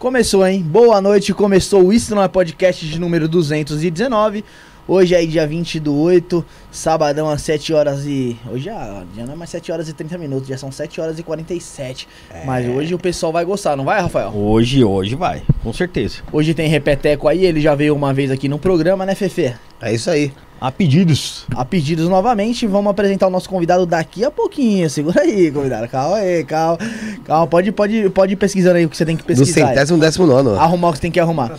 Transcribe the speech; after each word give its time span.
Começou, 0.00 0.46
hein? 0.46 0.62
Boa 0.62 0.98
noite, 0.98 1.34
começou 1.34 1.84
o 1.84 1.92
Isso 1.92 2.14
Não 2.14 2.22
é 2.22 2.26
Podcast 2.26 2.88
de 2.88 2.98
número 2.98 3.28
219. 3.28 4.42
Hoje 4.88 5.14
é 5.14 5.26
dia 5.26 5.46
20 5.46 5.78
do 5.78 5.94
8, 5.94 6.42
sabadão 6.72 7.28
às 7.28 7.42
7 7.42 7.74
horas 7.74 8.06
e. 8.06 8.34
Hoje 8.50 8.64
já, 8.64 9.04
já 9.14 9.26
não 9.26 9.34
é 9.34 9.36
mais 9.36 9.50
7 9.50 9.70
horas 9.70 9.90
e 9.90 9.92
30 9.92 10.16
minutos, 10.16 10.48
já 10.48 10.56
são 10.56 10.72
7 10.72 11.02
horas 11.02 11.18
e 11.18 11.22
47. 11.22 12.08
É. 12.30 12.46
Mas 12.46 12.66
hoje 12.66 12.94
o 12.94 12.98
pessoal 12.98 13.30
vai 13.30 13.44
gostar, 13.44 13.76
não 13.76 13.84
vai, 13.84 14.00
Rafael? 14.00 14.34
Hoje, 14.34 14.82
hoje 14.82 15.14
vai, 15.14 15.42
com 15.62 15.70
certeza. 15.70 16.20
Hoje 16.32 16.54
tem 16.54 16.66
Repeteco 16.66 17.28
aí, 17.28 17.44
ele 17.44 17.60
já 17.60 17.74
veio 17.74 17.94
uma 17.94 18.14
vez 18.14 18.30
aqui 18.30 18.48
no 18.48 18.58
programa, 18.58 19.04
né, 19.04 19.14
Fefe? 19.14 19.54
É 19.82 19.92
isso 19.92 20.10
aí. 20.10 20.32
Há 20.58 20.72
pedidos. 20.72 21.39
A 21.60 21.64
pedidos 21.66 22.08
novamente, 22.08 22.66
vamos 22.66 22.90
apresentar 22.90 23.26
o 23.26 23.30
nosso 23.30 23.46
convidado 23.46 23.84
daqui 23.84 24.24
a 24.24 24.30
pouquinho. 24.30 24.88
Segura 24.88 25.20
aí, 25.20 25.50
convidado. 25.52 25.86
Calma 25.88 26.16
aí, 26.16 26.42
calma. 26.42 26.78
Calma, 27.26 27.46
pode, 27.46 27.70
pode, 27.70 28.08
pode 28.08 28.32
ir 28.32 28.36
pesquisando 28.36 28.78
aí 28.78 28.86
o 28.86 28.88
que 28.88 28.96
você 28.96 29.04
tem 29.04 29.14
que 29.14 29.22
Do 29.22 29.26
pesquisar. 29.26 29.60
aí. 29.60 29.74
centésimo 29.74 29.98
décimo 29.98 30.26
nono. 30.26 30.58
Arrumar 30.58 30.88
o 30.88 30.92
que 30.92 30.96
você 30.96 31.02
tem 31.02 31.10
que 31.10 31.20
arrumar. 31.20 31.58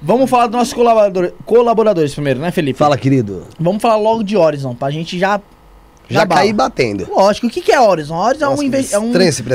Vamos 0.00 0.30
falar 0.30 0.46
dos 0.46 0.56
nossos 0.56 0.72
colaborador, 0.72 1.32
colaboradores 1.44 2.14
primeiro, 2.14 2.38
né, 2.38 2.52
Felipe? 2.52 2.78
Fala, 2.78 2.96
querido. 2.96 3.42
Vamos 3.58 3.82
falar 3.82 3.96
logo 3.96 4.22
de 4.22 4.36
Horizon, 4.36 4.76
pra 4.76 4.92
gente 4.92 5.18
já. 5.18 5.40
Já 6.08 6.24
caí 6.24 6.52
batendo. 6.52 7.08
Lógico, 7.10 7.48
o 7.48 7.50
que, 7.50 7.60
que 7.62 7.72
é 7.72 7.80
Horizon? 7.80 8.14
Horizon 8.14 8.44
Nossa, 8.50 8.62
é, 8.62 8.64
um 8.64 8.68
inve- 8.68 8.88
é, 8.92 8.98
um- 9.00 9.12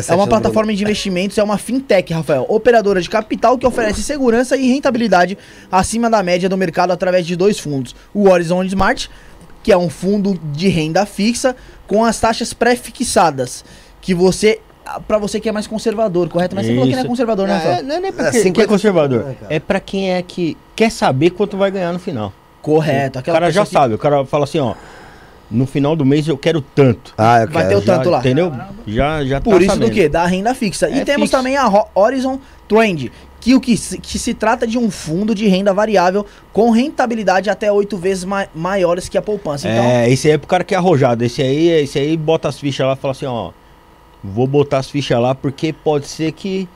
é 0.10 0.16
uma 0.16 0.28
plataforma 0.28 0.74
de 0.74 0.84
investimentos, 0.84 1.38
é 1.38 1.44
uma 1.44 1.58
fintech, 1.58 2.12
Rafael. 2.12 2.46
Operadora 2.50 3.00
de 3.00 3.10
capital 3.10 3.58
que 3.58 3.66
oferece 3.66 4.04
segurança 4.04 4.58
e 4.58 4.68
rentabilidade 4.68 5.38
acima 5.72 6.10
da 6.10 6.22
média 6.22 6.50
do 6.50 6.58
mercado 6.58 6.92
através 6.92 7.26
de 7.26 7.38
dois 7.38 7.58
fundos. 7.58 7.96
O 8.14 8.28
Horizon 8.28 8.64
Smart, 8.64 9.10
que 9.68 9.72
é 9.74 9.78
um 9.78 9.90
fundo 9.90 10.40
de 10.54 10.70
renda 10.70 11.06
fixa 11.06 11.54
com 11.86 12.06
as 12.06 12.18
taxas 12.18 12.54
pré-fixadas. 12.54 13.66
Que 14.00 14.14
você. 14.14 14.62
Pra 15.06 15.18
você 15.18 15.42
que 15.42 15.50
é 15.50 15.52
mais 15.52 15.68
conservador, 15.68 16.30
correto? 16.30 16.56
Mas 16.56 16.66
você 16.66 16.72
falou 16.72 16.86
que 16.88 16.92
não 16.94 17.00
é 17.00 17.02
Isso. 17.02 17.10
conservador, 17.10 17.48
né? 17.50 17.80
É, 17.80 17.82
não 17.84 17.96
é 17.96 18.00
nem 18.00 18.14
pra 18.14 18.28
É, 18.28 18.32
quem, 18.32 18.42
quem 18.44 18.44
50 18.44 18.64
é 18.64 18.68
conservador. 18.70 19.36
É 19.50 19.60
pra 19.60 19.82
quem 19.82 20.14
é 20.14 20.22
que 20.22 20.56
quer 20.74 20.90
saber 20.90 21.32
quanto 21.32 21.58
vai 21.58 21.70
ganhar 21.70 21.92
no 21.92 22.00
final. 22.00 22.32
Correto. 22.62 23.20
o 23.20 23.24
cara 23.24 23.52
já 23.52 23.66
que 23.66 23.72
sabe, 23.74 23.94
o 23.96 23.98
cara 23.98 24.26
fala 24.26 24.46
assim, 24.46 24.60
ó. 24.60 24.74
No 25.52 25.66
final 25.68 25.98
do 25.98 26.06
mês 26.06 26.26
eu 26.30 26.38
quero 26.38 26.62
tanto. 26.62 27.14
Ah, 27.18 27.42
eu 27.42 27.50
Vai 27.50 27.64
quero. 27.68 27.70
ter 27.70 27.76
o 27.76 27.82
tanto 27.94 28.06
Já, 28.06 28.10
lá. 28.12 28.20
Entendeu? 28.20 28.54
Já, 28.88 29.26
já 29.26 29.42
Por 29.42 29.56
tá 29.56 29.58
isso 29.60 29.68
sabendo. 29.74 29.90
do 29.90 29.94
que? 29.94 30.08
Da 30.08 30.26
renda 30.26 30.54
fixa. 30.56 30.90
e 30.90 31.00
É 31.02 31.04
temos 31.06 31.30
fixo. 31.30 31.38
também 31.38 31.58
a 31.58 31.68
Ho- 31.68 31.88
Horizon 31.94 32.40
Trend, 32.70 33.12
que 33.48 33.56
o 33.56 33.62
que 33.62 33.78
se, 33.78 33.98
que 33.98 34.20
se 34.20 34.34
trata 34.34 34.68
de 34.68 34.78
um 34.78 34.92
fundo 34.92 35.34
de 35.34 35.48
renda 35.48 35.74
variável 35.74 36.26
com 36.52 36.70
rentabilidade 36.70 37.50
até 37.50 37.72
oito 37.72 37.96
vezes 37.96 38.26
ma- 38.26 38.48
maiores 38.54 39.08
que 39.08 39.18
a 39.18 39.22
poupança. 39.22 39.70
Então, 39.70 39.84
É, 39.86 40.10
esse 40.10 40.28
aí 40.28 40.34
é 40.34 40.38
pro 40.38 40.48
cara 40.48 40.66
que 40.66 40.74
é 40.76 40.78
arrojado. 40.78 41.24
Esse 41.24 41.42
aí, 41.42 41.70
esse 41.70 41.98
aí 41.98 42.18
bota 42.18 42.50
as 42.50 42.60
fichas 42.60 42.86
lá 42.86 42.94
e 42.94 42.96
fala 42.98 43.14
assim, 43.14 43.26
ó. 43.26 43.52
Vou 44.22 44.46
botar 44.48 44.80
as 44.80 44.90
fichas 44.90 45.18
lá 45.22 45.34
porque 45.34 45.72
pode 45.72 46.08
ser 46.08 46.34
que. 46.34 46.68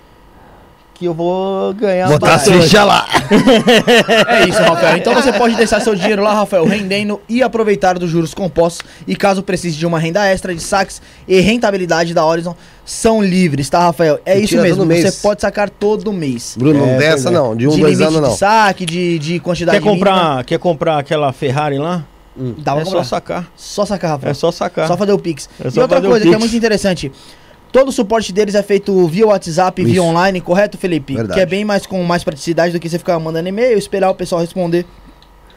Que 1.02 1.08
eu 1.08 1.16
vou 1.16 1.74
ganhar 1.74 2.08
Botar 2.10 2.36
as 2.36 2.48
fichas 2.48 2.86
lá. 2.86 3.08
é 4.28 4.48
isso, 4.48 4.62
Rafael. 4.62 4.98
Então 4.98 5.16
você 5.16 5.34
pode 5.34 5.56
deixar 5.56 5.80
seu 5.80 5.96
dinheiro 5.96 6.22
lá, 6.22 6.32
Rafael, 6.36 6.64
rendendo 6.64 7.20
e 7.28 7.42
aproveitar 7.42 7.98
dos 7.98 8.08
juros 8.08 8.36
compostos. 8.36 8.86
E 9.08 9.16
caso 9.16 9.42
precise 9.42 9.76
de 9.76 9.84
uma 9.84 9.98
renda 9.98 10.24
extra 10.28 10.54
de 10.54 10.62
saques 10.62 11.02
e 11.28 11.40
rentabilidade 11.40 12.14
da 12.14 12.24
Horizon, 12.24 12.56
são 12.86 13.20
livres, 13.20 13.68
tá, 13.68 13.80
Rafael? 13.80 14.20
É 14.24 14.40
E 14.40 14.44
isso 14.44 14.62
mesmo. 14.62 14.86
Você 14.86 15.12
pode 15.24 15.42
sacar 15.42 15.72
todo 15.72 16.14
mês. 16.14 16.56
Bruno, 16.56 16.86
não 16.86 16.94
É, 16.94 16.98
dessa 17.00 17.30
é. 17.30 17.32
não. 17.32 17.56
De 17.56 17.68
um, 17.68 17.72
de 17.72 17.82
dois 17.82 17.98
limite 17.98 18.04
anos 18.16 18.22
de 18.24 18.30
não. 18.30 18.38
saque, 18.38 18.86
de, 18.86 19.18
de 19.18 19.40
quantidade 19.40 19.80
Quer 19.80 19.84
comprar, 19.84 20.24
mínima. 20.24 20.44
quer 20.44 20.60
comprar 20.60 21.00
aquela 21.00 21.34
Ferrari 21.34 21.80
lá? 21.80 22.04
Dá 22.60 22.74
pra 22.74 22.82
é 22.82 22.86
só 22.86 22.92
comprar. 22.92 23.04
sacar. 23.06 23.52
Só 23.56 23.86
sacar, 23.88 24.12
Rafael. 24.12 24.30
É 24.30 24.34
só 24.36 24.52
sacar. 24.52 24.88
Só 24.88 24.96
fazer 24.96 25.14
o 25.14 25.18
Pix. 25.18 25.50
É 25.66 25.68
e 25.68 25.72
só 25.72 25.82
outra 25.82 26.00
coisa 26.00 26.28
que 26.28 26.36
é 26.36 26.38
muito 26.38 26.56
interessante. 26.56 27.12
Todo 27.72 27.90
o 27.90 27.92
suporte 27.92 28.34
deles 28.34 28.54
é 28.56 28.62
feito 28.64 29.08
via 29.08 29.26
WhatsApp, 29.28 29.84
via 29.84 29.94
Isso. 29.94 30.04
online, 30.04 30.42
correto, 30.42 30.78
Felipe? 30.78 31.16
Verdade. 31.16 31.34
Que 31.36 31.40
é 31.40 31.46
bem 31.46 31.64
mais 31.64 31.86
com 31.86 32.04
mais 32.04 32.24
praticidade 32.24 32.74
do 32.74 32.80
que 32.80 32.90
você 32.90 32.98
ficar 33.00 33.18
mandando 33.20 33.48
e-mail, 33.48 33.78
esperar 33.78 34.10
o 34.10 34.16
pessoal 34.16 34.42
responder 34.42 34.86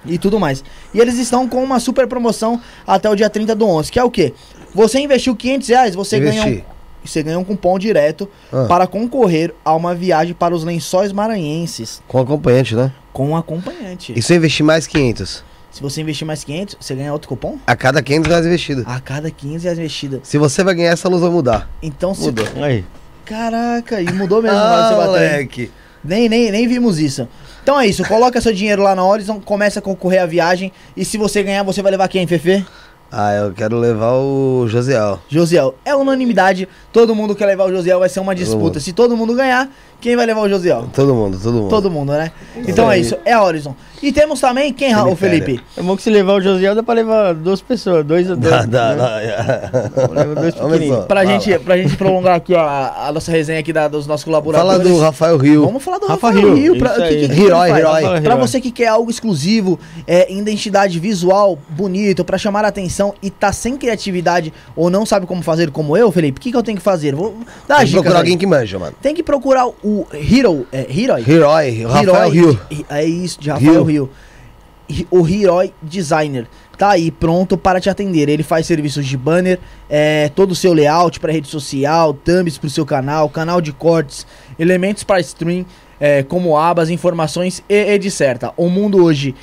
e 0.07 0.17
tudo 0.19 0.39
mais. 0.39 0.63
E 0.93 1.01
eles 1.01 1.19
estão 1.19 1.49
com 1.49 1.63
uma 1.63 1.81
super 1.81 2.07
promoção 2.07 2.61
até 2.87 3.11
o 3.11 3.17
dia 3.17 3.29
30 3.29 3.55
do 3.55 3.67
11, 3.67 3.91
que 3.91 3.99
é 3.99 4.05
o 4.05 4.11
quê? 4.11 4.33
Você 4.75 5.01
investiu 5.01 5.35
500 5.35 5.69
reais, 5.69 5.95
você 5.95 6.21
ganha 6.21 6.45
um, 6.47 6.61
você 7.05 7.23
ganha 7.23 7.39
um 7.39 7.45
cupom 7.45 7.79
direto 7.79 8.29
Ah. 8.53 8.67
para 8.69 8.87
concorrer 8.87 9.53
a 9.65 9.75
uma 9.75 9.95
viagem 9.95 10.35
para 10.35 10.55
os 10.55 10.63
lençóis 10.65 11.13
maranhenses 11.13 12.01
Com 12.07 12.19
acompanhante, 12.19 12.75
né? 12.77 12.93
com 13.13 13.37
acompanhante. 13.37 14.13
E 14.17 14.23
se 14.23 14.33
eu 14.33 14.37
investir 14.37 14.65
mais 14.65 14.87
500? 14.87 15.43
Se 15.75 15.83
você 15.83 16.03
investir 16.03 16.25
mais 16.25 16.45
500, 16.45 16.77
você 16.79 16.95
ganha 16.95 17.13
outro 17.13 17.29
cupom? 17.29 17.59
A 17.67 17.75
cada 17.75 18.01
500 18.01 18.29
reais 18.29 18.47
investido. 18.47 18.85
A 18.87 19.01
cada 19.01 19.29
15 19.29 19.65
reais 19.65 19.77
investida. 19.77 20.21
Se 20.23 20.39
você 20.39 20.63
vai 20.63 20.73
ganhar, 20.73 20.93
essa 20.93 21.09
luz 21.09 21.21
vai 21.21 21.31
mudar. 21.31 21.69
Então, 21.83 22.15
se... 22.15 22.23
Mudou. 22.27 22.47
Aí. 22.63 22.85
Caraca, 23.25 24.01
e 24.01 24.05
mudou 24.13 24.41
mesmo 24.41 24.57
que 24.57 24.63
você? 24.63 24.95
Ah, 24.95 25.05
moleque. 25.05 25.73
Nem, 26.05 26.29
nem, 26.29 26.53
nem 26.53 26.69
vimos 26.69 27.01
isso. 27.01 27.27
Então 27.61 27.81
é 27.81 27.89
isso, 27.89 28.05
coloca 28.05 28.41
seu 28.41 28.53
dinheiro 28.53 28.85
lá 28.85 28.95
na 28.95 29.05
Horizon, 29.05 29.41
começa 29.41 29.81
a 29.81 29.83
concorrer 29.83 30.23
à 30.23 30.27
viagem. 30.27 30.71
E 30.97 31.05
se 31.05 31.19
você 31.19 31.43
ganhar, 31.43 31.65
você 31.65 31.83
vai 31.83 31.91
levar 31.91 32.07
quem, 32.07 32.25
Fefe? 32.25 32.65
Ah, 33.11 33.33
eu 33.35 33.53
quero 33.53 33.77
levar 33.77 34.13
o 34.13 34.67
Josiel. 34.69 35.21
Josiel. 35.29 35.75
É 35.85 35.95
unanimidade, 35.95 36.69
todo 36.93 37.15
mundo 37.15 37.35
quer 37.35 37.47
levar 37.47 37.65
o 37.65 37.71
Josiel, 37.71 37.99
vai 37.99 38.09
ser 38.09 38.21
uma 38.21 38.35
disputa. 38.35 38.79
Se 38.79 38.93
todo 38.93 39.17
mundo 39.17 39.35
ganhar, 39.35 39.69
quem 40.05 40.17
vai 40.17 40.27
levar 40.27 40.43
o 40.43 40.49
Josiel? 40.51 40.85
Todo 40.93 41.15
mundo, 41.15 41.39
todo 41.43 41.55
mundo. 41.55 41.69
Todo 41.71 41.91
mundo, 41.91 42.13
né? 42.13 42.31
Então 42.69 42.93
é 42.93 42.99
isso, 42.99 43.17
é 43.25 43.33
a 43.33 43.43
Horizon. 43.43 43.75
E 44.03 44.13
temos 44.13 44.39
também 44.39 44.71
quem, 44.71 44.95
o. 44.95 45.17
Felipe? 45.17 45.59
É 45.75 45.81
bom 45.81 45.97
que 45.97 46.03
se 46.03 46.11
levar 46.11 46.35
o 46.35 46.41
Josiel 46.43 46.75
dá 46.75 46.83
pra 46.83 46.93
levar 46.93 47.33
duas 47.33 47.63
pessoas, 47.63 48.05
dois 48.05 48.31
a 48.31 48.35
dois. 48.35 48.67
Dá, 48.67 48.67
dá, 48.67 48.95
né? 48.95 49.71
dá. 49.97 50.13
Leva 50.13 50.35
dois 50.35 50.55
Olha 50.61 50.73
pequenininhos. 50.73 51.05
Pra, 51.07 51.23
Fala. 51.25 51.41
gente, 51.41 51.59
pra 51.61 51.79
gente 51.79 51.97
prolongar 51.97 52.37
aqui 52.37 52.53
ó, 52.53 52.61
a, 52.61 53.09
a 53.09 53.13
nossa 53.13 53.33
resenha 53.33 53.61
aqui 53.61 53.73
da- 53.73 53.89
dos 53.89 54.07
nossos 54.07 54.25
Fala 54.25 54.43
colaboradores. 54.43 54.87
do 54.87 54.99
Rafael 55.01 55.39
Rio. 55.39 55.65
Vamos 55.65 55.83
falar 55.83 55.97
do 56.01 56.07
Rafa 56.07 56.27
Rafael 56.27 56.55
Rio, 56.55 56.73
Rio. 56.75 56.79
pra, 56.79 56.91
que, 57.09 57.29
que, 57.29 57.43
Herói, 57.45 57.71
herói. 57.71 58.21
Pra 58.21 58.37
você 58.37 58.61
que 58.61 58.71
quer 58.71 58.89
algo 58.89 59.11
exclusivo, 59.11 59.81
é, 60.07 60.31
identidade 60.31 61.01
visual, 61.01 61.59
bonito, 61.71 62.27
pra 62.27 62.37
chamar 62.37 62.67
a 62.67 62.69
atenção 62.69 63.15
e 63.23 63.31
tá 63.31 63.55
sem 63.55 63.75
criatividade 63.79 64.53
ou 64.77 64.91
não 64.91 65.07
sabe 65.07 65.25
como 65.25 65.41
fazer 65.43 65.71
como 65.71 65.97
eu, 65.97 66.13
Felipe, 66.13 66.39
o 66.39 66.43
que, 66.43 66.51
que 66.51 66.57
eu 66.59 66.63
tenho 66.63 66.77
que 66.77 66.85
fazer? 66.85 67.15
Vou 67.15 67.35
dar 67.67 67.79
Tem 67.79 67.87
que 67.87 67.93
procurar 67.93 68.19
alguém 68.19 68.37
que 68.37 68.47
manja, 68.47 68.79
mano. 68.79 68.95
Tem 69.01 69.15
que 69.15 69.23
procurar 69.23 69.67
o 69.67 69.94
Hero. 70.13 70.67
É, 70.73 70.87
Heroi? 70.91 71.25
Herói, 71.29 71.83
Rafael 71.85 72.03
Heroi 72.03 72.31
Rio. 72.31 72.61
de- 72.71 72.87
É 72.89 73.05
isso, 73.05 73.41
de 73.41 73.51
Rafael 73.51 73.85
Rio. 73.85 74.11
O 75.11 75.27
Heroi 75.27 75.73
Designer. 75.83 76.47
tá 76.77 76.91
aí 76.91 77.11
pronto 77.11 77.57
para 77.57 77.81
te 77.81 77.89
atender. 77.89 78.29
Ele 78.29 78.43
faz 78.43 78.67
serviços 78.67 79.07
de 79.07 79.17
banner, 79.17 79.61
é, 79.89 80.29
todo 80.35 80.51
o 80.51 80.55
seu 80.57 80.73
layout 80.73 81.21
para 81.21 81.33
rede 81.33 81.47
social, 81.47 82.13
thumbs 82.13 82.59
para 82.59 82.67
o 82.67 82.71
seu 82.71 82.85
canal, 82.85 83.29
canal 83.31 83.61
de 83.61 83.73
cortes, 83.73 84.27
elementos 84.59 85.05
para 85.05 85.21
stream, 85.21 85.65
é, 86.01 86.25
como 86.25 86.57
abas, 86.57 86.91
informações 86.91 87.63
e 87.69 87.93
etc. 87.95 88.51
O 88.57 88.69
mundo 88.69 89.03
hoje 89.05 89.37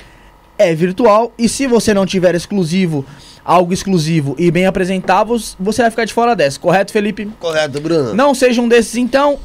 é 0.58 0.74
virtual 0.74 1.32
e 1.38 1.48
se 1.48 1.66
você 1.66 1.94
não 1.94 2.04
tiver 2.04 2.34
exclusivo, 2.34 3.02
algo 3.42 3.72
exclusivo 3.72 4.36
e 4.38 4.50
bem 4.50 4.66
apresentável, 4.66 5.36
você 5.58 5.80
vai 5.82 5.90
ficar 5.90 6.04
de 6.04 6.12
fora 6.12 6.36
dessa, 6.36 6.60
correto, 6.60 6.92
Felipe? 6.92 7.28
Correto, 7.40 7.80
Bruno. 7.80 8.12
Não 8.14 8.34
seja 8.34 8.60
um 8.60 8.68
desses 8.68 8.94
então 8.96 9.38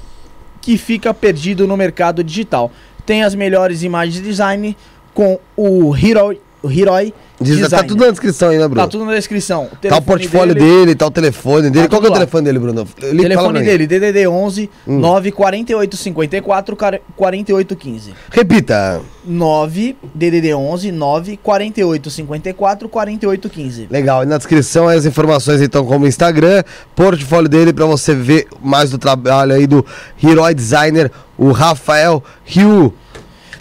que 0.67 0.77
fica 0.77 1.13
perdido 1.13 1.65
no 1.65 1.77
mercado 1.77 2.21
digital. 2.21 2.69
Tem 3.05 3.23
as 3.23 3.33
melhores 3.33 3.83
imagens 3.83 4.15
de 4.15 4.21
design 4.21 4.75
com 5.13 5.39
o 5.55 5.95
Hero, 5.95 6.37
o 6.61 6.71
Heroi 6.71 7.13
Diz, 7.39 7.55
tá 7.57 7.63
Designer. 7.65 7.87
tudo 7.87 8.03
na 8.03 8.09
descrição 8.09 8.49
aí, 8.49 8.57
né, 8.57 8.67
Bruno? 8.67 8.81
Tá 8.81 8.87
tudo 8.87 9.05
na 9.05 9.13
descrição. 9.13 9.69
Tá 9.79 9.97
o 9.97 10.01
portfólio 10.01 10.55
dele, 10.55 10.95
tá 10.95 11.05
o 11.05 11.11
telefone 11.11 11.69
dele. 11.69 11.87
Tá 11.87 11.89
Qual 11.89 12.01
que 12.01 12.07
é 12.07 12.09
o 12.09 12.13
telefone 12.13 12.45
dele, 12.45 12.57
Bruno? 12.57 12.87
Ele 12.99 13.21
Telefone 13.21 13.61
dele, 13.61 13.85
DDD 13.85 14.27
11 14.27 14.67
Hum. 14.87 14.99
94854 14.99 16.75
4815. 17.15 18.13
Repita. 18.31 19.01
9 19.23 19.95
DDD 20.15 20.55
11 20.55 20.91
94854 20.91 22.89
4815. 22.89 23.87
Legal, 23.91 24.23
e 24.23 24.25
na 24.25 24.37
descrição 24.37 24.87
as 24.87 25.05
informações 25.05 25.61
então 25.61 25.85
como 25.85 26.05
o 26.05 26.07
Instagram, 26.07 26.63
portfólio 26.95 27.47
dele 27.47 27.71
pra 27.71 27.85
você 27.85 28.15
ver 28.15 28.47
mais 28.61 28.89
do 28.89 28.97
trabalho 28.97 29.53
aí 29.53 29.67
do 29.67 29.85
Herói 30.23 30.55
Designer, 30.55 31.11
o 31.37 31.51
Rafael 31.51 32.23
Rio. 32.43 32.91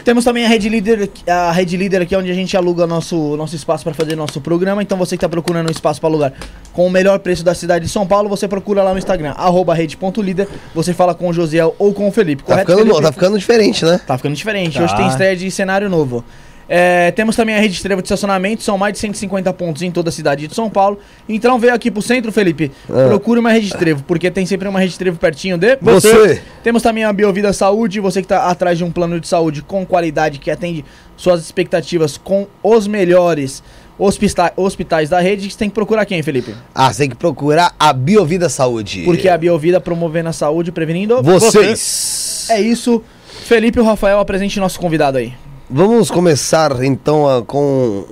Temos 0.06 0.24
também 0.24 0.44
a 0.44 0.48
Rede 0.48 0.68
Líder, 0.68 1.10
a 1.26 1.50
Rede 1.50 1.76
Líder 1.76 2.02
aqui 2.02 2.14
onde 2.14 2.30
a 2.30 2.34
gente 2.34 2.56
aluga 2.56 2.86
nosso, 2.86 3.36
nosso 3.36 3.56
espaço 3.56 3.82
para 3.82 3.92
fazer 3.92 4.14
nosso 4.14 4.40
programa. 4.40 4.80
Então 4.80 4.96
você 4.96 5.16
que 5.16 5.18
está 5.18 5.28
procurando 5.28 5.66
um 5.66 5.70
espaço 5.72 6.00
para 6.00 6.08
alugar 6.08 6.32
com 6.72 6.86
o 6.86 6.90
melhor 6.90 7.18
preço 7.18 7.42
da 7.42 7.56
cidade 7.56 7.86
de 7.86 7.90
São 7.90 8.06
Paulo, 8.06 8.28
você 8.28 8.46
procura 8.46 8.84
lá 8.84 8.92
no 8.92 8.98
Instagram, 9.00 9.32
arroba 9.32 9.74
rede.líder, 9.74 10.46
você 10.72 10.94
fala 10.94 11.12
com 11.12 11.28
o 11.28 11.32
Josiel 11.32 11.74
ou 11.76 11.92
com 11.92 12.06
o 12.06 12.12
Felipe, 12.12 12.44
Tá 12.44 12.52
correto, 12.52 12.70
ficando, 12.70 12.86
Felipe? 12.86 13.02
tá 13.02 13.12
ficando 13.12 13.36
diferente, 13.36 13.84
né? 13.84 14.00
Tá 14.06 14.16
ficando 14.16 14.36
diferente. 14.36 14.78
Tá. 14.78 14.84
Hoje 14.84 14.96
tem 14.96 15.08
estreia 15.08 15.34
de 15.34 15.50
cenário 15.50 15.90
novo. 15.90 16.24
É, 16.68 17.12
temos 17.12 17.36
também 17.36 17.54
a 17.54 17.60
rede 17.60 17.74
de 17.74 17.82
trevo 17.82 18.02
de 18.02 18.06
estacionamento, 18.06 18.62
são 18.62 18.76
mais 18.76 18.92
de 18.94 18.98
150 18.98 19.52
pontos 19.52 19.82
em 19.82 19.90
toda 19.90 20.08
a 20.08 20.12
cidade 20.12 20.48
de 20.48 20.54
São 20.54 20.68
Paulo. 20.68 20.98
Então 21.28 21.58
veio 21.58 21.72
aqui 21.72 21.90
pro 21.90 22.02
centro, 22.02 22.32
Felipe, 22.32 22.72
Ah. 22.90 23.06
procure 23.08 23.38
uma 23.38 23.52
rede 23.52 23.68
de 23.68 23.76
trevo, 23.76 24.02
porque 24.02 24.30
tem 24.30 24.44
sempre 24.46 24.66
uma 24.68 24.80
rede 24.80 24.92
de 24.92 24.98
trevo 24.98 25.16
pertinho 25.18 25.56
de 25.56 25.76
Você. 25.80 26.42
Temos 26.64 26.82
também 26.82 27.04
a 27.04 27.12
Biovida 27.12 27.52
Saúde, 27.52 28.00
você 28.00 28.20
que 28.20 28.28
tá 28.28 28.50
atrás 28.50 28.76
de 28.78 28.82
um 28.84 28.90
plano 28.90 29.20
de 29.20 29.28
saúde 29.28 29.62
com 29.62 29.86
qualidade 29.86 30.38
que 30.40 30.50
atende 30.50 30.84
suas 31.16 31.40
expectativas 31.40 32.18
com 32.18 32.46
os 32.62 32.86
melhores 32.88 33.62
hospita- 33.98 34.52
hospitais 34.56 35.08
da 35.08 35.20
rede, 35.20 35.48
você 35.50 35.56
tem 35.56 35.68
que 35.68 35.74
procurar 35.74 36.04
quem, 36.04 36.20
Felipe? 36.22 36.52
Ah, 36.74 36.92
você 36.92 37.02
tem 37.04 37.10
que 37.10 37.16
procurar 37.16 37.74
a 37.78 37.92
Biovida 37.92 38.48
Saúde. 38.48 39.02
Porque 39.04 39.28
a 39.28 39.38
Biovida 39.38 39.80
promovendo 39.80 40.28
a 40.30 40.32
saúde, 40.32 40.72
prevenindo 40.72 41.22
Vocês. 41.22 42.48
É 42.50 42.60
isso. 42.60 43.02
Felipe 43.44 43.78
e 43.78 43.82
o 43.82 43.84
Rafael, 43.84 44.18
apresente 44.18 44.58
nosso 44.58 44.78
convidado 44.80 45.18
aí. 45.18 45.32
Vamos 45.68 46.10
começar 46.10 46.82
então 46.84 47.28
a- 47.28 47.42
com 47.42 48.04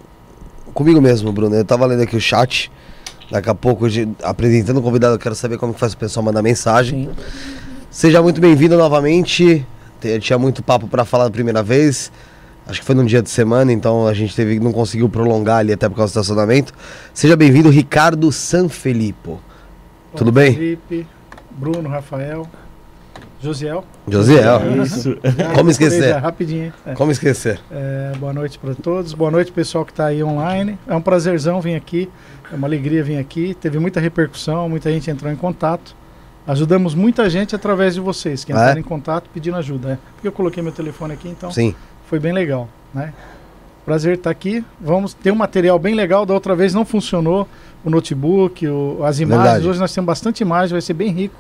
comigo 0.73 1.01
mesmo, 1.01 1.33
Bruno. 1.33 1.55
Eu 1.55 1.65
tava 1.65 1.87
lendo 1.87 2.03
aqui 2.03 2.17
o 2.17 2.21
chat. 2.21 2.71
Daqui 3.31 3.49
a 3.49 3.55
pouco, 3.55 3.89
de- 3.89 4.09
apresentando 4.23 4.79
o 4.79 4.83
convidado, 4.83 5.15
eu 5.15 5.19
quero 5.19 5.35
saber 5.35 5.57
como 5.57 5.73
que 5.73 5.81
faz 5.81 5.93
o 5.93 5.97
pessoal 5.97 6.25
mandar 6.25 6.43
mensagem. 6.43 7.05
Sim. 7.09 7.25
Seja 7.91 8.21
muito 8.21 8.41
bem-vindo 8.41 8.77
novamente. 8.77 9.65
Te- 10.01 10.19
Tinha 10.21 10.39
muito 10.39 10.63
papo 10.63 10.89
pra 10.89 11.05
falar 11.05 11.25
da 11.25 11.31
primeira 11.31 11.63
vez. 11.63 12.11
Acho 12.67 12.81
que 12.81 12.87
foi 12.87 12.95
num 12.95 13.05
dia 13.05 13.23
de 13.23 13.31
semana, 13.31 13.73
então 13.73 14.07
a 14.07 14.15
gente 14.15 14.35
teve, 14.35 14.59
não 14.59 14.73
conseguiu 14.73 15.09
prolongar 15.09 15.59
ali 15.59 15.73
até 15.73 15.89
por 15.89 15.97
causa 15.97 16.13
do 16.13 16.21
estacionamento. 16.21 16.73
Seja 17.13 17.37
bem-vindo, 17.37 17.69
Ricardo 17.71 18.33
Sanfilippo. 18.33 19.39
Tudo 20.17 20.33
bem? 20.33 20.55
Felipe, 20.55 21.07
Bruno, 21.51 21.89
Rafael, 21.89 22.47
Josiel. 23.45 23.85
Josiel. 24.09 24.83
Isso. 24.83 25.19
Já 25.37 25.53
Como 25.53 25.69
esquecer? 25.71 26.17
Rapidinho. 26.17 26.73
É. 26.87 26.95
Como 26.95 27.13
esquecer? 27.13 27.61
É, 27.71 28.13
boa 28.19 28.33
noite 28.33 28.59
para 28.59 28.75
todos. 28.75 29.13
Boa 29.13 29.31
noite, 29.31 29.53
pessoal 29.53 29.85
que 29.85 29.93
está 29.93 30.07
aí 30.07 30.25
online. 30.25 30.79
É 30.87 30.95
um 30.95 31.01
prazerzão 31.03 31.61
vir 31.61 31.75
aqui. 31.75 32.09
É 32.51 32.57
uma 32.57 32.67
alegria 32.67 33.05
vir 33.05 33.19
aqui. 33.19 33.55
Teve 33.55 33.79
muita 33.79 34.01
repercussão, 34.01 34.67
muita 34.69 34.91
gente 34.91 35.11
entrou 35.11 35.31
em 35.31 35.37
contato. 35.37 35.95
Ajudamos 36.47 36.95
muita 36.95 37.29
gente 37.29 37.55
através 37.55 37.95
de 37.95 38.01
vocês 38.01 38.45
que 38.45 38.53
Ah, 38.53 38.57
entraram 38.57 38.77
é? 38.77 38.81
em 38.81 38.83
contato 38.83 39.29
pedindo 39.33 39.57
ajuda. 39.59 39.93
É. 39.93 39.99
Porque 40.15 40.29
eu 40.29 40.33
coloquei 40.33 40.63
meu 40.63 40.73
telefone 40.73 41.13
aqui, 41.13 41.29
então 41.29 41.51
Sim. 41.53 41.75
foi 42.07 42.19
bem 42.19 42.33
legal. 42.33 42.67
Né? 42.95 43.13
Prazer 43.85 44.15
estar 44.17 44.31
aqui. 44.31 44.65
Vamos 44.81 45.13
ter 45.13 45.31
um 45.31 45.37
material 45.37 45.79
bem 45.79 45.95
legal. 45.95 46.25
Da 46.25 46.33
outra 46.33 46.55
vez 46.57 46.73
não 46.73 46.85
funcionou 46.87 47.47
o 47.85 47.91
notebook, 47.91 48.67
o- 48.67 49.05
as 49.05 49.21
imagens. 49.21 49.43
Verdade. 49.45 49.69
Hoje 49.69 49.79
nós 49.79 49.93
temos 49.93 50.07
bastante 50.07 50.41
imagem, 50.41 50.73
vai 50.73 50.81
ser 50.81 50.95
bem 50.95 51.11
rico. 51.11 51.35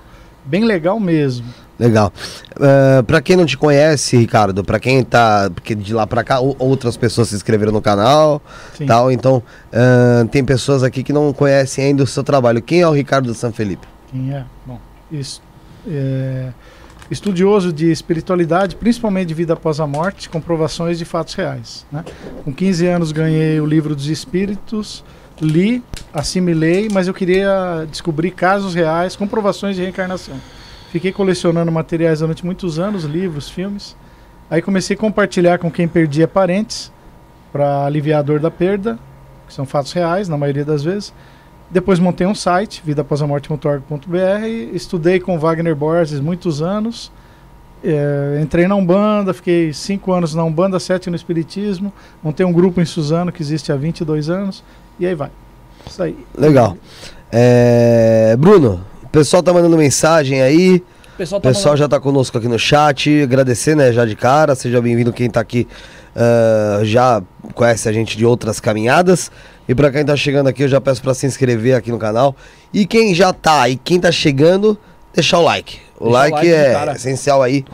Bem 0.44 0.64
legal 0.64 0.98
mesmo. 1.00 1.46
Legal. 1.78 2.12
Uh, 2.56 3.02
para 3.02 3.20
quem 3.20 3.36
não 3.36 3.44
te 3.44 3.56
conhece, 3.58 4.16
Ricardo, 4.16 4.62
pra 4.62 4.78
quem 4.78 5.02
tá. 5.02 5.50
Porque 5.52 5.74
de 5.74 5.92
lá 5.92 6.06
pra 6.06 6.22
cá, 6.22 6.38
ou- 6.38 6.54
outras 6.58 6.96
pessoas 6.96 7.28
se 7.28 7.34
inscreveram 7.34 7.72
no 7.72 7.82
canal 7.82 8.40
Sim. 8.76 8.86
tal. 8.86 9.10
Então, 9.10 9.42
uh, 9.72 10.28
tem 10.28 10.44
pessoas 10.44 10.82
aqui 10.84 11.02
que 11.02 11.12
não 11.12 11.32
conhecem 11.32 11.86
ainda 11.86 12.04
o 12.04 12.06
seu 12.06 12.22
trabalho. 12.22 12.62
Quem 12.62 12.80
é 12.82 12.86
o 12.88 12.92
Ricardo 12.92 13.34
Sanfelipe? 13.34 13.86
Quem 14.10 14.32
é? 14.32 14.44
Bom, 14.64 14.78
isso, 15.10 15.42
é, 15.88 16.50
estudioso 17.10 17.72
de 17.72 17.90
espiritualidade, 17.90 18.76
principalmente 18.76 19.26
de 19.28 19.34
vida 19.34 19.54
após 19.54 19.80
a 19.80 19.86
morte, 19.86 20.28
comprovações 20.28 20.96
de 20.98 21.04
fatos 21.04 21.34
reais. 21.34 21.84
Né? 21.90 22.04
Com 22.44 22.52
15 22.52 22.86
anos 22.86 23.10
ganhei 23.10 23.60
o 23.60 23.66
livro 23.66 23.96
dos 23.96 24.06
Espíritos, 24.06 25.04
li, 25.40 25.82
assimilei, 26.12 26.88
mas 26.92 27.08
eu 27.08 27.14
queria 27.14 27.86
descobrir 27.90 28.30
casos 28.30 28.74
reais, 28.74 29.16
comprovações 29.16 29.76
de 29.76 29.82
reencarnação. 29.82 30.36
Fiquei 30.90 31.12
colecionando 31.12 31.72
materiais 31.72 32.20
durante 32.20 32.44
muitos 32.44 32.78
anos, 32.78 33.04
livros, 33.04 33.48
filmes. 33.48 33.96
Aí 34.48 34.62
comecei 34.62 34.94
a 34.94 34.98
compartilhar 34.98 35.58
com 35.58 35.70
quem 35.70 35.88
perdia 35.88 36.28
parentes, 36.28 36.92
para 37.54 37.84
aliviar 37.84 38.18
a 38.18 38.22
dor 38.22 38.40
da 38.40 38.50
perda, 38.50 38.98
que 39.46 39.54
são 39.54 39.64
fatos 39.64 39.92
reais, 39.92 40.28
na 40.28 40.36
maioria 40.36 40.64
das 40.64 40.82
vezes. 40.82 41.14
Depois 41.70 42.00
montei 42.00 42.26
um 42.26 42.34
site, 42.34 42.82
vidaaposamorte.org.br, 42.84 44.46
estudei 44.72 45.20
com 45.20 45.38
Wagner 45.38 45.74
Borges 45.74 46.18
muitos 46.18 46.60
anos, 46.60 47.12
eh, 47.84 48.40
entrei 48.42 48.66
na 48.66 48.74
Umbanda, 48.74 49.32
fiquei 49.32 49.72
cinco 49.72 50.12
anos 50.12 50.34
na 50.34 50.42
Umbanda, 50.42 50.80
sete 50.80 51.08
no 51.08 51.14
Espiritismo, 51.14 51.92
montei 52.20 52.44
um 52.44 52.52
grupo 52.52 52.80
em 52.80 52.84
Suzano 52.84 53.30
que 53.30 53.40
existe 53.40 53.70
há 53.70 53.76
22 53.76 54.28
anos, 54.28 54.64
e 54.98 55.06
aí 55.06 55.14
vai. 55.14 55.30
Isso 55.88 56.02
aí. 56.02 56.16
Legal. 56.36 56.76
É, 57.30 58.36
Bruno, 58.38 58.84
o 59.02 59.08
pessoal 59.08 59.42
tá 59.42 59.52
mandando 59.52 59.76
mensagem 59.76 60.40
aí. 60.42 60.82
O 61.14 61.16
pessoal 61.16 61.40
tá 61.40 61.48
pessoal 61.48 61.76
já 61.76 61.88
tá 61.88 62.00
conosco 62.00 62.38
aqui 62.38 62.48
no 62.48 62.58
chat. 62.58 63.22
Agradecer, 63.22 63.74
né, 63.76 63.92
já 63.92 64.04
de 64.04 64.16
cara. 64.16 64.54
Seja 64.54 64.80
bem-vindo 64.80 65.12
quem 65.12 65.28
tá 65.30 65.40
aqui. 65.40 65.66
ah, 66.16 66.80
já 66.84 67.22
conhece 67.54 67.88
a 67.88 67.92
gente 67.92 68.16
de 68.16 68.24
outras 68.24 68.60
caminhadas. 68.60 69.30
E 69.68 69.74
pra 69.74 69.90
quem 69.90 70.04
tá 70.04 70.14
chegando 70.16 70.48
aqui, 70.48 70.62
eu 70.64 70.68
já 70.68 70.80
peço 70.80 71.00
pra 71.02 71.14
se 71.14 71.26
inscrever 71.26 71.74
aqui 71.74 71.90
no 71.90 71.98
canal. 71.98 72.34
E 72.72 72.86
quem 72.86 73.14
já 73.14 73.32
tá 73.32 73.68
e 73.68 73.76
quem 73.76 73.98
tá 74.00 74.10
chegando, 74.12 74.78
deixar 75.14 75.38
o 75.38 75.42
like. 75.42 75.78
O 75.98 76.04
Deixar 76.04 76.08
o 76.08 76.10
like, 76.10 76.34
like 76.34 76.48
é 76.52 76.72
cara. 76.72 76.92
essencial 76.92 77.42
aí. 77.42 77.64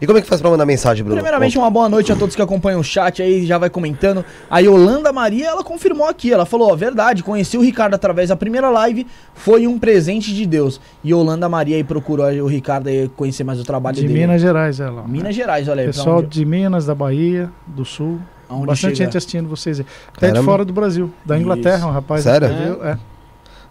E 0.00 0.06
como 0.06 0.18
é 0.18 0.22
que 0.22 0.28
faz 0.28 0.40
pra 0.42 0.50
mandar 0.50 0.66
mensagem, 0.66 1.02
Bruno? 1.02 1.16
Primeiramente, 1.16 1.56
uma 1.56 1.70
boa 1.70 1.88
noite 1.88 2.12
a 2.12 2.16
todos 2.16 2.36
que 2.36 2.42
acompanham 2.42 2.80
o 2.80 2.84
chat 2.84 3.22
aí, 3.22 3.46
já 3.46 3.56
vai 3.56 3.70
comentando. 3.70 4.24
A 4.50 4.58
Yolanda 4.58 5.10
Maria, 5.12 5.46
ela 5.48 5.64
confirmou 5.64 6.06
aqui, 6.06 6.32
ela 6.32 6.44
falou, 6.44 6.70
ó, 6.70 6.76
verdade, 6.76 7.22
conheci 7.22 7.56
o 7.56 7.62
Ricardo 7.62 7.94
através 7.94 8.28
da 8.28 8.36
primeira 8.36 8.68
live, 8.68 9.06
foi 9.34 9.66
um 9.66 9.78
presente 9.78 10.34
de 10.34 10.44
Deus. 10.44 10.80
E 11.02 11.10
Yolanda 11.12 11.48
Maria 11.48 11.76
aí 11.76 11.84
procurou 11.84 12.26
o 12.26 12.46
Ricardo 12.46 12.88
aí 12.88 13.08
conhecer 13.16 13.42
mais 13.44 13.58
o 13.58 13.64
trabalho 13.64 13.96
De 13.96 14.02
dele. 14.02 14.12
Minas 14.20 14.40
Gerais, 14.42 14.80
ela. 14.80 15.02
Minas 15.08 15.34
Gerais, 15.34 15.66
olha 15.68 15.80
aí. 15.80 15.86
Pessoal 15.86 16.18
onde- 16.18 16.26
de 16.28 16.44
Minas, 16.44 16.84
da 16.84 16.94
Bahia, 16.94 17.50
do 17.66 17.84
Sul. 17.84 18.18
aonde 18.48 18.66
Bastante 18.66 18.96
chega. 18.96 19.04
gente 19.06 19.16
assistindo 19.16 19.48
vocês 19.48 19.80
aí. 19.80 19.86
Até 20.08 20.26
Caramba. 20.28 20.38
de 20.40 20.44
fora 20.44 20.64
do 20.64 20.72
Brasil, 20.72 21.10
da 21.24 21.38
Inglaterra, 21.38 21.78
Isso. 21.78 21.86
um 21.88 21.90
rapaz. 21.90 22.22
Sério? 22.22 22.48
escreveu, 22.48 22.84
É. 22.84 22.98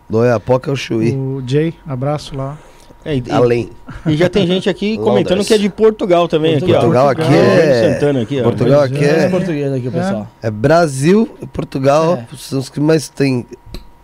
Doiapoca 0.10 0.70
é 0.70 0.74
o 0.74 0.76
Chuí. 0.76 1.14
O 1.16 1.42
Jay, 1.46 1.74
abraço 1.88 2.36
lá. 2.36 2.58
É, 3.06 3.16
e, 3.18 3.24
Além. 3.30 3.70
e 4.08 4.18
já 4.18 4.28
tem 4.28 4.48
gente 4.48 4.68
aqui 4.68 4.98
comentando 5.00 5.46
que 5.46 5.54
é 5.54 5.58
de 5.60 5.70
Portugal 5.70 6.28
também. 6.28 6.60
Portugal 6.60 7.10
aqui, 7.10 7.22
ó. 7.22 7.26
aqui 7.26 7.36
é- 7.36 7.94
Santana 7.94 8.22
aqui, 8.24 8.40
ó. 8.40 8.44
Portugal 8.44 8.82
aqui 8.82 9.06
é. 9.06 9.08
É 9.08 9.24
é. 9.26 9.30
português 9.30 9.72
aqui, 9.74 9.88
o 9.88 9.92
pessoal. 9.92 10.28
É 10.42 10.50
Brasil 10.50 11.30
e 11.42 11.46
Portugal 11.46 12.16
É. 12.16 12.36
são 12.36 12.58
os 12.60 12.68
que 12.70 12.80
mais 12.80 13.08
tem 13.08 13.46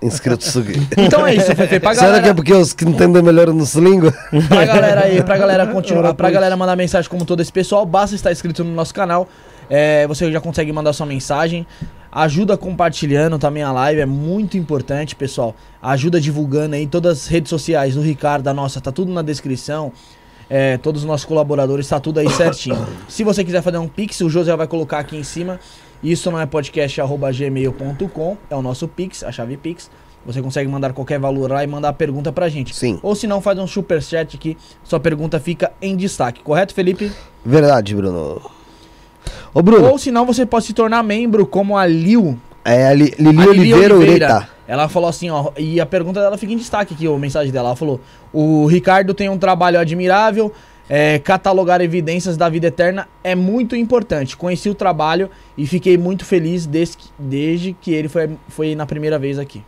inscritos 0.02 0.56
aqui. 0.56 0.80
Então 0.98 1.26
é 1.26 1.34
isso, 1.36 1.56
Fefe. 1.56 1.80
Pra 1.80 1.96
Será 1.96 2.08
que 2.08 2.14
é 2.14 2.18
galera, 2.20 2.36
porque 2.36 2.54
os 2.54 2.74
que 2.74 2.86
entendem 2.86 3.24
melhor 3.24 3.50
a 3.50 3.54
nossa 3.54 3.80
língua? 3.80 4.14
pra 4.48 4.66
galera 4.66 5.02
aí, 5.06 5.24
pra 5.24 5.38
galera 5.38 5.68
continuar, 5.68 6.14
pra 6.14 6.30
galera 6.30 6.56
mandar 6.56 6.76
mensagem 6.76 7.10
como 7.10 7.26
todo 7.26 7.42
esse 7.42 7.52
pessoal, 7.52 7.86
basta 7.86 8.16
estar 8.16 8.32
inscrito 8.32 8.64
no 8.64 8.72
nosso 8.72 8.94
canal. 8.94 9.28
É, 9.70 10.06
você 10.06 10.32
já 10.32 10.42
consegue 10.42 10.72
mandar 10.72 10.94
sua 10.94 11.06
mensagem. 11.06 11.66
Ajuda 12.12 12.58
compartilhando 12.58 13.39
também 13.39 13.63
a 13.63 13.71
live, 13.71 14.02
é 14.02 14.06
muito 14.06 14.58
importante, 14.58 15.15
pessoal. 15.15 15.56
Ajuda 15.82 16.19
divulgando 16.19 16.76
aí 16.76 16.86
todas 16.86 17.19
as 17.19 17.28
redes 17.28 17.50
sociais 17.50 17.95
do 17.95 18.02
Ricardo, 18.02 18.43
da 18.43 18.54
nossa, 18.54 18.82
tá 18.82 18.91
tudo 18.91 19.13
na 19.13 19.21
descrição. 19.21 19.93
É, 20.50 20.78
todos 20.78 21.04
os 21.04 21.08
nossos 21.08 21.26
colaboradores, 21.26 21.88
tá 21.88 22.02
tudo 22.02 22.19
aí 22.19 22.30
certinho. 22.36 22.86
Se 23.08 23.24
você 23.24 23.45
quiser 23.45 23.62
fazer 23.62 23.78
um 23.78 23.88
pix, 23.88 24.19
o 24.19 24.30
José 24.30 24.54
vai 24.58 24.67
colocar 24.67 25.00
aqui 25.00 25.15
em 25.15 25.24
cima. 25.24 25.58
Isso 26.04 26.30
não 26.30 26.39
é 26.39 26.45
podcast.gmail.com, 26.45 28.38
é 28.50 28.56
o 28.56 28.62
nosso 28.62 28.88
Pix, 28.88 29.24
a 29.24 29.32
chave 29.32 29.56
Pix. 29.56 29.89
Você 30.26 30.41
consegue 30.41 30.69
mandar 30.69 30.93
qualquer 30.93 31.19
valor 31.19 31.52
lá 31.52 31.63
e 31.63 31.67
mandar 31.67 31.89
a 31.89 31.93
pergunta 31.93 32.32
pra 32.32 32.50
gente. 32.50 32.76
Sim. 32.76 33.00
Ou 33.02 33.15
se 33.15 33.26
não, 33.26 33.39
faz 33.39 33.58
um 33.58 33.65
superchat 33.65 34.36
aqui, 34.36 34.58
sua 34.84 35.00
pergunta 35.00 35.39
fica 35.39 35.71
em 35.82 35.95
destaque, 35.95 36.43
correto, 36.43 36.74
Felipe? 36.74 37.12
Verdade, 37.45 37.95
Bruno. 37.95 38.41
Ô, 39.53 39.62
Bruno, 39.62 39.88
Ou 39.89 39.97
se 39.97 40.12
não, 40.12 40.25
você 40.25 40.45
pode 40.45 40.65
se 40.65 40.73
tornar 40.73 41.03
membro, 41.03 41.45
como 41.45 41.77
a 41.77 41.86
Lil. 41.86 42.38
é 42.63 42.88
a 42.88 42.93
Li- 42.93 43.13
Lili 43.19 43.41
a 43.41 43.45
Lili 43.45 43.73
Oliveira 43.73 43.95
Ureta. 43.95 44.49
Ela 44.67 44.88
falou 44.88 45.10
assim, 45.10 45.29
ó, 45.29 45.51
e 45.57 45.81
a 45.81 45.86
pergunta 45.86 46.21
dela 46.21 46.38
fica 46.38 46.53
em 46.53 46.57
destaque 46.57 46.93
aqui, 46.93 47.05
a 47.05 47.12
mensagem 47.17 47.51
dela. 47.51 47.69
Ela 47.69 47.75
falou: 47.75 47.99
O 48.31 48.65
Ricardo 48.67 49.13
tem 49.13 49.27
um 49.27 49.38
trabalho 49.38 49.77
admirável, 49.77 50.53
é, 50.89 51.19
catalogar 51.19 51.81
evidências 51.81 52.38
da 52.38 52.47
vida 52.47 52.67
eterna 52.67 53.07
é 53.23 53.36
muito 53.36 53.75
importante. 53.75 54.38
Conheci 54.38 54.69
o 54.69 54.75
trabalho 54.75 55.29
e 55.57 55.67
fiquei 55.67 55.97
muito 55.97 56.23
feliz 56.23 56.65
desde 56.65 56.95
que, 56.97 57.10
desde 57.19 57.73
que 57.73 57.91
ele 57.93 58.07
foi, 58.07 58.29
foi 58.47 58.75
na 58.75 58.86
primeira 58.86 59.19
vez 59.19 59.38
aqui. 59.38 59.62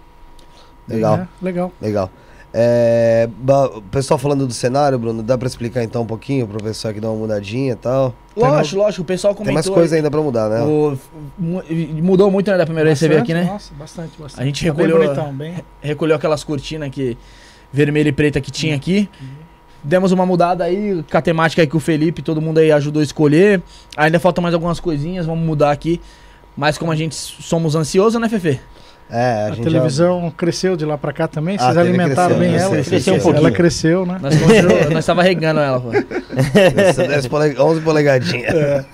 Legal, 0.87 1.15
É, 1.17 1.27
legal. 1.41 1.71
legal. 1.81 2.09
É, 2.55 3.27
o 3.75 3.81
pessoal 3.83 4.17
falando 4.19 4.45
do 4.45 4.53
cenário, 4.53 4.99
Bruno, 4.99 5.23
dá 5.23 5.35
pra 5.37 5.47
explicar 5.47 5.83
então 5.83 6.03
um 6.03 6.05
pouquinho 6.05 6.47
pro 6.47 6.63
pessoal 6.63 6.91
aqui 6.91 6.99
dar 6.99 7.09
uma 7.09 7.17
mudadinha 7.17 7.73
e 7.73 7.75
tal? 7.75 8.13
Lógico, 8.37 8.77
lógico, 8.79 9.01
o 9.01 9.05
pessoal 9.05 9.33
comentou. 9.33 9.45
Tem 9.45 9.53
mais 9.55 9.67
coisa 9.69 9.95
ainda 9.95 10.11
pra 10.11 10.21
mudar, 10.21 10.49
né? 10.49 10.61
o- 10.61 10.95
mu- 11.37 11.63
mudou 12.03 12.29
muito 12.29 12.51
né, 12.51 12.57
da 12.57 12.65
primeira 12.65 12.89
vez 12.89 12.99
que 12.99 13.05
você 13.05 13.09
veio 13.09 13.21
aqui, 13.21 13.33
né? 13.33 13.43
Nossa, 13.45 13.73
bastante, 13.73 14.11
bastante. 14.19 14.41
A 14.41 14.45
gente 14.45 14.65
Tá 14.67 14.71
bem 14.73 14.85
recolheu- 14.85 15.07
bonitão, 15.07 15.33
bem. 15.33 15.55
recolheu 15.81 16.15
aquelas 16.15 16.43
cortinas 16.43 16.89
que 16.91 17.17
vermelha 17.71 18.09
e 18.09 18.11
preta 18.11 18.39
que 18.39 18.51
tinha 18.51 18.75
aqui. 18.75 19.09
Demos 19.83 20.11
uma 20.11 20.25
mudada 20.25 20.63
aí 20.63 21.03
com 21.11 21.17
a 21.17 21.21
temática 21.21 21.61
aí 21.61 21.67
que 21.67 21.75
o 21.75 21.79
Felipe, 21.79 22.21
todo 22.21 22.39
mundo 22.39 22.59
aí 22.59 22.71
ajudou 22.71 22.99
a 22.99 23.03
escolher. 23.03 23.61
Ainda 23.97 24.19
faltam 24.19 24.41
mais 24.43 24.53
algumas 24.53 24.79
coisinhas, 24.79 25.25
vamos 25.25 25.43
mudar 25.43 25.71
aqui. 25.71 25.99
Mas 26.55 26.77
como 26.77 26.91
a 26.91 26.95
gente 26.95 27.15
somos 27.15 27.75
ansiosos, 27.75 28.21
né, 28.21 28.29
Fefe? 28.29 28.59
É, 29.13 29.43
a, 29.43 29.45
A, 29.45 29.51
gente 29.51 29.63
televisão 29.63 30.33
cresceu 30.35 30.75
de 30.75 30.85
lá 30.85 30.97
pra 30.97 31.13
cá 31.13 31.27
também. 31.27 31.55
Ah, 31.59 31.65
Vocês 31.65 31.77
alimentaram 31.77 32.35
cresceu, 32.35 32.39
bem 32.39 32.51
né? 32.51 32.57
ela. 32.57 32.71
Cresceu, 32.71 32.91
cresceu 32.91 33.13
um 33.13 33.17
Ela 33.17 33.23
pouquinho. 33.23 33.53
cresceu, 33.53 34.05
né? 34.05 34.19
Nós, 34.21 34.89
nós 34.91 35.05
tava 35.05 35.21
regando 35.23 35.59
ela. 35.59 35.79
pô. 35.79 35.91
já... 36.95 37.07
10 37.07 37.27
pole- 37.27 37.59
11 37.59 37.81
polegadinhas. 37.81 38.53
É 38.55 38.85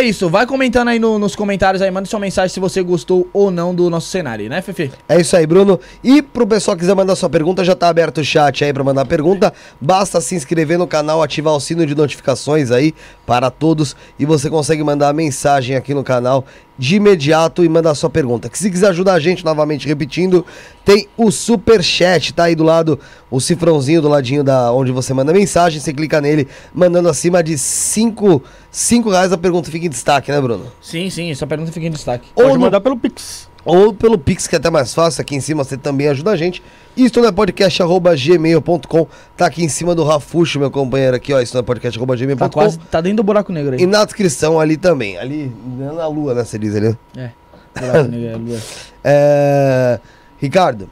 isso, 0.00 0.30
vai 0.30 0.46
comentando 0.46 0.88
aí 0.88 0.98
no- 0.98 1.18
nos 1.18 1.36
comentários 1.36 1.82
aí, 1.82 1.90
manda 1.90 2.08
sua 2.08 2.18
mensagem 2.20 2.48
se 2.48 2.58
você 2.60 2.82
gostou 2.82 3.28
ou 3.32 3.50
não 3.50 3.74
do 3.74 3.90
nosso 3.90 4.08
cenário, 4.08 4.48
né, 4.48 4.62
Fefe? 4.62 4.90
É 5.08 5.20
isso 5.20 5.36
aí, 5.36 5.46
Bruno. 5.46 5.78
E 6.02 6.22
pro 6.22 6.46
pessoal 6.46 6.76
que 6.76 6.80
quiser 6.80 6.94
mandar 6.94 7.14
sua 7.16 7.28
pergunta, 7.28 7.62
já 7.64 7.74
tá 7.74 7.88
aberto 7.88 8.18
o 8.18 8.24
chat 8.24 8.64
aí 8.64 8.72
pra 8.72 8.82
mandar 8.82 9.04
pergunta. 9.04 9.52
Basta 9.80 10.20
se 10.20 10.34
inscrever 10.34 10.78
no 10.78 10.86
canal, 10.86 11.22
ativar 11.22 11.52
o 11.54 11.60
sino 11.60 11.84
de 11.84 11.94
notificações 11.94 12.70
aí 12.70 12.94
para 13.26 13.50
todos 13.50 13.94
e 14.18 14.24
você 14.24 14.48
consegue 14.48 14.82
mandar 14.82 15.08
a 15.08 15.12
mensagem 15.12 15.76
aqui 15.76 15.92
no 15.92 16.02
canal 16.04 16.44
de 16.78 16.96
imediato 16.96 17.62
e 17.62 17.68
mandar 17.68 17.94
sua 17.94 18.08
pergunta. 18.08 18.48
Que 18.48 18.58
se 18.58 18.70
quiser 18.70 18.88
ajudar 18.88 19.12
a 19.14 19.20
gente, 19.20 19.44
novamente 19.44 19.86
repetindo, 19.86 20.44
tem 20.84 21.06
o 21.16 21.30
super 21.30 21.82
chat, 21.82 22.32
tá 22.34 22.44
aí 22.44 22.54
do 22.54 22.64
lado, 22.64 22.98
o 23.30 23.40
cifrãozinho 23.40 24.02
do 24.02 24.08
ladinho 24.08 24.42
da 24.42 24.72
onde 24.72 24.90
você 24.92 25.14
manda 25.14 25.32
mensagem, 25.32 25.80
você 25.80 25.92
clica 25.92 26.20
nele, 26.20 26.48
mandando 26.74 27.08
acima 27.08 27.42
de 27.42 27.56
5 27.56 28.42
cinco 28.70 29.10
reais 29.10 29.32
a 29.32 29.38
pergunta 29.38 29.70
fica 29.70 29.86
em 29.86 29.90
destaque, 29.90 30.32
né, 30.32 30.40
Bruno? 30.40 30.66
Sim, 30.80 31.10
sim, 31.10 31.32
sua 31.34 31.46
pergunta 31.46 31.70
fica 31.70 31.86
em 31.86 31.90
destaque. 31.90 32.28
Ou 32.34 32.44
Pode 32.44 32.54
no 32.54 32.60
mandar 32.60 32.80
pelo 32.80 32.96
Pix. 32.96 33.48
ou 33.64 33.92
pelo 33.92 34.18
Pix, 34.18 34.46
que 34.46 34.54
é 34.56 34.58
até 34.58 34.70
mais 34.70 34.94
fácil, 34.94 35.20
aqui 35.20 35.36
em 35.36 35.40
cima 35.40 35.62
você 35.62 35.76
também 35.76 36.08
ajuda 36.08 36.30
a 36.30 36.36
gente. 36.36 36.62
Isso 36.96 37.20
não 37.20 37.28
é 37.28 37.32
podcast.gmail.com. 37.32 39.06
Tá 39.36 39.46
aqui 39.46 39.62
em 39.64 39.68
cima 39.68 39.94
do 39.94 40.04
Rafuxo, 40.04 40.58
meu 40.58 40.70
companheiro 40.70 41.16
aqui, 41.16 41.32
ó. 41.32 41.40
Isso 41.40 41.54
não 41.54 41.60
é 41.60 41.62
Tá 41.62 41.66
podcast.gmail.com. 41.66 42.48
quase, 42.50 42.78
tá 42.78 43.00
dentro 43.00 43.18
do 43.18 43.22
buraco 43.22 43.52
negro 43.52 43.74
aí. 43.74 43.82
E 43.82 43.86
na 43.86 44.04
descrição 44.04 44.58
ali 44.58 44.76
também. 44.76 45.16
Ali 45.18 45.52
na 45.78 46.06
lua, 46.06 46.34
né? 46.34 46.44
Você 46.44 46.58
diz 46.58 46.74
ali. 46.74 46.96
É, 47.16 47.30
buraco 47.78 48.08
negro, 48.10 48.28
é, 48.28 48.36
lua. 48.36 48.58
É... 49.04 49.98
Ricardo, 50.42 50.90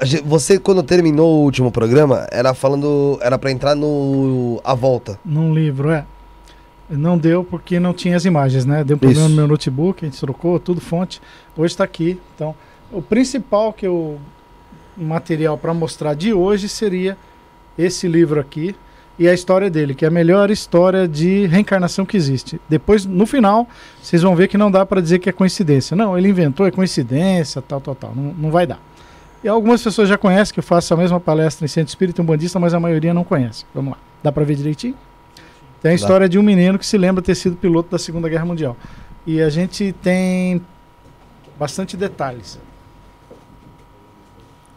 a 0.00 0.04
gen- 0.04 0.22
você 0.24 0.56
quando 0.56 0.80
terminou 0.80 1.40
o 1.40 1.42
último 1.42 1.72
programa, 1.72 2.28
era 2.30 2.54
falando. 2.54 3.18
Era 3.20 3.36
pra 3.36 3.50
entrar 3.50 3.74
no. 3.74 4.60
A 4.62 4.72
volta. 4.72 5.18
Num 5.24 5.52
livro, 5.52 5.90
é. 5.90 6.04
Não 6.88 7.18
deu 7.18 7.42
porque 7.42 7.80
não 7.80 7.92
tinha 7.92 8.16
as 8.16 8.24
imagens, 8.24 8.64
né? 8.64 8.84
Deu 8.84 8.94
um 8.94 9.00
problema 9.00 9.22
Isso. 9.26 9.30
no 9.30 9.36
meu 9.36 9.48
notebook, 9.48 10.04
a 10.04 10.08
gente 10.08 10.20
trocou, 10.20 10.60
tudo 10.60 10.80
fonte. 10.80 11.20
Hoje 11.56 11.72
está 11.72 11.82
aqui. 11.82 12.20
Então, 12.36 12.54
o 12.92 13.02
principal 13.02 13.72
que 13.72 13.84
eu 13.84 14.20
material 14.96 15.58
para 15.58 15.74
mostrar 15.74 16.14
de 16.14 16.32
hoje 16.32 16.68
seria 16.68 17.16
esse 17.76 18.06
livro 18.06 18.38
aqui 18.38 18.76
e 19.18 19.28
a 19.28 19.32
história 19.34 19.70
dele, 19.70 19.94
que 19.94 20.04
é 20.04 20.08
a 20.08 20.10
melhor 20.10 20.50
história 20.50 21.06
de 21.06 21.46
reencarnação 21.46 22.04
que 22.04 22.16
existe. 22.16 22.60
Depois, 22.68 23.04
no 23.06 23.26
final, 23.26 23.68
vocês 24.02 24.22
vão 24.22 24.34
ver 24.34 24.48
que 24.48 24.58
não 24.58 24.70
dá 24.70 24.84
para 24.84 25.00
dizer 25.00 25.20
que 25.20 25.28
é 25.28 25.32
coincidência. 25.32 25.94
Não, 25.96 26.18
ele 26.18 26.28
inventou, 26.28 26.66
é 26.66 26.70
coincidência, 26.70 27.62
tal, 27.62 27.80
tal, 27.80 27.94
tal. 27.94 28.12
Não, 28.14 28.34
não 28.34 28.50
vai 28.50 28.66
dar. 28.66 28.80
E 29.42 29.48
algumas 29.48 29.82
pessoas 29.82 30.08
já 30.08 30.16
conhecem 30.18 30.52
que 30.52 30.58
eu 30.58 30.64
faço 30.64 30.92
a 30.94 30.96
mesma 30.96 31.20
palestra 31.20 31.64
em 31.64 31.68
Centro 31.68 31.90
Espírita 31.90 32.22
Umbandista, 32.22 32.58
mas 32.58 32.74
a 32.74 32.80
maioria 32.80 33.12
não 33.14 33.22
conhece. 33.22 33.64
Vamos 33.74 33.92
lá. 33.92 33.98
Dá 34.22 34.32
para 34.32 34.42
ver 34.44 34.56
direitinho? 34.56 34.96
Tem 35.82 35.92
a 35.92 35.94
história 35.94 36.28
de 36.28 36.38
um 36.38 36.42
menino 36.42 36.78
que 36.78 36.86
se 36.86 36.96
lembra 36.96 37.22
ter 37.22 37.34
sido 37.34 37.54
piloto 37.54 37.90
da 37.90 37.98
Segunda 37.98 38.28
Guerra 38.28 38.46
Mundial. 38.46 38.76
E 39.26 39.40
a 39.40 39.50
gente 39.50 39.94
tem 40.02 40.60
bastante 41.58 41.96
detalhes. 41.96 42.58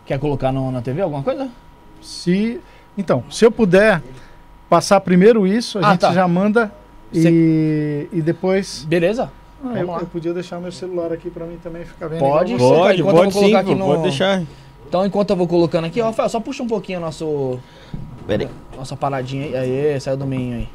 Quer 0.05 0.19
colocar 0.19 0.51
no- 0.51 0.71
na 0.71 0.81
TV 0.81 1.01
alguma 1.01 1.23
coisa? 1.23 1.49
Se 2.01 2.59
então, 2.97 3.23
se 3.29 3.45
eu 3.45 3.51
puder 3.51 4.01
passar 4.69 4.99
primeiro 5.01 5.45
isso, 5.47 5.77
a 5.79 5.87
Ah, 5.87 5.91
gente 5.91 6.01
tá. 6.01 6.13
já 6.13 6.27
manda 6.27 6.71
e, 7.13 8.07
e 8.11 8.21
depois. 8.21 8.85
Beleza? 8.87 9.31
Ah, 9.63 9.79
eu, 9.79 9.87
eu 9.99 10.05
podia 10.05 10.33
deixar 10.33 10.59
meu 10.59 10.71
celular 10.71 11.11
aqui 11.11 11.29
para 11.29 11.45
mim 11.45 11.57
também 11.63 11.83
ficar 11.85 12.07
vendo. 12.07 12.19
Pode. 12.19 12.53
você. 12.53 12.59
Pode, 12.59 13.01
enquanto 13.01 13.15
eu 13.15 13.21
pode 13.21 13.33
vou 13.33 13.43
sim, 13.43 13.49
colocar 13.51 13.59
aqui 13.59 13.71
pô, 13.71 13.77
no- 13.77 13.85
pode 13.85 14.01
deixar. 14.03 14.43
Então, 14.87 15.05
enquanto 15.05 15.29
eu 15.31 15.35
vou 15.35 15.47
colocando 15.47 15.85
aqui, 15.85 15.99
ó, 15.99 16.05
Rafael, 16.05 16.29
só 16.29 16.39
puxa 16.39 16.63
um 16.63 16.67
pouquinho 16.67 16.99
o 16.99 17.01
nosso, 17.01 17.59
Pera 18.25 18.43
aí. 18.43 18.49
nossa 18.77 18.95
paradinha 18.95 19.45
aí. 19.59 19.91
Aê, 19.91 19.99
saiu 19.99 20.15
do 20.15 20.25
meio 20.25 20.55
aí. 20.55 20.69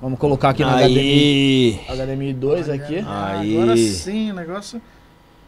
Vamos 0.00 0.18
colocar 0.18 0.50
aqui 0.50 0.62
no 0.64 0.70
HDMI, 0.70 1.80
Aí. 1.86 1.96
HDMI 1.98 2.32
2 2.32 2.70
aqui. 2.70 3.04
Aí. 3.06 3.54
Agora 3.56 3.76
sim, 3.76 4.30
o 4.30 4.34
negócio. 4.34 4.80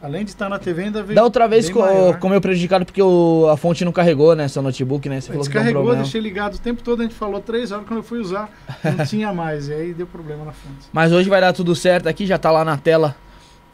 Além 0.03 0.25
de 0.25 0.31
estar 0.31 0.49
na 0.49 0.59
TV, 0.59 0.83
ainda 0.85 1.01
veio. 1.03 1.15
Da 1.15 1.23
outra 1.23 1.47
vez 1.47 1.67
bem 1.67 1.75
co- 1.75 1.81
maior. 1.81 2.19
comeu 2.19 2.41
prejudicado 2.41 2.85
porque 2.85 3.01
o- 3.01 3.49
a 3.49 3.57
fonte 3.57 3.85
não 3.85 3.93
carregou, 3.93 4.35
né? 4.35 4.49
Seu 4.49 4.61
notebook, 4.61 5.09
né? 5.09 5.21
Você 5.21 5.29
falou 5.29 5.43
que 5.45 5.49
um 5.49 5.53
Descarregou, 5.53 5.83
problema. 5.83 6.03
deixei 6.03 6.21
ligado 6.21 6.55
o 6.55 6.59
tempo 6.59 6.83
todo, 6.83 7.01
a 7.01 7.03
gente 7.05 7.15
falou 7.15 7.41
três 7.41 7.71
horas, 7.71 7.87
quando 7.87 7.99
eu 7.99 8.03
fui 8.03 8.19
usar, 8.19 8.51
não 8.83 9.05
tinha 9.07 9.33
mais, 9.33 9.69
e 9.69 9.73
aí 9.73 9.95
deu 9.95 10.07
problema 10.07 10.45
na 10.45 10.53
fonte. 10.53 10.89
Mas 10.93 11.13
hoje 11.13 11.29
vai 11.29 11.41
dar 11.41 11.53
tudo 11.53 11.75
certo 11.77 12.09
aqui, 12.09 12.27
já 12.27 12.37
tá 12.37 12.51
lá 12.51 12.65
na 12.65 12.77
tela 12.77 13.15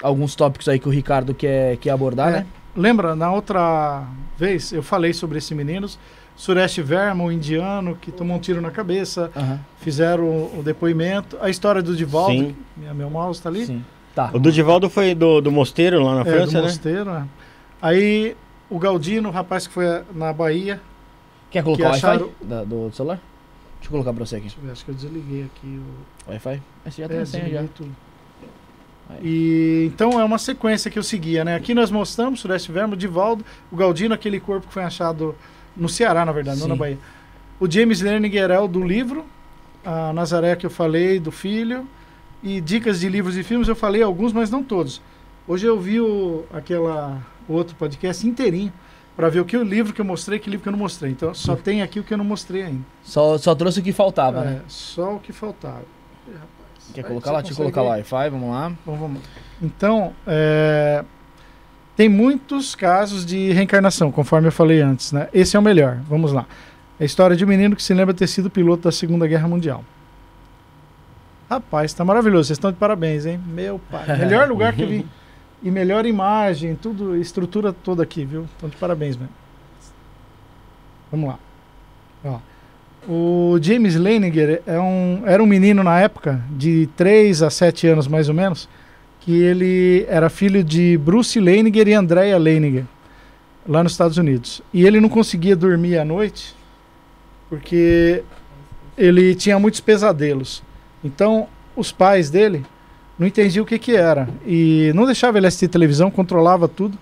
alguns 0.02 0.34
tópicos 0.36 0.68
aí 0.68 0.78
que 0.78 0.86
o 0.86 0.90
Ricardo 0.92 1.32
quer, 1.32 1.76
quer 1.78 1.90
abordar, 1.90 2.28
É, 2.28 2.32
né? 2.32 2.46
Lembra, 2.76 3.16
na 3.16 3.32
outra 3.32 4.04
vez 4.36 4.70
eu 4.70 4.82
falei 4.82 5.12
sobre 5.14 5.38
esse 5.38 5.54
menino, 5.54 5.88
Suresh 6.36 6.76
Verma, 6.78 7.24
um 7.24 7.32
indiano 7.32 7.96
que 8.00 8.12
tomou 8.12 8.36
um 8.36 8.38
tiro 8.38 8.60
na 8.60 8.70
cabeça, 8.70 9.30
Aham, 9.34 9.58
fizeram 9.80 10.24
o, 10.24 10.60
o 10.60 10.62
depoimento, 10.62 11.36
a 11.40 11.48
história 11.50 11.82
do 11.82 11.96
Divaldo, 11.96 12.32
Sim. 12.32 12.54
que 12.74 12.80
minha, 12.80 12.94
meu 12.94 13.08
mouse 13.10 13.40
está 13.40 13.48
ali, 13.48 13.64
sim. 13.66 13.84
Tá. 14.18 14.30
O 14.34 14.38
do 14.40 14.50
Divaldo 14.50 14.90
foi 14.90 15.14
do, 15.14 15.40
do 15.40 15.52
Mosteiro 15.52 16.02
lá 16.02 16.16
na 16.16 16.20
é, 16.22 16.24
França, 16.24 16.52
do 16.54 16.54
né? 16.56 16.62
mosteiro. 16.62 17.10
é. 17.10 17.24
Aí 17.80 18.36
o 18.68 18.76
Galdino, 18.76 19.28
o 19.28 19.32
rapaz 19.32 19.68
que 19.68 19.72
foi 19.72 19.84
na 20.12 20.32
Bahia, 20.32 20.80
Quer 21.52 21.62
colocar 21.62 21.84
que 21.84 21.88
o 21.88 21.92
Wi-Fi 21.92 22.06
acharam- 22.08 22.30
da- 22.42 22.64
do 22.64 22.90
celular? 22.92 23.20
Deixa 23.76 23.86
eu 23.86 23.90
colocar 23.92 24.12
pra 24.12 24.26
você 24.26 24.34
aqui. 24.34 24.46
deixa 24.46 24.56
eu 24.60 24.64
ver, 24.66 24.72
acho 24.72 24.84
que 24.84 24.90
eu 24.90 24.94
desliguei 24.96 25.44
aqui 25.44 25.80
o... 26.26 26.30
Wi-Fi? 26.32 26.60
Esse 26.84 27.00
já 27.00 27.08
tem 27.08 27.18
É, 27.18 27.24
senha 27.24 27.48
já. 27.48 27.64
tudo. 27.72 27.94
E, 29.22 29.84
então 29.94 30.18
é 30.20 30.24
uma 30.24 30.36
sequência 30.36 30.90
que 30.90 30.98
eu 30.98 31.02
seguia, 31.04 31.44
né? 31.44 31.54
Aqui 31.54 31.72
nós 31.72 31.88
mostramos 31.90 32.40
Sureste 32.40 32.70
Vermo, 32.72 32.96
Divaldo, 32.96 33.44
o 33.70 33.76
Galdino, 33.76 34.14
aquele 34.14 34.38
corpo 34.40 34.66
que 34.66 34.74
foi 34.74 34.82
achado 34.82 35.34
no 35.76 35.88
Ceará, 35.88 36.24
na 36.24 36.32
verdade, 36.32 36.58
não 36.58 36.64
Sim. 36.66 36.72
na 36.72 36.76
Bahia. 36.76 36.98
O 37.60 37.70
James 37.70 38.00
Lerninger 38.00 38.50
é 38.50 38.58
o 38.58 38.66
do 38.68 38.82
livro, 38.82 39.24
a 39.84 40.12
Nazaré 40.12 40.56
que 40.56 40.66
eu 40.66 40.70
falei, 40.70 41.18
do 41.20 41.30
filho, 41.30 41.86
e 42.42 42.60
dicas 42.60 43.00
de 43.00 43.08
livros 43.08 43.36
e 43.36 43.42
filmes 43.42 43.68
eu 43.68 43.76
falei 43.76 44.02
alguns, 44.02 44.32
mas 44.32 44.50
não 44.50 44.62
todos. 44.62 45.00
Hoje 45.46 45.66
eu 45.66 45.78
vi 45.78 46.00
o, 46.00 46.44
aquela, 46.52 47.20
outro 47.48 47.74
podcast 47.76 48.26
inteirinho, 48.26 48.72
para 49.16 49.28
ver 49.28 49.40
o 49.40 49.44
que 49.44 49.56
o 49.56 49.64
livro 49.64 49.92
que 49.92 50.00
eu 50.00 50.04
mostrei, 50.04 50.38
que 50.38 50.48
livro 50.48 50.62
que 50.62 50.68
eu 50.68 50.72
não 50.72 50.78
mostrei. 50.78 51.10
Então 51.10 51.34
só 51.34 51.56
tem 51.56 51.82
aqui 51.82 51.98
o 51.98 52.04
que 52.04 52.14
eu 52.14 52.18
não 52.18 52.24
mostrei 52.24 52.62
ainda. 52.62 52.84
Só, 53.02 53.36
só 53.38 53.54
trouxe 53.54 53.80
o 53.80 53.82
que 53.82 53.92
faltava, 53.92 54.44
né? 54.44 54.60
É, 54.64 54.68
só 54.68 55.16
o 55.16 55.20
que 55.20 55.32
faltava. 55.32 55.82
Rapaz. 56.26 56.92
Quer 56.94 57.04
colocar 57.04 57.32
lá? 57.32 57.40
Deixa 57.40 57.54
eu 57.54 57.56
colocar 57.56 57.82
lá? 57.82 57.90
Wi-Fi, 57.90 58.30
vamos 58.30 58.50
lá. 58.50 58.72
Então, 58.82 58.96
vamos. 58.96 59.22
Então, 59.60 60.12
é, 60.26 61.04
tem 61.96 62.08
muitos 62.08 62.76
casos 62.76 63.26
de 63.26 63.50
reencarnação, 63.52 64.12
conforme 64.12 64.46
eu 64.46 64.52
falei 64.52 64.80
antes, 64.80 65.10
né? 65.10 65.28
Esse 65.34 65.56
é 65.56 65.58
o 65.58 65.62
melhor. 65.62 65.98
Vamos 66.08 66.32
lá. 66.32 66.46
É 67.00 67.02
a 67.02 67.06
história 67.06 67.34
de 67.34 67.44
um 67.44 67.48
menino 67.48 67.74
que 67.74 67.82
se 67.82 67.92
lembra 67.92 68.14
ter 68.14 68.28
sido 68.28 68.48
piloto 68.48 68.84
da 68.84 68.92
Segunda 68.92 69.26
Guerra 69.26 69.48
Mundial. 69.48 69.84
Rapaz, 71.48 71.92
tá 71.94 72.04
maravilhoso. 72.04 72.48
Vocês 72.48 72.56
estão 72.56 72.70
de 72.70 72.76
parabéns, 72.76 73.24
hein? 73.24 73.40
Meu 73.46 73.80
pai. 73.90 74.18
Melhor 74.18 74.46
lugar 74.50 74.74
que 74.74 74.82
eu 74.82 74.88
vi. 74.88 75.06
E 75.62 75.70
melhor 75.70 76.06
imagem, 76.06 76.76
tudo, 76.76 77.16
estrutura 77.16 77.72
toda 77.72 78.02
aqui, 78.02 78.24
viu? 78.24 78.44
Estão 78.44 78.68
de 78.68 78.76
parabéns, 78.76 79.16
mesmo. 79.16 79.32
Vamos 81.10 81.30
lá. 81.30 81.38
Ó. 82.24 82.38
O 83.08 83.58
James 83.60 83.96
Leininger 83.96 84.62
é 84.66 84.78
um, 84.78 85.22
era 85.24 85.42
um 85.42 85.46
menino 85.46 85.82
na 85.82 85.98
época, 85.98 86.42
de 86.50 86.88
3 86.96 87.42
a 87.42 87.50
7 87.50 87.86
anos 87.86 88.06
mais 88.06 88.28
ou 88.28 88.34
menos, 88.34 88.68
que 89.20 89.32
ele 89.42 90.04
era 90.08 90.28
filho 90.28 90.62
de 90.62 90.98
Bruce 90.98 91.40
Leininger 91.40 91.88
e 91.88 91.94
Andrea 91.94 92.36
Leininger, 92.36 92.84
lá 93.66 93.82
nos 93.82 93.92
Estados 93.92 94.18
Unidos. 94.18 94.60
E 94.74 94.84
ele 94.84 95.00
não 95.00 95.08
conseguia 95.08 95.56
dormir 95.56 95.96
à 95.96 96.04
noite 96.04 96.54
porque 97.48 98.22
ele 98.96 99.34
tinha 99.34 99.58
muitos 99.58 99.80
pesadelos. 99.80 100.62
Então, 101.02 101.46
os 101.76 101.92
pais 101.92 102.30
dele 102.30 102.64
não 103.18 103.26
entendiam 103.26 103.64
o 103.64 103.66
que 103.66 103.78
que 103.78 103.96
era 103.96 104.28
e 104.46 104.92
não 104.94 105.06
deixava 105.06 105.38
ele 105.38 105.46
assistir 105.46 105.68
televisão, 105.68 106.10
controlava 106.10 106.68
tudo. 106.68 106.98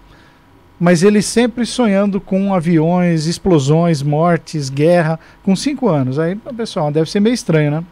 Mas 0.79 1.03
ele 1.03 1.23
sempre 1.23 1.65
sonhando 1.65 2.21
com 2.21 2.53
aviões, 2.53 3.27
explosões, 3.27 4.03
mortes, 4.03 4.69
guerra, 4.69 5.19
com 5.43 5.57
cinco 5.57 5.89
anos. 5.89 6.19
Aí, 6.19 6.37
pessoal, 6.55 6.91
deve 6.91 7.11
ser 7.11 7.21
meio 7.21 7.33
estranho, 7.33 7.71
né? 7.71 7.85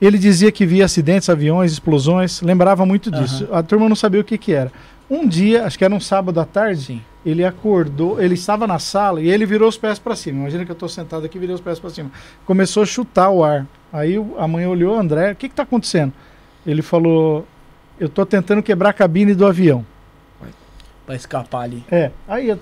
Ele 0.00 0.16
dizia 0.16 0.50
que 0.50 0.64
via 0.64 0.84
acidentes, 0.84 1.28
aviões, 1.28 1.72
explosões, 1.72 2.40
lembrava 2.40 2.86
muito 2.86 3.10
disso. 3.10 3.48
A 3.52 3.62
turma 3.62 3.88
não 3.88 3.96
sabia 3.96 4.20
o 4.20 4.24
que, 4.24 4.38
que 4.38 4.52
era. 4.52 4.72
Um 5.10 5.26
dia, 5.26 5.66
acho 5.66 5.76
que 5.76 5.84
era 5.84 5.94
um 5.94 6.00
sábado 6.00 6.40
à 6.40 6.44
tarde, 6.44 6.82
Sim. 6.82 7.00
Ele 7.24 7.44
acordou, 7.44 8.20
ele 8.20 8.34
estava 8.34 8.66
na 8.66 8.78
sala 8.78 9.20
e 9.20 9.28
ele 9.28 9.44
virou 9.44 9.68
os 9.68 9.76
pés 9.76 9.98
para 9.98 10.16
cima. 10.16 10.40
Imagina 10.40 10.64
que 10.64 10.70
eu 10.70 10.74
estou 10.74 10.88
sentado 10.88 11.26
aqui 11.26 11.36
e 11.36 11.40
virei 11.40 11.54
os 11.54 11.60
pés 11.60 11.78
para 11.78 11.90
cima. 11.90 12.10
Começou 12.46 12.82
a 12.82 12.86
chutar 12.86 13.30
o 13.30 13.44
ar. 13.44 13.66
Aí 13.92 14.16
a 14.38 14.48
mãe 14.48 14.66
olhou, 14.66 14.98
André, 14.98 15.32
o 15.32 15.36
que 15.36 15.46
está 15.46 15.62
acontecendo? 15.64 16.12
Ele 16.66 16.80
falou, 16.82 17.46
eu 17.98 18.06
estou 18.06 18.24
tentando 18.24 18.62
quebrar 18.62 18.90
a 18.90 18.92
cabine 18.92 19.34
do 19.34 19.46
avião. 19.46 19.84
Pra 21.06 21.16
escapar 21.16 21.62
ali. 21.62 21.82
É, 21.90 22.12
aí 22.28 22.56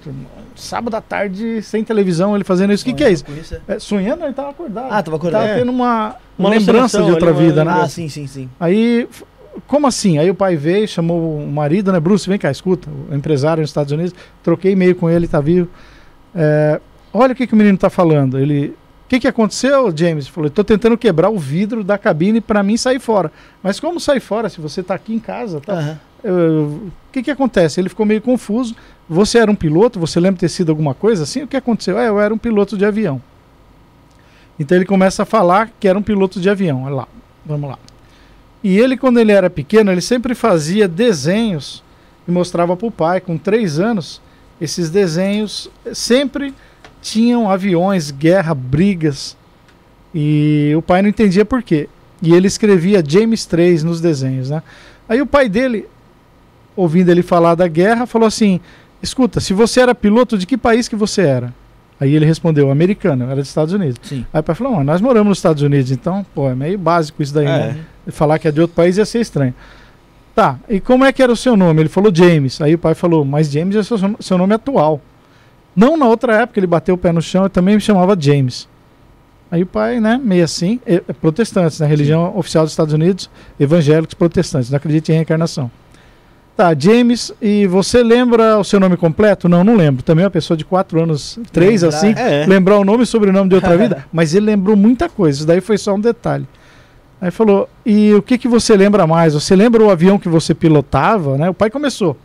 sábado 0.56 0.94
à 0.96 1.02
tarde, 1.02 1.60
sem 1.62 1.84
televisão, 1.84 2.34
ele 2.34 2.44
fazendo 2.44 2.72
isso. 2.72 2.82
O 2.82 2.86
que, 2.86 2.94
que 2.94 3.04
é 3.04 3.10
isso? 3.10 3.22
Isso 3.38 3.54
é- 3.68 3.74
É, 3.74 3.78
sonhando, 3.78 4.22
ele 4.22 4.30
estava 4.30 4.48
acordado. 4.50 4.88
Ah, 4.90 5.02
tava 5.02 5.18
acordado. 5.18 5.42
Tava 5.42 5.52
É. 5.54 5.58
tendo 5.58 5.70
uma, 5.70 6.16
Uma 6.38 6.48
lembrança 6.48 6.96
alucinação 6.98 7.04
de 7.04 7.10
outra 7.12 7.30
uma 7.32 7.38
vida, 7.40 7.62
né? 7.62 7.72
Ah, 7.82 7.88
sim, 7.88 8.08
sim, 8.08 8.26
sim. 8.26 8.48
Aí, 8.58 9.06
como 9.66 9.86
assim? 9.86 10.18
Aí 10.18 10.30
o 10.30 10.34
pai 10.34 10.56
veio, 10.56 10.86
chamou 10.86 11.38
o 11.38 11.46
marido, 11.50 11.92
né? 11.92 11.98
Bruce, 12.00 12.28
vem 12.28 12.38
cá, 12.38 12.50
escuta, 12.50 12.88
o 13.10 13.14
empresário 13.14 13.60
nos 13.60 13.70
Estados 13.70 13.92
Unidos, 13.92 14.14
troquei 14.42 14.72
e-mail 14.72 14.94
com 14.94 15.08
ele, 15.10 15.26
tá 15.28 15.40
vivo. 15.40 15.68
É, 16.34 16.80
olha 17.12 17.32
o 17.32 17.36
que, 17.36 17.46
que 17.46 17.54
o 17.54 17.56
menino 17.56 17.76
tá 17.78 17.90
falando. 17.90 18.38
Ele. 18.38 18.74
O 19.04 19.08
que, 19.08 19.20
que 19.20 19.26
aconteceu, 19.28 19.90
James? 19.96 20.26
Ele 20.26 20.32
falou: 20.34 20.50
tô 20.50 20.62
tentando 20.62 20.96
quebrar 20.98 21.30
o 21.30 21.38
vidro 21.38 21.82
da 21.82 21.96
cabine 21.96 22.40
para 22.42 22.62
mim 22.62 22.76
sair 22.76 23.00
fora. 23.00 23.32
Mas 23.62 23.80
como 23.80 23.98
sair 23.98 24.20
fora 24.20 24.48
se 24.50 24.60
você 24.60 24.82
tá 24.82 24.94
aqui 24.94 25.14
em 25.14 25.18
casa? 25.18 25.60
Tá? 25.60 25.74
Eu- 26.22 26.90
O 27.08 27.10
que, 27.12 27.22
que 27.22 27.30
acontece? 27.30 27.80
Ele 27.80 27.88
ficou 27.88 28.04
meio 28.04 28.20
confuso. 28.20 28.76
Você 29.08 29.38
era 29.38 29.50
um 29.50 29.54
piloto? 29.54 29.98
Você 29.98 30.20
lembra 30.20 30.38
ter 30.40 30.48
sido 30.50 30.68
alguma 30.70 30.92
coisa 30.92 31.22
assim? 31.22 31.42
O 31.42 31.46
que 31.48 31.56
aconteceu? 31.56 31.98
É, 31.98 32.08
eu 32.08 32.20
era 32.20 32.32
um 32.34 32.38
piloto 32.38 32.76
de 32.76 32.84
avião. 32.84 33.20
Então 34.60 34.76
ele 34.76 34.84
começa 34.84 35.22
a 35.22 35.26
falar 35.26 35.70
que 35.80 35.88
era 35.88 35.98
um 35.98 36.02
piloto 36.02 36.38
de 36.40 36.50
avião. 36.50 36.84
Olha 36.84 36.94
lá, 36.96 37.08
vamos 37.46 37.70
lá. 37.70 37.78
E 38.62 38.78
ele, 38.78 38.96
quando 38.96 39.18
ele 39.18 39.32
era 39.32 39.48
pequeno, 39.48 39.90
ele 39.90 40.00
sempre 40.00 40.34
fazia 40.34 40.88
desenhos 40.88 41.82
e 42.26 42.30
mostrava 42.30 42.76
para 42.76 42.86
o 42.86 42.90
pai, 42.90 43.20
com 43.20 43.38
três 43.38 43.78
anos. 43.78 44.20
Esses 44.60 44.90
desenhos 44.90 45.70
sempre 45.92 46.52
tinham 47.00 47.50
aviões, 47.50 48.10
guerra, 48.10 48.54
brigas. 48.54 49.36
E 50.14 50.72
o 50.76 50.82
pai 50.82 51.02
não 51.02 51.08
entendia 51.08 51.44
por 51.44 51.62
quê. 51.62 51.88
E 52.20 52.34
ele 52.34 52.48
escrevia 52.48 53.04
James 53.06 53.46
3 53.46 53.84
nos 53.84 54.00
desenhos, 54.00 54.50
né? 54.50 54.62
Aí 55.08 55.22
o 55.22 55.26
pai 55.26 55.48
dele, 55.48 55.86
ouvindo 56.74 57.10
ele 57.10 57.22
falar 57.22 57.54
da 57.54 57.68
guerra, 57.68 58.06
falou 58.06 58.26
assim: 58.26 58.60
Escuta, 59.02 59.38
se 59.38 59.54
você 59.54 59.80
era 59.80 59.94
piloto, 59.94 60.36
de 60.36 60.46
que 60.46 60.56
país 60.56 60.88
que 60.88 60.96
você 60.96 61.22
era? 61.22 61.54
Aí 62.00 62.14
ele 62.14 62.24
respondeu: 62.24 62.70
Americano, 62.70 63.24
era 63.24 63.36
dos 63.36 63.48
Estados 63.48 63.72
Unidos. 63.74 63.98
Sim. 64.02 64.24
Aí 64.32 64.40
o 64.40 64.42
pai 64.42 64.54
falou: 64.54 64.74
"Mas 64.76 64.86
nós 64.86 65.00
moramos 65.00 65.28
nos 65.30 65.38
Estados 65.38 65.62
Unidos, 65.62 65.90
então, 65.90 66.24
pô, 66.34 66.48
é 66.48 66.54
meio 66.54 66.78
básico 66.78 67.22
isso 67.22 67.34
daí, 67.34 67.46
É. 67.46 67.48
né? 67.48 67.76
Falar 68.08 68.38
que 68.38 68.46
é 68.48 68.52
de 68.52 68.60
outro 68.60 68.74
país 68.76 68.96
ia 68.96 69.04
ser 69.04 69.20
estranho. 69.20 69.54
Tá, 70.34 70.56
e 70.68 70.78
como 70.78 71.04
é 71.04 71.12
que 71.12 71.20
era 71.22 71.32
o 71.32 71.36
seu 71.36 71.56
nome? 71.56 71.82
Ele 71.82 71.88
falou 71.88 72.14
James. 72.14 72.60
Aí 72.60 72.74
o 72.74 72.78
pai 72.78 72.94
falou: 72.94 73.24
Mas 73.24 73.50
James 73.50 73.74
é 73.74 73.82
seu, 73.82 73.98
seu 74.20 74.38
nome 74.38 74.54
atual. 74.54 75.00
Não 75.74 75.96
na 75.96 76.06
outra 76.06 76.34
época, 76.42 76.58
ele 76.60 76.66
bateu 76.66 76.94
o 76.94 76.98
pé 76.98 77.12
no 77.12 77.20
chão 77.22 77.46
e 77.46 77.48
também 77.48 77.74
me 77.74 77.80
chamava 77.80 78.16
James. 78.18 78.68
Aí 79.50 79.62
o 79.62 79.66
pai, 79.66 79.98
né, 79.98 80.20
meio 80.22 80.44
assim, 80.44 80.78
é, 80.86 80.98
protestantes, 81.00 81.80
né? 81.80 81.86
Religião 81.86 82.36
oficial 82.36 82.64
dos 82.64 82.72
Estados 82.72 82.92
Unidos, 82.92 83.30
evangélicos 83.58 84.14
protestantes, 84.14 84.70
não 84.70 84.76
acredita 84.76 85.10
em 85.10 85.14
reencarnação. 85.16 85.70
Tá, 86.58 86.74
James, 86.76 87.32
e 87.40 87.68
você 87.68 88.02
lembra 88.02 88.58
o 88.58 88.64
seu 88.64 88.80
nome 88.80 88.96
completo? 88.96 89.48
Não, 89.48 89.62
não 89.62 89.76
lembro. 89.76 90.02
Também 90.02 90.24
uma 90.24 90.30
pessoa 90.30 90.56
de 90.56 90.64
4 90.64 91.00
anos, 91.00 91.38
3 91.52 91.84
a 91.84 91.86
Lembrar. 91.86 92.00
5, 92.00 92.18
É. 92.18 92.46
lembrar 92.46 92.78
o 92.80 92.84
nome 92.84 93.04
e 93.04 93.06
sobrenome 93.06 93.48
de 93.48 93.54
outra 93.54 93.76
vida, 93.78 94.04
mas 94.12 94.34
ele 94.34 94.46
lembrou 94.46 94.74
muita 94.74 95.08
coisa. 95.08 95.38
Isso 95.38 95.46
daí 95.46 95.60
foi 95.60 95.78
só 95.78 95.94
um 95.94 96.00
detalhe. 96.00 96.48
Aí 97.20 97.30
falou: 97.30 97.68
"E 97.86 98.12
o 98.12 98.20
que 98.20 98.36
que 98.36 98.48
você 98.48 98.76
lembra 98.76 99.06
mais? 99.06 99.34
Você 99.34 99.54
lembra 99.54 99.84
o 99.84 99.88
avião 99.88 100.18
que 100.18 100.28
você 100.28 100.52
pilotava, 100.52 101.38
né?" 101.38 101.48
O 101.48 101.54
pai 101.54 101.70
começou 101.70 102.16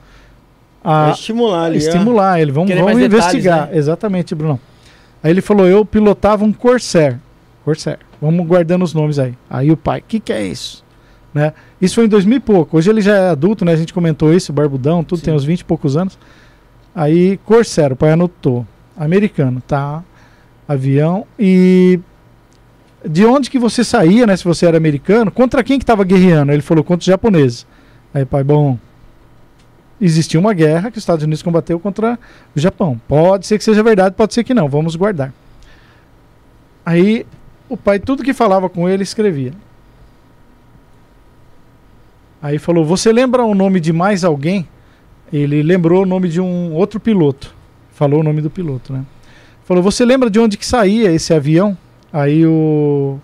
a 0.83 1.11
estimular 1.11 1.65
ali. 1.65 1.77
estimular 1.77 2.41
ele, 2.41 2.51
vamos, 2.51 2.69
vamos 2.71 2.85
mais 2.85 2.97
detalhes, 2.97 3.25
investigar. 3.25 3.67
né? 3.67 3.77
Exatamente, 3.77 4.33
Bruno. 4.33 4.59
Aí 5.21 5.29
ele 5.29 5.41
falou: 5.41 5.67
"Eu 5.67 5.85
pilotava 5.85 6.43
um 6.43 6.51
Corsair". 6.51 7.19
Corsair. 7.63 7.99
Vamos 8.19 8.47
guardando 8.47 8.81
os 8.81 8.95
nomes 8.95 9.19
aí. 9.19 9.35
Aí 9.47 9.71
o 9.71 9.77
pai: 9.77 9.99
"O 9.99 10.03
que 10.07 10.19
que 10.19 10.33
é 10.33 10.43
isso?" 10.43 10.82
Né? 11.33 11.53
Isso 11.81 11.95
foi 11.95 12.05
em 12.05 12.07
2000 12.07 12.37
e 12.37 12.39
pouco. 12.39 12.77
Hoje 12.77 12.89
ele 12.89 13.01
já 13.01 13.15
é 13.15 13.29
adulto, 13.29 13.65
né? 13.65 13.73
A 13.73 13.75
gente 13.75 13.93
comentou 13.93 14.33
isso, 14.33 14.53
barbudão, 14.53 15.03
tudo 15.03 15.19
Sim. 15.19 15.25
tem 15.25 15.33
uns 15.33 15.43
20 15.43 15.61
e 15.61 15.65
poucos 15.65 15.97
anos. 15.97 16.17
Aí 16.95 17.37
Corsair, 17.37 17.91
o 17.91 17.95
pai 17.95 18.11
anotou. 18.11 18.65
Americano, 18.95 19.61
tá? 19.65 20.03
Avião 20.67 21.25
e 21.37 21.99
de 23.05 23.25
onde 23.25 23.49
que 23.49 23.59
você 23.59 23.83
saía, 23.83 24.25
né? 24.25 24.37
Se 24.37 24.43
você 24.43 24.65
era 24.65 24.77
americano, 24.77 25.31
contra 25.31 25.63
quem 25.63 25.77
que 25.77 25.83
estava 25.83 26.03
guerreando? 26.03 26.51
Ele 26.51 26.61
falou 26.61 26.83
contra 26.83 26.99
os 27.01 27.05
japoneses. 27.05 27.65
Aí, 28.13 28.23
pai, 28.23 28.43
bom, 28.43 28.77
existia 29.99 30.39
uma 30.39 30.53
guerra 30.53 30.91
que 30.91 30.97
os 30.97 31.01
Estados 31.01 31.23
Unidos 31.23 31.41
combateu 31.41 31.79
contra 31.79 32.17
o 32.55 32.59
Japão. 32.59 33.01
Pode 33.07 33.47
ser 33.47 33.57
que 33.57 33.63
seja 33.63 33.81
verdade, 33.83 34.15
pode 34.15 34.33
ser 34.33 34.43
que 34.43 34.53
não. 34.53 34.69
Vamos 34.69 34.95
guardar. 34.95 35.33
Aí, 36.85 37.25
o 37.67 37.75
pai, 37.75 37.99
tudo 37.99 38.23
que 38.23 38.33
falava 38.33 38.69
com 38.69 38.87
ele, 38.87 39.03
escrevia. 39.03 39.53
Aí 42.43 42.59
falou: 42.59 42.83
Você 42.83 43.13
lembra 43.13 43.41
o 43.45 43.55
nome 43.55 43.79
de 43.79 43.93
mais 43.93 44.25
alguém? 44.25 44.67
Ele 45.31 45.63
lembrou 45.63 46.03
o 46.03 46.05
nome 46.05 46.27
de 46.27 46.41
um 46.41 46.73
outro 46.73 46.99
piloto. 46.99 47.55
Falou 47.93 48.19
o 48.19 48.23
nome 48.23 48.41
do 48.41 48.49
piloto, 48.49 48.91
né? 48.91 49.05
Falou: 49.63 49.81
Você 49.81 50.03
lembra 50.03 50.29
de 50.29 50.37
onde 50.41 50.57
que 50.57 50.65
saía 50.65 51.09
esse 51.09 51.33
avião? 51.33 51.77
Aí 52.11 52.45
o, 52.45 53.17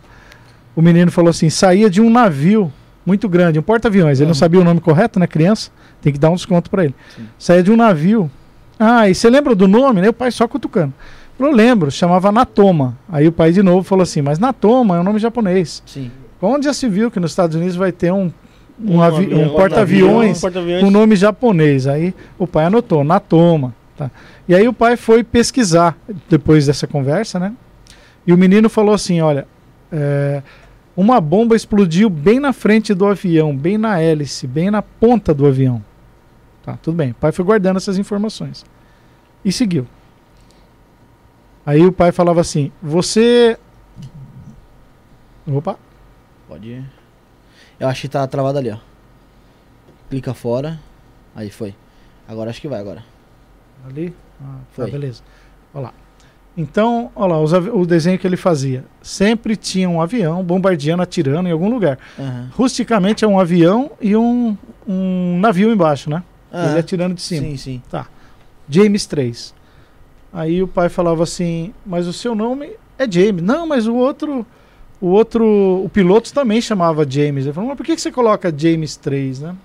o 0.73 0.81
menino 0.81 1.11
falou 1.11 1.29
assim: 1.29 1.49
Saía 1.49 1.89
de 1.89 1.99
um 1.99 2.09
navio 2.09 2.71
muito 3.05 3.27
grande, 3.27 3.59
um 3.59 3.61
porta-aviões. 3.61 4.21
Ele 4.21 4.27
não 4.27 4.33
sabia 4.33 4.61
o 4.61 4.63
nome 4.63 4.79
correto, 4.79 5.19
né? 5.19 5.27
Criança. 5.27 5.69
Tem 6.01 6.13
que 6.13 6.19
dar 6.19 6.29
um 6.29 6.35
desconto 6.35 6.69
para 6.69 6.85
ele. 6.85 6.95
Sim. 7.13 7.23
Saía 7.37 7.61
de 7.61 7.71
um 7.71 7.75
navio. 7.75 8.31
Ah, 8.79 9.09
e 9.09 9.13
você 9.13 9.29
lembra 9.29 9.53
do 9.53 9.67
nome, 9.67 9.99
né? 9.99 10.07
O 10.07 10.13
pai 10.13 10.31
só 10.31 10.47
cutucando. 10.47 10.93
Falou: 11.37 11.53
Lembro, 11.53 11.91
chamava 11.91 12.31
Natoma. 12.31 12.97
Aí 13.09 13.27
o 13.27 13.33
pai 13.33 13.51
de 13.51 13.61
novo 13.61 13.83
falou 13.83 14.03
assim: 14.03 14.21
Mas 14.21 14.39
Natoma 14.39 14.95
é 14.95 14.99
um 15.01 15.03
nome 15.03 15.19
japonês. 15.19 15.83
Sim. 15.85 16.09
Onde 16.41 16.67
já 16.67 16.73
se 16.73 16.87
viu 16.87 17.11
que 17.11 17.19
nos 17.19 17.31
Estados 17.31 17.57
Unidos 17.57 17.75
vai 17.75 17.91
ter 17.91 18.13
um, 18.13 18.31
um, 18.81 18.95
Um 18.97 19.01
avi- 19.01 19.33
um 19.33 19.45
um 19.45 19.49
porta-aviões 19.49 20.39
porta-aviões. 20.41 20.83
com 20.83 20.89
nome 20.89 21.15
japonês? 21.15 21.87
Aí 21.87 22.13
o 22.37 22.47
pai 22.47 22.65
anotou, 22.65 23.03
Natoma. 23.03 23.73
Tá? 23.97 24.09
E 24.47 24.55
aí 24.55 24.67
o 24.67 24.73
pai 24.73 24.95
foi 24.95 25.23
pesquisar 25.23 25.97
depois 26.29 26.65
dessa 26.67 26.87
conversa, 26.87 27.37
né? 27.39 27.53
E 28.25 28.31
o 28.33 28.37
menino 28.37 28.69
falou 28.69 28.93
assim: 28.93 29.19
olha, 29.21 29.45
é, 29.91 30.41
uma 30.95 31.19
bomba 31.19 31.55
explodiu 31.55 32.09
bem 32.09 32.39
na 32.39 32.53
frente 32.53 32.93
do 32.93 33.05
avião, 33.05 33.55
bem 33.55 33.77
na 33.77 33.99
hélice, 33.99 34.47
bem 34.47 34.71
na 34.71 34.81
ponta 34.81 35.33
do 35.33 35.45
avião. 35.45 35.83
Tá, 36.63 36.77
tudo 36.81 36.95
bem. 36.95 37.11
O 37.11 37.15
pai 37.15 37.31
foi 37.31 37.43
guardando 37.45 37.77
essas 37.77 37.97
informações. 37.97 38.65
E 39.43 39.51
seguiu. 39.51 39.85
Aí 41.65 41.85
o 41.85 41.91
pai 41.91 42.11
falava 42.11 42.39
assim: 42.41 42.71
Você. 42.81 43.57
Opa, 45.47 45.77
Pode 46.47 46.67
ir. 46.67 46.83
Eu 47.79 47.87
acho 47.87 48.01
que 48.01 48.09
tá 48.09 48.25
travado 48.27 48.57
ali, 48.57 48.71
ó. 48.71 48.77
Clica 50.09 50.33
fora. 50.33 50.79
Aí 51.35 51.49
foi. 51.49 51.73
Agora 52.27 52.49
acho 52.49 52.59
que 52.59 52.67
vai 52.67 52.79
agora. 52.79 53.03
Ali? 53.85 54.13
Ah, 54.41 54.57
tá, 54.75 54.83
Foi. 54.83 54.91
beleza. 54.91 55.21
Olha 55.73 55.83
lá. 55.85 55.93
Então, 56.57 57.09
olha 57.15 57.33
lá, 57.33 57.41
os 57.41 57.53
o 57.53 57.85
desenho 57.85 58.19
que 58.19 58.27
ele 58.27 58.35
fazia. 58.35 58.83
Sempre 59.01 59.55
tinha 59.55 59.89
um 59.89 60.01
avião 60.01 60.43
bombardeando, 60.43 61.01
atirando 61.01 61.47
em 61.47 61.51
algum 61.51 61.69
lugar. 61.69 61.97
Aham. 62.19 62.49
Rusticamente 62.53 63.23
é 63.23 63.27
um 63.27 63.39
avião 63.39 63.91
e 64.01 64.15
um, 64.15 64.57
um 64.87 65.39
navio 65.39 65.71
embaixo, 65.71 66.09
né? 66.09 66.21
Aham. 66.51 66.71
Ele 66.71 66.79
atirando 66.79 67.13
de 67.13 67.21
cima. 67.21 67.47
Sim, 67.47 67.57
sim. 67.57 67.81
James 68.67 69.05
3. 69.05 69.53
Aí 70.33 70.61
o 70.61 70.67
pai 70.67 70.89
falava 70.89 71.23
assim: 71.23 71.73
Mas 71.85 72.07
o 72.07 72.13
seu 72.13 72.35
nome 72.35 72.71
é 72.97 73.09
James. 73.09 73.41
Não, 73.41 73.65
mas 73.65 73.87
o 73.87 73.95
outro. 73.95 74.45
O 75.01 75.07
outro. 75.07 75.45
O 75.45 75.89
piloto 75.89 76.33
também 76.33 76.61
chamava 76.61 77.09
James. 77.09 77.45
Ele 77.45 77.53
falou: 77.53 77.69
Mas 77.69 77.77
por 77.77 77.85
que 77.85 77.95
que 77.95 78.01
você 78.01 78.11
coloca 78.11 78.53
James 78.55 78.95
3, 78.95 79.39
né? 79.41 79.55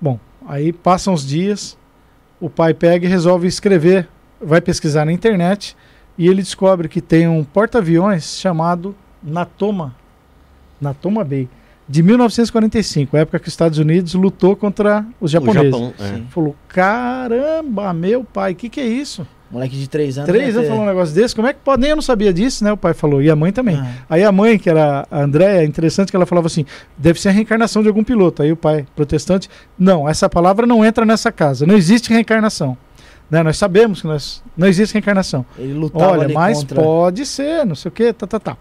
Bom, 0.00 0.18
aí 0.46 0.72
passam 0.72 1.14
os 1.14 1.26
dias. 1.26 1.76
O 2.40 2.48
pai 2.48 2.74
pega 2.74 3.06
e 3.06 3.08
resolve 3.08 3.46
escrever. 3.46 4.08
Vai 4.40 4.60
pesquisar 4.60 5.04
na 5.04 5.12
internet. 5.12 5.76
E 6.16 6.26
ele 6.28 6.42
descobre 6.42 6.88
que 6.88 7.00
tem 7.00 7.26
um 7.28 7.42
porta-aviões 7.44 8.38
chamado 8.38 8.94
Natoma. 9.22 9.94
Natoma 10.80 11.24
Bay. 11.24 11.48
de 11.88 12.02
1945, 12.02 13.16
a 13.16 13.20
época 13.20 13.38
que 13.38 13.48
os 13.48 13.52
Estados 13.52 13.78
Unidos 13.78 14.14
lutou 14.14 14.54
contra 14.54 15.06
os 15.20 15.30
japoneses. 15.30 15.74
O 15.74 15.88
Japão, 15.88 15.94
é. 15.98 16.22
Falou, 16.30 16.54
caramba, 16.68 17.92
meu 17.92 18.22
pai, 18.22 18.52
o 18.52 18.56
que, 18.56 18.68
que 18.68 18.80
é 18.80 18.86
isso? 18.86 19.26
Moleque 19.50 19.76
de 19.76 19.88
3 19.88 20.18
anos. 20.18 20.30
Três 20.30 20.44
né, 20.44 20.50
anos 20.50 20.62
ter- 20.62 20.68
falando 20.68 20.82
um 20.82 20.86
negócio 20.88 21.14
desse, 21.14 21.34
como 21.34 21.48
é 21.48 21.54
que 21.54 21.60
pode? 21.64 21.80
Nem 21.80 21.90
eu 21.90 21.96
não 21.96 22.02
sabia 22.02 22.32
disso, 22.32 22.62
né? 22.62 22.70
O 22.72 22.76
pai 22.76 22.92
falou, 22.92 23.22
e 23.22 23.30
a 23.30 23.36
mãe 23.36 23.50
também. 23.50 23.76
Ah. 23.76 23.92
Aí 24.10 24.22
a 24.22 24.30
mãe, 24.30 24.58
que 24.58 24.68
era 24.68 25.06
a 25.10 25.20
Andréia, 25.22 25.64
interessante 25.64 26.10
que 26.10 26.16
ela 26.16 26.26
falava 26.26 26.46
assim: 26.48 26.66
deve 26.98 27.18
ser 27.20 27.30
a 27.30 27.32
reencarnação 27.32 27.80
de 27.80 27.88
algum 27.88 28.04
piloto. 28.04 28.42
Aí 28.42 28.52
o 28.52 28.56
pai, 28.56 28.84
protestante, 28.94 29.48
não, 29.78 30.06
essa 30.08 30.28
palavra 30.28 30.66
não 30.66 30.84
entra 30.84 31.06
nessa 31.06 31.32
casa, 31.32 31.66
não 31.66 31.74
existe 31.76 32.10
reencarnação. 32.12 32.76
Né? 33.30 33.42
Nós 33.42 33.56
sabemos 33.58 34.00
que 34.02 34.06
nós, 34.06 34.42
não 34.56 34.66
existe 34.68 34.92
reencarnação. 34.92 35.44
Ele 35.58 35.72
lutava 35.74 36.12
Olha, 36.12 36.28
mas 36.28 36.58
contra... 36.58 36.82
pode 36.82 37.24
ser, 37.26 37.64
não 37.64 37.74
sei 37.74 37.88
o 37.88 37.92
que, 37.92 38.12
tá, 38.12 38.26
tá, 38.26 38.38
tá. 38.40 38.56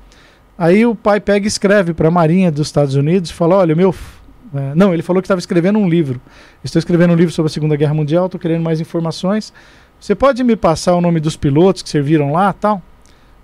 Aí 0.57 0.85
o 0.85 0.95
pai 0.95 1.19
pega 1.19 1.45
e 1.45 1.47
escreve 1.47 1.93
para 1.93 2.07
a 2.07 2.11
Marinha 2.11 2.51
dos 2.51 2.67
Estados 2.67 2.95
Unidos 2.95 3.29
e 3.29 3.33
fala: 3.33 3.55
olha, 3.55 3.75
meu. 3.75 3.91
f- 3.91 4.17
é, 4.55 4.73
não, 4.73 4.93
ele 4.93 5.03
falou 5.03 5.21
que 5.21 5.25
estava 5.25 5.39
escrevendo 5.39 5.77
um 5.77 5.89
livro. 5.89 6.21
Estou 6.63 6.79
escrevendo 6.79 7.11
um 7.11 7.15
livro 7.17 7.33
sobre 7.33 7.47
a 7.49 7.53
Segunda 7.53 7.75
Guerra 7.75 7.93
Mundial, 7.93 8.27
estou 8.27 8.39
querendo 8.39 8.63
mais 8.63 8.79
informações. 8.79 9.51
Você 9.99 10.13
pode 10.15 10.43
me 10.43 10.55
passar 10.55 10.95
o 10.95 11.01
nome 11.01 11.19
dos 11.19 11.35
pilotos 11.35 11.81
que 11.81 11.89
serviram 11.89 12.31
lá 12.31 12.53
tal? 12.53 12.81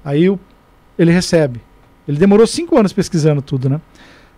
Aí 0.05 0.29
o- 0.29 0.39
ele 0.97 1.11
recebe. 1.11 1.61
Ele 2.07 2.17
demorou 2.17 2.45
cinco 2.45 2.77
anos 2.77 2.93
pesquisando 2.93 3.41
tudo, 3.41 3.69
né? 3.69 3.81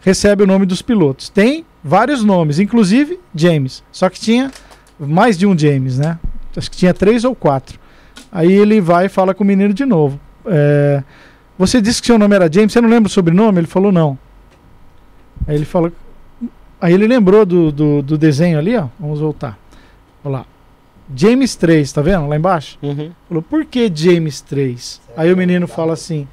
Recebe 0.02 0.44
o 0.44 0.48
nome 0.48 0.66
dos 0.66 0.82
pilotos. 0.82 1.30
Tem 1.30 1.66
vários 1.84 2.24
nomes, 2.24 2.60
inclusive 2.60 3.20
James. 3.34 3.84
Só 3.92 4.10
que 4.10 4.20
tinha 4.20 4.52
mais 5.00 5.38
de 5.38 5.46
um 5.48 5.58
James, 5.58 5.98
né? 5.98 6.20
Acho 6.56 6.70
que 6.72 6.78
tinha 6.78 6.94
três 6.94 7.24
ou 7.26 7.36
quatro. 7.36 7.80
Aí 8.32 8.52
ele 8.52 8.80
vai 8.80 9.08
e 9.08 9.10
fala 9.10 9.34
com 9.34 9.44
o 9.44 9.48
menino 9.48 9.74
de 9.74 9.84
novo. 9.86 10.20
É, 10.46 11.04
você 11.58 11.82
disse 11.82 12.02
que 12.02 12.08
seu 12.08 12.20
nome 12.20 12.36
era 12.36 12.52
James, 12.52 12.72
você 12.72 12.80
não 12.80 12.90
lembra 12.90 13.08
o 13.08 13.12
sobrenome? 13.12 13.60
Ele 13.60 13.68
falou 13.68 13.92
não. 13.92 14.18
Aí 15.48 15.56
ele 15.56 15.66
fala. 15.66 15.92
Aí 16.80 16.94
ele 16.94 17.08
lembrou 17.08 17.46
do, 17.46 17.72
do, 17.72 18.02
do 18.02 18.18
desenho 18.18 18.60
ali, 18.60 18.78
ó. 18.78 18.88
Vamos 19.00 19.20
voltar. 19.20 19.58
Olha 20.24 20.38
lá. 20.40 20.46
James 21.14 21.56
3, 21.56 21.92
tá 21.92 22.02
vendo? 22.02 22.28
Lá 22.28 22.36
embaixo? 22.36 22.78
Uhum. 22.82 23.12
Falou, 23.28 23.44
por 23.44 23.66
que 23.66 23.92
James 23.94 24.42
3? 24.42 25.02
Aí 25.16 25.32
o 25.32 25.38
menino 25.38 25.68
fala 25.68 25.94
assim. 25.94 26.28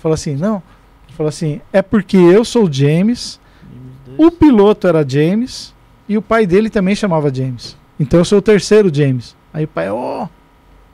Fala 0.00 0.14
assim, 0.14 0.36
não. 0.36 0.62
Ele 1.06 1.16
fala 1.16 1.28
assim, 1.28 1.60
é 1.72 1.80
porque 1.80 2.16
eu 2.16 2.44
sou 2.44 2.70
James, 2.70 3.40
o 4.18 4.30
piloto 4.30 4.86
era 4.86 5.08
James 5.08 5.74
e 6.08 6.16
o 6.16 6.22
pai 6.22 6.46
dele 6.46 6.68
também 6.68 6.94
chamava 6.94 7.32
James. 7.32 7.76
Então 7.98 8.20
eu 8.20 8.24
sou 8.24 8.38
o 8.38 8.42
terceiro 8.42 8.94
James. 8.94 9.34
Aí 9.52 9.64
o 9.64 9.68
pai, 9.68 9.90
ó, 9.90 10.28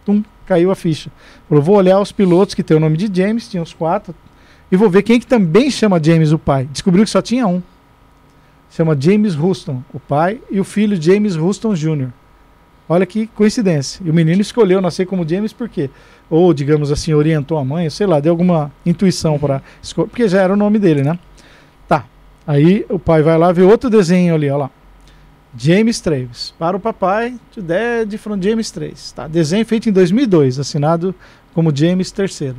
tum, 0.05 0.23
caiu 0.47 0.71
a 0.71 0.75
ficha. 0.75 1.11
Falou, 1.49 1.63
vou 1.63 1.77
olhar 1.77 1.99
os 2.01 2.13
pilotos 2.13 2.55
que 2.55 2.63
tem 2.63 2.77
o 2.77 2.81
nome 2.81 2.97
de 2.97 3.11
James, 3.21 3.49
tinha 3.49 3.63
os 3.63 3.75
quatro, 3.75 4.15
e 4.71 4.77
vou 4.77 4.89
ver 4.89 5.03
quem 5.03 5.19
que 5.19 5.27
também 5.27 5.71
chama 5.71 6.03
James 6.03 6.33
o 6.33 6.39
pai. 6.39 6.69
Descobriu 6.71 7.05
que 7.05 7.11
só 7.11 7.21
tinha 7.21 7.47
um. 7.47 7.63
Chama 8.71 8.97
James 8.99 9.37
Houston, 9.37 9.83
o 9.93 10.01
pai, 10.01 10.41
e 10.51 10.59
o 10.59 10.65
filho 10.65 11.01
James 11.01 11.37
Houston 11.37 11.75
Jr. 11.75 12.09
Olha 12.93 13.07
que 13.07 13.27
coincidência. 13.27 14.03
E 14.05 14.11
o 14.11 14.13
menino 14.13 14.43
escolheu 14.43 14.79
nascer 14.79 15.07
como 15.07 15.27
James 15.27 15.51
por 15.51 15.67
quê? 15.67 15.89
Ou, 16.29 16.53
digamos 16.53 16.93
assim, 16.93 17.15
orientou 17.15 17.57
a 17.57 17.65
mãe, 17.65 17.89
sei 17.89 18.07
lá, 18.07 18.21
deu 18.21 18.33
alguma 18.33 18.71
intuição 18.85 19.39
para 19.39 19.63
escolher, 19.83 20.11
porque 20.11 20.29
já 20.29 20.43
era 20.43 20.53
o 20.53 20.57
nome 20.57 20.79
dele, 20.79 21.03
né? 21.03 21.19
Tá. 21.89 22.05
Aí 22.47 22.85
o 22.91 22.99
pai 22.99 23.23
vai 23.23 23.39
lá 23.39 23.51
ver 23.51 23.63
outro 23.63 23.89
desenho 23.89 24.35
ali, 24.35 24.51
ó 24.51 24.59
lá. 24.59 24.71
James 25.57 26.03
Travis. 26.03 26.53
Para 26.59 26.77
o 26.77 26.81
papai, 26.81 27.35
to 27.51 27.63
dad 27.63 28.15
from 28.19 28.39
James 28.43 28.71
3. 28.71 29.13
Tá? 29.13 29.27
Desenho 29.27 29.65
feito 29.65 29.89
em 29.89 29.93
2002, 29.93 30.59
assinado 30.59 31.15
como 31.55 31.75
James 31.75 32.13
III. 32.15 32.55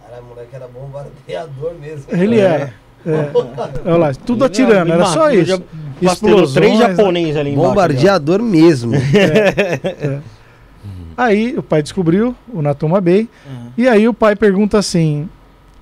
Caralho, 0.00 0.24
o 0.24 0.28
moleque 0.30 0.56
era 0.56 0.68
bombardeador 0.68 1.74
mesmo. 1.78 2.06
Ele 2.08 2.40
era. 2.40 2.72
É. 3.06 3.30
Olha 3.84 3.96
lá, 3.96 4.14
tudo 4.14 4.42
atirando, 4.42 4.90
era 4.90 5.04
só 5.04 5.30
isso. 5.30 5.62
Pastelou 6.04 6.46
três 6.52 6.78
né? 6.78 6.88
japoneses 6.88 7.36
ali 7.36 7.50
embaixo. 7.50 7.68
Bombardeador 7.68 8.42
mesmo. 8.42 8.92
Aí 11.16 11.54
o 11.56 11.62
pai 11.62 11.82
descobriu 11.82 12.34
o 12.52 12.60
Natoma 12.60 13.00
Bay. 13.00 13.28
Aham. 13.46 13.72
E 13.78 13.88
aí 13.88 14.08
o 14.08 14.14
pai 14.14 14.34
pergunta 14.34 14.78
assim: 14.78 15.28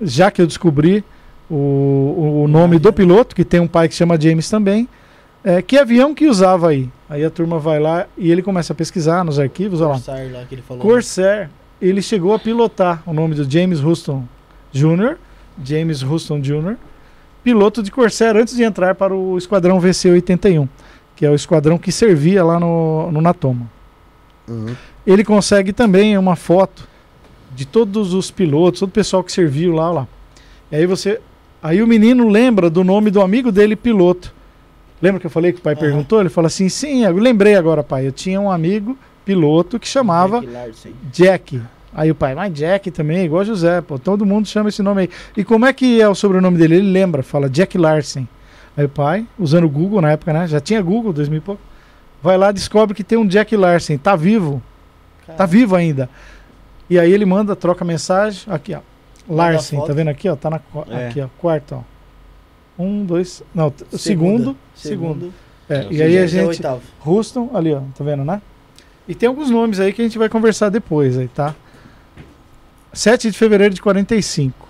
já 0.01 0.29
que 0.29 0.41
eu 0.41 0.47
descobri 0.47 1.03
o, 1.49 2.43
o 2.43 2.47
nome 2.47 2.79
do 2.79 2.93
piloto, 2.93 3.35
que 3.35 3.43
tem 3.43 3.59
um 3.59 3.67
pai 3.67 3.89
que 3.89 3.95
chama 3.95 4.19
James 4.19 4.49
também, 4.49 4.87
é, 5.43 5.61
que 5.61 5.77
avião 5.77 6.13
que 6.13 6.27
usava 6.27 6.69
aí? 6.69 6.89
Aí 7.09 7.23
a 7.23 7.29
turma 7.29 7.59
vai 7.59 7.79
lá 7.79 8.07
e 8.17 8.31
ele 8.31 8.41
começa 8.41 8.73
a 8.73 8.75
pesquisar 8.75 9.23
nos 9.23 9.39
arquivos, 9.39 9.81
olha 9.81 9.89
lá. 9.89 9.95
Corsair 9.95 10.31
lá 10.31 10.45
que 10.45 10.55
ele 10.55 10.61
falou. 10.61 10.81
Corsair, 10.81 11.49
ele 11.81 12.01
chegou 12.01 12.33
a 12.33 12.39
pilotar 12.39 13.03
o 13.05 13.13
nome 13.13 13.35
do 13.35 13.49
James 13.49 13.83
Houston 13.83 14.23
Jr., 14.71 15.17
James 15.63 16.01
Houston 16.01 16.39
Jr., 16.39 16.75
piloto 17.43 17.83
de 17.83 17.91
Corsair 17.91 18.35
antes 18.35 18.55
de 18.55 18.63
entrar 18.63 18.95
para 18.95 19.13
o 19.13 19.37
esquadrão 19.37 19.79
VC-81, 19.79 20.67
que 21.15 21.25
é 21.25 21.29
o 21.29 21.35
esquadrão 21.35 21.77
que 21.77 21.91
servia 21.91 22.43
lá 22.43 22.59
no, 22.59 23.11
no 23.11 23.21
Natoma. 23.21 23.69
Uhum. 24.47 24.75
Ele 25.05 25.23
consegue 25.23 25.73
também 25.73 26.17
uma 26.17 26.35
foto 26.35 26.87
de 27.53 27.65
todos 27.65 28.13
os 28.13 28.31
pilotos, 28.31 28.79
todo 28.79 28.89
o 28.89 28.93
pessoal 28.93 29.23
que 29.23 29.31
serviu 29.31 29.73
lá, 29.73 29.91
lá. 29.91 30.07
E 30.71 30.75
aí 30.77 30.85
você, 30.85 31.19
aí 31.61 31.81
o 31.83 31.87
menino 31.87 32.27
lembra 32.29 32.69
do 32.69 32.83
nome 32.83 33.11
do 33.11 33.21
amigo 33.21 33.51
dele 33.51 33.75
piloto. 33.75 34.33
Lembra 35.01 35.19
que 35.19 35.25
eu 35.27 35.31
falei 35.31 35.51
que 35.51 35.59
o 35.59 35.61
pai 35.61 35.73
Aham. 35.73 35.81
perguntou? 35.81 36.19
Ele 36.21 36.29
fala 36.29 36.47
assim: 36.47 36.69
"Sim, 36.69 37.03
eu 37.03 37.15
lembrei 37.17 37.55
agora, 37.55 37.83
pai. 37.83 38.07
Eu 38.07 38.11
tinha 38.11 38.39
um 38.39 38.49
amigo 38.49 38.97
piloto 39.25 39.79
que 39.79 39.87
chamava 39.87 40.39
Jack 40.39 40.53
Larsen. 40.53 40.93
Jack. 41.11 41.61
Aí 41.95 42.09
o 42.09 42.15
pai, 42.15 42.33
mas 42.33 42.51
Jack 42.53 42.89
também, 42.91 43.25
igual 43.25 43.45
José, 43.45 43.79
pô, 43.81 43.99
todo 43.99 44.25
mundo 44.25 44.47
chama 44.47 44.69
esse 44.69 44.81
nome 44.81 45.01
aí. 45.03 45.09
E 45.37 45.43
como 45.43 45.65
é 45.65 45.73
que 45.73 46.01
é 46.01 46.09
o 46.09 46.15
sobrenome 46.15 46.57
dele? 46.57 46.75
Ele 46.77 46.91
lembra, 46.91 47.21
fala 47.21 47.47
Jack 47.49 47.77
Larsen. 47.77 48.27
Aí 48.75 48.85
o 48.85 48.89
pai, 48.89 49.27
usando 49.37 49.65
o 49.65 49.69
Google 49.69 50.01
na 50.01 50.11
época, 50.11 50.33
né? 50.33 50.47
Já 50.47 50.59
tinha 50.59 50.81
Google, 50.81 51.13
2000 51.13 51.37
e 51.37 51.41
pouco. 51.41 51.61
Vai 52.21 52.37
lá, 52.37 52.51
descobre 52.51 52.95
que 52.95 53.03
tem 53.03 53.17
um 53.17 53.27
Jack 53.27 53.55
Larsen, 53.55 53.97
tá 53.97 54.15
vivo, 54.15 54.61
tá 55.37 55.45
vivo 55.45 55.75
ainda. 55.75 56.09
E 56.89 56.97
aí 56.97 57.11
ele 57.11 57.25
manda, 57.25 57.55
troca 57.55 57.85
mensagem, 57.85 58.41
aqui 58.51 58.73
ó, 58.73 58.79
Larsen, 59.29 59.79
tá 59.85 59.93
vendo 59.93 60.07
aqui 60.09 60.27
ó, 60.29 60.35
tá 60.35 60.49
na, 60.49 60.59
É. 60.89 61.07
aqui 61.09 61.21
ó, 61.21 61.27
quarto 61.37 61.75
ó. 61.75 61.81
Um, 62.83 63.05
dois, 63.05 63.43
não, 63.53 63.69
t- 63.69 63.85
segundo, 63.97 64.57
segundo. 64.73 65.31
É, 65.69 65.85
e 65.91 66.01
aí 66.01 66.17
a 66.17 66.21
é 66.23 66.27
gente, 66.27 66.47
oitavo. 66.47 66.81
Houston, 67.05 67.51
ali 67.53 67.71
ó, 67.73 67.81
tá 67.95 68.03
vendo, 68.03 68.25
né? 68.25 68.41
E 69.07 69.13
tem 69.13 69.27
alguns 69.27 69.49
nomes 69.51 69.79
aí 69.79 69.93
que 69.93 70.01
a 70.01 70.05
gente 70.05 70.17
vai 70.17 70.27
conversar 70.29 70.69
depois 70.69 71.17
aí, 71.17 71.27
tá? 71.27 71.53
7 72.93 73.31
de 73.31 73.37
fevereiro 73.37 73.73
de 73.73 73.81
45. 73.81 74.69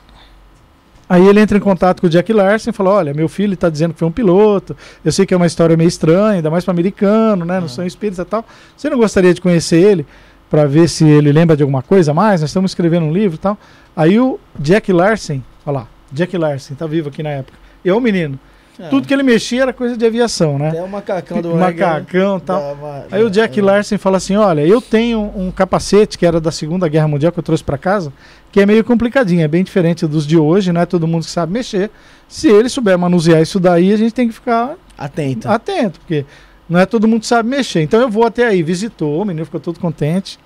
Aí 1.10 1.28
ele 1.28 1.40
entra 1.40 1.58
em 1.58 1.62
contato 1.62 2.00
com 2.02 2.08
o 2.08 2.10
Jack 2.10 2.32
Larson 2.32 2.70
e 2.70 2.74
fala: 2.74 2.90
Olha, 2.92 3.14
meu 3.14 3.28
filho 3.28 3.56
tá 3.58 3.70
dizendo 3.70 3.94
que 3.94 4.00
foi 4.00 4.08
um 4.08 4.12
piloto. 4.12 4.76
Eu 5.04 5.12
sei 5.12 5.26
que 5.26 5.34
é 5.34 5.38
uma 5.38 5.46
história 5.46 5.76
meio 5.76 5.88
estranha, 5.88 6.38
ainda 6.38 6.50
mais 6.50 6.64
para 6.64 6.72
americano, 6.72 7.46
né? 7.46 7.60
Não 7.60 7.66
Ah. 7.66 7.70
são 7.70 7.86
espíritos 7.86 8.20
e 8.20 8.26
tal. 8.26 8.46
Você 8.76 8.90
não 8.90 8.98
gostaria 8.98 9.34
de 9.34 9.42
conhecer 9.42 9.78
ele 9.82 10.06
para 10.50 10.66
ver 10.66 10.88
se 10.88 11.06
ele 11.06 11.32
lembra 11.32 11.58
de 11.58 11.64
alguma 11.64 11.82
coisa 11.84 12.12
a 12.12 12.14
mais? 12.14 12.42
Nós 12.42 12.50
estamos 12.50 12.72
escrevendo 12.72 13.06
um 13.06 13.12
livro 13.12 13.36
e 13.36 13.40
tal. 13.40 13.58
Aí 13.96 14.20
o 14.20 14.40
Jack 14.58 14.92
Larson, 14.94 15.42
olha 15.66 15.80
lá, 15.80 15.88
Jack 16.12 16.36
Larson, 16.38 16.74
tá 16.76 16.88
vivo 16.88 17.10
aqui 17.10 17.22
na 17.22 17.30
época. 17.30 17.58
E 17.84 17.90
é 17.90 17.94
o 17.94 18.00
menino. 18.00 18.40
Ah, 18.80 18.88
Tudo 18.90 19.08
que 19.08 19.14
ele 19.14 19.22
mexia 19.24 19.62
era 19.62 19.72
coisa 19.74 19.96
de 19.96 20.04
aviação, 20.06 20.58
né? 20.58 20.70
Até 20.70 20.82
o 20.82 20.90
macacão 20.90 21.42
do 21.42 21.56
Macacão 21.56 22.38
e 22.38 22.42
tal. 22.42 22.60
dava- 22.60 23.06
Aí 23.12 23.24
o 23.24 23.30
Jack 23.30 23.60
é. 23.60 23.64
Larson 23.64 23.98
fala 24.00 24.18
assim: 24.18 24.36
Olha, 24.36 24.62
eu 24.66 24.82
tenho 24.82 25.32
um 25.36 25.52
capacete 25.52 26.18
que 26.18 26.26
era 26.26 26.42
da 26.42 26.52
Segunda 26.52 26.88
Guerra 26.88 27.08
Mundial 27.08 27.32
que 27.32 27.38
eu 27.40 27.44
trouxe 27.44 27.64
para 27.64 27.78
casa, 27.78 28.12
que 28.52 28.60
é 28.60 28.66
meio 28.66 28.84
complicadinho, 28.84 29.42
é 29.44 29.48
bem 29.48 29.64
diferente 29.64 30.08
dos 30.08 30.26
de 30.26 30.38
hoje, 30.38 30.72
não 30.72 30.82
é 30.82 30.86
todo 30.88 31.08
mundo 31.08 31.24
que 31.24 31.30
sabe 31.32 31.54
mexer. 31.54 31.92
Se 32.28 32.48
ele 32.48 32.68
souber 32.68 32.98
manusear 32.98 33.42
isso 33.42 33.60
daí, 33.60 33.94
a 33.94 33.98
gente 33.98 34.14
tem 34.14 34.28
que 34.28 34.34
ficar 34.34 34.76
Atento. 34.98 35.48
atento, 35.48 36.00
porque 36.00 36.26
não 36.68 36.80
é 36.80 36.86
todo 36.88 37.08
mundo 37.08 37.22
que 37.22 37.28
sabe 37.28 37.48
mexer. 37.50 37.82
Então 37.82 38.02
eu 38.02 38.10
vou 38.10 38.26
até 38.26 38.48
aí, 38.48 38.64
visitou, 38.64 39.22
o 39.22 39.26
menino 39.26 39.46
ficou 39.46 39.60
todo 39.60 39.80
contente. 39.80 40.40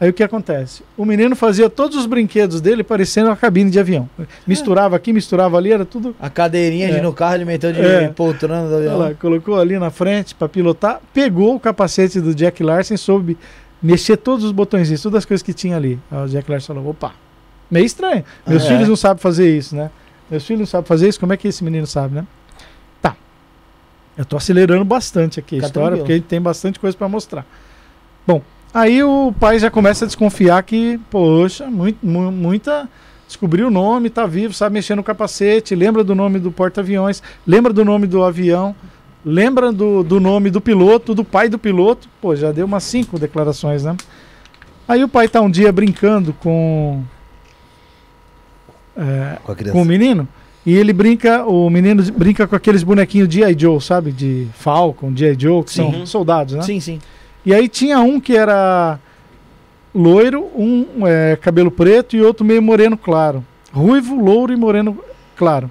Aí 0.00 0.10
o 0.10 0.12
que 0.12 0.22
acontece? 0.24 0.82
O 0.96 1.04
menino 1.04 1.36
fazia 1.36 1.70
todos 1.70 1.96
os 1.96 2.04
brinquedos 2.04 2.60
dele 2.60 2.82
parecendo 2.82 3.28
uma 3.28 3.36
cabine 3.36 3.70
de 3.70 3.78
avião. 3.78 4.08
Misturava 4.46 4.96
aqui, 4.96 5.12
misturava 5.12 5.56
ali, 5.56 5.72
era 5.72 5.84
tudo 5.84 6.14
A 6.20 6.28
cadeirinha 6.28 6.88
É. 6.88 7.00
no 7.00 7.12
carro, 7.12 7.36
ele 7.36 7.44
meteu 7.44 7.72
de 7.72 7.80
É. 7.80 8.08
poltrona 8.08 8.68
do 8.68 8.74
avião. 8.76 8.98
lá, 8.98 9.14
colocou 9.14 9.58
ali 9.58 9.78
na 9.78 9.90
frente 9.90 10.34
para 10.34 10.48
pilotar, 10.48 11.00
pegou 11.12 11.54
o 11.54 11.60
capacete 11.60 12.20
do 12.20 12.34
Jack 12.34 12.62
Larson, 12.62 12.96
soube 12.96 13.38
mexer 13.80 14.16
todos 14.16 14.44
os 14.44 14.50
botõezinhos, 14.52 15.00
todas 15.00 15.18
as 15.18 15.24
coisas 15.24 15.42
que 15.42 15.52
tinha 15.54 15.76
ali. 15.76 15.98
Aí 16.10 16.24
o 16.24 16.28
Jack 16.28 16.50
Larson 16.50 16.74
falou: 16.74 16.90
opa, 16.90 17.12
meio 17.70 17.86
estranho. 17.86 18.24
Meus 18.46 18.64
Ah, 18.64 18.68
filhos 18.68 18.84
é? 18.84 18.88
não 18.88 18.96
sabem 18.96 19.20
fazer 19.22 19.56
isso, 19.56 19.76
né? 19.76 19.90
Meus 20.28 20.44
filhos 20.44 20.60
não 20.60 20.66
sabem 20.66 20.86
fazer 20.88 21.08
isso, 21.08 21.20
como 21.20 21.32
é 21.32 21.36
que 21.36 21.46
esse 21.46 21.62
menino 21.62 21.86
sabe, 21.86 22.16
né? 22.16 22.26
Tá. 23.00 23.14
Eu 24.18 24.24
tô 24.24 24.36
acelerando 24.36 24.84
bastante 24.84 25.38
aqui 25.38 25.54
a 25.54 25.58
Fica 25.58 25.66
história, 25.66 25.88
tranquilo. 25.90 26.04
porque 26.04 26.14
gente 26.14 26.26
tem 26.26 26.40
bastante 26.40 26.80
coisa 26.80 26.96
para 26.96 27.08
mostrar. 27.08 27.46
Bom, 28.26 28.42
aí 28.74 29.02
o 29.02 29.32
pai 29.38 29.58
já 29.58 29.70
começa 29.70 30.04
a 30.04 30.08
desconfiar 30.08 30.62
que, 30.64 30.98
poxa, 31.10 31.70
muito, 31.70 32.04
mu- 32.04 32.30
muita. 32.32 32.88
Descobriu 33.26 33.68
o 33.68 33.70
nome, 33.70 34.10
tá 34.10 34.26
vivo, 34.26 34.52
sabe 34.52 34.74
mexer 34.74 34.94
no 34.94 35.02
capacete, 35.02 35.74
lembra 35.74 36.04
do 36.04 36.14
nome 36.14 36.38
do 36.38 36.52
porta-aviões, 36.52 37.22
lembra 37.46 37.72
do 37.72 37.82
nome 37.84 38.06
do 38.06 38.22
avião, 38.22 38.76
lembra 39.24 39.72
do, 39.72 40.02
do 40.04 40.20
nome 40.20 40.50
do 40.50 40.60
piloto, 40.60 41.14
do 41.14 41.24
pai 41.24 41.48
do 41.48 41.58
piloto. 41.58 42.06
Pô, 42.20 42.36
já 42.36 42.52
deu 42.52 42.66
umas 42.66 42.84
cinco 42.84 43.18
declarações, 43.18 43.82
né? 43.82 43.96
Aí 44.86 45.02
o 45.02 45.08
pai 45.08 45.26
tá 45.28 45.40
um 45.40 45.50
dia 45.50 45.72
brincando 45.72 46.34
com. 46.34 47.02
é, 48.96 49.38
Com 49.42 49.54
com 49.72 49.82
o 49.82 49.84
menino 49.84 50.28
E 50.66 50.74
ele 50.74 50.92
brinca, 50.92 51.44
o 51.46 51.68
menino 51.70 52.02
brinca 52.12 52.46
com 52.46 52.54
aqueles 52.54 52.82
bonequinhos 52.82 53.28
de 53.28 53.38
G.I. 53.40 53.56
Joe, 53.58 53.80
sabe? 53.80 54.12
De 54.12 54.46
Falcon, 54.54 55.12
G.I. 55.16 55.36
Joe, 55.38 55.64
que 55.64 55.72
Sim. 55.72 55.90
são 55.92 56.06
soldados, 56.06 56.54
né? 56.54 56.62
Sim, 56.62 56.78
sim. 56.80 56.98
E 57.44 57.52
aí 57.52 57.68
tinha 57.68 58.00
um 58.00 58.18
que 58.18 58.36
era 58.36 58.98
loiro, 59.94 60.50
um 60.56 61.06
é, 61.06 61.36
cabelo 61.36 61.70
preto 61.70 62.16
e 62.16 62.22
outro 62.22 62.44
meio 62.44 62.62
moreno 62.62 62.96
claro. 62.96 63.44
Ruivo, 63.72 64.18
louro 64.18 64.52
e 64.52 64.56
moreno 64.56 64.98
claro. 65.36 65.70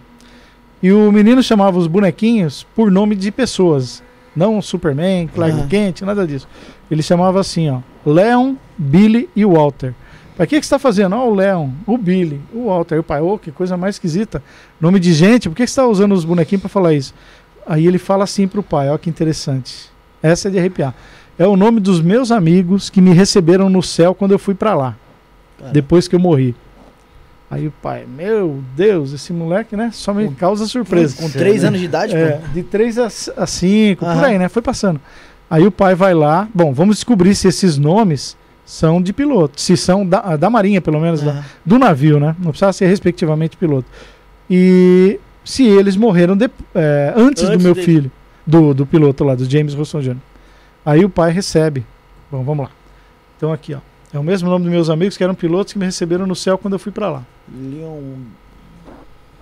E 0.82 0.92
o 0.92 1.12
menino 1.12 1.42
chamava 1.42 1.78
os 1.78 1.88
bonequinhos 1.88 2.66
por 2.76 2.92
nome 2.92 3.16
de 3.16 3.32
pessoas. 3.32 4.04
Não 4.36 4.62
Superman, 4.62 5.28
Clark 5.28 5.58
Aham. 5.58 5.68
Kent, 5.68 6.02
nada 6.02 6.28
disso. 6.28 6.48
Ele 6.90 7.02
chamava 7.02 7.40
assim, 7.40 7.70
ó. 7.70 7.80
Leon, 8.06 8.56
Billy 8.78 9.30
e 9.36 9.46
Walter. 9.46 9.94
Pra 10.36 10.48
que, 10.48 10.60
que 10.60 10.66
você 10.66 10.72
tá 10.72 10.80
fazendo? 10.80 11.16
Ó, 11.16 11.30
o 11.30 11.36
Leon, 11.36 11.70
o 11.86 11.98
Billy, 11.98 12.42
o 12.54 12.66
Walter. 12.66 12.96
Aí 12.96 13.00
o 13.00 13.04
pai, 13.04 13.22
ô, 13.22 13.38
que 13.38 13.52
coisa 13.52 13.78
mais 13.78 13.96
esquisita. 13.96 14.44
Nome 14.82 15.00
de 15.00 15.14
gente, 15.14 15.48
por 15.48 15.56
que, 15.56 15.64
que 15.64 15.70
você 15.70 15.80
tá 15.80 15.88
usando 15.88 16.14
os 16.14 16.26
bonequinhos 16.26 16.62
pra 16.62 16.70
falar 16.70 16.94
isso? 16.94 17.14
Aí 17.66 17.88
ele 17.88 17.98
fala 17.98 18.24
assim 18.24 18.48
pro 18.48 18.64
pai, 18.64 18.90
ó 18.90 18.98
que 18.98 19.10
interessante. 19.10 19.90
Essa 20.22 20.48
é 20.48 20.52
de 20.52 20.60
arrepiar. 20.60 20.94
É 21.38 21.48
o 21.48 21.56
nome 21.56 21.80
dos 21.80 22.00
meus 22.02 22.32
amigos 22.32 22.90
que 22.90 23.02
me 23.02 23.12
receberam 23.14 23.70
no 23.70 23.82
céu 23.82 24.14
quando 24.14 24.32
eu 24.32 24.40
fui 24.40 24.54
pra 24.54 24.74
lá. 24.76 24.96
Caramba. 25.58 25.74
Depois 25.74 26.08
que 26.08 26.16
eu 26.16 26.20
morri. 26.20 26.56
Aí 27.50 27.68
o 27.68 27.72
pai, 27.82 28.06
meu 28.08 28.64
Deus, 28.76 29.14
esse 29.14 29.32
moleque, 29.32 29.76
né? 29.76 29.90
Só 29.94 30.14
me 30.14 30.26
Com- 30.26 30.34
causa 30.36 30.66
surpresa. 30.66 31.16
Com 31.22 31.30
três 31.30 31.64
anos 31.64 31.80
de 31.80 31.86
idade, 31.86 32.16
É, 32.16 32.32
pô. 32.32 32.48
de 32.54 32.64
3 32.64 32.98
a 32.98 33.10
5, 33.10 34.00
por 34.06 34.12
Aham. 34.12 34.26
aí, 34.26 34.40
né? 34.40 34.50
Foi 34.50 34.62
passando. 34.62 35.00
Aí 35.50 35.66
o 35.68 35.72
pai 35.72 35.94
vai 35.94 36.14
lá, 36.16 36.48
bom, 36.54 36.74
vamos 36.74 36.96
descobrir 36.96 37.36
se 37.36 37.48
esses 37.48 37.78
nomes 37.78 38.36
são 38.66 39.00
de 39.02 39.14
piloto, 39.14 39.62
se 39.62 39.78
são 39.78 40.04
da, 40.06 40.36
da 40.36 40.50
marinha, 40.50 40.82
pelo 40.82 41.00
menos, 41.00 41.22
da- 41.22 41.44
do 41.64 41.78
navio, 41.78 42.20
né? 42.20 42.36
Não 42.40 42.50
precisava 42.50 42.74
ser 42.74 42.88
respectivamente 42.88 43.56
piloto. 43.56 43.86
E 44.50 45.20
se 45.46 45.64
eles 45.68 45.96
morreram 45.96 46.36
de- 46.36 46.50
é, 46.74 47.14
antes, 47.16 47.44
do 47.44 47.52
Antes 47.52 47.64
meu 47.64 47.74
dele. 47.76 47.86
filho, 47.86 48.12
do, 48.48 48.74
do 48.74 48.86
piloto 48.86 49.24
lá, 49.24 49.36
do 49.36 49.46
James 49.50 49.74
Russell 49.76 50.02
Jr. 50.02 50.16
Aí 50.86 51.04
o 51.06 51.10
pai 51.10 51.32
recebe. 51.32 51.86
Bom, 52.32 52.44
vamos 52.44 52.66
lá. 52.66 52.72
Então 53.38 53.52
aqui, 53.54 53.74
ó. 53.74 53.80
É 54.14 54.20
o 54.20 54.24
mesmo 54.24 54.50
nome 54.50 54.66
dos 54.66 54.72
meus 54.74 54.90
amigos 54.90 55.18
que 55.18 55.24
eram 55.24 55.34
pilotos 55.34 55.74
que 55.74 55.80
me 55.80 55.86
receberam 55.86 56.28
no 56.28 56.36
céu 56.36 56.58
quando 56.58 56.74
eu 56.74 56.80
fui 56.80 56.92
pra 56.92 57.10
lá. 57.10 57.24
Leon. 57.52 58.16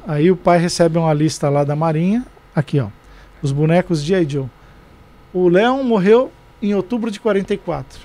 Aí 0.08 0.32
o 0.32 0.36
pai 0.36 0.58
recebe 0.60 0.98
uma 0.98 1.14
lista 1.14 1.50
lá 1.50 1.64
da 1.64 1.76
Marinha. 1.76 2.26
Aqui, 2.56 2.80
ó. 2.80 2.88
Os 3.42 3.52
bonecos 3.52 4.04
de 4.04 4.24
Joe. 4.30 4.46
O 5.34 5.48
Leon 5.50 5.84
morreu 5.84 6.32
em 6.62 6.74
outubro 6.74 7.12
de 7.12 7.20
44. 7.20 8.00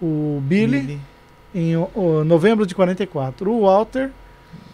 O 0.00 0.40
Billy, 0.44 1.00
em 1.54 1.76
o- 1.76 2.22
novembro 2.24 2.66
de 2.66 2.74
44. 2.74 3.50
O 3.50 3.62
Walter 3.62 4.10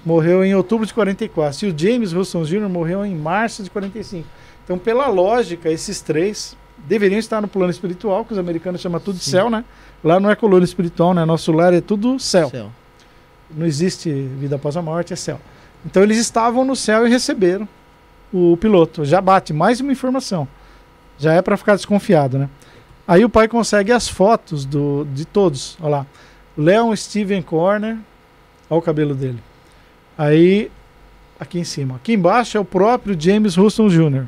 morreu 0.04 0.44
em 0.44 0.54
outubro 0.54 0.86
de 0.86 0.92
44. 0.92 1.66
E 1.66 1.70
o 1.70 1.78
James 1.78 2.12
Russell 2.12 2.44
Jr. 2.44 2.68
morreu 2.68 3.04
em 3.04 3.14
março 3.14 3.62
de 3.62 3.70
45. 3.70 4.26
Então, 4.64 4.78
pela 4.78 5.06
lógica, 5.08 5.70
esses 5.70 6.00
três 6.00 6.56
deveriam 6.78 7.18
estar 7.18 7.40
no 7.40 7.48
plano 7.48 7.70
espiritual, 7.70 8.24
que 8.24 8.32
os 8.32 8.38
americanos 8.38 8.80
chamam 8.80 9.00
tudo 9.00 9.18
de 9.18 9.24
céu, 9.24 9.48
né? 9.48 9.64
Lá 10.02 10.20
não 10.20 10.30
é 10.30 10.36
coluna 10.36 10.64
espiritual, 10.64 11.14
né? 11.14 11.24
Nosso 11.24 11.52
lar 11.52 11.72
é 11.72 11.80
tudo 11.80 12.18
céu. 12.18 12.50
Céu. 12.50 12.70
Não 13.50 13.66
existe 13.66 14.10
vida 14.10 14.56
após 14.56 14.76
a 14.76 14.82
morte, 14.82 15.12
é 15.12 15.16
céu. 15.16 15.40
Então 15.84 16.02
eles 16.02 16.18
estavam 16.18 16.64
no 16.64 16.74
céu 16.74 17.06
e 17.06 17.10
receberam 17.10 17.68
o 18.32 18.56
piloto. 18.56 19.04
Já 19.04 19.20
bate 19.20 19.52
mais 19.52 19.80
uma 19.80 19.92
informação. 19.92 20.48
Já 21.18 21.32
é 21.32 21.42
para 21.42 21.56
ficar 21.56 21.76
desconfiado, 21.76 22.38
né? 22.38 22.48
Aí 23.06 23.24
o 23.24 23.28
pai 23.28 23.46
consegue 23.48 23.92
as 23.92 24.08
fotos 24.08 24.64
do, 24.64 25.06
de 25.12 25.24
todos. 25.24 25.76
Olha 25.80 25.90
lá. 25.90 26.06
Leon 26.56 26.94
Steven 26.96 27.42
Corner. 27.42 27.98
Olha 28.68 28.78
o 28.78 28.82
cabelo 28.82 29.14
dele. 29.14 29.38
Aí, 30.16 30.70
aqui 31.38 31.58
em 31.58 31.64
cima. 31.64 31.96
Aqui 31.96 32.14
embaixo 32.14 32.56
é 32.56 32.60
o 32.60 32.64
próprio 32.64 33.18
James 33.18 33.58
Houston 33.58 33.88
Jr. 33.88 34.24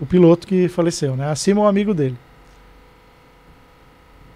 O 0.00 0.06
piloto 0.06 0.46
que 0.46 0.68
faleceu, 0.68 1.14
né? 1.14 1.30
Acima 1.30 1.60
o 1.60 1.66
amigo 1.66 1.92
dele. 1.92 2.16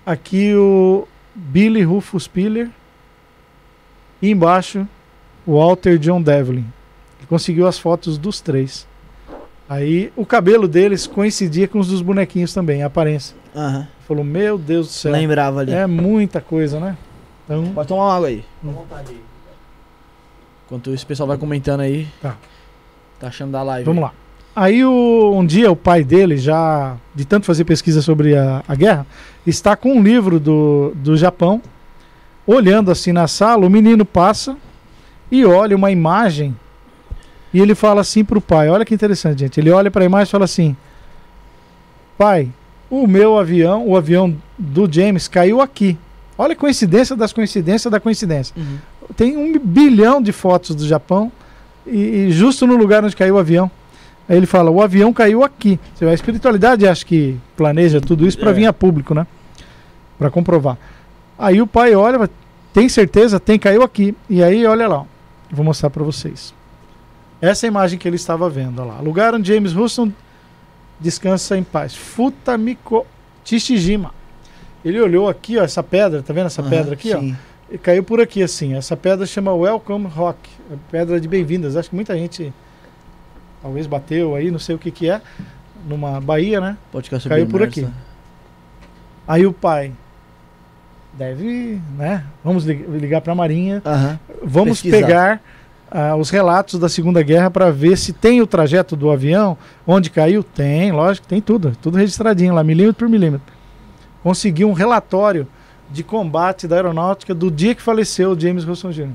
Aqui 0.05 0.55
o 0.55 1.09
Billy 1.35 1.83
Rufus 1.83 2.29
Piller. 2.29 2.71
E 4.21 4.31
embaixo, 4.31 4.87
o 5.47 5.59
Walter 5.59 5.99
John 5.99 6.21
Devlin. 6.21 6.67
Ele 7.19 7.27
conseguiu 7.29 7.67
as 7.67 7.79
fotos 7.79 8.19
dos 8.19 8.41
três. 8.41 8.87
Aí 9.69 10.13
o 10.15 10.27
cabelo 10.27 10.69
deles 10.69 11.07
coincidia 11.07 11.67
com 11.67 11.79
os 11.79 11.89
dos 11.89 12.03
bonequinhos 12.03 12.53
também, 12.53 12.83
a 12.83 12.87
aparência. 12.87 13.37
Aham. 13.57 13.89
Falou, 14.07 14.23
meu 14.25 14.59
Deus 14.59 14.89
do 14.89 14.93
céu. 14.93 15.13
Lembrava 15.13 15.61
ali. 15.61 15.73
É 15.73 15.87
muita 15.87 16.41
coisa, 16.41 16.79
né? 16.79 16.97
Então, 17.45 17.73
Pode 17.75 17.89
tomar 17.89 18.05
uma 18.05 18.15
água 18.17 18.29
aí. 18.29 18.45
Enquanto 20.67 20.93
isso, 20.93 21.05
o 21.05 21.09
pessoal 21.09 21.27
vai 21.27 21.39
comentando 21.39 21.81
aí. 21.81 22.07
Tá. 22.21 22.37
Tá 23.19 23.29
achando 23.29 23.53
da 23.53 23.63
live. 23.63 23.85
vamos 23.87 24.03
lá. 24.03 24.13
Aí 24.57 24.85
o- 24.85 25.33
um 25.35 25.45
dia 25.45 25.71
o 25.71 25.77
pai 25.77 26.05
dele, 26.05 26.37
já 26.37 26.97
de 27.15 27.25
tanto 27.25 27.47
fazer 27.47 27.65
pesquisa 27.65 28.01
sobre 28.01 28.37
a, 28.37 28.63
a 28.69 28.75
guerra, 28.75 29.07
está 29.47 29.75
com 29.77 29.95
um 29.95 30.03
livro 30.03 30.39
do, 30.39 30.93
do 30.95 31.17
Japão, 31.17 31.61
olhando 32.47 32.91
assim 32.91 33.13
na 33.13 33.27
sala, 33.27 33.67
o 33.67 33.71
menino 33.71 34.05
passa 34.05 34.57
e 35.31 35.45
olha 35.45 35.75
uma 35.75 35.91
imagem 35.91 36.55
e 37.53 37.61
ele 37.61 37.75
fala 37.75 38.01
assim 38.01 38.25
pro 38.25 38.41
pai, 38.41 38.69
olha 38.69 38.85
que 38.85 38.95
interessante, 38.95 39.41
gente. 39.41 39.59
Ele 39.59 39.71
olha 39.71 39.91
para 39.91 40.03
a 40.03 40.07
imagem 40.07 40.29
e 40.29 40.31
fala 40.31 40.45
assim: 40.45 40.77
"Pai, 42.19 42.49
o 42.91 43.07
meu 43.07 43.39
avião, 43.39 43.87
o 43.89 43.97
avião 43.97 44.37
do 44.59 44.91
James 44.93 45.27
caiu 45.29 45.61
aqui. 45.61 45.97
Olha 46.37 46.53
a 46.53 46.57
coincidência 46.57 47.15
das 47.17 47.33
coincidências 47.33 47.91
da 47.91 48.01
coincidência. 48.01 48.55
Uhum. 48.57 48.79
Tem 49.17 49.37
um 49.37 49.57
bilhão 49.59 50.21
de 50.21 50.33
fotos 50.33 50.75
do 50.75 50.87
Japão 50.87 51.31
e, 51.87 51.97
e 52.27 52.31
justo 52.33 52.67
no 52.67 52.77
lugar 52.77 53.05
onde 53.05 53.15
caiu 53.15 53.37
o 53.37 53.39
avião. 53.39 53.71
Aí 54.29 54.37
ele 54.37 54.47
fala: 54.47 54.71
o 54.71 54.81
avião 54.83 55.13
caiu 55.13 55.43
aqui. 55.43 55.79
A 56.01 56.13
espiritualidade 56.13 56.87
acho 56.87 57.05
que 57.07 57.39
planeja 57.57 58.01
tudo 58.01 58.27
isso 58.27 58.39
para 58.39 58.51
É. 58.51 58.55
vir 58.55 58.67
a 58.67 58.73
público, 58.73 59.15
né? 59.15 59.27
Para 60.19 60.31
comprovar. 60.31 60.79
Aí 61.39 61.61
o 61.61 61.67
pai 61.67 61.95
olha, 61.95 62.29
tem 62.73 62.89
certeza? 62.89 63.39
Tem, 63.41 63.59
caiu 63.59 63.83
aqui. 63.83 64.15
E 64.31 64.43
aí, 64.43 64.65
olha 64.67 64.87
lá, 64.89 64.99
ó. 65.01 65.05
vou 65.51 65.65
mostrar 65.65 65.91
para 65.91 66.03
vocês. 66.03 66.55
Essa 67.41 67.67
é 67.67 67.69
a 67.69 67.71
imagem 67.71 67.99
que 67.99 68.09
ele 68.09 68.17
estava 68.17 68.49
vendo, 68.49 68.81
olha 68.81 68.93
lá. 68.95 69.01
Lugar 69.01 69.35
onde 69.35 69.53
James 69.53 69.77
Houston 69.77 70.11
descansa 70.99 71.57
em 71.59 71.63
paz. 71.63 71.95
Futamiko 71.95 73.07
Tishijima. 73.45 74.13
Ele 74.85 75.01
olhou 75.01 75.29
aqui, 75.29 75.59
ó, 75.59 75.63
essa 75.65 75.83
pedra, 75.83 76.23
tá 76.23 76.33
vendo 76.33 76.47
essa 76.47 76.63
Aham, 76.63 76.71
pedra 76.71 76.95
aqui, 76.95 77.13
ó? 77.15 77.21
sim. 77.21 77.37
E 77.71 77.79
caiu 77.79 78.05
por 78.05 78.21
aqui, 78.21 78.43
assim. 78.43 78.75
Essa 78.75 78.97
pedra 78.97 79.27
chama 79.27 79.53
Welcome 79.53 80.07
Rock. 80.07 80.49
É 80.71 80.77
pedra 80.91 81.21
de 81.21 81.27
bem-vindas. 81.27 81.77
Acho 81.77 81.91
que 81.91 81.95
muita 81.97 82.17
gente 82.17 82.53
talvez 83.65 83.87
bateu 83.87 84.35
aí, 84.35 84.51
não 84.51 84.59
sei 84.59 84.77
o 84.77 84.79
que 84.79 84.91
que 84.91 85.09
é. 85.09 85.21
Numa 85.89 86.21
Bahia, 86.21 86.61
né? 86.61 86.77
Pode 86.93 87.09
ficar 87.09 87.27
Caiu 87.29 87.47
por 87.47 87.63
aqui. 87.63 87.81
nessa. 87.81 87.93
Aí 89.27 89.47
o 89.47 89.53
pai 89.53 89.91
deve, 91.13 91.81
né? 91.97 92.25
Vamos 92.43 92.65
lig- 92.65 92.87
ligar 92.89 93.21
para 93.21 93.33
a 93.33 93.37
Marinha. 93.37 93.83
Vamos 94.43 94.83
Pesquisar. 94.83 94.97
pegar 95.07 95.41
ah, 95.91 96.17
os 96.17 96.31
relatos 96.31 96.79
da 96.79 96.89
Segunda 96.89 97.23
Guerra 97.23 97.51
para 97.51 97.71
ver 97.71 97.97
se 97.97 98.13
tem 98.13 98.41
o 98.43 98.47
trajeto 98.47 98.97
do 98.97 99.11
avião, 99.11 99.57
onde 99.87 100.11
caiu. 100.11 100.43
Tem, 100.43 100.93
lógico, 100.93 101.27
tem 101.27 101.41
tudo. 101.41 101.73
Tudo 101.81 101.97
registradinho 101.97 102.53
lá, 102.55 102.63
milímetro 102.65 103.07
por 103.07 103.09
milímetro. 103.09 103.53
Conseguiu 104.23 104.69
um 104.69 104.73
relatório 104.73 105.47
de 105.91 106.03
combate 106.03 106.67
da 106.67 106.77
aeronáutica 106.77 107.35
do 107.35 107.51
dia 107.51 107.75
que 107.75 107.83
faleceu 107.83 108.33
o 108.33 108.39
James 108.41 108.65
Wilson 108.67 108.91
Jr. 108.91 109.09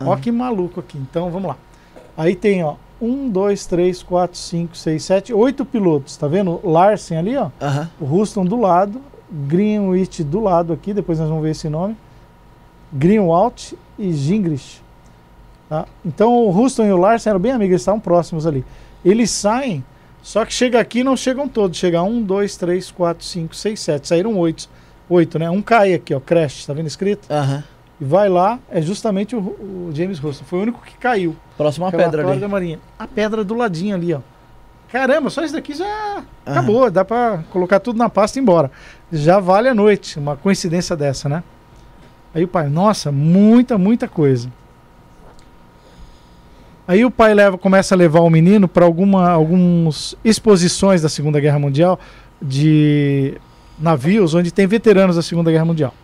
Ó 0.00 0.12
Ah. 0.12 0.16
que 0.18 0.30
maluco 0.30 0.80
aqui. 0.80 0.98
Então 0.98 1.30
vamos 1.30 1.48
lá. 1.48 1.56
Aí 2.16 2.36
tem, 2.36 2.62
ó, 2.62 2.74
um, 3.02 3.28
dois, 3.28 3.66
três, 3.66 4.02
quatro, 4.02 4.38
cinco, 4.38 4.76
seis, 4.76 5.02
sete, 5.04 5.34
oito 5.34 5.64
pilotos. 5.64 6.16
Tá 6.16 6.28
vendo? 6.28 6.60
Larsen 6.62 7.18
ali, 7.18 7.36
ó. 7.36 7.50
Aham. 7.60 7.90
O 8.00 8.06
Houston 8.06 8.44
do 8.44 8.56
lado, 8.56 9.00
Greenwich 9.30 10.22
do 10.22 10.40
lado 10.40 10.72
aqui, 10.72 10.94
depois 10.94 11.18
nós 11.18 11.28
vamos 11.28 11.42
ver 11.42 11.50
esse 11.50 11.68
nome. 11.68 11.96
Greenwald 12.92 13.76
e 13.98 14.12
Gingrich. 14.12 14.80
Tá? 15.68 15.86
Então 16.04 16.32
o 16.32 16.56
Houston 16.56 16.84
e 16.84 16.92
o 16.92 16.96
Larsen 16.96 17.30
eram 17.30 17.40
bem 17.40 17.52
amigos, 17.52 17.72
eles 17.72 17.82
estavam 17.82 18.00
próximos 18.00 18.46
ali. 18.46 18.64
Eles 19.04 19.30
saem, 19.30 19.84
só 20.22 20.44
que 20.44 20.52
chega 20.52 20.78
aqui 20.78 21.02
não 21.02 21.16
chegam 21.16 21.48
todos. 21.48 21.76
Chega 21.76 22.02
um, 22.02 22.22
dois, 22.22 22.56
três, 22.56 22.90
quatro, 22.90 23.24
cinco, 23.24 23.56
seis, 23.56 23.80
sete. 23.80 24.06
Saíram 24.06 24.38
oito. 24.38 24.68
Oito, 25.08 25.38
né? 25.38 25.50
Um 25.50 25.60
cai 25.60 25.92
aqui, 25.92 26.14
ó, 26.14 26.20
crash, 26.20 26.64
tá 26.64 26.72
vendo 26.72 26.86
escrito? 26.86 27.26
Aham. 27.30 27.64
E 28.00 28.04
vai 28.04 28.28
lá, 28.28 28.58
é 28.70 28.80
justamente 28.82 29.36
o, 29.36 29.38
o 29.38 29.90
James 29.94 30.22
Houston. 30.22 30.44
Foi 30.44 30.58
o 30.58 30.62
único 30.62 30.80
que 30.82 30.96
caiu. 30.96 31.36
Próxima 31.56 31.90
pedra 31.90 32.28
ali. 32.28 32.40
da 32.40 32.48
Marinha. 32.48 32.78
A 32.98 33.06
pedra 33.06 33.44
do 33.44 33.54
ladinho 33.54 33.94
ali, 33.94 34.12
ó. 34.12 34.20
Caramba, 34.90 35.30
só 35.30 35.42
isso 35.42 35.54
daqui 35.54 35.72
já 35.72 36.22
acabou. 36.44 36.90
Dá 36.90 37.04
pra 37.04 37.42
colocar 37.50 37.80
tudo 37.80 37.96
na 37.96 38.10
pasta 38.10 38.38
e 38.38 38.40
ir 38.40 38.42
embora. 38.42 38.70
Já 39.10 39.40
vale 39.40 39.68
a 39.68 39.74
noite, 39.74 40.18
uma 40.18 40.36
coincidência 40.36 40.94
dessa, 40.94 41.28
né? 41.28 41.42
Aí 42.34 42.44
o 42.44 42.48
pai, 42.48 42.68
nossa, 42.68 43.10
muita, 43.10 43.78
muita 43.78 44.06
coisa. 44.06 44.50
Aí 46.86 47.04
o 47.04 47.10
pai 47.10 47.32
leva, 47.32 47.56
começa 47.56 47.94
a 47.94 47.98
levar 47.98 48.20
o 48.20 48.28
menino 48.28 48.66
para 48.66 48.84
alguma 48.84 49.30
algumas 49.30 50.14
exposições 50.24 51.00
da 51.00 51.08
Segunda 51.08 51.40
Guerra 51.40 51.58
Mundial 51.58 51.98
de 52.40 53.34
navios 53.78 54.34
onde 54.34 54.52
tem 54.52 54.66
veteranos 54.66 55.16
da 55.16 55.22
Segunda 55.22 55.50
Guerra 55.50 55.64
Mundial. 55.64 55.94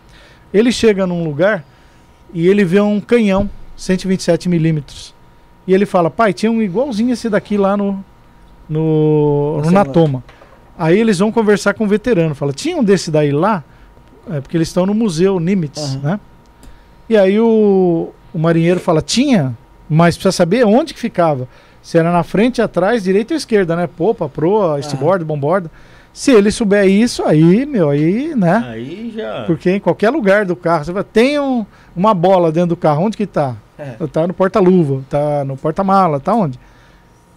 Ele 0.54 0.70
chega 0.72 1.06
num 1.06 1.24
lugar 1.24 1.64
e 2.32 2.46
ele 2.46 2.64
vê 2.64 2.80
um 2.80 3.00
canhão 3.00 3.48
127 3.76 4.48
milímetros 4.48 5.14
E 5.66 5.72
ele 5.72 5.86
fala, 5.86 6.10
pai, 6.10 6.32
tinha 6.32 6.50
um 6.50 6.60
igualzinho 6.60 7.12
esse 7.12 7.28
daqui 7.28 7.56
lá 7.56 7.76
no, 7.76 8.04
no, 8.68 9.60
no 9.62 9.70
Natoma. 9.70 10.22
Aí 10.76 10.98
eles 10.98 11.18
vão 11.18 11.32
conversar 11.32 11.74
com 11.74 11.84
o 11.84 11.88
veterano. 11.88 12.34
Fala, 12.34 12.52
tinha 12.52 12.76
um 12.76 12.84
desse 12.84 13.10
daí 13.10 13.32
lá? 13.32 13.64
É, 14.30 14.40
porque 14.40 14.56
eles 14.56 14.68
estão 14.68 14.84
no 14.84 14.94
museu 14.94 15.40
Nimitz, 15.40 15.96
Aham. 15.96 16.00
né? 16.02 16.20
E 17.08 17.16
aí 17.16 17.40
o, 17.40 18.10
o 18.32 18.38
marinheiro 18.38 18.78
fala, 18.78 19.00
tinha, 19.00 19.56
mas 19.88 20.16
precisa 20.16 20.32
saber 20.32 20.64
onde 20.66 20.92
que 20.92 21.00
ficava. 21.00 21.48
Se 21.82 21.96
era 21.96 22.12
na 22.12 22.22
frente, 22.22 22.60
atrás, 22.60 23.02
direita 23.02 23.32
ou 23.32 23.38
esquerda, 23.38 23.74
né? 23.74 23.86
Popa, 23.86 24.28
proa, 24.28 24.78
eastboard, 24.78 25.24
bomborda. 25.24 25.70
Se 26.18 26.32
ele 26.32 26.50
souber 26.50 26.84
isso, 26.88 27.22
aí, 27.22 27.64
meu, 27.64 27.90
aí, 27.90 28.34
né? 28.34 28.64
Aí 28.66 29.12
já. 29.14 29.44
Porque 29.46 29.70
em 29.70 29.78
qualquer 29.78 30.10
lugar 30.10 30.44
do 30.44 30.56
carro, 30.56 30.84
você 30.84 30.90
vai, 30.90 31.04
tem 31.04 31.38
um- 31.38 31.64
uma 31.94 32.12
bola 32.12 32.50
dentro 32.50 32.70
do 32.70 32.76
carro, 32.76 33.04
onde 33.04 33.16
que 33.16 33.24
tá? 33.24 33.54
É. 33.78 33.94
Tá 34.08 34.26
no 34.26 34.34
porta-luva, 34.34 35.04
tá 35.08 35.44
no 35.44 35.56
porta-mala, 35.56 36.18
tá 36.18 36.34
onde? 36.34 36.58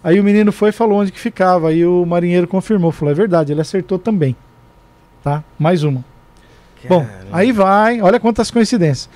Aí 0.03 0.19
o 0.19 0.23
menino 0.23 0.51
foi 0.51 0.69
e 0.69 0.71
falou 0.71 0.99
onde 0.99 1.11
que 1.11 1.19
ficava. 1.19 1.69
Aí 1.69 1.85
o 1.85 2.03
marinheiro 2.07 2.47
confirmou, 2.47 2.91
falou, 2.91 3.11
é 3.11 3.15
verdade, 3.15 3.53
ele 3.53 3.61
acertou 3.61 3.99
também. 3.99 4.35
Tá? 5.23 5.43
Mais 5.59 5.83
uma. 5.83 6.03
Bom, 6.89 7.05
aí 7.31 7.51
vai, 7.51 8.01
olha 8.01 8.19
quantas 8.19 8.49
coincidências. 8.49 9.07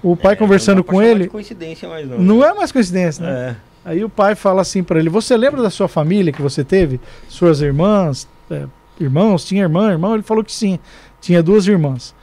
O 0.00 0.14
pai 0.16 0.34
É, 0.34 0.36
conversando 0.36 0.76
não 0.76 0.82
dá 0.82 0.86
pra 0.86 0.94
com 0.94 1.02
ele, 1.02 1.24
De 1.24 1.30
coincidência, 1.30 1.88
mais 1.88 2.08
não. 2.08 2.18
não 2.20 2.44
é 2.44 2.54
mais 2.54 2.70
coincidência, 2.70 3.26
né? 3.26 3.56
É. 3.84 3.90
Aí 3.90 4.04
o 4.04 4.08
pai 4.08 4.36
fala 4.36 4.62
assim 4.62 4.84
pra 4.84 5.00
ele: 5.00 5.08
Você 5.10 5.36
lembra 5.36 5.60
da 5.60 5.70
sua 5.70 5.88
família 5.88 6.32
que 6.32 6.40
você 6.40 6.62
teve? 6.62 7.00
Suas 7.28 7.60
irmãs? 7.60 8.28
é, 8.48 8.64
irmãos? 9.04 9.44
Tinha 9.44 9.62
irmã, 9.62 9.90
irmão? 9.90 10.14
Ele 10.14 10.22
falou 10.22 10.44
que 10.44 10.52
sim. 10.52 10.78
Tinha 11.20 11.42
duas 11.42 11.66
irmãs. 11.66 12.14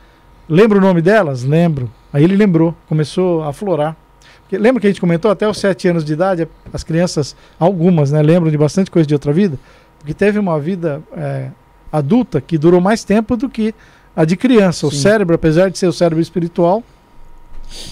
Lembra 0.48 0.78
o 0.78 0.82
nome 0.82 1.02
delas? 1.02 1.44
Lembro. 1.44 1.90
Aí 2.14 2.24
ele 2.24 2.36
lembrou, 2.36 2.76
começou 2.88 3.44
a 3.44 3.50
aflorar. 3.50 3.96
Porque 4.42 4.58
lembra 4.58 4.80
que 4.80 4.88
a 4.88 4.90
gente 4.90 5.02
comentou 5.02 5.32
até 5.32 5.48
os 5.48 5.58
sete 5.58 5.88
anos 5.88 6.06
de 6.06 6.14
idade, 6.14 6.48
as 6.72 6.84
crianças, 6.84 7.36
algumas, 7.60 8.12
né, 8.12 8.22
lembram 8.22 8.52
de 8.52 8.58
bastante 8.58 8.92
coisa 8.92 9.08
de 9.08 9.14
outra 9.14 9.34
vida? 9.34 9.58
Porque 9.98 10.14
teve 10.14 10.38
uma 10.38 10.60
vida 10.60 11.02
é, 11.18 11.50
adulta 11.92 12.40
que 12.40 12.58
durou 12.58 12.80
mais 12.80 13.04
tempo 13.04 13.36
do 13.36 13.50
que 13.50 13.74
a 14.16 14.24
de 14.24 14.38
criança. 14.38 14.86
O 14.86 14.92
Sim. 14.92 15.00
cérebro, 15.00 15.36
apesar 15.36 15.70
de 15.70 15.78
ser 15.78 15.88
o 15.88 15.94
cérebro 15.94 16.22
espiritual, 16.22 16.84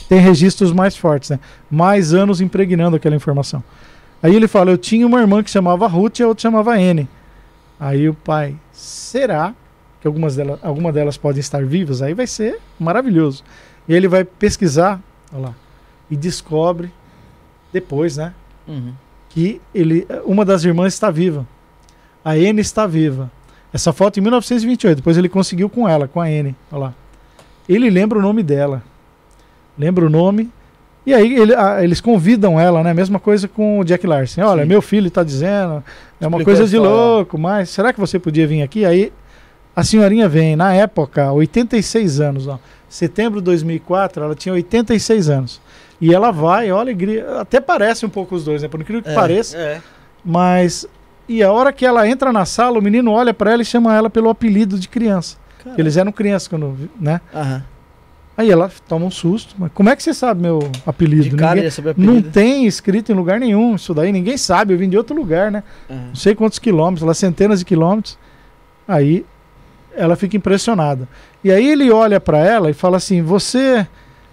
tem 0.07 0.19
registros 0.19 0.71
mais 0.71 0.95
fortes, 0.95 1.31
né? 1.31 1.39
Mais 1.69 2.13
anos 2.13 2.39
impregnando 2.39 2.95
aquela 2.95 3.15
informação. 3.15 3.63
Aí 4.21 4.35
ele 4.35 4.47
fala: 4.47 4.71
Eu 4.71 4.77
tinha 4.77 5.05
uma 5.05 5.19
irmã 5.19 5.43
que 5.43 5.49
chamava 5.49 5.87
Ruth 5.87 6.19
e 6.19 6.23
a 6.23 6.27
outra 6.27 6.43
chamava 6.43 6.79
N. 6.79 7.09
Aí 7.83 8.07
o 8.07 8.13
pai, 8.13 8.55
será 8.71 9.53
que 9.99 10.07
algumas 10.07 10.37
delas, 10.37 10.57
alguma 10.63 10.89
delas 10.89 11.17
podem 11.17 11.41
estar 11.41 11.65
vivas? 11.65 12.01
Aí 12.01 12.13
vai 12.13 12.25
ser 12.25 12.61
maravilhoso. 12.79 13.43
E 13.89 13.93
ele 13.93 14.07
vai 14.07 14.23
pesquisar, 14.23 15.01
olha 15.33 15.47
lá, 15.47 15.55
e 16.09 16.15
descobre 16.15 16.89
depois, 17.73 18.15
né? 18.15 18.33
Uhum. 18.65 18.93
que 19.27 19.59
ele, 19.75 20.07
uma 20.23 20.45
das 20.45 20.63
irmãs 20.63 20.93
está 20.93 21.11
viva. 21.11 21.45
A 22.23 22.37
N 22.37 22.61
está 22.61 22.87
viva. 22.87 23.29
Essa 23.73 23.91
foto 23.91 24.17
em 24.17 24.21
1928. 24.21 24.95
Depois 24.99 25.17
ele 25.17 25.27
conseguiu 25.27 25.69
com 25.69 25.85
ela, 25.89 26.07
com 26.07 26.21
a 26.21 26.31
N. 26.31 26.55
Olha 26.71 26.79
lá. 26.79 26.93
Ele 27.67 27.89
lembra 27.89 28.17
o 28.17 28.21
nome 28.21 28.43
dela. 28.43 28.81
Lembra 29.77 30.05
o 30.05 30.09
nome. 30.09 30.49
E 31.05 31.13
aí 31.13 31.35
ele- 31.37 31.53
a- 31.55 31.83
eles 31.83 31.99
convidam 31.99 32.59
ela, 32.59 32.81
né? 32.83 32.93
Mesma 32.93 33.19
coisa 33.19 33.47
com 33.47 33.79
o 33.79 33.83
Jack 33.83 34.05
Larson. 34.07 34.41
Olha, 34.43 34.63
Sim. 34.63 34.69
meu 34.69 34.81
filho 34.81 35.07
está 35.07 35.23
dizendo. 35.23 35.83
É 36.21 36.27
uma 36.27 36.37
Explicou 36.37 36.45
coisa 36.45 36.67
de 36.67 36.77
louco, 36.77 37.37
mas 37.37 37.69
será 37.69 37.91
que 37.91 37.99
você 37.99 38.17
podia 38.17 38.47
vir 38.47 38.61
aqui? 38.61 38.85
Aí 38.85 39.11
a 39.75 39.83
senhorinha 39.83 40.29
vem, 40.29 40.55
na 40.55 40.73
época, 40.73 41.31
86 41.31 42.19
anos, 42.21 42.47
ó. 42.47 42.57
Setembro 42.87 43.39
de 43.41 43.45
2004, 43.45 44.23
ela 44.23 44.35
tinha 44.35 44.53
86 44.53 45.29
anos. 45.29 45.59
E 45.99 46.13
ela 46.13 46.31
vai, 46.31 46.71
olha, 46.71 46.81
alegria. 46.81 47.39
Até 47.39 47.59
parece 47.59 48.05
um 48.05 48.09
pouco 48.09 48.35
os 48.35 48.43
dois, 48.45 48.61
né? 48.61 48.67
Por 48.67 48.79
incrível 48.79 49.01
que 49.03 49.09
É. 49.09 49.13
pareça. 49.15 49.57
É. 49.57 49.81
Mas. 50.23 50.85
E 51.27 51.41
a 51.41 51.51
hora 51.51 51.71
que 51.71 51.85
ela 51.85 52.07
entra 52.07 52.31
na 52.33 52.45
sala, 52.45 52.77
o 52.77 52.81
menino 52.81 53.11
olha 53.11 53.33
pra 53.33 53.51
ela 53.53 53.61
e 53.61 53.65
chama 53.65 53.95
ela 53.95 54.09
pelo 54.09 54.29
apelido 54.29 54.77
de 54.77 54.87
criança. 54.89 55.37
Caramba. 55.63 55.81
Eles 55.81 55.95
eram 55.97 56.11
crianças 56.11 56.47
quando. 56.47 56.77
né? 56.99 57.19
Aham. 57.33 57.63
Aí 58.35 58.49
ela 58.49 58.71
toma 58.87 59.05
um 59.05 59.11
susto. 59.11 59.55
Mas 59.57 59.71
como 59.73 59.89
é 59.89 59.95
que 59.95 60.01
você 60.01 60.13
sabe 60.13 60.41
meu 60.41 60.59
apelido? 60.87 61.23
De 61.29 61.35
cara 61.35 61.55
Ninguém- 61.55 61.69
sabia 61.69 61.93
não 61.97 62.13
apelido. 62.13 62.31
tem 62.31 62.65
escrito 62.65 63.11
em 63.11 63.15
lugar 63.15 63.39
nenhum. 63.39 63.75
Isso 63.75 63.93
daí 63.93 64.11
ninguém 64.11 64.37
sabe. 64.37 64.73
Eu 64.73 64.77
vim 64.77 64.89
de 64.89 64.97
outro 64.97 65.15
lugar, 65.15 65.51
né? 65.51 65.63
Aham. 65.89 66.07
Não 66.07 66.15
sei 66.15 66.33
quantos 66.33 66.57
quilômetros, 66.59 67.05
lá 67.07 67.13
centenas 67.13 67.59
de 67.59 67.65
quilômetros. 67.65 68.17
Aí 68.87 69.23
ela 69.95 70.15
fica 70.15 70.35
impressionada. 70.35 71.07
E 71.43 71.51
aí 71.51 71.67
ele 71.69 71.91
olha 71.91 72.19
pra 72.19 72.39
ela 72.39 72.69
e 72.71 72.73
fala 72.73 72.97
assim: 72.97 73.21
Você 73.21 73.87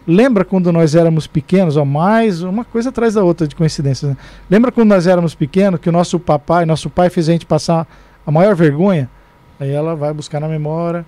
lembra 0.07 0.47
quando 0.47 0.73
nós 0.73 0.95
éramos 0.95 1.27
pequenos? 1.27 1.77
Ó, 1.77 1.85
mais 1.85 2.43
uma 2.43 2.65
coisa 2.65 2.89
atrás 2.89 3.15
da 3.15 3.23
outra 3.23 3.47
de 3.47 3.55
coincidências. 3.55 4.11
Né? 4.13 4.17
Lembra 4.49 4.73
quando 4.73 4.89
nós 4.89 5.07
éramos 5.07 5.35
pequenos 5.35 5.79
que 5.79 5.91
o 5.91 5.93
nosso 5.93 6.19
papai, 6.19 6.65
nosso 6.65 6.89
pai 6.89 7.11
fez 7.11 7.29
a 7.29 7.33
gente 7.33 7.45
passar 7.45 7.87
a 8.27 8.31
maior 8.31 8.55
vergonha? 8.55 9.11
Aí 9.61 9.71
ela 9.71 9.95
vai 9.95 10.11
buscar 10.15 10.41
na 10.41 10.49
memória. 10.49 11.05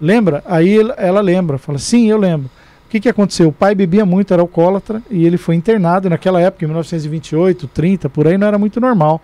Lembra? 0.00 0.42
Aí 0.46 0.78
ela- 0.96 1.20
lembra, 1.20 1.58
fala: 1.58 1.78
Sim, 1.78 2.06
eu 2.08 2.18
lembro. 2.18 2.50
O 2.86 2.90
que, 2.94 3.00
que 3.00 3.08
aconteceu? 3.08 3.48
O 3.48 3.52
pai 3.52 3.74
bebia 3.74 4.06
muito, 4.06 4.32
era 4.32 4.40
alcoólatra, 4.42 5.02
e 5.10 5.24
ele 5.26 5.36
foi 5.36 5.54
internado. 5.56 6.08
Naquela 6.08 6.40
época, 6.40 6.64
em 6.64 6.68
1928, 6.68 7.66
30, 7.68 8.08
por 8.08 8.26
aí, 8.28 8.38
não 8.38 8.46
era 8.46 8.58
muito 8.58 8.80
normal. 8.80 9.20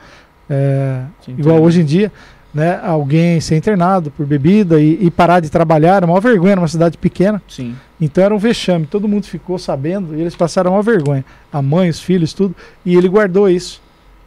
É, 0.49 1.03
igual 1.29 1.62
hoje 1.62 1.81
em 1.81 1.85
dia, 1.85 2.11
né? 2.53 2.81
Alguém 2.83 3.41
ser 3.41 3.57
internado 3.57 4.11
por 4.11 4.27
bebida 4.27 4.81
e, 4.81 4.99
e 5.01 5.09
parar 5.11 5.39
de 5.39 5.49
trabalhar, 5.49 5.97
era 5.97 6.07
uma 6.07 6.21
vergonha 6.21 6.57
numa 6.57 6.66
cidade 6.66 6.99
pequena. 6.99 7.41
Sim. 7.49 7.77
Então 8.01 8.25
era 8.25 8.35
um 8.35 8.39
vexame, 8.39 8.87
todo 8.87 9.07
mundo 9.07 9.27
ficou 9.27 9.57
sabendo 9.59 10.16
e 10.16 10.21
eles 10.21 10.35
passaram 10.35 10.73
uma 10.73 10.83
vergonha. 10.83 11.25
A 11.53 11.62
mãe, 11.62 11.89
os 11.89 12.01
filhos, 12.01 12.33
tudo. 12.33 12.57
E 12.85 12.97
ele 12.97 13.09
guardou 13.09 13.49
isso. 13.49 13.81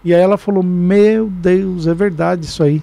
E 0.06 0.14
aí 0.14 0.22
ela 0.22 0.38
falou: 0.38 0.64
Meu 0.64 1.28
Deus, 1.28 1.86
é 1.88 1.94
verdade 1.94 2.46
isso 2.46 2.64
aí. 2.64 2.82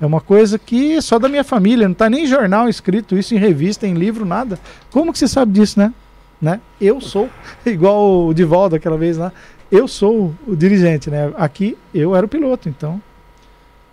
É 0.00 0.06
uma 0.06 0.20
coisa 0.20 0.58
que 0.58 0.96
é 0.96 1.00
só 1.00 1.18
da 1.18 1.28
minha 1.28 1.44
família, 1.44 1.86
não 1.86 1.94
tá 1.94 2.08
nem 2.08 2.24
em 2.24 2.26
jornal 2.26 2.68
escrito 2.68 3.18
isso, 3.18 3.34
em 3.34 3.38
revista, 3.38 3.86
em 3.86 3.94
livro, 3.94 4.24
nada. 4.24 4.58
Como 4.90 5.12
que 5.12 5.18
você 5.18 5.28
sabe 5.28 5.52
disso, 5.52 5.78
né? 5.78 5.92
né? 6.40 6.60
Eu 6.80 7.00
sou, 7.00 7.28
igual 7.66 8.26
o 8.26 8.34
Divaldo 8.34 8.76
aquela 8.76 8.96
vez 8.96 9.18
lá, 9.18 9.32
eu 9.70 9.86
sou 9.86 10.34
o 10.46 10.56
dirigente, 10.56 11.10
né? 11.10 11.32
Aqui 11.36 11.76
eu 11.94 12.16
era 12.16 12.24
o 12.24 12.28
piloto, 12.28 12.68
então. 12.68 13.00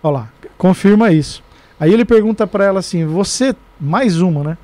Olha 0.02 0.14
lá, 0.14 0.28
confirma 0.56 1.12
isso. 1.12 1.42
Aí 1.78 1.92
ele 1.92 2.04
pergunta 2.04 2.46
pra 2.46 2.64
ela 2.64 2.80
assim: 2.80 3.04
Você, 3.04 3.54
mais 3.80 4.20
uma, 4.20 4.42
né? 4.42 4.58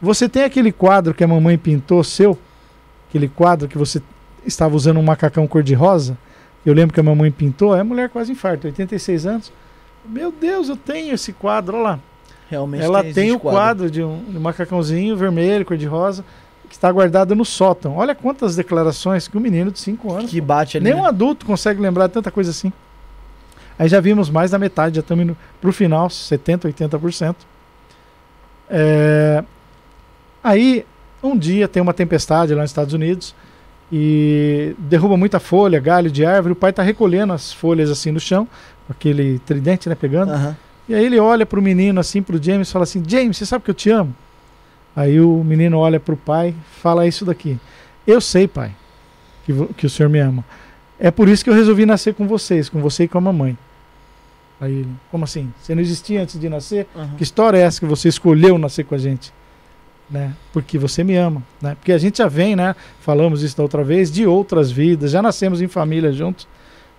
Você 0.00 0.28
tem 0.28 0.44
aquele 0.44 0.70
quadro 0.70 1.14
que 1.14 1.24
a 1.24 1.28
mamãe 1.28 1.56
pintou 1.56 2.04
seu? 2.04 2.38
Aquele 3.08 3.28
quadro 3.28 3.66
que 3.66 3.78
você 3.78 4.02
estava 4.44 4.76
usando 4.76 4.98
um 4.98 5.02
macacão 5.02 5.46
cor-de-rosa? 5.46 6.16
Eu 6.64 6.74
lembro 6.74 6.94
que 6.94 7.00
a 7.00 7.02
mamãe 7.02 7.30
pintou. 7.30 7.74
A 7.74 7.82
mulher 7.82 8.08
quase 8.08 8.32
infarta, 8.32 8.68
86 8.68 9.26
anos. 9.26 9.52
Meu 10.04 10.30
Deus, 10.30 10.68
eu 10.68 10.76
tenho 10.76 11.14
esse 11.14 11.32
quadro, 11.32 11.76
olha 11.76 11.82
lá. 11.82 12.00
Realmente 12.48 12.84
Ela 12.84 13.02
tem 13.02 13.10
existe 13.10 13.32
o 13.32 13.40
quadro 13.40 13.90
de 13.90 14.02
um, 14.02 14.22
de 14.24 14.36
um 14.36 14.40
macacãozinho 14.40 15.16
vermelho, 15.16 15.64
cor-de-rosa, 15.64 16.24
que 16.68 16.74
está 16.74 16.90
guardado 16.92 17.34
no 17.34 17.44
sótão. 17.44 17.96
Olha 17.96 18.14
quantas 18.14 18.54
declarações 18.54 19.26
que 19.26 19.36
um 19.36 19.40
menino 19.40 19.70
de 19.70 19.78
5 19.78 20.12
anos. 20.12 20.30
Que 20.30 20.40
bate 20.40 20.76
ali. 20.76 20.84
Nem 20.84 20.94
um 20.94 21.02
né? 21.02 21.08
adulto 21.08 21.46
consegue 21.46 21.80
lembrar 21.80 22.06
de 22.06 22.12
tanta 22.12 22.30
coisa 22.30 22.50
assim. 22.50 22.72
Aí 23.78 23.88
já 23.88 24.00
vimos 24.00 24.30
mais 24.30 24.50
da 24.50 24.58
metade, 24.58 24.96
já 24.96 25.00
estamos 25.00 25.24
indo 25.24 25.36
pro 25.60 25.72
final, 25.72 26.08
70%, 26.08 26.72
80%. 26.72 27.34
É... 28.68 29.42
Aí, 30.42 30.84
um 31.22 31.36
dia 31.36 31.66
tem 31.66 31.82
uma 31.82 31.94
tempestade 31.94 32.54
lá 32.54 32.62
nos 32.62 32.70
Estados 32.70 32.92
Unidos 32.92 33.34
e 33.92 34.74
derruba 34.78 35.16
muita 35.16 35.38
folha, 35.38 35.78
galho 35.78 36.10
de 36.10 36.24
árvore. 36.24 36.52
O 36.52 36.56
pai 36.56 36.70
está 36.70 36.82
recolhendo 36.82 37.32
as 37.32 37.52
folhas 37.52 37.90
assim 37.90 38.10
no 38.10 38.20
chão, 38.20 38.48
com 38.86 38.92
aquele 38.92 39.38
tridente, 39.40 39.88
né, 39.88 39.94
pegando. 39.94 40.32
Aham. 40.32 40.56
E 40.88 40.94
aí 40.94 41.04
ele 41.04 41.18
olha 41.18 41.46
pro 41.46 41.62
menino 41.62 41.98
assim, 42.00 42.22
pro 42.22 42.42
James, 42.42 42.68
e 42.68 42.72
fala 42.72 42.82
assim: 42.82 43.02
James, 43.06 43.36
você 43.36 43.46
sabe 43.46 43.64
que 43.64 43.70
eu 43.70 43.74
te 43.74 43.90
amo? 43.90 44.14
Aí 44.94 45.20
o 45.20 45.42
menino 45.42 45.78
olha 45.78 45.98
pro 45.98 46.16
pai, 46.16 46.54
fala 46.82 47.06
isso 47.06 47.24
daqui: 47.24 47.58
Eu 48.06 48.20
sei, 48.20 48.46
pai, 48.46 48.72
que, 49.44 49.52
que 49.76 49.86
o 49.86 49.90
senhor 49.90 50.08
me 50.08 50.18
ama. 50.20 50.44
É 50.98 51.10
por 51.10 51.28
isso 51.28 51.42
que 51.42 51.50
eu 51.50 51.54
resolvi 51.54 51.84
nascer 51.86 52.14
com 52.14 52.26
vocês, 52.26 52.68
com 52.68 52.80
você 52.80 53.04
e 53.04 53.08
com 53.08 53.18
a 53.18 53.20
mamãe. 53.20 53.56
Aí 54.60 54.72
ele: 54.72 54.90
Como 55.10 55.24
assim? 55.24 55.52
Você 55.60 55.74
não 55.74 55.82
existia 55.82 56.22
antes 56.22 56.38
de 56.38 56.48
nascer? 56.48 56.86
aham. 56.94 57.14
Que 57.16 57.22
história 57.22 57.58
é 57.58 57.62
essa 57.62 57.80
que 57.80 57.86
você 57.86 58.08
escolheu 58.08 58.58
nascer 58.58 58.84
com 58.84 58.94
a 58.94 58.98
gente? 58.98 59.32
Né? 60.10 60.34
Porque 60.52 60.78
você 60.78 61.02
me 61.02 61.16
ama, 61.16 61.42
né? 61.60 61.74
Porque 61.76 61.90
a 61.90 61.98
gente 61.98 62.18
já 62.18 62.28
vem, 62.28 62.54
né? 62.54 62.76
Falamos 63.00 63.42
isso 63.42 63.56
da 63.56 63.62
outra 63.62 63.82
vez, 63.82 64.12
de 64.12 64.26
outras 64.26 64.70
vidas, 64.70 65.10
já 65.10 65.22
nascemos 65.22 65.62
em 65.62 65.68
família 65.68 66.12
juntos. 66.12 66.46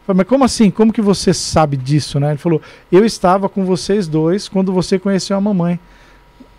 Falei, 0.05 0.17
mas 0.17 0.27
como 0.27 0.43
assim? 0.43 0.69
Como 0.69 0.93
que 0.93 1.01
você 1.01 1.33
sabe 1.33 1.77
disso, 1.77 2.19
né? 2.19 2.29
Ele 2.29 2.37
falou: 2.37 2.61
Eu 2.91 3.05
estava 3.05 3.47
com 3.47 3.63
vocês 3.65 4.07
dois 4.07 4.47
quando 4.47 4.73
você 4.73 4.99
conheceu 4.99 5.37
a 5.37 5.41
mamãe, 5.41 5.79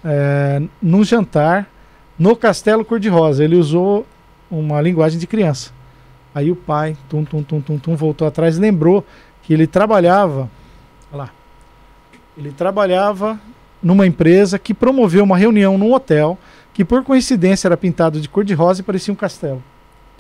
é, 0.04 0.62
num 0.82 1.04
jantar 1.04 1.68
no 2.18 2.34
Castelo 2.34 2.84
Cor-de-Rosa. 2.84 3.44
Ele 3.44 3.56
usou 3.56 4.06
uma 4.50 4.80
linguagem 4.80 5.18
de 5.18 5.26
criança. 5.26 5.70
Aí 6.34 6.50
o 6.50 6.56
pai, 6.56 6.96
tum, 7.08 7.24
tum, 7.24 7.42
tum, 7.42 7.60
tum, 7.60 7.78
tum, 7.78 7.96
voltou 7.96 8.26
atrás 8.26 8.56
e 8.56 8.60
lembrou 8.60 9.04
que 9.42 9.54
ele 9.54 9.66
trabalhava, 9.66 10.50
lá, 11.12 11.30
ele 12.36 12.52
trabalhava 12.52 13.38
numa 13.82 14.06
empresa 14.06 14.58
que 14.58 14.74
promoveu 14.74 15.24
uma 15.24 15.36
reunião 15.36 15.76
num 15.78 15.92
hotel 15.92 16.38
que 16.72 16.84
por 16.84 17.02
coincidência 17.02 17.68
era 17.68 17.76
pintado 17.76 18.20
de 18.20 18.28
cor-de-rosa 18.28 18.80
e 18.80 18.84
parecia 18.84 19.12
um 19.12 19.16
castelo. 19.16 19.62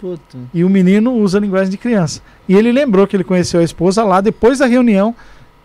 Puta. 0.00 0.38
E 0.52 0.64
o 0.64 0.70
menino 0.70 1.12
usa 1.14 1.38
linguagem 1.38 1.70
de 1.70 1.76
criança. 1.76 2.22
E 2.48 2.54
ele 2.54 2.70
lembrou 2.72 3.06
que 3.06 3.16
ele 3.16 3.24
conheceu 3.24 3.60
a 3.60 3.64
esposa 3.64 4.04
lá. 4.04 4.20
Depois 4.20 4.58
da 4.58 4.66
reunião, 4.66 5.14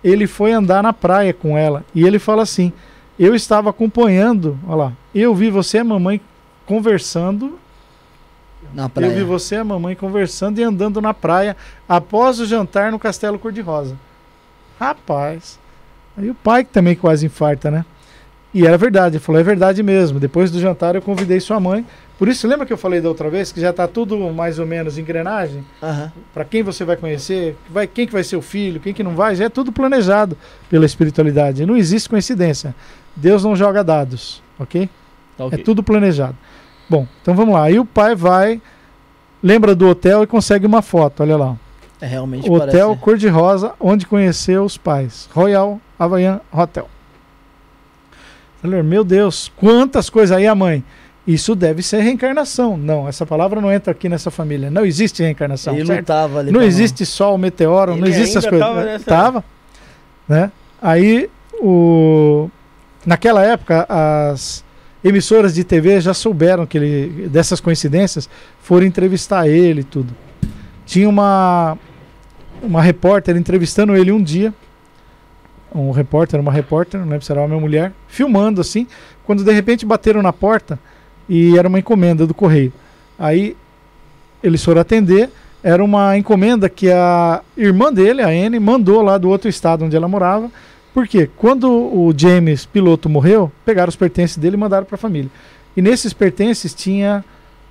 ele 0.03 0.25
foi 0.27 0.51
andar 0.51 0.81
na 0.81 0.93
praia 0.93 1.33
com 1.33 1.57
ela. 1.57 1.85
E 1.93 2.05
ele 2.05 2.19
fala 2.19 2.43
assim: 2.43 2.71
Eu 3.19 3.35
estava 3.35 3.69
acompanhando, 3.69 4.57
olha 4.67 4.75
lá, 4.75 4.93
eu 5.13 5.33
vi 5.35 5.49
você 5.49 5.77
e 5.77 5.79
a 5.79 5.83
mamãe 5.83 6.21
conversando. 6.65 7.59
Na 8.73 8.87
praia. 8.87 9.09
Eu 9.09 9.15
vi 9.15 9.23
você 9.23 9.55
e 9.55 9.57
a 9.59 9.63
mamãe 9.63 9.95
conversando 9.95 10.59
e 10.59 10.63
andando 10.63 11.01
na 11.01 11.13
praia 11.13 11.57
após 11.87 12.39
o 12.39 12.45
jantar 12.45 12.91
no 12.91 12.99
Castelo 12.99 13.37
Cor-de-Rosa. 13.37 13.97
Rapaz. 14.79 15.59
Aí 16.17 16.29
o 16.29 16.35
pai 16.35 16.63
que 16.63 16.71
também 16.71 16.95
quase 16.95 17.25
infarta, 17.25 17.71
né? 17.71 17.85
E 18.53 18.67
era 18.67 18.77
verdade, 18.77 19.15
ele 19.15 19.23
falou, 19.23 19.39
é 19.39 19.43
verdade 19.43 19.81
mesmo. 19.81 20.19
Depois 20.19 20.51
do 20.51 20.59
jantar 20.59 20.95
eu 20.95 21.01
convidei 21.01 21.39
sua 21.39 21.59
mãe. 21.59 21.85
Por 22.19 22.27
isso, 22.27 22.47
lembra 22.47 22.65
que 22.65 22.73
eu 22.73 22.77
falei 22.77 23.01
da 23.01 23.09
outra 23.09 23.29
vez 23.29 23.51
que 23.51 23.59
já 23.59 23.73
tá 23.73 23.87
tudo 23.87 24.15
mais 24.31 24.59
ou 24.59 24.65
menos 24.65 24.97
engrenagem? 24.97 25.65
Aham. 25.81 26.11
Para 26.33 26.45
quem 26.45 26.61
você 26.61 26.83
vai 26.83 26.95
conhecer, 26.95 27.55
vai, 27.69 27.87
quem 27.87 28.05
que 28.05 28.13
vai 28.13 28.23
ser 28.23 28.35
o 28.35 28.41
filho, 28.41 28.79
quem 28.79 28.93
que 28.93 29.01
não 29.01 29.15
vai, 29.15 29.35
já 29.35 29.45
é 29.45 29.49
tudo 29.49 29.71
planejado 29.71 30.37
pela 30.69 30.85
espiritualidade. 30.85 31.65
Não 31.65 31.75
existe 31.75 32.07
coincidência. 32.07 32.75
Deus 33.15 33.43
não 33.43 33.55
joga 33.55 33.83
dados, 33.83 34.43
ok? 34.59 34.89
Tá 35.37 35.45
ok. 35.45 35.59
É 35.59 35.63
tudo 35.63 35.81
planejado. 35.81 36.37
Bom, 36.89 37.07
então 37.21 37.33
vamos 37.33 37.55
lá. 37.55 37.63
Aí 37.63 37.79
o 37.79 37.85
pai 37.85 38.13
vai, 38.15 38.61
lembra 39.41 39.73
do 39.73 39.87
hotel 39.87 40.23
e 40.23 40.27
consegue 40.27 40.65
uma 40.65 40.81
foto, 40.81 41.23
olha 41.23 41.37
lá. 41.37 41.57
É 42.01 42.05
realmente 42.07 42.49
Hotel 42.49 42.87
parece. 42.89 42.99
cor-de-rosa, 43.03 43.73
onde 43.79 44.05
conheceu 44.07 44.63
os 44.63 44.75
pais. 44.77 45.29
Royal 45.33 45.79
Havaian 45.99 46.41
Hotel. 46.51 46.89
Falei, 48.61 48.81
meu 48.81 49.03
Deus, 49.03 49.51
quantas 49.55 50.09
coisas 50.09 50.35
aí 50.35 50.47
a 50.47 50.55
mãe. 50.55 50.83
Isso 51.25 51.55
deve 51.55 51.83
ser 51.83 52.01
reencarnação. 52.01 52.75
Não, 52.77 53.07
essa 53.07 53.25
palavra 53.25 53.61
não 53.61 53.71
entra 53.71 53.91
aqui 53.91 54.09
nessa 54.09 54.31
família. 54.31 54.71
Não 54.71 54.83
existe 54.85 55.21
reencarnação. 55.21 55.75
Ele 55.75 55.85
certo? 55.85 55.99
lutava 55.99 56.39
ali. 56.39 56.51
Não 56.51 56.61
existe 56.63 57.05
sol, 57.05 57.37
meteoro, 57.37 57.91
não 57.95 58.05
Ele 58.05 58.09
existe 58.09 58.37
as 58.39 58.45
coisas. 58.45 58.67
tava 58.67 58.83
nessa- 58.83 59.05
Tava, 59.05 59.43
né? 60.27 60.51
Aí 60.81 61.29
o 61.59 62.49
naquela 63.05 63.43
época 63.43 63.85
as 63.87 64.63
emissoras 65.03 65.53
de 65.53 65.63
TV 65.63 66.01
já 66.01 66.13
souberam 66.13 66.65
que 66.65 66.77
ele 66.77 67.29
dessas 67.29 67.59
coincidências, 67.59 68.27
foram 68.61 68.85
entrevistar 68.87 69.47
ele 69.47 69.81
e 69.81 69.83
tudo. 69.83 70.15
Tinha 70.87 71.07
uma 71.07 71.77
uma 72.61 72.81
repórter 72.81 73.35
entrevistando 73.35 73.95
ele 73.95 74.11
um 74.11 74.21
dia. 74.21 74.53
Um 75.73 75.91
repórter, 75.91 76.39
uma 76.39 76.51
repórter, 76.51 76.99
não 76.99 77.07
lembro 77.07 77.25
se 77.25 77.31
era 77.31 77.41
ou 77.41 77.61
mulher, 77.61 77.93
filmando 78.07 78.59
assim, 78.59 78.85
quando 79.23 79.41
de 79.41 79.51
repente 79.53 79.85
bateram 79.85 80.21
na 80.21 80.33
porta 80.33 80.77
e 81.29 81.57
era 81.57 81.67
uma 81.67 81.79
encomenda 81.79 82.27
do 82.27 82.33
correio. 82.33 82.73
Aí 83.17 83.55
eles 84.43 84.63
foram 84.63 84.81
atender, 84.81 85.29
era 85.63 85.81
uma 85.81 86.17
encomenda 86.17 86.67
que 86.67 86.91
a 86.91 87.41
irmã 87.55 87.93
dele, 87.93 88.21
a 88.21 88.27
Anne, 88.27 88.59
mandou 88.59 89.01
lá 89.01 89.17
do 89.17 89.29
outro 89.29 89.47
estado 89.47 89.85
onde 89.85 89.95
ela 89.95 90.07
morava. 90.07 90.51
Porque 90.93 91.29
quando 91.37 91.71
o 91.71 92.13
James, 92.15 92.65
piloto, 92.65 93.07
morreu, 93.07 93.49
pegaram 93.63 93.87
os 93.89 93.95
pertences 93.95 94.37
dele 94.37 94.57
e 94.57 94.59
mandaram 94.59 94.85
para 94.85 94.95
a 94.95 94.99
família. 94.99 95.31
E 95.77 95.81
nesses 95.81 96.11
pertences 96.11 96.73
tinha 96.73 97.23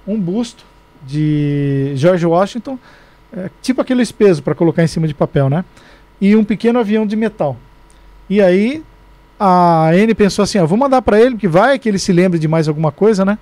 um 0.07 0.19
busto 0.19 0.65
de 1.07 1.93
George 1.97 2.25
Washington, 2.25 2.79
é, 3.37 3.51
tipo 3.63 3.81
aquele 3.81 4.05
peso 4.07 4.43
para 4.43 4.55
colocar 4.55 4.83
em 4.83 4.87
cima 4.87 5.07
de 5.07 5.15
papel, 5.15 5.49
né? 5.49 5.65
E 6.21 6.37
um 6.37 6.45
pequeno 6.45 6.79
avião 6.79 7.07
de 7.07 7.17
metal. 7.17 7.57
E 8.29 8.41
aí 8.41 8.83
a 9.39 9.91
Anne 9.91 10.15
pensou 10.15 10.43
assim: 10.43 10.59
ó, 10.59 10.67
vou 10.67 10.77
mandar 10.77 11.03
para 11.03 11.21
ele, 11.21 11.37
que 11.37 11.49
vai 11.49 11.79
que 11.79 11.89
ele 11.89 11.99
se 11.99 12.13
lembre 12.13 12.39
de 12.39 12.47
mais 12.47 12.69
alguma 12.69 12.93
coisa, 12.93 13.25
né? 13.25 13.39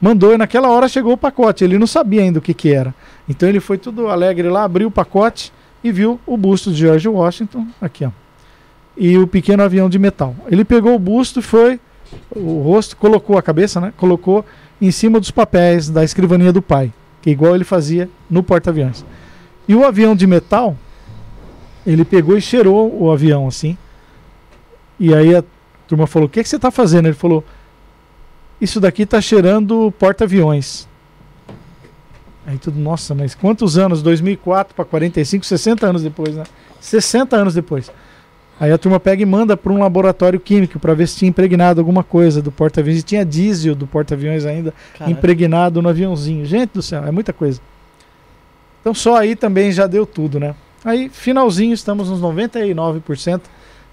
Mandou 0.00 0.34
e 0.34 0.38
naquela 0.38 0.68
hora 0.68 0.88
chegou 0.88 1.12
o 1.12 1.16
pacote. 1.16 1.64
Ele 1.64 1.78
não 1.78 1.86
sabia 1.86 2.22
ainda 2.22 2.38
o 2.38 2.42
que, 2.42 2.54
que 2.54 2.72
era. 2.72 2.94
Então 3.28 3.48
ele 3.48 3.60
foi 3.60 3.78
tudo 3.78 4.08
alegre 4.08 4.48
lá, 4.48 4.64
abriu 4.64 4.88
o 4.88 4.90
pacote 4.90 5.52
e 5.82 5.92
viu 5.92 6.20
o 6.26 6.36
busto 6.36 6.70
de 6.70 6.78
George 6.78 7.08
Washington 7.08 7.66
aqui, 7.80 8.04
ó. 8.04 8.10
E 8.96 9.16
o 9.16 9.26
pequeno 9.26 9.62
avião 9.62 9.88
de 9.88 9.98
metal. 9.98 10.34
Ele 10.48 10.64
pegou 10.64 10.94
o 10.94 10.98
busto 10.98 11.40
foi 11.40 11.80
o 12.34 12.60
rosto, 12.60 12.96
colocou 12.96 13.38
a 13.38 13.42
cabeça, 13.42 13.80
né? 13.80 13.92
Colocou 13.96 14.44
em 14.80 14.90
cima 14.90 15.20
dos 15.20 15.30
papéis 15.30 15.88
da 15.88 16.02
escrivaninha 16.02 16.52
do 16.52 16.62
pai, 16.62 16.92
que 17.22 17.30
igual 17.30 17.54
ele 17.54 17.64
fazia 17.64 18.08
no 18.28 18.42
porta-aviões. 18.42 19.04
E 19.70 19.74
o 19.76 19.84
avião 19.84 20.16
de 20.16 20.26
metal, 20.26 20.76
ele 21.86 22.04
pegou 22.04 22.36
e 22.36 22.40
cheirou 22.40 22.92
o 22.92 23.08
avião 23.12 23.46
assim. 23.46 23.78
E 24.98 25.14
aí 25.14 25.32
a 25.32 25.44
turma 25.86 26.08
falou: 26.08 26.26
"O 26.26 26.28
que 26.28 26.42
que 26.42 26.48
você 26.48 26.56
está 26.56 26.72
fazendo?" 26.72 27.06
Ele 27.06 27.14
falou: 27.14 27.44
"Isso 28.60 28.80
daqui 28.80 29.02
está 29.02 29.20
cheirando 29.20 29.94
porta-aviões." 29.96 30.88
Aí 32.44 32.58
tudo, 32.58 32.80
nossa, 32.80 33.14
mas 33.14 33.32
quantos 33.36 33.78
anos? 33.78 34.02
2004 34.02 34.74
para 34.74 34.84
45, 34.84 35.46
60 35.46 35.86
anos 35.86 36.02
depois, 36.02 36.34
né? 36.34 36.42
60 36.80 37.36
anos 37.36 37.54
depois. 37.54 37.92
Aí 38.58 38.72
a 38.72 38.76
turma 38.76 38.98
pega 38.98 39.22
e 39.22 39.26
manda 39.26 39.56
para 39.56 39.72
um 39.72 39.78
laboratório 39.78 40.40
químico 40.40 40.80
para 40.80 40.94
ver 40.94 41.06
se 41.06 41.18
tinha 41.18 41.28
impregnado 41.28 41.80
alguma 41.80 42.02
coisa 42.02 42.42
do 42.42 42.50
porta-aviões. 42.50 42.98
E 42.98 43.02
tinha 43.04 43.24
diesel 43.24 43.76
do 43.76 43.86
porta-aviões 43.86 44.44
ainda 44.44 44.74
Caraca. 44.94 45.12
impregnado 45.12 45.80
no 45.80 45.88
aviãozinho. 45.88 46.44
Gente 46.44 46.70
do 46.70 46.82
céu, 46.82 47.04
é 47.04 47.12
muita 47.12 47.32
coisa. 47.32 47.60
Então 48.80 48.94
só 48.94 49.16
aí 49.16 49.36
também 49.36 49.70
já 49.72 49.86
deu 49.86 50.06
tudo, 50.06 50.40
né? 50.40 50.54
Aí, 50.84 51.10
finalzinho, 51.10 51.74
estamos 51.74 52.08
nos 52.08 52.20
99%, 52.20 53.42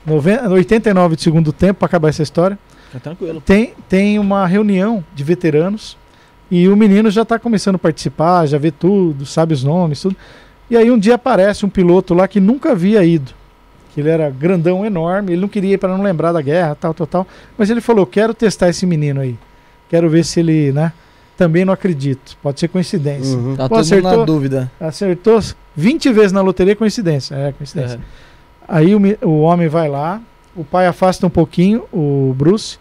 90, 0.05 0.49
89% 0.49 1.15
de 1.15 1.21
segundo 1.21 1.51
tempo 1.51 1.79
para 1.79 1.85
acabar 1.85 2.09
essa 2.09 2.23
história. 2.23 2.57
Fica 2.87 2.99
tranquilo. 2.99 3.41
Tem, 3.41 3.73
tem 3.89 4.17
uma 4.17 4.45
reunião 4.47 5.03
de 5.13 5.23
veteranos 5.23 5.97
e 6.49 6.69
o 6.69 6.77
menino 6.77 7.11
já 7.11 7.23
está 7.23 7.37
começando 7.37 7.75
a 7.75 7.79
participar, 7.79 8.45
já 8.45 8.57
vê 8.57 8.71
tudo, 8.71 9.25
sabe 9.25 9.53
os 9.53 9.63
nomes, 9.63 10.01
tudo. 10.01 10.15
E 10.69 10.77
aí 10.77 10.89
um 10.89 10.97
dia 10.97 11.15
aparece 11.15 11.65
um 11.65 11.69
piloto 11.69 12.13
lá 12.13 12.27
que 12.27 12.39
nunca 12.39 12.71
havia 12.71 13.03
ido. 13.03 13.33
Que 13.93 13.99
ele 13.99 14.09
era 14.09 14.29
grandão, 14.29 14.85
enorme, 14.85 15.33
ele 15.33 15.41
não 15.41 15.49
queria 15.49 15.73
ir 15.73 15.77
para 15.77 15.89
não 15.95 16.03
lembrar 16.03 16.31
da 16.31 16.41
guerra, 16.41 16.75
tal, 16.75 16.93
tal, 16.93 17.07
tal. 17.07 17.27
Mas 17.57 17.69
ele 17.69 17.81
falou: 17.81 18.05
quero 18.05 18.33
testar 18.33 18.69
esse 18.69 18.85
menino 18.85 19.19
aí. 19.19 19.37
Quero 19.89 20.09
ver 20.09 20.23
se 20.23 20.39
ele, 20.39 20.71
né? 20.71 20.93
Também 21.37 21.63
não 21.63 21.71
acredito. 21.73 22.35
Pode 22.41 22.59
ser 22.59 22.67
coincidência. 22.67 23.37
Uhum. 23.37 23.55
Tá 23.55 23.69
Pô, 23.69 23.75
todo 23.75 23.83
mundo 23.85 24.01
na 24.03 24.09
acertou? 24.09 24.25
dúvida. 24.25 24.71
Acertou 24.79 25.39
20 25.75 26.11
vezes 26.11 26.31
na 26.31 26.41
loteria, 26.41 26.75
coincidência. 26.75 27.35
É, 27.35 27.51
coincidência. 27.51 27.97
É. 27.97 27.99
Aí 28.67 28.95
o, 28.95 28.99
o 29.21 29.41
homem 29.41 29.67
vai 29.67 29.87
lá, 29.87 30.19
o 30.55 30.63
pai 30.63 30.87
afasta 30.87 31.25
um 31.25 31.29
pouquinho, 31.29 31.85
o 31.93 32.33
Bruce, 32.35 32.79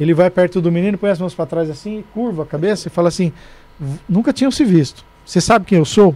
ele 0.00 0.14
vai 0.14 0.30
perto 0.30 0.60
do 0.60 0.72
menino, 0.72 0.96
põe 0.96 1.10
as 1.10 1.18
mãos 1.20 1.34
para 1.34 1.44
trás 1.46 1.68
assim, 1.70 2.02
curva 2.14 2.44
a 2.44 2.46
cabeça 2.46 2.88
e 2.88 2.90
fala 2.90 3.08
assim: 3.08 3.32
"V- 3.78 3.98
Nunca 4.08 4.32
tinham 4.32 4.50
se 4.50 4.64
visto. 4.64 5.04
Você 5.24 5.40
sabe 5.40 5.66
quem 5.66 5.78
eu 5.78 5.84
sou? 5.84 6.14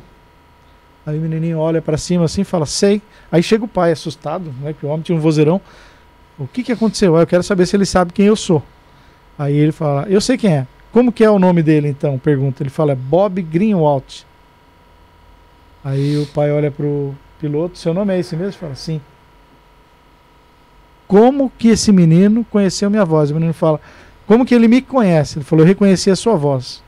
Aí 1.05 1.19
o 1.19 1.21
menininho 1.21 1.59
olha 1.59 1.83
para 1.83 1.99
cima 1.99 2.25
assim 2.25 2.41
e 2.41 2.45
fala: 2.45 2.65
Sei. 2.65 3.03
Aí 3.31 3.43
chega 3.43 3.65
o 3.65 3.69
pai 3.69 3.93
assustado, 3.93 4.53
né? 4.63 4.73
Que 4.73 4.87
o 4.87 4.89
homem 4.89 5.03
tinha 5.03 5.17
um 5.17 5.21
vozeirão. 5.21 5.61
O 6.39 6.47
que, 6.47 6.63
que 6.63 6.73
aconteceu? 6.73 7.15
Aí 7.17 7.23
eu 7.23 7.27
quero 7.27 7.43
saber 7.43 7.67
se 7.67 7.77
ele 7.77 7.85
sabe 7.85 8.13
quem 8.13 8.27
eu 8.27 8.37
sou. 8.37 8.63
Aí 9.39 9.55
ele 9.55 9.73
fala: 9.73 10.07
Eu 10.09 10.21
sei 10.21 10.39
quem 10.39 10.55
é. 10.55 10.67
Como 10.93 11.11
que 11.11 11.25
é 11.25 11.31
o 11.31 11.39
nome 11.39 11.63
dele 11.63 11.89
então? 11.89 12.19
Pergunta. 12.19 12.63
Ele 12.63 12.71
fala: 12.71 12.93
"É 12.93 12.97
Bob 12.97 13.41
Greenwald. 13.43 14.27
Aí 15.85 16.17
o 16.19 16.27
pai 16.27 16.53
olha 16.53 16.71
pro 16.71 17.15
piloto: 17.41 17.79
Seu 17.79 17.93
nome 17.93 18.15
é 18.15 18.21
esse 18.21 18.37
mesmo? 18.37 18.61
Fala: 18.61 18.75
Sim. 18.75 19.01
Como 21.09 21.51
que 21.59 21.69
esse 21.69 21.93
menino 21.93 22.45
conheceu 22.45 22.89
minha 22.89 23.05
voz? 23.05 23.31
O 23.31 23.35
menino 23.35 23.53
fala: 23.53 23.81
Como 24.27 24.47
que 24.47 24.55
ele 24.55 24.69
me 24.69 24.81
conhece? 24.81 25.39
Ele 25.39 25.45
falou: 25.45 25.65
Eu 25.65 25.69
reconheci 25.69 26.11
a 26.11 26.17
sua 26.17 26.37
voz. 26.37 26.83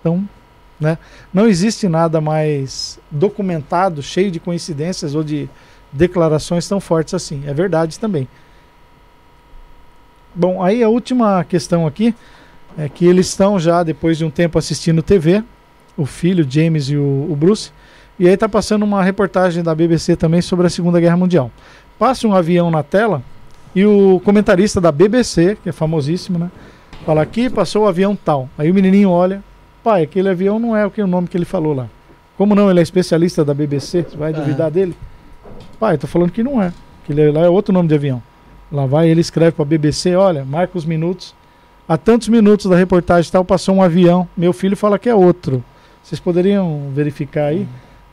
Então, 0.00 0.28
né? 0.78 0.98
Não 1.32 1.48
existe 1.48 1.88
nada 1.88 2.20
mais 2.20 2.98
documentado, 3.10 4.02
cheio 4.02 4.30
de 4.30 4.38
coincidências 4.38 5.14
ou 5.14 5.24
de 5.24 5.48
declarações 5.90 6.68
tão 6.68 6.80
fortes 6.80 7.14
assim. 7.14 7.42
É 7.46 7.54
verdade 7.54 7.98
também. 7.98 8.28
Bom, 10.34 10.60
aí 10.60 10.82
a 10.82 10.88
última 10.88 11.44
questão 11.44 11.86
aqui 11.86 12.12
é 12.76 12.88
que 12.88 13.06
eles 13.06 13.28
estão 13.28 13.56
já, 13.56 13.84
depois 13.84 14.18
de 14.18 14.24
um 14.24 14.30
tempo, 14.30 14.58
assistindo 14.58 15.00
TV, 15.00 15.44
o 15.96 16.04
filho, 16.04 16.44
James 16.48 16.88
e 16.88 16.96
o, 16.96 17.28
o 17.30 17.36
Bruce, 17.36 17.70
e 18.18 18.28
aí 18.28 18.36
tá 18.36 18.48
passando 18.48 18.82
uma 18.82 19.00
reportagem 19.00 19.62
da 19.62 19.72
BBC 19.72 20.16
também 20.16 20.42
sobre 20.42 20.66
a 20.66 20.70
Segunda 20.70 20.98
Guerra 20.98 21.16
Mundial. 21.16 21.52
Passa 21.98 22.26
um 22.26 22.34
avião 22.34 22.68
na 22.68 22.82
tela 22.82 23.22
e 23.76 23.86
o 23.86 24.20
comentarista 24.24 24.80
da 24.80 24.90
BBC, 24.90 25.56
que 25.62 25.68
é 25.68 25.72
famosíssimo, 25.72 26.36
né? 26.36 26.50
Fala 27.06 27.22
aqui, 27.22 27.48
passou 27.48 27.84
o 27.84 27.86
avião 27.86 28.16
tal. 28.16 28.48
Aí 28.58 28.70
o 28.70 28.74
menininho 28.74 29.10
olha, 29.10 29.42
pai, 29.84 30.02
aquele 30.02 30.28
avião 30.28 30.58
não 30.58 30.76
é 30.76 30.84
o 30.84 30.90
que 30.90 31.00
o 31.00 31.06
nome 31.06 31.28
que 31.28 31.36
ele 31.36 31.44
falou 31.44 31.74
lá. 31.74 31.88
Como 32.36 32.56
não? 32.56 32.68
Ele 32.68 32.80
é 32.80 32.82
especialista 32.82 33.44
da 33.44 33.54
BBC, 33.54 34.02
você 34.02 34.16
vai 34.16 34.32
duvidar 34.32 34.68
dele? 34.68 34.96
Pai, 35.78 35.96
tô 35.96 36.08
falando 36.08 36.32
que 36.32 36.42
não 36.42 36.60
é. 36.60 36.72
Que 37.04 37.12
ele, 37.12 37.30
lá 37.30 37.42
é 37.42 37.48
outro 37.48 37.72
nome 37.72 37.88
de 37.88 37.94
avião. 37.94 38.20
Lá 38.74 38.86
vai, 38.86 39.08
ele 39.08 39.20
escreve 39.20 39.52
para 39.52 39.62
a 39.62 39.66
BBC, 39.66 40.16
olha, 40.16 40.44
marca 40.44 40.76
os 40.76 40.84
minutos. 40.84 41.32
Há 41.88 41.96
tantos 41.96 42.26
minutos 42.28 42.66
da 42.66 42.74
reportagem 42.74 43.30
tal, 43.30 43.44
passou 43.44 43.76
um 43.76 43.82
avião. 43.82 44.28
Meu 44.36 44.52
filho 44.52 44.76
fala 44.76 44.98
que 44.98 45.08
é 45.08 45.14
outro. 45.14 45.62
Vocês 46.02 46.20
poderiam 46.20 46.90
verificar 46.92 47.44
aí? 47.46 47.68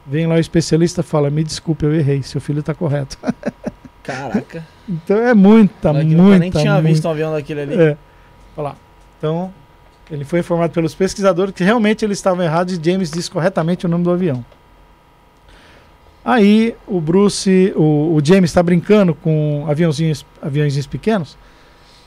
Vem 0.06 0.28
lá 0.28 0.36
o 0.36 0.40
especialista 0.40 1.02
e 1.02 1.04
fala, 1.04 1.32
me 1.32 1.44
desculpe, 1.44 1.84
eu 1.84 1.96
errei, 1.96 2.22
seu 2.22 2.40
filho 2.40 2.60
está 2.60 2.76
correto. 2.76 3.18
Caraca. 4.04 4.66
então 4.88 5.18
é 5.18 5.34
muita, 5.34 5.94
muita, 5.94 6.40
nem 6.40 6.52
tinha 6.52 6.74
muita, 6.74 6.88
visto 6.88 7.08
um 7.08 7.12
avião 7.12 7.32
daquele 7.32 7.62
ali. 7.62 7.74
é. 7.76 7.98
Olha 8.56 8.70
lá. 8.70 8.76
Então, 9.18 9.52
Ele 10.12 10.24
foi 10.24 10.42
informado 10.42 10.74
pelos 10.74 10.94
pesquisadores 10.94 11.56
que 11.56 11.64
realmente 11.64 12.06
eles 12.06 12.20
estavam 12.20 12.44
errados 12.44 12.78
e 12.78 12.84
James 12.84 13.10
disse 13.10 13.32
corretamente 13.32 13.88
o 13.88 13.90
nome 13.90 14.04
do 14.04 14.12
avião. 14.12 14.46
Aí 16.24 16.76
o 16.88 17.02
Bruce, 17.02 17.74
o, 17.76 18.16
o 18.16 18.22
James 18.24 18.52
está 18.52 18.62
brincando 18.62 19.16
com 19.16 19.66
aviãozinhos, 19.68 20.26
aviãozinhos 20.42 20.88
pequenos 20.88 21.38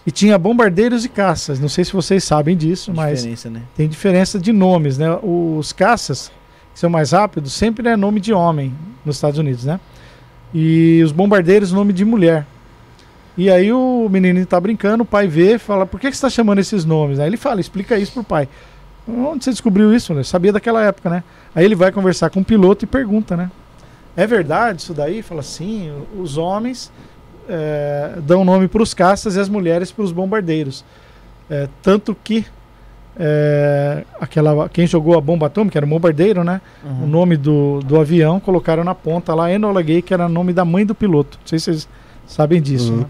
e 0.07 0.11
tinha 0.11 0.39
bombardeiros 0.39 1.05
e 1.05 1.09
caças. 1.09 1.59
Não 1.59 1.69
sei 1.69 1.85
se 1.85 1.93
vocês 1.93 2.23
sabem 2.23 2.57
disso, 2.57 2.93
mas 2.95 3.21
Diferença, 3.21 3.51
né? 3.51 3.63
tem 3.77 3.89
diferença 3.89 4.39
de 4.39 4.53
nomes, 4.53 4.99
né? 4.99 5.19
Os 5.23 5.73
caças, 5.73 6.31
que 6.73 6.79
são 6.79 6.91
mais 6.91 7.13
rápidos, 7.13 7.53
sempre 7.53 7.89
é 7.89 7.97
nome 7.97 8.21
de 8.21 8.33
homem 8.33 8.75
nos 9.05 9.17
Estados 9.17 9.39
Unidos, 9.39 9.65
né? 9.65 9.81
E 10.53 11.03
os 11.05 11.11
bombardeiros, 11.11 11.73
nome 11.73 11.93
de 11.93 12.05
mulher. 12.05 12.47
E 13.37 13.51
aí 13.51 13.73
o 13.73 14.09
menino 14.09 14.45
tá 14.47 14.61
brincando, 14.61 15.03
o 15.03 15.07
pai 15.07 15.27
vê, 15.27 15.59
fala, 15.59 15.85
por 15.85 15.99
que, 15.99 16.09
que 16.09 16.17
você 16.17 16.23
tá 16.23 16.31
chamando 16.31 16.61
esses 16.61 16.85
nomes? 16.85 17.19
Aí 17.19 17.27
ele 17.27 17.37
fala, 17.37 17.61
explica 17.61 17.99
isso 17.99 18.13
pro 18.13 18.23
pai. 18.23 18.49
Onde 19.09 19.45
você 19.45 19.51
descobriu 19.51 19.93
isso? 19.93 20.15
Né? 20.15 20.23
Sabia 20.23 20.53
daquela 20.53 20.85
época, 20.85 21.11
né? 21.11 21.25
Aí 21.55 21.65
ele 21.65 21.75
vai 21.75 21.91
conversar 21.91 22.31
com 22.31 22.41
o 22.41 22.45
piloto 22.45 22.85
e 22.85 22.87
pergunta, 22.87 23.37
né? 23.37 23.51
É 24.17 24.27
verdade 24.27 24.81
isso 24.83 24.95
daí? 24.95 25.23
Fala 25.23 25.43
sim, 25.43 25.93
os 26.19 26.37
homens 26.39 26.91
é, 27.49 28.15
dão 28.23 28.45
nome 28.45 28.69
para 28.69 28.83
os 28.83 28.95
caças 28.95 29.37
e 29.37 29.41
as 29.41 29.49
mulheres 29.49 29.91
para 29.91 30.05
os 30.05 30.13
bombardeiros. 30.13 30.85
É, 31.51 31.69
tanto 31.83 32.17
que 32.25 32.47
é, 33.17 34.05
aquela, 34.21 34.69
quem 34.69 34.87
jogou 34.87 35.17
a 35.17 35.21
bomba 35.21 35.47
atômica 35.47 35.79
era 35.79 35.87
o 35.87 35.89
bombardeiro, 35.89 36.43
né? 36.45 36.61
O 37.03 37.07
nome 37.07 37.37
do, 37.37 37.81
do 37.81 38.01
avião 38.01 38.41
colocaram 38.41 38.83
na 38.85 38.95
ponta 38.95 39.35
lá, 39.35 39.53
Enola 39.53 39.83
Gay, 39.83 40.01
que 40.03 40.13
era 40.15 40.27
o 40.27 40.29
nome 40.29 40.53
da 40.53 40.65
mãe 40.65 40.85
do 40.87 40.95
piloto. 40.95 41.39
Não 41.41 41.47
sei 41.47 41.59
se 41.59 41.65
vocês 41.67 41.89
sabem 42.27 42.61
disso, 42.63 42.93
Uhum. 42.93 42.99
né? 43.01 43.07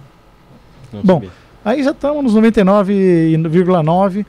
Bom, 1.04 1.14
sabia. 1.14 1.30
Aí 1.64 1.82
já 1.82 1.90
estamos 1.92 2.22
nos 2.34 2.34
99,9. 2.42 4.26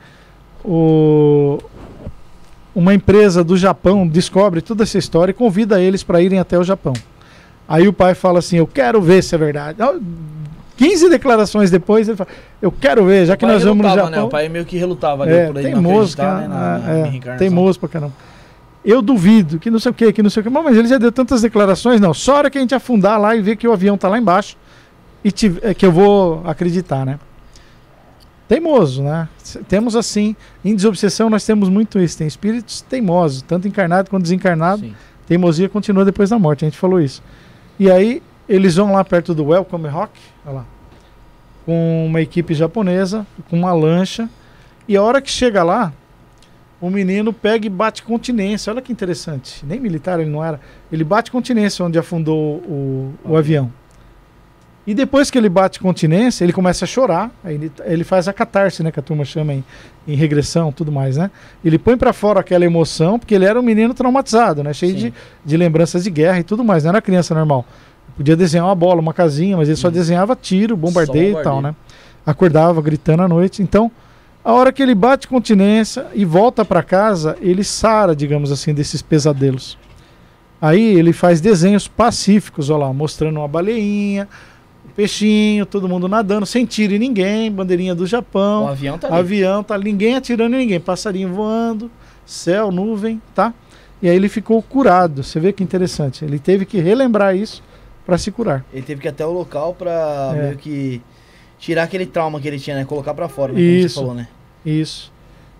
O... 0.63 1.57
Uma 2.75 2.93
empresa 2.93 3.41
do 3.43 3.55
Japão 3.55 4.05
descobre 4.05 4.61
toda 4.61 4.83
essa 4.83 4.97
história 4.97 5.31
e 5.31 5.33
convida 5.33 5.79
eles 5.81 6.03
para 6.03 6.21
irem 6.21 6.39
até 6.39 6.59
o 6.59 6.63
Japão. 6.63 6.93
Aí 7.67 7.87
o 7.87 7.93
pai 7.93 8.13
fala 8.13 8.39
assim: 8.39 8.57
Eu 8.57 8.67
quero 8.67 9.01
ver 9.01 9.23
se 9.23 9.33
é 9.33 9.37
verdade. 9.37 9.81
Ah, 9.81 9.95
15 10.75 11.09
declarações 11.09 11.71
depois, 11.71 12.07
ele 12.09 12.17
fala: 12.17 12.29
Eu 12.61 12.71
quero 12.71 13.05
ver, 13.05 13.25
já 13.27 13.37
que 13.37 13.45
nós 13.45 13.63
vamos 13.63 13.77
no 13.85 13.89
Japão. 13.95 14.11
né? 14.11 14.17
O 14.23 14.29
pai 14.29 14.49
meio 14.49 14.65
que 14.65 14.77
relutava 14.77 15.23
ali 15.23 15.31
É, 15.33 15.45
por 15.47 15.55
não 15.55 15.61
teimoso, 15.61 16.17
cara, 16.17 16.39
né, 16.41 16.47
na, 16.49 16.77
na 16.79 17.33
é, 17.33 17.37
teimoso 17.37 17.79
pra 17.79 17.87
caramba. 17.89 18.13
Eu 18.83 19.01
duvido, 19.01 19.57
que 19.57 19.71
não 19.71 19.79
sei 19.79 19.91
o 19.91 19.93
que, 19.95 20.11
que 20.13 20.21
não 20.21 20.29
sei 20.29 20.41
o 20.41 20.43
que. 20.43 20.49
Mas 20.49 20.77
ele 20.77 20.87
já 20.87 20.97
deu 20.97 21.11
tantas 21.11 21.41
declarações, 21.41 21.99
não. 22.01 22.13
Só 22.13 22.35
a 22.35 22.37
hora 22.39 22.49
que 22.51 22.57
a 22.57 22.61
gente 22.61 22.75
afundar 22.75 23.19
lá 23.19 23.35
e 23.35 23.41
ver 23.41 23.55
que 23.55 23.67
o 23.67 23.71
avião 23.73 23.97
tá 23.97 24.07
lá 24.09 24.19
embaixo, 24.19 24.57
e 25.23 25.31
tive- 25.31 25.59
é 25.63 25.73
que 25.73 25.85
eu 25.85 25.91
vou 25.91 26.43
acreditar, 26.45 27.03
né? 27.05 27.17
Teimoso, 28.47 29.01
né? 29.01 29.27
Temos 29.67 29.95
assim, 29.95 30.35
em 30.63 30.75
desobsessão 30.75 31.29
nós 31.29 31.45
temos 31.45 31.67
muito 31.67 31.99
isso. 31.99 32.17
Tem 32.17 32.27
espíritos 32.27 32.81
teimosos, 32.81 33.41
tanto 33.41 33.67
encarnado 33.67 34.09
quanto 34.09 34.23
desencarnado. 34.23 34.81
Sim. 34.81 34.95
Teimosia 35.27 35.67
continua 35.67 36.05
depois 36.05 36.29
da 36.29 36.37
morte, 36.37 36.63
a 36.63 36.67
gente 36.67 36.77
falou 36.77 37.01
isso. 37.01 37.23
E 37.79 37.89
aí 37.89 38.21
eles 38.47 38.75
vão 38.75 38.93
lá 38.93 39.03
perto 39.03 39.33
do 39.33 39.45
Welcome 39.45 39.89
Rock, 39.89 40.19
olha 40.45 40.57
lá, 40.57 40.65
com 41.65 42.05
uma 42.05 42.21
equipe 42.21 42.53
japonesa, 42.53 43.25
com 43.49 43.57
uma 43.57 43.73
lancha. 43.73 44.29
E 44.87 44.95
a 44.95 45.01
hora 45.01 45.19
que 45.19 45.31
chega 45.31 45.63
lá, 45.63 45.91
o 46.79 46.91
menino 46.91 47.33
pega 47.33 47.65
e 47.65 47.69
bate 47.69 48.03
continência. 48.03 48.71
Olha 48.71 48.81
que 48.81 48.91
interessante. 48.91 49.65
Nem 49.65 49.79
militar 49.79 50.19
ele 50.19 50.29
não 50.29 50.43
era. 50.43 50.59
Ele 50.91 51.03
bate 51.03 51.31
continência 51.31 51.83
onde 51.83 51.97
afundou 51.97 52.57
o, 52.57 53.13
o 53.23 53.35
avião. 53.35 53.73
E 54.87 54.93
depois 54.93 55.31
que 55.31 55.37
ele 55.37 55.49
bate 55.49 55.79
continência, 55.79 56.43
ele 56.43 56.53
começa 56.53 56.85
a 56.85 56.87
chorar. 56.87 57.31
Ele, 57.43 57.71
ele 57.85 58.03
faz 58.03 58.27
a 58.27 58.33
catarse, 58.33 58.83
né? 58.83 58.91
Que 58.91 58.99
a 58.99 59.03
turma 59.03 59.25
chama 59.25 59.53
em, 59.53 59.63
em 60.07 60.15
regressão 60.15 60.71
tudo 60.71 60.91
mais, 60.91 61.17
né? 61.17 61.31
Ele 61.63 61.79
põe 61.79 61.97
pra 61.97 62.13
fora 62.13 62.39
aquela 62.39 62.65
emoção, 62.65 63.17
porque 63.17 63.33
ele 63.33 63.45
era 63.45 63.59
um 63.59 63.63
menino 63.63 63.93
traumatizado, 63.95 64.63
né? 64.63 64.73
Cheio 64.73 64.93
Sim. 64.93 64.97
de, 64.97 65.13
de 65.43 65.57
lembranças 65.57 66.03
de 66.03 66.11
guerra 66.11 66.39
e 66.39 66.43
tudo 66.43 66.63
mais. 66.63 66.83
Não 66.83 66.89
era 66.89 67.01
criança 67.01 67.33
normal. 67.33 67.65
Podia 68.15 68.35
desenhar 68.35 68.67
uma 68.67 68.75
bola, 68.75 69.01
uma 69.01 69.13
casinha, 69.13 69.57
mas 69.57 69.67
ele 69.67 69.75
só 69.75 69.89
desenhava 69.89 70.35
tiro, 70.35 70.77
bombardeio, 70.77 71.33
Só 71.33 71.41
e 71.41 71.43
tal, 71.43 71.55
bombardeio. 71.55 71.75
né? 71.81 71.95
Acordava 72.25 72.81
gritando 72.81 73.23
à 73.23 73.27
noite. 73.27 73.63
Então, 73.63 73.91
a 74.43 74.53
hora 74.53 74.71
que 74.71 74.83
ele 74.83 74.93
bate 74.93 75.27
continência 75.27 76.05
e 76.13 76.23
volta 76.23 76.63
pra 76.63 76.83
casa, 76.83 77.35
ele 77.41 77.63
sara, 77.63 78.15
digamos 78.15 78.51
assim, 78.51 78.73
desses 78.73 79.01
pesadelos. 79.01 79.77
Aí 80.61 80.97
ele 80.97 81.11
faz 81.11 81.41
desenhos 81.41 81.87
pacíficos, 81.87 82.69
olha 82.69 82.85
lá, 82.85 82.93
mostrando 82.93 83.37
uma 83.39 83.47
baleinha, 83.47 84.27
peixinho, 84.95 85.65
todo 85.65 85.87
mundo 85.89 86.07
nadando, 86.07 86.45
sem 86.45 86.65
tiro 86.65 86.93
em 86.93 86.99
ninguém, 86.99 87.51
bandeirinha 87.51 87.93
do 87.93 88.03
O 88.03 88.07
Japão, 88.07 88.67
avião 88.67 88.97
tá 88.97 89.07
ali. 89.07 89.17
avião, 89.17 89.63
tá 89.63 89.77
ninguém 89.77 90.15
atirando 90.15 90.55
em 90.55 90.59
ninguém, 90.59 90.79
passarinho 90.79 91.33
voando, 91.33 91.91
céu, 92.25 92.71
nuvem, 92.71 93.21
tá? 93.33 93.53
E 94.01 94.09
aí 94.09 94.15
ele 94.15 94.29
ficou 94.29 94.61
curado. 94.61 95.23
Você 95.23 95.39
vê 95.39 95.51
que 95.53 95.63
interessante. 95.63 96.23
Ele 96.23 96.37
teve 96.37 96.65
que 96.65 96.79
relembrar 96.79 97.35
isso 97.35 97.63
para 98.05 98.17
se 98.17 98.29
curar. 98.31 98.63
Ele 98.73 98.83
teve 98.83 99.01
que 99.01 99.07
ir 99.07 99.09
até 99.09 99.25
o 99.25 99.31
local 99.31 99.73
pra 99.73 100.31
É. 100.35 100.41
meio 100.43 100.57
que 100.57 101.01
tirar 101.57 101.83
aquele 101.83 102.05
trauma 102.05 102.39
que 102.39 102.47
ele 102.47 102.59
tinha, 102.59 102.75
né? 102.75 102.85
Colocar 102.85 103.13
pra 103.13 103.27
fora, 103.27 103.51
né? 103.53 103.59
Como 103.59 103.69
Isso. 103.71 103.89
você 103.95 103.99
falou, 104.01 104.13
né? 104.13 104.27
Isso. 104.65 105.11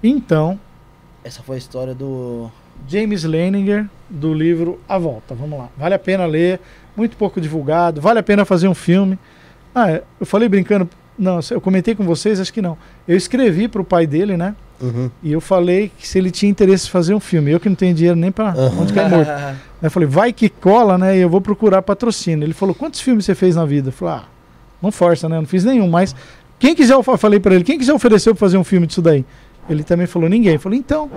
Então, 0.03 0.59
Essa 1.23 1.41
foi 1.41 1.55
a 1.55 1.59
história 1.59 1.95
do. 1.95 2.51
James 2.88 3.23
Leininger, 3.23 3.88
do 4.09 4.31
livro 4.33 4.79
A 4.88 4.97
Volta. 4.97 5.33
Vamos 5.33 5.57
lá. 5.57 5.69
Vale 5.77 5.95
a 5.95 5.99
pena 5.99 6.25
ler, 6.25 6.59
muito 6.95 7.17
pouco 7.17 7.39
divulgado, 7.41 7.99
vale 8.01 8.19
a 8.19 8.23
pena 8.23 8.45
fazer 8.45 8.67
um 8.67 8.75
filme. 8.75 9.17
Ah, 9.73 9.91
é, 9.91 10.03
eu 10.19 10.25
falei 10.25 10.47
brincando, 10.47 10.87
não, 11.17 11.39
eu 11.51 11.59
comentei 11.61 11.93
com 11.95 12.03
vocês, 12.03 12.39
acho 12.39 12.53
que 12.53 12.61
não. 12.61 12.77
Eu 13.07 13.15
escrevi 13.17 13.67
para 13.67 13.81
o 13.81 13.85
pai 13.85 14.05
dele, 14.07 14.37
né? 14.37 14.55
Uhum. 14.81 15.09
E 15.23 15.31
eu 15.31 15.39
falei 15.39 15.89
que 15.97 16.05
se 16.07 16.17
ele 16.17 16.29
tinha 16.31 16.49
interesse 16.49 16.87
em 16.87 16.89
fazer 16.91 17.13
um 17.13 17.19
filme, 17.19 17.51
eu 17.51 17.59
que 17.59 17.69
não 17.69 17.75
tenho 17.75 17.93
dinheiro 17.95 18.17
nem 18.17 18.31
para 18.31 18.49
Aham. 18.49 18.81
onde 18.81 18.91
cai 18.93 19.07
morto. 19.09 19.29
Aí 19.29 19.55
eu 19.83 19.91
falei, 19.91 20.07
vai 20.07 20.33
que 20.33 20.49
cola, 20.49 20.97
né? 20.97 21.17
E 21.17 21.21
eu 21.21 21.29
vou 21.29 21.39
procurar 21.39 21.81
patrocínio. 21.81 22.45
Ele 22.45 22.53
falou, 22.53 22.75
quantos 22.75 22.99
filmes 22.99 23.23
você 23.25 23.33
fez 23.35 23.55
na 23.55 23.65
vida? 23.65 23.89
Eu 23.89 23.93
falei, 23.93 24.15
ah, 24.15 24.23
não 24.81 24.91
força, 24.91 25.29
né? 25.29 25.37
Eu 25.37 25.41
não 25.41 25.47
fiz 25.47 25.63
nenhum, 25.63 25.87
mas 25.89 26.13
quem 26.59 26.75
quiser, 26.75 26.93
eu 26.93 27.03
fa- 27.03 27.17
falei 27.17 27.39
para 27.39 27.55
ele, 27.55 27.63
quem 27.63 27.77
quiser 27.77 27.93
oferecer 27.93 28.31
pra 28.31 28.39
fazer 28.39 28.57
um 28.57 28.63
filme 28.65 28.85
disso 28.85 29.01
daí? 29.01 29.23
Ele 29.69 29.83
também 29.83 30.07
falou, 30.07 30.27
ninguém. 30.29 30.53
Eu 30.55 30.59
falei, 30.59 30.77
então. 30.79 31.09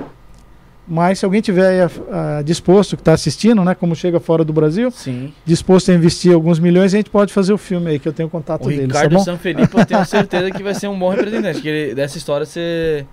Mas 0.91 1.19
se 1.19 1.25
alguém 1.27 1.41
tiver 1.43 1.83
aí, 1.85 2.43
disposto, 2.45 2.97
que 2.97 3.03
está 3.03 3.13
assistindo, 3.13 3.63
né? 3.63 3.75
Como 3.75 3.95
chega 3.95 4.19
fora 4.19 4.43
do 4.43 4.53
Brasil, 4.55 4.91
Sim. 4.91 5.35
disposto 5.45 5.91
a 5.91 5.95
investir 5.95 6.33
alguns 6.33 6.59
milhões, 6.59 6.95
a 6.95 6.97
gente 6.97 7.11
pode 7.11 7.31
fazer 7.33 7.53
o 7.53 7.59
filme 7.59 7.91
aí, 7.91 7.99
que 7.99 8.09
eu 8.09 8.13
tenho 8.13 8.29
contato 8.31 8.65
O 8.65 8.69
deles, 8.69 8.87
Ricardo 8.87 9.11
tá 9.13 9.19
bom? 9.19 9.25
Sanfelipe, 9.25 9.77
eu 9.77 9.85
tenho 9.85 10.05
certeza 10.07 10.51
que 10.51 10.63
vai 10.63 10.75
ser 10.75 10.89
um 10.89 10.99
bom 10.99 11.11
representante. 11.11 11.61
Que 11.61 11.69
ele- 11.69 11.95
dessa 11.95 12.17
história 12.17 12.47
você. 12.47 13.05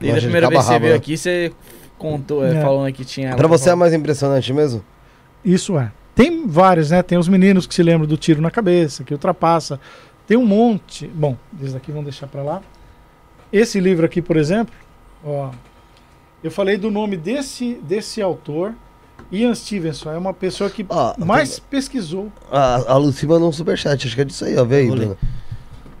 Desde 0.00 0.18
a 0.18 0.22
primeira 0.22 0.48
vez 0.48 0.60
que 0.62 0.66
você 0.66 0.78
veio 0.78 0.94
aqui, 0.94 1.16
você 1.18 1.52
contou, 1.98 2.42
é, 2.42 2.56
É. 2.56 2.62
falando 2.62 2.90
que 2.94 3.04
tinha. 3.04 3.36
Pra 3.36 3.46
você 3.46 3.68
é 3.68 3.74
mais 3.74 3.92
impressionante 3.92 4.50
mesmo? 4.54 4.82
Isso 5.44 5.78
é. 5.78 5.92
Tem 6.14 6.46
vários, 6.46 6.90
né? 6.90 7.02
Tem 7.02 7.18
os 7.18 7.28
meninos 7.28 7.66
que 7.66 7.74
se 7.74 7.82
lembram 7.82 8.06
do 8.08 8.16
tiro 8.16 8.40
na 8.40 8.50
cabeça, 8.50 9.04
que 9.04 9.12
ultrapassa. 9.12 9.78
Tem 10.26 10.38
um 10.38 10.46
monte. 10.46 11.06
Bom, 11.06 11.36
esses 11.60 11.74
daqui 11.74 11.90
vamos 11.90 12.04
deixar 12.06 12.26
pra 12.28 12.42
lá. 12.42 12.62
Esse 13.52 13.78
livro 13.78 14.06
aqui, 14.06 14.22
por 14.22 14.36
exemplo, 14.38 14.72
ó, 15.22 15.50
eu 16.42 16.50
falei 16.50 16.76
do 16.76 16.90
nome 16.90 17.16
desse, 17.16 17.74
desse 17.82 18.20
autor, 18.22 18.74
Ian 19.30 19.54
Stevenson. 19.54 20.10
É 20.12 20.18
uma 20.18 20.32
pessoa 20.34 20.68
que 20.70 20.84
Ó, 20.88 21.14
mais 21.18 21.58
pesquisou. 21.58 22.32
A, 22.50 22.92
a 22.92 22.96
Lucy 22.96 23.26
mandou 23.26 23.48
um 23.48 23.52
superchat, 23.52 24.06
acho 24.06 24.14
que 24.14 24.20
é 24.22 24.24
disso 24.24 24.44
aí, 24.44 24.56
ó. 24.56 24.64
Vê 24.64 24.76
aí. 24.78 24.90
Bruno. 24.90 25.16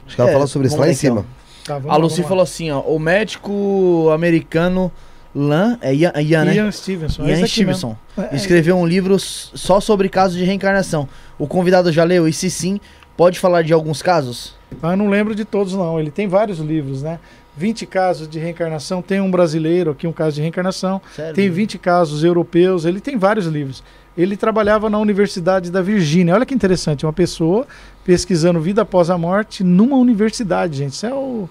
Acho 0.06 0.16
que 0.16 0.20
ela 0.20 0.30
É, 0.30 0.32
falou 0.32 0.48
sobre 0.48 0.68
isso 0.68 0.76
lá 0.76 0.86
em 0.86 0.90
então. 0.90 0.98
cima. 1.00 1.26
Tá, 1.64 1.74
vamos 1.78 1.90
A 1.92 1.96
Lucy 1.96 2.22
lá. 2.22 2.28
falou 2.28 2.42
assim, 2.42 2.70
ó. 2.70 2.80
O 2.80 2.98
médico 2.98 4.10
americano 4.12 4.90
Lan, 5.34 5.78
é 5.80 5.94
Ian, 5.94 6.12
Ian 6.20 6.44
né? 6.44 6.54
Ian 6.56 6.72
Stevenson. 6.72 7.24
é 7.24 7.38
Ian. 7.38 7.46
Stevenson. 7.46 7.96
É, 8.18 8.28
é, 8.32 8.36
Escreveu 8.36 8.76
um 8.76 8.86
livro 8.86 9.16
só 9.20 9.78
sobre 9.80 10.08
casos 10.08 10.36
de 10.36 10.44
reencarnação. 10.44 11.08
O 11.38 11.46
convidado 11.46 11.92
já 11.92 12.02
leu? 12.02 12.26
E 12.26 12.32
se 12.32 12.50
sim, 12.50 12.80
pode 13.16 13.38
falar 13.38 13.62
de 13.62 13.72
alguns 13.72 14.02
casos? 14.02 14.56
Ah, 14.82 14.92
eu 14.92 14.96
não 14.96 15.08
lembro 15.08 15.34
de 15.34 15.44
todos, 15.44 15.74
não. 15.74 16.00
Ele 16.00 16.10
tem 16.10 16.26
vários 16.26 16.58
livros, 16.58 17.02
né? 17.02 17.20
20 17.60 17.84
casos 17.84 18.26
de 18.26 18.38
reencarnação. 18.38 19.02
Tem 19.02 19.20
um 19.20 19.30
brasileiro 19.30 19.90
aqui, 19.90 20.06
um 20.06 20.12
caso 20.12 20.36
de 20.36 20.40
reencarnação. 20.40 20.98
Sério? 21.14 21.34
Tem 21.34 21.50
20 21.50 21.76
casos 21.78 22.24
europeus, 22.24 22.86
ele 22.86 23.00
tem 23.00 23.18
vários 23.18 23.44
livros. 23.46 23.84
Ele 24.16 24.34
trabalhava 24.34 24.88
na 24.88 24.98
Universidade 24.98 25.70
da 25.70 25.82
Virgínia. 25.82 26.34
Olha 26.34 26.46
que 26.46 26.54
interessante, 26.54 27.04
uma 27.04 27.12
pessoa 27.12 27.66
pesquisando 28.02 28.58
vida 28.60 28.80
após 28.80 29.10
a 29.10 29.18
morte 29.18 29.62
numa 29.62 29.96
universidade, 29.96 30.78
gente. 30.78 30.94
Isso 30.94 31.04
é 31.06 31.12
o, 31.12 31.46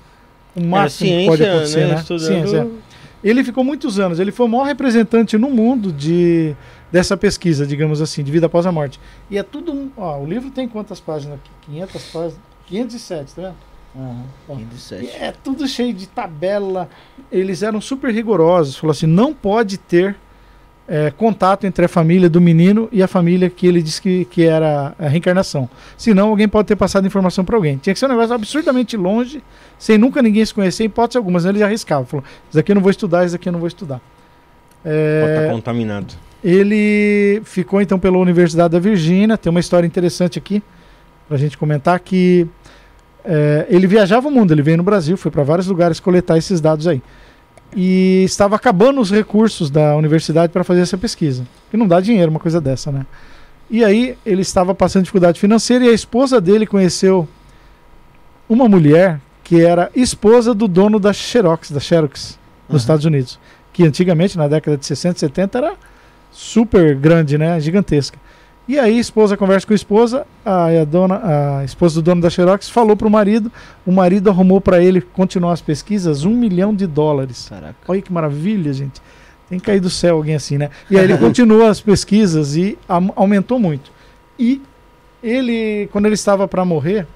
o 0.56 0.62
máximo 0.62 1.10
que 1.12 1.26
pode 1.28 1.46
acontecer, 1.46 1.88
né? 1.88 1.96
Estudando... 1.96 2.26
Ciência. 2.28 2.58
é. 2.86 2.90
Ele 3.22 3.44
ficou 3.44 3.64
muitos 3.64 4.00
anos, 4.00 4.18
ele 4.20 4.32
foi 4.32 4.46
o 4.46 4.50
maior 4.50 4.64
representante 4.64 5.38
no 5.38 5.50
mundo 5.50 5.92
de 5.92 6.56
dessa 6.92 7.16
pesquisa, 7.18 7.68
digamos 7.68 8.02
assim, 8.02 8.24
de 8.24 8.32
vida 8.32 8.48
após 8.48 8.66
a 8.66 8.72
morte. 8.72 9.00
E 9.30 9.38
é 9.38 9.44
tudo, 9.44 9.72
um- 9.72 9.92
ó, 9.96 10.18
o 10.20 10.26
livro 10.26 10.50
tem 10.50 10.68
quantas 10.68 11.00
páginas 11.00 11.36
aqui? 11.38 11.52
500 11.72 12.02
páginas, 12.12 12.40
507, 12.66 13.36
tá 13.36 13.42
vendo? 13.44 13.56
Aham, 13.96 14.24
Ó. 14.48 14.56
27. 14.56 15.04
E 15.06 15.10
É 15.10 15.34
tudo 15.44 15.68
cheio 15.68 15.94
de 15.94 16.08
tabela. 16.08 16.90
Eles 17.32 17.64
eram 17.64 17.82
super 17.82 18.14
rigorosos. 18.14 18.78
Falou 18.78 18.92
assim: 18.92 19.08
não 19.08 19.34
pode 19.34 19.78
ter 19.78 20.16
é, 20.88 21.12
contato 21.12 21.66
entre 21.66 21.86
a 21.86 21.88
família 21.88 22.30
do 22.30 22.40
menino 22.42 22.88
e 22.92 23.02
a 23.04 23.08
família 23.08 23.50
que 23.50 23.66
ele 23.68 23.82
disse 23.82 24.02
que, 24.02 24.26
que 24.26 24.44
era 24.46 24.94
a 24.98 25.08
reencarnação. 25.08 25.70
Senão 25.98 26.30
alguém 26.30 26.48
pode 26.48 26.68
ter 26.68 26.76
passado 26.76 27.06
informação 27.06 27.44
para 27.46 27.56
alguém. 27.56 27.78
Tinha 27.78 27.94
que 27.94 28.00
ser 28.00 28.06
um 28.06 28.10
negócio 28.10 28.34
absurdamente 28.34 28.96
longe, 28.98 29.44
sem 29.78 29.98
nunca 29.98 30.22
ninguém 30.22 30.46
se 30.46 30.54
conhecer, 30.54 30.84
hipótese 30.86 31.18
alguma. 31.18 31.34
Mas 31.40 31.46
ele 31.46 31.64
arriscava. 31.64 32.06
Falou: 32.06 32.24
Isso 32.50 32.60
aqui 32.60 32.72
eu 32.72 32.76
não 32.76 32.82
vou 32.82 32.92
estudar, 32.92 33.26
isso 33.26 33.36
aqui 33.36 33.50
eu 33.50 33.54
não 33.54 33.60
vou 33.60 33.68
estudar. 33.68 34.00
É, 34.86 35.22
Pode 35.22 35.34
estar 35.40 35.54
contaminado. 35.54 36.14
ele 36.44 37.42
ficou 37.44 37.82
então 37.82 38.00
pela 38.00 38.18
Universidade 38.18 38.72
da 38.72 38.80
Virgínia. 38.80 39.38
Tem 39.38 39.50
uma 39.50 39.60
história 39.60 39.86
interessante 39.86 40.38
aqui 40.40 40.64
para 41.28 41.36
a 41.36 41.40
gente 41.40 41.58
comentar 41.58 42.00
que 42.00 42.48
é, 43.24 43.66
ele 43.70 43.88
viajava 43.88 44.28
o 44.28 44.32
mundo. 44.32 44.52
Ele 44.54 44.62
veio 44.62 44.78
no 44.78 44.84
Brasil, 44.84 45.18
foi 45.18 45.32
para 45.32 45.44
vários 45.44 45.68
lugares 45.68 46.00
coletar 46.00 46.38
esses 46.38 46.60
dados 46.62 46.88
aí. 46.88 47.02
E 47.76 48.24
estava 48.26 48.56
acabando 48.56 49.00
os 49.00 49.12
recursos 49.12 49.70
da 49.70 49.96
universidade 49.96 50.52
para 50.52 50.64
fazer 50.64 50.82
essa 50.82 50.98
pesquisa. 50.98 51.46
E 51.72 51.78
não 51.78 51.88
dá 51.88 52.00
dinheiro 52.00 52.32
uma 52.32 52.40
coisa 52.40 52.60
dessa, 52.60 52.92
né? 52.92 53.06
E 53.70 53.84
aí 53.84 54.18
ele 54.26 54.42
estava 54.42 54.74
passando 54.74 55.04
dificuldade 55.04 55.40
financeira 55.40 55.86
e 55.86 55.90
a 55.90 55.94
esposa 55.94 56.42
dele 56.42 56.66
conheceu 56.66 57.28
uma 58.48 58.68
mulher 58.68 59.22
que 59.44 59.62
era 59.62 59.92
esposa 59.96 60.54
do 60.54 60.68
dono 60.68 61.00
da 61.00 61.14
Xerox, 61.14 61.72
da 61.72 61.80
Xerox, 61.80 62.40
nos 62.68 62.70
Uhum. 62.70 62.78
Estados 62.78 63.06
Unidos. 63.06 63.40
Que 63.72 63.84
antigamente, 63.86 64.38
na 64.38 64.48
década 64.48 64.76
de 64.78 64.86
60, 64.86 65.20
70, 65.20 65.58
era 65.58 65.74
super 66.32 66.96
grande, 66.96 67.38
né? 67.38 67.60
Gigantesca. 67.60 68.18
E 68.70 68.78
aí, 68.78 68.98
a 68.98 69.02
esposa 69.02 69.36
conversa 69.36 69.66
com 69.66 69.74
a 69.74 69.76
esposa, 69.76 70.28
a, 70.46 70.68
a 70.68 70.86
dona, 70.86 71.58
a 71.58 71.66
esposa 71.66 71.96
do 71.96 72.04
dono 72.04 72.22
da 72.22 72.30
Xerox 72.30 72.70
falou 72.70 72.96
pro 72.96 73.10
marido, 73.10 73.52
o 73.84 73.92
marido 73.92 74.30
arrumou 74.30 74.62
para 74.62 74.80
ele 74.80 75.02
continuar 75.02 75.54
as 75.54 75.60
pesquisas 75.60 76.24
um 76.24 76.36
milhão 76.36 76.72
de 76.76 76.86
dólares. 76.86 77.48
Caraca. 77.50 77.76
Olha 77.88 78.00
que 78.00 78.14
maravilha, 78.14 78.72
gente. 78.72 79.02
Tem 79.50 79.58
que 79.58 79.66
cair 79.66 79.80
do 79.80 79.90
céu 79.90 80.18
alguém 80.18 80.36
assim, 80.36 80.60
né? 80.60 80.70
E 80.88 81.00
aí 81.00 81.04
ele 81.04 81.18
continuou 81.18 81.66
as 81.66 81.82
pesquisas 81.82 82.56
e 82.56 82.78
aumentou 83.16 83.58
muito. 83.58 83.92
E 84.38 84.62
ele, 85.24 85.90
quando 85.92 86.06
ele 86.06 86.14
estava 86.14 86.48
para 86.48 86.64
morrer, 86.64 87.08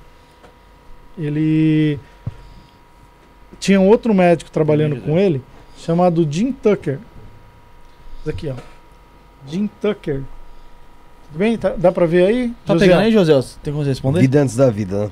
ele 1.15 1.99
tinha 3.59 3.79
um 3.79 3.89
outro 3.89 4.11
médico 4.11 4.49
trabalhando 4.49 4.99
com 5.01 5.19
ele, 5.19 5.39
chamado 5.77 6.27
Jim 6.27 6.51
Tucker. 6.51 6.97
Isso 8.21 8.29
aqui, 8.31 8.49
ó. 8.49 8.55
Jim 9.47 9.69
Tucker. 9.79 10.23
Tudo 11.33 11.39
bem? 11.39 11.57
Tá- 11.57 11.73
dá 11.75 11.91
para 11.91 12.05
ver 12.05 12.25
aí? 12.27 12.53
Tá 12.63 12.73
José? 12.73 12.85
pegando 12.85 13.01
aí, 13.01 13.11
José? 13.11 13.33
Tem 13.63 13.73
como 13.73 13.83
você 13.83 13.89
responder? 13.89 14.21
Vida 14.21 14.39
antes 14.41 14.55
da 14.55 14.69
vida, 14.69 15.05
né? 15.05 15.11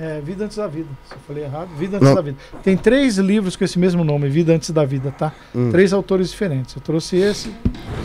É, 0.00 0.20
Vida 0.20 0.44
Antes 0.44 0.56
da 0.56 0.68
Vida. 0.68 0.86
Se 1.08 1.14
eu 1.14 1.18
falei 1.26 1.42
errado, 1.42 1.70
Vida 1.76 1.96
Antes 1.96 2.08
Não. 2.08 2.14
da 2.14 2.20
Vida. 2.22 2.36
Tem 2.62 2.76
três 2.76 3.18
livros 3.18 3.56
com 3.56 3.64
esse 3.64 3.76
mesmo 3.80 4.04
nome, 4.04 4.28
Vida 4.28 4.52
Antes 4.54 4.70
da 4.70 4.84
Vida, 4.84 5.12
tá? 5.18 5.32
Hum. 5.52 5.70
Três 5.72 5.92
autores 5.92 6.30
diferentes. 6.30 6.76
Eu 6.76 6.80
trouxe 6.80 7.16
esse, 7.16 7.52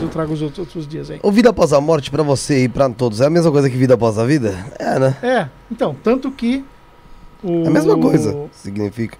eu 0.00 0.08
trago 0.08 0.32
os 0.32 0.42
outros, 0.42 0.58
outros 0.58 0.88
dias 0.88 1.08
aí. 1.08 1.20
O 1.22 1.30
vida 1.30 1.50
após 1.50 1.72
a 1.72 1.80
morte, 1.80 2.10
pra 2.10 2.24
você 2.24 2.64
e 2.64 2.68
pra 2.68 2.90
todos, 2.90 3.20
é 3.20 3.26
a 3.26 3.30
mesma 3.30 3.52
coisa 3.52 3.70
que 3.70 3.76
vida 3.76 3.94
após 3.94 4.18
a 4.18 4.24
vida? 4.24 4.56
É, 4.76 4.98
né? 4.98 5.16
É, 5.22 5.48
então, 5.70 5.94
tanto 6.02 6.32
que. 6.32 6.64
O, 7.44 7.62
É 7.62 7.68
a 7.68 7.70
mesma 7.70 7.96
coisa, 7.96 8.48
significa. 8.50 9.16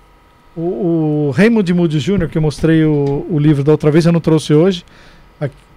O, 0.56 1.28
o 1.28 1.30
Raymond 1.30 1.72
Moody 1.72 2.00
Jr., 2.00 2.28
que 2.28 2.38
eu 2.38 2.42
mostrei 2.42 2.84
o, 2.84 3.24
o 3.30 3.38
livro 3.38 3.62
da 3.62 3.70
outra 3.70 3.88
vez, 3.92 4.04
eu 4.04 4.10
não 4.12 4.20
trouxe 4.20 4.52
hoje. 4.52 4.84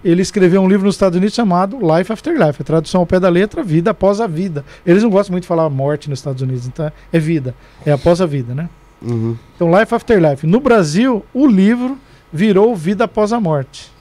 Ele 0.04 0.22
escreveu 0.22 0.60
um 0.60 0.68
livro 0.68 0.86
nos 0.86 0.94
Estados 0.94 1.16
Unidos 1.16 1.34
chamado 1.34 1.78
Life 1.80 2.12
After 2.12 2.32
Life, 2.32 2.62
a 2.62 2.64
tradução 2.64 3.00
ao 3.00 3.06
pé 3.06 3.18
da 3.18 3.28
letra, 3.28 3.62
vida 3.62 3.90
após 3.90 4.20
a 4.20 4.26
vida. 4.26 4.64
Eles 4.86 5.02
não 5.02 5.10
gostam 5.10 5.32
muito 5.32 5.42
de 5.42 5.48
falar 5.48 5.68
morte 5.68 6.08
nos 6.08 6.20
Estados 6.20 6.40
Unidos, 6.40 6.66
então 6.66 6.90
é 7.12 7.18
vida, 7.18 7.54
é 7.84 7.92
após 7.92 8.20
a 8.20 8.26
vida, 8.26 8.54
né? 8.54 8.68
Uhum. 9.02 9.36
Então, 9.54 9.78
Life 9.78 9.94
After 9.94 10.18
Life. 10.30 10.46
No 10.46 10.60
Brasil, 10.60 11.24
o 11.32 11.46
livro 11.46 11.98
virou 12.32 12.74
Vida 12.74 13.04
Após 13.04 13.32
a 13.32 13.40
Morte. 13.40 13.92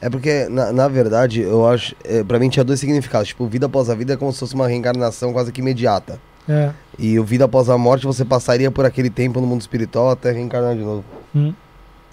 É 0.00 0.10
porque, 0.10 0.46
na, 0.50 0.72
na 0.72 0.88
verdade, 0.88 1.40
eu 1.40 1.66
acho. 1.66 1.94
É, 2.04 2.22
pra 2.22 2.38
mim 2.38 2.48
tinha 2.48 2.64
dois 2.64 2.78
significados. 2.78 3.28
Tipo, 3.28 3.46
vida 3.46 3.66
após 3.66 3.88
a 3.88 3.94
vida 3.94 4.12
é 4.12 4.16
como 4.16 4.32
se 4.32 4.40
fosse 4.40 4.54
uma 4.54 4.68
reencarnação 4.68 5.32
quase 5.32 5.50
que 5.50 5.60
imediata. 5.60 6.20
É. 6.48 6.70
E 6.98 7.18
o 7.18 7.24
vida 7.24 7.44
após 7.44 7.68
a 7.68 7.76
morte, 7.76 8.06
você 8.06 8.24
passaria 8.24 8.70
por 8.70 8.84
aquele 8.84 9.10
tempo 9.10 9.40
no 9.40 9.46
mundo 9.46 9.60
espiritual 9.62 10.10
até 10.10 10.30
reencarnar 10.30 10.74
de 10.74 10.82
novo. 10.82 11.04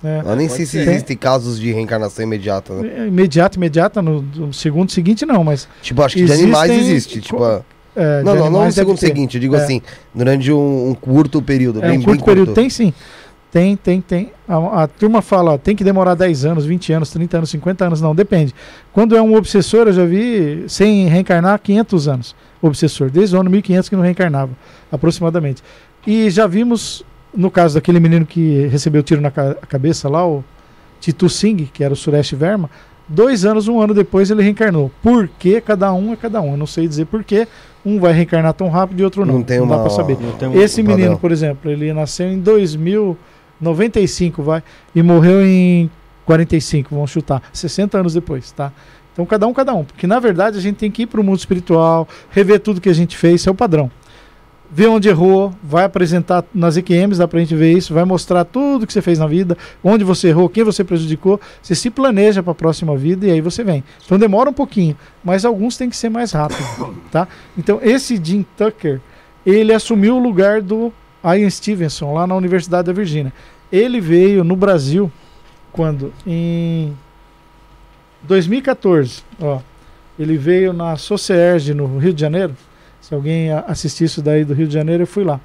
É. 0.04 0.20
Eu 0.20 0.36
nem 0.36 0.48
pode 0.48 0.58
sei 0.58 0.66
se 0.66 0.78
existem 0.80 1.16
casos 1.18 1.60
de 1.60 1.72
reencarnação 1.72 2.24
imediata, 2.24 2.74
né? 2.74 2.92
É, 3.04 3.08
Imediata, 3.08 3.58
imediata, 3.58 4.02
no, 4.02 4.22
no 4.22 4.54
segundo 4.54 4.92
seguinte 4.92 5.26
não, 5.26 5.44
mas 5.44 5.68
Tipo, 5.82 6.02
acho 6.04 6.16
que 6.16 6.22
Existem 6.22 6.38
de 6.48 6.52
animais 6.52 6.72
existe. 6.72 7.16
co- 7.20 7.22
Tipo, 7.26 7.44
a- 7.44 7.62
é, 7.96 8.20
de 8.20 8.24
não, 8.26 8.36
não, 8.36 8.50
não 8.50 8.66
no 8.66 8.72
segundo 8.72 8.98
ter. 9.00 9.08
seguinte. 9.08 9.36
Eu 9.36 9.42
digo 9.42 9.56
É. 9.56 9.64
assim, 9.64 9.82
durante 10.14 10.52
um, 10.52 10.90
um 10.90 10.94
curto 10.96 11.42
período. 11.42 11.80
É 11.80 11.90
bem, 11.90 11.92
um 11.92 11.98
bem 11.98 12.06
curto 12.06 12.24
período. 12.26 12.48
curto. 12.48 12.56
Tem 12.60 12.70
sim. 12.70 12.94
Tem, 13.52 13.76
tem, 13.76 14.02
tem. 14.02 14.32
A, 14.48 14.84
a 14.84 14.88
turma 14.88 15.22
fala, 15.22 15.60
tem 15.60 15.76
que 15.76 15.84
demorar 15.84 16.16
10 16.16 16.44
anos, 16.44 16.66
20 16.66 16.92
anos, 16.92 17.12
30 17.12 17.38
anos, 17.38 17.50
50 17.52 17.86
anos. 17.86 18.02
Não, 18.02 18.16
depende. 18.16 18.52
Quando 18.92 19.16
é 19.16 19.22
um 19.22 19.36
obsessor, 19.36 19.86
eu 19.88 19.94
já 19.94 20.04
vi 20.06 20.66
sem 20.68 21.08
reencarnar 21.08 21.60
500 21.60 22.08
anos. 22.08 22.36
Obsessor, 22.64 23.12
desde 23.12 23.36
o 23.36 23.40
ano 23.40 23.52
1500 23.52 23.90
que 23.90 23.96
não 23.96 24.02
reencarnava, 24.02 24.50
aproximadamente. 24.92 25.62
E 26.08 26.30
já 26.32 26.48
vimos, 26.48 27.04
no 27.36 27.50
caso 27.52 27.76
daquele 27.76 28.00
menino 28.00 28.26
que 28.26 28.68
recebeu 28.68 29.02
tiro 29.04 29.22
na 29.22 29.32
ca- 29.32 29.56
cabeça 29.68 30.08
lá, 30.10 30.26
o 30.28 30.44
Titu 31.00 31.30
Singh, 31.30 31.70
que 31.74 31.84
era 31.84 31.94
o 31.94 31.98
Suresh 31.98 32.32
Verma, 32.34 32.70
dois 33.08 33.44
anos, 33.46 33.68
um 33.68 33.82
ano 33.82 33.94
depois 33.94 34.30
ele 34.32 34.42
reencarnou. 34.44 34.92
Por 35.02 35.28
que 35.28 35.60
cada 35.62 35.92
um 35.94 36.14
é 36.14 36.16
cada 36.16 36.40
um? 36.42 36.52
Eu 36.52 36.58
não 36.58 36.68
sei 36.68 36.88
dizer 36.88 37.06
por 37.06 37.24
que 37.24 37.48
um 37.86 38.00
vai 38.00 38.14
reencarnar 38.14 38.54
tão 38.54 38.70
rápido 38.70 39.00
e 39.02 39.04
outro 39.04 39.26
não. 39.26 39.36
Não 39.36 39.44
tem 39.44 39.58
dá 39.58 39.64
uma- 39.66 39.80
pra 39.82 39.90
saber. 39.90 40.18
Não 40.22 40.32
tem 40.34 40.48
um- 40.48 40.62
Esse 40.62 40.82
menino, 40.82 41.18
por 41.20 41.32
exemplo, 41.32 41.70
ele 41.70 41.92
nasceu 41.94 42.28
em 42.32 42.40
2095, 43.62 44.44
vai, 44.44 44.64
e 44.96 45.02
morreu 45.02 45.46
em 45.46 45.90
45, 46.26 46.96
vamos 46.96 47.12
chutar, 47.12 47.42
60 47.52 47.98
anos 48.00 48.14
depois, 48.14 48.52
tá? 48.52 48.72
Então 49.12 49.26
cada 49.26 49.46
um, 49.46 49.54
cada 49.54 49.74
um, 49.76 49.84
porque 49.84 50.08
na 50.08 50.20
verdade 50.20 50.58
a 50.58 50.62
gente 50.62 50.78
tem 50.78 50.90
que 50.90 51.04
ir 51.04 51.06
para 51.08 51.22
o 51.22 51.24
mundo 51.24 51.38
espiritual, 51.38 52.08
rever 52.32 52.60
tudo 52.60 52.82
que 52.82 52.90
a 52.90 52.94
gente 52.94 53.16
fez, 53.18 53.42
isso 53.42 53.50
é 53.50 53.52
o 53.52 53.56
padrão. 53.56 53.92
Ver 54.76 54.88
onde 54.88 55.08
errou, 55.08 55.54
vai 55.62 55.86
apresentar 55.86 56.44
nas 56.52 56.76
EQMs, 56.78 57.20
dá 57.20 57.28
pra 57.28 57.40
gente 57.40 57.56
ver 57.56 57.74
isso, 57.78 57.94
vai 57.94 58.04
mostrar 58.06 58.44
tudo 58.44 58.88
que 58.88 58.94
você 58.94 59.04
fez 59.04 59.20
na 59.20 59.28
vida, 59.28 59.56
onde 59.84 60.04
você 60.04 60.30
errou, 60.30 60.50
quem 60.50 60.64
você 60.64 60.84
prejudicou, 60.84 61.40
você 61.62 61.76
se 61.76 61.92
planeja 61.92 62.42
para 62.42 62.54
a 62.54 62.56
próxima 62.56 62.98
vida 62.98 63.28
e 63.28 63.32
aí 63.32 63.40
você 63.40 63.64
vem. 63.64 63.84
Então 64.04 64.18
demora 64.18 64.50
um 64.50 64.54
pouquinho, 64.54 64.98
mas 65.24 65.46
alguns 65.46 65.78
tem 65.78 65.92
que 65.92 65.96
ser 65.96 66.10
mais 66.10 66.32
rápido, 66.32 66.64
tá? 67.12 67.28
Então 67.56 67.80
esse 67.84 68.20
Jim 68.22 68.44
Tucker, 68.58 69.00
ele 69.46 69.72
assumiu 69.72 70.18
o 70.18 70.20
lugar 70.20 70.60
do 70.60 70.92
Ian 71.24 71.52
Stevenson 71.52 72.12
lá 72.12 72.26
na 72.26 72.36
Universidade 72.36 72.88
da 72.88 72.94
Virgínia. 72.94 73.32
Ele 73.72 74.02
veio 74.02 74.44
no 74.44 74.56
Brasil 74.56 75.12
quando 75.72 76.12
em 76.26 76.98
2014, 78.24 79.22
ó. 79.40 79.60
Ele 80.18 80.38
veio 80.38 80.74
na 80.74 80.96
Socierge 80.96 81.74
no 81.76 81.98
Rio 82.00 82.14
de 82.14 82.22
Janeiro. 82.22 82.56
Se 83.04 83.14
alguém 83.14 83.52
a- 83.52 83.66
assistir 83.68 84.06
isso 84.06 84.22
daí 84.22 84.46
do 84.46 84.54
Rio 84.54 84.66
de 84.66 84.74
Janeiro, 84.74 85.04
eu 85.04 85.08
fui 85.08 85.26
lá. 85.26 85.42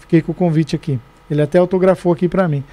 Fiquei 0.00 0.20
com 0.20 0.32
o 0.32 0.34
convite 0.34 0.74
aqui. 0.74 0.98
Ele 1.30 1.40
até 1.40 1.58
autografou 1.58 2.12
aqui 2.12 2.28
para 2.28 2.48
mim. 2.48 2.64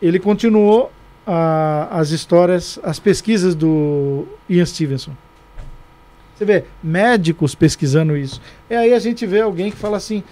Ele 0.00 0.18
continuou 0.18 0.90
a- 1.26 1.88
as 1.90 2.08
histórias, 2.10 2.78
as 2.82 2.98
pesquisas 2.98 3.54
do 3.54 4.26
Ian 4.48 4.64
Stevenson. 4.64 5.12
Você 6.34 6.46
vê, 6.46 6.64
médicos 6.82 7.54
pesquisando 7.54 8.16
isso. 8.16 8.40
E 8.70 8.74
aí 8.74 8.94
a 8.94 8.98
gente 8.98 9.26
vê 9.26 9.42
alguém 9.42 9.70
que 9.70 9.76
fala 9.76 9.98
assim. 9.98 10.22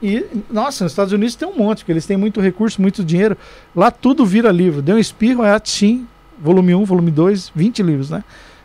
E, 0.00 0.24
nossa, 0.48 0.84
nos 0.84 0.92
Estados 0.92 1.12
Unidos 1.12 1.34
tem 1.34 1.48
um 1.48 1.56
monte, 1.56 1.78
porque 1.78 1.90
eles 1.90 2.06
têm 2.06 2.16
muito 2.16 2.40
recurso, 2.40 2.80
muito 2.80 3.02
dinheiro. 3.04 3.36
Lá 3.74 3.90
tudo 3.90 4.24
vira 4.24 4.52
livro. 4.52 4.80
Deu 4.80 4.94
um 4.94 4.98
espirro, 5.00 5.42
é 5.42 5.50
Atim, 5.50 6.06
volume 6.40 6.72
1, 6.72 6.84
volume 6.84 7.10
2, 7.10 7.50
20 7.52 7.82
livros, 7.82 8.10
né? 8.10 8.22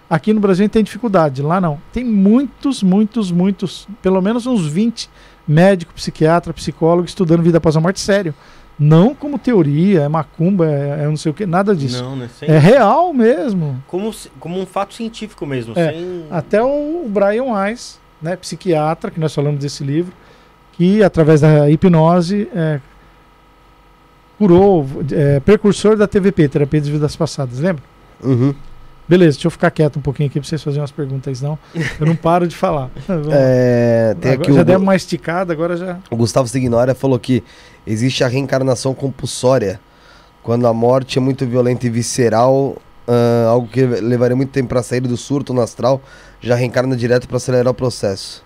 Aqui 0.09 0.33
no 0.33 0.39
Brasil 0.39 0.63
a 0.63 0.65
gente 0.65 0.73
tem 0.73 0.83
dificuldade, 0.83 1.41
lá 1.41 1.59
não. 1.59 1.79
Tem 1.91 2.03
muitos, 2.03 2.83
muitos, 2.83 3.31
muitos, 3.31 3.87
pelo 4.01 4.21
menos 4.21 4.45
uns 4.45 4.65
20 4.67 5.09
médico, 5.47 5.93
psiquiatra, 5.93 6.53
psicólogo 6.53 7.07
estudando 7.07 7.41
vida 7.41 7.57
após 7.57 7.75
a 7.75 7.79
morte 7.81 7.99
sério. 7.99 8.33
Não 8.77 9.13
como 9.13 9.37
teoria, 9.37 10.01
é 10.01 10.07
macumba, 10.07 10.65
é, 10.65 11.03
é 11.03 11.05
não 11.05 11.15
sei 11.17 11.31
o 11.31 11.33
que, 11.33 11.45
nada 11.45 11.75
disso. 11.75 12.03
Não, 12.03 12.15
né? 12.15 12.29
Sem- 12.39 12.49
É 12.49 12.57
real 12.57 13.13
mesmo. 13.13 13.81
como, 13.87 14.13
como 14.39 14.59
um 14.59 14.65
fato 14.65 14.93
científico 14.93 15.45
mesmo. 15.45 15.73
É, 15.77 15.91
sem... 15.91 16.25
Até 16.31 16.61
o 16.61 17.05
Brian 17.07 17.43
Weiss, 17.53 17.99
né, 18.21 18.35
psiquiatra, 18.35 19.11
que 19.11 19.19
nós 19.19 19.33
falamos 19.33 19.59
desse 19.59 19.83
livro, 19.83 20.11
que 20.73 21.03
através 21.03 21.41
da 21.41 21.69
hipnose 21.69 22.47
é, 22.53 22.79
curou, 24.37 24.87
é, 25.11 25.39
precursor 25.39 25.95
da 25.95 26.07
TVP, 26.07 26.49
Terapia 26.49 26.81
de 26.81 26.91
Vidas 26.91 27.15
Passadas, 27.15 27.59
lembra? 27.59 27.83
Uhum. 28.23 28.53
Beleza, 29.07 29.33
deixa 29.37 29.47
eu 29.47 29.51
ficar 29.51 29.69
quieto 29.71 29.97
um 29.97 30.01
pouquinho 30.01 30.29
aqui 30.29 30.39
pra 30.39 30.47
vocês 30.47 30.63
fazerem 30.63 30.81
umas 30.81 30.91
perguntas, 30.91 31.37
senão 31.37 31.59
eu 31.99 32.05
não 32.05 32.15
paro 32.15 32.47
de 32.47 32.55
falar. 32.55 32.89
É, 33.31 34.15
tem 34.19 34.31
Agora 34.31 34.49
aqui 34.49 34.71
já 34.71 34.77
o, 34.77 34.81
uma 34.81 34.95
esticada, 34.95 35.51
agora 35.53 35.75
já. 35.75 35.97
o 36.09 36.15
Gustavo 36.15 36.47
Signora 36.47 36.95
falou 36.95 37.19
que 37.19 37.43
existe 37.85 38.23
a 38.23 38.27
reencarnação 38.27 38.93
compulsória, 38.93 39.79
quando 40.41 40.67
a 40.67 40.73
morte 40.73 41.17
é 41.17 41.21
muito 41.21 41.45
violenta 41.45 41.85
e 41.85 41.89
visceral, 41.89 42.77
ah, 43.07 43.47
algo 43.49 43.67
que 43.67 43.85
levaria 43.85 44.35
muito 44.35 44.51
tempo 44.51 44.69
para 44.69 44.81
sair 44.83 45.01
do 45.01 45.17
surto 45.17 45.53
no 45.53 45.61
astral, 45.61 46.01
já 46.41 46.55
reencarna 46.55 46.95
direto 46.95 47.27
para 47.27 47.37
acelerar 47.37 47.71
o 47.71 47.73
processo. 47.73 48.43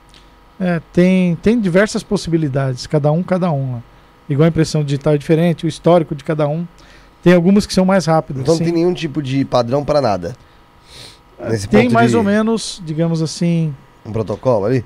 É, 0.59 0.81
tem, 0.91 1.35
tem 1.35 1.59
diversas 1.59 2.01
possibilidades, 2.01 2.87
cada 2.87 3.11
um, 3.11 3.21
cada 3.21 3.51
um. 3.51 3.75
Ó. 3.75 3.79
Igual 4.29 4.45
a 4.45 4.49
impressão 4.49 4.83
digital 4.83 5.13
é 5.13 5.17
diferente, 5.17 5.65
o 5.65 5.67
histórico 5.67 6.15
de 6.15 6.23
cada 6.23 6.47
um. 6.47 6.65
Tem 7.28 7.34
algumas 7.36 7.65
que 7.65 7.73
são 7.73 7.84
mais 7.84 8.05
rápidas. 8.05 8.41
Então 8.41 8.53
não 8.53 8.59
sim. 8.59 8.63
tem 8.63 8.73
nenhum 8.73 8.93
tipo 8.93 9.21
de 9.21 9.43
padrão 9.43 9.84
pra 9.84 9.99
nada. 9.99 10.34
Nesse 11.49 11.67
Tem 11.67 11.89
mais 11.89 12.11
de- 12.11 12.17
ou 12.17 12.23
menos, 12.23 12.82
digamos 12.86 13.21
assim, 13.21 13.75
Um 14.05 14.13
protocolo 14.13 14.65
ali? 14.65 14.86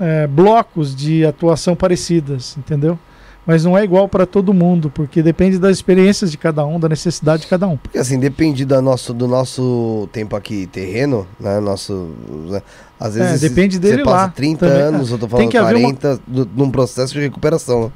é, 0.00 0.26
blocos 0.26 0.92
de 0.92 1.24
atuação 1.24 1.76
parecidas, 1.76 2.56
entendeu? 2.58 2.98
Mas 3.46 3.64
não 3.64 3.78
é 3.78 3.84
igual 3.84 4.08
para 4.08 4.26
todo 4.26 4.52
mundo, 4.52 4.90
porque 4.90 5.22
depende 5.22 5.56
das 5.56 5.76
experiências 5.76 6.32
de 6.32 6.36
cada 6.36 6.66
um, 6.66 6.80
da 6.80 6.88
necessidade 6.88 7.42
de 7.42 7.48
cada 7.48 7.68
um. 7.68 7.76
Porque 7.76 7.96
assim, 7.98 8.18
depende 8.18 8.64
da 8.64 8.82
nosso, 8.82 9.14
do 9.14 9.28
nosso 9.28 10.08
tempo 10.12 10.34
aqui 10.34 10.66
terreno, 10.66 11.28
né? 11.38 11.60
Nosso. 11.60 12.10
né, 12.50 12.60
Às 12.98 13.14
vezes 13.14 13.40
É, 13.42 13.48
depende 13.48 13.78
dele 13.78 13.98
você 13.98 14.04
passa 14.04 14.16
lá 14.16 14.28
30 14.30 14.66
também. 14.66 14.82
anos, 14.82 15.10
eu 15.12 15.18
tô 15.18 15.28
falando 15.28 15.48
que 15.48 15.56
haver 15.56 15.76
uma- 15.76 15.92
40, 15.94 16.20
do- 16.26 16.48
num 16.56 16.70
processo 16.72 17.12
de 17.14 17.20
recuperação. 17.20 17.92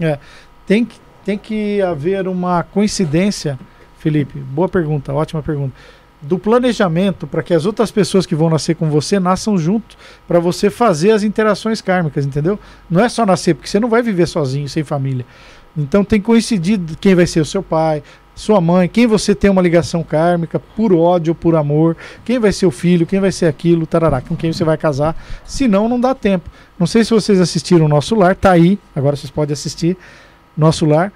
né? 0.00 0.18
Tem 0.66 0.84
que, 0.84 0.98
tem 1.24 1.38
que 1.38 1.80
haver 1.80 2.28
uma 2.28 2.62
coincidência, 2.62 3.58
Felipe. 3.98 4.38
Boa 4.38 4.68
pergunta, 4.68 5.12
ótima 5.12 5.42
pergunta. 5.42 5.74
Do 6.20 6.38
planejamento 6.38 7.26
para 7.26 7.42
que 7.42 7.52
as 7.52 7.66
outras 7.66 7.90
pessoas 7.90 8.24
que 8.24 8.34
vão 8.34 8.48
nascer 8.48 8.76
com 8.76 8.88
você 8.88 9.18
nasçam 9.20 9.58
junto 9.58 9.96
para 10.26 10.38
você 10.38 10.70
fazer 10.70 11.10
as 11.10 11.22
interações 11.22 11.80
kármicas, 11.80 12.24
entendeu? 12.24 12.58
Não 12.88 13.02
é 13.02 13.08
só 13.08 13.26
nascer, 13.26 13.54
porque 13.54 13.68
você 13.68 13.78
não 13.80 13.88
vai 13.88 14.02
viver 14.02 14.26
sozinho, 14.26 14.68
sem 14.68 14.84
família. 14.84 15.26
Então 15.76 16.04
tem 16.04 16.20
que 16.20 16.26
coincidir 16.26 16.80
quem 17.00 17.14
vai 17.14 17.26
ser 17.26 17.40
o 17.40 17.44
seu 17.44 17.62
pai, 17.62 18.02
sua 18.34 18.60
mãe, 18.60 18.88
quem 18.88 19.06
você 19.06 19.34
tem 19.34 19.50
uma 19.50 19.62
ligação 19.62 20.02
kármica, 20.02 20.58
por 20.58 20.92
ódio 20.92 21.32
ou 21.32 21.34
por 21.34 21.54
amor, 21.54 21.96
quem 22.24 22.38
vai 22.38 22.52
ser 22.52 22.66
o 22.66 22.70
filho, 22.70 23.06
quem 23.06 23.20
vai 23.20 23.30
ser 23.30 23.46
aquilo, 23.46 23.86
tarará, 23.86 24.20
com 24.20 24.36
quem 24.36 24.52
você 24.52 24.64
vai 24.64 24.76
casar. 24.76 25.16
Senão 25.44 25.88
não 25.88 26.00
dá 26.00 26.14
tempo. 26.14 26.50
Não 26.78 26.86
sei 26.86 27.04
se 27.04 27.10
vocês 27.10 27.40
assistiram 27.40 27.86
o 27.86 27.88
Nosso 27.88 28.14
Lar, 28.14 28.34
tá 28.34 28.50
aí, 28.50 28.78
agora 28.94 29.14
vocês 29.16 29.30
podem 29.30 29.52
assistir. 29.52 29.96
Nosso 30.56 30.86
Lar. 30.86 31.12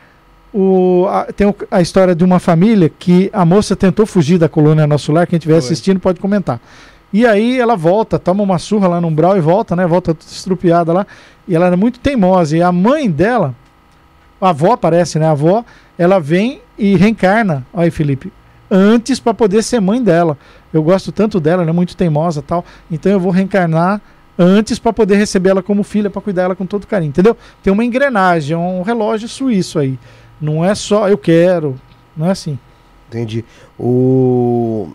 O, 0.52 1.06
a- 1.08 1.24
tem 1.32 1.54
a 1.70 1.80
história 1.82 2.14
de 2.14 2.24
uma 2.24 2.38
família 2.38 2.88
que 2.88 3.28
a 3.32 3.44
moça 3.44 3.76
tentou 3.76 4.06
fugir 4.06 4.38
da 4.38 4.48
colônia 4.48 4.86
Nosso 4.86 5.12
Lar. 5.12 5.26
Quem 5.26 5.36
estiver 5.36 5.56
assistindo 5.56 6.00
pode 6.00 6.20
comentar. 6.20 6.60
E 7.12 7.26
aí 7.26 7.58
ela 7.58 7.76
volta, 7.76 8.18
toma 8.18 8.42
uma 8.42 8.58
surra 8.58 8.86
lá 8.88 9.00
no 9.00 9.08
umbral 9.08 9.36
e 9.36 9.40
volta, 9.40 9.74
né? 9.76 9.86
Volta 9.86 10.16
estrupiada 10.20 10.92
lá. 10.92 11.06
E 11.46 11.54
ela 11.54 11.66
era 11.66 11.76
muito 11.76 11.98
teimosa. 12.00 12.56
E 12.56 12.62
a 12.62 12.70
mãe 12.72 13.10
dela, 13.10 13.54
a 14.40 14.50
avó 14.50 14.76
parece, 14.76 15.18
né? 15.18 15.26
A 15.26 15.30
avó, 15.30 15.64
ela 15.98 16.18
vem 16.18 16.60
e 16.78 16.96
reencarna. 16.96 17.66
Olha 17.72 17.84
aí, 17.84 17.90
Felipe. 17.90 18.32
Antes 18.70 19.18
para 19.18 19.32
poder 19.32 19.62
ser 19.62 19.80
mãe 19.80 20.02
dela. 20.02 20.36
Eu 20.72 20.82
gosto 20.82 21.10
tanto 21.10 21.40
dela, 21.40 21.62
ela 21.62 21.70
é 21.70 21.74
muito 21.74 21.96
teimosa 21.96 22.42
tal. 22.42 22.62
Então 22.90 23.10
eu 23.10 23.18
vou 23.20 23.32
reencarnar 23.32 24.00
antes 24.38 24.78
para 24.78 24.92
poder 24.92 25.16
receber 25.16 25.50
ela 25.50 25.62
como 25.62 25.82
filha, 25.82 26.08
para 26.08 26.22
cuidar 26.22 26.42
dela 26.42 26.54
com 26.56 26.64
todo 26.64 26.86
carinho, 26.86 27.08
entendeu? 27.10 27.36
Tem 27.62 27.72
uma 27.72 27.84
engrenagem, 27.84 28.54
é 28.54 28.58
um 28.58 28.82
relógio 28.82 29.28
suíço 29.28 29.78
aí. 29.78 29.98
Não 30.40 30.64
é 30.64 30.74
só 30.74 31.08
eu 31.08 31.18
quero, 31.18 31.78
não 32.16 32.26
é 32.26 32.30
assim. 32.30 32.58
Entendi. 33.08 33.44
O... 33.78 34.90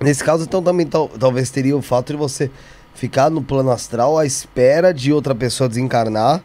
Nesse 0.00 0.22
caso, 0.22 0.44
então, 0.44 0.62
também 0.62 0.86
tal- 0.86 1.08
talvez 1.08 1.50
teria 1.50 1.76
o 1.76 1.82
fato 1.82 2.12
de 2.12 2.18
você 2.18 2.50
ficar 2.94 3.30
no 3.30 3.42
plano 3.42 3.70
astral 3.70 4.18
à 4.18 4.24
espera 4.24 4.92
de 4.92 5.12
outra 5.12 5.34
pessoa 5.34 5.68
desencarnar. 5.68 6.42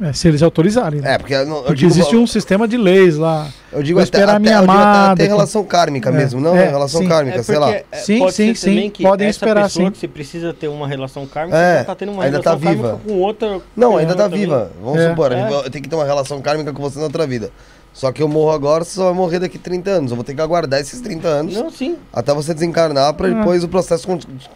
É, 0.00 0.12
se 0.12 0.28
eles 0.28 0.42
autorizarem. 0.42 1.00
Né? 1.00 1.14
É, 1.14 1.18
porque 1.18 1.34
eu, 1.34 1.44
não- 1.46 1.56
eu 1.56 1.62
Porque 1.64 1.76
digo, 1.80 1.90
existe 1.90 2.14
um 2.14 2.24
sistema 2.26 2.68
de 2.68 2.76
leis 2.76 3.16
lá. 3.16 3.48
eu 3.72 3.82
digo 3.82 3.98
vou 3.98 4.02
até, 4.04 4.16
esperar 4.18 4.32
a 4.34 4.36
até, 4.36 4.38
minha 4.40 4.54
eu 4.54 4.60
digo 4.60 4.72
até- 4.72 4.80
amada 4.82 5.12
até 5.12 5.26
relação 5.26 5.64
kármica 5.64 6.08
É, 6.10 6.12
mesmo, 6.12 6.40
não 6.40 6.56
é, 6.56 6.68
relação 6.68 7.00
sim. 7.02 7.08
kármica, 7.08 7.42
sei 7.42 7.58
lá. 7.58 7.72
é, 7.72 7.84
Sim, 7.94 8.18
pode 8.20 8.34
sim, 8.34 8.54
sim, 8.54 8.90
que 8.90 9.02
podem 9.02 9.26
essa 9.28 9.38
esperar, 9.38 9.64
pessoa 9.64 9.86
sim. 9.86 9.90
que 9.92 9.98
você 9.98 10.06
precisa 10.08 10.54
ter 10.54 10.68
uma 10.68 10.86
relação 10.86 11.26
kármica, 11.26 11.58
É, 11.58 11.78
já 11.78 11.84
tá 11.84 11.94
tendo 11.96 12.12
uma 12.12 12.22
ainda 12.22 12.38
relação 12.38 12.58
tá 12.60 12.64
kármica 12.66 12.88
viva. 12.96 13.00
com 13.06 13.12
outra. 13.20 13.60
Não, 13.76 13.96
ainda 13.96 14.14
tá 14.14 14.22
outra 14.24 14.38
viva. 14.38 14.70
Vamos 14.80 15.00
É. 15.00 15.08
supor, 15.10 15.32
É. 15.32 15.48
eu 15.52 15.70
tenho 15.70 15.82
que 15.82 15.88
ter 15.88 15.96
uma 15.96 16.04
relação 16.04 16.40
kármica 16.40 16.72
com 16.72 16.80
você 16.82 16.98
na 16.98 17.04
outra 17.06 17.26
vida. 17.26 17.50
Só 17.92 18.12
que 18.12 18.22
eu 18.22 18.28
morro 18.28 18.52
agora, 18.52 18.84
você 18.84 18.92
só 18.94 19.06
vai 19.06 19.14
morrer 19.14 19.40
daqui 19.40 19.58
30 19.58 19.90
anos. 19.90 20.12
Eu 20.12 20.16
vou 20.16 20.22
ter 20.24 20.32
que 20.32 20.40
aguardar 20.40 20.78
esses 20.80 21.00
30 21.00 21.26
anos 21.26 21.54
Não, 21.56 21.68
sim. 21.68 21.96
até 22.12 22.32
você 22.32 22.54
desencarnar 22.54 23.12
pra 23.14 23.26
É. 23.28 23.34
depois 23.34 23.64
o 23.64 23.68
processo 23.68 24.06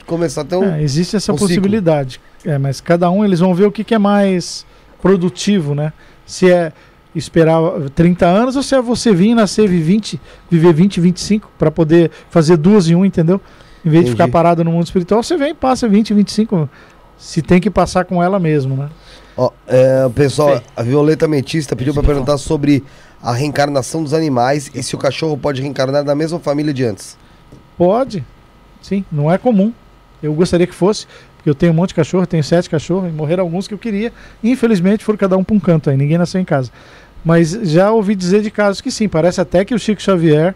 começar 0.06 0.42
a 0.42 0.44
ter 0.44 0.54
um. 0.54 0.74
É, 0.76 0.80
existe 0.80 1.16
essa 1.16 1.32
um 1.32 1.36
possibilidade. 1.36 2.20
É, 2.44 2.56
mas 2.58 2.80
cada 2.80 3.10
um 3.10 3.24
eles 3.24 3.40
vão 3.40 3.52
ver 3.52 3.64
o 3.66 3.72
que, 3.72 3.82
que 3.82 3.94
é 3.94 3.98
mais 3.98 4.64
produtivo, 5.02 5.74
né? 5.74 5.92
Se 6.24 6.50
é 6.50 6.72
esperar 7.14 7.60
30 7.94 8.24
anos 8.24 8.56
ou 8.56 8.62
se 8.62 8.74
é 8.74 8.80
você 8.80 9.12
vir 9.12 9.34
nascer 9.34 9.68
viver 9.68 9.84
20, 9.84 10.20
viver 10.50 10.72
20, 10.72 11.00
25 11.00 11.50
para 11.58 11.70
poder 11.70 12.10
fazer 12.30 12.56
duas 12.56 12.88
em 12.88 12.94
um, 12.94 13.04
entendeu? 13.04 13.38
Em 13.84 13.90
vez 13.90 14.04
de 14.04 14.10
Entendi. 14.10 14.22
ficar 14.22 14.28
parado 14.28 14.64
no 14.64 14.70
mundo 14.70 14.84
espiritual, 14.84 15.22
você 15.22 15.36
vem 15.36 15.50
e 15.50 15.54
passa 15.54 15.88
20, 15.88 16.14
25. 16.14 16.70
Se 17.18 17.42
tem 17.42 17.60
que 17.60 17.68
passar 17.68 18.04
com 18.04 18.22
ela 18.22 18.38
mesmo, 18.38 18.76
né? 18.76 18.88
Ó, 19.36 19.50
é, 19.66 20.06
o 20.06 20.10
pessoal, 20.10 20.58
Fê. 20.58 20.62
a 20.76 20.82
Violeta 20.82 21.26
Metista 21.26 21.74
pediu 21.74 21.92
pra 21.92 22.02
perguntar 22.02 22.38
sobre 22.38 22.84
a 23.22 23.32
reencarnação 23.32 24.02
dos 24.02 24.14
animais 24.14 24.70
e 24.74 24.82
se 24.82 24.94
o 24.94 24.98
cachorro 24.98 25.36
pode 25.36 25.60
reencarnar 25.60 26.04
na 26.04 26.14
mesma 26.14 26.38
família 26.38 26.72
de 26.72 26.84
antes. 26.84 27.16
Pode, 27.76 28.24
sim, 28.80 29.04
não 29.10 29.30
é 29.30 29.36
comum. 29.36 29.72
Eu 30.22 30.32
gostaria 30.34 30.66
que 30.66 30.74
fosse, 30.74 31.06
porque 31.42 31.50
eu 31.50 31.54
tenho 31.56 31.72
um 31.72 31.74
monte 31.74 31.88
de 31.88 31.96
cachorro, 31.96 32.24
tenho 32.24 32.44
sete 32.44 32.70
cachorros, 32.70 33.10
e 33.10 33.12
morreram 33.12 33.42
alguns 33.42 33.66
que 33.66 33.74
eu 33.74 33.78
queria. 33.78 34.12
Infelizmente 34.44 35.02
foram 35.02 35.16
cada 35.18 35.36
um 35.36 35.42
para 35.42 35.56
um 35.56 35.58
canto 35.60 35.90
aí, 35.90 35.96
ninguém 35.96 36.16
nasceu 36.16 36.40
em 36.40 36.44
casa. 36.44 36.70
Mas 37.24 37.50
já 37.50 37.90
ouvi 37.90 38.14
dizer 38.14 38.42
de 38.42 38.50
casos 38.50 38.80
que 38.80 38.90
sim, 38.92 39.08
parece 39.08 39.40
até 39.40 39.64
que 39.64 39.74
o 39.74 39.78
Chico 39.78 40.00
Xavier, 40.00 40.54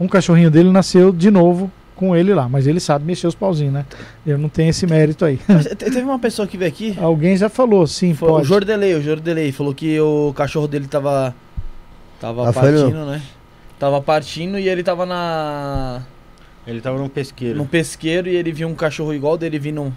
um 0.00 0.08
cachorrinho 0.08 0.50
dele 0.50 0.70
nasceu 0.70 1.12
de 1.12 1.30
novo 1.30 1.70
com 1.94 2.16
ele 2.16 2.32
lá, 2.34 2.48
mas 2.48 2.66
ele 2.66 2.80
sabe 2.80 3.04
mexer 3.04 3.26
os 3.26 3.34
pauzinhos, 3.34 3.74
né? 3.74 3.84
Eu 4.26 4.38
não 4.38 4.48
tenho 4.48 4.70
esse 4.70 4.86
mérito 4.86 5.24
aí. 5.24 5.38
Mas 5.46 5.66
te- 5.66 5.76
teve 5.76 6.00
uma 6.00 6.18
pessoa 6.18 6.48
que 6.48 6.56
veio 6.56 6.70
aqui, 6.70 6.96
Alguém 7.00 7.36
já 7.36 7.48
falou, 7.50 7.86
sim, 7.86 8.14
foi 8.14 8.28
o 8.28 8.32
pode. 8.32 8.48
Jordelei, 8.48 8.94
o 8.94 9.02
Jordelei, 9.02 9.52
falou 9.52 9.74
que 9.74 10.00
o 10.00 10.32
cachorro 10.34 10.66
dele 10.66 10.86
tava. 10.86 11.34
Tava 12.18 12.48
Ah, 12.48 12.52
partindo, 12.52 13.04
né? 13.06 13.20
Tava 13.78 14.00
partindo 14.00 14.58
e 14.58 14.68
ele 14.68 14.82
tava 14.82 15.04
na. 15.04 16.02
Ele 16.66 16.80
tava 16.80 16.96
num 16.98 17.08
pesqueiro. 17.08 17.58
num 17.58 17.66
pesqueiro 17.66 18.28
e 18.28 18.36
ele 18.36 18.52
viu 18.52 18.68
um 18.68 18.74
cachorro 18.74 19.12
igual 19.12 19.36
dele 19.36 19.58
vindo 19.58 19.92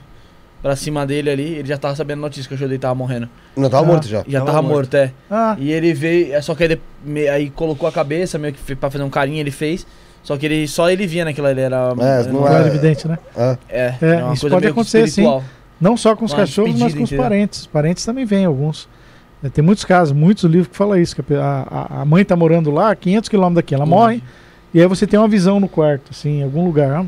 pra 0.65 0.75
cima 0.75 1.05
dele 1.05 1.29
ali. 1.29 1.53
Ele 1.57 1.67
já 1.67 1.77
tava 1.77 1.95
sabendo 1.95 2.17
a 2.17 2.21
notícia 2.23 2.49
que 2.49 2.55
o 2.55 2.57
dele 2.57 2.79
tava 2.79 2.95
morrendo. 2.95 3.29
Não, 3.55 3.69
tava 3.69 3.83
Ah. 3.83 3.87
morto 3.87 4.07
já. 4.07 4.23
Já 4.27 4.39
Tava 4.39 4.51
tava, 4.51 4.61
morto. 4.63 4.73
morto, 4.73 4.95
é. 4.95 5.11
Ah, 5.29 5.55
E 5.59 5.71
ele 5.71 5.93
veio, 5.93 6.33
é 6.33 6.41
só 6.41 6.55
que 6.55 6.63
ele 6.63 6.81
me- 7.05 7.27
aí 7.27 7.51
colocou 7.51 7.87
a 7.87 7.91
cabeça, 7.91 8.39
meio 8.39 8.51
que 8.51 8.75
pra 8.75 8.89
fazer 8.89 9.03
um 9.03 9.09
carinho, 9.11 9.39
ele 9.39 9.51
fez. 9.51 9.85
Só 10.23 10.35
que 10.35 10.43
ele 10.47 10.67
só 10.67 10.89
ele 10.89 11.05
via 11.05 11.23
naquilo 11.23 11.45
ali, 11.45 11.61
era. 11.61 11.93
É, 11.99 12.03
era 12.03 12.23
não 12.23 12.41
não 12.41 12.47
é- 12.47 12.55
era 12.55 12.67
evidente, 12.67 13.07
né? 13.07 13.19
É, 13.69 13.93
É, 14.01 14.23
uma 14.23 14.33
isso 14.33 14.41
coisa 14.41 14.55
pode 14.55 14.67
acontecer, 14.67 15.07
sim. 15.07 15.41
Não 15.79 15.95
só 15.95 16.15
com 16.15 16.25
os 16.25 16.33
cachorros, 16.33 16.71
mas 16.79 16.95
com 16.95 17.03
os 17.03 17.11
entendeu? 17.11 17.23
parentes. 17.23 17.59
Os 17.59 17.67
parentes 17.67 18.03
também 18.03 18.25
vêm, 18.25 18.45
alguns. 18.45 18.89
É, 19.43 19.49
tem 19.49 19.63
muitos 19.63 19.85
casos, 19.85 20.13
muitos 20.17 20.45
livros 20.45 20.69
que 20.69 20.75
falam 20.75 20.97
isso. 20.99 21.15
Que 21.15 21.21
a 21.35 21.87
a, 22.01 22.05
mãe 22.05 22.25
tá 22.25 22.35
morando 22.35 22.71
lá, 22.71 22.89
a 22.89 22.95
500 22.95 23.29
quilômetros 23.29 23.57
daqui, 23.63 23.75
ela 23.75 23.85
morre, 23.85 24.23
e 24.73 24.81
aí 24.81 24.87
você 24.87 25.05
tem 25.05 25.19
uma 25.19 25.27
visão 25.27 25.59
no 25.59 25.67
quarto, 25.69 26.09
assim, 26.09 26.39
em 26.39 26.43
algum 26.43 26.65
lugar. 26.65 26.89
Ah, 26.91 27.05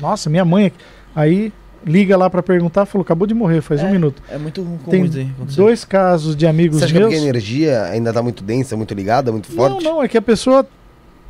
Nossa, 0.00 0.28
minha 0.28 0.44
mãe. 0.44 0.66
aqui. 0.66 0.76
Aí 1.14 1.52
liga 1.86 2.16
lá 2.16 2.28
pra 2.28 2.42
perguntar, 2.42 2.84
falou, 2.84 3.02
acabou 3.02 3.26
de 3.28 3.32
morrer, 3.34 3.60
faz 3.60 3.80
um 3.82 3.86
É, 3.86 3.92
minuto. 3.92 4.20
É 4.28 4.36
muito 4.36 4.60
comum 4.60 4.78
Tem 4.90 5.04
isso 5.04 5.18
aí 5.18 5.30
dois 5.54 5.84
casos 5.84 6.34
de 6.34 6.46
amigos 6.46 6.78
você 6.78 6.84
acha 6.86 6.92
que 6.92 6.98
é 6.98 7.00
meus. 7.00 7.12
porque 7.14 7.24
a 7.24 7.28
energia 7.28 7.82
ainda 7.84 8.12
tá 8.12 8.20
muito 8.22 8.42
densa, 8.42 8.76
muito 8.76 8.92
ligada, 8.92 9.30
muito 9.30 9.48
Não, 9.50 9.56
forte? 9.56 9.84
não, 9.84 10.02
é 10.02 10.08
que 10.08 10.18
a 10.18 10.22
pessoa, 10.22 10.66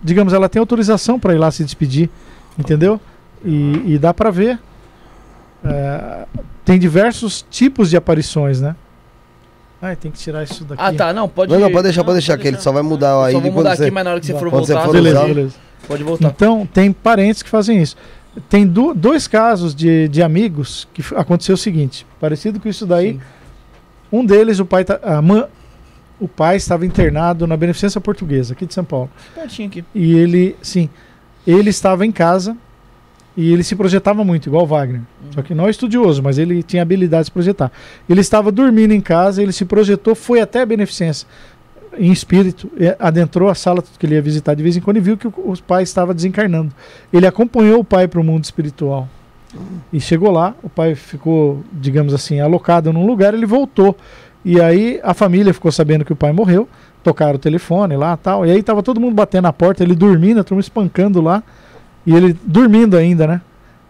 digamos, 0.03 0.33
ela 0.33 0.49
tem 0.49 0.59
autorização 0.59 1.21
para 1.21 1.35
ir 1.35 1.39
lá 1.39 1.51
se 1.51 1.63
despedir, 1.63 2.09
entendeu? 2.59 2.99
E, 3.45 3.95
e 3.95 3.99
dá 3.99 4.15
para 4.15 4.31
ver. 4.31 4.59
É, 5.65 6.27
tem 6.65 6.79
diversos 6.79 7.45
tipos 7.51 7.91
de 7.91 7.97
aparições, 7.97 8.61
né? 8.61 8.75
Ai, 9.81 9.95
tem 9.95 10.11
que 10.11 10.19
tirar 10.19 10.43
isso 10.43 10.65
daqui. 10.65 10.83
Ah, 10.83 10.93
tá, 10.93 11.13
não, 11.13 11.29
pode 11.29 11.53
Não, 11.53 11.61
não, 11.61 11.71
pode 11.71 11.85
deixar, 11.85 12.03
pode 12.03 12.15
deixar, 12.15 12.39
que 12.39 12.49
ele 12.49 12.59
só 12.59 12.73
vai 12.73 12.83
mudar 12.83 13.11
Eu 13.11 13.23
aí 13.25 13.33
Só 13.35 13.41
vou 13.41 13.51
quando 13.51 13.57
mudar 13.59 13.77
você... 13.77 13.83
aqui, 13.85 13.91
mas 13.93 14.05
na 14.05 14.11
hora 14.13 14.21
que 14.21 14.27
você 14.27 14.33
Tá. 14.33 14.39
for 14.39 14.51
Quando 14.51 14.65
você 14.67 14.73
voltar, 14.73 14.87
for 14.87 14.93
beleza, 14.95 15.17
usar- 15.19 15.27
beleza. 15.27 15.55
pode 15.87 16.03
voltar. 16.03 16.29
Então, 16.29 16.67
tem 16.73 16.93
parentes 16.93 17.43
que 17.43 17.51
fazem 17.51 17.81
isso. 17.83 17.95
Tem 18.49 18.67
du- 18.67 18.95
dois 18.95 19.27
casos 19.27 19.75
de, 19.75 20.09
de 20.09 20.23
amigos 20.23 20.87
que 20.93 21.03
aconteceu 21.15 21.55
o 21.55 21.59
seguinte, 21.59 22.07
parecido 22.21 22.61
com 22.61 22.69
isso 22.69 22.87
daí. 22.87 23.13
Sim. 23.13 23.21
Um 24.13 24.25
deles, 24.25 24.59
o 24.61 24.67
pai, 24.67 24.85
tá, 24.85 25.01
a 25.03 25.21
mãe, 25.23 25.45
o 26.21 26.29
pai 26.29 26.57
estava 26.57 26.87
internado 26.87 27.47
na 27.47 27.57
Beneficência 27.57 28.01
Portuguesa, 28.01 28.53
aqui 28.53 28.67
de 28.67 28.75
São 28.75 28.85
Paulo. 28.85 29.11
Pertinho 29.35 29.69
aqui. 29.69 29.85
E 29.95 30.15
ele, 30.15 30.57
sim, 30.63 30.89
ele 31.47 31.71
estava 31.71 32.07
em 32.07 32.13
casa 32.13 32.57
e 33.37 33.53
ele 33.53 33.63
se 33.63 33.75
projetava 33.75 34.25
muito, 34.25 34.49
igual 34.49 34.65
o 34.65 34.67
Wagner. 34.67 35.01
Só 35.35 35.43
que 35.43 35.55
não 35.55 35.67
é 35.67 35.71
estudioso, 35.71 36.23
mas 36.23 36.39
ele 36.39 36.63
tinha 36.63 36.83
habilidade 36.83 37.23
de 37.23 37.27
se 37.27 37.33
projetar. 37.33 37.71
Ele 38.09 38.21
estava 38.21 38.53
dormindo 38.53 38.93
em 38.93 39.01
casa, 39.01 39.43
ele 39.43 39.53
se 39.53 39.65
projetou, 39.65 40.15
foi 40.15 40.41
até 40.41 40.63
a 40.63 40.67
beneficência 40.67 41.27
em 41.99 42.13
espírito, 42.13 42.71
e 42.79 42.95
adentrou 42.99 43.49
a 43.49 43.55
sala 43.55 43.83
que 43.99 44.07
ele 44.07 44.15
ia 44.15 44.23
visitar 44.23 44.55
de 44.55 44.63
vez 44.63 44.77
em 44.77 44.81
quando 44.81 44.97
e 44.99 45.01
viu 45.01 45.17
que 45.17 45.27
o, 45.27 45.55
pai 45.67 45.83
estava 45.83 46.15
desencarnando. 46.15 46.73
Ele 47.13 47.27
acompanhou 47.27 47.81
o 47.81 47.85
pai 47.85 48.09
para 48.09 48.21
o 48.21 48.25
mundo 48.25 48.45
espiritual. 48.45 49.09
E 49.93 50.01
chegou 50.01 50.31
lá, 50.31 50.55
o 50.63 50.69
pai 50.69 50.95
ficou, 50.95 51.65
digamos 51.73 52.13
assim, 52.13 52.41
alocado 52.41 52.93
num 52.93 53.07
lugar, 53.07 53.33
ele 53.33 53.47
voltou. 53.47 53.97
E 54.45 54.61
aí 54.61 55.01
a 55.03 55.15
família 55.15 55.53
ficou 55.53 55.73
sabendo 55.73 56.05
que 56.05 56.13
o 56.13 56.17
pai 56.17 56.33
morreu, 56.33 56.69
tocaram 57.03 57.35
o 57.37 57.39
telefone 57.39 57.97
lá 57.97 58.17
tal. 58.17 58.45
E 58.45 58.51
aí 58.51 58.63
tava 58.63 58.83
todo 58.83 59.01
mundo 59.01 59.15
batendo 59.15 59.45
na 59.45 59.53
porta, 59.53 59.83
ele 59.83 59.95
dormindo, 59.95 60.41
a 60.41 60.45
turma 60.45 60.61
espancando 60.61 61.21
lá. 61.21 61.43
E 62.07 62.15
ele 62.15 62.37
dormindo 62.45 62.97
ainda, 62.97 63.27
né? 63.27 63.41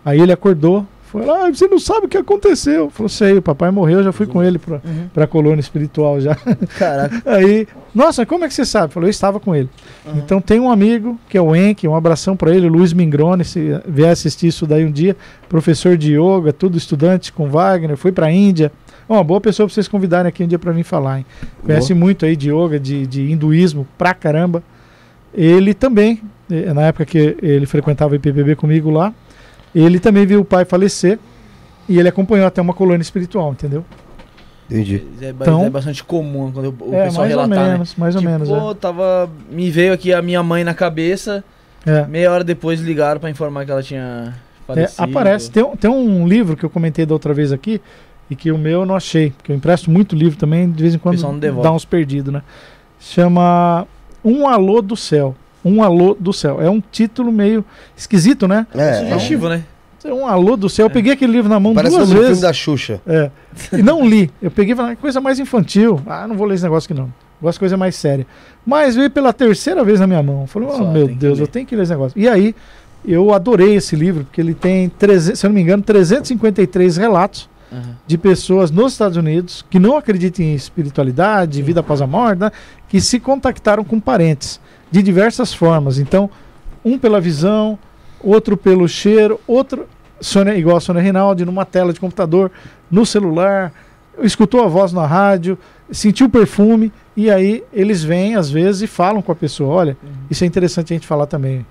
Aí 0.05 0.21
ele 0.21 0.33
acordou, 0.33 0.87
ah, 1.25 1.51
você 1.53 1.67
não 1.67 1.79
sabe 1.79 2.07
o 2.07 2.09
que 2.09 2.17
aconteceu. 2.17 2.91
Falou, 2.91 3.09
sei, 3.09 3.39
o 3.39 3.43
papai 3.43 3.71
morreu, 3.71 4.03
já 4.03 4.13
fui 4.13 4.27
com 4.27 4.43
ele 4.43 4.59
pra, 4.59 4.75
Uhum. 4.85 5.09
pra 5.15 5.27
colônia 5.27 5.61
espiritual 5.61 6.21
já. 6.21 6.35
Caraca. 6.79 7.23
Aí, 7.27 7.67
nossa, 7.95 8.27
como 8.27 8.45
é 8.45 8.49
que 8.49 8.55
você 8.55 8.65
sabe? 8.65 8.93
Falou, 8.93 9.07
eu 9.07 9.11
estava 9.11 9.39
com 9.41 9.55
ele. 9.55 9.69
Uhum. 10.05 10.19
Então 10.19 10.41
tem 10.41 10.59
um 10.61 10.71
amigo, 10.71 11.19
que 11.29 11.39
é 11.39 11.41
o 11.41 11.55
Enk, 11.55 11.87
um 11.89 11.95
abração 11.95 12.37
pra 12.37 12.55
ele, 12.55 12.69
Luiz 12.69 12.93
Mingrone, 12.93 13.45
se 13.45 13.81
vier 13.87 14.11
assistir 14.11 14.49
isso 14.49 14.67
daí 14.67 14.85
um 14.85 14.91
dia, 14.93 15.17
professor 15.49 15.97
de 15.97 16.13
yoga, 16.19 16.53
tudo 16.53 16.77
estudante 16.77 17.33
com 17.33 17.49
Wagner, 17.49 17.97
foi 17.97 18.13
pra 18.13 18.31
Índia. 18.31 18.71
É 19.09 19.13
Uma 19.13 19.23
boa 19.23 19.41
pessoa 19.41 19.67
pra 19.67 19.73
vocês 19.75 19.87
convidarem 19.87 20.29
aqui 20.29 20.43
um 20.43 20.49
dia 20.49 20.59
pra 20.59 20.73
mim 20.73 20.83
falar, 20.83 21.19
hein? 21.19 21.27
Conhece 21.65 21.95
muito 21.95 22.27
aí 22.27 22.35
de 22.35 22.51
yoga, 22.51 22.79
de, 22.81 23.07
de 23.07 23.31
hinduísmo, 23.31 23.87
pra 23.97 24.13
caramba. 24.13 24.63
Ele 25.33 25.75
também, 25.75 26.21
eh, 26.51 26.73
na 26.73 26.83
época 26.83 27.05
que 27.05 27.37
ele 27.43 27.67
frequentava 27.67 28.13
o 28.13 28.17
IPBB 28.17 28.57
comigo 28.57 28.91
lá, 28.91 29.13
ele 29.83 29.99
também 30.01 30.25
viu 30.27 30.41
o 30.41 30.45
pai 30.45 30.65
falecer 30.65 31.19
e 31.89 31.99
ele 31.99 32.09
acompanhou 32.09 32.47
até 32.47 32.61
uma 32.61 32.73
colônia 32.75 33.03
espiritual, 33.03 33.53
entendeu? 33.53 33.85
Entendi. 34.69 35.03
É, 35.21 35.33
ba- 35.33 35.45
Então- 35.45 35.65
é 35.65 35.71
bastante 35.71 36.03
comum 36.03 36.51
quando 36.53 36.75
o 36.81 36.95
é, 36.95 37.05
pessoal 37.05 37.27
mais 37.27 37.37
ou 37.37 37.43
relatar, 37.43 37.49
né? 37.67 37.73
menos, 37.73 37.95
mais 37.95 38.15
ou 38.17 38.21
Tipo, 38.21 38.33
menos. 38.33 38.49
pô, 38.49 38.75
tava. 38.75 39.31
Me 39.51 39.71
veio 39.71 39.93
aqui 39.93 40.13
a 40.13 40.21
minha 40.21 40.43
mãe 40.43 40.65
na 40.65 40.75
cabeça. 40.75 41.45
É. 41.87 41.99
É. 42.01 42.07
Meia 42.07 42.33
hora 42.33 42.43
depois 42.43 42.81
ligaram 42.81 43.21
pra 43.21 43.31
informar 43.31 43.65
que 43.65 43.71
ela 43.71 43.83
tinha 43.83 44.35
É, 44.35 44.67
falecido. 44.67 45.03
aparece. 45.05 45.51
Tem, 45.53 45.63
um- 45.63 45.77
tem 45.77 45.89
um 45.89 46.27
livro 46.27 46.57
que 46.57 46.65
eu 46.65 46.71
comentei 46.71 47.07
da 47.07 47.15
outra 47.15 47.33
vez 47.33 47.53
aqui 47.53 47.81
e 48.29 48.35
que 48.35 48.51
o 48.51 48.59
meu 48.59 48.81
eu 48.81 48.87
não 48.87 48.97
achei, 48.97 49.31
porque 49.31 49.53
eu 49.53 49.57
empresto 49.57 49.89
muito 49.89 50.17
livro 50.17 50.37
também, 50.37 50.69
de 50.69 50.83
vez 50.83 50.95
em 50.97 50.99
quando 50.99 51.17
dá 51.63 51.71
uns 51.71 51.85
perdidos, 51.85 52.33
né? 52.33 52.43
Chama 52.99 53.87
Um 54.25 54.49
Alô 54.49 54.83
do 54.83 54.97
Céu. 54.97 55.37
Um 55.69 55.83
Alô 55.83 56.17
do 56.19 56.33
Céu. 56.33 56.61
É 56.61 56.71
um 56.71 56.81
título 56.81 57.33
meio 57.33 57.65
esquisito, 57.97 58.47
né? 58.47 58.67
É, 58.75 59.01
Sugestivo, 59.01 59.49
né? 59.49 59.65
Um 60.05 60.25
Alô 60.27 60.57
do 60.57 60.69
Céu. 60.69 60.87
Eu 60.87 60.91
peguei 60.91 61.13
aquele 61.13 61.33
livro 61.33 61.49
na 61.51 61.59
mão 61.59 61.75
parece 61.75 61.95
o 61.95 61.99
duas 61.99 62.11
filme 62.11 62.27
vezes. 62.27 62.41
da 62.43 62.53
Xuxa. 62.53 63.01
É. 63.07 63.29
E 63.73 63.83
não 63.83 64.07
li. 64.07 64.31
Eu 64.41 64.51
peguei 64.53 64.73
e 64.73 64.77
falei, 64.77 64.93
"Ah, 64.93 64.97
coisa 64.97 65.21
mais 65.21 65.41
infantil. 65.41 66.01
Ah, 66.07 66.29
não 66.29 66.37
vou 66.37 66.47
ler 66.47 66.55
esse 66.55 66.63
negócio 66.63 66.87
aqui 66.87 67.01
não. 67.01 67.13
Gosto 67.43 67.57
de 67.57 67.59
coisa 67.61 67.77
mais 67.77 67.97
séria. 67.97 68.25
Mas 68.65 68.95
veio 68.95 69.11
pela 69.11 69.33
terceira 69.33 69.83
vez 69.83 69.99
na 69.99 70.07
minha 70.07 70.23
mão. 70.23 70.43
Eu 70.43 70.47
Falei, 70.47 70.69
oh, 70.71 70.77
Só, 70.77 70.91
meu 70.93 71.09
Deus, 71.09 71.39
eu 71.41 71.47
tenho 71.47 71.67
que 71.67 71.75
ler 71.75 71.83
esse 71.83 71.91
negócio. 71.93 72.19
E 72.19 72.29
aí, 72.29 72.55
eu 73.05 73.35
adorei 73.35 73.75
esse 73.75 73.95
livro, 73.97 74.25
porque 74.25 74.41
ele 74.41 74.55
tem, 74.55 74.89
300, 74.89 75.39
se 75.41 75.45
eu 75.47 75.51
não 75.51 75.55
me 75.55 75.61
engano, 75.63 75.83
353 75.83 76.97
relatos 76.97 77.49
Aham. 77.73 77.97
de 78.07 78.17
pessoas 78.17 78.71
nos 78.71 78.93
Estados 78.93 79.17
Unidos 79.17 79.65
que 79.69 79.79
não 79.79 79.97
acreditam 79.97 80.45
em 80.45 80.55
espiritualidade, 80.55 81.61
vida 81.63 81.81
após 81.81 82.01
a 82.01 82.07
morte, 82.07 82.39
né, 82.39 82.51
que 82.89 83.01
se 83.01 83.19
contactaram 83.21 83.85
com 83.85 83.99
parentes 84.01 84.61
de 84.91 85.03
diversas 85.03 85.53
formas. 85.53 85.99
Então, 85.99 86.31
um 86.85 86.99
pela 86.99 87.21
visão, 87.21 87.79
outro 88.21 88.57
pelo 88.57 88.89
cheiro, 88.89 89.41
outro 89.47 89.87
Sônia, 90.21 90.57
igual 90.57 90.77
a 90.77 90.81
Sônia 90.81 91.03
Rinaldi, 91.03 91.45
numa 91.45 91.65
tela 91.65 91.93
de 91.93 92.01
computador, 92.01 92.51
no 92.91 93.05
celular, 93.05 93.73
escutou 94.23 94.65
a 94.65 94.67
voz 94.67 94.93
na 94.93 95.07
rádio, 95.07 95.59
sentiu 95.91 96.27
o 96.27 96.31
perfume, 96.31 96.93
e 97.17 97.31
aí 97.31 97.63
eles 97.73 98.03
vêm 98.03 98.35
às 98.35 98.51
vezes 98.51 98.83
e 98.83 98.87
falam 98.87 99.21
com 99.21 99.33
a 99.33 99.35
pessoa: 99.35 99.75
olha, 99.75 99.97
isso 100.31 100.45
é 100.45 100.47
interessante 100.47 100.93
a 100.93 100.97
gente 100.97 101.07
falar 101.07 101.27
também. 101.27 101.67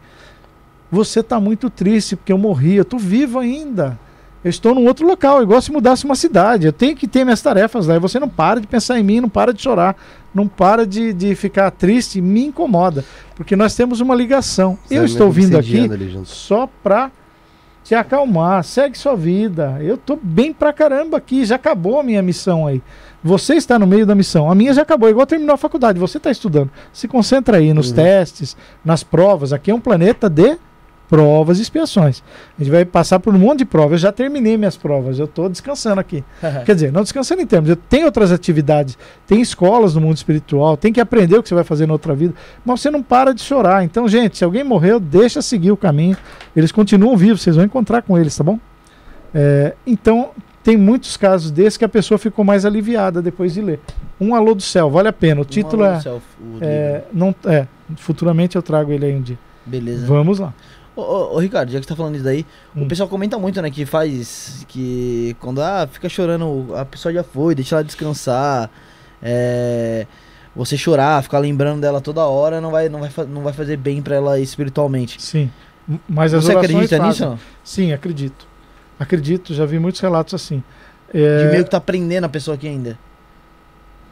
Você 0.92 1.22
está 1.22 1.40
muito 1.40 1.70
triste 1.70 2.16
porque 2.16 2.32
eu 2.32 2.38
morri, 2.38 2.76
eu 2.76 2.84
estou 2.84 3.00
vivo 3.00 3.40
ainda. 3.40 4.00
Eu 4.46 4.50
estou 4.50 4.76
num 4.76 4.86
outro 4.86 5.08
local, 5.08 5.42
igual 5.42 5.60
se 5.60 5.72
mudasse 5.72 6.06
uma 6.06 6.14
cidade. 6.14 6.68
Eu 6.68 6.72
tenho 6.72 6.96
que 6.96 7.08
ter 7.08 7.24
minhas 7.24 7.42
tarefas 7.42 7.88
lá. 7.88 7.96
E 7.96 8.00
você 8.00 8.20
não 8.20 8.30
para 8.30 8.62
de 8.62 8.68
pensar 8.68 9.00
em 9.00 9.04
mim, 9.04 9.20
não 9.20 9.28
para 9.28 9.52
de 9.52 9.60
chorar, 9.60 9.96
não 10.36 10.48
para 10.48 10.86
de, 10.86 11.12
de 11.14 11.34
ficar 11.34 11.72
triste, 11.72 12.22
me 12.22 12.46
incomoda. 12.46 13.04
Porque 13.36 13.56
nós 13.56 13.76
temos 13.76 14.02
uma 14.02 14.14
ligação. 14.14 14.78
eu 14.92 15.00
Você 15.02 15.14
estou 15.14 15.32
vai 15.32 15.42
vindo 15.42 15.58
aqui 15.58 15.90
só 16.26 16.70
pra 16.84 17.10
te 17.84 17.96
acalmar. 17.96 18.64
Segue 18.64 18.96
sua 18.96 19.16
vida. 19.16 19.80
Eu 19.82 19.98
tô 19.98 20.16
bem 20.22 20.54
pra 20.54 20.72
caramba 20.72 21.18
aqui. 21.18 21.44
Já 21.44 21.56
acabou 21.56 22.00
a 22.00 22.04
minha 22.04 22.22
missão 22.22 22.68
aí. 22.68 22.84
Você 23.24 23.56
está 23.56 23.80
no 23.80 23.88
meio 23.88 24.06
da 24.06 24.14
missão. 24.14 24.52
A 24.52 24.54
minha 24.54 24.76
já 24.76 24.84
acabou. 24.84 25.10
Igual 25.10 25.26
terminou 25.26 25.56
a 25.56 25.58
faculdade. 25.58 25.98
Você 25.98 26.18
está 26.18 26.30
estudando. 26.30 26.70
Se 26.94 27.08
concentra 27.08 27.58
aí 27.58 27.74
nos 27.74 27.90
Uhum. 27.90 27.96
testes, 27.96 28.56
nas 28.86 29.04
provas. 29.04 29.52
Aqui 29.52 29.72
é 29.72 29.74
um 29.74 29.82
planeta 29.82 30.30
de 30.30 30.56
provas 31.10 31.60
e 31.60 31.62
expiações. 31.62 32.24
A 32.58 32.64
gente 32.64 32.72
vai 32.72 32.86
passar 32.86 33.20
por 33.20 33.34
um 33.34 33.40
monte 33.40 33.60
de 33.60 33.66
provas. 33.66 33.94
Eu 33.94 33.98
já 34.00 34.12
terminei 34.12 34.58
minhas 34.58 34.78
provas. 34.78 35.20
Eu 35.20 35.26
estou 35.26 35.50
descansando 35.50 36.00
aqui. 36.00 36.24
Quer 36.66 36.74
dizer, 36.74 36.92
não 36.92 37.04
descansando 37.04 37.42
em 37.42 37.46
termos. 37.46 37.70
Eu 37.70 37.76
tenho 37.76 38.06
outras 38.06 38.32
atividades. 38.32 38.98
Tem 39.28 39.42
escolas 39.42 39.96
no 39.96 40.02
mundo 40.02 40.18
espiritual. 40.18 40.76
Tem 40.78 40.92
que 40.92 41.00
aprender 41.00 41.38
o 41.38 41.44
que 41.44 41.50
você 41.50 41.56
vai 41.56 41.64
fazer 41.64 41.86
na 41.86 41.94
outra 41.94 42.14
vida. 42.16 42.34
Mas 42.64 42.82
você 42.82 42.90
não 42.90 43.04
para 43.04 43.34
de 43.34 43.42
chorar. 43.42 43.84
Então, 43.84 44.08
gente, 44.08 44.38
se 44.38 44.44
alguém 44.44 44.64
morreu, 44.64 45.00
deixa 45.00 45.42
seguir 45.42 45.72
o 45.72 45.78
caminho. 45.78 46.18
Eles 46.56 46.72
continuam 46.72 47.16
vivos. 47.16 47.42
Vocês 47.42 47.56
vão 47.56 47.66
encontrar 47.66 48.02
com 48.02 48.18
eles, 48.18 48.36
tá 48.36 48.44
bom? 48.44 48.60
É, 49.34 49.74
então, 49.86 50.30
tem 50.64 50.78
muitos 50.78 51.16
casos 51.18 51.52
desses 51.52 51.78
que 51.78 51.86
a 51.86 51.90
pessoa 51.90 52.18
ficou 52.18 52.44
mais 52.44 52.66
aliviada 52.66 53.22
depois 53.22 53.54
de 53.54 53.62
ler. 53.62 53.80
Um 54.20 54.34
Alô 54.34 54.56
do 54.56 54.64
Céu, 54.64 54.90
vale 54.90 55.08
a 55.08 55.14
pena. 55.14 55.42
O 55.42 55.46
título 55.46 55.84
Um 55.84 55.86
alô 55.86 55.94
é, 55.94 55.98
do 55.98 56.04
céu, 56.04 56.22
o 56.42 56.58
é, 56.62 57.04
não, 57.14 57.36
é. 57.46 57.68
Futuramente 57.98 58.56
eu 58.56 58.64
trago 58.64 58.92
ele 58.92 59.06
aí 59.06 59.14
um 59.14 59.22
dia. 59.22 59.38
Beleza. 59.66 60.06
Vamos 60.08 60.40
lá. 60.40 60.54
Ô, 60.96 61.02
ô, 61.02 61.36
ô, 61.36 61.40
Ricardo, 61.40 61.72
já 61.72 61.80
que 61.80 61.86
você 61.86 61.90
tá 61.90 61.96
falando 61.96 62.16
isso 62.16 62.24
daí, 62.24 62.46
Hum. 62.76 62.84
o 62.84 62.88
pessoal 62.88 63.10
comenta 63.10 63.38
muito, 63.38 63.62
né, 63.62 63.70
que 63.70 63.86
faz. 63.86 64.66
Que 64.68 65.36
quando 65.40 65.62
ah, 65.62 65.88
fica 65.92 66.08
chorando, 66.08 66.74
a 66.76 66.86
pessoa 66.86 67.14
já 67.14 67.24
foi, 67.24 67.54
deixa 67.56 67.76
ela 67.76 67.84
descansar. 67.84 68.70
É. 69.22 70.06
Você 70.56 70.78
chorar, 70.78 71.22
ficar 71.22 71.40
lembrando 71.40 71.82
dela 71.82 72.00
toda 72.00 72.26
hora, 72.26 72.62
não 72.62 72.72
vai, 72.72 72.88
não 72.88 73.02
vai, 73.02 73.10
não 73.28 73.42
vai 73.42 73.52
fazer 73.52 73.76
bem 73.76 74.02
pra 74.02 74.16
ela 74.16 74.40
espiritualmente. 74.40 75.22
Sim. 75.22 75.52
Mas 76.08 76.34
as 76.34 76.46
Você 76.46 76.54
acredita 76.54 76.96
fazem. 76.98 77.02
nisso? 77.08 77.26
não? 77.26 77.40
Sim, 77.64 77.92
acredito. 77.92 78.48
Acredito, 78.98 79.54
já 79.54 79.66
vi 79.66 79.78
muitos 79.80 80.00
relatos 80.00 80.34
assim. 80.34 80.64
De 81.14 81.22
É, 81.22 81.52
meio 81.52 81.66
que 81.66 81.70
tá 81.70 81.82
prendendo 81.82 82.24
a 82.24 82.30
pessoa 82.30 82.56
aqui 82.56 82.68
ainda. 82.70 82.98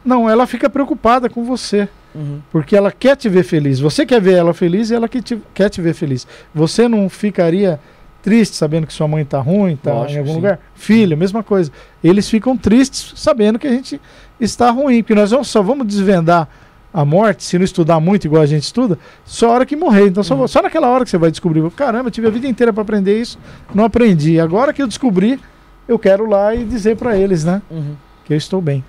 Não, 0.04 0.28
ela 0.28 0.46
fica 0.46 0.68
preocupada 0.68 1.30
com 1.30 1.44
você. 1.44 1.88
Uhum. 2.14 2.40
Porque 2.52 2.76
ela 2.76 2.92
quer 2.92 3.16
te 3.16 3.28
ver 3.28 3.42
feliz. 3.42 3.80
Você 3.80 4.06
quer 4.06 4.20
ver 4.20 4.34
ela 4.34 4.54
feliz 4.54 4.90
e 4.90 4.94
ela 4.94 5.08
que 5.08 5.20
te- 5.20 5.40
quer 5.52 5.68
te 5.68 5.80
ver 5.82 5.94
feliz. 5.94 6.26
Você 6.54 6.86
não 6.88 7.08
ficaria 7.08 7.80
triste 8.22 8.56
sabendo 8.56 8.86
que 8.86 8.92
sua 8.92 9.06
mãe 9.08 9.24
tá 9.24 9.38
ruim, 9.40 9.76
tá 9.76 9.92
Lógico, 9.92 10.12
em 10.14 10.18
algum 10.18 10.30
sim. 10.30 10.36
lugar? 10.36 10.58
Filho, 10.74 11.16
mesma 11.16 11.42
coisa. 11.42 11.70
Eles 12.02 12.28
ficam 12.28 12.56
tristes 12.56 13.12
sabendo 13.16 13.58
que 13.58 13.66
a 13.66 13.70
gente 13.70 14.00
está 14.40 14.70
ruim. 14.70 15.02
Porque 15.02 15.14
nós 15.14 15.30
vamos- 15.30 15.48
só 15.48 15.60
vamos 15.62 15.86
desvendar 15.86 16.48
a 16.92 17.04
morte, 17.04 17.42
se 17.42 17.58
não 17.58 17.64
estudar 17.64 17.98
muito, 17.98 18.24
igual 18.26 18.40
a 18.42 18.46
gente 18.46 18.62
estuda, 18.62 18.96
só 19.24 19.50
a 19.50 19.52
hora 19.54 19.66
que 19.66 19.74
morrer. 19.74 20.06
Então, 20.06 20.22
só, 20.22 20.36
Uhum. 20.36 20.46
só 20.46 20.62
naquela 20.62 20.88
hora 20.88 21.02
que 21.04 21.10
você 21.10 21.18
vai 21.18 21.28
descobrir. 21.30 21.68
Caramba, 21.72 22.06
eu 22.06 22.10
tive 22.12 22.28
a 22.28 22.30
vida 22.30 22.46
inteira 22.46 22.72
para 22.72 22.82
aprender 22.82 23.20
isso, 23.20 23.36
não 23.74 23.84
aprendi. 23.84 24.38
Agora 24.38 24.72
que 24.72 24.80
eu 24.80 24.86
descobri, 24.86 25.40
eu 25.88 25.98
quero 25.98 26.24
lá 26.30 26.54
e 26.54 26.64
dizer 26.64 26.96
para 26.96 27.16
eles, 27.16 27.42
né? 27.44 27.60
Uhum. 27.68 27.96
Que 28.24 28.32
eu 28.32 28.36
estou 28.36 28.60
bem. 28.62 28.84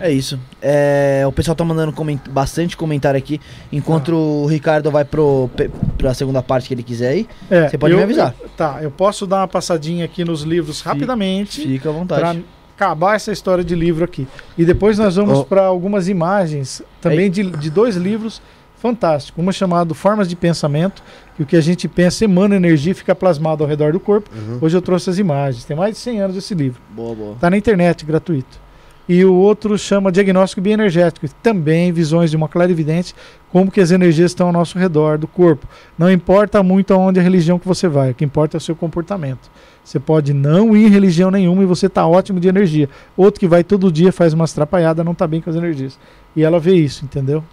É 0.00 0.10
isso. 0.10 0.38
É, 0.60 1.22
o 1.26 1.32
pessoal 1.32 1.54
tá 1.54 1.64
mandando 1.64 1.92
coment- 1.92 2.28
bastante 2.28 2.76
comentário 2.76 3.16
aqui. 3.16 3.40
Enquanto 3.72 4.14
o 4.14 4.46
Ricardo 4.46 4.90
vai 4.90 5.04
pro, 5.04 5.48
pra 5.96 6.12
segunda 6.14 6.42
parte 6.42 6.68
que 6.68 6.74
ele 6.74 6.82
quiser 6.82 7.08
aí, 7.10 7.28
É, 7.50 7.68
Você 7.68 7.78
pode 7.78 7.92
eu- 7.92 7.98
me 7.98 8.04
avisar. 8.04 8.34
eu- 8.40 8.48
tá, 8.56 8.78
eu 8.82 8.90
posso 8.90 9.26
dar 9.26 9.38
uma 9.40 9.48
passadinha 9.48 10.04
aqui 10.04 10.24
nos 10.24 10.42
livros 10.42 10.80
rapidamente 10.80 11.60
fica 11.62 11.88
à 11.88 11.92
para 11.92 12.00
vontade. 12.00 12.44
acabar 12.76 13.14
essa 13.16 13.30
história 13.32 13.62
de 13.62 13.74
livro 13.74 14.04
aqui. 14.04 14.26
E 14.58 14.64
depois 14.64 14.98
nós 14.98 15.16
vamos 15.16 15.38
Oh. 15.38 15.44
para 15.44 15.64
algumas 15.66 16.08
imagens 16.08 16.82
também 17.00 17.30
de, 17.30 17.44
de 17.44 17.70
dois 17.70 17.94
livros 17.96 18.42
fantásticos. 18.76 19.40
Uma 19.42 19.52
chamado 19.52 19.94
Formas 19.94 20.28
de 20.28 20.36
Pensamento, 20.36 21.02
que 21.36 21.42
o 21.42 21.46
que 21.46 21.56
a 21.56 21.60
gente 21.60 21.88
pensa 21.88 22.24
emana 22.24 22.56
energia 22.56 22.90
e 22.92 22.94
fica 22.94 23.14
plasmado 23.14 23.62
ao 23.62 23.68
redor 23.70 23.92
do 23.92 24.00
corpo. 24.00 24.28
Uhum. 24.36 24.58
Hoje 24.60 24.76
eu 24.76 24.82
trouxe 24.82 25.08
as 25.08 25.18
imagens. 25.18 25.64
Tem 25.64 25.76
mais 25.76 25.94
de 25.94 26.00
100 26.00 26.20
anos 26.20 26.36
esse 26.36 26.52
livro. 26.54 26.80
Boa, 26.90 27.14
boa. 27.14 27.32
Está 27.34 27.48
na 27.48 27.56
internet, 27.56 28.04
gratuito. 28.04 28.63
E 29.08 29.22
o 29.24 29.34
outro 29.34 29.76
chama 29.76 30.10
Diagnóstico 30.10 30.62
Bioenergético, 30.62 31.28
também 31.42 31.92
visões 31.92 32.30
de 32.30 32.36
uma 32.36 32.48
clarividente, 32.48 33.14
como 33.52 33.70
que 33.70 33.80
as 33.80 33.90
energias 33.90 34.30
estão 34.30 34.46
ao 34.46 34.52
nosso 34.52 34.78
redor 34.78 35.18
do 35.18 35.26
corpo. 35.26 35.68
Não 35.98 36.10
importa 36.10 36.62
muito 36.62 36.94
aonde 36.94 37.20
a 37.20 37.22
religião 37.22 37.58
que 37.58 37.68
você 37.68 37.86
vai, 37.86 38.12
o 38.12 38.14
que 38.14 38.24
importa 38.24 38.56
é 38.56 38.58
o 38.58 38.60
seu 38.60 38.74
comportamento. 38.74 39.50
Você 39.84 40.00
pode 40.00 40.32
não 40.32 40.74
ir 40.74 40.86
em 40.86 40.88
religião 40.88 41.30
nenhuma 41.30 41.62
e 41.62 41.66
você 41.66 41.88
tá 41.88 42.06
ótimo 42.06 42.40
de 42.40 42.48
energia. 42.48 42.88
Outro 43.14 43.38
que 43.38 43.46
vai 43.46 43.62
todo 43.62 43.92
dia, 43.92 44.10
faz 44.10 44.32
umas 44.32 44.52
atrapalhadas, 44.52 45.04
não 45.04 45.14
tá 45.14 45.26
bem 45.26 45.42
com 45.42 45.50
as 45.50 45.56
energias. 45.56 45.98
E 46.34 46.42
ela 46.42 46.58
vê 46.58 46.74
isso, 46.74 47.04
entendeu? 47.04 47.44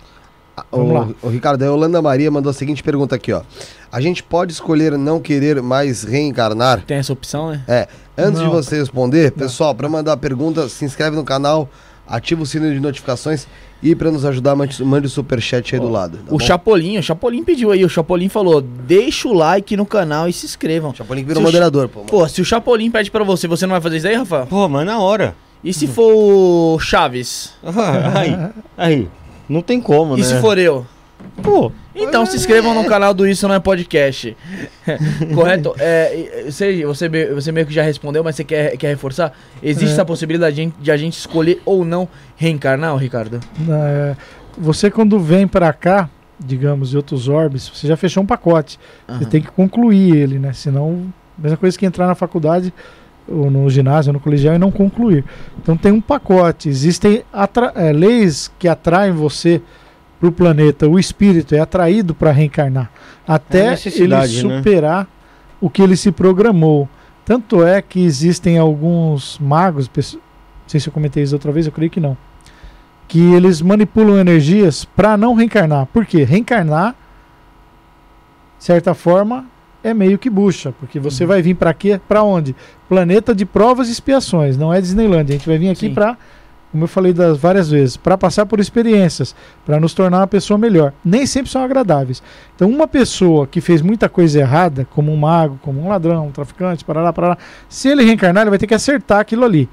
Vamos 0.71 0.89
o, 0.89 0.93
lá. 0.93 1.09
o 1.23 1.29
Ricardo, 1.29 1.63
a 1.63 1.65
Yolanda 1.65 2.01
Maria 2.01 2.29
mandou 2.29 2.49
a 2.49 2.53
seguinte 2.53 2.83
pergunta 2.83 3.15
aqui, 3.15 3.31
ó. 3.31 3.41
A 3.91 3.99
gente 3.99 4.23
pode 4.23 4.51
escolher 4.53 4.97
não 4.97 5.19
querer 5.19 5.61
mais 5.61 6.03
reencarnar? 6.03 6.81
Tem 6.85 6.97
essa 6.97 7.13
opção, 7.13 7.51
né? 7.51 7.63
É. 7.67 7.87
Antes 8.17 8.39
de 8.39 8.45
Não. 8.45 8.51
você 8.51 8.77
responder, 8.77 9.31
pessoal, 9.31 9.73
para 9.73 9.89
mandar 9.89 10.13
a 10.13 10.17
pergunta, 10.17 10.67
se 10.69 10.85
inscreve 10.85 11.15
no 11.15 11.23
canal, 11.23 11.69
ativa 12.07 12.43
o 12.43 12.45
sino 12.45 12.71
de 12.71 12.79
notificações 12.79 13.47
e 13.81 13.95
para 13.95 14.11
nos 14.11 14.25
ajudar, 14.25 14.55
mande, 14.55 14.83
mande 14.83 15.07
o 15.07 15.09
superchat 15.09 15.73
aí 15.73 15.81
do 15.81 15.89
lado. 15.89 16.17
tá 16.17 16.23
o 16.27 16.37
bom? 16.37 16.39
Chapolin, 16.39 16.97
o 16.99 17.03
Chapolin 17.03 17.43
pediu 17.43 17.71
aí, 17.71 17.83
o 17.83 17.89
Chapolin 17.89 18.29
falou: 18.29 18.61
deixa 18.61 19.27
o 19.27 19.33
like 19.33 19.75
no 19.75 19.85
canal 19.85 20.27
e 20.27 20.33
se 20.33 20.45
inscrevam. 20.45 20.93
Chapolin 20.93 21.21
que 21.21 21.27
virou 21.27 21.41
Se 21.41 21.43
o 21.43 21.47
moderador, 21.47 21.89
pô. 21.89 22.01
Pô, 22.01 22.27
se 22.27 22.41
o 22.41 22.45
Chapolin 22.45 22.91
pede 22.91 23.09
pra 23.09 23.23
você, 23.23 23.47
você 23.47 23.65
não 23.65 23.71
vai 23.71 23.81
fazer 23.81 23.97
isso 23.97 24.07
aí, 24.07 24.15
Rafael? 24.15 24.45
Pô, 24.45 24.67
mas 24.69 24.85
na 24.85 24.99
hora. 24.99 25.35
E 25.63 25.73
se 25.73 25.85
for 25.85 26.11
o 26.13 26.79
Chaves? 26.79 27.53
aí, 28.15 28.35
aí. 28.77 29.07
Não 29.51 29.61
tem 29.61 29.79
como, 29.81 30.15
E 30.17 30.21
né? 30.21 30.25
se 30.25 30.39
for 30.39 30.57
eu? 30.57 30.85
Pô, 31.43 31.71
Então 31.95 32.25
se 32.25 32.35
inscrevam 32.35 32.73
no 32.73 32.85
canal 32.85 33.13
do 33.13 33.27
Isso 33.27 33.47
Não 33.47 33.53
é 33.55 33.59
Podcast. 33.59 34.35
Correto? 35.35 35.75
É, 35.79 36.15
e- 36.47 36.51
você, 36.51 36.85
você, 36.85 37.09
me- 37.09 37.25
você 37.27 37.51
meio 37.51 37.65
que 37.65 37.73
já 37.73 37.83
respondeu, 37.83 38.23
mas 38.23 38.35
você 38.35 38.43
quer, 38.43 38.75
quer 38.77 38.87
reforçar? 38.89 39.31
Existe 39.61 39.89
É. 39.89 39.93
essa 39.93 40.05
possibilidade 40.05 40.55
de, 40.65 40.73
de 40.79 40.91
a 40.91 40.97
gente 40.97 41.17
escolher 41.17 41.61
ou 41.65 41.85
não 41.85 42.07
reencarnar, 42.35 42.93
ô 42.93 42.97
Ricardo? 42.97 43.39
É, 43.69 44.15
você 44.57 44.89
quando 44.89 45.19
vem 45.19 45.47
pra 45.47 45.71
cá, 45.73 46.09
digamos, 46.39 46.89
de 46.91 46.97
outros 46.97 47.27
orbes, 47.27 47.69
você 47.69 47.87
já 47.87 47.95
fechou 47.97 48.23
um 48.23 48.25
pacote. 48.25 48.79
Você 49.07 49.13
Aham. 49.23 49.29
tem 49.29 49.41
que 49.41 49.51
concluir 49.51 50.15
ele, 50.15 50.39
né? 50.39 50.53
Senão, 50.53 51.13
mesma 51.37 51.57
coisa 51.57 51.77
que 51.77 51.85
entrar 51.85 52.07
na 52.07 52.15
faculdade 52.15 52.73
ou 53.31 53.49
no 53.49 53.69
ginásio, 53.69 54.13
no 54.13 54.19
colegial 54.19 54.55
e 54.55 54.59
não 54.59 54.71
concluir. 54.71 55.23
Então 55.61 55.77
tem 55.77 55.91
um 55.91 56.01
pacote. 56.01 56.69
Existem 56.69 57.23
é, 57.75 57.91
leis 57.91 58.51
que 58.59 58.67
atraem 58.67 59.11
você 59.11 59.61
para 60.19 60.29
o 60.29 60.31
planeta. 60.31 60.87
O 60.87 60.99
espírito 60.99 61.55
é 61.55 61.59
atraído 61.59 62.13
para 62.13 62.31
reencarnar 62.31 62.91
É 63.27 63.33
até 63.33 63.61
ele 63.61 63.69
necessidade, 63.71 64.45
né? 64.45 64.57
superar 64.57 65.07
o 65.59 65.69
que 65.69 65.81
ele 65.81 65.95
se 65.95 66.11
programou. 66.11 66.87
Tanto 67.25 67.63
é 67.63 67.81
que 67.81 68.03
existem 68.03 68.57
alguns 68.57 69.37
magos, 69.39 69.89
não 69.95 70.19
sei 70.67 70.79
se 70.79 70.89
eu 70.89 70.93
comentei 70.93 71.23
isso 71.23 71.35
outra 71.35 71.51
vez, 71.51 71.65
eu 71.65 71.71
creio 71.71 71.91
que 71.91 71.99
não, 71.99 72.17
que 73.07 73.19
eles 73.33 73.61
manipulam 73.61 74.17
energias 74.17 74.83
para 74.83 75.15
não 75.15 75.35
reencarnar. 75.35 75.85
Por 75.87 76.05
quê? 76.05 76.23
Reencarnar, 76.23 76.95
de 78.57 78.65
certa 78.65 78.93
forma, 78.93 79.45
é 79.83 79.93
meio 79.93 80.17
que 80.17 80.29
bucha, 80.29 80.71
porque 80.79 80.99
você 80.99 81.25
vai 81.25 81.41
vir 81.41 81.55
para 81.55 81.73
quê? 81.73 81.99
Para 82.07 82.23
onde? 82.23 82.55
Planeta 82.87 83.33
de 83.33 83.45
provas 83.45 83.87
e 83.89 83.91
expiações, 83.91 84.57
não 84.57 84.73
é 84.73 84.79
Disneyland. 84.81 85.31
A 85.31 85.33
gente 85.35 85.47
vai 85.47 85.57
vir 85.57 85.69
aqui 85.69 85.87
para, 85.93 86.17
como 86.71 86.83
eu 86.83 86.87
falei 86.87 87.11
das 87.13 87.37
várias 87.37 87.69
vezes, 87.69 87.97
para 87.97 88.17
passar 88.17 88.45
por 88.45 88.59
experiências, 88.59 89.35
para 89.65 89.79
nos 89.79 89.93
tornar 89.93 90.19
uma 90.19 90.27
pessoa 90.27 90.57
melhor. 90.57 90.93
Nem 91.03 91.25
sempre 91.25 91.51
são 91.51 91.63
agradáveis. 91.63 92.21
Então, 92.55 92.69
uma 92.69 92.87
pessoa 92.87 93.47
que 93.47 93.59
fez 93.61 93.81
muita 93.81 94.07
coisa 94.07 94.39
errada, 94.39 94.87
como 94.91 95.11
um 95.11 95.17
mago, 95.17 95.59
como 95.61 95.81
um 95.81 95.89
ladrão, 95.89 96.27
um 96.27 96.31
traficante, 96.31 96.85
parará, 96.85 97.11
parará, 97.11 97.37
se 97.67 97.87
ele 97.89 98.03
reencarnar, 98.03 98.43
ele 98.43 98.49
vai 98.51 98.59
ter 98.59 98.67
que 98.67 98.73
acertar 98.75 99.19
aquilo 99.19 99.43
ali. 99.45 99.67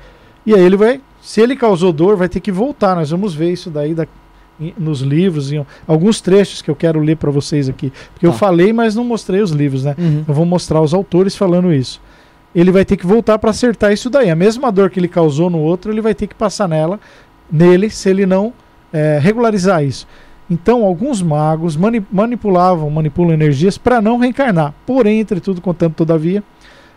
E 0.46 0.54
aí 0.54 0.60
ele 0.62 0.76
vai, 0.76 1.00
se 1.20 1.40
ele 1.40 1.54
causou 1.54 1.92
dor, 1.92 2.16
vai 2.16 2.28
ter 2.28 2.40
que 2.40 2.50
voltar. 2.50 2.94
Nós 2.96 3.10
vamos 3.10 3.34
ver 3.34 3.52
isso 3.52 3.68
daí 3.68 3.94
da- 3.94 4.04
em- 4.04 4.08
nos 4.78 5.00
livros, 5.00 5.52
em 5.52 5.64
alguns 5.86 6.20
trechos 6.20 6.60
que 6.62 6.70
eu 6.70 6.74
quero 6.76 7.00
ler 7.00 7.16
para 7.16 7.30
vocês 7.30 7.68
aqui. 7.68 7.92
Porque 8.12 8.26
eu 8.26 8.32
Tá. 8.32 8.38
falei, 8.38 8.72
mas 8.72 8.94
não 8.94 9.04
mostrei 9.04 9.40
os 9.40 9.50
livros, 9.50 9.84
né? 9.84 9.94
Uhum. 9.98 10.24
Eu 10.26 10.34
vou 10.34 10.44
mostrar 10.44 10.80
os 10.80 10.92
autores 10.92 11.36
falando 11.36 11.72
isso. 11.72 12.00
Ele 12.54 12.72
vai 12.72 12.84
ter 12.84 12.96
que 12.96 13.06
voltar 13.06 13.38
para 13.38 13.50
acertar 13.50 13.92
isso 13.92 14.08
daí. 14.10 14.30
A 14.30 14.34
mesma 14.36 14.72
dor 14.72 14.90
que 14.90 14.98
ele 14.98 15.08
causou 15.08 15.48
no 15.50 15.58
outro, 15.58 15.92
ele 15.92 16.00
vai 16.00 16.14
ter 16.14 16.26
que 16.26 16.34
passar 16.34 16.66
nela, 16.68 16.98
nele, 17.50 17.88
se 17.90 18.08
ele 18.08 18.26
não 18.26 18.52
é, 18.92 19.18
regularizar 19.20 19.84
isso. 19.84 20.06
Então, 20.50 20.82
alguns 20.82 21.20
magos 21.20 21.76
mani- 21.76 22.04
manipulavam, 22.10 22.88
manipulam 22.88 23.34
energias 23.34 23.76
para 23.76 24.00
não 24.00 24.16
reencarnar. 24.18 24.72
Porém, 24.86 25.20
entretudo, 25.20 25.60
contanto, 25.60 25.94
todavia, 25.94 26.42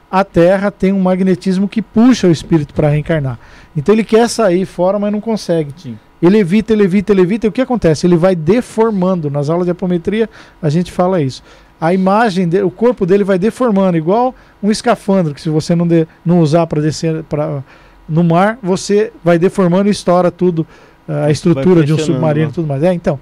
a 0.09 0.23
Terra 0.23 0.71
tem 0.71 0.93
um 0.93 1.01
magnetismo 1.01 1.67
que 1.67 1.81
puxa 1.81 2.27
o 2.27 2.31
espírito 2.31 2.73
para 2.73 2.87
reencarnar. 2.89 3.37
Então, 3.75 3.93
ele 3.95 4.03
quer 4.03 4.27
sair 4.29 4.65
fora, 4.65 4.99
mas 4.99 5.11
não 5.11 5.21
consegue. 5.21 5.73
Sim. 5.77 5.97
Ele 6.21 6.37
evita, 6.37 6.73
ele 6.73 6.83
evita, 6.83 7.11
ele 7.13 7.21
evita. 7.21 7.47
E 7.47 7.49
o 7.49 7.51
que 7.51 7.61
acontece? 7.61 8.05
Ele 8.05 8.15
vai 8.15 8.35
deformando. 8.35 9.29
Nas 9.29 9.49
aulas 9.49 9.65
de 9.65 9.71
apometria, 9.71 10.29
a 10.61 10.69
gente 10.69 10.91
fala 10.91 11.21
isso. 11.21 11.41
A 11.79 11.93
imagem 11.93 12.47
dele, 12.47 12.63
o 12.63 12.69
corpo 12.69 13.07
dele 13.07 13.23
vai 13.23 13.39
deformando, 13.39 13.97
igual 13.97 14.35
um 14.61 14.69
escafandro, 14.69 15.33
que 15.33 15.41
se 15.41 15.49
você 15.49 15.73
não, 15.73 15.87
de- 15.87 16.07
não 16.23 16.39
usar 16.39 16.67
para 16.67 16.79
descer 16.79 17.23
pra, 17.23 17.63
no 18.07 18.23
mar, 18.23 18.59
você 18.61 19.11
vai 19.23 19.39
deformando 19.39 19.87
e 19.87 19.91
estoura 19.91 20.29
tudo, 20.29 20.67
ah, 21.09 21.25
a 21.25 21.31
estrutura 21.31 21.83
de 21.83 21.91
um 21.91 21.97
submarino 21.97 22.45
né? 22.45 22.51
e 22.51 22.53
tudo 22.53 22.67
mais. 22.67 22.83
É, 22.83 22.93
então, 22.93 23.19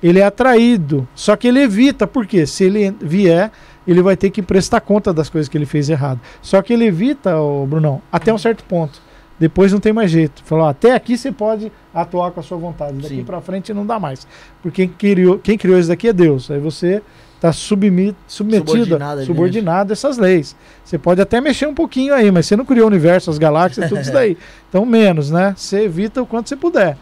ele 0.00 0.20
é 0.20 0.24
atraído, 0.24 1.08
só 1.16 1.34
que 1.34 1.48
ele 1.48 1.60
evita, 1.60 2.06
porque 2.06 2.46
se 2.46 2.62
ele 2.62 2.94
vier, 3.00 3.50
ele 3.88 4.00
vai 4.02 4.16
ter 4.16 4.30
que 4.30 4.40
prestar 4.40 4.80
conta 4.82 5.12
das 5.12 5.28
coisas 5.28 5.48
que 5.48 5.58
ele 5.58 5.66
fez 5.66 5.90
errado. 5.90 6.20
Só 6.40 6.62
que 6.62 6.72
ele 6.72 6.84
evita, 6.84 7.36
o 7.40 7.66
Brunão, 7.66 8.00
até 8.12 8.32
um 8.32 8.38
certo 8.38 8.62
ponto. 8.62 9.02
Depois 9.38 9.72
não 9.72 9.80
tem 9.80 9.92
mais 9.92 10.10
jeito. 10.10 10.42
Falou, 10.44 10.64
ó, 10.64 10.68
até 10.68 10.94
aqui 10.94 11.16
você 11.16 11.30
pode 11.30 11.70
atuar 11.92 12.30
com 12.30 12.40
a 12.40 12.42
sua 12.42 12.56
vontade. 12.56 12.98
Daqui 12.98 13.22
para 13.22 13.40
frente 13.40 13.72
não 13.74 13.84
dá 13.84 13.98
mais. 14.00 14.26
Porque 14.62 14.86
quem 14.86 15.14
criou, 15.14 15.38
quem 15.38 15.58
criou 15.58 15.78
isso 15.78 15.88
daqui 15.88 16.08
é 16.08 16.12
Deus. 16.12 16.50
Aí 16.50 16.58
você 16.58 17.02
está 17.34 17.52
submetido, 17.52 18.16
Subordinado 18.26 19.18
ali, 19.18 19.26
subordinado 19.26 19.92
a 19.92 19.94
essas 19.94 20.16
leis. 20.16 20.56
Você 20.82 20.96
pode 20.96 21.20
até 21.20 21.38
mexer 21.40 21.66
um 21.66 21.74
pouquinho 21.74 22.14
aí, 22.14 22.30
mas 22.30 22.46
você 22.46 22.56
não 22.56 22.64
criou 22.64 22.84
o 22.84 22.88
universo, 22.88 23.30
as 23.30 23.36
galáxias, 23.36 23.88
tudo 23.88 24.00
isso 24.00 24.12
daí. 24.12 24.36
Então, 24.68 24.84
menos, 24.84 25.30
né? 25.30 25.54
Você 25.56 25.82
evita 25.82 26.20
o 26.22 26.26
quanto 26.26 26.48
você 26.48 26.56
puder. 26.56 26.96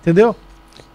Entendeu? 0.00 0.34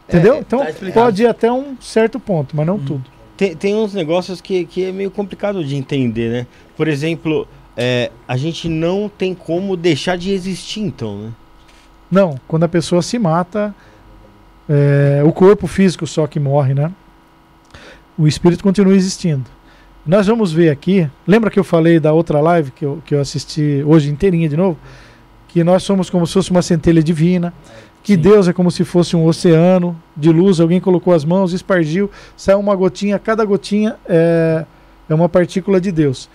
Entendeu? 0.07 0.35
É, 0.35 0.39
então, 0.39 0.59
tá 0.65 0.71
pode 0.93 1.23
ir 1.23 1.27
até 1.27 1.51
um 1.51 1.75
certo 1.79 2.19
ponto, 2.19 2.55
mas 2.55 2.65
não 2.65 2.75
Uhum. 2.75 2.85
tudo. 2.85 3.03
Tem, 3.35 3.55
tem 3.55 3.75
uns 3.75 3.93
negócios 3.93 4.41
que, 4.41 4.65
que 4.65 4.85
é 4.85 4.91
meio 4.91 5.11
complicado 5.11 5.63
de 5.63 5.75
entender, 5.75 6.29
né? 6.29 6.47
Por 6.75 6.87
exemplo, 6.87 7.47
é, 7.77 8.11
a 8.27 8.35
gente 8.35 8.67
não 8.67 9.07
tem 9.07 9.35
como 9.35 9.77
deixar 9.77 10.17
de 10.17 10.31
existir, 10.31 10.79
então, 10.79 11.21
né? 11.21 11.31
Não, 12.09 12.39
quando 12.47 12.63
a 12.63 12.67
pessoa 12.67 13.03
se 13.03 13.19
mata, 13.19 13.75
é, 14.67 15.21
o 15.23 15.31
corpo 15.31 15.67
físico 15.67 16.07
só 16.07 16.25
que 16.25 16.39
morre, 16.39 16.73
né? 16.73 16.91
O 18.17 18.27
espírito 18.27 18.63
continua 18.63 18.95
existindo. 18.95 19.45
Nós 20.03 20.25
vamos 20.25 20.51
ver 20.51 20.69
aqui. 20.69 21.07
Lembra 21.27 21.51
que 21.51 21.59
eu 21.59 21.63
falei 21.63 21.99
da 21.99 22.13
outra 22.13 22.39
live 22.39 22.71
que 22.71 22.83
eu, 22.83 22.99
que 23.05 23.13
eu 23.13 23.21
assisti 23.21 23.83
hoje 23.85 24.09
inteirinha 24.09 24.49
de 24.49 24.57
novo? 24.57 24.79
Que 25.49 25.63
nós 25.63 25.83
somos 25.83 26.09
como 26.09 26.25
se 26.25 26.33
fosse 26.33 26.49
uma 26.49 26.61
centelha 26.61 27.03
divina. 27.03 27.53
Que 28.01 28.13
Sim. 28.13 28.21
Deus 28.21 28.47
é 28.47 28.53
como 28.53 28.71
se 28.71 28.85
fosse 28.85 29.15
um 29.15 29.25
oceano 29.25 29.95
de 30.15 30.31
luz. 30.31 30.59
Alguém 30.59 30.79
colocou 30.79 31.13
as 31.13 31.25
mãos, 31.25 31.51
espargiu, 31.51 32.09
saiu 32.37 32.59
uma 32.59 32.73
gotinha. 32.73 33.19
Cada 33.19 33.43
gotinha 33.43 33.97
é, 34.07 34.65
é 35.09 35.13
uma 35.13 35.27
partícula 35.27 35.79
de 35.79 35.91
Deus. 35.91 36.29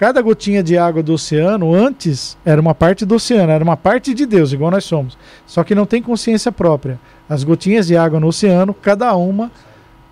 Cada 0.00 0.22
gotinha 0.22 0.62
de 0.62 0.78
água 0.78 1.02
do 1.02 1.12
oceano 1.12 1.74
antes 1.74 2.34
era 2.42 2.58
uma 2.58 2.74
parte 2.74 3.04
do 3.04 3.16
oceano, 3.16 3.52
era 3.52 3.62
uma 3.62 3.76
parte 3.76 4.14
de 4.14 4.24
Deus, 4.24 4.50
igual 4.50 4.70
nós 4.70 4.82
somos. 4.82 5.18
Só 5.46 5.62
que 5.62 5.74
não 5.74 5.84
tem 5.84 6.00
consciência 6.00 6.50
própria. 6.50 6.98
As 7.28 7.44
gotinhas 7.44 7.86
de 7.86 7.98
água 7.98 8.18
no 8.18 8.28
oceano, 8.28 8.72
cada 8.72 9.14
uma 9.14 9.52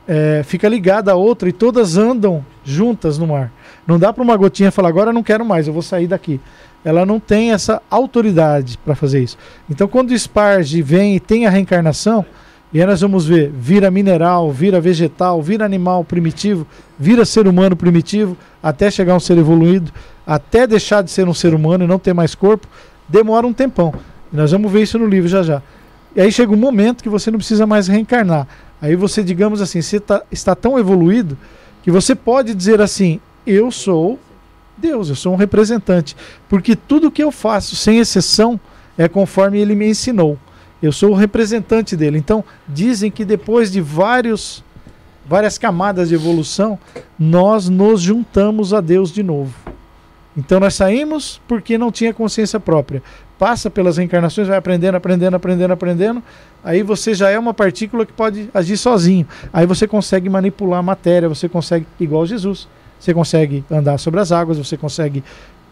é, 0.07 0.43
fica 0.45 0.69
ligada 0.69 1.13
à 1.13 1.15
outra 1.15 1.49
e 1.49 1.53
todas 1.53 1.97
andam 1.97 2.45
juntas 2.63 3.17
no 3.17 3.29
mar. 3.29 3.51
Não 3.87 3.99
dá 3.99 4.13
para 4.13 4.23
uma 4.23 4.37
gotinha 4.37 4.71
falar, 4.71 4.91
agora 4.91 5.11
não 5.11 5.23
quero 5.23 5.43
mais, 5.43 5.67
eu 5.67 5.73
vou 5.73 5.81
sair 5.81 6.07
daqui. 6.07 6.39
Ela 6.85 7.07
não 7.07 7.19
tem 7.19 7.53
essa 7.53 7.81
autoridade 7.89 8.77
para 8.85 8.95
fazer 8.95 9.23
isso. 9.23 9.39
Então, 9.71 9.89
quando 9.89 10.13
esparge 10.13 10.83
vem 10.83 11.17
e 11.17 11.21
tem 11.21 11.47
a 11.47 11.51
reencarnação, 11.51 12.27
e 12.73 12.81
aí 12.81 12.87
nós 12.87 13.01
vamos 13.01 13.27
ver, 13.27 13.51
vira 13.51 13.91
mineral, 13.91 14.53
vira 14.53 14.81
vegetal, 14.81 15.43
vira 15.43 15.65
animal 15.65 16.05
primitivo, 16.05 16.67
vira 16.99 17.25
ser 17.25 17.49
humano 17.49 17.75
primitivo, 17.75 18.37
até 18.63 18.91
chegar 18.91 19.15
a 19.15 19.17
um 19.17 19.21
ser 19.21 19.39
evoluído, 19.39 19.91
até 20.27 20.67
deixar 20.67 21.03
de 21.03 21.11
ser 21.11 21.27
um 21.27 21.33
ser 21.35 21.55
humano 21.55 21.85
e 21.85 21.87
não 21.87 21.99
ter 21.99 22.13
mais 22.13 22.35
corpo, 22.35 22.67
demora 23.09 23.47
um 23.47 23.53
tempão. 23.53 23.95
E 24.31 24.37
nós 24.37 24.53
vamos 24.53 24.71
ver 24.71 24.83
isso 24.83 24.99
no 24.99 25.07
livro 25.07 25.29
já 25.29 25.43
já. 25.43 25.63
E 26.15 26.21
aí 26.21 26.31
chega 26.31 26.53
um 26.53 26.57
momento 26.57 27.03
que 27.03 27.09
você 27.09 27.31
não 27.31 27.39
precisa 27.39 27.67
mais 27.67 27.89
reencarnar. 27.89 28.47
Aí 28.83 28.95
você, 28.95 29.23
digamos 29.23 29.63
assim, 29.63 29.81
você 29.81 29.99
tá- 29.99 30.23
está 30.31 30.55
tão 30.55 30.79
evoluído 30.79 31.39
que 31.83 31.91
você 31.91 32.15
pode 32.15 32.55
dizer 32.55 32.81
assim: 32.83 33.21
eu 33.47 33.71
sou 33.71 34.19
Deus, 34.77 35.09
eu 35.09 35.15
sou 35.15 35.33
um 35.33 35.37
representante. 35.37 36.15
Porque 36.49 36.77
tudo 36.77 37.11
que 37.11 37.23
eu 37.23 37.33
faço, 37.33 37.75
sem 37.75 37.99
exceção, 37.99 38.61
é 38.97 39.09
conforme 39.09 39.59
ele 39.59 39.75
me 39.75 39.89
ensinou. 39.89 40.39
Eu 40.83 40.93
sou 40.93 41.11
o 41.11 41.15
representante 41.15 41.97
dele. 41.97 42.19
Então, 42.19 42.45
dizem 42.69 43.11
que 43.11 43.25
depois 43.25 43.71
de 43.71 43.81
vários, 43.81 44.65
várias 45.27 45.59
camadas 45.59 46.09
de 46.09 46.15
evolução, 46.15 46.79
nós 47.19 47.69
nos 47.69 48.01
juntamos 48.01 48.73
a 48.73 48.81
Deus 48.81 49.13
de 49.13 49.23
novo. 49.23 49.55
Então, 50.37 50.61
nós 50.61 50.75
saímos 50.75 51.41
porque 51.49 51.77
não 51.77 51.91
tinha 51.91 52.15
consciência 52.15 52.61
própria. 52.61 53.03
Passa 53.39 53.69
pelas 53.69 53.97
reencarnações, 53.97 54.47
vai 54.47 54.57
aprendendo, 54.57 54.97
aprendendo, 54.97 55.35
aprendendo, 55.35 55.73
aprendendo. 55.73 56.23
Aí 56.63 56.83
você 56.83 57.15
já 57.15 57.29
é 57.29 57.39
uma 57.39 57.55
partícula 57.55 58.07
que 58.07 58.13
pode 58.13 58.49
agir 58.55 58.77
sozinho. 58.77 59.27
Aí 59.53 59.67
você 59.67 59.87
consegue 59.87 60.29
manipular 60.29 60.79
a 60.79 60.83
matéria, 60.83 61.29
você 61.29 61.49
consegue, 61.49 61.87
igual 61.99 62.27
Jesus, 62.27 62.69
você 62.99 63.15
consegue 63.15 63.65
andar 63.71 63.99
sobre 63.99 64.21
as 64.21 64.33
águas, 64.33 64.59
você 64.59 64.77
consegue 64.77 65.23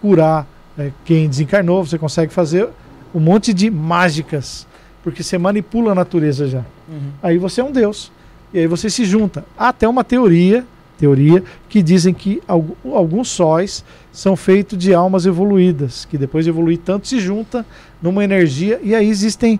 curar 0.00 0.46
eh, 0.78 0.90
quem 1.04 1.28
desencarnou, 1.28 1.84
você 1.84 1.98
consegue 1.98 2.32
fazer 2.32 2.68
um 3.14 3.20
monte 3.20 3.52
de 3.52 3.70
mágicas, 3.70 4.66
porque 5.06 5.22
você 5.22 5.38
manipula 5.38 5.92
a 5.92 5.94
natureza 5.94 6.48
já. 6.48 6.64
Uhum. 6.88 7.10
Aí 7.22 7.38
você 7.38 7.60
é 7.60 7.64
um 7.64 7.70
deus. 7.70 8.10
E 8.52 8.58
aí 8.58 8.66
você 8.66 8.90
se 8.90 9.04
junta. 9.04 9.44
Há 9.56 9.68
até 9.68 9.86
uma 9.86 10.02
teoria, 10.02 10.64
teoria 10.98 11.44
que 11.68 11.80
dizem 11.80 12.12
que 12.12 12.42
algu- 12.48 12.76
alguns 12.92 13.28
sóis 13.28 13.84
são 14.12 14.34
feitos 14.34 14.76
de 14.76 14.92
almas 14.92 15.24
evoluídas, 15.24 16.04
que 16.10 16.18
depois 16.18 16.44
de 16.44 16.50
evoluir 16.50 16.80
tanto 16.84 17.06
se 17.06 17.20
junta 17.20 17.64
numa 18.02 18.24
energia 18.24 18.80
e 18.82 18.96
aí 18.96 19.08
existem 19.08 19.58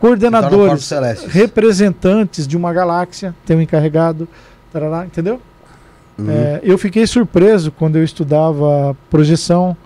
coordenadores, 0.00 0.88
representantes 1.28 2.48
de 2.48 2.56
uma 2.56 2.72
galáxia, 2.72 3.32
tem 3.46 3.56
um 3.56 3.60
encarregado, 3.60 4.26
tarará, 4.72 5.06
entendeu? 5.06 5.40
Uhum. 6.18 6.28
É, 6.28 6.60
eu 6.64 6.76
fiquei 6.76 7.06
surpreso 7.06 7.70
quando 7.70 7.94
eu 7.94 8.02
estudava 8.02 8.96
projeção. 9.08 9.76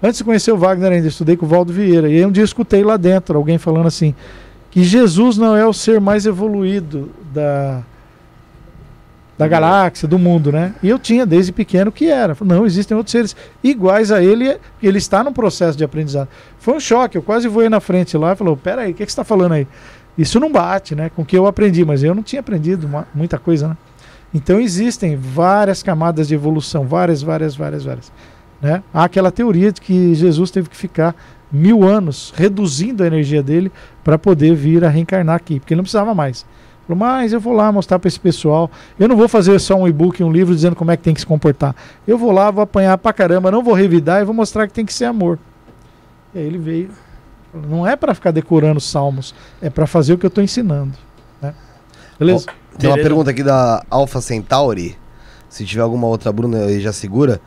Antes 0.00 0.18
de 0.18 0.24
conhecer 0.24 0.52
o 0.52 0.56
Wagner 0.56 0.92
ainda, 0.92 1.08
estudei 1.08 1.36
com 1.36 1.44
o 1.44 1.48
Valdo 1.48 1.72
Vieira. 1.72 2.08
E 2.08 2.18
aí 2.18 2.24
um 2.26 2.30
dia 2.30 2.42
eu 2.42 2.44
escutei 2.44 2.84
lá 2.84 2.96
dentro 2.98 3.36
alguém 3.38 3.56
falando 3.56 3.86
assim: 3.86 4.14
que 4.74 4.82
Jesus 4.82 5.38
não 5.38 5.56
é 5.56 5.64
o 5.64 5.72
ser 5.72 6.00
mais 6.00 6.26
evoluído 6.26 7.08
da, 7.32 7.80
da 9.38 9.46
galáxia, 9.46 10.08
do 10.08 10.18
mundo, 10.18 10.50
né? 10.50 10.74
E 10.82 10.88
eu 10.88 10.98
tinha 10.98 11.24
desde 11.24 11.52
pequeno 11.52 11.92
que 11.92 12.06
era. 12.10 12.36
Não, 12.44 12.66
existem 12.66 12.96
outros 12.96 13.12
seres 13.12 13.36
iguais 13.62 14.10
a 14.10 14.20
ele, 14.20 14.58
ele 14.82 14.98
está 14.98 15.22
num 15.22 15.32
processo 15.32 15.78
de 15.78 15.84
aprendizado. 15.84 16.28
Foi 16.58 16.74
um 16.74 16.80
choque, 16.80 17.16
eu 17.16 17.22
quase 17.22 17.46
voei 17.46 17.68
na 17.68 17.78
frente 17.78 18.16
lá 18.16 18.32
e 18.32 18.36
falou: 18.36 18.56
peraí, 18.56 18.90
o 18.90 18.94
que, 18.94 19.06
que 19.06 19.12
você 19.12 19.12
está 19.12 19.22
falando 19.22 19.52
aí? 19.52 19.68
Isso 20.18 20.40
não 20.40 20.50
bate, 20.50 20.96
né? 20.96 21.08
Com 21.08 21.22
o 21.22 21.24
que 21.24 21.38
eu 21.38 21.46
aprendi, 21.46 21.84
mas 21.84 22.02
eu 22.02 22.12
não 22.12 22.24
tinha 22.24 22.40
aprendido 22.40 22.84
uma- 22.84 23.06
muita 23.14 23.38
coisa, 23.38 23.68
né? 23.68 23.76
Então 24.34 24.58
existem 24.58 25.14
várias 25.14 25.84
camadas 25.84 26.26
de 26.26 26.34
evolução, 26.34 26.84
várias, 26.84 27.22
várias, 27.22 27.54
várias, 27.54 27.84
várias. 27.84 28.12
Né? 28.60 28.82
Há 28.92 29.04
aquela 29.04 29.30
teoria 29.30 29.70
de 29.70 29.80
que 29.80 30.16
Jesus 30.16 30.50
teve 30.50 30.68
que 30.68 30.76
ficar 30.76 31.14
mil 31.54 31.84
anos 31.84 32.32
reduzindo 32.36 33.02
a 33.04 33.06
energia 33.06 33.42
dele 33.42 33.70
para 34.02 34.18
poder 34.18 34.54
vir 34.54 34.84
a 34.84 34.88
reencarnar 34.88 35.36
aqui, 35.36 35.60
porque 35.60 35.72
ele 35.72 35.78
não 35.78 35.84
precisava 35.84 36.14
mais. 36.14 36.44
Falou, 36.86 36.98
mas 36.98 37.32
eu 37.32 37.40
vou 37.40 37.52
lá 37.54 37.72
mostrar 37.72 37.98
para 37.98 38.08
esse 38.08 38.20
pessoal. 38.20 38.70
Eu 38.98 39.08
não 39.08 39.16
vou 39.16 39.28
fazer 39.28 39.58
só 39.58 39.74
um 39.74 39.88
e-book, 39.88 40.22
um 40.22 40.30
livro 40.30 40.54
dizendo 40.54 40.76
como 40.76 40.90
é 40.90 40.96
que 40.96 41.02
tem 41.02 41.14
que 41.14 41.20
se 41.20 41.26
comportar. 41.26 41.74
Eu 42.06 42.18
vou 42.18 42.30
lá, 42.30 42.50
vou 42.50 42.62
apanhar 42.62 42.98
pra 42.98 43.12
caramba, 43.12 43.50
não 43.50 43.62
vou 43.62 43.72
revidar 43.72 44.20
e 44.20 44.24
vou 44.24 44.34
mostrar 44.34 44.66
que 44.66 44.74
tem 44.74 44.84
que 44.84 44.92
ser 44.92 45.06
amor. 45.06 45.38
E 46.34 46.38
aí 46.38 46.44
ele 46.44 46.58
veio. 46.58 46.90
Falou, 47.50 47.68
Não 47.68 47.86
é 47.86 47.96
para 47.96 48.14
ficar 48.14 48.32
decorando 48.32 48.80
salmos, 48.80 49.34
é 49.62 49.70
para 49.70 49.86
fazer 49.86 50.12
o 50.12 50.18
que 50.18 50.26
eu 50.26 50.28
estou 50.28 50.44
ensinando. 50.44 50.92
né? 51.40 51.54
Beleza? 52.18 52.46
Tem 52.78 52.90
uma 52.90 52.96
pergunta 52.96 53.30
aqui 53.30 53.42
da 53.42 53.82
Alpha 53.88 54.20
Centauri. 54.20 54.98
Se 55.48 55.64
tiver 55.64 55.82
alguma 55.82 56.08
outra, 56.08 56.32
Bruna 56.32 56.64
aí 56.64 56.80
já 56.80 56.92
segura. 56.92 57.40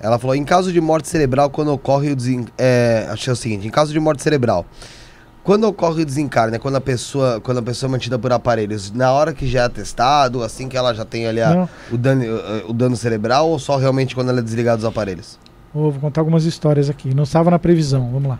Ela 0.00 0.18
falou: 0.18 0.34
em 0.34 0.44
caso 0.44 0.72
de 0.72 0.80
morte 0.80 1.08
cerebral, 1.08 1.50
quando 1.50 1.72
ocorre 1.72 2.10
o 2.10 2.16
desen... 2.16 2.46
é, 2.56 3.12
que 3.16 3.28
é 3.28 3.32
o 3.32 3.36
seguinte: 3.36 3.66
em 3.66 3.70
caso 3.70 3.92
de 3.92 4.00
morte 4.00 4.22
cerebral, 4.22 4.64
quando 5.44 5.64
ocorre 5.64 6.02
o 6.02 6.06
desencarne, 6.06 6.52
né, 6.52 6.58
quando 6.58 6.76
a 6.76 6.80
pessoa, 6.80 7.40
quando 7.40 7.58
a 7.58 7.62
pessoa 7.62 7.88
é 7.88 7.92
mantida 7.92 8.18
por 8.18 8.32
aparelhos, 8.32 8.90
na 8.92 9.12
hora 9.12 9.32
que 9.32 9.46
já 9.46 9.60
é 9.60 9.64
atestado, 9.64 10.42
assim 10.42 10.68
que 10.68 10.76
ela 10.76 10.94
já 10.94 11.04
tem 11.04 11.26
ali 11.26 11.40
a- 11.40 11.68
o, 11.90 11.96
dano, 11.98 12.22
o 12.68 12.72
dano 12.72 12.96
cerebral, 12.96 13.48
ou 13.48 13.58
só 13.58 13.76
realmente 13.76 14.14
quando 14.14 14.30
ela 14.30 14.38
é 14.40 14.42
desligada 14.42 14.76
dos 14.78 14.86
aparelhos? 14.86 15.38
Vou, 15.72 15.90
vou 15.92 16.00
contar 16.00 16.20
algumas 16.20 16.44
histórias 16.44 16.90
aqui. 16.90 17.14
Não 17.14 17.22
estava 17.22 17.50
na 17.50 17.58
previsão. 17.58 18.10
Vamos 18.12 18.28
lá. 18.28 18.38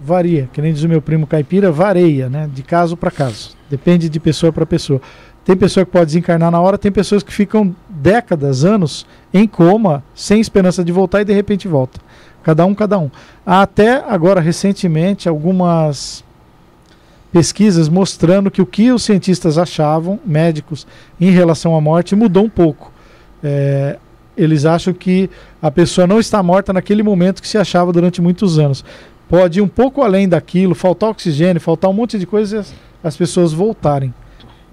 Varia, 0.00 0.48
que 0.52 0.62
nem 0.62 0.72
diz 0.72 0.84
o 0.84 0.88
meu 0.88 1.02
primo 1.02 1.26
caipira, 1.26 1.72
vareia, 1.72 2.28
né? 2.28 2.48
De 2.52 2.62
caso 2.62 2.96
para 2.96 3.10
caso. 3.10 3.56
Depende 3.68 4.08
de 4.08 4.20
pessoa 4.20 4.52
para 4.52 4.64
pessoa. 4.64 5.00
Tem 5.48 5.56
pessoa 5.56 5.86
que 5.86 5.92
pode 5.92 6.04
desencarnar 6.04 6.50
na 6.50 6.60
hora, 6.60 6.76
tem 6.76 6.92
pessoas 6.92 7.22
que 7.22 7.32
ficam 7.32 7.74
décadas, 7.88 8.66
anos 8.66 9.06
em 9.32 9.48
coma, 9.48 10.04
sem 10.14 10.42
esperança 10.42 10.84
de 10.84 10.92
voltar 10.92 11.22
e 11.22 11.24
de 11.24 11.32
repente 11.32 11.66
volta. 11.66 11.98
Cada 12.42 12.66
um, 12.66 12.74
cada 12.74 12.98
um. 12.98 13.10
Até 13.46 14.04
agora, 14.06 14.42
recentemente, 14.42 15.26
algumas 15.26 16.22
pesquisas 17.32 17.88
mostrando 17.88 18.50
que 18.50 18.60
o 18.60 18.66
que 18.66 18.92
os 18.92 19.02
cientistas 19.04 19.56
achavam, 19.56 20.20
médicos, 20.22 20.86
em 21.18 21.30
relação 21.30 21.74
à 21.74 21.80
morte 21.80 22.14
mudou 22.14 22.44
um 22.44 22.50
pouco. 22.50 22.92
É, 23.42 23.96
eles 24.36 24.66
acham 24.66 24.92
que 24.92 25.30
a 25.62 25.70
pessoa 25.70 26.06
não 26.06 26.20
está 26.20 26.42
morta 26.42 26.74
naquele 26.74 27.02
momento 27.02 27.40
que 27.40 27.48
se 27.48 27.56
achava 27.56 27.90
durante 27.90 28.20
muitos 28.20 28.58
anos. 28.58 28.84
Pode 29.30 29.60
ir 29.60 29.62
um 29.62 29.68
pouco 29.68 30.02
além 30.02 30.28
daquilo, 30.28 30.74
faltar 30.74 31.08
oxigênio, 31.08 31.58
faltar 31.58 31.90
um 31.90 31.94
monte 31.94 32.18
de 32.18 32.26
coisas, 32.26 32.74
as 33.02 33.16
pessoas 33.16 33.54
voltarem. 33.54 34.12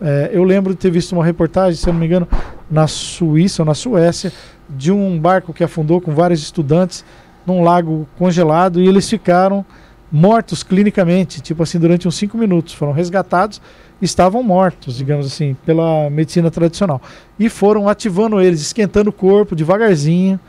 É, 0.01 0.29
eu 0.33 0.43
lembro 0.43 0.73
de 0.73 0.79
ter 0.79 0.91
visto 0.91 1.13
uma 1.13 1.23
reportagem, 1.23 1.75
se 1.75 1.87
eu 1.87 1.93
não 1.93 1.99
me 1.99 2.05
engano, 2.05 2.27
na 2.69 2.87
Suíça 2.87 3.61
ou 3.61 3.65
na 3.65 3.73
Suécia, 3.73 4.31
de 4.69 4.91
um 4.91 5.19
barco 5.19 5.53
que 5.53 5.63
afundou 5.63 6.01
com 6.01 6.13
vários 6.13 6.41
estudantes 6.41 7.05
num 7.45 7.63
lago 7.63 8.07
congelado 8.17 8.81
e 8.81 8.87
eles 8.87 9.09
ficaram 9.09 9.65
mortos 10.11 10.63
clinicamente, 10.63 11.41
tipo 11.41 11.63
assim, 11.63 11.79
durante 11.79 12.07
uns 12.07 12.15
cinco 12.15 12.37
minutos. 12.37 12.73
Foram 12.73 12.91
resgatados 12.91 13.61
estavam 14.01 14.43
mortos, 14.43 14.97
digamos 14.97 15.25
assim, 15.25 15.55
pela 15.65 16.09
medicina 16.09 16.51
tradicional. 16.51 17.01
E 17.39 17.49
foram 17.49 17.87
ativando 17.87 18.39
eles, 18.41 18.61
esquentando 18.61 19.09
o 19.09 19.13
corpo 19.13 19.55
devagarzinho. 19.55 20.39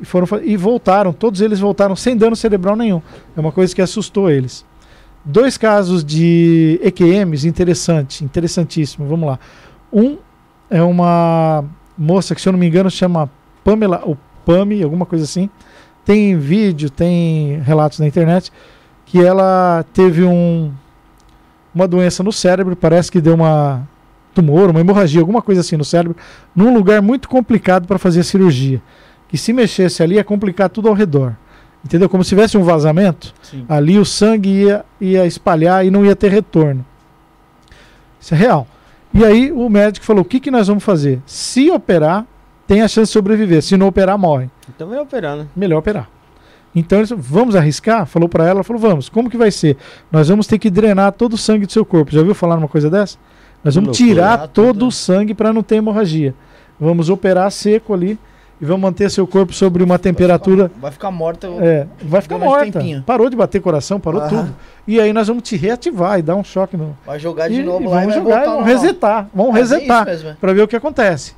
E, 0.00 0.04
foram, 0.04 0.26
e 0.42 0.56
voltaram, 0.56 1.12
todos 1.12 1.40
eles 1.40 1.60
voltaram 1.60 1.94
sem 1.94 2.16
dano 2.16 2.34
cerebral 2.34 2.74
nenhum. 2.74 3.00
É 3.36 3.40
uma 3.40 3.52
coisa 3.52 3.74
que 3.74 3.80
assustou 3.80 4.30
eles. 4.30 4.64
Dois 5.24 5.56
casos 5.56 6.04
de 6.04 6.80
EQMs 6.82 7.46
interessante, 7.46 8.24
interessantíssimo. 8.24 9.06
Vamos 9.06 9.28
lá. 9.28 9.38
Um 9.92 10.18
é 10.68 10.82
uma 10.82 11.64
moça 11.96 12.34
que, 12.34 12.40
se 12.40 12.48
eu 12.48 12.52
não 12.52 12.58
me 12.58 12.66
engano, 12.66 12.90
chama 12.90 13.30
Pamela, 13.62 14.02
ou 14.04 14.18
Pami, 14.44 14.82
alguma 14.82 15.06
coisa 15.06 15.24
assim. 15.24 15.48
Tem 16.04 16.36
vídeo, 16.36 16.90
tem 16.90 17.60
relatos 17.60 18.00
na 18.00 18.06
internet 18.06 18.50
que 19.06 19.22
ela 19.22 19.84
teve 19.92 20.24
um, 20.24 20.72
uma 21.74 21.86
doença 21.86 22.22
no 22.22 22.32
cérebro, 22.32 22.74
parece 22.74 23.12
que 23.12 23.20
deu 23.20 23.34
uma 23.34 23.86
tumor, 24.34 24.70
uma 24.70 24.80
hemorragia, 24.80 25.20
alguma 25.20 25.42
coisa 25.42 25.60
assim 25.60 25.76
no 25.76 25.84
cérebro, 25.84 26.16
num 26.56 26.74
lugar 26.74 27.02
muito 27.02 27.28
complicado 27.28 27.86
para 27.86 27.98
fazer 27.98 28.24
cirurgia. 28.24 28.82
Que 29.28 29.36
se 29.36 29.52
mexesse 29.52 30.02
ali 30.02 30.16
ia 30.16 30.24
complicar 30.24 30.68
tudo 30.68 30.88
ao 30.88 30.94
redor. 30.94 31.36
Entendeu? 31.84 32.08
Como 32.08 32.22
se 32.22 32.28
tivesse 32.28 32.56
um 32.56 32.62
vazamento, 32.62 33.34
Sim. 33.42 33.64
ali 33.68 33.98
o 33.98 34.04
sangue 34.04 34.48
ia, 34.48 34.84
ia 35.00 35.26
espalhar 35.26 35.84
e 35.84 35.90
não 35.90 36.04
ia 36.04 36.14
ter 36.14 36.30
retorno. 36.30 36.84
Isso 38.20 38.34
é 38.34 38.36
real. 38.36 38.66
E 39.12 39.24
aí 39.24 39.50
o 39.50 39.68
médico 39.68 40.06
falou: 40.06 40.22
o 40.22 40.24
que, 40.24 40.38
que 40.38 40.50
nós 40.50 40.68
vamos 40.68 40.84
fazer? 40.84 41.20
Se 41.26 41.70
operar, 41.70 42.24
tem 42.66 42.82
a 42.82 42.88
chance 42.88 43.08
de 43.08 43.12
sobreviver. 43.12 43.62
Se 43.62 43.76
não 43.76 43.88
operar, 43.88 44.16
morre. 44.16 44.48
Então 44.74 44.88
vai 44.88 44.98
operar, 45.00 45.36
né? 45.36 45.46
Melhor 45.56 45.78
operar. 45.78 46.08
Então 46.74 46.98
eles 46.98 47.10
vamos 47.10 47.54
arriscar? 47.54 48.06
Falou 48.06 48.28
para 48.28 48.46
ela, 48.46 48.62
falou: 48.62 48.80
vamos. 48.80 49.08
Como 49.08 49.28
que 49.28 49.36
vai 49.36 49.50
ser? 49.50 49.76
Nós 50.10 50.28
vamos 50.28 50.46
ter 50.46 50.58
que 50.58 50.70
drenar 50.70 51.12
todo 51.12 51.34
o 51.34 51.38
sangue 51.38 51.66
do 51.66 51.72
seu 51.72 51.84
corpo. 51.84 52.12
Já 52.12 52.20
ouviu 52.20 52.34
falar 52.34 52.56
numa 52.56 52.68
coisa 52.68 52.88
dessa? 52.88 53.18
Nós 53.62 53.74
vamos 53.74 53.96
tirar 53.96 54.48
todo 54.48 54.86
o 54.86 54.92
sangue 54.92 55.34
para 55.34 55.52
não 55.52 55.62
ter 55.62 55.76
hemorragia. 55.76 56.34
Vamos 56.80 57.10
operar 57.10 57.50
seco 57.50 57.92
ali 57.92 58.18
e 58.62 58.64
vamos 58.64 58.80
manter 58.80 59.10
seu 59.10 59.26
corpo 59.26 59.52
sobre 59.52 59.82
uma 59.82 59.98
temperatura 59.98 60.70
Vai 60.80 60.92
ficar 60.92 61.10
morta. 61.10 61.48
é, 61.60 61.86
vai 62.00 62.20
ficar 62.22 62.38
morta. 62.38 62.70
tempinho. 62.70 63.02
Parou 63.02 63.28
de 63.28 63.34
bater 63.36 63.60
coração, 63.60 63.98
parou 63.98 64.20
Aham. 64.20 64.28
tudo. 64.28 64.54
E 64.86 65.00
aí 65.00 65.12
nós 65.12 65.26
vamos 65.26 65.42
te 65.42 65.56
reativar 65.56 66.20
e 66.20 66.22
dar 66.22 66.36
um 66.36 66.44
choque 66.44 66.76
no. 66.76 66.96
Vai 67.04 67.18
jogar 67.18 67.48
de 67.48 67.60
e, 67.60 67.62
novo 67.64 67.82
e 67.82 67.88
lá 67.88 68.04
e 68.04 68.06
vamos 68.06 68.14
vai 68.14 68.22
jogar, 68.22 68.44
vamos 68.46 68.66
resetar. 68.66 69.28
Vamos 69.34 69.54
É, 69.54 69.58
é 69.58 69.60
resetar 69.60 70.08
é. 70.08 70.36
para 70.40 70.52
ver 70.54 70.62
o 70.62 70.68
que 70.68 70.76
acontece. 70.76 71.34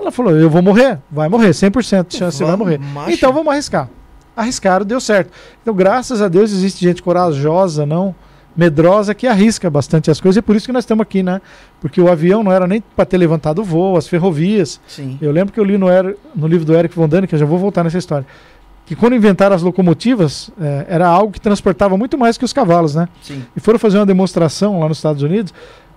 Ela 0.00 0.10
falou: 0.10 0.34
Eu 0.36 0.48
vou 0.48 0.62
morrer? 0.62 0.98
Vai 1.10 1.28
morrer, 1.28 1.50
100% 1.50 2.08
de 2.08 2.16
chance, 2.16 2.38
você 2.38 2.42
vai 2.44 2.52
Vamos, 2.56 2.66
morrer. 2.66 2.78
macho. 2.78 3.10
Então 3.12 3.32
vamos 3.32 3.52
arriscar. 3.52 3.88
Arriscaram, 4.36 4.84
deu 4.84 5.00
certo. 5.00 5.30
Então, 5.62 5.72
graças 5.74 6.20
a 6.22 6.26
Deus, 6.28 6.50
existe 6.52 6.82
gente 6.84 7.02
corajosa, 7.02 7.84
não 7.86 8.14
medrosa, 8.56 9.14
que 9.14 9.26
arrisca 9.26 9.68
bastante 9.68 10.10
as 10.10 10.20
coisas. 10.20 10.36
E 10.36 10.38
é 10.38 10.42
por 10.42 10.54
isso 10.56 10.66
que 10.66 10.72
nós 10.72 10.84
estamos 10.84 11.02
aqui, 11.02 11.22
né? 11.22 11.40
Porque 11.80 12.00
o 12.00 12.10
avião 12.10 12.42
não 12.42 12.52
era 12.52 12.66
nem 12.66 12.80
para 12.80 13.04
ter 13.04 13.16
levantado 13.18 13.60
o 13.60 13.64
voo, 13.64 13.96
as 13.96 14.06
ferrovias. 14.06 14.80
Sim. 14.86 15.18
Eu 15.20 15.32
lembro 15.32 15.52
que 15.52 15.58
eu 15.60 15.64
li 15.64 15.76
no, 15.76 15.88
Er- 15.88 16.16
no 16.34 16.46
livro 16.46 16.64
do 16.64 16.74
Eric 16.74 16.94
von 16.94 17.08
Däniken, 17.08 17.28
que 17.28 17.34
eu 17.34 17.38
já 17.38 17.46
vou 17.46 17.58
voltar 17.58 17.82
nessa 17.82 17.98
história, 17.98 18.26
que 18.86 18.94
quando 18.94 19.14
inventaram 19.16 19.56
as 19.56 19.62
locomotivas, 19.62 20.50
eh, 20.60 20.86
era 20.88 21.08
algo 21.08 21.32
que 21.32 21.40
transportava 21.40 21.96
muito 21.96 22.16
mais 22.18 22.36
que 22.38 22.44
os 22.44 22.52
cavalos, 22.52 22.94
né? 22.94 23.08
Sim. 23.22 23.44
E 23.56 23.60
foram 23.60 23.78
fazer 23.78 23.98
uma 23.98 24.06
demonstração 24.06 24.78
lá 24.80 24.88
nos 24.88 24.98
Estados 24.98 25.22
Unidos, 25.22 25.52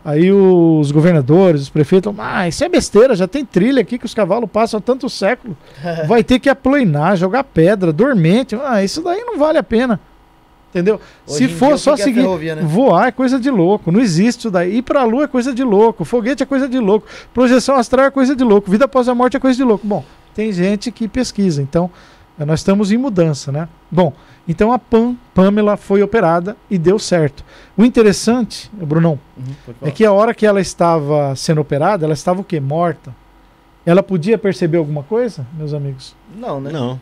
aí 0.05 0.31
os 0.31 0.89
governadores, 0.91 1.63
os 1.63 1.69
prefeitos, 1.69 2.13
ah, 2.17 2.47
isso 2.47 2.63
é 2.63 2.69
besteira, 2.69 3.13
já 3.13 3.27
tem 3.27 3.43
trilha 3.43 3.81
aqui 3.81 3.97
que 3.97 4.05
os 4.05 4.13
cavalos 4.13 4.49
passam 4.49 4.77
há 4.77 4.81
tanto 4.81 5.09
século, 5.09 5.55
vai 6.07 6.23
ter 6.23 6.39
que 6.39 6.47
aplanar, 6.49 7.17
jogar 7.17 7.43
pedra, 7.43 7.91
dormente, 7.91 8.55
ah, 8.63 8.81
isso 8.81 9.01
daí 9.01 9.21
não 9.25 9.37
vale 9.37 9.57
a 9.57 9.63
pena. 9.63 9.99
Entendeu? 10.69 10.99
Hoje 11.25 11.37
Se 11.37 11.47
for 11.47 11.77
só 11.79 11.93
é 11.93 11.97
seguir. 11.97 12.21
ferrovia, 12.21 12.55
né? 12.55 12.61
Voar 12.61 13.07
é 13.07 13.11
coisa 13.11 13.39
de 13.39 13.49
louco, 13.49 13.91
não 13.91 13.99
existe 14.01 14.39
isso 14.41 14.51
daí. 14.51 14.77
Ir 14.77 14.81
pra 14.81 15.03
lua 15.05 15.23
é 15.23 15.27
coisa 15.27 15.53
de 15.53 15.63
louco, 15.63 16.03
foguete 16.03 16.43
é 16.43 16.45
coisa 16.45 16.67
de 16.67 16.77
louco, 16.77 17.07
projeção 17.33 17.75
astral 17.75 18.05
é 18.05 18.11
coisa 18.11 18.35
de 18.35 18.43
louco, 18.43 18.69
vida 18.69 18.85
após 18.85 19.07
a 19.07 19.15
morte 19.15 19.37
é 19.37 19.39
coisa 19.39 19.55
de 19.57 19.63
louco. 19.63 19.87
Bom, 19.87 20.03
tem 20.35 20.51
gente 20.51 20.91
que 20.91 21.07
pesquisa, 21.07 21.61
então 21.61 21.89
eh, 22.37 22.45
nós 22.45 22.59
estamos 22.59 22.91
em 22.91 22.97
mudança, 22.97 23.51
né? 23.51 23.67
Bom, 23.89 24.13
então 24.47 24.71
a 24.71 24.77
Pam, 24.77 25.15
Pamela 25.33 25.77
foi 25.77 26.03
operada 26.03 26.55
e 26.69 26.77
deu 26.77 26.99
certo. 26.99 27.43
O 27.77 27.83
interessante, 27.85 28.69
Brunão, 28.73 29.17
Uhum, 29.37 29.73
é 29.81 29.89
que 29.89 30.05
a 30.05 30.11
hora 30.11 30.33
que 30.33 30.45
ela 30.45 30.59
estava 30.61 31.33
sendo 31.35 31.61
operada, 31.61 32.05
ela 32.05 32.13
estava 32.13 32.41
o 32.41 32.43
quê? 32.43 32.59
Morta. 32.59 33.15
Ela 33.85 34.03
podia 34.03 34.37
perceber 34.37 34.77
alguma 34.77 35.01
coisa, 35.01 35.47
meus 35.57 35.73
amigos? 35.73 36.13
Não, 36.35 36.59
né? 36.59 36.71
Não. 36.71 36.99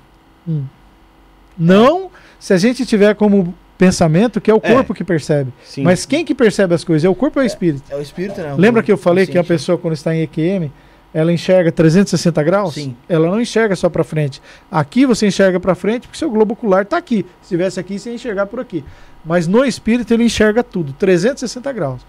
Não, 1.58 2.12
se 2.40 2.54
a 2.54 2.58
gente 2.58 2.86
tiver 2.86 3.16
como 3.16 3.54
pensamento 3.78 4.40
que 4.40 4.50
é 4.50 4.54
o 4.54 4.62
É. 4.64 4.72
corpo 4.74 4.94
que 4.94 5.04
percebe. 5.04 5.52
Sim. 5.64 5.84
Mas 5.84 6.06
quem 6.06 6.24
que 6.24 6.34
percebe 6.34 6.74
as 6.74 6.84
coisas? 6.84 7.04
É 7.06 7.10
o 7.10 7.16
corpo 7.16 7.40
ou 7.40 7.44
é 7.44 7.46
o 7.46 7.48
espírito? 7.48 7.84
É 7.90 7.96
o 7.96 8.02
espírito, 8.02 8.40
né? 8.42 8.56
Lembra 8.58 8.82
que 8.82 8.92
eu 8.92 8.98
falei 8.98 9.26
que 9.26 9.32
a 9.38 9.42
Consciente. 9.42 9.48
pessoa, 9.48 9.78
quando 9.78 9.94
está 9.94 10.16
em 10.16 10.22
EQM, 10.22 10.72
ela 11.14 11.32
enxerga 11.32 11.72
360 11.72 12.44
graus? 12.44 12.74
Sim. 12.76 12.96
Ela 13.08 13.28
não 13.30 13.40
enxerga 13.42 13.76
só 13.76 13.90
para 13.90 14.04
frente. 14.04 14.42
Aqui 14.72 15.06
você 15.06 15.28
enxerga 15.28 15.60
para 15.60 15.76
frente 15.76 16.08
porque 16.08 16.18
seu 16.18 16.30
globo 16.30 16.54
ocular 16.54 16.84
está 16.84 16.98
aqui. 16.98 17.26
Se 17.42 17.44
estivesse 17.54 17.80
aqui, 17.80 17.98
você 18.00 18.10
ia 18.10 18.16
enxergar 18.16 18.46
por 18.48 18.60
aqui. 18.60 18.84
Mas 19.26 19.48
no 19.48 19.64
espírito 19.66 20.14
ele 20.14 20.24
enxerga 20.24 20.64
tudo, 20.64 20.94
360 20.94 21.72
graus. 21.74 22.02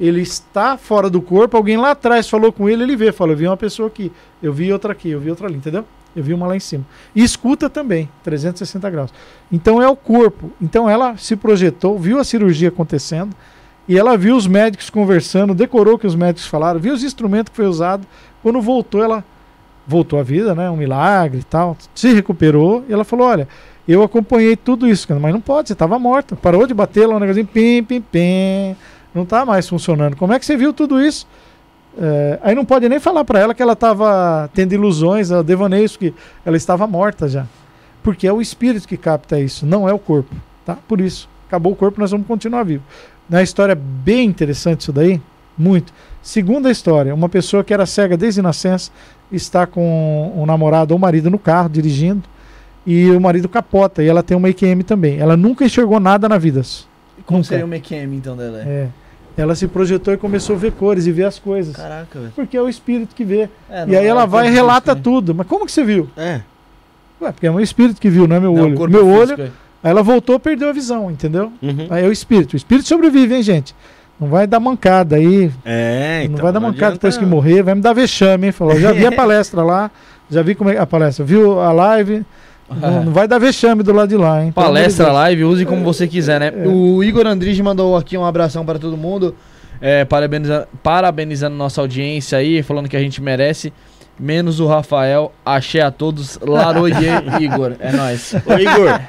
Ele 0.00 0.22
está 0.22 0.76
fora 0.76 1.08
do 1.08 1.22
corpo, 1.22 1.56
alguém 1.56 1.76
lá 1.76 1.92
atrás 1.92 2.28
falou 2.28 2.52
com 2.52 2.68
ele, 2.68 2.82
ele 2.82 2.96
vê, 2.96 3.12
fala, 3.12 3.30
eu 3.32 3.36
vi 3.36 3.46
uma 3.46 3.56
pessoa 3.56 3.86
aqui, 3.86 4.10
eu 4.42 4.52
vi 4.52 4.72
outra 4.72 4.90
aqui, 4.90 5.10
eu 5.10 5.20
vi 5.20 5.30
outra 5.30 5.46
ali, 5.46 5.56
entendeu? 5.56 5.84
Eu 6.14 6.22
vi 6.22 6.32
uma 6.32 6.46
lá 6.46 6.56
em 6.56 6.60
cima. 6.60 6.84
E 7.14 7.22
escuta 7.22 7.68
também, 7.68 8.08
360 8.22 8.90
graus. 8.90 9.12
Então 9.50 9.82
é 9.82 9.88
o 9.88 9.96
corpo. 9.96 10.50
Então 10.60 10.88
ela 10.88 11.16
se 11.16 11.36
projetou, 11.36 11.98
viu 11.98 12.18
a 12.18 12.24
cirurgia 12.24 12.68
acontecendo 12.68 13.34
E 13.88 13.98
ela 13.98 14.16
viu 14.16 14.36
os 14.36 14.46
médicos 14.46 14.88
conversando, 14.88 15.54
decorou 15.54 15.94
o 15.94 15.98
que 15.98 16.06
os 16.06 16.14
médicos 16.14 16.46
falaram, 16.46 16.80
viu 16.80 16.94
os 16.94 17.02
instrumentos 17.02 17.50
que 17.50 17.56
foi 17.56 17.66
usado. 17.66 18.06
Quando 18.42 18.60
voltou, 18.60 19.02
ela 19.02 19.24
voltou 19.86 20.18
à 20.18 20.22
vida, 20.22 20.54
né? 20.54 20.70
Um 20.70 20.76
milagre 20.76 21.40
e 21.40 21.44
tal. 21.44 21.76
Se 21.94 22.12
recuperou 22.12 22.84
e 22.88 22.92
ela 22.92 23.04
falou: 23.04 23.26
Olha, 23.26 23.48
eu 23.86 24.02
acompanhei 24.02 24.56
tudo 24.56 24.88
isso, 24.88 25.06
mas 25.20 25.32
não 25.32 25.40
pode, 25.40 25.68
você 25.68 25.74
estava 25.74 25.98
morta. 25.98 26.34
Parou 26.34 26.66
de 26.66 26.72
bater 26.72 27.06
lá 27.06 27.16
um 27.16 27.20
negocinho, 27.20 27.46
pim, 27.46 27.82
pim, 27.82 28.00
pim. 28.00 28.76
Não 29.14 29.22
está 29.22 29.44
mais 29.44 29.68
funcionando. 29.68 30.16
Como 30.16 30.32
é 30.32 30.38
que 30.38 30.46
você 30.46 30.56
viu 30.56 30.72
tudo 30.72 31.00
isso? 31.00 31.26
É, 31.96 32.38
aí 32.42 32.54
não 32.54 32.64
pode 32.64 32.88
nem 32.88 32.98
falar 32.98 33.24
para 33.24 33.38
ela 33.38 33.54
que 33.54 33.62
ela 33.62 33.74
estava 33.74 34.50
tendo 34.52 34.72
ilusões, 34.72 35.28
devaneios, 35.44 35.96
que 35.96 36.12
ela 36.44 36.56
estava 36.56 36.86
morta 36.86 37.28
já. 37.28 37.46
Porque 38.02 38.26
é 38.26 38.32
o 38.32 38.40
espírito 38.40 38.86
que 38.86 38.96
capta 38.96 39.38
isso, 39.40 39.64
não 39.64 39.88
é 39.88 39.92
o 39.92 39.98
corpo. 39.98 40.34
Tá? 40.64 40.76
Por 40.88 41.00
isso, 41.00 41.28
acabou 41.46 41.72
o 41.72 41.76
corpo, 41.76 42.00
nós 42.00 42.10
vamos 42.10 42.26
continuar 42.26 42.64
vivo. 42.64 42.82
Na 43.28 43.42
história 43.42 43.74
bem 43.74 44.28
interessante 44.28 44.82
isso 44.82 44.92
daí, 44.92 45.20
muito. 45.56 45.92
Segunda 46.22 46.70
história, 46.70 47.14
uma 47.14 47.28
pessoa 47.28 47.62
que 47.62 47.72
era 47.72 47.86
cega 47.86 48.16
desde 48.16 48.42
nascença, 48.42 48.90
está 49.30 49.66
com 49.66 50.32
um 50.36 50.44
namorado 50.44 50.92
ou 50.92 50.98
marido 50.98 51.30
no 51.30 51.38
carro, 51.38 51.68
dirigindo, 51.68 52.22
e 52.86 53.10
o 53.10 53.20
marido 53.20 53.48
capota, 53.48 54.02
e 54.02 54.08
ela 54.08 54.22
tem 54.22 54.36
uma 54.36 54.48
EQM 54.48 54.82
também. 54.82 55.18
Ela 55.18 55.36
nunca 55.36 55.64
enxergou 55.64 55.98
nada 55.98 56.28
na 56.28 56.36
vida. 56.36 56.60
Como 57.24 57.38
Nunca. 57.38 57.48
seria 57.48 57.64
uma 57.64 57.76
EQM 57.76 58.16
então 58.16 58.36
dela? 58.36 58.62
É. 58.66 58.88
Ela 59.36 59.54
se 59.56 59.66
projetou 59.66 60.14
e 60.14 60.16
começou 60.16 60.54
a 60.54 60.58
ver 60.58 60.72
cores 60.72 61.06
e 61.06 61.12
ver 61.12 61.24
as 61.24 61.38
coisas. 61.38 61.74
Caraca, 61.74 62.18
velho. 62.20 62.32
Porque 62.36 62.56
é 62.56 62.62
o 62.62 62.68
espírito 62.68 63.14
que 63.14 63.24
vê. 63.24 63.48
É, 63.68 63.82
e 63.82 63.86
não 63.86 63.98
aí 63.98 64.04
é 64.04 64.06
ela 64.06 64.26
vai 64.26 64.46
e 64.46 64.50
relata 64.50 64.92
físico, 64.94 65.10
né? 65.10 65.16
tudo. 65.16 65.34
Mas 65.34 65.46
como 65.46 65.66
que 65.66 65.72
você 65.72 65.82
viu? 65.82 66.08
É. 66.16 66.40
Ué, 67.20 67.32
porque 67.32 67.46
é 67.46 67.50
um 67.50 67.58
espírito 67.60 68.00
que 68.00 68.08
viu, 68.08 68.28
não 68.28 68.36
é 68.36 68.40
meu 68.40 68.52
Não, 68.54 68.62
olho. 68.62 68.90
meu 68.90 69.08
olho, 69.08 69.32
é. 69.40 69.44
aí 69.82 69.90
ela 69.90 70.02
voltou, 70.02 70.38
perdeu 70.38 70.68
a 70.68 70.72
visão, 70.72 71.10
entendeu? 71.10 71.52
Uhum. 71.60 71.86
Aí 71.90 72.04
é 72.04 72.08
o 72.08 72.12
espírito. 72.12 72.52
O 72.54 72.56
espírito 72.56 72.86
sobrevive, 72.86 73.34
hein, 73.34 73.42
gente? 73.42 73.74
Não 74.20 74.28
vai 74.28 74.46
dar 74.46 74.60
mancada 74.60 75.16
aí. 75.16 75.50
É, 75.64 76.20
então. 76.24 76.36
não 76.36 76.42
vai 76.44 76.52
dar 76.52 76.60
mancada 76.60 76.76
adianta- 76.86 76.94
depois 76.94 77.16
que 77.16 77.26
morrer. 77.26 77.62
Vai 77.62 77.74
me 77.74 77.80
dar 77.80 77.92
vexame, 77.92 78.46
hein? 78.46 78.52
Falou. 78.52 78.78
Já 78.78 78.92
vi 78.92 79.04
a 79.04 79.10
palestra 79.12 79.62
lá. 79.64 79.90
Já 80.30 80.42
vi 80.42 80.54
como 80.54 80.70
é 80.70 80.78
a 80.78 80.86
palestra. 80.86 81.24
Viu 81.24 81.58
a 81.60 81.72
live. 81.72 82.24
Não, 82.68 83.04
não 83.04 83.12
vai 83.12 83.28
dar 83.28 83.38
vexame 83.38 83.82
do 83.82 83.92
lado 83.92 84.08
de 84.08 84.16
lá, 84.16 84.42
hein? 84.44 84.50
Palestra, 84.52 85.12
live, 85.12 85.44
use 85.44 85.64
como 85.66 85.84
você 85.84 86.08
quiser, 86.08 86.40
né? 86.40 86.52
É. 86.56 86.66
O 86.68 87.02
Igor 87.04 87.26
Andrige 87.26 87.62
mandou 87.62 87.96
aqui 87.96 88.16
um 88.16 88.24
abração 88.24 88.64
para 88.64 88.78
todo 88.78 88.96
mundo. 88.96 89.34
é, 89.80 90.04
parabeniza- 90.04 90.66
parabenizando 90.82 91.54
nossa 91.56 91.80
audiência 91.80 92.38
aí, 92.38 92.62
falando 92.62 92.88
que 92.88 92.96
a 92.96 93.00
gente 93.00 93.20
merece. 93.20 93.72
Menos 94.18 94.60
o 94.60 94.66
Rafael. 94.66 95.32
Axé 95.44 95.80
a 95.82 95.90
todos. 95.90 96.38
Laroye, 96.40 96.94
Igor. 97.42 97.72
É 97.80 97.92
nóis. 97.92 98.32
Ô, 98.46 98.52
Igor, 98.54 99.00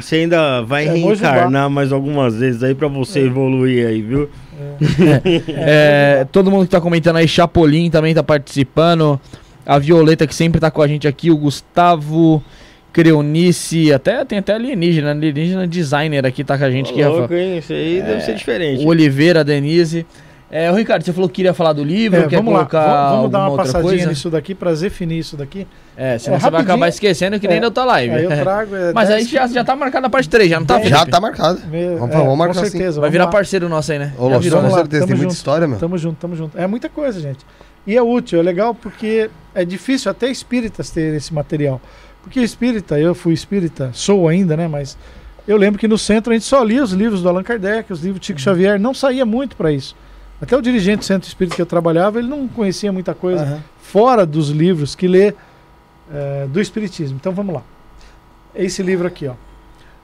você 0.00 0.16
ainda 0.16 0.60
vai 0.62 0.86
É, 0.88 0.92
reencarnar 0.92 1.70
mais 1.70 1.92
algumas 1.92 2.34
vezes 2.34 2.62
aí 2.64 2.74
pra 2.74 2.88
você 2.88 3.20
evoluir 3.20 3.86
aí, 3.86 4.02
viu? 4.02 4.28
É, 5.48 6.26
todo 6.32 6.50
mundo 6.50 6.64
que 6.64 6.70
tá 6.70 6.80
comentando 6.80 7.16
aí, 7.16 7.28
Chapolin 7.28 7.90
também 7.90 8.14
tá 8.14 8.22
participando. 8.22 9.20
A 9.66 9.78
Violeta 9.78 10.26
que 10.26 10.34
sempre 10.34 10.60
tá 10.60 10.70
com 10.70 10.82
a 10.82 10.86
gente 10.88 11.08
aqui, 11.08 11.30
o 11.30 11.36
Gustavo 11.36 12.42
Creonice, 12.94 13.92
até 13.92 14.24
tem 14.24 14.38
até 14.38 14.54
alienígena, 14.54 15.10
alienígena 15.10 15.66
designer 15.66 16.24
aqui 16.24 16.42
tá 16.44 16.56
com 16.56 16.64
a 16.64 16.70
gente 16.70 16.90
aqui, 16.92 17.02
Ô, 17.02 17.06
Rafa. 17.06 17.18
louco, 17.18 17.34
hein? 17.34 17.58
Isso 17.58 17.72
aí 17.72 18.00
deve 18.00 18.20
ser 18.22 18.34
diferente. 18.34 18.86
Oliveira, 18.86 19.42
Denise. 19.44 20.06
É, 20.50 20.70
o 20.70 20.74
Ricardo, 20.76 21.02
você 21.04 21.12
falou 21.12 21.28
que 21.28 21.34
queria 21.36 21.52
falar 21.52 21.72
do 21.72 21.82
livro, 21.82 22.20
É, 22.20 22.28
quer 22.28 22.36
vamos 22.36 22.52
lá, 22.52 22.60
colocar 22.60 22.86
vamos, 22.86 23.16
vamos 23.16 23.30
dar 23.32 23.38
uma 23.40 23.48
outra 23.48 23.64
passadinha 23.64 23.90
coisa? 23.90 24.08
nisso 24.08 24.30
daqui 24.30 24.54
pra 24.54 24.72
definir 24.72 25.18
isso 25.18 25.36
daqui. 25.36 25.66
É, 25.96 26.16
senão 26.18 26.36
É, 26.36 26.40
você 26.40 26.50
vai 26.50 26.60
acabar 26.62 26.88
esquecendo 26.88 27.40
que 27.40 27.48
nem 27.48 27.56
É, 27.56 27.60
da 27.60 27.66
outra 27.66 27.84
live. 27.84 28.14
Aí 28.14 28.24
eu 28.24 28.30
trago. 28.30 28.76
é, 28.76 28.92
Mas 28.92 29.10
aí 29.10 29.16
10 29.24 29.28
já, 29.30 29.46
já 29.48 29.64
tá 29.64 29.74
marcada 29.74 30.06
a 30.06 30.10
parte 30.10 30.28
3, 30.28 30.48
já 30.48 30.60
não 30.60 30.66
tá, 30.66 30.78
Bem, 30.78 30.86
Já 30.88 30.98
Felipe? 30.98 31.10
tá 31.10 31.20
marcado. 31.20 31.58
Vamos, 31.98 32.14
é, 32.14 32.18
vamos 32.18 32.38
marcar 32.38 32.54
com 32.54 32.60
assim. 32.60 32.70
certeza. 32.70 33.00
Vai 33.00 33.08
vamos 33.08 33.12
virar 33.12 33.24
lá. 33.24 33.30
parceiro 33.32 33.68
nosso 33.68 33.90
aí, 33.90 33.98
né? 33.98 34.12
Ô, 34.16 34.30
Já 34.30 34.38
virou, 34.38 34.60
com 34.60 34.66
né? 34.68 34.72
lá, 34.72 34.78
certeza, 34.78 35.00
tamo 35.00 35.06
tem 35.08 35.16
muita 35.16 35.22
junto. 35.30 35.34
história, 35.36 35.66
meu. 35.66 35.78
Tamo 35.78 35.98
junto, 35.98 36.16
tamo 36.20 36.36
junto. 36.36 36.56
É 36.58 36.66
muita 36.68 36.88
coisa, 36.88 37.18
gente. 37.20 37.44
E 37.84 37.96
é 37.96 38.02
útil, 38.02 38.38
é 38.38 38.42
legal 38.42 38.74
porque 38.76 39.28
é 39.56 39.64
difícil 39.64 40.08
até 40.08 40.28
espíritas 40.30 40.88
ter 40.90 41.14
esse 41.16 41.34
material. 41.34 41.80
Porque 42.24 42.40
espírita, 42.40 42.98
eu 42.98 43.14
fui 43.14 43.34
espírita, 43.34 43.90
sou 43.92 44.26
ainda, 44.26 44.56
né? 44.56 44.66
Mas 44.66 44.96
eu 45.46 45.58
lembro 45.58 45.78
que 45.78 45.86
no 45.86 45.98
centro 45.98 46.32
a 46.32 46.34
gente 46.34 46.46
só 46.46 46.64
lia 46.64 46.82
os 46.82 46.90
livros 46.90 47.22
do 47.22 47.28
Allan 47.28 47.42
Kardec, 47.42 47.92
os 47.92 48.00
livros 48.00 48.20
do 48.20 48.24
Chico 48.24 48.40
Xavier, 48.40 48.80
não 48.80 48.94
saía 48.94 49.26
muito 49.26 49.54
para 49.56 49.70
isso. 49.70 49.94
Até 50.40 50.56
o 50.56 50.62
dirigente 50.62 51.00
do 51.00 51.04
centro 51.04 51.28
espírita 51.28 51.54
que 51.54 51.62
eu 51.62 51.66
trabalhava, 51.66 52.18
ele 52.18 52.28
não 52.28 52.48
conhecia 52.48 52.90
muita 52.90 53.14
coisa 53.14 53.42
Aham. 53.42 53.62
fora 53.80 54.24
dos 54.24 54.48
livros 54.48 54.94
que 54.94 55.06
lê 55.06 55.34
eh, 56.10 56.48
do 56.50 56.60
Espiritismo. 56.60 57.18
Então 57.20 57.32
vamos 57.32 57.54
lá. 57.54 57.62
Esse 58.54 58.82
livro 58.82 59.06
aqui, 59.06 59.26
ó. 59.26 59.34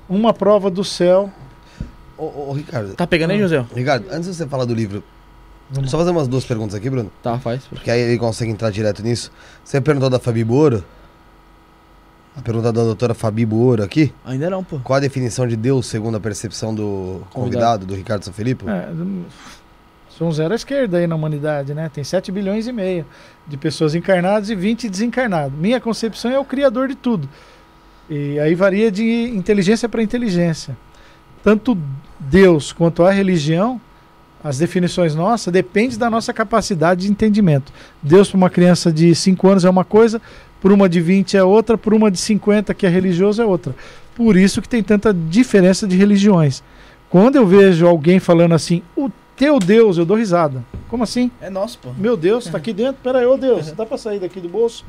Uma 0.08 0.34
prova 0.34 0.70
do 0.70 0.84
céu. 0.84 1.30
Ô, 2.18 2.24
ô, 2.24 2.50
ô, 2.50 2.52
Ricardo. 2.52 2.94
Tá 2.94 3.06
pegando 3.06 3.30
aí, 3.30 3.38
José? 3.38 3.64
Ricardo, 3.74 4.06
antes 4.10 4.28
de 4.28 4.34
você 4.34 4.46
falar 4.46 4.66
do 4.66 4.74
livro, 4.74 5.02
Vamos 5.72 5.90
só 5.90 5.98
fazer 5.98 6.10
umas 6.10 6.26
duas 6.26 6.44
perguntas 6.44 6.74
aqui, 6.74 6.90
Bruno. 6.90 7.12
Tá, 7.22 7.38
faz. 7.38 7.62
Porque 7.64 7.90
aí 7.90 8.00
ele 8.00 8.18
consegue 8.18 8.50
entrar 8.50 8.70
direto 8.70 9.02
nisso. 9.02 9.30
Você 9.64 9.80
perguntou 9.80 10.10
da 10.10 10.18
Fabi 10.18 10.42
Buoro? 10.42 10.84
A 12.40 12.42
pergunta 12.42 12.72
da 12.72 12.82
doutora 12.82 13.12
Fabi 13.12 13.44
Buoro 13.44 13.82
aqui. 13.82 14.14
Ainda 14.24 14.48
não, 14.48 14.64
pô. 14.64 14.80
Qual 14.82 14.96
a 14.96 15.00
definição 15.00 15.46
de 15.46 15.56
Deus 15.56 15.84
segundo 15.86 16.16
a 16.16 16.20
percepção 16.20 16.74
do 16.74 17.20
convidado, 17.28 17.84
do 17.84 17.94
Ricardo 17.94 18.24
São 18.24 18.32
Felipe? 18.32 18.64
É, 18.66 18.88
sou 20.08 20.26
um 20.26 20.32
zero 20.32 20.54
à 20.54 20.56
esquerda 20.56 20.96
aí 20.96 21.06
na 21.06 21.14
humanidade, 21.14 21.74
né? 21.74 21.90
Tem 21.92 22.02
7 22.02 22.32
bilhões 22.32 22.66
e 22.66 22.72
meio 22.72 23.04
de 23.46 23.58
pessoas 23.58 23.94
encarnadas 23.94 24.48
e 24.48 24.54
20 24.54 24.88
desencarnados. 24.88 25.52
Minha 25.58 25.78
concepção 25.82 26.30
é 26.30 26.38
o 26.38 26.44
criador 26.44 26.88
de 26.88 26.94
tudo. 26.94 27.28
E 28.08 28.38
aí 28.40 28.54
varia 28.54 28.90
de 28.90 29.04
inteligência 29.36 29.86
para 29.86 30.02
inteligência. 30.02 30.74
Tanto 31.44 31.76
Deus 32.18 32.72
quanto 32.72 33.02
a 33.02 33.10
religião, 33.10 33.78
as 34.42 34.56
definições 34.56 35.14
nossas, 35.14 35.52
depende 35.52 35.98
da 35.98 36.08
nossa 36.08 36.32
capacidade 36.32 37.02
de 37.02 37.12
entendimento. 37.12 37.70
Deus 38.02 38.30
para 38.30 38.38
uma 38.38 38.48
criança 38.48 38.90
de 38.90 39.14
5 39.14 39.46
anos 39.46 39.64
é 39.66 39.68
uma 39.68 39.84
coisa, 39.84 40.22
para 40.60 40.72
uma 40.72 40.88
de 40.88 41.00
20 41.00 41.36
é 41.36 41.42
outra, 41.44 41.78
para 41.78 41.94
uma 41.94 42.10
de 42.10 42.18
50 42.18 42.74
que 42.74 42.86
é 42.86 42.88
religioso 42.88 43.40
é 43.40 43.46
outra. 43.46 43.74
Por 44.14 44.36
isso 44.36 44.60
que 44.60 44.68
tem 44.68 44.82
tanta 44.82 45.14
diferença 45.14 45.86
de 45.86 45.96
religiões. 45.96 46.62
Quando 47.08 47.36
eu 47.36 47.46
vejo 47.46 47.86
alguém 47.86 48.20
falando 48.20 48.54
assim, 48.54 48.82
o 48.96 49.10
teu 49.36 49.58
Deus, 49.58 49.96
eu 49.96 50.04
dou 50.04 50.16
risada. 50.16 50.62
Como 50.88 51.02
assim? 51.02 51.30
É 51.40 51.48
nosso, 51.48 51.78
pô. 51.78 51.90
Meu 51.96 52.16
Deus, 52.16 52.44
tá 52.46 52.58
aqui 52.58 52.72
dentro? 52.72 52.96
Peraí, 53.02 53.24
ô 53.24 53.36
Deus, 53.36 53.72
dá 53.72 53.86
pra 53.86 53.96
sair 53.96 54.18
daqui 54.20 54.38
do 54.38 54.48
bolso? 54.48 54.84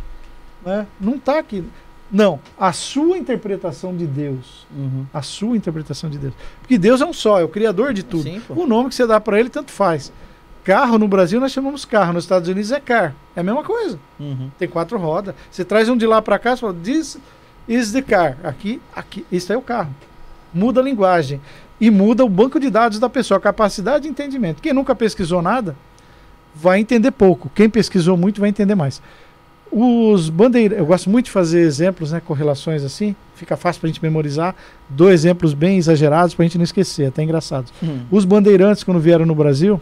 Né? 0.66 0.86
Não 1.00 1.18
tá 1.18 1.40
aqui. 1.40 1.64
Não, 2.12 2.42
a 2.60 2.74
sua 2.74 3.18
interpretação 3.18 3.96
de 3.96 4.06
Deus. 4.06 4.68
Uhum. 4.76 5.06
A 5.14 5.22
sua 5.22 5.56
interpretação 5.56 6.10
de 6.10 6.18
Deus. 6.18 6.34
Porque 6.60 6.78
Deus 6.78 7.00
é 7.00 7.06
um 7.06 7.14
só, 7.14 7.40
é 7.40 7.44
o 7.44 7.48
criador 7.48 7.94
de 7.94 8.04
tudo. 8.04 8.24
Sim. 8.24 8.42
O 8.50 8.68
nome 8.68 8.90
que 8.90 8.96
você 8.96 9.08
dá 9.08 9.20
pra 9.22 9.40
ele, 9.40 9.50
tanto 9.50 9.72
faz. 9.72 10.12
Carro 10.64 10.98
no 10.98 11.08
Brasil 11.08 11.40
nós 11.40 11.52
chamamos 11.52 11.86
carro, 11.86 12.14
nos 12.14 12.24
Estados 12.24 12.48
Unidos 12.48 12.72
é 12.72 12.80
car. 12.80 13.16
É 13.36 13.40
a 13.40 13.44
mesma 13.44 13.64
coisa. 13.64 14.00
Uhum. 14.20 14.50
Tem 14.58 14.68
quatro 14.68 14.98
rodas. 14.98 15.34
Você 15.50 15.66
traz 15.66 15.90
um 15.90 15.98
de 15.98 16.06
lá 16.06 16.22
pra 16.22 16.38
cá, 16.38 16.56
você 16.56 16.62
fala, 16.62 16.76
this 16.84 17.18
is 17.68 17.92
the 17.92 18.02
car. 18.02 18.38
Aqui, 18.44 18.82
aqui, 18.96 19.26
isso 19.32 19.52
é 19.52 19.58
o 19.58 19.62
carro. 19.62 19.94
Muda 20.54 20.80
a 20.80 20.84
linguagem. 20.84 21.42
E 21.80 21.90
muda 21.90 22.24
o 22.24 22.30
banco 22.30 22.60
de 22.60 22.70
dados 22.70 23.00
da 23.00 23.10
pessoa, 23.10 23.40
a 23.40 23.42
capacidade 23.42 24.04
de 24.04 24.10
entendimento. 24.10 24.62
Quem 24.62 24.72
nunca 24.72 24.94
pesquisou 24.94 25.42
nada 25.42 25.76
vai 26.54 26.80
entender 26.80 27.12
pouco. 27.12 27.50
Quem 27.56 27.70
pesquisou 27.70 28.16
muito 28.16 28.40
vai 28.40 28.50
entender 28.50 28.76
mais. 28.76 29.02
Os 29.72 30.30
bandeirantes, 30.30 30.80
eu 30.80 30.86
gosto 30.86 31.10
muito 31.10 31.26
de 31.26 31.32
fazer 31.32 31.62
exemplos, 31.62 32.12
né, 32.12 32.20
correlações 32.20 32.84
assim, 32.84 33.16
fica 33.36 33.56
fácil 33.56 33.80
pra 33.80 33.88
gente 33.88 34.04
memorizar. 34.04 34.54
Dois 34.90 35.22
exemplos 35.22 35.54
bem 35.54 35.78
exagerados 35.78 36.36
pra 36.36 36.44
gente 36.44 36.58
não 36.58 36.64
esquecer, 36.64 37.06
até 37.06 37.24
engraçados. 37.24 37.72
Hum. 37.82 38.02
Os 38.12 38.26
bandeirantes, 38.26 38.84
quando 38.84 39.00
vieram 39.00 39.26
no 39.26 39.34
Brasil, 39.34 39.80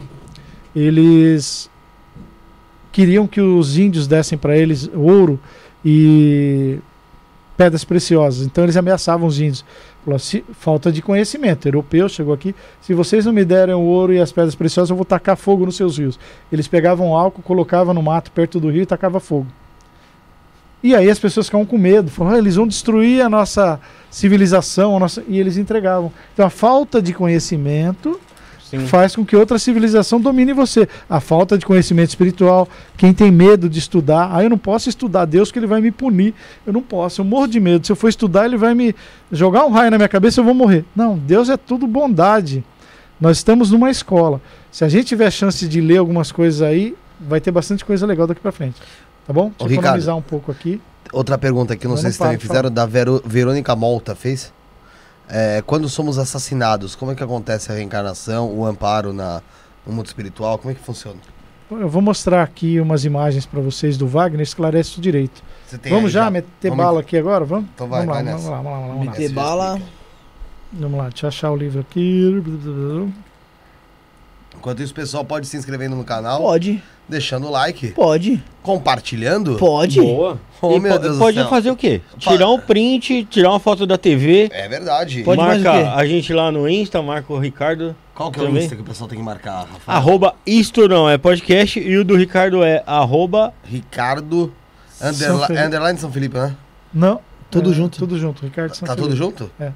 eles 0.74 1.70
queriam 2.92 3.26
que 3.26 3.40
os 3.40 3.78
índios 3.78 4.06
dessem 4.06 4.36
para 4.36 4.56
eles 4.56 4.90
ouro 4.94 5.38
e 5.84 6.78
pedras 7.56 7.84
preciosas. 7.84 8.46
Então 8.46 8.64
eles 8.64 8.76
ameaçavam 8.76 9.26
os 9.26 9.38
índios. 9.38 9.64
Falta 10.52 10.90
de 10.90 11.02
conhecimento. 11.02 11.68
Europeu 11.68 12.08
chegou 12.08 12.32
aqui. 12.32 12.54
Se 12.80 12.94
vocês 12.94 13.26
não 13.26 13.32
me 13.32 13.44
derem 13.44 13.74
o 13.74 13.80
ouro 13.80 14.14
e 14.14 14.18
as 14.18 14.32
pedras 14.32 14.54
preciosas, 14.54 14.90
eu 14.90 14.96
vou 14.96 15.04
tacar 15.04 15.36
fogo 15.36 15.66
nos 15.66 15.76
seus 15.76 15.98
rios. 15.98 16.18
Eles 16.50 16.66
pegavam 16.66 17.14
álcool, 17.14 17.42
colocavam 17.42 17.92
no 17.92 18.02
mato 18.02 18.30
perto 18.32 18.58
do 18.58 18.70
rio 18.70 18.82
e 18.82 18.86
tacavam 18.86 19.20
fogo. 19.20 19.46
E 20.82 20.94
aí 20.94 21.10
as 21.10 21.18
pessoas 21.18 21.46
ficavam 21.46 21.66
com 21.66 21.76
medo. 21.76 22.10
Falaram, 22.10 22.36
"Ah, 22.36 22.38
eles 22.38 22.56
vão 22.56 22.66
destruir 22.66 23.20
a 23.22 23.28
nossa 23.28 23.78
civilização. 24.10 24.96
A 24.96 25.00
nossa... 25.00 25.22
E 25.28 25.38
eles 25.38 25.58
entregavam. 25.58 26.10
Então 26.32 26.46
a 26.46 26.50
falta 26.50 27.02
de 27.02 27.12
conhecimento 27.12 28.18
Sim. 28.70 28.86
faz 28.86 29.16
com 29.16 29.24
que 29.24 29.34
outra 29.36 29.58
civilização 29.58 30.20
domine 30.20 30.52
você. 30.52 30.88
A 31.08 31.20
falta 31.20 31.58
de 31.58 31.66
conhecimento 31.66 32.10
espiritual, 32.10 32.68
quem 32.96 33.12
tem 33.12 33.30
medo 33.30 33.68
de 33.68 33.78
estudar, 33.78 34.30
ah, 34.32 34.42
eu 34.42 34.48
não 34.50 34.58
posso 34.58 34.88
estudar 34.88 35.24
Deus 35.24 35.50
que 35.50 35.58
ele 35.58 35.66
vai 35.66 35.80
me 35.80 35.90
punir. 35.90 36.34
Eu 36.66 36.72
não 36.72 36.82
posso, 36.82 37.20
eu 37.20 37.24
morro 37.24 37.48
de 37.48 37.58
medo. 37.58 37.84
Se 37.84 37.92
eu 37.92 37.96
for 37.96 38.08
estudar, 38.08 38.44
ele 38.46 38.56
vai 38.56 38.74
me 38.74 38.94
jogar 39.32 39.64
um 39.66 39.70
raio 39.70 39.90
na 39.90 39.96
minha 39.98 40.08
cabeça, 40.08 40.40
eu 40.40 40.44
vou 40.44 40.54
morrer. 40.54 40.84
Não, 40.94 41.18
Deus 41.18 41.48
é 41.48 41.56
tudo 41.56 41.86
bondade. 41.86 42.64
Nós 43.20 43.38
estamos 43.38 43.70
numa 43.70 43.90
escola. 43.90 44.40
Se 44.70 44.84
a 44.84 44.88
gente 44.88 45.06
tiver 45.06 45.30
chance 45.30 45.66
de 45.68 45.80
ler 45.80 45.98
algumas 45.98 46.32
coisas 46.32 46.62
aí, 46.62 46.94
vai 47.20 47.40
ter 47.40 47.50
bastante 47.50 47.84
coisa 47.84 48.06
legal 48.06 48.26
daqui 48.26 48.40
pra 48.40 48.52
frente. 48.52 48.80
Tá 49.26 49.32
bom? 49.32 49.50
Deixa 49.50 49.62
Ô, 49.62 49.66
eu 49.66 49.68
Ricardo. 49.68 49.84
economizar 49.86 50.16
um 50.16 50.22
pouco 50.22 50.50
aqui. 50.50 50.80
Outra 51.12 51.36
pergunta 51.36 51.74
aqui, 51.74 51.86
não 51.86 51.94
Eu 51.94 51.98
sei 51.98 52.06
não 52.06 52.12
se 52.12 52.18
também 52.18 52.38
fizeram, 52.38 52.70
da 52.70 52.86
Verônica 52.86 53.74
Molta, 53.74 54.14
fez? 54.14 54.52
É, 55.32 55.62
quando 55.64 55.88
somos 55.88 56.18
assassinados, 56.18 56.94
como 56.96 57.12
é 57.12 57.14
que 57.14 57.22
acontece 57.22 57.70
a 57.70 57.74
reencarnação, 57.74 58.52
o 58.52 58.66
amparo 58.66 59.12
na, 59.12 59.40
no 59.86 59.92
mundo 59.92 60.06
espiritual? 60.06 60.58
Como 60.58 60.72
é 60.72 60.74
que 60.74 60.80
funciona? 60.82 61.18
Eu 61.70 61.88
vou 61.88 62.02
mostrar 62.02 62.42
aqui 62.42 62.80
umas 62.80 63.04
imagens 63.04 63.46
para 63.46 63.60
vocês 63.60 63.96
do 63.96 64.08
Wagner, 64.08 64.40
esclarece 64.40 64.90
isso 64.90 65.00
direito. 65.00 65.40
Você 65.66 65.78
tem 65.78 65.92
Vamos 65.92 66.06
aí 66.06 66.12
já 66.12 66.28
meter 66.28 66.70
Vamos- 66.70 66.84
bala 66.84 67.00
aqui 67.00 67.16
agora? 67.16 67.44
Vamos? 67.44 67.70
Então 67.72 67.86
vai, 67.88 68.00
vamos, 68.04 68.14
vai 68.16 68.24
lá, 68.24 68.30
nessa. 68.32 68.50
vamos 68.50 68.50
lá, 68.50 68.62
vamos 68.62 68.80
lá, 68.80 68.86
vamos 68.88 69.06
lá. 69.06 69.12
Meter 69.12 69.32
bala. 69.32 69.80
Vamos 70.72 70.98
lá, 70.98 71.08
deixa 71.08 71.26
eu 71.26 71.28
achar 71.28 71.50
o 71.52 71.56
livro 71.56 71.80
aqui. 71.80 72.42
Enquanto 74.60 74.82
isso, 74.82 74.92
o 74.92 74.94
pessoal 74.94 75.24
pode 75.24 75.46
se 75.46 75.56
inscrevendo 75.56 75.96
no 75.96 76.04
canal, 76.04 76.38
Pode, 76.42 76.82
deixando 77.08 77.46
o 77.46 77.50
like, 77.50 77.88
pode, 77.92 78.42
compartilhando. 78.62 79.56
pode. 79.56 80.00
Boa. 80.00 80.38
Oh, 80.62 80.76
E 80.76 80.78
meu 80.78 80.98
Deus 80.98 81.14
do 81.14 81.18
pode 81.18 81.38
céu. 81.38 81.48
fazer 81.48 81.70
o 81.70 81.76
quê? 81.76 82.02
Tirar 82.18 82.50
um 82.50 82.60
print, 82.60 83.24
tirar 83.30 83.48
uma 83.48 83.58
foto 83.58 83.86
da 83.86 83.96
TV, 83.96 84.50
É 84.52 84.68
verdade. 84.68 85.22
Pode 85.22 85.40
mais 85.40 85.58
o 85.58 85.64
marca 85.64 85.82
quê? 85.84 85.90
a 85.96 86.04
gente 86.06 86.34
lá 86.34 86.52
no 86.52 86.68
Insta, 86.68 87.00
marca 87.00 87.32
o 87.32 87.38
Ricardo. 87.38 87.96
Qual 88.14 88.30
que 88.30 88.38
é 88.38 88.42
o 88.42 88.46
Também? 88.48 88.62
Insta 88.64 88.76
que 88.76 88.82
o 88.82 88.84
pessoal 88.84 89.08
tem 89.08 89.16
que 89.18 89.24
marcar, 89.24 89.60
Rafael? 89.60 89.96
Arroba 89.98 90.34
isto 90.44 90.86
não 90.86 91.08
é 91.08 91.16
podcast 91.16 91.80
e 91.80 91.96
o 91.96 92.04
do 92.04 92.14
Ricardo 92.14 92.62
é 92.62 92.82
arroba 92.86 93.54
Ricardo 93.64 94.52
São 94.90 95.08
underli- 95.08 95.46
Felipe. 95.46 95.64
Underline 95.64 95.98
São 95.98 96.12
Felipe, 96.12 96.36
né? 96.36 96.54
Não. 96.92 97.20
Tudo 97.50 97.70
é, 97.70 97.74
junto. 97.74 97.98
Tudo 97.98 98.18
junto, 98.18 98.44
Ricardo 98.44 98.78
Tá 98.80 98.94
tudo 98.94 99.16
junto? 99.16 99.50
É. 99.58 99.72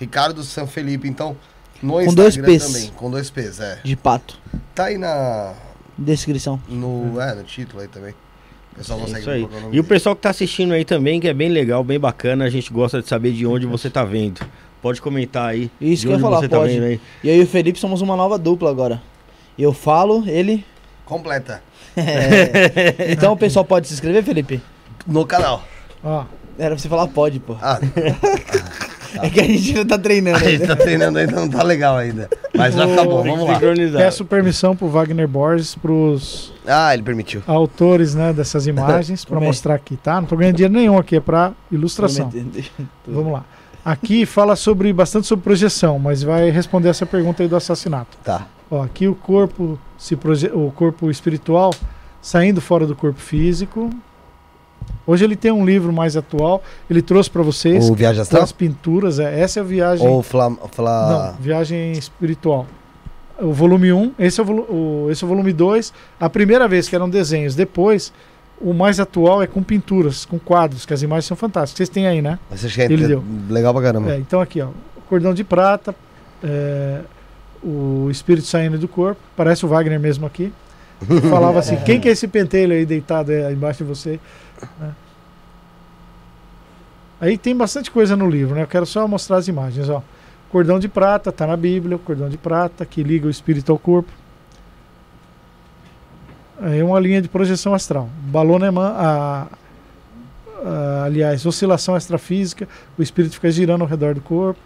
Ricardo 0.00 0.42
São 0.42 0.66
Felipe, 0.66 1.06
então, 1.06 1.36
no 1.82 1.92
Com 1.94 2.02
Instagram 2.02 2.24
dois 2.24 2.36
Ps. 2.62 2.66
também. 2.72 2.90
Com 2.96 3.10
dois 3.10 3.30
P's, 3.30 3.60
é. 3.60 3.78
De 3.84 3.96
pato. 3.96 4.38
Tá 4.74 4.84
aí 4.86 4.98
na, 4.98 5.52
Descrição. 5.96 6.60
no, 6.68 7.20
é, 7.20 7.34
no 7.34 7.42
título 7.44 7.82
aí 7.82 7.88
também. 7.88 8.14
O 8.72 8.76
pessoal 8.76 8.98
É 8.98 9.02
consegue 9.02 9.20
isso 9.20 9.30
aí. 9.30 9.40
colocar 9.42 9.56
o 9.56 9.60
nome 9.60 9.76
E 9.76 9.78
o 9.78 9.82
dele. 9.82 9.88
pessoal 9.94 10.16
que 10.16 10.22
tá 10.22 10.30
assistindo 10.30 10.72
aí 10.74 10.84
também, 10.84 11.20
que 11.20 11.28
é 11.28 11.34
bem 11.34 11.48
legal, 11.48 11.84
bem 11.84 11.98
bacana, 12.00 12.44
a 12.44 12.50
gente 12.50 12.72
gosta 12.72 13.00
de 13.00 13.08
saber 13.08 13.32
de 13.32 13.46
onde 13.46 13.66
você 13.66 13.88
tá 13.88 14.04
vendo. 14.04 14.40
Pode 14.82 15.00
comentar 15.00 15.48
aí. 15.50 15.70
Isso 15.80 16.02
de 16.02 16.06
que 16.08 16.12
eu 16.12 16.16
ia 16.16 16.20
falar, 16.22 16.40
você 16.40 16.48
tá 16.48 16.56
pode. 16.58 16.78
aí. 16.78 17.00
E 17.22 17.28
eu 17.28 17.36
e 17.36 17.42
o 17.42 17.46
Felipe 17.46 17.78
somos 17.78 18.00
uma 18.02 18.16
nova 18.16 18.36
dupla 18.38 18.70
agora. 18.70 19.00
Eu 19.58 19.72
falo, 19.72 20.24
ele. 20.28 20.64
Completa. 21.04 21.62
É. 21.96 23.12
Então 23.12 23.32
o 23.32 23.36
pessoal 23.36 23.64
pode 23.64 23.86
se 23.86 23.94
inscrever, 23.94 24.24
Felipe? 24.24 24.60
No 25.06 25.24
canal. 25.24 25.62
Ó, 26.02 26.24
Era 26.58 26.70
pra 26.74 26.78
você 26.78 26.88
falar 26.88 27.06
pode, 27.06 27.38
pô. 27.38 27.56
Ah, 27.62 27.78
É 29.22 29.30
que 29.30 29.40
a 29.40 29.44
gente 29.44 29.68
ainda 29.78 29.96
tá 29.96 30.02
treinando 30.02 30.44
a 30.44 30.50
gente 30.50 30.66
tá 30.66 30.76
treinando 30.76 31.18
ainda, 31.18 31.32
não 31.32 31.48
tá 31.48 31.62
legal 31.62 31.96
ainda. 31.96 32.28
Mas 32.54 32.74
já 32.74 32.86
tá 32.86 33.04
bom, 33.04 33.22
vamos 33.22 33.48
lá. 33.48 33.58
peço 33.96 34.24
permissão 34.24 34.74
pro 34.76 34.88
Wagner 34.88 35.28
Borges, 35.28 35.74
pros 35.74 36.52
Ah, 36.66 36.92
ele 36.92 37.02
permitiu. 37.02 37.42
autores 37.46 38.14
né, 38.14 38.32
dessas 38.32 38.66
imagens, 38.66 39.24
para 39.26 39.34
Também. 39.36 39.48
mostrar 39.48 39.74
aqui, 39.74 39.96
tá? 39.96 40.20
Não 40.20 40.26
tô 40.26 40.36
ganhando 40.36 40.56
dinheiro 40.56 40.74
nenhum 40.74 40.98
aqui, 40.98 41.16
é 41.16 41.20
para 41.20 41.52
ilustração. 41.70 42.30
Vamos 43.06 43.32
lá. 43.32 43.44
Aqui 43.84 44.24
fala 44.24 44.56
sobre 44.56 44.92
bastante 44.92 45.26
sobre 45.26 45.44
projeção, 45.44 45.98
mas 45.98 46.22
vai 46.22 46.50
responder 46.50 46.88
essa 46.88 47.04
pergunta 47.04 47.42
aí 47.42 47.48
do 47.48 47.54
assassinato. 47.56 48.16
Tá. 48.24 48.46
Ó, 48.70 48.82
aqui 48.82 49.06
o 49.06 49.14
corpo 49.14 49.78
se 49.98 50.16
proje 50.16 50.50
o 50.52 50.70
corpo 50.70 51.10
espiritual 51.10 51.70
saindo 52.22 52.60
fora 52.62 52.86
do 52.86 52.96
corpo 52.96 53.20
físico. 53.20 53.90
Hoje 55.06 55.24
ele 55.24 55.36
tem 55.36 55.52
um 55.52 55.64
livro 55.66 55.92
mais 55.92 56.16
atual, 56.16 56.62
ele 56.88 57.02
trouxe 57.02 57.28
para 57.30 57.42
vocês 57.42 57.88
O 57.90 57.94
Viagem 57.94 58.22
Astral? 58.22 58.42
as 58.42 58.52
pinturas, 58.52 59.18
é, 59.18 59.38
essa 59.40 59.60
é 59.60 59.62
a 59.62 59.64
viagem 59.64 60.08
Ou 60.08 60.22
Fla... 60.22 60.50
Fla... 60.72 61.34
não, 61.36 61.42
viagem 61.42 61.92
espiritual. 61.92 62.66
O 63.38 63.52
volume 63.52 63.92
1, 63.92 64.12
esse 64.18 64.40
é 64.40 64.44
o, 64.44 64.46
o- 64.46 65.08
esse 65.10 65.22
é 65.22 65.26
o 65.26 65.28
volume 65.28 65.52
2. 65.52 65.92
A 66.20 66.30
primeira 66.30 66.66
vez 66.68 66.88
que 66.88 66.94
eram 66.94 67.10
desenhos, 67.10 67.54
depois 67.54 68.12
o 68.60 68.72
mais 68.72 68.98
atual 69.00 69.42
é 69.42 69.46
com 69.46 69.62
pinturas, 69.62 70.24
com 70.24 70.38
quadros, 70.38 70.86
que 70.86 70.94
as 70.94 71.02
imagens 71.02 71.26
são 71.26 71.36
fantásticas. 71.36 71.76
Vocês 71.76 71.88
têm 71.88 72.06
aí, 72.06 72.22
né? 72.22 72.38
Você 72.50 72.66
acha 72.66 72.74
que 72.76 72.82
é 72.82 72.84
Ele 72.96 73.06
deu. 73.08 73.22
legal 73.50 73.74
pra 73.74 73.82
caramba. 73.82 74.12
É, 74.12 74.18
então 74.18 74.40
aqui, 74.40 74.62
ó, 74.62 74.68
cordão 75.08 75.34
de 75.34 75.42
prata, 75.44 75.94
é, 76.42 77.00
o 77.62 78.08
espírito 78.10 78.46
saindo 78.46 78.78
do 78.78 78.86
corpo, 78.88 79.20
parece 79.36 79.66
o 79.66 79.68
Wagner 79.68 79.98
mesmo 79.98 80.24
aqui. 80.24 80.52
Falava 81.28 81.58
assim, 81.58 81.76
quem 81.84 82.00
que 82.00 82.08
é 82.08 82.12
esse 82.12 82.28
pentelho 82.28 82.72
aí 82.72 82.86
deitado 82.86 83.32
aí 83.32 83.52
embaixo 83.52 83.82
de 83.82 83.88
você? 83.88 84.20
Né? 84.78 84.94
Aí 87.20 87.38
tem 87.38 87.56
bastante 87.56 87.90
coisa 87.90 88.16
no 88.16 88.28
livro, 88.28 88.54
né? 88.54 88.62
Eu 88.62 88.66
quero 88.66 88.84
só 88.84 89.06
mostrar 89.08 89.36
as 89.36 89.48
imagens, 89.48 89.88
ó. 89.88 90.02
Cordão 90.50 90.78
de 90.78 90.88
prata, 90.88 91.32
tá 91.32 91.46
na 91.46 91.56
Bíblia, 91.56 91.98
cordão 91.98 92.28
de 92.28 92.36
prata 92.36 92.84
que 92.84 93.02
liga 93.02 93.26
o 93.26 93.30
espírito 93.30 93.72
ao 93.72 93.78
corpo. 93.78 94.10
Aí 96.60 96.82
uma 96.82 97.00
linha 97.00 97.20
de 97.20 97.28
projeção 97.28 97.74
astral. 97.74 98.08
Balão 98.20 98.64
Eman, 98.64 98.92
a, 98.96 99.46
a, 100.64 101.04
aliás, 101.04 101.44
oscilação 101.44 101.96
extrafísica, 101.96 102.68
o 102.96 103.02
espírito 103.02 103.34
fica 103.34 103.50
girando 103.50 103.82
ao 103.82 103.88
redor 103.88 104.14
do 104.14 104.20
corpo. 104.20 104.60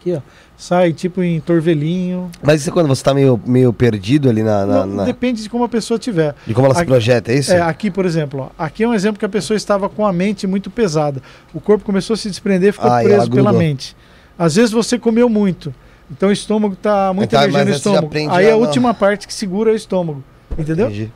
Aqui, 0.00 0.14
ó. 0.14 0.20
Sai 0.56 0.92
tipo 0.92 1.22
em 1.22 1.38
torvelinho. 1.40 2.30
Mas 2.42 2.60
isso 2.60 2.70
é 2.70 2.72
quando 2.72 2.86
você 2.88 3.02
tá 3.02 3.12
meio, 3.14 3.40
meio 3.46 3.72
perdido 3.72 4.28
ali 4.28 4.42
na. 4.42 4.64
na- 4.66 4.86
Não, 4.86 4.96
na- 4.96 5.04
Depende 5.04 5.42
de 5.42 5.48
como 5.50 5.64
a 5.64 5.68
pessoa 5.68 5.98
tiver. 5.98 6.34
De 6.46 6.54
como 6.54 6.66
ela 6.66 6.74
se 6.74 6.80
Aqui- 6.82 6.90
projeta, 6.90 7.32
é 7.32 7.36
isso? 7.38 7.52
É, 7.52 7.60
aqui, 7.60 7.90
por 7.90 8.04
exemplo, 8.06 8.50
ó, 8.58 8.64
aqui 8.64 8.82
é 8.84 8.88
um 8.88 8.94
exemplo 8.94 9.18
que 9.18 9.24
a 9.24 9.28
pessoa 9.28 9.56
estava 9.56 9.88
com 9.88 10.06
a 10.06 10.12
mente 10.12 10.46
muito 10.46 10.70
pesada. 10.70 11.22
O 11.54 11.60
corpo 11.60 11.84
começou 11.84 12.14
a 12.14 12.16
se 12.16 12.28
desprender, 12.28 12.72
ficou 12.72 12.90
Ah, 12.90 13.00
preso 13.02 13.30
pela 13.30 13.52
mente. 13.52 13.96
Às 14.38 14.54
vezes 14.56 14.70
você 14.70 14.98
comeu 14.98 15.28
muito, 15.28 15.74
então 16.10 16.28
o 16.28 16.32
estômago 16.32 16.74
tá 16.76 17.12
muita 17.12 17.36
Então, 17.36 17.42
energia 17.48 17.64
no 17.64 17.70
já 17.70 17.76
estômago. 17.76 18.10
Aí 18.30 18.48
a 18.50 18.54
a 18.54 18.56
última 18.56 18.94
parte 18.94 19.26
que 19.26 19.34
segura 19.34 19.70
é 19.70 19.72
o 19.72 19.76
estômago, 19.76 20.22
entendeu? 20.56 20.86
Entendi. 20.86 21.10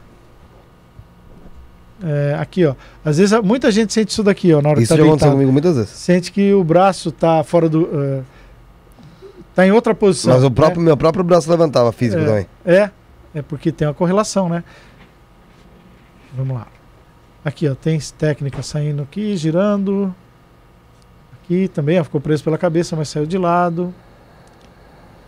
É, 2.04 2.36
aqui, 2.40 2.64
ó. 2.66 2.74
Às 3.04 3.18
vezes 3.18 3.40
muita 3.42 3.70
gente 3.70 3.92
sente 3.92 4.10
isso 4.10 4.24
daqui, 4.24 4.52
ó, 4.52 4.60
na 4.60 4.70
hora 4.70 4.80
Isso 4.82 4.92
que 4.92 4.98
já 4.98 5.02
tá 5.04 5.08
aconteceu 5.08 5.28
deitado. 5.28 5.32
comigo 5.34 5.52
muitas 5.52 5.76
vezes. 5.76 5.90
Sente 5.90 6.32
que 6.32 6.52
o 6.52 6.64
braço 6.64 7.12
tá 7.12 7.44
fora 7.44 7.68
do 7.68 7.88
eh, 7.92 8.20
tá 9.54 9.66
em 9.66 9.72
outra 9.72 9.94
posição. 9.94 10.34
Mas 10.34 10.42
o 10.42 10.48
né? 10.48 10.54
próprio, 10.54 10.82
meu 10.82 10.96
próprio 10.96 11.24
braço 11.24 11.50
levantava 11.50 11.92
físico 11.92 12.22
É. 12.22 12.24
também. 12.26 12.46
É, 12.64 12.90
é 13.34 13.42
porque 13.42 13.72
tem 13.72 13.86
uma 13.86 13.94
correlação, 13.94 14.48
né? 14.48 14.64
Vamos 16.36 16.56
lá. 16.56 16.66
Aqui, 17.44 17.68
ó, 17.68 17.74
tem 17.74 17.98
técnica 18.16 18.62
saindo 18.62 19.02
aqui, 19.02 19.36
girando. 19.36 20.14
Aqui 21.42 21.68
também, 21.68 21.98
ó, 21.98 22.04
ficou 22.04 22.20
preso 22.20 22.44
pela 22.44 22.56
cabeça, 22.56 22.94
mas 22.94 23.08
saiu 23.08 23.26
de 23.26 23.36
lado. 23.36 23.92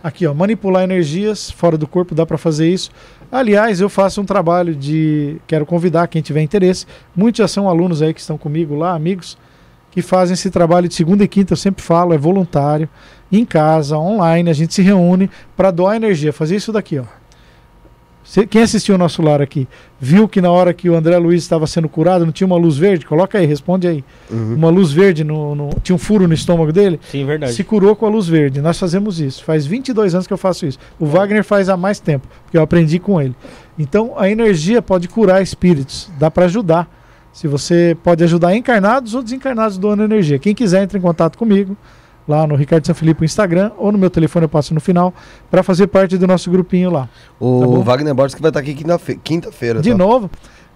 Aqui, 0.01 0.25
ó, 0.25 0.33
manipular 0.33 0.83
energias 0.83 1.49
fora 1.51 1.77
do 1.77 1.87
corpo, 1.87 2.15
dá 2.15 2.25
para 2.25 2.37
fazer 2.37 2.69
isso. 2.69 2.91
Aliás, 3.31 3.81
eu 3.81 3.89
faço 3.89 4.21
um 4.21 4.25
trabalho 4.25 4.75
de. 4.75 5.37
Quero 5.47 5.65
convidar 5.65 6.07
quem 6.07 6.21
tiver 6.21 6.41
interesse. 6.41 6.85
Muitos 7.15 7.39
já 7.39 7.47
são 7.47 7.67
alunos 7.67 8.01
aí 8.01 8.13
que 8.13 8.21
estão 8.21 8.37
comigo 8.37 8.75
lá, 8.75 8.93
amigos, 8.93 9.37
que 9.91 10.01
fazem 10.01 10.35
esse 10.35 10.49
trabalho 10.49 10.87
de 10.87 10.93
segunda 10.93 11.23
e 11.23 11.27
quinta, 11.27 11.53
eu 11.53 11.57
sempre 11.57 11.83
falo, 11.83 12.13
é 12.13 12.17
voluntário. 12.17 12.87
Em 13.31 13.43
casa, 13.45 13.97
online, 13.97 14.49
a 14.49 14.53
gente 14.53 14.73
se 14.73 14.81
reúne 14.81 15.29
para 15.57 15.71
doar 15.71 15.95
energia, 15.95 16.31
fazer 16.31 16.55
isso 16.55 16.71
daqui, 16.71 16.99
ó. 16.99 17.03
Cê- 18.23 18.47
Quem 18.47 18.63
assistiu 18.63 18.95
o 18.95 18.97
nosso 18.97 19.21
lar 19.21 19.39
aqui, 19.39 19.67
viu 19.99 20.27
que 20.27 20.41
na 20.41 20.49
hora 20.49 20.73
que 20.73 20.89
o 20.89 20.95
André 20.95 21.15
Luiz 21.17 21.43
estava 21.43 21.67
sendo 21.67 21.87
curado, 21.87 22.25
não 22.25 22.31
tinha 22.31 22.47
uma 22.47 22.55
luz 22.57 22.75
verde? 22.75 23.05
Coloca 23.05 23.37
aí, 23.37 23.45
responde 23.45 23.87
aí. 23.87 24.03
Uhum. 24.31 24.55
Uma 24.55 24.69
luz 24.69 24.91
verde, 24.91 25.23
no, 25.23 25.53
no- 25.53 25.69
tinha 25.83 25.95
um 25.95 25.99
furo 25.99 26.27
no 26.27 26.33
estômago 26.33 26.73
dele? 26.73 26.99
Sim, 27.11 27.23
verdade. 27.25 27.53
Se 27.53 27.63
curou 27.63 27.95
com 27.95 28.05
a 28.07 28.09
luz 28.09 28.27
verde. 28.27 28.61
Nós 28.61 28.79
fazemos 28.79 29.19
isso. 29.19 29.43
Faz 29.43 29.67
22 29.67 30.15
anos 30.15 30.25
que 30.25 30.33
eu 30.33 30.37
faço 30.39 30.65
isso. 30.65 30.79
O 30.99 31.05
Wagner 31.05 31.43
faz 31.43 31.69
há 31.69 31.77
mais 31.77 31.99
tempo, 31.99 32.27
porque 32.45 32.57
eu 32.57 32.63
aprendi 32.63 32.97
com 32.97 33.21
ele. 33.21 33.35
Então, 33.77 34.13
a 34.17 34.27
energia 34.27 34.81
pode 34.81 35.07
curar 35.07 35.41
espíritos. 35.43 36.09
Dá 36.17 36.31
para 36.31 36.45
ajudar. 36.45 36.89
Se 37.31 37.47
você 37.47 37.95
pode 38.03 38.23
ajudar 38.23 38.55
encarnados 38.55 39.13
ou 39.13 39.21
desencarnados 39.21 39.77
doando 39.77 40.01
energia. 40.03 40.39
Quem 40.39 40.55
quiser, 40.55 40.81
entre 40.81 40.97
em 40.97 41.01
contato 41.01 41.37
comigo 41.37 41.77
lá 42.27 42.45
no 42.47 42.55
Ricardo 42.55 42.85
São 42.85 42.95
Felipe 42.95 43.21
no 43.21 43.25
Instagram 43.25 43.71
ou 43.77 43.91
no 43.91 43.97
meu 43.97 44.09
telefone 44.09 44.45
eu 44.45 44.49
passo 44.49 44.73
no 44.73 44.79
final 44.81 45.13
para 45.51 45.61
fazer 45.63 45.87
parte 45.87 46.17
do 46.17 46.25
nosso 46.27 46.49
grupinho 46.49 46.89
lá. 46.91 47.07
O 47.39 47.77
Tá. 47.77 47.83
Wagner 47.83 48.13
Borges 48.13 48.35
que 48.35 48.41
vai 48.41 48.49
estar 48.49 48.59
aqui 48.59 48.73
quinta-fe- 48.73 49.19
quinta-feira. 49.23 49.81
De 49.81 49.91
tá? 49.91 49.97
novo, 49.97 50.29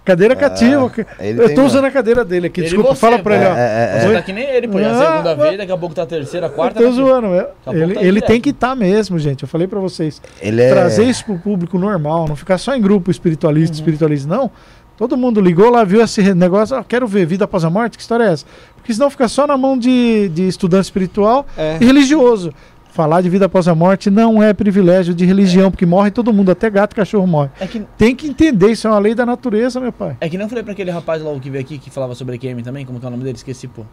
cadeira 0.04 0.34
cativa. 0.36 0.90
ele 1.18 1.42
eu 1.42 1.48
uma- 1.56 1.64
usando 1.64 1.84
a 1.84 1.90
cadeira 1.90 2.24
dele 2.24 2.46
aqui. 2.46 2.60
Ele 2.60 2.68
Desculpa, 2.68 2.94
você, 2.94 3.00
fala 3.00 3.18
pra 3.18 3.34
ele, 3.36 3.44
ó. 3.46 3.54
É, 3.54 3.60
é, 3.60 3.96
é. 3.96 4.00
Você 4.06 4.12
tá 4.14 4.22
que 4.22 4.32
nem 4.32 4.44
ele, 4.48 4.68
pô. 4.68 4.78
É 4.78 4.84
a 4.84 4.90
Ah, 4.90 4.94
segunda 5.12 5.36
mas- 5.36 5.46
vez, 5.46 5.58
daqui 5.58 5.72
a 5.72 5.76
pouco 5.78 5.94
tá 5.94 6.02
a 6.02 6.06
terceira, 6.06 6.46
a 6.46 6.50
quarta. 6.50 6.78
eu 6.80 6.88
tô 6.90 6.94
tá 6.96 7.02
aqui. 7.02 7.10
zoando. 7.10 7.26
eu- 7.26 7.48
a 7.66 7.74
ele 7.74 7.94
tá 7.94 8.02
ele 8.02 8.20
tem 8.20 8.40
que 8.40 8.50
estar 8.50 8.74
mesmo, 8.76 9.18
gente. 9.18 9.42
Eu 9.42 9.48
falei 9.48 9.66
pra 9.66 9.78
vocês. 9.80 10.20
Ele 10.40 10.62
é... 10.62 10.70
trazer 10.70 11.04
isso 11.04 11.24
pro 11.24 11.38
público 11.38 11.78
normal, 11.78 12.26
não 12.28 12.36
ficar 12.36 12.58
só 12.58 12.74
em 12.74 12.80
grupo 12.80 13.10
espiritualista, 13.10 13.74
Uhum. 13.74 13.80
espiritualista, 13.80 14.28
não. 14.28 14.50
Todo 14.96 15.16
mundo 15.16 15.40
ligou 15.40 15.70
lá, 15.70 15.82
viu 15.82 16.02
esse 16.02 16.34
negócio, 16.34 16.76
ah, 16.76 16.84
quero 16.86 17.06
ver 17.06 17.24
vida 17.24 17.44
após 17.46 17.64
a 17.64 17.70
morte, 17.70 17.96
que 17.96 18.02
história 18.02 18.24
é 18.24 18.32
essa? 18.34 18.44
Porque 18.80 18.92
senão 18.94 19.08
fica 19.10 19.28
só 19.28 19.46
na 19.46 19.56
mão 19.56 19.78
de, 19.78 20.28
de 20.30 20.48
estudante 20.48 20.84
espiritual 20.84 21.46
É. 21.56 21.78
e 21.80 21.84
religioso. 21.84 22.52
Falar 22.92 23.20
de 23.20 23.28
vida 23.28 23.46
após 23.46 23.68
a 23.68 23.74
morte 23.74 24.10
não 24.10 24.42
é 24.42 24.52
privilégio 24.52 25.14
de 25.14 25.24
religião, 25.24 25.70
porque 25.70 25.86
morre 25.86 26.10
todo 26.10 26.32
mundo, 26.32 26.50
até 26.50 26.68
gato 26.68 26.92
e 26.92 26.96
cachorro 26.96 27.24
morre. 27.26 27.48
É 27.60 27.66
que, 27.66 27.80
Tem 27.96 28.16
que 28.16 28.26
entender, 28.26 28.72
isso 28.72 28.88
é 28.88 28.90
uma 28.90 28.98
lei 28.98 29.14
da 29.14 29.24
natureza, 29.24 29.78
meu 29.78 29.92
pai. 29.92 30.16
é 30.20 30.28
que 30.28 30.36
eu 30.36 30.48
falei 30.48 30.64
pra 30.64 30.72
aquele 30.72 30.90
rapaz 30.90 31.22
lá 31.22 31.32
que 31.38 31.48
veio 31.48 31.62
aqui, 31.62 31.78
que 31.78 31.88
falava 31.88 32.16
sobre 32.16 32.34
EQM 32.34 32.62
também, 32.64 32.84
como 32.84 32.98
que 32.98 33.04
é 33.04 33.08
o 33.08 33.10
nome 33.12 33.22
dele? 33.22 33.36
Esqueci, 33.36 33.68
pô. 33.68 33.84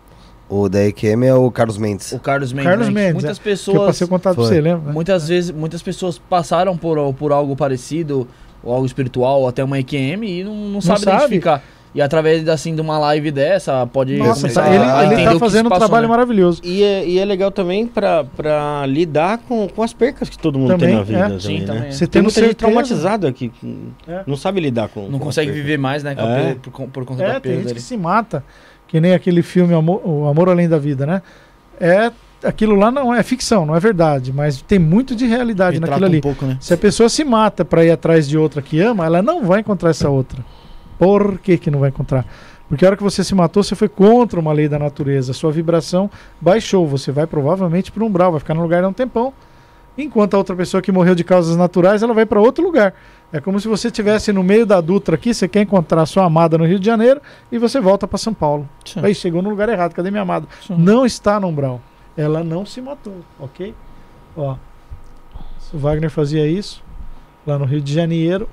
O 0.49 0.67
da 0.67 0.83
EQM 0.87 1.25
é 1.25 1.33
o 1.35 1.51
Carlos 1.51 1.77
Mendes. 1.77 2.11
O 2.13 2.19
Carlos 2.19 2.51
Mendes. 2.51 2.69
Carlos 2.71 2.87
né, 2.87 2.93
Mendes, 2.93 3.13
Muitas 3.15 3.37
Que 3.37 3.47
eu 3.47 3.51
pessoas... 3.51 3.85
passei 3.85 4.05
o 4.05 4.09
contato 4.09 4.33
pra 4.35 4.43
você, 4.45 4.59
lembra? 4.59 4.91
Muitas 4.91 5.27
vezes, 5.27 5.51
muitas 5.51 5.83
pessoas 5.83 6.17
passaram 6.17 6.75
por, 6.75 7.13
por 7.13 7.31
algo 7.31 7.55
parecido, 7.55 8.27
ou 8.63 8.73
algo 8.73 8.85
espiritual, 8.85 9.41
ou 9.41 9.47
até 9.47 9.63
uma 9.63 9.77
EQM, 9.77 10.23
e 10.25 10.43
não, 10.43 10.55
não, 10.55 10.81
sabe 10.81 11.01
sabe. 11.01 11.17
identificar. 11.17 11.61
E 11.95 12.01
através 12.01 12.47
assim 12.47 12.75
de 12.75 12.81
uma 12.81 12.99
live 12.99 13.31
dessa, 13.31 13.87
pode 13.87 14.17
Nossa, 14.17 14.41
começar 14.41 14.63
tá- 14.63 14.75
ele, 14.75 14.83
a 14.83 15.03
ele 15.05 15.13
entender 15.15 15.33
tá 15.33 15.39
fazendo 15.39 15.65
um 15.67 15.69
trabalho 15.77 16.03
né? 16.03 16.09
maravilhoso. 16.09 16.61
E 16.63 16.83
é, 16.83 17.07
e 17.07 17.17
é 17.17 17.25
legal 17.25 17.49
também 17.49 17.87
pra, 17.87 18.23
pra 18.23 18.85
lidar 18.85 19.39
com, 19.39 19.67
com 19.67 19.81
as 19.81 19.93
percas 19.93 20.29
que 20.29 20.37
todo 20.37 20.59
mundo 20.59 20.69
Também, 20.71 20.89
tem 20.89 20.97
na 20.97 21.03
vida. 21.03 21.19
é. 21.19 21.23
Também, 21.23 21.39
Sim, 21.39 21.59
né? 21.61 21.65
também. 21.65 21.91
Você 21.91 21.99
Tem 22.05 22.07
tendo 22.21 22.23
muita 22.25 22.41
gente 22.41 22.55
traumatizada 22.55 23.31
que 23.31 23.51
É. 24.07 24.21
não 24.27 24.35
sabe 24.37 24.59
lidar 24.59 24.89
com. 24.89 25.03
Não 25.09 25.17
com 25.17 25.25
consegue 25.25 25.49
viver 25.51 25.77
mais, 25.79 26.03
né? 26.03 26.15
É. 26.17 26.55
por, 26.55 26.87
por 26.89 27.05
conta 27.05 27.23
É, 27.23 27.27
da 27.27 27.33
tem 27.39 27.41
perda 27.53 27.57
gente 27.59 27.65
ali. 27.71 27.75
que 27.75 27.81
se 27.81 27.97
mata, 27.97 28.43
que 28.87 28.99
nem 28.99 29.13
aquele 29.13 29.41
filme 29.41 29.73
Amor, 29.73 30.01
O 30.05 30.27
Amor 30.27 30.49
Além 30.49 30.69
da 30.69 30.77
Vida, 30.77 31.05
né? 31.05 31.21
É, 31.79 32.11
aquilo 32.43 32.75
lá 32.75 32.91
não 32.91 33.11
é 33.13 33.23
ficção, 33.23 33.65
não 33.65 33.75
é 33.75 33.79
verdade, 33.79 34.31
mas 34.31 34.61
tem 34.61 34.77
muito 34.77 35.15
de 35.15 35.25
realidade 35.25 35.75
Retrata 35.77 35.91
naquilo 35.91 36.05
ali. 36.05 36.17
um 36.17 36.21
pouco, 36.21 36.45
né? 36.45 36.57
Se 36.59 36.73
a 36.73 36.77
pessoa 36.77 37.09
se 37.09 37.23
mata 37.23 37.65
pra 37.65 37.83
ir 37.83 37.89
atrás 37.91 38.27
de 38.27 38.37
outra 38.37 38.61
que 38.61 38.79
ama, 38.79 39.05
ela 39.05 39.21
não 39.23 39.43
vai 39.43 39.61
encontrar 39.61 39.89
essa 39.89 40.09
outra. 40.09 40.45
Por 40.97 41.39
que 41.39 41.57
que 41.57 41.71
não 41.71 41.79
vai 41.79 41.89
encontrar? 41.89 42.25
Porque 42.67 42.83
a 42.83 42.89
hora 42.89 42.97
que 42.97 43.03
você 43.03 43.23
se 43.23 43.33
matou, 43.33 43.63
você 43.63 43.75
foi 43.75 43.87
contra 43.87 44.39
uma 44.39 44.51
lei 44.51 44.67
da 44.67 44.77
natureza. 44.77 45.31
Sua 45.33 45.51
vibração 45.51 46.09
baixou. 46.41 46.85
Você 46.87 47.11
vai 47.11 47.25
provavelmente 47.25 47.91
para 47.91 48.03
um 48.03 48.07
umbral, 48.07 48.31
vai 48.31 48.39
ficar 48.39 48.53
no 48.53 48.61
lugar 48.61 48.81
de 48.81 48.87
um 48.87 48.93
tempão. 48.93 49.33
Enquanto 49.97 50.35
a 50.35 50.37
outra 50.37 50.55
pessoa 50.55 50.81
que 50.81 50.91
morreu 50.91 51.15
de 51.15 51.23
causas 51.23 51.57
naturais, 51.57 52.03
ela 52.03 52.13
vai 52.13 52.25
para 52.25 52.39
outro 52.39 52.63
lugar. 52.63 52.93
É 53.33 53.41
como 53.41 53.59
se 53.59 53.67
você 53.67 53.87
estivesse 53.87 54.31
no 54.31 54.43
meio 54.43 54.65
da 54.65 54.79
Dutra 54.79 55.15
aqui, 55.15 55.33
você 55.33 55.47
quer 55.47 55.61
encontrar 55.61 56.05
sua 56.05 56.25
amada 56.25 56.57
no 56.57 56.65
Rio 56.65 56.79
de 56.79 56.85
Janeiro 56.85 57.19
e 57.51 57.57
você 57.57 57.79
volta 57.79 58.07
para 58.07 58.17
São 58.17 58.33
Paulo. 58.33 58.69
Sim. 58.85 58.99
Aí 59.03 59.15
chegou 59.15 59.41
no 59.41 59.49
lugar 59.49 59.69
errado, 59.69 59.93
cadê 59.93 60.11
minha 60.11 60.21
amada? 60.21 60.47
Sim. 60.65 60.75
Não 60.77 61.05
está 61.05 61.39
no 61.39 61.47
umbral. 61.47 61.81
Ela 62.15 62.43
não 62.43 62.65
se 62.65 62.79
matou, 62.79 63.21
ok? 63.39 63.73
Ó, 64.35 64.55
o 65.73 65.77
Wagner 65.77 66.11
fazia 66.11 66.47
isso 66.47 66.83
lá 67.45 67.57
no 67.57 67.65
Rio 67.65 67.81
de 67.81 67.91
Janeiro. 67.91 68.47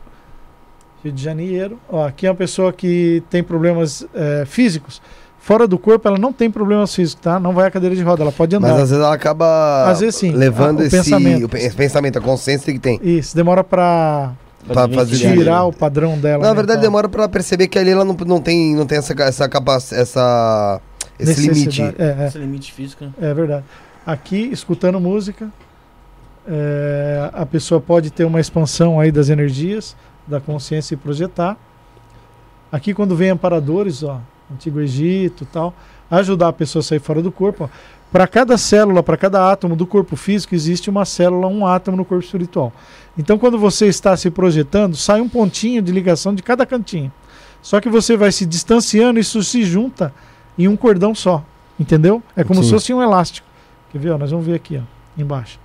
Rio 1.04 1.12
de 1.12 1.22
Janeiro. 1.22 1.78
Ó, 1.88 2.06
aqui 2.06 2.26
é 2.26 2.30
uma 2.30 2.36
pessoa 2.36 2.72
que 2.72 3.22
tem 3.30 3.42
problemas 3.42 4.06
é, 4.14 4.44
físicos. 4.46 5.00
Fora 5.38 5.68
do 5.68 5.78
corpo, 5.78 6.08
ela 6.08 6.18
não 6.18 6.32
tem 6.32 6.50
problemas 6.50 6.94
físicos, 6.94 7.22
tá? 7.22 7.38
Não 7.38 7.52
vai 7.52 7.66
à 7.68 7.70
cadeira 7.70 7.94
de 7.94 8.02
roda, 8.02 8.22
ela 8.22 8.32
pode 8.32 8.56
andar. 8.56 8.68
Mas 8.68 8.80
às 8.80 8.90
vezes 8.90 9.04
ela 9.04 9.14
acaba 9.14 9.84
Às 9.90 10.00
vezes 10.00 10.14
sim. 10.16 10.32
levando 10.32 10.80
o 10.80 10.82
esse 10.82 10.96
pensamento. 10.96 11.56
esse 11.56 11.76
pensamento, 11.76 12.18
a 12.18 12.22
consciência 12.22 12.72
que 12.72 12.78
tem. 12.78 12.98
Isso, 13.02 13.36
demora 13.36 13.62
pra 13.62 14.32
Pra 14.66 14.88
fazer 14.88 15.18
tirar 15.18 15.56
né? 15.56 15.60
o 15.60 15.72
padrão 15.72 16.18
dela. 16.18 16.42
Na 16.42 16.54
verdade, 16.54 16.78
mental. 16.78 16.90
demora 16.90 17.08
pra 17.10 17.28
perceber 17.28 17.68
que 17.68 17.78
ali 17.78 17.90
ela 17.90 18.02
não, 18.02 18.14
não 18.26 18.40
tem, 18.40 18.74
não 18.74 18.86
tem 18.86 18.96
essa, 18.96 19.12
essa 19.22 19.46
capacidade, 19.46 20.00
essa, 20.00 20.80
esse 21.18 21.40
limite. 21.42 21.82
Necessidade. 21.82 21.96
É, 21.98 22.24
é. 22.24 22.26
Esse 22.28 22.38
limite 22.38 22.72
físico, 22.72 23.04
né? 23.04 23.12
É 23.20 23.34
verdade. 23.34 23.64
Aqui, 24.06 24.48
escutando 24.50 24.98
música, 24.98 25.50
é, 26.48 27.28
a 27.34 27.44
pessoa 27.44 27.78
pode 27.80 28.10
ter 28.10 28.24
uma 28.24 28.40
expansão 28.40 28.98
aí 28.98 29.12
das 29.12 29.28
energias, 29.28 29.94
da 30.26 30.40
consciência 30.40 30.94
e 30.94 30.96
projetar. 30.96 31.56
Aqui, 32.70 32.92
quando 32.92 33.14
vem 33.14 33.30
amparadores, 33.30 34.02
ó, 34.02 34.20
Antigo 34.52 34.80
Egito 34.80 35.46
tal, 35.46 35.74
ajudar 36.10 36.48
a 36.48 36.52
pessoa 36.52 36.80
a 36.80 36.82
sair 36.82 36.98
fora 36.98 37.22
do 37.22 37.32
corpo. 37.32 37.70
Para 38.10 38.26
cada 38.26 38.56
célula, 38.56 39.02
para 39.02 39.16
cada 39.16 39.50
átomo 39.50 39.74
do 39.74 39.86
corpo 39.86 40.14
físico, 40.16 40.54
existe 40.54 40.88
uma 40.88 41.04
célula, 41.04 41.48
um 41.48 41.66
átomo 41.66 41.96
no 41.96 42.04
corpo 42.04 42.24
espiritual. 42.24 42.72
Então, 43.18 43.38
quando 43.38 43.58
você 43.58 43.86
está 43.86 44.16
se 44.16 44.30
projetando, 44.30 44.96
sai 44.96 45.20
um 45.20 45.28
pontinho 45.28 45.82
de 45.82 45.90
ligação 45.90 46.34
de 46.34 46.42
cada 46.42 46.64
cantinho. 46.64 47.12
Só 47.60 47.80
que 47.80 47.88
você 47.88 48.16
vai 48.16 48.30
se 48.30 48.46
distanciando, 48.46 49.18
isso 49.18 49.42
se 49.42 49.64
junta 49.64 50.14
em 50.56 50.68
um 50.68 50.76
cordão 50.76 51.14
só. 51.14 51.44
Entendeu? 51.78 52.22
É 52.36 52.44
como 52.44 52.60
Sim. 52.60 52.68
se 52.68 52.74
fosse 52.74 52.94
um 52.94 53.02
elástico. 53.02 53.46
Quer 53.90 53.98
ver? 53.98 54.10
Ó, 54.10 54.18
nós 54.18 54.30
vamos 54.30 54.46
ver 54.46 54.54
aqui, 54.54 54.76
ó, 54.76 55.20
embaixo. 55.20 55.58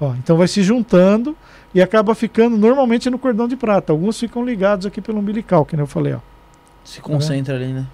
Ó, 0.00 0.14
então 0.14 0.36
vai 0.36 0.48
se 0.48 0.62
juntando 0.62 1.36
e 1.74 1.82
acaba 1.82 2.14
ficando 2.14 2.56
normalmente 2.56 3.10
no 3.10 3.18
cordão 3.18 3.46
de 3.46 3.56
prata. 3.56 3.92
Alguns 3.92 4.18
ficam 4.18 4.44
ligados 4.44 4.86
aqui 4.86 5.00
pelo 5.00 5.18
umbilical, 5.18 5.64
que 5.64 5.76
nem 5.76 5.82
eu 5.82 5.86
falei, 5.86 6.14
ó. 6.14 6.18
Se 6.84 7.00
concentra 7.00 7.54
ali, 7.54 7.72
né? 7.72 7.86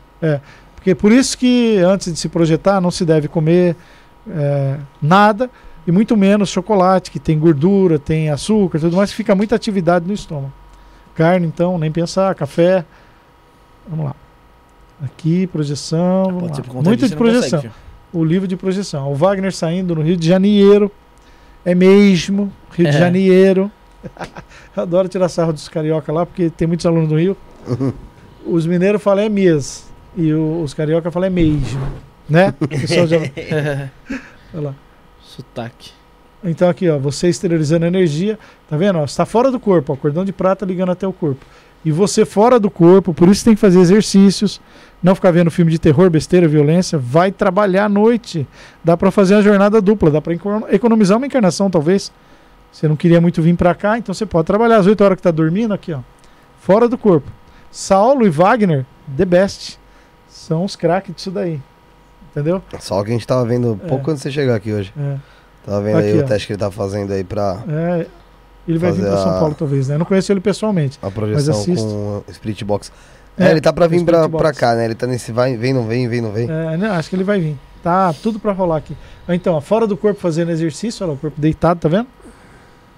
Porque 0.75 0.95
por 0.95 1.11
isso 1.11 1.37
que 1.37 1.79
antes 1.79 2.13
de 2.13 2.19
se 2.19 2.29
projetar 2.29 2.81
não 2.81 2.91
se 2.91 3.05
deve 3.05 3.27
comer 3.27 3.75
é, 4.29 4.79
nada 5.03 5.51
e 5.87 5.93
muito 5.93 6.17
menos 6.17 6.49
chocolate, 6.49 7.11
que 7.11 7.19
tem 7.19 7.39
gordura, 7.39 7.99
tem 7.99 8.31
açúcar, 8.31 8.79
tudo 8.79 8.97
mais, 8.97 9.11
que 9.11 9.17
fica 9.17 9.35
muita 9.35 9.55
atividade 9.55 10.07
no 10.07 10.13
estômago. 10.13 10.53
Carne, 11.15 11.47
então, 11.47 11.79
nem 11.79 11.91
pensar, 11.91 12.35
café. 12.35 12.85
Vamos 13.89 14.07
lá. 14.07 14.17
Aqui, 15.03 15.47
projeção. 15.47 16.25
Conta 16.41 16.73
Muito 16.75 16.97
disso, 16.97 17.11
de 17.11 17.17
projeção. 17.17 17.61
consegue, 17.61 17.75
o 18.13 18.25
livro 18.25 18.49
de 18.49 18.57
projeção. 18.57 19.11
O 19.13 19.15
Wagner 19.15 19.53
saindo 19.53 19.95
no 19.95 20.03
Rio 20.03 20.17
de 20.17 20.27
Janeiro. 20.27 20.91
É 21.65 21.75
mesmo, 21.75 22.53
Rio 22.73 22.91
de 22.91 22.97
É. 22.97 22.99
Janeiro. 22.99 23.71
Eu 24.77 24.83
Adoro 24.83 25.09
tirar 25.09 25.29
sarro 25.29 25.53
dos 25.53 25.69
carioca 25.69 26.13
lá, 26.13 26.27
porque 26.27 26.51
tem 26.51 26.67
muitos 26.69 26.85
alunos 26.85 27.09
do 27.09 27.17
Rio. 27.19 27.37
Os 28.47 28.67
mineiros 28.67 29.03
falam 29.03 29.25
é 29.25 29.29
mes. 29.29 29.91
E 30.17 30.33
o- 30.35 30.63
os 30.63 30.75
carioca 30.75 31.11
falam 31.11 31.29
é 31.29 31.31
mesmo. 31.31 31.81
Né? 32.29 32.53
O 32.61 32.69
pessoal 32.69 33.07
já-. 33.07 33.19
Olha 34.53 34.63
lá. 34.69 34.75
Sotaque. 35.23 35.93
Então 36.43 36.69
aqui, 36.69 36.89
ó, 36.91 36.99
você 36.99 37.29
esterilizando 37.31 37.87
a 37.87 37.89
energia, 37.89 38.39
tá 38.69 38.77
vendo? 38.77 38.99
Ó, 38.99 39.05
está 39.05 39.25
fora 39.25 39.51
do 39.51 39.59
corpo, 39.59 39.95
ó, 39.95 39.97
cordão 39.97 40.25
de 40.27 40.33
prata 40.33 40.67
ligando 40.67 40.93
até 40.93 41.07
o 41.09 41.13
corpo. 41.13 41.45
E 41.85 41.93
você 41.93 42.25
fora 42.25 42.59
do 42.59 42.71
corpo, 42.71 43.13
por 43.13 43.29
isso 43.29 43.45
tem 43.45 43.55
que 43.55 43.61
fazer 43.61 43.79
exercícios, 43.81 44.61
não 45.03 45.15
ficar 45.15 45.31
vendo 45.33 45.51
filme 45.51 45.71
de 45.71 45.79
terror, 45.79 46.09
besteira, 46.09 46.49
violência, 46.49 46.99
vai 46.99 47.31
trabalhar 47.31 47.85
à 47.85 47.89
noite. 47.89 48.47
Dá 48.83 48.97
pra 48.97 49.11
fazer 49.11 49.35
a 49.35 49.43
jornada 49.43 49.81
dupla, 49.83 50.11
dá 50.11 50.21
pra 50.21 50.33
econo- 50.33 50.67
economizar 50.71 51.19
uma 51.19 51.27
encarnação 51.27 51.69
talvez. 51.71 52.11
Você 52.73 52.89
não 52.89 52.97
queria 52.97 53.21
muito 53.21 53.43
vir 53.43 53.55
pra 53.55 53.75
cá, 53.75 53.99
então 53.99 54.15
você 54.15 54.25
pode 54.27 54.47
trabalhar 54.47 54.79
às 54.79 54.87
8 54.87 55.05
horas 55.05 55.17
que 55.17 55.23
tá 55.23 55.31
dormindo 55.31 55.75
aqui, 55.75 55.93
ó. 55.93 56.01
Fora 56.61 56.89
do 56.89 56.97
corpo. 56.97 57.31
Saulo 57.71 58.27
e 58.27 58.31
Wagner, 58.31 58.87
the 59.17 59.25
best. 59.25 59.79
São 60.29 60.65
os 60.65 60.75
craques 60.75 61.15
disso 61.15 61.31
daí. 61.31 61.61
Entendeu? 62.31 62.63
Só 62.81 63.03
que 63.05 63.11
a 63.11 63.13
gente 63.13 63.27
tava 63.27 63.45
vendo 63.45 63.79
É. 63.85 63.89
pouco 63.89 64.11
antes 64.11 64.23
de 64.23 64.29
você 64.31 64.35
chegar 64.35 64.55
aqui 64.57 64.73
hoje. 64.73 64.93
É. 64.99 65.17
Tava 65.65 65.83
vendo 65.83 65.99
aí 65.99 66.11
Aqui, 66.11 66.19
o 66.19 66.25
ó. 66.25 66.27
teste 66.27 66.47
que 66.49 66.53
ele 66.55 66.61
tá 66.61 66.71
fazendo 66.71 67.13
aí 67.13 67.23
pra 67.23 67.63
É, 67.69 68.07
ele 68.67 68.79
vai 68.79 68.93
vir 68.93 69.03
para 69.03 69.17
São 69.17 69.33
Paulo, 69.39 69.55
talvez, 69.59 69.89
né? 69.89 69.95
Eu 69.95 69.99
não 69.99 70.07
conheço 70.07 70.33
ele 70.33 70.41
pessoalmente. 70.41 70.99
a 71.03 71.11
projeção 71.11 71.55
assisto. 71.55 71.87
com 71.87 72.25
o 72.27 72.31
Split 72.31 72.63
Box. 72.63 72.93
É, 73.37 73.51
ele 73.51 73.61
tá 73.61 73.73
pra 73.73 73.87
vir 73.87 74.01
Spirit 74.01 74.29
Box. 74.29 74.59
cá, 74.59 74.75
né? 74.75 74.85
Ele 74.85 74.95
tá 74.95 75.07
nesse 75.07 75.33
vai, 75.33 75.57
vem, 75.57 75.73
não 75.73 75.87
vem, 75.87 76.09
vem, 76.09 76.21
não 76.21 76.31
vem. 76.31 76.49
É, 76.49 76.77
né, 76.77 76.89
acho 76.91 77.11
que 77.11 77.17
ele 77.17 77.25
vai 77.25 77.41
vir. 77.41 77.57
Tá 77.83 78.13
tudo 78.23 78.39
pra 78.39 78.53
rolar 78.53 78.79
aqui. 78.79 78.97
Então, 79.29 79.55
ó, 79.55 79.61
fora 79.61 79.87
do 79.87 79.97
corpo 79.97 80.21
fazendo 80.21 80.51
exercício, 80.51 81.05
olha 81.05 81.13
lá, 81.13 81.15
o 81.15 81.19
corpo 81.19 81.41
deitado, 81.41 81.81
tá 81.81 81.89
vendo? 81.89 82.07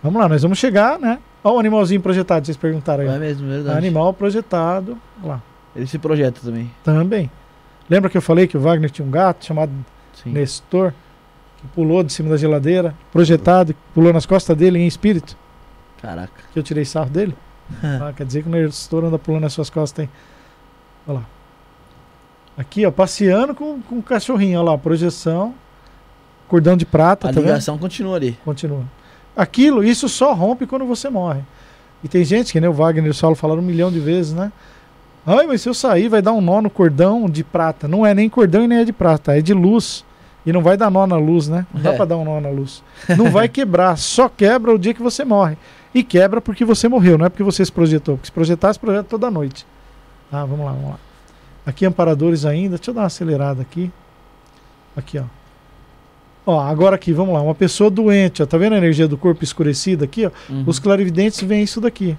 Vamos 0.02 0.20
lá, 0.20 0.28
nós 0.28 0.43
vamos 0.43 0.59
chegar, 0.59 0.98
né? 0.98 1.18
Olha 1.43 1.56
o 1.56 1.59
animalzinho 1.59 2.01
projetado, 2.01 2.44
vocês 2.47 2.56
perguntaram 2.56 3.02
aí. 3.02 3.09
É 3.09 3.18
mesmo, 3.18 3.48
verdade. 3.48 3.78
Animal 3.78 4.12
projetado. 4.12 4.97
Olha 5.22 5.32
lá, 5.32 5.43
Ele 5.74 5.86
se 5.86 5.98
projeta 5.98 6.40
também. 6.44 6.70
também. 6.84 7.30
Lembra 7.88 8.10
que 8.10 8.16
eu 8.16 8.22
falei 8.22 8.47
que 8.47 8.56
o 8.56 8.60
Wagner 8.60 8.90
tinha 8.90 9.06
um 9.06 9.10
gato 9.10 9.44
chamado 9.44 9.72
Sim. 10.22 10.30
Nestor, 10.30 10.93
que 11.56 11.66
pulou 11.68 12.02
de 12.02 12.12
cima 12.12 12.30
da 12.30 12.36
geladeira, 12.36 12.94
projetado, 13.12 13.74
pulou 13.94 14.12
nas 14.12 14.26
costas 14.26 14.56
dele 14.56 14.78
em 14.78 14.86
espírito, 14.86 15.36
Caraca. 16.06 16.32
que 16.52 16.58
eu 16.58 16.62
tirei 16.62 16.84
sarro 16.84 17.10
dele? 17.10 17.34
Ah, 17.82 18.12
quer 18.16 18.24
dizer 18.24 18.42
que 18.42 18.48
o 18.48 18.52
Nestor 18.52 19.04
anda 19.04 19.18
pulando 19.18 19.42
nas 19.42 19.52
suas 19.52 19.68
costas, 19.68 20.04
hein? 20.04 20.10
Olha 21.06 21.18
lá. 21.18 21.24
Aqui, 22.56 22.86
ó, 22.86 22.90
passeando 22.90 23.54
com, 23.54 23.80
com 23.82 23.98
o 23.98 24.02
cachorrinho, 24.02 24.58
olha 24.60 24.70
lá, 24.70 24.78
projeção, 24.78 25.54
cordão 26.48 26.76
de 26.76 26.86
prata, 26.86 27.26
A 27.28 27.32
tá 27.32 27.40
vendo? 27.40 27.48
ligação 27.50 27.76
continua 27.76 28.16
ali. 28.16 28.38
Continua. 28.44 28.84
Aquilo, 29.36 29.84
isso 29.84 30.08
só 30.08 30.32
rompe 30.32 30.66
quando 30.66 30.86
você 30.86 31.10
morre. 31.10 31.40
E 32.04 32.08
tem 32.08 32.24
gente, 32.24 32.52
que 32.52 32.60
nem 32.60 32.70
o 32.70 32.72
Wagner 32.72 33.06
e 33.06 33.10
o 33.10 33.14
Saulo 33.14 33.36
falaram 33.36 33.60
um 33.60 33.64
milhão 33.64 33.90
de 33.90 33.98
vezes, 33.98 34.32
né? 34.32 34.50
Ai, 35.26 35.46
mas 35.46 35.60
se 35.60 35.68
eu 35.68 35.74
sair 35.74 36.08
vai 36.08 36.22
dar 36.22 36.32
um 36.32 36.40
nó 36.40 36.62
no 36.62 36.70
cordão 36.70 37.28
de 37.28 37.42
prata. 37.42 37.88
Não 37.88 38.06
é 38.06 38.14
nem 38.14 38.28
cordão 38.28 38.62
e 38.64 38.68
nem 38.68 38.78
é 38.78 38.84
de 38.84 38.92
prata, 38.92 39.36
é 39.36 39.40
de 39.42 39.52
luz. 39.52 40.04
E 40.46 40.52
não 40.52 40.62
vai 40.62 40.76
dar 40.76 40.88
nó 40.88 41.04
na 41.06 41.16
luz, 41.16 41.48
né? 41.48 41.66
Não 41.74 41.82
dá 41.82 41.92
É. 41.92 41.96
pra 41.96 42.04
dar 42.04 42.16
um 42.16 42.24
nó 42.24 42.40
na 42.40 42.48
luz. 42.48 42.80
Não 43.18 43.30
vai 43.32 43.48
quebrar, 43.48 43.98
só 43.98 44.28
quebra 44.28 44.72
o 44.72 44.78
dia 44.78 44.94
que 44.94 45.02
você 45.02 45.24
morre. 45.24 45.58
E 45.97 46.02
quebra 46.02 46.43
porque 46.43 46.62
você 46.62 46.89
morreu, 46.89 47.16
não 47.16 47.24
é 47.24 47.31
porque 47.31 47.43
você 47.43 47.64
se 47.64 47.73
projetou. 47.73 48.16
Porque 48.16 48.27
se 48.27 48.32
projetar, 48.32 48.70
se 48.70 48.78
projeta 48.78 49.05
toda 49.05 49.31
noite. 49.31 49.66
Tá, 50.31 50.44
vamos 50.44 50.66
lá, 50.66 50.73
vamos 50.73 50.90
lá. 50.90 50.98
Aqui 51.64 51.86
amparadores 51.86 52.44
ainda. 52.44 52.77
Deixa 52.77 52.90
eu 52.90 52.94
dar 52.94 53.01
uma 53.01 53.06
acelerada 53.06 53.62
aqui. 53.62 53.90
Aqui, 54.94 55.18
ó. 55.18 55.24
Ó, 56.44 56.60
agora 56.60 56.97
aqui, 56.97 57.14
vamos 57.14 57.32
lá. 57.32 57.40
Uma 57.40 57.55
pessoa 57.55 57.89
doente, 57.89 58.43
ó. 58.43 58.47
Tá 58.47 58.59
vendo 58.59 58.74
a 58.74 58.77
energia 58.77 59.09
do 59.09 59.16
corpo 59.16 59.43
escurecida 59.43 60.05
aqui, 60.05 60.27
ó? 60.27 60.31
Uhum. 60.51 60.64
Os 60.66 60.78
clarividentes 60.78 61.40
veem 61.40 61.62
isso 61.62 61.81
daqui. 61.81 62.14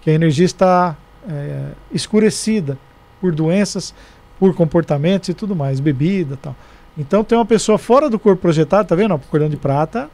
Que 0.00 0.08
a 0.08 0.14
energia 0.14 0.46
está 0.46 0.96
é, 1.28 1.72
escurecida 1.92 2.78
por 3.20 3.30
doenças, 3.34 3.94
por 4.38 4.54
comportamentos 4.54 5.28
e 5.28 5.34
tudo 5.34 5.54
mais, 5.54 5.80
bebida 5.80 6.32
e 6.32 6.38
tal. 6.38 6.56
Então 6.96 7.22
tem 7.22 7.36
uma 7.36 7.44
pessoa 7.44 7.76
fora 7.76 8.08
do 8.08 8.18
corpo 8.18 8.40
projetado, 8.40 8.88
tá 8.88 8.94
vendo? 8.94 9.12
Ó, 9.12 9.18
cordão 9.18 9.50
de 9.50 9.58
prata 9.58 10.08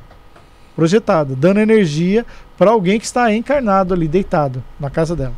projetado, 0.76 1.34
dando 1.34 1.58
energia 1.58 2.24
para 2.58 2.70
alguém 2.70 3.00
que 3.00 3.06
está 3.06 3.34
encarnado 3.34 3.94
ali, 3.94 4.06
deitado, 4.06 4.62
na 4.78 4.90
casa 4.90 5.16
dela. 5.16 5.32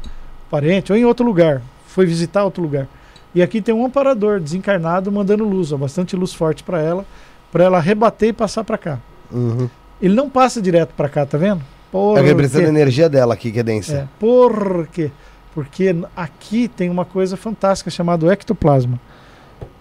Parente 0.50 0.92
ou 0.92 0.98
em 0.98 1.04
outro 1.04 1.24
lugar. 1.24 1.62
Foi 1.86 2.04
visitar 2.04 2.44
outro 2.44 2.62
lugar. 2.62 2.88
E 3.34 3.40
aqui 3.40 3.62
tem 3.62 3.74
um 3.74 3.86
amparador 3.86 4.40
desencarnado 4.40 5.12
mandando 5.12 5.44
luz, 5.44 5.72
ó, 5.72 5.76
bastante 5.76 6.16
luz 6.16 6.34
forte 6.34 6.64
para 6.64 6.82
ela, 6.82 7.06
para 7.52 7.64
ela 7.64 7.78
rebater 7.78 8.30
e 8.30 8.32
passar 8.32 8.64
para 8.64 8.76
cá. 8.76 8.98
Uhum. 9.30 9.70
Ele 10.02 10.14
não 10.14 10.28
passa 10.28 10.60
direto 10.60 10.92
para 10.96 11.08
cá, 11.08 11.24
tá 11.24 11.38
vendo? 11.38 11.62
Por 11.90 12.18
É 12.18 12.22
quê? 12.34 12.48
da 12.48 12.62
energia 12.68 13.08
dela 13.08 13.34
aqui, 13.34 13.52
que 13.52 13.60
é 13.60 13.62
densa. 13.62 13.92
É, 13.94 14.08
por 14.18 14.88
quê? 14.92 15.10
Porque 15.54 15.94
aqui 16.16 16.68
tem 16.68 16.90
uma 16.90 17.04
coisa 17.04 17.36
fantástica 17.36 17.90
chamada 17.90 18.30
ectoplasma, 18.32 18.98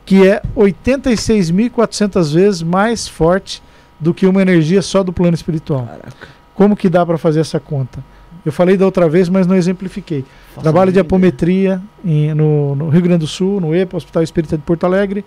que 0.05 0.27
é 0.27 0.41
86.400 0.55 2.33
vezes 2.33 2.63
mais 2.63 3.07
forte 3.07 3.61
do 3.99 4.13
que 4.13 4.25
uma 4.27 4.41
energia 4.41 4.81
só 4.81 5.03
do 5.03 5.11
plano 5.13 5.33
espiritual. 5.35 5.85
Caraca. 5.85 6.27
Como 6.53 6.75
que 6.75 6.89
dá 6.89 7.05
para 7.05 7.17
fazer 7.17 7.39
essa 7.39 7.59
conta? 7.59 8.03
Eu 8.45 8.51
falei 8.51 8.77
da 8.77 8.85
outra 8.85 9.09
vez, 9.09 9.27
mas 9.29 9.45
não 9.45 9.55
exemplifiquei. 9.55 10.23
Faço 10.53 10.61
Trabalho 10.63 10.91
de 10.91 10.99
apometria 10.99 11.81
em- 12.05 12.33
no, 12.33 12.75
no 12.75 12.89
Rio 12.89 13.01
Grande 13.01 13.19
do 13.19 13.27
Sul, 13.27 13.59
no 13.59 13.75
EPA, 13.75 13.97
Hospital 13.97 14.23
Espírita 14.23 14.55
de 14.57 14.63
Porto 14.63 14.85
Alegre. 14.85 15.25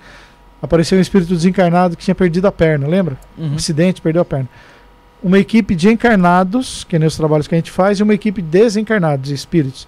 Apareceu 0.62 0.96
um 0.98 1.00
espírito 1.00 1.34
desencarnado 1.34 1.96
que 1.96 2.04
tinha 2.04 2.14
perdido 2.14 2.46
a 2.46 2.52
perna, 2.52 2.86
lembra? 2.86 3.18
Uhum. 3.36 3.54
acidente, 3.56 4.00
perdeu 4.00 4.22
a 4.22 4.24
perna. 4.24 4.48
Uma 5.22 5.38
equipe 5.38 5.74
de 5.74 5.88
encarnados, 5.90 6.84
que 6.84 6.96
é 6.96 6.98
nos 6.98 7.16
trabalhos 7.16 7.46
que 7.46 7.54
a 7.54 7.58
gente 7.58 7.70
faz, 7.70 7.98
e 7.98 8.02
uma 8.02 8.14
equipe 8.14 8.40
de 8.40 8.48
desencarnados, 8.48 9.28
de 9.28 9.34
espíritos, 9.34 9.86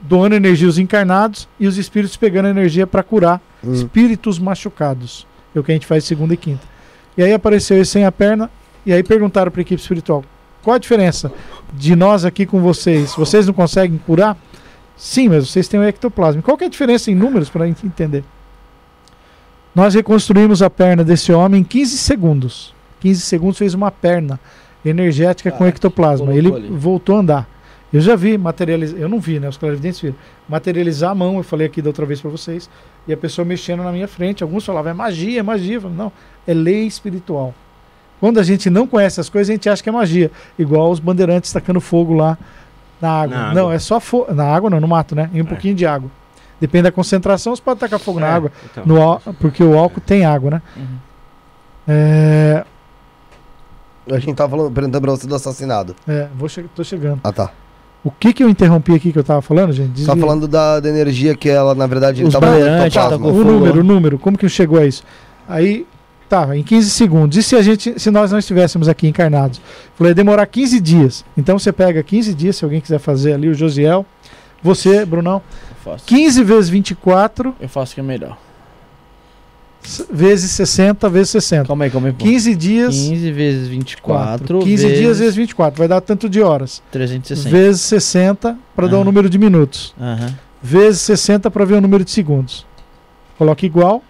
doando 0.00 0.34
energia 0.34 0.66
aos 0.66 0.78
encarnados 0.78 1.46
e 1.60 1.66
os 1.66 1.76
espíritos 1.76 2.16
pegando 2.16 2.48
energia 2.48 2.86
para 2.86 3.02
curar 3.02 3.40
Hum. 3.62 3.72
espíritos 3.72 4.38
machucados. 4.38 5.26
É 5.54 5.60
o 5.60 5.62
que 5.62 5.70
a 5.72 5.74
gente 5.74 5.86
faz 5.86 6.04
segunda 6.04 6.32
e 6.34 6.36
quinta. 6.38 6.71
E 7.16 7.22
aí 7.22 7.32
apareceu 7.32 7.80
esse 7.80 7.92
sem 7.92 8.04
a 8.04 8.12
perna, 8.12 8.50
e 8.84 8.92
aí 8.92 9.02
perguntaram 9.02 9.50
para 9.50 9.60
a 9.60 9.62
equipe 9.62 9.80
espiritual: 9.80 10.24
qual 10.62 10.74
a 10.76 10.78
diferença 10.78 11.32
de 11.72 11.96
nós 11.96 12.24
aqui 12.24 12.46
com 12.46 12.60
vocês? 12.60 13.14
Vocês 13.14 13.46
não 13.46 13.54
conseguem 13.54 13.98
curar? 13.98 14.36
Sim, 14.96 15.28
mas 15.28 15.48
vocês 15.48 15.66
têm 15.68 15.80
o 15.80 15.84
ectoplasma. 15.84 16.42
Qual 16.42 16.56
é 16.60 16.64
a 16.64 16.68
diferença 16.68 17.10
em 17.10 17.14
números 17.14 17.50
para 17.50 17.64
a 17.64 17.66
gente 17.66 17.84
entender? 17.86 18.22
Nós 19.74 19.94
reconstruímos 19.94 20.62
a 20.62 20.70
perna 20.70 21.02
desse 21.02 21.32
homem 21.32 21.62
em 21.62 21.64
15 21.64 21.98
segundos. 21.98 22.74
15 23.00 23.20
segundos 23.22 23.58
fez 23.58 23.74
uma 23.74 23.90
perna 23.90 24.38
energética 24.84 25.50
com 25.50 25.58
Caraca, 25.58 25.76
ectoplasma. 25.76 26.34
Ele 26.34 26.54
ali. 26.54 26.68
voltou 26.68 27.16
a 27.16 27.20
andar. 27.20 27.48
Eu 27.92 28.00
já 28.00 28.16
vi 28.16 28.38
materializar, 28.38 28.98
eu 28.98 29.08
não 29.08 29.20
vi, 29.20 29.38
né? 29.38 29.48
Os 29.48 29.56
clarividentes 29.56 30.00
viram. 30.00 30.14
Materializar 30.48 31.10
a 31.10 31.14
mão, 31.14 31.36
eu 31.36 31.42
falei 31.42 31.66
aqui 31.66 31.82
da 31.82 31.90
outra 31.90 32.06
vez 32.06 32.20
para 32.20 32.30
vocês, 32.30 32.70
e 33.06 33.12
a 33.12 33.16
pessoa 33.16 33.44
mexendo 33.44 33.82
na 33.82 33.92
minha 33.92 34.08
frente. 34.08 34.42
Alguns 34.42 34.64
falavam, 34.64 34.90
é 34.90 34.94
magia, 34.94 35.40
é 35.40 35.42
magia. 35.42 35.76
Eu 35.76 35.80
falei, 35.82 35.96
não, 35.96 36.12
é 36.46 36.54
lei 36.54 36.86
espiritual. 36.86 37.54
Quando 38.20 38.38
a 38.38 38.42
gente 38.42 38.70
não 38.70 38.86
conhece 38.86 39.20
as 39.20 39.28
coisas, 39.28 39.50
a 39.50 39.54
gente 39.54 39.68
acha 39.68 39.82
que 39.82 39.88
é 39.88 39.92
magia. 39.92 40.30
Igual 40.58 40.90
os 40.90 41.00
bandeirantes 41.00 41.52
tacando 41.52 41.80
fogo 41.80 42.14
lá 42.14 42.38
na 43.00 43.10
água. 43.22 43.36
Na 43.36 43.54
Não, 43.54 43.62
água. 43.62 43.74
é 43.74 43.78
só 43.78 43.98
fogo. 43.98 44.32
Na 44.32 44.44
água 44.44 44.70
não, 44.70 44.80
no 44.80 44.86
mato, 44.86 45.14
né? 45.16 45.28
E 45.32 45.42
um 45.42 45.44
pouquinho 45.44 45.74
de 45.74 45.84
água. 45.84 46.08
Depende 46.60 46.84
da 46.84 46.92
concentração, 46.92 47.54
você 47.56 47.60
pode 47.60 47.80
tacar 47.80 47.98
fogo 47.98 48.20
na 48.20 48.28
É, 48.28 48.30
água. 48.30 48.52
então. 48.70 48.84
No, 48.86 49.18
porque 49.40 49.64
o 49.64 49.76
álcool 49.76 50.00
tem 50.00 50.24
água, 50.24 50.52
né? 50.52 50.62
Uhum. 50.76 50.96
É, 51.88 52.64
A 54.10 54.18
gente 54.18 54.34
tava 54.34 54.50
falando, 54.56 54.72
perguntando 54.72 55.00
pra 55.02 55.10
você 55.12 55.26
do 55.26 55.34
assassinado. 55.34 55.94
é, 56.06 56.28
vou 56.36 56.48
che 56.48 56.62
tô 56.74 56.84
chegando. 56.84 57.20
Ah, 57.24 57.32
tá. 57.32 57.50
O 58.04 58.10
que 58.10 58.32
que 58.32 58.42
eu 58.42 58.48
interrompi 58.48 58.94
aqui 58.94 59.12
que 59.12 59.18
eu 59.18 59.24
tava 59.24 59.40
falando, 59.42 59.72
gente? 59.72 60.00
Você 60.00 60.06
tá 60.06 60.16
falando 60.16 60.48
da, 60.48 60.80
da 60.80 60.88
energia 60.88 61.36
que 61.36 61.48
ela, 61.48 61.72
na 61.74 61.86
verdade, 61.86 62.24
Os 62.24 62.32
tava 62.32 62.46
tacou 62.90 63.32
o 63.32 63.44
número, 63.44 63.80
o 63.80 63.84
número, 63.84 64.18
como 64.18 64.36
que 64.36 64.48
chegou 64.48 64.78
a 64.80 64.86
isso? 64.86 65.04
Aí, 65.48 65.86
tá, 66.32 66.56
em 66.56 66.62
15 66.62 66.90
segundos. 66.90 67.36
E 67.36 67.42
se 67.42 67.54
a 67.56 67.62
gente, 67.62 67.98
se 68.00 68.10
nós 68.10 68.32
não 68.32 68.38
estivéssemos 68.38 68.88
aqui 68.88 69.06
encarnados? 69.06 69.60
Falei, 69.96 70.12
ia 70.12 70.14
demorar 70.14 70.46
15 70.46 70.80
dias. 70.80 71.24
Então 71.36 71.58
você 71.58 71.72
pega 71.72 72.02
15 72.02 72.32
dias, 72.34 72.56
se 72.56 72.64
alguém 72.64 72.80
quiser 72.80 72.98
fazer 72.98 73.34
ali, 73.34 73.48
o 73.48 73.54
Josiel, 73.54 74.06
você, 74.62 75.04
Brunão, 75.04 75.42
Eu 75.70 75.76
faço. 75.92 76.04
15 76.06 76.42
vezes 76.44 76.70
24 76.70 77.54
Eu 77.60 77.68
faço 77.68 77.94
que 77.94 78.00
é 78.00 78.02
melhor. 78.02 78.38
vezes 80.12 80.52
60 80.52 81.08
vezes 81.08 81.30
60. 81.30 81.66
Calma 81.66 81.84
aí, 81.84 81.90
calma 81.90 82.08
aí. 82.08 82.12
pô. 82.14 82.24
15 82.24 82.54
dias, 82.54 82.94
15 82.94 83.32
vezes 83.32 83.68
24. 83.68 84.58
15 84.60 84.88
dias 84.94 85.18
vezes 85.18 85.34
24, 85.34 85.78
vai 85.78 85.88
dar 85.88 86.00
tanto 86.00 86.28
de 86.28 86.40
horas. 86.40 86.82
360. 86.92 87.50
Vezes 87.50 87.80
60 87.82 88.56
para 88.76 88.86
dar 88.86 88.94
o 88.94 88.96
Aham. 88.98 89.04
número 89.04 89.28
de 89.28 89.38
minutos. 89.38 89.94
Aham. 90.00 90.34
vezes 90.62 91.00
60 91.02 91.50
para 91.50 91.64
ver 91.64 91.74
o 91.74 91.80
número 91.80 92.04
de 92.04 92.10
segundos. 92.12 92.64
Coloca 93.36 93.66
igual. 93.66 94.02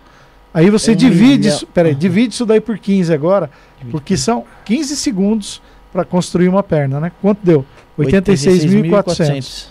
Aí 0.55 0.69
você 0.69 0.93
Um 0.93 0.97
divide 0.97 1.49
isso, 1.49 1.67
peraí, 1.67 1.95
divide 1.95 2.35
isso 2.35 2.45
daí 2.45 2.61
por 2.61 2.79
15 2.79 3.13
agora, 3.13 3.51
porque 3.91 4.17
são 4.17 4.45
15 4.65 4.97
segundos 4.97 5.63
para 5.93 6.05
construir 6.05 6.49
uma 6.49 6.63
perna, 6.63 7.01
né? 7.01 7.13
Quanto 7.21 7.41
deu? 7.43 7.65
86.400. 7.99 9.67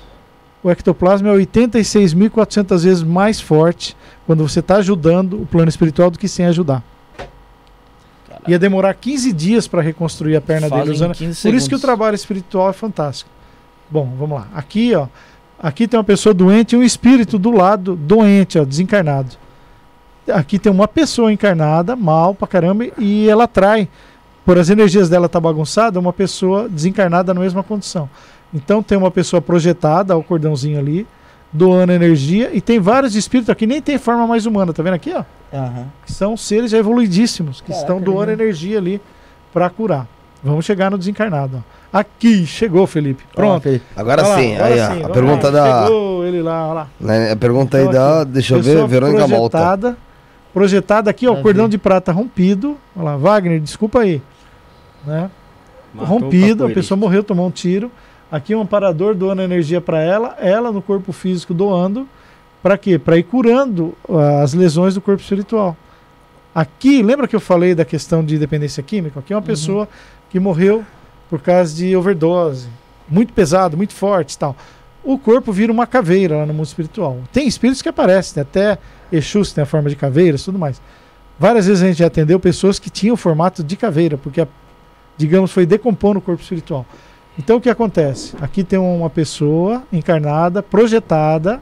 O 0.63 0.69
ectoplasma 0.69 1.29
é 1.29 1.33
86.400 1.33 2.83
vezes 2.83 3.03
mais 3.03 3.41
forte 3.41 3.95
quando 4.27 4.47
você 4.47 4.59
está 4.59 4.75
ajudando 4.77 5.41
o 5.41 5.45
plano 5.45 5.69
espiritual 5.69 6.11
do 6.11 6.19
que 6.19 6.27
sem 6.27 6.45
ajudar. 6.45 6.83
Ia 8.47 8.57
demorar 8.57 8.93
15 8.93 9.33
dias 9.33 9.67
para 9.67 9.81
reconstruir 9.81 10.35
a 10.35 10.41
perna 10.41 10.69
dele 10.69 10.91
usando 10.91 11.13
15 11.13 11.41
por 11.41 11.53
isso 11.53 11.69
que 11.69 11.75
o 11.75 11.77
segundos. 11.77 11.81
trabalho 11.81 12.15
espiritual 12.15 12.69
é 12.69 12.73
fantástico. 12.73 13.29
Bom, 13.89 14.13
vamos 14.17 14.39
lá. 14.39 14.47
Aqui, 14.53 14.95
ó, 14.95 15.07
aqui 15.59 15.87
tem 15.87 15.97
uma 15.97 16.03
pessoa 16.03 16.33
doente 16.33 16.73
e 16.73 16.77
um 16.77 16.83
espírito 16.83 17.37
do 17.37 17.51
lado 17.51 17.95
doente, 17.95 18.57
ó, 18.57 18.63
desencarnado. 18.63 19.40
Aqui 20.31 20.59
tem 20.59 20.71
uma 20.71 20.87
pessoa 20.87 21.31
encarnada, 21.31 21.95
mal 21.95 22.33
pra 22.35 22.47
caramba, 22.47 22.85
e 22.97 23.27
ela 23.27 23.45
atrai, 23.45 23.87
por 24.45 24.57
as 24.57 24.69
energias 24.69 25.09
dela 25.09 25.27
tá 25.27 25.39
bagunçada, 25.39 25.99
uma 25.99 26.13
pessoa 26.13 26.69
desencarnada 26.69 27.33
na 27.33 27.39
mesma 27.41 27.63
condição. 27.63 28.09
Então 28.53 28.83
tem 28.83 28.97
uma 28.97 29.09
pessoa 29.11 29.41
projetada, 29.41 30.15
ó, 30.15 30.19
o 30.19 30.23
cordãozinho 30.23 30.77
ali, 30.79 31.07
doando 31.51 31.91
energia, 31.91 32.49
e 32.53 32.61
tem 32.61 32.79
vários 32.79 33.15
espíritos 33.15 33.49
aqui, 33.49 33.65
nem 33.67 33.81
tem 33.81 33.97
forma 33.97 34.25
mais 34.27 34.45
humana, 34.45 34.71
tá 34.73 34.81
vendo 34.83 34.93
aqui, 34.93 35.11
ó? 35.13 35.23
Aham. 35.53 35.87
que 36.05 36.11
são 36.13 36.37
seres 36.37 36.71
já 36.71 36.77
evoluidíssimos, 36.77 37.59
que 37.59 37.67
Caraca, 37.67 37.81
estão 37.81 37.99
doando 38.01 38.31
energia 38.31 38.77
ali 38.77 39.01
para 39.51 39.69
curar. 39.69 40.07
Vamos 40.43 40.63
chegar 40.65 40.89
no 40.89 40.97
desencarnado. 40.97 41.61
ó. 41.93 41.99
Aqui, 41.99 42.45
chegou, 42.45 42.87
Felipe. 42.87 43.21
Pronto. 43.35 43.67
Agora 43.95 44.21
lá, 44.25 44.35
sim, 44.37 44.55
agora 44.55 44.73
aí, 44.73 44.79
ó, 44.79 44.91
sim, 44.93 45.03
a 45.03 45.09
pergunta 45.09 45.49
lá. 45.49 45.51
da. 45.51 45.83
Chegou 45.87 46.25
ele 46.25 46.41
lá, 46.41 46.65
olha 46.67 46.73
lá. 46.73 46.87
né, 47.01 47.31
a 47.33 47.35
pergunta 47.35 47.77
aí 47.77 47.83
Então, 47.83 47.93
da. 47.93 48.21
aqui, 48.21 48.31
Deixa 48.31 48.55
eu 48.55 48.61
ver, 48.61 48.87
Verônica 48.87 49.27
Malta. 49.27 49.97
Projetada 50.53 51.09
aqui, 51.09 51.27
ó, 51.27 51.35
Já 51.35 51.41
cordão 51.41 51.69
de 51.69 51.77
prata 51.77 52.11
rompido. 52.11 52.77
Olha 52.95 53.05
lá, 53.05 53.17
Wagner, 53.17 53.59
desculpa 53.59 53.99
aí. 54.01 54.21
Né? 55.05 55.29
Matou 55.93 56.19
rompido, 56.19 56.65
a 56.65 56.69
pessoa 56.69 56.97
morreu, 56.97 57.23
tomou 57.23 57.47
um 57.47 57.51
tiro. 57.51 57.91
Aqui 58.31 58.55
um 58.55 58.61
amparador 58.61 59.13
doando 59.13 59.41
energia 59.41 59.81
para 59.81 60.01
ela, 60.01 60.37
ela 60.39 60.71
no 60.71 60.81
corpo 60.81 61.11
físico 61.11 61.53
doando. 61.53 62.07
Para 62.63 62.77
quê? 62.77 62.97
Para 62.97 63.17
ir 63.17 63.23
curando 63.23 63.93
ah, 64.07 64.41
as 64.41 64.53
lesões 64.53 64.93
do 64.95 65.01
corpo 65.01 65.21
espiritual. 65.21 65.75
Aqui, 66.53 67.01
lembra 67.01 67.27
que 67.27 67.35
eu 67.35 67.39
falei 67.39 67.73
da 67.75 67.83
questão 67.83 68.23
de 68.23 68.37
dependência 68.37 68.81
química? 68.83 69.19
Aqui 69.19 69.33
é 69.33 69.35
uma 69.35 69.41
Uhum. 69.41 69.47
pessoa 69.47 69.89
que 70.29 70.39
morreu 70.39 70.85
por 71.29 71.41
causa 71.41 71.73
de 71.75 71.95
overdose, 71.95 72.67
muito 73.07 73.33
pesado, 73.33 73.75
muito 73.75 73.93
forte 73.93 74.33
e 74.33 74.37
tal. 74.37 74.55
O 75.03 75.17
corpo 75.17 75.51
vira 75.51 75.71
uma 75.71 75.87
caveira 75.87 76.37
lá 76.37 76.45
no 76.45 76.53
mundo 76.53 76.65
espiritual. 76.67 77.17
Tem 77.33 77.47
espíritos 77.47 77.81
que 77.81 77.89
aparecem, 77.89 78.41
até 78.41 78.77
Exus 79.11 79.51
tem 79.51 79.63
a 79.63 79.65
forma 79.65 79.89
de 79.89 79.95
caveiras, 79.95 80.43
tudo 80.43 80.59
mais. 80.59 80.81
Várias 81.39 81.65
vezes 81.65 81.81
a 81.83 81.87
gente 81.87 81.97
já 81.99 82.07
atendeu 82.07 82.39
pessoas 82.39 82.77
que 82.77 82.89
tinham 82.89 83.15
o 83.15 83.17
formato 83.17 83.63
de 83.63 83.75
caveira, 83.75 84.15
porque, 84.17 84.47
digamos, 85.17 85.51
foi 85.51 85.65
decompondo 85.65 86.19
o 86.19 86.21
corpo 86.21 86.41
espiritual. 86.41 86.85
Então 87.39 87.57
o 87.57 87.61
que 87.61 87.69
acontece? 87.69 88.35
Aqui 88.41 88.63
tem 88.63 88.77
uma 88.77 89.09
pessoa 89.09 89.81
encarnada, 89.91 90.61
projetada, 90.61 91.59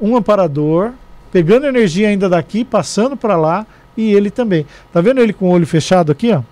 um 0.00 0.16
amparador, 0.16 0.92
pegando 1.32 1.66
energia 1.66 2.08
ainda 2.08 2.28
daqui, 2.28 2.64
passando 2.64 3.16
para 3.16 3.36
lá, 3.36 3.66
e 3.96 4.12
ele 4.14 4.30
também. 4.30 4.64
Tá 4.92 5.00
vendo 5.00 5.20
ele 5.20 5.32
com 5.32 5.46
o 5.46 5.50
olho 5.50 5.66
fechado 5.66 6.12
aqui, 6.12 6.30
ó? 6.32 6.42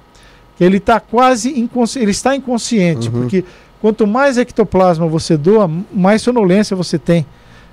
Ele 0.60 0.78
está 0.78 0.98
quase 1.00 1.58
inconsciente, 1.58 2.04
ele 2.04 2.10
está 2.10 2.34
inconsciente, 2.36 3.08
Uhum. 3.08 3.20
porque 3.22 3.44
quanto 3.82 4.06
mais 4.06 4.38
ectoplasma 4.38 5.08
você 5.08 5.36
doa, 5.36 5.68
mais 5.92 6.22
sonolência 6.22 6.76
você 6.76 6.98
tem. 6.98 7.26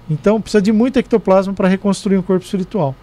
Então 0.10 0.41
precisa 0.41 0.60
de 0.61 0.72
muito 0.72 0.98
ectoplasma 0.98 1.53
para 1.53 1.68
reconstruir 1.68 2.18
um 2.18 2.22
corpo 2.23 2.44
espiritual. 2.44 2.95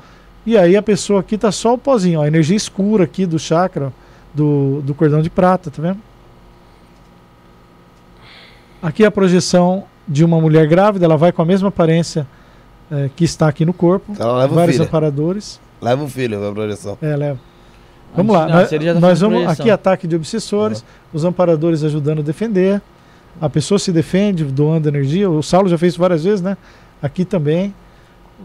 E 0.44 0.58
aí 0.58 0.76
a 0.76 0.82
pessoa 0.82 1.20
aqui 1.20 1.38
tá 1.38 1.52
só 1.52 1.74
o 1.74 1.78
pozinho, 1.78 2.18
ó, 2.18 2.24
a 2.24 2.26
energia 2.26 2.56
escura 2.56 3.04
aqui 3.04 3.24
do 3.24 3.38
chakra, 3.38 3.92
do, 4.34 4.82
do 4.82 4.92
cordão 4.92 5.22
de 5.22 5.30
prata, 5.30 5.70
tá 5.70 5.80
vendo? 5.80 5.98
Aqui 8.82 9.04
é 9.04 9.06
a 9.06 9.10
projeção 9.10 9.84
de 10.06 10.24
uma 10.24 10.40
mulher 10.40 10.66
grávida, 10.66 11.04
ela 11.04 11.16
vai 11.16 11.30
com 11.32 11.42
a 11.42 11.44
mesma 11.44 11.68
aparência 11.68 12.26
eh, 12.90 13.08
que 13.16 13.24
está 13.24 13.48
aqui 13.48 13.64
no 13.64 13.72
corpo. 13.72 14.12
Ela 14.18 14.38
leva 14.38 14.52
o 14.52 14.56
vários 14.56 14.76
filho. 14.76 14.86
aparadores. 14.88 15.60
Leva 15.80 16.04
o 16.04 16.08
filho 16.08 16.38
pra 16.38 16.52
projeção. 16.52 16.98
É, 17.00 17.16
leva. 17.16 17.38
Vamos 18.14 18.34
lá, 18.34 18.46
Não, 18.46 18.54
nós, 18.54 18.70
já 18.70 18.78
tá 18.78 18.84
nós 18.94 19.00
fazendo 19.00 19.30
vamos 19.30 19.44
projeção. 19.44 19.64
aqui 19.64 19.70
ataque 19.70 20.06
de 20.06 20.16
obsessores, 20.16 20.84
os 21.12 21.24
amparadores 21.24 21.82
ajudando 21.82 22.20
a 22.20 22.22
defender, 22.22 22.80
a 23.40 23.48
pessoa 23.48 23.78
se 23.78 23.92
defende 23.92 24.44
doando 24.44 24.88
energia. 24.88 25.28
O 25.30 25.42
Saulo 25.42 25.68
já 25.68 25.76
fez 25.78 25.92
isso 25.94 26.00
várias 26.00 26.24
vezes, 26.24 26.40
né? 26.42 26.56
Aqui 27.02 27.24
também. 27.24 27.74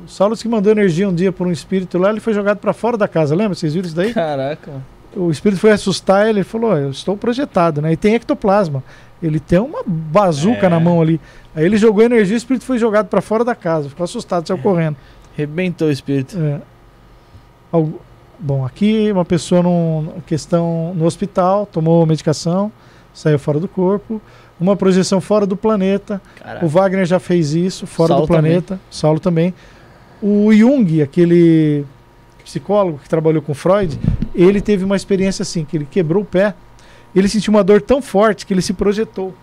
O 0.05 0.07
Saulo 0.09 0.35
que 0.38 0.47
mandou 0.47 0.72
energia 0.72 1.07
um 1.07 1.13
dia 1.13 1.31
por 1.31 1.45
um 1.47 1.51
espírito 1.51 1.97
lá, 1.97 2.09
ele 2.09 2.19
foi 2.19 2.34
jogado 2.34 2.57
para 2.59 2.73
fora 2.73 2.97
da 2.97 3.07
casa, 3.07 3.35
lembra? 3.35 3.55
Vocês 3.55 3.73
viram 3.73 3.85
isso 3.88 3.95
daí? 3.95 4.13
Caraca. 4.13 4.72
O 5.15 5.30
espírito 5.30 5.59
foi 5.59 5.72
assustar 5.72 6.27
ele, 6.30 6.43
falou: 6.43 6.72
"Ó, 6.72 6.77
Eu 6.77 6.91
estou 6.91 7.18
projetado, 7.18 7.81
né? 7.81 7.91
E 7.91 7.97
tem 7.97 8.15
ectoplasma. 8.15 8.81
Ele 9.22 9.39
tem 9.39 9.59
uma 9.59 9.84
bazuca 9.85 10.65
É. 10.65 10.69
na 10.69 10.80
mão 10.80 11.01
ali. 11.01 11.19
Aí 11.53 11.65
ele 11.65 11.77
jogou 11.77 12.03
energia, 12.03 12.34
o 12.34 12.38
espírito 12.38 12.65
foi 12.65 12.77
jogado 12.77 13.07
para 13.07 13.22
fora 13.22 13.43
da 13.43 13.53
casa, 13.53 13.89
ficou 13.89 14.03
assustado, 14.05 14.47
saiu 14.47 14.57
correndo. 14.57 14.95
Rebentou 15.35 15.89
o 15.89 15.91
espírito. 15.91 16.38
É. 16.39 16.61
Algu- 17.72 17.99
Bom, 18.39 18.65
aqui 18.65 19.11
uma 19.11 19.23
pessoa 19.23 19.61
num 19.61 20.13
questão 20.26 20.93
no 20.95 21.05
hospital, 21.05 21.68
tomou 21.68 22.03
medicação, 22.07 22.72
saiu 23.13 23.38
fora 23.38 23.59
do 23.59 23.68
corpo. 23.68 24.19
Uma 24.61 24.75
projeção 24.75 25.19
fora 25.19 25.45
do 25.45 25.57
planeta. 25.57 26.21
Caraca. 26.35 26.65
O 26.65 26.69
Wagner 26.69 27.05
já 27.05 27.19
fez 27.19 27.53
isso, 27.53 27.88
fora 27.88 28.09
Saulo 28.09 28.23
do 28.23 28.27
planeta. 28.27 28.79
Saulo 28.89 29.19
também. 29.19 29.53
O 30.21 30.53
Jung, 30.53 31.01
aquele 31.01 31.83
psicólogo 32.43 32.99
que 32.99 33.09
trabalhou 33.09 33.41
com 33.41 33.53
Freud, 33.53 33.99
ele 34.35 34.61
teve 34.61 34.85
uma 34.85 34.95
experiência 34.95 35.41
assim, 35.43 35.65
que 35.65 35.75
ele 35.75 35.88
quebrou 35.89 36.21
o 36.23 36.25
pé, 36.25 36.53
ele 37.15 37.27
sentiu 37.27 37.51
uma 37.51 37.63
dor 37.63 37.81
tão 37.81 38.01
forte 38.01 38.45
que 38.45 38.53
ele 38.53 38.61
se 38.61 38.73
projetou. 38.73 39.33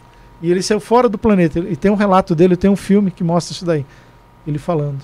E 0.41 0.51
ele 0.51 0.63
saiu 0.63 0.79
fora 0.79 1.09
do 1.09 1.19
planeta. 1.19 1.59
E 1.59 1.75
tem 1.75 1.91
um 1.91 1.97
relato 1.97 2.35
dele, 2.35 2.57
tem 2.57 2.71
um 2.71 2.77
filme 2.77 3.11
que 3.11 3.25
mostra 3.25 3.53
isso 3.53 3.65
daí. 3.65 3.85
Ele 4.47 4.59
falando. 4.59 5.03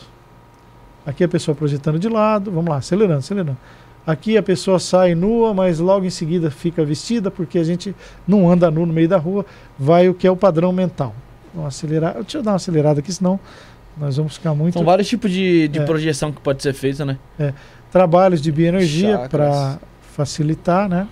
Aqui 1.04 1.24
a 1.24 1.28
pessoa 1.28 1.54
projetando 1.54 1.98
de 1.98 2.08
lado, 2.08 2.50
vamos 2.52 2.70
lá, 2.70 2.76
acelerando, 2.76 3.18
acelerando. 3.18 3.58
Aqui 4.06 4.36
a 4.36 4.42
pessoa 4.42 4.78
sai 4.78 5.14
nua, 5.14 5.54
mas 5.54 5.78
logo 5.78 6.04
em 6.04 6.10
seguida 6.10 6.50
fica 6.50 6.84
vestida, 6.84 7.30
porque 7.30 7.58
a 7.58 7.64
gente 7.64 7.94
não 8.28 8.50
anda 8.50 8.70
nu 8.70 8.84
no 8.84 8.92
meio 8.92 9.08
da 9.08 9.16
rua. 9.16 9.46
Vai 9.78 10.08
o 10.08 10.14
que 10.14 10.26
é 10.26 10.30
o 10.30 10.36
padrão 10.36 10.72
mental. 10.72 11.14
Vamos 11.54 11.74
acelerar. 11.74 12.14
Deixa 12.14 12.38
eu 12.38 12.42
dar 12.42 12.50
uma 12.50 12.56
acelerada 12.56 13.00
aqui, 13.00 13.12
senão 13.12 13.40
nós 13.96 14.16
vamos 14.16 14.34
ficar 14.34 14.54
muito. 14.54 14.74
São 14.74 14.84
vários 14.84 15.08
tipos 15.08 15.30
de, 15.30 15.68
de 15.68 15.78
É. 15.78 15.84
projeção 15.84 16.30
que 16.32 16.40
pode 16.40 16.62
ser 16.62 16.74
feita, 16.74 17.04
né? 17.04 17.18
Trabalhos 17.90 18.42
de 18.42 18.52
bioenergia 18.52 19.26
para 19.30 19.78
facilitar, 20.14 20.88
né? 20.88 21.06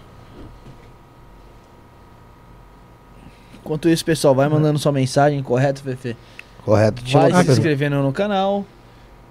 Enquanto 3.64 3.88
isso, 3.88 4.04
pessoal, 4.04 4.34
vai 4.34 4.48
mandando 4.48 4.78
sua 4.78 4.92
mensagem, 4.92 5.42
correto, 5.42 5.82
Fefe? 5.82 6.16
Correto. 6.64 7.02
Vai 7.10 7.44
se 7.44 7.52
inscrevendo 7.52 7.96
no 8.02 8.12
canal. 8.12 8.64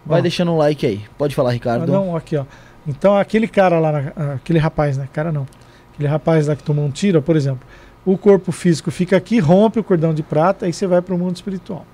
Vai 0.06 0.20
Ó. 0.20 0.22
deixando 0.22 0.52
um 0.52 0.58
like 0.58 0.86
aí. 0.86 1.02
Pode 1.18 1.36
falar, 1.36 1.52
Ricardo. 1.52 1.84
Ah, 1.84 1.88
não, 1.88 2.16
aqui, 2.16 2.36
ó. 2.38 2.46
Então, 2.88 3.16
aquele 3.16 3.48
cara 3.48 3.80
lá, 3.80 4.00
aquele 4.36 4.60
rapaz, 4.60 4.98
né? 4.98 5.08
Cara 5.14 5.32
não. 5.32 5.48
Aquele 5.94 6.08
rapaz 6.08 6.48
lá 6.48 6.56
que 6.56 6.64
tomou 6.64 6.86
um 6.86 6.92
tiro, 6.92 7.22
por 7.22 7.36
exemplo. 7.36 7.68
O 8.06 8.18
corpo 8.18 8.52
físico 8.52 8.90
fica 8.90 9.16
aqui, 9.16 9.40
rompe 9.40 9.80
o 9.80 9.84
cordão 9.84 10.14
de 10.14 10.24
prata, 10.24 10.66
aí 10.66 10.74
você 10.74 10.88
vai 10.88 11.02
para 11.02 11.14
o 11.14 11.18
mundo 11.18 11.36
espiritual. 11.36 11.86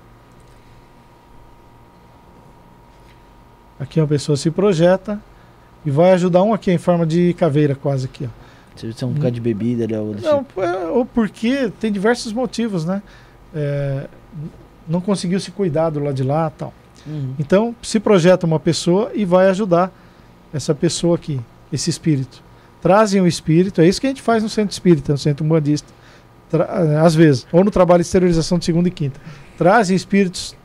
Aqui 3.78 4.00
uma 4.00 4.08
pessoa 4.08 4.36
se 4.36 4.50
projeta 4.50 5.20
e 5.84 5.90
vai 5.90 6.12
ajudar 6.12 6.42
um 6.42 6.52
aqui 6.52 6.70
em 6.72 6.78
forma 6.78 7.06
de 7.06 7.34
caveira, 7.34 7.74
quase 7.74 8.06
aqui, 8.06 8.24
ó. 8.24 8.48
Se 8.78 8.92
você 8.92 9.04
é 9.04 9.06
um 9.06 9.12
bocado 9.12 9.32
de 9.32 9.40
bebida 9.40 9.84
ali, 9.84 9.94
algo 9.94 10.14
do 10.14 10.22
Não, 10.22 10.44
tipo. 10.44 10.60
ou 10.94 11.04
porque 11.04 11.70
tem 11.80 11.90
diversos 11.90 12.32
motivos, 12.32 12.84
né? 12.84 13.02
É, 13.52 14.06
não 14.86 15.00
conseguiu 15.00 15.40
se 15.40 15.50
cuidar 15.50 15.90
do 15.90 15.98
lado 16.00 16.14
de 16.14 16.22
lá 16.22 16.48
tal. 16.50 16.72
Uhum. 17.04 17.34
Então, 17.38 17.74
se 17.82 17.98
projeta 17.98 18.46
uma 18.46 18.60
pessoa 18.60 19.10
e 19.14 19.24
vai 19.24 19.48
ajudar 19.48 19.92
essa 20.52 20.74
pessoa 20.74 21.16
aqui, 21.16 21.40
esse 21.72 21.90
espírito. 21.90 22.42
Trazem 22.80 23.20
o 23.20 23.26
espírito, 23.26 23.80
é 23.80 23.88
isso 23.88 24.00
que 24.00 24.06
a 24.06 24.10
gente 24.10 24.22
faz 24.22 24.42
no 24.42 24.48
centro 24.48 24.72
espírita, 24.72 25.12
no 25.12 25.18
centro 25.18 25.44
umbandista. 25.44 25.92
Eh, 26.52 26.96
Às 27.02 27.14
vezes, 27.14 27.46
ou 27.52 27.64
no 27.64 27.70
trabalho 27.70 28.02
de 28.02 28.06
exteriorização 28.06 28.58
de 28.58 28.64
segunda 28.64 28.88
e 28.88 28.92
quinta. 28.92 29.20
Trazem 29.56 29.96
espíritos 29.96 30.56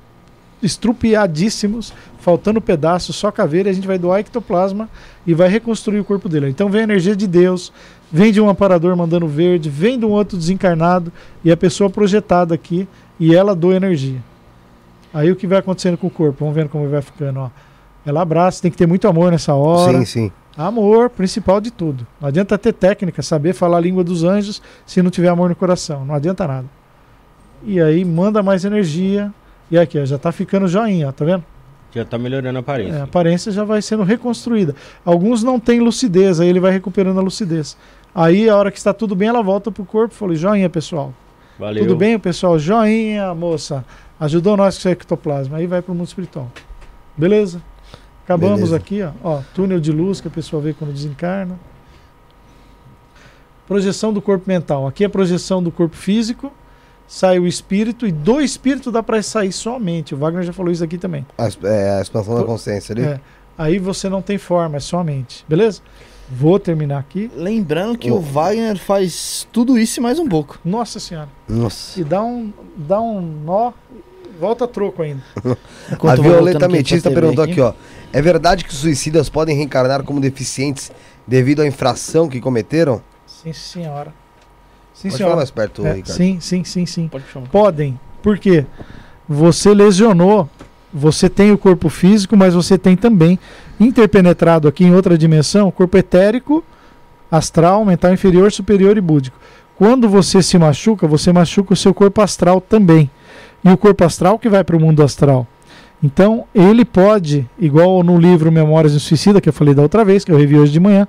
estrupiadíssimos, 0.62 1.94
faltando 2.20 2.62
pedaços, 2.62 3.18
só 3.18 3.30
caveira, 3.30 3.68
e 3.68 3.72
a 3.72 3.74
gente 3.74 3.86
vai 3.86 4.00
doar 4.00 4.22
ectoplasma 4.22 4.90
e 5.28 5.34
vai 5.34 5.50
reconstruir 5.50 6.00
o 6.00 6.06
corpo 6.06 6.30
dele. 6.30 6.48
Então 6.48 6.70
vem 6.70 6.82
a 6.82 6.84
energia 6.86 7.16
de 7.16 7.28
Deus, 7.28 7.74
vem 8.10 8.32
de 8.32 8.40
um 8.40 8.48
amparador 8.48 8.96
mandando 8.96 9.28
verde, 9.28 9.70
vem 9.70 10.00
de 10.00 10.06
um 10.06 10.12
outro 10.12 10.38
desencarnado 10.38 11.12
e 11.44 11.52
a 11.52 11.58
pessoa 11.58 11.90
projetada 11.90 12.56
aqui 12.56 12.88
e 13.20 13.36
ela 13.36 13.54
doa 13.54 13.76
energia. 13.76 14.24
Aí 15.14 15.30
o 15.32 15.36
que 15.36 15.46
vai 15.46 15.60
acontecendo 15.60 15.98
com 15.98 16.08
o 16.08 16.10
corpo? 16.10 16.38
Vamos 16.40 16.56
vendo 16.56 16.70
como 16.70 16.88
vai 16.88 17.02
ficando, 17.02 17.42
ó. 17.42 17.50
Ela 18.06 18.22
abraça, 18.22 18.62
tem 18.62 18.72
que 18.72 18.78
ter 18.78 18.88
muito 18.88 19.08
amor 19.08 19.32
nessa 19.32 19.54
hora. 19.54 20.00
Sim, 20.00 20.06
sim. 20.06 20.32
Amor, 20.58 21.10
principal 21.10 21.60
de 21.60 21.72
tudo. 21.72 22.06
Não 22.22 22.28
adianta 22.28 22.58
ter 22.58 22.74
técnica, 22.74 23.22
saber 23.22 23.54
falar 23.54 23.78
a 23.78 23.82
língua 23.82 24.04
dos 24.04 24.24
anjos 24.24 24.62
se 24.86 25.02
não 25.02 25.10
tiver 25.10 25.30
amor 25.30 25.50
no 25.50 25.56
coração. 25.56 26.06
Não 26.06 26.14
adianta 26.14 26.48
nada. 26.48 26.66
E 27.64 27.82
aí 27.82 28.04
manda 28.06 28.44
mais 28.44 28.66
energia. 28.66 29.34
E 29.72 29.78
aqui, 29.78 30.00
ó, 30.00 30.06
já 30.06 30.18
tá 30.18 30.32
ficando 30.32 30.68
joinha, 30.68 31.10
ó, 31.10 31.12
tá 31.12 31.26
vendo? 31.26 31.44
Já 31.92 32.04
tá 32.04 32.18
melhorando 32.18 32.58
a 32.58 32.62
aparência. 32.62 32.98
É, 32.98 33.02
a 33.02 33.04
aparência 33.04 33.52
já 33.52 33.64
vai 33.64 33.82
sendo 33.82 34.04
reconstruída. 34.04 34.76
Alguns 35.06 35.44
não 35.44 35.60
têm 35.60 35.80
lucidez, 35.80 36.40
aí 36.40 36.50
ele 36.50 36.60
vai 36.60 36.72
recuperando 36.72 37.20
a 37.20 37.22
lucidez. 37.22 37.78
Aí, 38.14 38.50
a 38.50 38.56
hora 38.56 38.72
que 38.72 38.78
está 38.78 38.94
tudo 38.94 39.16
bem, 39.16 39.30
ela 39.30 39.42
volta 39.42 39.72
pro 39.72 39.86
corpo 39.86 40.14
e 40.14 40.18
fala: 40.18 40.36
joinha, 40.36 40.70
pessoal. 40.70 41.14
Valeu. 41.58 41.84
Tudo 41.84 41.96
bem, 41.96 42.18
pessoal? 42.20 42.58
Joinha, 42.60 43.34
moça. 43.34 43.86
Ajudou 44.20 44.58
nós 44.58 44.76
com 44.76 44.80
esse 44.82 44.90
ectoplasma. 44.90 45.58
Aí 45.58 45.68
vai 45.68 45.82
pro 45.82 45.94
mundo 45.94 46.08
espiritual. 46.08 46.52
Beleza? 47.16 47.62
Acabamos 48.24 48.56
Beleza. 48.70 48.76
aqui, 48.78 49.02
ó. 49.04 49.12
ó. 49.24 49.42
Túnel 49.54 49.80
de 49.80 49.92
luz 49.92 50.22
que 50.22 50.28
a 50.28 50.32
pessoa 50.32 50.62
vê 50.62 50.74
quando 50.74 50.94
desencarna. 50.94 51.60
Projeção 53.68 54.12
do 54.14 54.22
corpo 54.22 54.46
mental. 54.48 54.88
Aqui 54.88 55.04
é 55.04 55.08
a 55.08 55.10
projeção 55.10 55.62
do 55.64 55.72
corpo 55.72 55.96
físico. 55.96 56.52
Sai 57.08 57.38
o 57.40 57.46
espírito 57.48 58.08
e 58.08 58.12
do 58.12 58.42
espírito 58.42 58.92
dá 58.92 59.04
para 59.04 59.22
sair 59.22 59.52
somente. 59.52 60.14
O 60.16 60.18
Wagner 60.18 60.44
já 60.44 60.54
falou 60.54 60.72
isso 60.72 60.84
aqui 60.84 60.98
também. 60.98 61.26
A, 61.38 61.48
é, 61.68 61.98
a 61.98 62.02
expansão 62.02 62.36
da 62.36 62.44
consciência 62.44 62.94
ali. 62.94 63.04
É. 63.04 63.20
Aí 63.58 63.78
você 63.78 64.10
não 64.10 64.22
tem 64.22 64.38
forma, 64.38 64.78
é 64.78 64.80
somente. 64.80 65.46
Beleza? 65.48 65.82
Vou 66.30 66.58
terminar 66.58 67.00
aqui. 67.00 67.30
Lembrando 67.36 67.98
que 67.98 68.10
Oh. 68.10 68.16
o 68.16 68.20
Wagner 68.22 68.78
faz 68.78 69.48
tudo 69.52 69.78
isso 69.78 70.00
e 70.00 70.04
mais 70.04 70.18
um 70.18 70.28
pouco. 70.28 70.58
Nossa 70.64 71.00
senhora. 71.00 71.30
Nossa. 71.48 72.00
E 72.00 72.04
dá 72.04 72.24
um, 72.24 72.52
dá 72.76 73.00
um 73.00 73.22
nó. 73.22 73.74
Volta 74.40 74.68
troco 74.68 75.04
ainda. 75.04 75.22
Enquanto 75.92 76.14
a 76.14 76.18
eu 76.20 76.24
vou 76.24 76.32
Violeta 76.34 76.66
aqui 76.66 76.74
Metista 76.74 77.12
perguntou 77.12 77.44
aqui, 77.44 77.62
ó. 77.62 77.74
É 78.14 78.22
verdade 78.22 78.64
que 78.64 78.74
suicidas 78.74 79.28
podem 79.28 79.56
reencarnar 79.58 80.04
como 80.04 80.22
deficientes 80.22 80.92
devido 81.28 81.62
à 81.62 81.68
infração 81.68 82.30
que 82.30 82.40
cometeram? 82.40 83.02
Sim, 83.26 83.52
senhora. 83.52 84.14
Sim, 84.94 85.10
Pode 85.10 85.12
falar 85.12 85.18
senhora. 85.18 85.36
mais 85.38 85.52
perto, 85.52 85.86
É, 85.86 85.94
Ricardo. 85.94 86.16
sim, 86.16 86.40
sim, 86.40 86.64
sim, 86.64 86.86
sim. 86.86 87.08
Pode. 87.08 87.26
Podem. 87.52 88.00
Por 88.22 88.38
quê? 88.38 88.66
Você 89.28 89.74
lesionou. 89.74 90.48
Você 90.96 91.28
tem 91.28 91.52
o 91.52 91.58
corpo 91.58 91.90
físico, 91.90 92.38
mas 92.38 92.54
você 92.54 92.78
tem 92.78 92.96
também 92.96 93.40
interpenetrado 93.80 94.68
aqui 94.68 94.84
em 94.86 94.94
outra 94.94 95.18
dimensão, 95.18 95.72
corpo 95.72 95.98
etérico, 95.98 96.64
astral, 97.32 97.84
mental 97.84 98.14
inferior, 98.14 98.52
superior 98.52 98.96
e 98.96 99.02
búdico. 99.02 99.36
Quando 99.76 100.08
você 100.08 100.44
se 100.44 100.56
machuca, 100.60 101.08
você 101.08 101.34
machuca 101.34 101.74
o 101.74 101.76
seu 101.76 101.96
corpo 101.96 102.22
astral 102.22 102.62
também. 102.62 103.10
E 103.64 103.70
o 103.72 103.78
corpo 103.78 104.04
astral 104.04 104.38
que 104.38 104.48
vai 104.48 104.64
para 104.64 104.78
o 104.78 104.80
mundo 104.80 105.02
astral. 105.02 105.48
Então, 106.04 106.44
ele 106.54 106.84
pode, 106.84 107.50
igual 107.58 108.04
no 108.04 108.18
livro 108.18 108.52
Memórias 108.52 108.94
do 108.94 109.00
Suicida, 109.00 109.40
que 109.40 109.48
eu 109.48 109.54
falei 109.54 109.74
da 109.74 109.82
outra 109.82 110.04
vez, 110.04 110.26
que 110.26 110.32
eu 110.32 110.38
revi 110.38 110.58
hoje 110.60 110.72
de 110.74 110.80
manhã, 110.80 111.08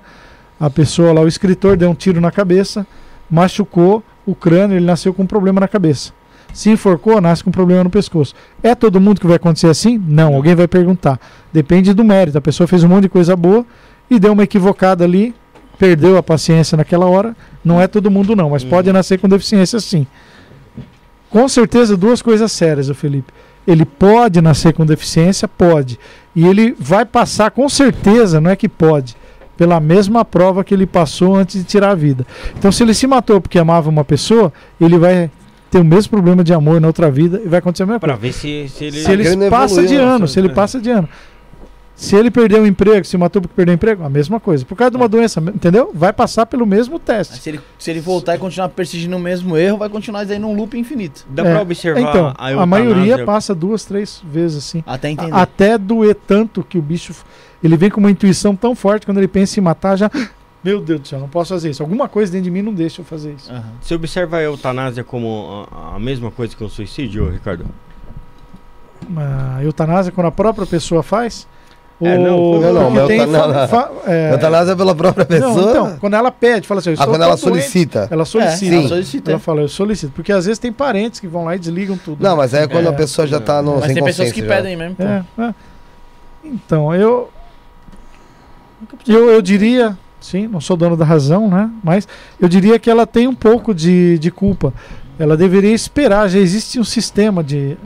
a 0.57 0.69
pessoa 0.69 1.11
lá, 1.11 1.21
o 1.21 1.27
escritor, 1.27 1.75
deu 1.75 1.89
um 1.89 1.93
tiro 1.93 2.21
na 2.21 2.31
cabeça, 2.31 2.87
machucou 3.29 4.01
o 4.25 4.33
crânio, 4.33 4.77
ele 4.77 4.85
nasceu 4.85 5.13
com 5.13 5.23
um 5.23 5.27
problema 5.27 5.59
na 5.59 5.67
cabeça. 5.67 6.13
Se 6.53 6.69
enforcou, 6.69 7.19
nasce 7.19 7.43
com 7.43 7.49
um 7.49 7.53
problema 7.53 7.83
no 7.83 7.89
pescoço. 7.89 8.33
É 8.63 8.73
todo 8.73 9.01
mundo 9.01 9.19
que 9.19 9.27
vai 9.27 9.35
acontecer 9.35 9.67
assim? 9.67 10.01
Não, 10.07 10.33
alguém 10.33 10.55
vai 10.55 10.69
perguntar. 10.69 11.19
Depende 11.51 11.93
do 11.93 12.01
mérito. 12.01 12.37
A 12.37 12.41
pessoa 12.41 12.65
fez 12.65 12.81
um 12.81 12.87
monte 12.87 13.03
de 13.03 13.09
coisa 13.09 13.35
boa 13.35 13.65
e 14.09 14.17
deu 14.17 14.31
uma 14.31 14.43
equivocada 14.43 15.03
ali, 15.03 15.35
perdeu 15.77 16.15
a 16.15 16.23
paciência 16.23 16.77
naquela 16.77 17.07
hora. 17.07 17.35
Não 17.63 17.81
é 17.81 17.87
todo 17.87 18.09
mundo, 18.09 18.33
não, 18.37 18.51
mas 18.51 18.63
Uhum. 18.63 18.69
pode 18.69 18.89
nascer 18.93 19.19
com 19.19 19.27
deficiência 19.27 19.81
sim. 19.81 20.07
Com 21.29 21.45
certeza, 21.49 21.97
duas 21.97 22.21
coisas 22.21 22.49
sérias, 22.53 22.87
o 22.87 22.95
Felipe. 22.95 23.33
Ele 23.67 23.85
pode 23.85 24.41
nascer 24.41 24.73
com 24.73 24.85
deficiência? 24.85 25.47
Pode. 25.47 25.99
E 26.35 26.45
ele 26.45 26.75
vai 26.79 27.05
passar, 27.05 27.49
com 27.51 27.67
certeza, 27.69 28.39
não 28.41 28.51
é 28.51 28.55
que 28.55 28.67
pode, 28.69 29.15
pela 29.57 29.79
mesma 29.79 30.23
prova 30.25 30.63
que 30.63 30.73
ele 30.73 30.85
passou 30.85 31.35
antes 31.35 31.55
de 31.57 31.63
tirar 31.63 31.91
a 31.91 31.95
vida. 31.95 32.25
Então, 32.57 32.71
se 32.71 32.83
ele 32.83 32.93
se 32.93 33.07
matou 33.07 33.39
porque 33.41 33.57
amava 33.57 33.89
uma 33.89 34.03
pessoa, 34.03 34.51
ele 34.79 34.97
vai 34.97 35.31
ter 35.71 35.79
o 35.79 35.83
mesmo 35.83 36.11
problema 36.11 36.43
de 36.43 36.53
amor 36.53 36.79
na 36.79 36.87
outra 36.87 37.09
vida 37.09 37.41
e 37.43 37.47
vai 37.47 37.59
acontecer 37.59 37.83
a 37.83 37.85
mesma 37.85 37.99
Pra 37.99 38.17
coisa. 38.17 38.21
ver 38.21 38.33
se, 38.33 38.69
se 38.69 38.85
ele. 38.85 39.01
Se 39.01 39.11
ele 39.11 39.49
passa 39.49 39.81
evoluiu, 39.81 39.87
de 39.89 39.97
né? 39.97 40.03
ano, 40.03 40.27
se 40.27 40.39
ele 40.39 40.49
passa 40.49 40.79
de 40.79 40.89
ano. 40.91 41.09
Se 41.95 42.13
ele 42.13 42.29
perdeu 42.29 42.63
o 42.63 42.67
emprego, 42.67 43.05
se 43.05 43.17
matou 43.17 43.41
porque 43.41 43.55
perdeu 43.55 43.71
o 43.73 43.75
emprego, 43.75 44.03
a 44.03 44.09
mesma 44.09 44.37
coisa. 44.37 44.65
Por 44.65 44.75
causa 44.75 44.91
de 44.91 44.97
uma 44.97 45.07
doença, 45.07 45.39
entendeu? 45.39 45.91
Vai 45.93 46.11
passar 46.11 46.45
pelo 46.45 46.65
mesmo 46.65 46.99
teste. 46.99 47.37
Se 47.37 47.49
ele, 47.49 47.61
se 47.79 47.89
ele 47.89 48.01
voltar 48.01 48.35
e 48.35 48.37
continuar 48.37 48.67
persistindo 48.67 49.15
o 49.15 49.19
mesmo 49.19 49.55
erro, 49.55 49.77
vai 49.77 49.87
continuar 49.87 50.19
aí 50.29 50.37
num 50.37 50.53
loop 50.55 50.77
infinito. 50.77 51.25
Dá 51.29 51.43
É. 51.45 51.51
pra 51.53 51.61
observar 51.61 52.01
Então, 52.01 52.33
a, 52.37 52.49
a 52.49 52.65
maioria 52.65 53.23
passa 53.25 53.55
duas, 53.55 53.85
três 53.85 54.21
vezes 54.25 54.57
assim. 54.57 54.83
Até 54.85 55.09
entender. 55.09 55.31
A- 55.33 55.41
Até 55.43 55.77
doer 55.77 56.15
tanto 56.27 56.63
que 56.63 56.77
o 56.77 56.81
bicho. 56.81 57.13
Ele 57.63 57.77
vem 57.77 57.89
com 57.89 58.01
uma 58.01 58.11
intuição 58.11 58.55
tão 58.57 58.75
forte 58.75 59.05
quando 59.05 59.17
ele 59.19 59.27
pensa 59.29 59.57
em 59.59 59.63
matar, 59.63 59.95
já. 59.95 60.11
Meu 60.61 60.81
Deus 60.81 60.99
do 60.99 61.07
céu, 61.07 61.19
não 61.19 61.29
posso 61.29 61.53
fazer 61.53 61.69
isso. 61.69 61.81
Alguma 61.81 62.09
coisa 62.09 62.31
dentro 62.31 62.45
de 62.45 62.51
mim 62.51 62.61
não 62.61 62.73
deixa 62.73 62.99
eu 63.01 63.05
fazer 63.05 63.33
isso. 63.37 63.49
Aham. 63.51 63.63
Você 63.79 63.95
observa 63.95 64.37
a 64.37 64.41
eutanásia 64.41 65.03
como 65.03 65.65
a, 65.71 65.95
a 65.95 65.99
mesma 65.99 66.29
coisa 66.29 66.55
que 66.55 66.63
o 66.63 66.67
suicídio, 66.69 67.29
Ricardo? 67.29 67.65
A 69.15 69.63
eutanásia, 69.63 70.11
quando 70.11 70.27
a 70.27 70.31
própria 70.31 70.65
pessoa 70.65 71.01
faz. 71.03 71.47
É, 72.01 72.17
não, 72.17 72.37
ou- 72.37 72.59
não, 72.59 72.73
não, 72.73 72.83
porque 72.91 72.97
mas 72.99 73.07
tem 73.07 73.19
eutanásia- 73.19 73.67
fa- 73.69 73.83
fa- 73.87 73.91
é, 74.11 74.31
Eutanásia 74.33 74.75
pela 74.75 74.93
própria 74.93 75.25
não, 75.39 75.53
pessoa? 75.55 75.69
então, 75.71 75.97
quando 75.97 76.13
ela 76.15 76.29
pede, 76.29 76.67
fala 76.67 76.79
assim, 76.81 76.89
eu 76.89 76.95
ah, 76.99 77.07
quando 77.07 77.21
ela 77.23 77.37
tão 77.37 77.49
doente, 77.51 77.61
solicita. 77.63 78.07
Ela 78.11 78.25
solicita. 78.25 78.65
É, 78.75 78.77
ela 78.79 78.87
solicita. 78.89 79.31
Ela 79.31 79.39
fala, 79.39 79.61
eu 79.61 79.69
solicito. 79.69 80.11
Porque 80.13 80.31
às 80.33 80.45
vezes 80.45 80.59
tem 80.59 80.73
parentes 80.73 81.21
que 81.21 81.27
vão 81.27 81.45
lá 81.45 81.55
e 81.55 81.59
desligam 81.59 81.97
tudo. 81.97 82.21
Não, 82.21 82.35
mas 82.35 82.53
aí 82.53 82.63
é 82.63 82.67
quando 82.67 82.87
É. 82.87 82.89
a 82.89 82.93
pessoa 82.93 83.25
já 83.25 83.39
tá 83.39 83.61
no, 83.61 83.75
Mas 83.75 83.85
sem 83.85 83.93
tem 83.95 84.03
pessoas 84.03 84.31
que 84.33 84.41
já. 84.41 84.47
pedem 84.47 84.75
mesmo. 84.75 84.97
É, 84.99 85.23
é. 85.41 85.53
Então, 86.43 86.93
eu, 86.93 87.29
eu. 89.07 89.29
Eu 89.29 89.41
diria, 89.41 89.97
sim, 90.19 90.47
não 90.47 90.59
sou 90.59 90.75
dono 90.75 90.97
da 90.97 91.05
razão, 91.05 91.49
né? 91.49 91.69
Mas 91.83 92.07
eu 92.41 92.47
diria 92.49 92.77
que 92.77 92.89
ela 92.89 93.07
tem 93.07 93.25
um 93.27 93.33
pouco 93.35 93.73
de, 93.73 94.19
de 94.19 94.29
culpa. 94.31 94.73
ela 95.17 95.37
deveria 95.37 95.73
esperar. 95.73 96.27
Já 96.29 96.39
existe 96.39 96.77
um 96.79 96.83
sistema 96.83 97.41
de 97.43 97.77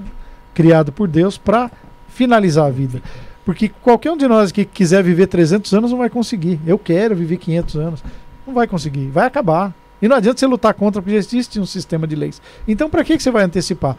criado 0.53 0.91
por 0.91 1.07
Deus 1.07 1.37
para 1.37 1.69
finalizar 2.07 2.65
a 2.65 2.69
vida. 2.71 3.01
Porque 3.49 3.67
qualquer 3.81 4.11
um 4.11 4.15
de 4.15 4.27
nós 4.27 4.51
que 4.51 4.63
quiser 4.63 5.01
viver 5.01 5.25
300 5.25 5.73
anos 5.73 5.89
não 5.89 5.97
vai 5.97 6.07
conseguir. 6.07 6.59
Eu 6.67 6.77
quero 6.77 7.15
viver 7.15 7.37
500 7.37 7.75
anos. 7.77 8.03
Não 8.45 8.53
vai 8.53 8.67
conseguir. 8.67 9.07
Vai 9.07 9.25
acabar. 9.25 9.73
E 9.99 10.07
não 10.07 10.17
adianta 10.17 10.39
você 10.39 10.45
lutar 10.45 10.71
contra, 10.75 11.01
porque 11.01 11.13
já 11.13 11.17
existe 11.17 11.59
um 11.59 11.65
sistema 11.65 12.05
de 12.05 12.15
leis. 12.15 12.39
Então, 12.67 12.91
para 12.91 13.03
que, 13.03 13.17
que 13.17 13.23
você 13.23 13.31
vai 13.31 13.43
antecipar? 13.43 13.97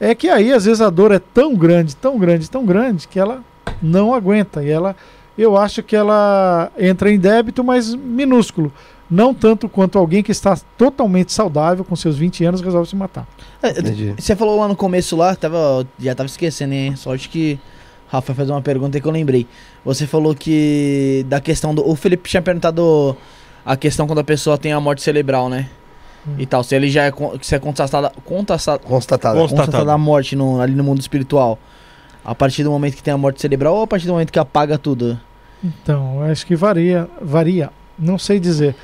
É 0.00 0.14
que 0.14 0.30
aí, 0.30 0.50
às 0.50 0.64
vezes, 0.64 0.80
a 0.80 0.88
dor 0.88 1.12
é 1.12 1.18
tão 1.18 1.54
grande, 1.54 1.94
tão 1.94 2.18
grande, 2.18 2.48
tão 2.48 2.64
grande, 2.64 3.06
que 3.06 3.20
ela 3.20 3.44
não 3.82 4.14
aguenta. 4.14 4.64
E 4.64 4.70
ela, 4.70 4.96
eu 5.36 5.58
acho 5.58 5.82
que 5.82 5.94
ela 5.94 6.72
entra 6.78 7.12
em 7.12 7.18
débito, 7.18 7.62
mas 7.62 7.94
minúsculo. 7.94 8.72
Não 9.10 9.34
tanto 9.34 9.68
quanto 9.68 9.98
alguém 9.98 10.22
que 10.22 10.32
está 10.32 10.56
totalmente 10.78 11.34
saudável, 11.34 11.84
com 11.84 11.94
seus 11.94 12.16
20 12.16 12.46
anos, 12.46 12.60
resolve 12.62 12.88
se 12.88 12.96
matar. 12.96 13.28
É, 13.62 13.78
Entendi. 13.78 14.14
Você 14.18 14.34
falou 14.34 14.58
lá 14.58 14.66
no 14.66 14.74
começo 14.74 15.14
lá, 15.16 15.36
tava, 15.36 15.86
já 15.98 16.14
tava 16.14 16.28
esquecendo, 16.28 16.72
hein? 16.72 16.96
Sorte 16.96 17.28
que 17.28 17.60
Rafa 18.08 18.34
fez 18.34 18.48
uma 18.50 18.62
pergunta 18.62 19.00
que 19.00 19.06
eu 19.06 19.12
lembrei. 19.12 19.46
Você 19.84 20.06
falou 20.06 20.34
que 20.34 21.24
da 21.28 21.40
questão 21.40 21.74
do. 21.74 21.86
O 21.88 21.96
Felipe 21.96 22.28
tinha 22.28 22.40
perguntado 22.42 23.16
a 23.64 23.76
questão 23.76 24.06
quando 24.06 24.20
a 24.20 24.24
pessoa 24.24 24.56
tem 24.56 24.72
a 24.72 24.80
morte 24.80 25.02
cerebral, 25.02 25.48
né? 25.48 25.68
Hum. 26.26 26.34
E 26.38 26.46
tal. 26.46 26.62
Se 26.62 26.74
ele 26.74 26.88
já 26.88 27.04
é, 27.04 27.12
se 27.42 27.54
é 27.54 27.58
constatada, 27.58 28.12
constatada, 28.24 28.78
Constatado. 28.84 29.38
Consta- 29.38 29.56
constatada 29.56 29.92
a 29.92 29.98
morte 29.98 30.36
no- 30.36 30.60
ali 30.60 30.74
no 30.74 30.84
mundo 30.84 31.00
espiritual. 31.00 31.58
A 32.24 32.34
partir 32.34 32.62
do 32.64 32.70
momento 32.70 32.94
que 32.96 33.02
tem 33.02 33.14
a 33.14 33.18
morte 33.18 33.40
cerebral 33.40 33.74
ou 33.74 33.82
a 33.82 33.86
partir 33.86 34.06
do 34.06 34.12
momento 34.12 34.32
que 34.32 34.38
apaga 34.38 34.76
tudo? 34.78 35.18
Então, 35.64 36.16
eu 36.24 36.30
acho 36.30 36.44
que 36.46 36.54
varia, 36.56 37.08
varia. 37.20 37.70
Não 37.98 38.18
sei 38.18 38.38
dizer. 38.38 38.74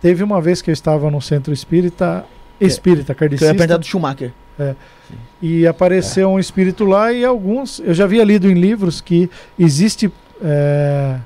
Teve 0.00 0.22
uma 0.22 0.40
vez 0.40 0.62
que 0.62 0.70
eu 0.70 0.72
estava 0.72 1.10
no 1.10 1.20
centro 1.20 1.52
espírita, 1.52 2.24
espírita, 2.60 3.14
Que 3.14 3.22
eu 3.22 3.26
ia 3.26 3.30
kardecista, 3.30 3.54
perguntar 3.54 3.76
do 3.78 3.84
Schumacher. 3.86 4.32
E 5.42 5.66
apareceu 5.66 6.28
um 6.30 6.38
espírito 6.38 6.84
lá 6.84 7.12
e 7.12 7.24
alguns, 7.24 7.80
eu 7.80 7.92
já 7.94 8.04
havia 8.04 8.24
lido 8.24 8.48
em 8.50 8.54
livros 8.54 9.00
que 9.00 9.28
existe 9.58 10.10
é, 10.42 11.16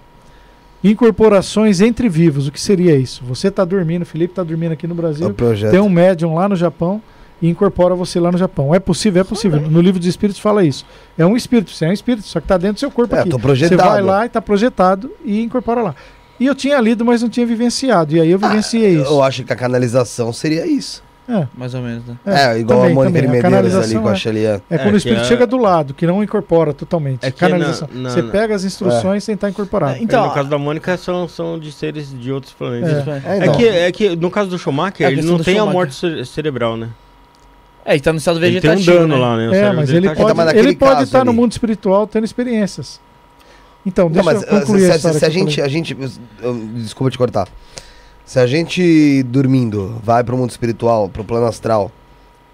incorporações 0.82 1.80
entre 1.80 2.08
vivos. 2.08 2.46
O 2.48 2.52
que 2.52 2.60
seria 2.60 2.96
isso? 2.96 3.22
Você 3.24 3.48
está 3.48 3.64
dormindo, 3.64 4.04
Felipe 4.06 4.32
está 4.32 4.42
dormindo 4.42 4.72
aqui 4.72 4.86
no 4.86 4.94
É 4.94 4.96
Brasil, 4.96 5.34
projeto. 5.34 5.70
tem 5.70 5.80
um 5.80 5.88
médium 5.88 6.34
lá 6.34 6.48
no 6.48 6.56
Japão 6.56 7.02
e 7.40 7.48
incorpora 7.48 7.94
você 7.94 8.18
lá 8.18 8.32
no 8.32 8.38
Japão. 8.38 8.74
É 8.74 8.78
possível, 8.80 9.20
é 9.20 9.24
possível. 9.24 9.60
No 9.60 9.80
livro 9.80 9.98
dos 9.98 10.08
espíritos 10.08 10.40
fala 10.40 10.64
isso. 10.64 10.84
É 11.16 11.24
um 11.24 11.36
espírito, 11.36 11.70
você 11.70 11.84
é 11.84 11.88
um 11.88 11.92
espírito, 11.92 12.26
só 12.26 12.40
que 12.40 12.44
está 12.44 12.56
dentro 12.56 12.74
do 12.74 12.80
seu 12.80 12.90
corpo 12.90 13.14
É, 13.14 13.20
aqui. 13.20 13.30
Você 13.30 13.76
vai 13.76 14.02
lá 14.02 14.24
e 14.24 14.26
está 14.26 14.40
projetado 14.40 15.10
e 15.24 15.42
incorpora 15.42 15.82
lá. 15.82 15.94
E 16.40 16.46
eu 16.46 16.54
tinha 16.54 16.80
lido, 16.80 17.04
mas 17.04 17.20
não 17.20 17.28
tinha 17.28 17.44
vivenciado. 17.44 18.14
E 18.14 18.20
aí 18.20 18.30
eu 18.30 18.38
vivenciei 18.38 18.94
isso. 19.00 19.08
Ah, 19.10 19.12
Eu 19.14 19.22
acho 19.22 19.42
que 19.42 19.52
a 19.52 19.56
canalização 19.56 20.32
seria 20.32 20.64
isso. 20.66 21.02
É, 21.28 21.46
Mais 21.54 21.74
ou 21.74 21.82
menos, 21.82 22.04
né? 22.06 22.16
É, 22.24 22.58
igual 22.58 22.78
também, 22.80 22.92
a 22.92 22.94
Mônica 22.94 23.18
também. 23.18 23.22
de 23.22 23.28
A 23.28 23.30
Medeiros 23.30 23.34
ali 23.34 23.42
canalização 23.42 24.02
com 24.02 24.08
a 24.08 24.12
é- 24.12 24.16
Xelia. 24.16 24.62
É 24.70 24.74
É, 24.74 24.78
quando 24.78 24.88
o 24.88 24.90
que 24.92 24.96
espírito 24.96 25.20
é- 25.20 25.24
chega 25.24 25.46
do 25.46 25.58
lado, 25.58 25.92
que 25.92 26.06
não 26.06 26.22
incorpora 26.22 26.72
totalmente. 26.72 27.18
É 27.26 27.30
que 27.30 27.38
Canalização. 27.38 27.86
na- 27.92 28.00
na- 28.00 28.10
Você 28.10 28.22
pega 28.22 28.54
as 28.54 28.64
instruções 28.64 29.22
sem 29.24 29.34
estar 29.34 29.50
incorporado. 29.50 29.96
É, 29.96 30.02
então, 30.02 30.26
no 30.26 30.32
caso 30.32 30.48
da 30.48 30.56
Mônica, 30.56 30.96
são, 30.96 31.28
são 31.28 31.58
de 31.58 31.70
seres 31.70 32.18
de 32.18 32.32
outros 32.32 32.54
planetas. 32.54 33.06
É. 33.06 33.10
É. 33.10 33.12
É, 33.12 33.22
É, 33.34 33.36
então. 33.42 33.54
que, 33.56 33.68
é 33.68 33.92
que 33.92 34.16
no 34.16 34.30
caso 34.30 34.48
do 34.48 34.58
Schumacher, 34.58 35.04
É 35.04 35.08
a 35.10 35.12
ele 35.12 35.20
não 35.22 35.38
tem 35.38 35.54
a 35.56 35.58
Schumacher. 35.58 35.72
morte 35.74 35.94
cere- 35.94 36.24
cerebral, 36.24 36.76
né? 36.78 36.88
É, 37.84 37.92
ele 37.92 38.00
tá 38.00 38.12
no 38.12 38.18
estado 38.18 38.36
Ele 38.44 38.60
tem 38.60 38.70
um 38.70 38.74
vegetativo. 38.74 38.98
dano 39.08 39.14
né? 39.16 39.20
lá, 39.20 39.36
né? 39.36 39.48
O 39.48 39.50
É, 39.50 39.54
cérebro 39.54 39.76
mas 39.76 39.86
dele 39.88 39.98
ele 39.98 40.08
tá- 40.14 40.22
pode, 40.22 40.34
mas 40.36 40.54
ele 40.54 40.76
pode 40.76 41.02
estar 41.04 41.24
no 41.24 41.30
ali- 41.30 41.40
mundo 41.40 41.52
espiritual 41.52 42.06
tendo 42.06 42.24
experiências. 42.24 43.00
Então, 43.86 44.06
Não, 44.06 44.12
deixa 44.12 44.24
mas 44.32 44.42
eu 44.42 44.48
concluir 44.48 44.80
se, 44.80 44.90
a 44.90 44.98
se- 44.98 45.08
a 45.08 45.12
que 45.20 45.24
eu 45.26 45.30
gente, 45.30 45.62
a 45.62 45.68
gente. 45.68 45.96
eu- 46.42 46.54
Desculpa 46.74 47.10
te 47.10 47.16
cortar. 47.16 47.48
Se 48.28 48.38
a 48.38 48.46
gente 48.46 49.22
dormindo 49.22 49.98
vai 50.04 50.22
pro 50.22 50.36
mundo 50.36 50.50
espiritual, 50.50 51.08
pro 51.08 51.24
plano 51.24 51.46
astral, 51.46 51.90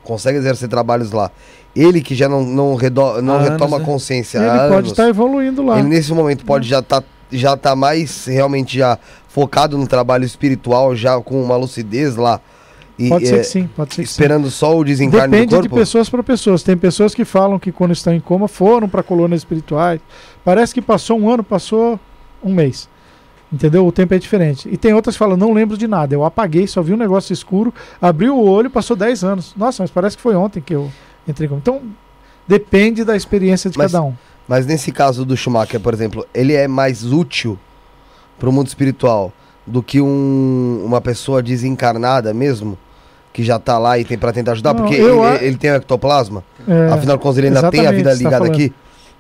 consegue 0.04 0.38
exercer 0.38 0.68
trabalhos 0.68 1.10
lá. 1.10 1.32
Ele 1.74 2.00
que 2.00 2.14
já 2.14 2.28
não, 2.28 2.44
não, 2.44 2.76
redo- 2.76 3.20
não 3.20 3.34
anos, 3.34 3.48
retoma 3.48 3.80
né? 3.80 3.84
consciência. 3.84 4.38
Ele 4.38 4.50
pode 4.50 4.72
anos, 4.72 4.90
estar 4.92 5.08
evoluindo 5.08 5.66
lá. 5.66 5.80
Ele 5.80 5.88
nesse 5.88 6.12
momento 6.12 6.44
pode 6.44 6.68
já 6.68 6.80
tá, 6.80 7.02
já 7.28 7.56
tá 7.56 7.74
mais 7.74 8.26
realmente 8.26 8.78
já 8.78 8.96
focado 9.26 9.76
no 9.76 9.84
trabalho 9.88 10.24
espiritual, 10.24 10.94
já 10.94 11.20
com 11.20 11.42
uma 11.42 11.56
lucidez 11.56 12.14
lá. 12.14 12.40
E, 12.96 13.08
Pode 13.08 13.24
é, 13.24 13.26
ser 13.26 13.38
que 13.38 13.44
sim, 13.44 13.68
pode 13.74 13.94
ser 13.94 14.02
que 14.02 14.08
sim. 14.08 14.12
Esperando 14.12 14.48
só 14.52 14.78
o 14.78 14.84
desencarne 14.84 15.26
Depende 15.32 15.56
do 15.56 15.62
de 15.62 15.68
corpo. 15.68 15.74
pessoas 15.74 16.08
para 16.08 16.22
pessoas. 16.22 16.62
Tem 16.62 16.76
pessoas 16.76 17.16
que 17.16 17.24
falam 17.24 17.58
que 17.58 17.72
quando 17.72 17.90
estão 17.90 18.14
em 18.14 18.20
coma 18.20 18.46
foram 18.46 18.88
para 18.88 19.02
colônias 19.02 19.40
espirituais. 19.40 20.00
Parece 20.44 20.72
que 20.72 20.80
passou 20.80 21.18
um 21.18 21.28
ano, 21.28 21.42
passou 21.42 21.98
um 22.40 22.54
mês. 22.54 22.88
Entendeu? 23.54 23.86
O 23.86 23.92
tempo 23.92 24.12
é 24.12 24.18
diferente. 24.18 24.68
E 24.68 24.76
tem 24.76 24.92
outras 24.92 25.14
que 25.14 25.18
falam, 25.20 25.36
não 25.36 25.52
lembro 25.52 25.76
de 25.78 25.86
nada. 25.86 26.12
Eu 26.12 26.24
apaguei, 26.24 26.66
só 26.66 26.82
vi 26.82 26.92
um 26.92 26.96
negócio 26.96 27.32
escuro, 27.32 27.72
abri 28.02 28.28
o 28.28 28.36
olho, 28.40 28.68
passou 28.68 28.96
10 28.96 29.22
anos. 29.22 29.54
Nossa, 29.56 29.82
mas 29.84 29.90
parece 29.92 30.16
que 30.16 30.22
foi 30.22 30.34
ontem 30.34 30.60
que 30.60 30.74
eu 30.74 30.90
entrei. 31.28 31.48
Então, 31.52 31.80
depende 32.48 33.04
da 33.04 33.14
experiência 33.16 33.70
de 33.70 33.78
Mas- 33.78 33.92
cada 33.92 34.02
um. 34.04 34.12
Mas 34.48 34.66
nesse 34.66 34.90
caso 34.90 35.24
do 35.24 35.36
Schumacher, 35.36 35.78
por 35.80 35.94
exemplo, 35.94 36.26
ele 36.34 36.52
é 36.52 36.66
mais 36.66 37.04
útil 37.04 37.56
pro 38.38 38.50
mundo 38.52 38.66
espiritual 38.66 39.32
do 39.66 39.82
que 39.82 40.00
um- 40.00 40.82
uma 40.84 41.00
pessoa 41.00 41.40
desencarnada 41.42 42.34
mesmo, 42.34 42.76
que 43.32 43.42
já 43.42 43.58
tá 43.58 43.78
lá 43.78 43.98
e 43.98 44.04
tem 44.04 44.18
pra 44.18 44.32
tentar 44.32 44.52
ajudar, 44.52 44.74
Não, 44.74 44.80
porque 44.82 44.96
ele, 44.96 45.20
a- 45.20 45.42
ele 45.42 45.56
tem 45.56 45.70
o 45.70 45.74
ectoplasma, 45.76 46.44
É, 46.68 46.92
afinal 46.92 47.16
de 47.16 47.22
contas 47.22 47.38
ele 47.38 47.46
ainda 47.48 47.70
tem 47.70 47.86
a 47.86 47.92
vida 47.92 48.10
tá 48.10 48.16
ligada 48.16 48.36
falando. 48.38 48.52
aqui. 48.54 48.72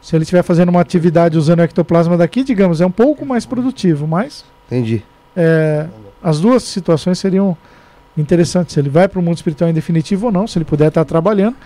Se 0.04 0.14
ele 0.14 0.24
estiver 0.24 0.42
fazendo 0.42 0.68
uma 0.68 0.82
atividade 0.82 1.38
usando 1.38 1.60
o 1.60 1.62
ectoplasma 1.62 2.14
daqui, 2.16 2.44
digamos, 2.44 2.80
é 2.82 2.86
um 2.86 2.90
pouco 2.90 3.24
mais 3.24 3.46
produtivo, 3.46 4.06
mas 4.06 4.44
Entendi. 4.66 5.02
É, 5.34 5.86
as 6.22 6.40
duas 6.40 6.62
situações 6.62 7.18
seriam 7.18 7.56
interessantes. 8.16 8.74
Se 8.74 8.80
ele 8.80 8.88
vai 8.90 9.08
para 9.08 9.18
o 9.18 9.22
mundo 9.22 9.36
espiritual 9.36 9.68
em 9.70 9.72
definitivo 9.74 10.26
ou 10.26 10.32
não, 10.32 10.46
se 10.46 10.58
ele 10.58 10.64
puder 10.64 10.88
estar 10.88 11.04
trabalhando. 11.04 11.56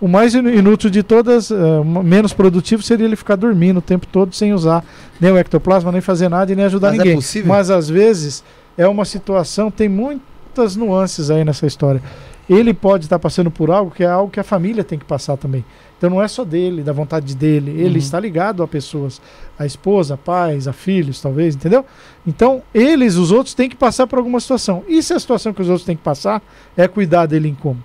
O 0.00 0.06
mais 0.08 0.32
inútil 0.34 0.88
de 0.90 1.02
todas, 1.02 1.50
uma- 1.50 2.02
menos 2.02 2.32
produtivo, 2.32 2.82
seria 2.82 3.04
ele 3.04 3.16
ficar 3.16 3.36
dormindo 3.36 3.78
o 3.78 3.82
tempo 3.82 4.06
todo 4.06 4.32
sem 4.34 4.54
usar 4.54 4.84
nem 5.20 5.30
o 5.32 5.36
ectoplasma, 5.36 5.90
nem 5.92 6.00
fazer 6.00 6.28
nada 6.28 6.52
e 6.52 6.56
nem 6.56 6.64
ajudar 6.66 6.88
Mas 6.90 6.94
é 6.94 7.02
ninguém. 7.02 7.16
possível? 7.16 7.48
Mas 7.48 7.68
às 7.68 7.88
vezes 7.90 8.42
é 8.76 8.86
uma 8.86 9.04
situação, 9.04 9.70
tem 9.72 9.88
muitas 9.88 10.76
nuances 10.76 11.30
aí 11.30 11.44
nessa 11.44 11.66
história. 11.66 12.00
Ele 12.48 12.72
pode 12.72 13.04
estar 13.04 13.18
passando 13.18 13.50
por 13.50 13.70
algo 13.70 13.90
que 13.90 14.02
é 14.02 14.06
algo 14.06 14.30
que 14.32 14.40
a 14.40 14.44
família 14.44 14.82
tem 14.82 14.98
que 14.98 15.04
passar 15.04 15.36
também. 15.36 15.64
Então 15.98 16.08
não 16.08 16.22
é 16.22 16.28
só 16.28 16.44
dele, 16.44 16.82
da 16.82 16.92
vontade 16.92 17.34
dele. 17.36 17.72
Ele 17.72 17.90
Uhum. 17.90 17.96
está 17.96 18.20
ligado 18.20 18.62
a 18.62 18.68
pessoas, 18.68 19.20
a 19.58 19.66
esposa, 19.66 20.14
a 20.14 20.16
pais, 20.16 20.68
a 20.68 20.72
filhos, 20.72 21.20
talvez, 21.20 21.56
entendeu? 21.56 21.84
Então, 22.24 22.62
eles, 22.72 23.16
os 23.16 23.32
outros, 23.32 23.52
têm 23.52 23.68
que 23.68 23.74
passar 23.76 24.06
por 24.06 24.18
alguma 24.18 24.38
situação. 24.38 24.84
E 24.88 25.02
se 25.02 25.12
a 25.12 25.18
situação 25.18 25.52
que 25.52 25.60
os 25.60 25.68
outros 25.68 25.84
têm 25.84 25.96
que 25.96 26.02
passar 26.02 26.40
é 26.76 26.86
cuidar 26.86 27.26
dele 27.26 27.48
em 27.48 27.54
como? 27.54 27.82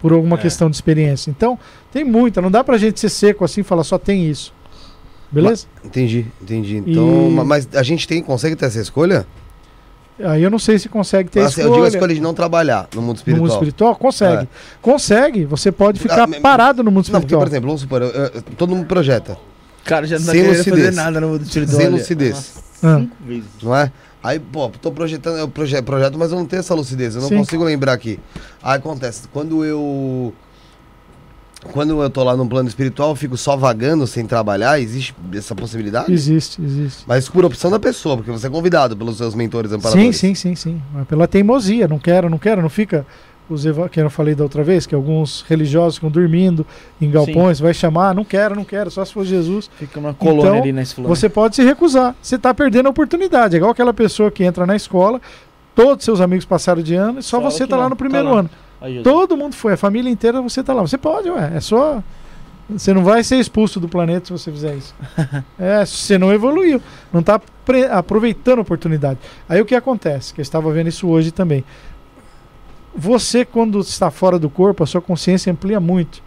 Por 0.00 0.12
alguma 0.12 0.34
É. 0.36 0.38
questão 0.40 0.68
de 0.68 0.74
experiência. 0.74 1.30
Então, 1.30 1.56
tem 1.92 2.02
muita. 2.02 2.42
Não 2.42 2.50
dá 2.50 2.64
pra 2.64 2.76
gente 2.76 2.98
ser 2.98 3.08
seco 3.08 3.44
assim 3.44 3.60
e 3.60 3.64
falar 3.64 3.84
só 3.84 3.96
tem 3.96 4.28
isso. 4.28 4.52
Beleza? 5.30 5.66
Entendi, 5.84 6.26
entendi. 6.42 6.78
Então, 6.84 7.28
E- 7.28 7.32
ma- 7.32 7.44
mas 7.44 7.68
a 7.74 7.82
gente 7.84 8.06
tem, 8.08 8.22
consegue 8.22 8.56
ter 8.56 8.66
essa 8.66 8.80
escolha? 8.80 9.24
Aí 10.22 10.42
eu 10.42 10.50
não 10.50 10.58
sei 10.58 10.78
se 10.78 10.88
consegue 10.88 11.30
ter 11.30 11.40
Assim, 11.40 11.62
eu 11.62 11.66
escolha. 11.68 11.72
digo 11.74 11.84
a 11.84 11.88
escolha 11.88 12.14
de 12.14 12.20
não 12.20 12.34
trabalhar 12.34 12.86
no 12.94 13.00
mundo 13.00 13.08
No 13.10 13.14
espiritual. 13.16 13.42
mundo 13.46 13.52
espiritual? 13.54 13.96
Consegue. 13.96 14.48
Consegue. 14.80 15.44
Você 15.46 15.72
pode 15.72 15.98
ficar 16.00 16.24
Ah, 16.24 16.40
parado 16.40 16.82
no 16.84 16.90
mundo 16.90 17.06
Não, 17.08 17.20
porque, 17.20 17.34
espiritual. 17.34 17.40
por 17.42 17.48
exemplo, 17.48 17.66
vamos 17.68 17.80
supor, 17.80 18.02
eu- 18.02 18.08
eu- 18.10 18.42
todo 18.56 18.74
mundo 18.74 18.86
projeta, 18.86 19.36
cara 19.84 20.06
já 20.06 20.18
não 20.18 20.26
tá 20.26 20.32
querendo 20.32 20.54
fazer 20.56 20.70
lucidez. 20.70 20.94
nada 20.96 21.20
no 21.20 21.28
mundo 21.28 21.42
espiritual. 21.42 21.80
sem 21.80 21.88
lucidez, 21.90 22.52
Ah, 22.82 23.02
não 23.62 23.74
é? 23.76 23.90
Aí, 24.22 24.38
pô, 24.38 24.68
tô 24.80 24.92
projetando, 24.92 25.38
eu 25.38 25.48
proje- 25.48 25.82
projeto, 25.82 26.16
mas 26.16 26.30
eu 26.30 26.38
não 26.38 26.46
tenho 26.46 26.60
essa 26.60 26.74
lucidez, 26.74 27.16
eu 27.16 27.22
não 27.22 27.28
Sim. 27.28 27.38
consigo 27.38 27.64
lembrar 27.64 27.92
aqui. 27.92 28.20
Aí 28.62 28.76
acontece, 28.78 29.22
quando 29.32 29.64
eu. 29.64 30.32
Quando 31.70 32.02
eu 32.02 32.10
tô 32.10 32.24
lá 32.24 32.36
no 32.36 32.46
plano 32.46 32.68
espiritual, 32.68 33.10
eu 33.10 33.16
fico 33.16 33.36
só 33.36 33.56
vagando 33.56 34.06
sem 34.06 34.26
trabalhar, 34.26 34.80
existe 34.80 35.14
essa 35.34 35.54
possibilidade? 35.54 36.12
existe, 36.12 36.60
existe. 36.62 37.04
Mas 37.06 37.28
por 37.28 37.44
opção 37.44 37.70
da 37.70 37.78
pessoa, 37.78 38.16
porque 38.16 38.30
você 38.30 38.46
é 38.48 38.50
convidado 38.50 38.96
pelos 38.96 39.16
seus 39.18 39.34
mentores 39.34 39.70
Sim, 39.70 39.76
amparadores. 39.76 40.16
sim, 40.16 40.34
sim, 40.34 40.54
sim. 40.54 40.82
Mas 40.92 41.06
pela 41.06 41.28
teimosia, 41.28 41.86
não 41.86 41.98
quero, 41.98 42.28
não 42.28 42.38
quero, 42.38 42.60
não 42.60 42.68
fica. 42.68 43.06
Os 43.50 43.66
eva- 43.66 43.88
que 43.88 44.00
eu 44.00 44.08
falei 44.08 44.34
da 44.34 44.44
outra 44.44 44.62
vez, 44.64 44.86
que 44.86 44.94
alguns 44.94 45.44
religiosos 45.48 45.96
ficam 45.96 46.10
dormindo 46.10 46.64
em 47.00 47.10
galpões, 47.10 47.58
vai 47.60 47.74
chamar, 47.74 48.14
não 48.14 48.24
quero, 48.24 48.54
não 48.54 48.64
quero, 48.64 48.90
só 48.90 49.04
se 49.04 49.12
for 49.12 49.24
Jesus. 49.26 49.68
Fica 49.78 49.98
uma 50.00 50.14
colônia 50.14 50.48
Então, 50.50 50.62
ali 50.62 50.72
na 50.72 50.86
fulano. 50.86 51.14
Você 51.14 51.28
pode 51.28 51.56
se 51.56 51.62
recusar. 51.62 52.14
Você 52.22 52.36
está 52.36 52.54
perdendo 52.54 52.86
a 52.86 52.90
oportunidade. 52.90 53.54
É 53.54 53.58
igual 53.58 53.72
aquela 53.72 53.92
pessoa 53.92 54.30
que 54.30 54.42
entra 54.44 54.64
na 54.64 54.74
escola, 54.76 55.20
todos 55.74 56.04
seus 56.04 56.20
amigos 56.20 56.44
passaram 56.46 56.82
de 56.82 56.94
ano 56.94 57.18
e 57.18 57.22
só, 57.22 57.38
Só 57.40 57.50
você 57.50 57.64
está 57.64 57.76
lá 57.76 57.84
no 57.84 57.90
tá 57.90 57.96
primeiro 57.96 58.30
lá. 58.30 58.38
ano. 58.40 58.50
Aí. 58.82 59.02
Todo 59.02 59.36
mundo 59.36 59.54
foi, 59.54 59.74
a 59.74 59.76
família 59.76 60.10
inteira 60.10 60.42
você 60.42 60.60
está 60.60 60.74
lá. 60.74 60.82
Você 60.82 60.98
pode, 60.98 61.30
ué. 61.30 61.52
É 61.54 61.60
só. 61.60 62.02
Você 62.68 62.92
não 62.92 63.04
vai 63.04 63.22
ser 63.22 63.36
expulso 63.36 63.78
do 63.78 63.88
planeta 63.88 64.26
se 64.26 64.32
você 64.32 64.50
fizer 64.50 64.74
isso. 64.74 64.94
é, 65.58 65.84
você 65.84 66.18
não 66.18 66.32
evoluiu. 66.32 66.82
Não 67.12 67.20
está 67.20 67.40
aproveitando 67.90 68.58
a 68.58 68.62
oportunidade. 68.62 69.18
Aí 69.48 69.60
o 69.60 69.64
que 69.64 69.74
acontece? 69.74 70.34
Que 70.34 70.40
eu 70.40 70.42
estava 70.42 70.70
vendo 70.72 70.88
isso 70.88 71.08
hoje 71.08 71.30
também. 71.30 71.64
Você, 72.94 73.44
quando 73.44 73.78
está 73.80 74.10
fora 74.10 74.38
do 74.38 74.50
corpo, 74.50 74.82
a 74.82 74.86
sua 74.86 75.00
consciência 75.00 75.52
amplia 75.52 75.80
muito. 75.80 76.22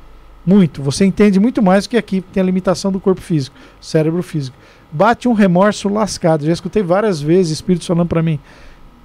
Muito. 0.45 0.81
Você 0.81 1.05
entende 1.05 1.39
muito 1.39 1.61
mais 1.61 1.85
do 1.85 1.89
que 1.89 1.97
aqui 1.97 2.21
tem 2.21 2.41
a 2.41 2.45
limitação 2.45 2.91
do 2.91 2.99
corpo 2.99 3.21
físico, 3.21 3.55
cérebro 3.81 4.21
físico. 4.23 4.55
Bate 4.91 5.27
um 5.27 5.33
remorso 5.33 5.89
lascado. 5.89 6.45
Já 6.45 6.53
escutei 6.53 6.83
várias 6.83 7.19
vezes 7.19 7.53
espíritos 7.53 7.87
falando 7.87 8.07
para 8.07 8.21
mim: 8.21 8.39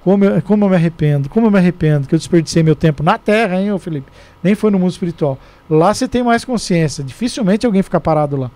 Como 0.03 0.25
eu, 0.25 0.41
como 0.41 0.65
eu 0.65 0.69
me 0.69 0.75
arrependo, 0.75 1.29
como 1.29 1.45
eu 1.47 1.51
me 1.51 1.57
arrependo 1.59 2.07
que 2.07 2.15
eu 2.15 2.19
desperdicei 2.19 2.63
meu 2.63 2.75
tempo 2.75 3.03
na 3.03 3.17
terra, 3.19 3.61
hein, 3.61 3.71
ô 3.71 3.77
Felipe? 3.77 4.11
Nem 4.41 4.55
foi 4.55 4.71
no 4.71 4.79
mundo 4.79 4.91
espiritual. 4.91 5.37
Lá 5.69 5.93
você 5.93 6.07
tem 6.07 6.23
mais 6.23 6.43
consciência. 6.43 7.03
Dificilmente 7.03 7.65
alguém 7.67 7.83
fica 7.83 7.99
parado 7.99 8.35
lá. 8.35 8.49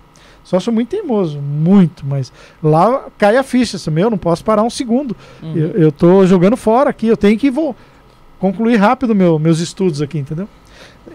Só 0.43 0.59
sou 0.59 0.73
muito 0.73 0.89
teimoso, 0.89 1.39
muito, 1.39 2.05
mas 2.05 2.31
lá 2.63 3.05
cai 3.17 3.37
a 3.37 3.43
ficha. 3.43 3.77
Assim, 3.77 3.91
meu, 3.91 4.09
não 4.09 4.17
posso 4.17 4.43
parar 4.43 4.63
um 4.63 4.69
segundo. 4.69 5.15
Uhum. 5.41 5.55
Eu, 5.55 5.67
eu 5.71 5.91
tô 5.91 6.25
jogando 6.25 6.57
fora 6.57 6.89
aqui, 6.89 7.07
eu 7.07 7.17
tenho 7.17 7.37
que 7.37 7.49
vou 7.51 7.75
concluir 8.39 8.75
rápido 8.77 9.13
meu, 9.15 9.37
meus 9.39 9.59
estudos 9.59 10.01
aqui, 10.01 10.17
entendeu? 10.19 10.47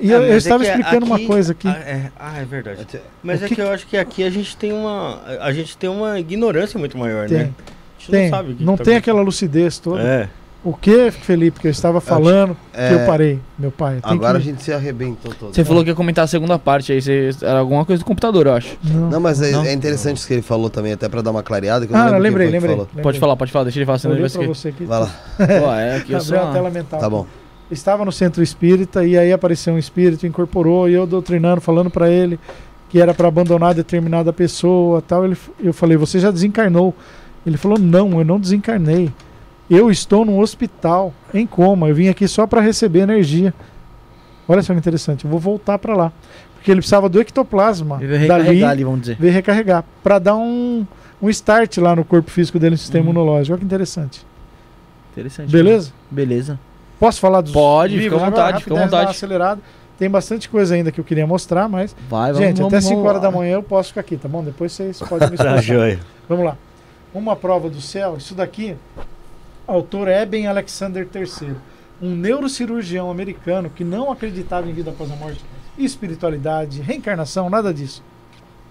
E 0.00 0.12
É, 0.12 0.16
eu, 0.16 0.22
eu 0.22 0.32
é 0.34 0.36
estava 0.36 0.62
que 0.64 0.70
explicando 0.70 1.06
uma 1.06 1.16
aqui- 1.16 1.26
coisa 1.26 1.52
aqui. 1.52 1.68
Ah, 1.68 1.72
é, 1.84 2.10
ah, 2.18 2.38
é 2.38 2.44
verdade. 2.44 2.86
Mas 3.22 3.40
O 3.40 3.44
é 3.44 3.48
que 3.48 3.54
que, 3.56 3.60
eu 3.60 3.70
acho 3.70 3.86
que 3.86 3.96
aqui 3.96 4.22
a 4.24 4.30
gente 4.30 4.56
tem 4.56 4.72
uma. 4.72 5.20
A 5.40 5.52
gente 5.52 5.76
tem 5.76 5.90
uma 5.90 6.18
ignorância 6.20 6.78
muito 6.78 6.96
maior, 6.96 7.28
Tem, 7.28 7.38
né? 7.38 7.50
Gente 8.10 8.20
tem. 8.22 8.30
não 8.30 8.36
sabe 8.38 8.52
o 8.52 8.54
que 8.56 8.64
não 8.64 8.76
tá 8.76 8.84
tem 8.84 8.96
aquela 8.96 9.20
lucidez 9.22 9.78
toda. 9.78 10.02
É. 10.02 10.28
O 10.62 10.74
que, 10.74 11.10
Felipe, 11.10 11.58
que 11.58 11.68
eu 11.68 11.70
estava 11.70 12.02
falando, 12.02 12.54
que 12.74 12.78
eu 12.78 13.00
É, 13.00 13.06
parei, 13.06 13.38
meu 13.58 13.70
pai? 13.70 13.94
Tem 14.02 14.12
Agora 14.12 14.38
que... 14.38 14.46
a 14.46 14.52
gente 14.52 14.62
se 14.62 14.70
arrebentou 14.70 15.32
todo. 15.34 15.54
Você 15.54 15.64
falou 15.64 15.82
que 15.82 15.88
ia 15.88 15.94
comentar 15.94 16.24
a 16.24 16.26
segunda 16.26 16.58
parte 16.58 16.92
aí. 16.92 17.00
Você... 17.00 17.30
Era 17.40 17.60
alguma 17.60 17.82
coisa 17.82 18.02
do 18.02 18.04
computador, 18.04 18.46
eu 18.46 18.52
acho. 18.52 18.76
Não. 18.84 19.08
Não, 19.08 19.20
mas 19.20 19.40
é, 19.40 19.52
Não? 19.52 19.64
é 19.64 19.72
interessante 19.72 20.18
isso 20.18 20.26
que 20.26 20.34
ele 20.34 20.42
falou 20.42 20.68
também, 20.68 20.92
até 20.92 21.08
pra 21.08 21.22
dar 21.22 21.30
uma 21.30 21.42
clareada. 21.42 21.86
Que 21.86 21.92
eu 21.94 21.96
não 21.96 22.04
Ah, 22.08 22.10
não, 22.10 22.18
lembrei, 22.18 22.50
lembrei, 22.50 22.76
lembrei. 22.76 23.02
Pode 23.02 23.18
falar, 23.18 23.36
pode 23.36 23.50
falar. 23.50 23.64
Deixa 23.64 23.78
ele 23.78 23.86
falar, 23.86 23.98
senão 24.00 24.14
ele 24.14 24.20
vai 24.20 24.26
esquecer. 24.26 24.48
você 24.48 24.68
aqui. 24.68 24.84
Vai 24.84 25.00
lá, 25.00 25.06
Pô, 25.38 25.72
é 25.72 26.00
que 26.04 26.12
eu 26.12 26.20
sou 26.20 26.38
a 26.38 26.42
uma- 26.42 26.52
tela 26.52 26.68
mental. 26.68 27.00
tá 27.00 27.08
bom. 27.08 27.26
Estava 27.70 28.04
no 28.04 28.12
centro 28.12 28.42
espírita 28.42 29.02
e 29.02 29.16
aí 29.16 29.32
apareceu 29.32 29.72
um 29.72 29.78
espírito, 29.78 30.26
incorporou 30.26 30.90
e 30.90 30.92
eu 30.92 31.06
doutrinando, 31.06 31.62
falando 31.62 31.88
para 31.88 32.10
ele 32.10 32.38
que 32.90 33.00
era 33.00 33.14
para 33.14 33.28
abandonar 33.28 33.72
determinada 33.72 34.30
pessoa, 34.30 35.00
tal. 35.00 35.24
Ele, 35.24 35.38
eu 35.62 35.72
falei: 35.72 35.96
"Você 35.96 36.18
já 36.18 36.30
desencarnou?" 36.30 36.94
Ele 37.46 37.56
falou: 37.56 37.78
"Não, 37.78 38.18
eu 38.18 38.24
não 38.24 38.38
desencarnei. 38.40 39.10
Eu 39.68 39.90
estou 39.90 40.24
num 40.24 40.40
hospital 40.40 41.12
em 41.32 41.46
coma. 41.46 41.88
Eu 41.88 41.94
vim 41.94 42.08
aqui 42.08 42.26
só 42.28 42.46
para 42.46 42.60
receber 42.60 43.00
energia." 43.00 43.54
Olha 44.48 44.62
só 44.62 44.72
que 44.72 44.78
interessante. 44.80 45.24
Eu 45.24 45.30
vou 45.30 45.38
voltar 45.38 45.78
para 45.78 45.94
lá, 45.94 46.12
porque 46.54 46.70
ele 46.70 46.80
precisava 46.80 47.08
do 47.08 47.20
ectoplasma 47.20 47.98
Ele 48.02 48.18
vai 48.18 48.26
dali 48.26 48.42
recarregar 48.42 48.70
ali, 48.70 48.84
vamos 48.84 49.00
dizer. 49.02 49.16
veio 49.18 49.32
recarregar 49.32 49.84
para 50.02 50.18
dar 50.18 50.36
um 50.36 50.86
um 51.22 51.28
start 51.28 51.76
lá 51.78 51.94
no 51.94 52.02
corpo 52.04 52.30
físico 52.30 52.58
dele, 52.58 52.70
no 52.72 52.78
sistema 52.78 53.04
Uhum. 53.04 53.10
imunológico. 53.10 53.52
Olha 53.52 53.58
que 53.58 53.64
interessante. 53.64 54.24
Interessante. 55.12 55.50
Beleza? 55.52 55.92
Beleza. 56.10 56.58
Posso 56.98 57.20
falar 57.20 57.40
dos 57.42 57.52
Pode, 57.52 57.98
fica 57.98 58.14
à 58.14 58.16
agora? 58.16 58.30
vontade, 58.30 58.64
fica 58.64 58.78
à 58.78 58.84
vontade. 58.84 59.10
acelerada. 59.10 59.60
Tem 59.98 60.08
bastante 60.08 60.48
coisa 60.48 60.74
ainda 60.74 60.90
que 60.90 60.98
eu 60.98 61.04
queria 61.04 61.26
mostrar, 61.26 61.68
mas. 61.68 61.94
Vai, 62.08 62.32
vamos, 62.32 62.46
gente, 62.48 62.56
vamos, 62.58 62.72
até 62.72 62.80
5 62.80 62.94
vamos 62.94 63.08
horas 63.10 63.22
da 63.22 63.30
manhã 63.30 63.52
eu 63.54 63.62
posso 63.62 63.88
ficar 63.90 64.00
aqui, 64.00 64.16
tá 64.16 64.28
bom? 64.28 64.42
Depois 64.42 64.72
vocês 64.72 64.98
podem 65.00 65.28
me 65.30 65.62
joia. 65.62 65.98
Vamos 66.28 66.44
lá. 66.44 66.56
Uma 67.12 67.34
prova 67.36 67.68
do 67.68 67.80
céu. 67.80 68.16
Isso 68.16 68.34
daqui, 68.34 68.76
autor 69.66 70.08
Eben 70.08 70.46
Alexander 70.46 71.06
III, 71.14 71.54
um 72.00 72.14
neurocirurgião 72.14 73.10
americano 73.10 73.68
que 73.70 73.82
não 73.84 74.10
acreditava 74.10 74.68
em 74.68 74.72
vida 74.72 74.90
após 74.90 75.10
a 75.10 75.16
morte, 75.16 75.44
espiritualidade, 75.78 76.80
reencarnação, 76.80 77.50
nada 77.50 77.72
disso. 77.74 78.02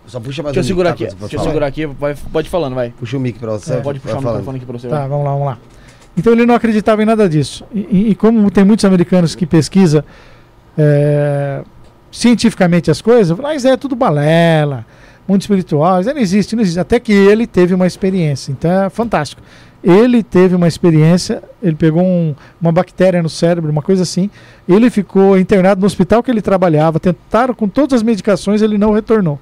Só 0.08 0.20
puxa 0.20 0.42
mais 0.42 0.54
Deixa 0.56 0.70
eu 0.70 0.74
um 0.74 0.76
segurar 0.78 0.92
mic, 0.92 1.04
aqui. 1.04 1.14
tá? 1.14 1.20
Deixa 1.20 1.36
eu 1.36 1.44
segurar 1.44 1.68
aqui. 1.68 1.86
Vai, 1.86 2.16
pode 2.16 2.48
ir 2.48 2.52
falando, 2.52 2.74
vai. 2.74 2.90
Puxa 2.92 3.18
o 3.18 3.20
mic 3.20 3.38
pra 3.38 3.52
você. 3.52 3.74
É, 3.74 3.78
Pode 3.82 4.00
puxar 4.00 4.18
o 4.18 4.22
falando. 4.22 4.38
microfone 4.38 4.58
aqui 4.58 4.66
pra 4.66 4.78
você. 4.80 4.88
Tá, 4.88 5.00
vai. 5.02 5.08
vamos 5.10 5.26
lá, 5.26 5.32
vamos 5.32 5.46
lá. 5.46 5.58
Então 6.18 6.34
ele 6.34 6.46
não 6.46 6.56
acreditava 6.56 7.04
em 7.04 7.06
nada 7.06 7.30
disso. 7.30 7.64
E, 7.72 7.80
e- 7.80 8.10
e 8.12 8.16
como 8.16 8.50
tem 8.50 8.64
muitos 8.64 8.84
americanos 8.86 9.36
que 9.36 9.46
pesquisam 9.46 10.04
é, 10.78 11.62
cientificamente 12.12 12.90
as 12.90 13.02
coisas, 13.02 13.36
falam, 13.38 13.52
ah, 13.52 13.70
é 13.70 13.78
tudo 13.78 13.96
balela, 13.96 14.86
mundo 15.30 15.42
espiritual, 15.42 16.00
isso 16.00 16.10
aí 16.10 16.16
não 16.16 16.22
existe, 16.22 16.56
não 16.56 16.62
existe. 16.64 16.80
Até 16.80 17.00
que 17.00 17.14
ele 17.14 17.46
teve 17.48 17.74
uma 17.74 17.88
experiência. 17.88 18.52
Então 18.52 18.86
é 18.86 18.90
fantástico. 18.90 19.42
Ele 19.82 20.22
teve 20.22 20.56
uma 20.56 20.68
experiência, 20.68 21.42
ele 21.64 21.76
pegou 21.76 22.04
um- 22.04 22.36
uma 22.62 22.72
bactéria 22.72 23.24
no 23.24 23.30
cérebro, 23.30 23.72
uma 23.72 23.82
coisa 23.82 24.04
assim. 24.04 24.30
Ele 24.68 24.90
ficou 24.90 25.40
internado 25.40 25.80
no 25.80 25.88
hospital 25.88 26.22
que 26.22 26.30
ele 26.30 26.42
trabalhava, 26.42 27.00
tentaram 27.00 27.54
com 27.54 27.68
todas 27.68 27.94
as 27.94 28.04
medicações, 28.04 28.62
ele 28.62 28.78
não 28.78 28.92
retornou. 28.92 29.40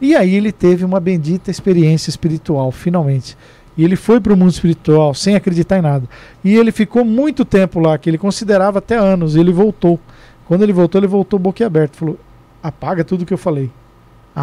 E 0.00 0.16
aí 0.16 0.34
ele 0.34 0.50
teve 0.50 0.84
uma 0.84 0.98
bendita 0.98 1.50
experiência 1.50 2.10
espiritual, 2.10 2.72
finalmente. 2.72 3.36
E 3.76 3.84
ele 3.84 3.96
foi 3.96 4.18
para 4.20 4.32
o 4.32 4.36
mundo 4.36 4.50
espiritual 4.50 5.14
sem 5.14 5.36
acreditar 5.36 5.78
em 5.78 5.82
nada. 5.82 6.08
E 6.42 6.56
ele 6.56 6.72
ficou 6.72 7.04
muito 7.04 7.44
tempo 7.44 7.78
lá, 7.78 7.96
que 7.96 8.10
ele 8.10 8.18
considerava 8.18 8.78
até 8.78 8.96
anos. 8.96 9.36
E 9.36 9.40
ele 9.40 9.52
voltou. 9.52 10.00
Quando 10.46 10.62
ele 10.62 10.72
voltou, 10.72 10.98
ele 10.98 11.06
voltou 11.06 11.38
boquiaberto. 11.38 11.96
Falou: 11.96 12.18
apaga 12.62 13.04
tudo 13.04 13.24
que 13.24 13.32
eu 13.32 13.38
falei. 13.38 13.70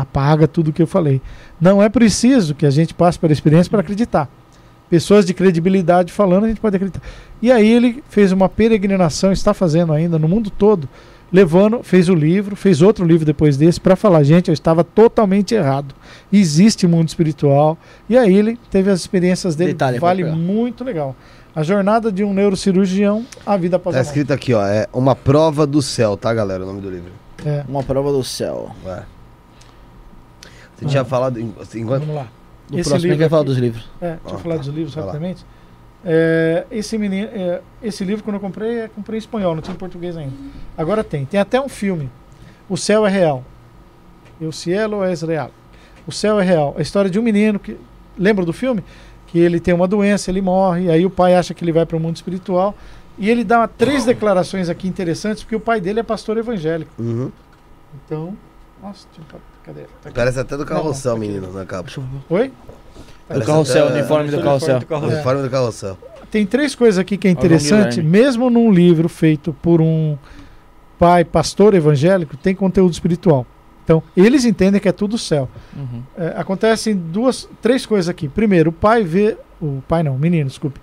Apaga 0.02 0.48
tudo 0.48 0.72
que 0.74 0.82
eu 0.82 0.88
falei. 0.88 1.22
Não 1.60 1.82
é 1.82 1.90
preciso 1.90 2.54
que 2.56 2.66
a 2.66 2.70
gente 2.70 2.94
passe 2.94 3.18
pela 3.18 3.34
experiência 3.34 3.70
para 3.70 3.80
acreditar. 3.82 4.30
Pessoas 4.90 5.26
de 5.26 5.34
credibilidade 5.34 6.14
falando, 6.14 6.46
a 6.46 6.48
gente 6.48 6.62
pode 6.62 6.76
acreditar. 6.76 7.02
E 7.42 7.52
aí 7.52 7.68
ele 7.68 8.04
fez 8.10 8.32
uma 8.32 8.48
peregrinação, 8.48 9.32
está 9.32 9.54
fazendo 9.54 9.92
ainda 9.92 10.18
no 10.18 10.28
mundo 10.30 10.50
todo, 10.50 10.88
levando, 11.32 11.84
fez 11.84 12.08
o 12.08 12.16
livro, 12.16 12.56
fez 12.56 12.82
outro 12.82 13.06
livro 13.06 13.26
depois 13.26 13.58
desse 13.58 13.82
para 13.82 13.98
falar, 13.98 14.24
gente, 14.24 14.48
eu 14.48 14.54
estava 14.54 14.84
totalmente 14.86 15.54
errado. 15.54 15.94
Existe 16.32 16.88
mundo 16.88 17.10
espiritual. 17.10 17.78
E 18.10 18.18
aí 18.18 18.34
ele 18.34 18.58
teve 18.72 18.90
as 18.90 19.02
experiências 19.02 19.56
dele, 19.56 19.74
Detalhe, 19.74 20.00
vale 20.00 20.24
muito 20.24 20.84
legal. 20.86 21.16
A 21.54 21.64
jornada 21.64 22.12
de 22.12 22.24
um 22.24 22.34
neurocirurgião, 22.34 23.26
a 23.46 23.58
vida 23.58 23.76
após 23.78 23.94
Tá 23.94 24.00
a 24.00 24.04
morte. 24.04 24.08
escrito 24.10 24.32
aqui, 24.32 24.54
ó. 24.54 24.64
É 24.66 24.88
Uma 24.94 25.16
Prova 25.16 25.66
do 25.68 25.82
Céu, 25.82 26.16
tá, 26.16 26.34
galera? 26.34 26.64
O 26.64 26.68
nome 26.68 26.82
do 26.82 26.90
livro. 26.90 27.12
É, 27.46 27.64
Uma 27.68 27.84
prova 27.84 28.12
do 28.12 28.24
céu. 28.24 28.72
É. 28.86 29.02
Você 30.78 30.86
tinha 30.86 31.04
falado. 31.06 31.40
em- 31.40 31.54
assim, 31.60 31.82
enquanto- 31.82 32.02
vamos 32.02 32.16
lá. 32.16 32.28
Do 32.70 32.78
Esse 32.80 32.90
próximo 32.90 33.10
livro 33.12 33.24
quer 33.24 33.30
falar 33.30 33.42
aqui- 33.42 33.50
dos 33.50 33.58
livros. 33.58 33.90
É, 34.02 34.10
deixa 34.12 34.20
eu 34.30 34.36
Ah, 34.36 34.40
falar 34.40 34.56
tá. 34.56 34.62
dos 34.62 34.68
livros 34.74 34.94
Vai 34.96 35.04
rapidamente. 35.06 35.46
É, 36.06 36.66
esse, 36.70 36.98
menino, 36.98 37.28
é, 37.34 37.62
esse 37.82 38.04
livro, 38.04 38.24
quando 38.24 38.36
eu 38.36 38.40
comprei, 38.40 38.84
eu 38.84 38.90
comprei 38.90 39.18
em 39.18 39.20
espanhol, 39.20 39.56
não 39.56 39.62
tinha 39.62 39.74
em 39.74 39.78
português 39.78 40.16
ainda. 40.16 40.34
Agora 40.78 41.04
tem. 41.04 41.26
Tem 41.26 41.40
até 41.40 41.60
um 41.60 41.68
filme. 41.70 42.10
O 42.70 42.78
Céu 42.78 43.06
é 43.06 43.10
Real. 43.10 43.44
E 44.40 44.46
o 44.46 44.52
cielo 44.52 45.04
é 45.04 45.14
real. 45.16 45.50
O 46.06 46.12
céu 46.12 46.40
é 46.40 46.44
real. 46.44 46.76
A 46.78 46.82
história 46.82 47.10
de 47.10 47.18
um 47.20 47.24
menino 47.24 47.58
que. 47.58 47.76
Lembra 48.18 48.46
do 48.46 48.54
filme? 48.54 48.84
Que 49.26 49.40
ele 49.40 49.60
tem 49.60 49.74
uma 49.74 49.88
doença, 49.88 50.30
ele 50.30 50.42
morre, 50.42 50.92
aí 50.92 51.06
o 51.06 51.10
pai 51.10 51.34
acha 51.36 51.54
que 51.56 51.64
ele 51.64 51.72
vai 51.72 51.86
para 51.88 51.98
o 51.98 52.00
mundo 52.00 52.16
espiritual. 52.18 52.76
E 53.18 53.30
ele 53.32 53.44
dá 53.44 53.68
três 53.68 54.06
declarações 54.06 54.70
aqui 54.70 54.88
interessantes, 54.88 55.42
porque 55.44 55.56
o 55.56 55.60
pai 55.60 55.82
dele 55.82 56.00
é 56.02 56.04
pastor 56.04 56.38
evangélico. 56.38 56.92
Uhum. 57.00 57.32
Então. 58.06 58.38
Nossa, 58.82 59.08
deixa 59.16 59.34
eu- 59.34 59.42
cadê? 59.68 59.82
Tá. 60.02 60.10
Parece 60.14 60.40
até 60.40 60.58
do 60.58 60.66
carrossel, 60.66 61.12
Não, 61.14 61.20
não, 61.20 61.28
menino, 61.28 61.54
na 61.54 61.66
capa. 61.66 61.90
Oi? 62.30 62.48
Do 62.48 62.54
Parece 63.28 63.46
carrossel, 63.46 63.86
até- 63.88 63.96
uniforme 64.00 64.32
do 64.32 64.42
carrossel. 64.42 64.80
Uniforme 65.04 65.42
do 65.44 65.50
carrossel. 65.50 65.98
Tem 66.32 66.46
três 66.46 66.74
coisas 66.76 66.98
aqui 66.98 67.18
que 67.18 67.28
é 67.28 67.32
interessante, 67.32 68.02
mesmo 68.02 68.50
num 68.50 68.72
livro 68.72 69.08
feito 69.08 69.54
por 69.62 69.80
um 69.82 70.18
pai 70.98 71.24
pastor 71.24 71.74
evangélico, 71.74 72.36
tem 72.36 72.56
conteúdo 72.56 72.92
espiritual. 72.94 73.46
Então, 73.84 74.04
eles 74.18 74.44
entendem 74.44 74.82
que 74.82 74.90
é 74.90 74.92
tudo 74.92 75.18
céu. 75.18 75.48
Uhum. 75.76 76.02
É, 76.18 76.34
acontecem 76.38 76.94
duas, 76.96 77.48
três 77.62 77.86
coisas 77.86 78.10
aqui. 78.10 78.28
Primeiro, 78.28 78.70
o 78.70 78.74
pai 78.74 79.04
vê, 79.04 79.38
o 79.62 79.82
pai 79.88 80.04
não, 80.04 80.16
o 80.16 80.20
menino, 80.20 80.50
desculpe. 80.50 80.82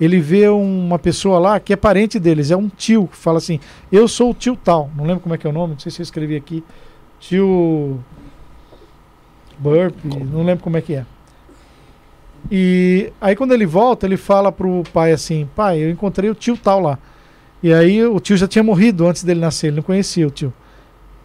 Ele 0.00 0.18
vê 0.20 0.48
uma 0.48 0.98
pessoa 0.98 1.38
lá 1.38 1.60
que 1.60 1.72
é 1.72 1.76
parente 1.76 2.18
deles, 2.18 2.50
é 2.50 2.56
um 2.56 2.68
tio 2.68 3.06
que 3.08 3.16
fala 3.16 3.38
assim: 3.38 3.58
"Eu 3.92 4.06
sou 4.08 4.30
o 4.30 4.34
tio 4.34 4.56
tal". 4.56 4.90
Não 4.96 5.04
lembro 5.04 5.20
como 5.20 5.34
é 5.34 5.38
que 5.38 5.46
é 5.46 5.50
o 5.50 5.52
nome, 5.52 5.72
não 5.74 5.78
sei 5.80 5.90
se 5.92 6.00
eu 6.00 6.04
escrevi 6.04 6.36
aqui. 6.36 6.62
Tio 7.20 7.98
Burp, 9.58 9.94
não 10.04 10.44
lembro 10.44 10.62
como 10.62 10.76
é 10.76 10.80
que 10.80 10.94
é. 10.94 11.06
E 12.50 13.12
aí 13.20 13.34
quando 13.34 13.52
ele 13.52 13.66
volta, 13.66 14.06
ele 14.06 14.16
fala 14.16 14.52
pro 14.52 14.82
pai 14.92 15.12
assim: 15.12 15.48
"Pai, 15.56 15.78
eu 15.78 15.90
encontrei 15.90 16.30
o 16.30 16.34
tio 16.34 16.56
tal 16.56 16.80
lá". 16.80 16.98
E 17.62 17.72
aí 17.72 18.04
o 18.04 18.20
tio 18.20 18.36
já 18.36 18.46
tinha 18.46 18.62
morrido 18.62 19.06
antes 19.06 19.24
dele 19.24 19.40
nascer, 19.40 19.68
ele 19.68 19.76
não 19.76 19.82
conhecia 19.82 20.26
o 20.26 20.30
tio. 20.30 20.52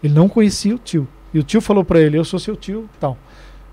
Ele 0.04 0.14
não 0.14 0.28
conhecia 0.28 0.74
o 0.74 0.80
tio. 0.80 1.08
E 1.34 1.40
o 1.40 1.44
tio 1.44 1.62
falou 1.62 1.84
pra 1.84 2.00
ele: 2.00 2.18
"Eu 2.18 2.26
sou 2.26 2.40
seu 2.40 2.56
tio 2.56 2.90
tal". 3.00 3.18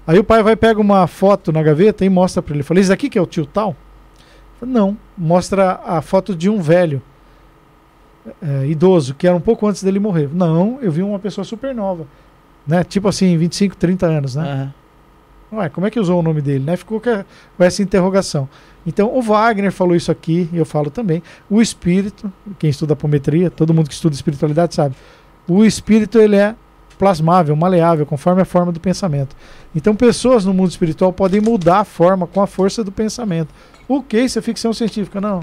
Aí 0.07 0.19
o 0.19 0.25
pai 0.25 0.43
vai 0.43 0.57
pega 0.57 0.81
uma 0.81 1.07
foto 1.07 1.53
na 1.53 1.63
gaveta 1.63 2.05
e 2.05 2.09
mostra 2.09 2.43
pra 2.43 2.55
ele. 2.55 2.63
Fala: 2.63 2.81
"Esse 2.81 2.93
aqui 2.93 3.09
que 3.09 3.19
é 3.19 3.23
o 3.23 3.27
tio 3.27 3.47
tal?" 3.47 3.75
Fala, 4.59 4.73
Não, 4.73 4.97
mostra 5.17 5.81
a 5.85 6.03
foto 6.03 6.35
de 6.35 6.51
um 6.51 6.61
velho 6.61 7.01
é, 8.43 8.67
idoso 8.67 9.15
que 9.15 9.27
era 9.27 9.37
um 9.37 9.41
pouco 9.41 9.67
antes 9.67 9.83
dele 9.83 9.99
morrer. 9.99 10.29
Não, 10.33 10.79
eu 10.83 10.91
vi 10.91 11.03
uma 11.03 11.19
pessoa 11.19 11.45
super 11.45 11.75
nova, 11.75 12.07
né? 12.69 12.85
Tipo 12.85 13.09
assim, 13.09 13.37
25, 13.37 13.77
30 13.77 14.07
anos, 14.07 14.37
né? 14.37 14.43
Aham. 14.43 14.75
Ué, 15.51 15.69
como 15.71 15.87
é 15.87 15.91
que 15.91 15.99
usou 15.99 16.21
o 16.21 16.23
nome 16.23 16.43
dele, 16.43 16.63
né? 16.63 16.77
Ficou 16.77 17.01
com 17.01 17.65
essa 17.65 17.83
interrogação. 17.83 18.47
Então, 18.87 19.17
o 19.17 19.23
Wagner 19.23 19.73
falou 19.73 19.97
isso 19.97 20.13
aqui, 20.13 20.49
e 20.53 20.59
eu 20.59 20.67
falo 20.67 20.91
também. 20.91 21.23
O 21.49 21.63
espírito, 21.63 22.31
quem 22.59 22.69
estuda 22.69 22.93
apometria, 22.93 23.51
todo 23.51 23.73
mundo 23.73 23.89
que 23.89 23.95
estuda 23.95 24.15
espiritualidade 24.15 24.75
sabe. 24.75 24.95
O 25.49 25.65
espírito, 25.65 26.19
ele 26.19 26.37
é 26.37 26.55
plasmável, 26.99 27.57
maleável, 27.57 28.05
conforme 28.05 28.43
a 28.43 28.45
forma 28.45 28.73
do 28.73 28.81
pensamento. 28.81 29.35
Então, 29.75 29.95
pessoas 29.95 30.45
no 30.45 30.53
mundo 30.53 30.71
espiritual 30.71 31.13
podem 31.15 31.41
mudar 31.41 31.81
a 31.81 31.85
forma 31.85 32.27
com 32.27 32.43
a 32.43 32.47
força 32.47 32.85
do 32.85 32.93
pensamento. 32.93 33.49
O 33.87 34.03
que 34.03 34.21
isso 34.21 34.39
é 34.39 34.43
ficção 34.43 34.75
científica? 34.75 35.19
Não. 35.19 35.41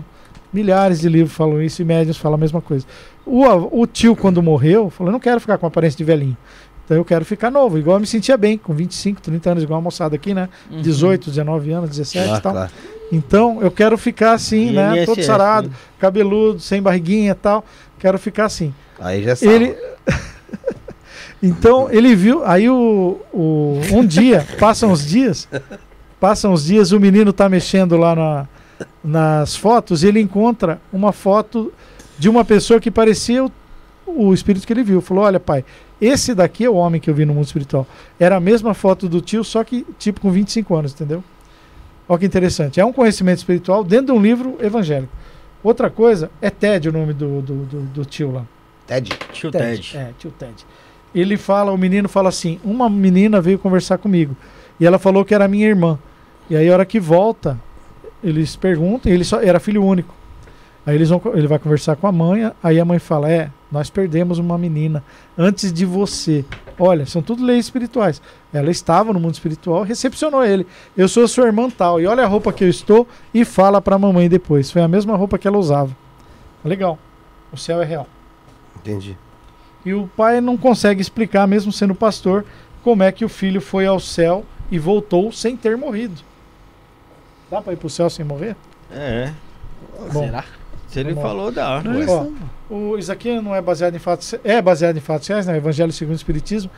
Milhares 0.53 0.99
de 1.01 1.09
livros 1.09 1.35
falam 1.35 1.61
isso 1.61 1.81
e 1.81 1.85
médios 1.85 2.15
falam 2.15 2.35
a 2.35 2.39
mesma 2.39 2.61
coisa. 2.61 2.85
O, 3.25 3.43
o 3.81 3.87
tio, 3.87 4.15
quando 4.15 4.41
morreu, 4.41 4.89
falou: 4.89 5.11
não 5.11 5.19
quero 5.19 5.41
ficar 5.41 5.57
com 5.57 5.65
aparência 5.65 5.97
de 5.97 6.03
velhinho. 6.03 6.37
Então 6.85 6.95
eu 6.95 7.03
quero 7.03 7.25
ficar 7.25 7.49
novo, 7.49 7.79
igual 7.79 7.97
eu 7.97 8.01
me 8.01 8.05
sentia 8.07 8.37
bem, 8.37 8.57
com 8.57 8.73
25, 8.73 9.19
30 9.19 9.49
anos, 9.51 9.63
igual 9.63 9.79
a 9.79 9.81
moçada 9.81 10.15
aqui, 10.15 10.33
né? 10.35 10.47
Uhum. 10.69 10.81
18, 10.81 11.31
19 11.31 11.71
anos, 11.71 11.89
17 11.89 12.29
Ah, 12.29 12.37
e 12.37 12.41
tal. 12.41 12.51
claro. 12.53 12.71
Então, 13.11 13.59
eu 13.61 13.71
quero 13.71 13.97
ficar 13.97 14.33
assim, 14.33 14.71
né? 14.71 15.05
Todo 15.05 15.21
sarado, 15.23 15.67
né? 15.69 15.73
cabeludo, 15.99 16.59
sem 16.59 16.81
barriguinha 16.81 17.31
e 17.31 17.35
tal. 17.35 17.63
Quero 17.99 18.17
ficar 18.17 18.45
assim. 18.45 18.73
Aí 18.99 19.23
já 19.23 19.35
sabe. 19.35 19.53
Ele. 19.53 19.75
então, 21.41 21.89
ele 21.91 22.15
viu. 22.15 22.43
Aí, 22.45 22.69
o, 22.69 23.19
o, 23.31 23.79
um 23.91 24.05
dia, 24.05 24.45
passam 24.59 24.91
os 24.91 25.05
dias. 25.05 25.47
Passam 26.19 26.53
os 26.53 26.65
dias, 26.65 26.91
o 26.91 26.99
menino 26.99 27.31
tá 27.31 27.47
mexendo 27.47 27.97
lá 27.97 28.15
na, 28.15 28.47
nas 29.03 29.55
fotos 29.55 30.03
e 30.03 30.07
ele 30.07 30.19
encontra 30.19 30.79
uma 30.91 31.11
foto 31.11 31.71
de 32.17 32.29
uma 32.29 32.43
pessoa 32.43 32.79
que 32.79 32.89
parecia 32.89 33.43
o, 33.43 33.51
o 34.05 34.33
espírito 34.33 34.65
que 34.65 34.73
ele 34.73 34.83
viu. 34.83 35.01
Falou: 35.01 35.23
Olha, 35.23 35.39
pai, 35.39 35.63
esse 35.99 36.33
daqui 36.33 36.65
é 36.65 36.69
o 36.69 36.75
homem 36.75 36.99
que 36.99 37.09
eu 37.09 37.13
vi 37.13 37.25
no 37.25 37.33
mundo 37.33 37.45
espiritual. 37.45 37.87
Era 38.19 38.37
a 38.37 38.39
mesma 38.39 38.73
foto 38.73 39.07
do 39.09 39.21
tio, 39.21 39.43
só 39.43 39.63
que 39.63 39.85
tipo 39.97 40.21
com 40.21 40.31
25 40.31 40.75
anos, 40.75 40.93
entendeu? 40.93 41.23
Olha 42.07 42.19
que 42.19 42.25
interessante. 42.25 42.79
É 42.79 42.85
um 42.85 42.93
conhecimento 42.93 43.37
espiritual 43.37 43.83
dentro 43.83 44.07
de 44.07 44.11
um 44.11 44.21
livro 44.21 44.57
evangélico. 44.61 45.11
Outra 45.63 45.89
coisa 45.89 46.29
é 46.41 46.49
Ted, 46.49 46.87
o 46.87 46.91
nome 46.91 47.13
do, 47.13 47.41
do, 47.41 47.55
do, 47.65 47.81
do 47.81 48.05
tio 48.05 48.31
lá. 48.31 48.45
Ted. 48.85 49.09
Tio 49.33 49.51
Ted. 49.51 49.97
É, 49.97 50.11
tio 50.19 50.31
Ted. 50.31 50.65
Ele 51.13 51.37
fala, 51.37 51.71
o 51.71 51.77
menino 51.77 52.07
fala 52.07 52.29
assim: 52.29 52.59
uma 52.63 52.89
menina 52.89 53.41
veio 53.41 53.57
conversar 53.57 53.97
comigo 53.97 54.35
e 54.79 54.85
ela 54.85 54.99
falou 54.99 55.25
que 55.25 55.33
era 55.33 55.47
minha 55.47 55.67
irmã. 55.67 55.97
E 56.49 56.55
aí, 56.55 56.69
a 56.69 56.73
hora 56.73 56.85
que 56.85 56.99
volta, 56.99 57.59
eles 58.23 58.55
perguntam, 58.55 59.11
e 59.11 59.15
ele 59.15 59.23
só 59.23 59.41
era 59.41 59.59
filho 59.59 59.83
único. 59.83 60.13
Aí 60.85 60.95
eles 60.95 61.09
vão, 61.09 61.19
ele 61.33 61.47
vai 61.47 61.57
conversar 61.57 61.95
com 61.95 62.05
a 62.05 62.11
mãe, 62.11 62.51
aí 62.61 62.79
a 62.79 62.85
mãe 62.85 62.99
fala: 62.99 63.31
É, 63.31 63.49
nós 63.75 63.89
perdemos 63.89 64.39
uma 64.39 64.57
menina 64.57 65.03
antes 65.37 65.73
de 65.73 65.85
você. 65.85 66.45
Olha, 66.79 67.05
são 67.05 67.21
tudo 67.21 67.43
leis 67.43 67.65
espirituais. 67.65 68.21
Ela 68.53 68.71
estava 68.71 69.11
no 69.11 69.19
mundo 69.19 69.33
espiritual, 69.33 69.83
recepcionou 69.83 70.45
ele. 70.45 70.65
Eu 70.95 71.09
sou 71.09 71.27
sua 71.27 71.47
irmã 71.47 71.69
tal, 71.69 71.99
e 71.99 72.07
olha 72.07 72.23
a 72.23 72.25
roupa 72.25 72.53
que 72.53 72.63
eu 72.63 72.69
estou, 72.69 73.05
e 73.33 73.43
fala 73.43 73.81
para 73.81 73.97
a 73.97 73.99
mamãe 73.99 74.29
depois. 74.29 74.71
Foi 74.71 74.81
a 74.81 74.87
mesma 74.87 75.17
roupa 75.17 75.37
que 75.37 75.45
ela 75.45 75.57
usava. 75.57 75.93
Legal. 76.63 76.97
O 77.51 77.57
céu 77.57 77.81
é 77.81 77.85
real. 77.85 78.07
Entendi. 78.77 79.17
E 79.85 79.93
o 79.93 80.07
pai 80.15 80.39
não 80.39 80.55
consegue 80.55 81.01
explicar, 81.01 81.45
mesmo 81.45 81.69
sendo 81.69 81.93
pastor, 81.93 82.45
como 82.81 83.03
é 83.03 83.11
que 83.11 83.25
o 83.25 83.29
filho 83.29 83.59
foi 83.59 83.85
ao 83.85 83.99
céu 83.99 84.45
e 84.71 84.79
voltou 84.79 85.33
sem 85.33 85.57
ter 85.57 85.75
morrido. 85.75 86.21
Dá 87.51 87.61
para 87.61 87.73
ir 87.73 87.75
pro 87.75 87.89
céu 87.89 88.09
sem 88.09 88.23
morrer? 88.23 88.55
É. 88.89 89.33
Bom, 90.13 90.23
Será? 90.23 90.45
Se 90.95 91.01
ele 91.01 91.13
lá. 91.13 91.21
falou, 91.21 91.51
dá. 91.51 91.81
Não 91.83 92.01
é 92.01 92.05
Ó, 92.07 92.27
o, 92.69 92.97
isso 92.97 93.11
aqui 93.11 93.39
não 93.41 93.53
é 93.53 93.61
baseado 93.61 93.95
em 93.95 93.99
fatos. 93.99 94.33
É 94.43 94.61
baseado 94.61 94.95
em 94.95 95.01
fatos 95.01 95.27
reais, 95.27 95.45
né? 95.45 95.57
Evangelho 95.57 95.91
segundo 95.91 96.13
o 96.13 96.17
Espiritismo. 96.17 96.71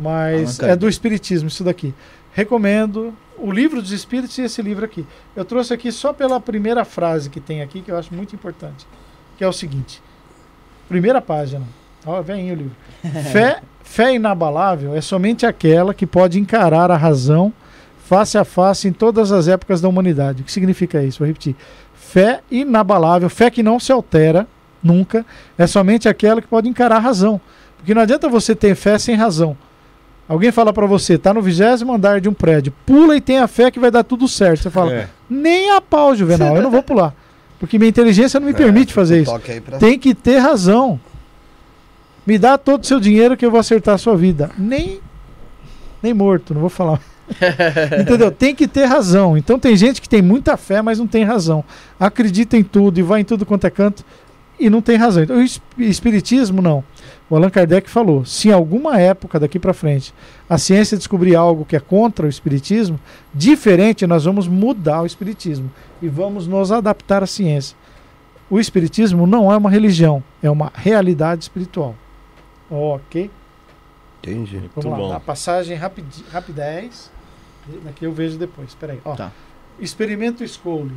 Mas 0.00 0.60
Allan 0.60 0.72
é 0.72 0.76
do 0.76 0.88
Espiritismo, 0.88 1.48
isso 1.48 1.64
daqui. 1.64 1.92
Recomendo 2.32 3.12
o 3.38 3.50
livro 3.50 3.82
dos 3.82 3.90
Espíritos 3.90 4.38
e 4.38 4.42
esse 4.42 4.62
livro 4.62 4.84
aqui. 4.84 5.04
Eu 5.34 5.44
trouxe 5.44 5.74
aqui 5.74 5.90
só 5.90 6.12
pela 6.12 6.38
primeira 6.38 6.84
frase 6.84 7.28
que 7.28 7.40
tem 7.40 7.60
aqui, 7.60 7.80
que 7.80 7.90
eu 7.90 7.98
acho 7.98 8.14
muito 8.14 8.34
importante. 8.34 8.86
Que 9.36 9.42
é 9.42 9.48
o 9.48 9.52
seguinte: 9.52 10.00
primeira 10.88 11.20
página. 11.20 11.64
Ó, 12.04 12.22
vem 12.22 12.42
aí 12.42 12.52
o 12.52 12.54
livro. 12.54 12.76
Fé, 13.32 13.62
fé 13.82 14.14
inabalável 14.14 14.94
é 14.94 15.00
somente 15.00 15.44
aquela 15.44 15.92
que 15.92 16.06
pode 16.06 16.38
encarar 16.38 16.88
a 16.90 16.96
razão 16.96 17.52
face 18.06 18.38
a 18.38 18.44
face 18.44 18.86
em 18.86 18.92
todas 18.92 19.32
as 19.32 19.48
épocas 19.48 19.80
da 19.80 19.88
humanidade. 19.88 20.42
O 20.42 20.44
que 20.44 20.52
significa 20.52 21.02
isso? 21.02 21.18
Vou 21.18 21.26
repetir. 21.26 21.56
Fé 22.08 22.40
inabalável, 22.50 23.28
fé 23.28 23.50
que 23.50 23.62
não 23.62 23.80
se 23.80 23.90
altera 23.90 24.46
nunca, 24.82 25.26
é 25.58 25.66
somente 25.66 26.08
aquela 26.08 26.40
que 26.40 26.46
pode 26.46 26.68
encarar 26.68 26.96
a 26.96 27.00
razão. 27.00 27.40
Porque 27.76 27.92
não 27.92 28.02
adianta 28.02 28.28
você 28.28 28.54
ter 28.54 28.74
fé 28.76 28.96
sem 28.98 29.16
razão. 29.16 29.56
Alguém 30.28 30.50
fala 30.52 30.72
pra 30.72 30.86
você, 30.86 31.18
tá 31.18 31.34
no 31.34 31.42
vigésimo 31.42 31.92
andar 31.92 32.20
de 32.20 32.28
um 32.28 32.32
prédio, 32.32 32.72
pula 32.84 33.16
e 33.16 33.20
tenha 33.20 33.46
fé 33.48 33.70
que 33.70 33.78
vai 33.80 33.90
dar 33.90 34.04
tudo 34.04 34.26
certo. 34.28 34.62
Você 34.62 34.70
fala, 34.70 34.92
É. 34.92 35.08
nem 35.28 35.70
a 35.72 35.80
pau, 35.80 36.14
Juvenal, 36.14 36.56
eu 36.56 36.62
não 36.62 36.70
vou 36.70 36.82
pular. 36.82 37.14
Porque 37.58 37.78
minha 37.78 37.88
inteligência 37.88 38.38
não 38.38 38.46
me 38.46 38.52
É, 38.52 38.56
permite 38.56 38.92
fazer 38.92 39.22
isso. 39.22 39.38
Pra... 39.64 39.78
Tem 39.78 39.98
que 39.98 40.14
ter 40.14 40.38
razão. 40.38 41.00
Me 42.26 42.38
dá 42.38 42.56
todo 42.58 42.82
o 42.82 42.86
seu 42.86 43.00
dinheiro 43.00 43.36
que 43.36 43.44
eu 43.46 43.50
vou 43.50 43.58
acertar 43.60 43.94
a 43.94 43.98
sua 43.98 44.16
vida. 44.16 44.50
Nem, 44.58 45.00
nem 46.02 46.12
morto, 46.14 46.52
não 46.54 46.60
vou 46.60 46.70
falar. 46.70 47.00
Entendeu? 48.00 48.30
Tem 48.30 48.54
que 48.54 48.68
ter 48.68 48.84
razão. 48.84 49.36
Então 49.36 49.58
tem 49.58 49.76
gente 49.76 50.00
que 50.00 50.08
tem 50.08 50.22
muita 50.22 50.56
fé, 50.56 50.80
mas 50.82 50.98
não 50.98 51.06
tem 51.06 51.24
razão. 51.24 51.64
Acredita 51.98 52.56
em 52.56 52.62
tudo 52.62 52.98
e 52.98 53.02
vai 53.02 53.20
em 53.20 53.24
tudo 53.24 53.44
quanto 53.46 53.66
é 53.66 53.70
canto 53.70 54.04
e 54.58 54.70
não 54.70 54.80
tem 54.80 54.96
razão. 54.96 55.22
Então, 55.22 55.36
o 55.36 55.42
es- 55.42 55.60
espiritismo 55.78 56.62
não. 56.62 56.82
O 57.28 57.36
Allan 57.36 57.50
Kardec 57.50 57.90
falou: 57.90 58.24
se 58.24 58.48
em 58.48 58.52
alguma 58.52 58.98
época 59.00 59.40
daqui 59.40 59.58
para 59.58 59.74
frente 59.74 60.14
a 60.48 60.56
ciência 60.56 60.96
descobrir 60.96 61.34
algo 61.34 61.64
que 61.64 61.74
é 61.76 61.80
contra 61.80 62.26
o 62.26 62.28
espiritismo, 62.28 62.98
diferente, 63.34 64.06
nós 64.06 64.24
vamos 64.24 64.46
mudar 64.46 65.02
o 65.02 65.06
espiritismo 65.06 65.70
e 66.00 66.08
vamos 66.08 66.46
nos 66.46 66.70
adaptar 66.70 67.22
à 67.22 67.26
ciência. 67.26 67.76
O 68.48 68.60
espiritismo 68.60 69.26
não 69.26 69.52
é 69.52 69.56
uma 69.56 69.68
religião, 69.68 70.22
é 70.40 70.48
uma 70.48 70.70
realidade 70.74 71.42
espiritual. 71.42 71.96
Ok? 72.70 73.28
Entendi. 74.22 74.58
Muito 74.58 74.80
Vamos 74.80 74.98
lá, 75.00 75.06
bom. 75.08 75.12
a 75.14 75.20
passagem 75.20 75.76
rapidi, 75.76 76.24
rapidez. 76.32 77.10
Daqui 77.84 78.04
eu 78.04 78.12
vejo 78.12 78.38
depois. 78.38 78.68
Espera 78.68 78.92
aí. 78.92 79.00
Ó. 79.04 79.14
Tá. 79.14 79.32
Experimento 79.80 80.46
Scully. 80.46 80.92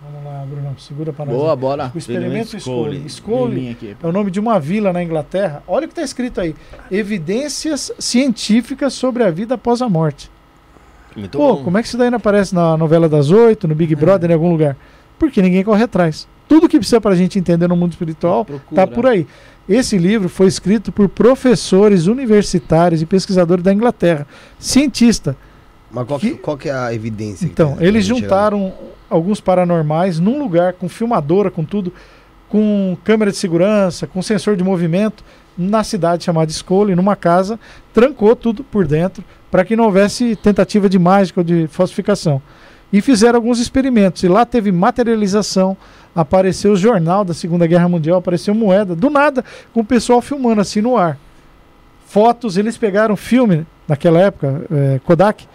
Vamos 0.00 0.24
lá, 0.24 0.46
Bruno. 0.46 0.78
Segura 0.78 1.12
para 1.12 1.26
nós. 1.26 1.34
Boa, 1.34 1.52
aí. 1.52 1.56
bora. 1.56 1.92
O 1.94 1.98
experimento 1.98 2.56
Liminha 3.48 3.72
aqui. 3.72 3.96
é 4.00 4.06
o 4.06 4.12
nome 4.12 4.30
de 4.30 4.38
uma 4.38 4.60
vila 4.60 4.92
na 4.92 5.02
Inglaterra. 5.02 5.62
Olha 5.66 5.86
o 5.86 5.88
que 5.88 5.92
está 5.92 6.02
escrito 6.02 6.40
aí: 6.40 6.54
Evidências 6.90 7.92
científicas 7.98 8.92
sobre 8.92 9.24
a 9.24 9.30
vida 9.30 9.54
após 9.54 9.82
a 9.82 9.88
morte. 9.88 10.30
Muito 11.16 11.36
Pô, 11.36 11.56
bom. 11.56 11.64
como 11.64 11.78
é 11.78 11.82
que 11.82 11.88
isso 11.88 11.98
daí 11.98 12.10
não 12.10 12.18
aparece 12.18 12.54
na 12.54 12.76
novela 12.76 13.08
das 13.08 13.30
oito, 13.30 13.66
no 13.66 13.74
Big 13.74 13.94
Brother, 13.96 14.30
em 14.30 14.34
algum 14.34 14.50
lugar? 14.50 14.76
Porque 15.18 15.42
ninguém 15.42 15.64
corre 15.64 15.82
atrás. 15.82 16.28
Tudo 16.46 16.68
que 16.68 16.78
precisa 16.78 17.00
para 17.00 17.12
a 17.12 17.16
gente 17.16 17.38
entender 17.38 17.68
no 17.68 17.76
mundo 17.76 17.92
espiritual 17.92 18.44
Procura. 18.44 18.86
Tá 18.86 18.86
por 18.86 19.04
aí. 19.04 19.26
Esse 19.68 19.98
livro 19.98 20.28
foi 20.28 20.46
escrito 20.46 20.92
por 20.92 21.08
professores 21.08 22.06
universitários 22.06 23.02
e 23.02 23.06
pesquisadores 23.06 23.62
da 23.64 23.72
Inglaterra, 23.72 24.26
cientista. 24.58 25.36
Mas 25.90 26.06
qual 26.06 26.18
que, 26.20 26.30
Que- 26.32 26.36
qual 26.38 26.56
que 26.56 26.68
é 26.68 26.72
a 26.72 26.92
evidência? 26.92 27.46
Então, 27.46 27.68
tem 27.68 27.76
pra 27.78 27.86
eles 27.86 28.04
juntaram 28.04 28.72
alguns 29.08 29.40
paranormais 29.40 30.18
num 30.20 30.38
lugar 30.38 30.74
com 30.74 30.88
filmadora, 30.88 31.50
com 31.50 31.64
tudo, 31.64 31.92
com 32.48 32.96
câmera 33.04 33.30
de 33.30 33.36
segurança, 33.36 34.06
com 34.06 34.20
sensor 34.22 34.56
de 34.56 34.62
movimento, 34.64 35.24
na 35.56 35.82
cidade 35.82 36.24
chamada 36.24 36.50
Scully, 36.52 36.94
numa 36.94 37.16
casa, 37.16 37.58
trancou 37.92 38.36
tudo 38.36 38.62
por 38.62 38.86
dentro 38.86 39.24
para 39.50 39.64
que 39.64 39.74
não 39.74 39.84
houvesse 39.84 40.36
tentativa 40.36 40.88
de 40.88 40.98
mágica 40.98 41.40
ou 41.40 41.44
de 41.44 41.66
falsificação. 41.68 42.40
E 42.92 43.00
fizeram 43.00 43.36
alguns 43.36 43.58
experimentos. 43.58 44.22
E 44.22 44.28
lá 44.28 44.44
teve 44.46 44.70
materialização, 44.72 45.76
apareceu 46.14 46.72
o 46.72 46.76
jornal 46.76 47.24
da 47.24 47.34
Segunda 47.34 47.66
Guerra 47.66 47.88
Mundial, 47.88 48.18
apareceu 48.18 48.54
moeda, 48.54 48.94
do 48.94 49.10
nada, 49.10 49.44
com 49.74 49.80
o 49.80 49.84
pessoal 49.84 50.22
filmando 50.22 50.60
assim 50.60 50.80
no 50.80 50.96
ar. 50.96 51.18
Fotos, 52.06 52.56
eles 52.56 52.76
pegaram 52.78 53.16
filme 53.16 53.66
naquela 53.86 54.20
época, 54.20 54.62
eh, 54.70 55.00
Kodak, 55.04 55.44
é 55.44 55.48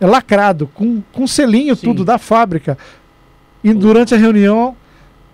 lacrado, 0.00 0.66
com, 0.74 1.02
com 1.12 1.26
selinho 1.26 1.74
Sim. 1.76 1.86
tudo 1.86 2.04
da 2.04 2.18
fábrica. 2.18 2.76
E 3.64 3.72
durante 3.72 4.14
a 4.14 4.18
reunião, 4.18 4.76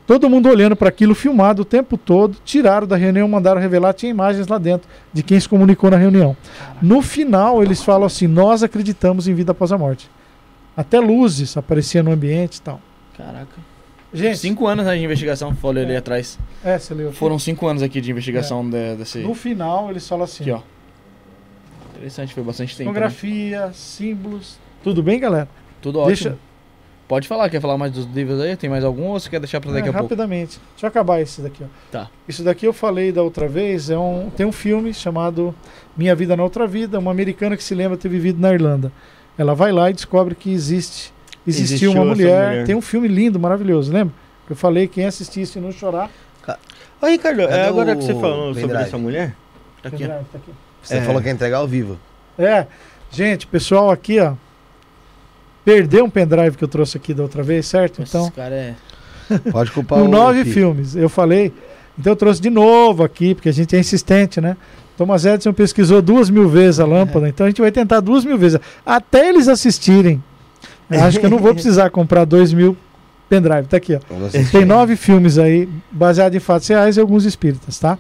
todo 0.07 0.29
mundo 0.31 0.49
olhando 0.49 0.77
para 0.77 0.89
aquilo 0.89 1.15
filmado 1.15 1.63
o 1.63 1.65
tempo 1.65 1.97
todo, 1.99 2.37
tiraram 2.45 2.87
da 2.87 2.97
reunião, 2.97 3.27
mandaram 3.29 3.61
revelar, 3.61 3.93
tinha 3.93 4.11
imagens 4.11 4.47
lá 4.47 4.59
dentro 4.59 4.89
de 5.13 5.23
quem 5.23 5.39
se 5.39 5.49
comunicou 5.49 5.91
na 5.91 5.97
reunião. 5.97 6.37
No 6.81 7.03
final, 7.03 7.63
eles 7.63 7.83
falam 7.83 8.07
assim: 8.07 8.27
Nós 8.27 8.63
acreditamos 8.63 9.27
em 9.29 9.35
vida 9.35 9.53
após 9.53 9.73
a 9.73 9.79
morte. 9.79 10.09
Até 10.77 10.99
luzes 11.01 11.57
apareciam 11.57 12.05
no 12.05 12.13
ambiente 12.13 12.57
e 12.57 12.63
tal. 12.63 12.81
Caraca. 13.17 13.73
Gente, 14.15 14.39
Cinco 14.39 14.67
anos 14.67 14.85
né, 14.85 14.95
de 14.97 15.03
investigação, 15.05 15.55
falei 15.55 15.85
ali 15.85 15.95
É. 15.95 15.97
atrás. 15.97 16.39
é, 16.65 16.79
você 16.79 16.93
leu? 16.95 17.13
Foram 17.13 17.39
cinco 17.39 17.67
anos 17.67 17.83
aqui 17.83 17.99
de 18.01 18.11
investigação 18.11 18.69
de- 18.69 18.97
desse. 18.97 19.19
No 19.21 19.35
final, 19.35 19.91
eles 19.91 20.07
falam 20.09 20.25
assim: 20.25 20.43
Aqui, 20.45 20.51
ó. 20.53 20.61
Interessante, 22.03 22.35
foi 22.35 22.43
bastante 22.43 22.77
tempo. 22.77 22.91
Né? 22.91 22.95
Fotografia, 22.95 23.71
símbolos. 23.73 24.59
Tudo 24.83 25.03
bem, 25.03 25.21
galera? 25.21 25.49
Tudo 25.81 26.01
ótimo. 26.01 26.09
Deixa- 26.31 26.37
Pode 27.07 27.29
falar, 27.29 27.49
quer 27.51 27.61
falar 27.61 27.77
mais 27.77 27.93
dos 27.93 28.07
livros 28.07 28.41
aí? 28.41 28.57
Tem 28.57 28.71
mais 28.71 28.83
algum 28.85 29.05
ou 29.09 29.21
você 29.21 29.29
quer 29.29 29.39
deixar 29.39 29.61
pra 29.61 29.71
daqui 29.71 29.87
É, 29.87 29.91
a 29.91 29.93
pouco? 29.93 30.05
rapidamente. 30.05 30.59
Deixa 30.73 30.87
eu 30.87 30.89
acabar 30.89 31.21
esse 31.21 31.43
daqui. 31.43 31.63
Ó. 31.63 31.67
Tá. 31.93 32.09
Isso 32.27 32.43
daqui 32.43 32.67
eu 32.67 32.73
falei 32.73 33.13
da 33.13 33.23
outra 33.23 33.47
vez. 33.47 33.91
É 33.91 33.99
um, 33.99 34.31
tem 34.35 34.47
um 34.47 34.53
filme 34.53 34.95
chamado 34.95 35.55
Minha 35.97 36.15
Vida 36.15 36.35
na 36.37 36.43
Outra 36.43 36.67
Vida. 36.67 36.99
Uma 36.99 37.11
americana 37.11 37.57
que 37.57 37.63
se 37.63 37.75
lembra 37.75 37.97
ter 37.99 38.09
vivido 38.09 38.41
na 38.41 38.53
Irlanda. 38.55 38.91
Ela 39.37 39.55
vai 39.55 39.71
lá 39.73 39.91
e 39.91 39.93
descobre 39.93 40.35
que 40.35 40.51
existe, 40.53 41.13
existiu 41.47 41.91
Existiu 41.91 41.93
uma 41.93 42.05
mulher. 42.07 42.49
mulher. 42.49 42.65
Tem 42.67 42.75
um 42.75 42.81
filme 42.81 43.09
lindo, 43.09 43.39
maravilhoso. 43.39 43.93
Lembra? 43.93 44.15
Eu 44.49 44.57
falei 44.57 44.89
quem 44.89 45.05
assistisse 45.05 45.61
não 45.61 45.71
chorar. 45.71 46.11
Ô, 47.01 47.07
Ricardo, 47.07 47.43
é 47.43 47.67
agora 47.69 47.93
o 47.93 47.97
que 47.99 48.05
você 48.05 48.15
falou 48.15 48.55
sobre 48.55 48.77
essa 48.77 48.97
mulher? 48.97 49.35
Tá 49.83 49.89
aqui. 49.91 50.07
Tá 50.07 50.21
aqui. 50.35 50.53
Você 50.83 50.97
É. 50.97 51.03
falou 51.03 51.21
que 51.21 51.29
ia 51.29 51.33
entregar 51.33 51.59
ao 51.59 51.69
vivo. 51.69 51.99
É, 52.39 52.67
gente, 53.11 53.47
pessoal 53.47 53.91
aqui, 53.91 54.19
ó. 54.19 54.33
Perdeu 55.65 56.05
um 56.05 56.11
pendrive 56.11 56.57
que 56.57 56.65
eu 56.65 56.69
trouxe 56.69 56.97
aqui 56.97 57.15
da 57.15 57.23
outra 57.23 57.43
vez, 57.43 57.67
certo? 57.67 58.03
Então, 58.03 58.23
Esse 58.25 58.33
cara 58.33 58.55
é. 58.55 58.75
Pode 59.53 59.71
culpar 59.71 59.99
com 60.01 60.07
o 60.07 60.09
nove 60.09 60.45
Pi. 60.45 60.53
filmes. 60.53 60.97
Eu 60.97 61.09
falei, 61.09 61.53
então 61.99 62.13
eu 62.13 62.17
trouxe 62.17 62.41
de 62.41 62.51
novo 62.51 63.05
aqui, 63.05 63.35
porque 63.35 63.49
a 63.49 63.53
gente 63.53 63.77
é 63.77 63.79
insistente, 63.79 64.41
né? 64.41 64.57
Thomas 64.97 65.25
Edison 65.25 65.53
pesquisou 65.53 66.03
duas 66.03 66.29
mil 66.29 66.49
vezes 66.49 66.81
a 66.81 66.85
lâmpada, 66.85 67.29
então 67.29 67.47
a 67.47 67.49
gente 67.49 67.61
vai 67.61 67.71
tentar 67.73 68.01
duas 68.01 68.25
mil 68.25 68.37
vezes, 68.37 68.61
até 68.85 69.29
eles 69.29 69.49
assistirem 69.49 70.23
Acho 70.91 71.19
que 71.19 71.25
eu 71.25 71.31
não 71.31 71.39
vou 71.39 71.55
precisar 71.55 71.89
comprar 71.89 72.27
dois 72.27 72.53
mil 72.53 72.77
pendrive. 73.29 73.67
Tá 73.67 73.79
aqui, 73.79 73.95
ó. 73.95 74.01
Tem 74.51 74.65
nove 74.67 74.95
filmes 74.97 75.39
aí, 75.39 75.67
baseados 75.91 76.37
em 76.37 76.41
fatos 76.41 76.69
reais 76.69 76.99
e 76.99 77.01
alguns 77.01 77.25
espíritas, 77.25 77.79
tá? 77.79 77.99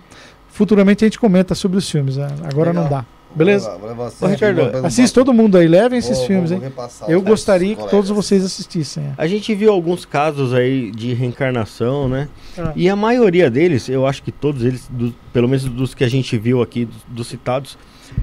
Futuramente 0.52 1.04
a 1.04 1.06
gente 1.06 1.18
comenta 1.18 1.54
sobre 1.54 1.78
os 1.78 1.90
filmes. 1.90 2.16
né? 2.16 2.28
Agora 2.44 2.70
Legal. 2.70 2.84
não 2.84 2.90
dá. 2.90 3.04
Beleza? 3.34 3.70
Vou 3.78 3.88
levar- 3.88 4.10
vou 4.10 4.10
levar 4.10 4.26
Ô, 4.26 4.30
Ricardo, 4.30 4.86
Assiste 4.86 5.14
todo 5.14 5.32
mundo 5.32 5.56
aí, 5.56 5.66
levem 5.66 5.98
esses 5.98 6.18
vou- 6.18 6.26
filmes, 6.26 6.50
vou 6.50 6.62
hein? 6.62 6.70
Eu 7.08 7.20
os 7.20 7.24
gostaria 7.24 7.70
que 7.70 7.76
colegas. 7.76 7.90
todos 7.90 8.10
vocês 8.10 8.44
assistissem. 8.44 9.04
é. 9.04 9.12
A 9.16 9.26
gente 9.26 9.54
viu 9.54 9.72
alguns 9.72 10.04
casos 10.04 10.52
aí 10.52 10.90
de 10.90 11.14
reencarnação, 11.14 12.10
né? 12.10 12.28
Ah. 12.58 12.72
E 12.76 12.90
a 12.90 12.94
maioria 12.94 13.50
deles, 13.50 13.88
eu 13.88 14.06
acho 14.06 14.22
que 14.22 14.30
todos 14.30 14.62
eles, 14.62 14.86
do- 14.90 15.14
pelo 15.32 15.48
menos 15.48 15.64
dos 15.64 15.94
que 15.94 16.04
a 16.04 16.08
gente 16.08 16.36
viu 16.36 16.60
aqui, 16.60 16.84
dos, 16.84 16.96
dos 17.08 17.26
citados, 17.28 17.78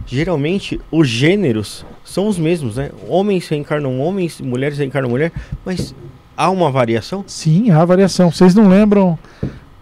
geralmente 0.06 0.80
os 0.91 1.07
gêneros 1.07 1.84
são 2.06 2.27
os 2.27 2.38
mesmos, 2.38 2.76
né? 2.76 2.91
Homens 3.07 3.47
reencarnam 3.47 3.99
homens, 3.99 4.39
mulheres 4.39 4.77
reencarnam 4.77 5.10
mulher, 5.10 5.31
mas 5.65 5.95
há 6.38 6.51
uma 6.51 6.69
variação? 6.72 7.23
Sim, 7.26 7.72
há 7.72 7.84
variação. 7.84 8.31
Vocês 8.31 8.53
não 8.53 8.69
lembram 8.69 9.18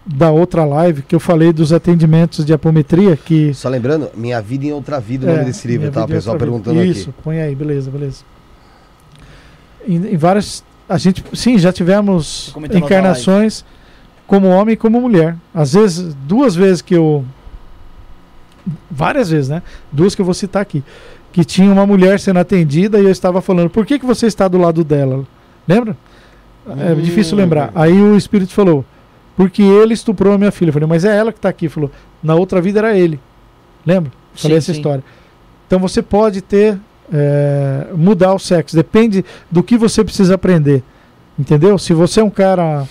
da 0.10 0.32
outra 0.32 0.64
live 0.64 1.02
que 1.02 1.14
eu 1.14 1.20
falei 1.20 1.52
dos 1.52 1.74
atendimentos 1.74 2.46
de 2.46 2.54
apometria 2.54 3.18
que 3.18 3.54
Só 3.54 3.68
lembrando, 3.68 4.10
Minha 4.16 4.42
Vida 4.42 4.66
em 4.66 4.72
Outra 4.72 5.00
Vida, 5.02 5.28
o 5.28 5.30
É, 5.30 5.34
nome 5.34 5.46
desse 5.46 5.68
livro, 5.68 5.92
tá? 5.92 6.06
O 6.06 6.08
pessoal 6.08 6.36
Vida. 6.36 6.46
perguntando 6.46 6.82
Isso, 6.84 7.10
aqui. 7.10 7.20
põe 7.24 7.42
aí, 7.42 7.54
beleza, 7.54 7.92
beleza. 7.92 8.24
Em, 9.88 9.96
em 10.14 10.18
várias. 10.18 10.64
A 10.88 10.98
gente, 10.98 11.24
sim, 11.34 11.58
já 11.58 11.74
tivemos 11.74 12.56
encarnações 12.74 13.66
como 14.26 14.48
homem 14.48 14.74
e 14.74 14.78
como 14.78 15.02
mulher. 15.02 15.36
Às 15.54 15.74
vezes, 15.74 16.14
duas 16.26 16.56
vezes 16.56 16.82
que 16.82 16.94
eu. 16.96 17.26
Várias 18.90 19.30
vezes, 19.30 19.50
né? 19.50 19.62
Duas 19.92 20.16
que 20.16 20.22
eu 20.22 20.26
vou 20.26 20.34
citar 20.34 20.62
aqui. 20.62 20.84
Que 21.32 21.44
tinha 21.44 21.72
uma 21.72 21.86
mulher 21.86 22.20
sendo 22.20 22.40
atendida 22.40 23.00
e 23.00 23.04
eu 23.04 23.12
estava 23.12 23.42
falando, 23.42 23.70
por 23.70 23.86
que, 23.86 24.00
que 24.00 24.06
você 24.06 24.28
está 24.28 24.48
do 24.48 24.58
lado 24.58 24.84
dela? 24.84 25.26
Lembra? 25.68 25.96
É 26.80 26.94
Hum. 26.94 27.02
difícil 27.02 27.38
lembrar. 27.38 27.72
Aí 27.76 27.94
o 28.02 28.16
espírito 28.18 28.54
falou, 28.54 28.84
porque 29.38 29.62
ele 29.62 29.94
estuprou 29.94 30.34
a 30.34 30.38
minha 30.38 30.52
filha. 30.52 30.70
Eu 30.70 30.74
falei, 30.74 30.90
mas 30.90 31.06
é 31.06 31.16
ela 31.16 31.32
que 31.32 31.40
está 31.40 31.48
aqui. 31.48 31.70
Falou, 31.70 31.90
na 32.22 32.36
outra 32.36 32.60
vida 32.60 32.80
era 32.80 32.98
ele. 32.98 33.18
Lembra? 33.86 34.12
Falei 34.36 34.56
Sim, 34.56 34.58
essa 34.58 34.74
sim. 34.74 34.80
história. 34.80 35.04
Então 35.66 35.80
você 35.80 36.02
pode 36.02 36.42
ter. 36.42 36.78
é, 37.14 37.88
mudar 37.96 38.34
o 38.34 38.40
sexo. 38.40 38.76
Depende 38.76 39.24
do 39.50 39.64
que 39.64 39.78
você 39.78 40.04
precisa 40.04 40.36
aprender. 40.36 40.84
Entendeu? 41.40 41.78
Se 41.78 41.94
você 41.94 42.20
é 42.20 42.24
um 42.24 42.30
cara. 42.30 42.86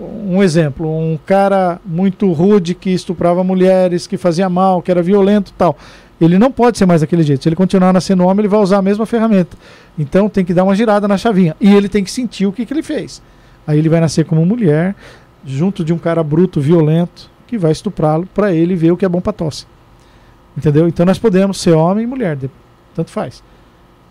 Um 0.00 0.42
exemplo, 0.44 0.88
um 0.88 1.18
cara 1.26 1.80
muito 1.84 2.30
rude 2.30 2.72
que 2.72 2.90
estuprava 2.90 3.42
mulheres, 3.42 4.06
que 4.06 4.16
fazia 4.16 4.48
mal, 4.48 4.80
que 4.80 4.92
era 4.92 5.02
violento 5.02 5.50
e 5.50 5.54
tal. 5.54 5.76
Ele 6.20 6.38
não 6.38 6.52
pode 6.52 6.78
ser 6.78 6.86
mais 6.86 7.00
daquele 7.00 7.24
jeito. 7.24 7.42
Se 7.42 7.48
ele 7.48 7.56
continuar 7.56 7.92
nascendo 7.92 8.24
homem, 8.24 8.40
ele 8.40 8.48
vai 8.48 8.60
usar 8.60 8.78
a 8.78 8.82
mesma 8.82 9.06
ferramenta. 9.06 9.56
Então 9.98 10.28
tem 10.28 10.44
que 10.44 10.54
dar 10.54 10.62
uma 10.62 10.74
girada 10.76 11.08
na 11.08 11.16
chavinha. 11.16 11.56
E 11.60 11.74
ele 11.74 11.88
tem 11.88 12.04
que 12.04 12.10
sentir 12.12 12.46
o 12.46 12.52
que, 12.52 12.64
que 12.64 12.72
ele 12.72 12.82
fez. 12.82 13.20
Aí 13.66 13.78
ele 13.78 13.88
vai 13.88 13.98
nascer 14.00 14.24
como 14.24 14.46
mulher, 14.46 14.94
junto 15.44 15.84
de 15.84 15.92
um 15.92 15.98
cara 15.98 16.22
bruto, 16.22 16.60
violento, 16.60 17.30
que 17.46 17.56
vai 17.58 17.72
estuprá-lo 17.72 18.26
para 18.34 18.52
ele 18.52 18.74
ver 18.76 18.92
o 18.92 18.96
que 18.96 19.04
é 19.04 19.08
bom 19.08 19.20
para 19.20 19.32
tosse. 19.32 19.66
Entendeu? 20.56 20.88
Então 20.88 21.06
nós 21.06 21.18
podemos 21.18 21.58
ser 21.60 21.72
homem 21.72 22.04
e 22.04 22.06
mulher, 22.06 22.36
de- 22.36 22.50
tanto 22.94 23.10
faz. 23.10 23.42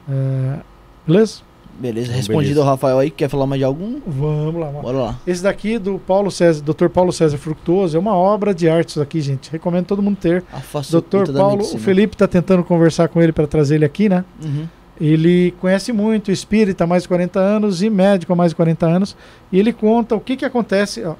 É, 0.10 0.60
beleza? 1.06 1.42
Beleza, 1.80 2.08
Então, 2.08 2.18
respondido 2.18 2.44
beleza. 2.56 2.62
ao 2.62 2.66
Rafael 2.68 2.98
aí. 2.98 3.12
Quer 3.12 3.30
falar 3.30 3.46
mais 3.46 3.60
de 3.60 3.64
algum? 3.66 4.00
Vamos 4.08 4.56
lá. 4.60 4.66
vamos 4.68 4.76
lá. 4.78 4.82
Bora 4.82 4.98
lá. 4.98 5.20
Esse 5.28 5.44
daqui 5.44 5.78
do 5.78 6.00
Paulo 6.00 6.32
César, 6.32 6.64
Dr. 6.64 6.88
Paulo 6.90 7.12
César 7.14 7.38
Fructuoso, 7.38 7.96
é 7.96 8.00
uma 8.00 8.16
obra 8.16 8.52
de 8.52 8.68
arte 8.68 8.90
isso 8.90 9.02
aqui, 9.02 9.22
gente. 9.22 9.52
Recomendo 9.52 9.86
todo 9.86 10.02
mundo 10.02 10.18
ter. 10.20 10.44
Afastou 10.52 11.02
Dr. 11.02 11.32
Paulo, 11.34 11.62
o. 11.64 11.78
Felipe 11.78 12.16
está 12.16 12.28
tentando 12.28 12.64
conversar 12.64 13.10
com 13.10 13.22
ele 13.22 13.32
para 13.32 13.46
trazer 13.46 13.76
ele 13.76 13.86
aqui, 13.86 14.10
né? 14.10 14.26
Uhum. 14.44 14.68
Ele 15.00 15.52
conhece 15.62 15.94
muito 15.94 16.32
espírita 16.32 16.84
há 16.84 16.88
mais 16.88 17.04
de 17.04 17.10
40 17.10 17.40
anos 17.40 17.82
e 17.84 17.90
médico 17.90 18.34
há 18.34 18.36
mais 18.36 18.52
de 18.52 18.56
40 18.56 18.86
anos. 18.86 19.16
E 19.52 19.60
ele 19.60 19.72
conta 19.72 20.16
o 20.16 20.20
que, 20.20 20.36
que 20.36 20.46
acontece. 20.46 21.04
Ó, 21.04 21.16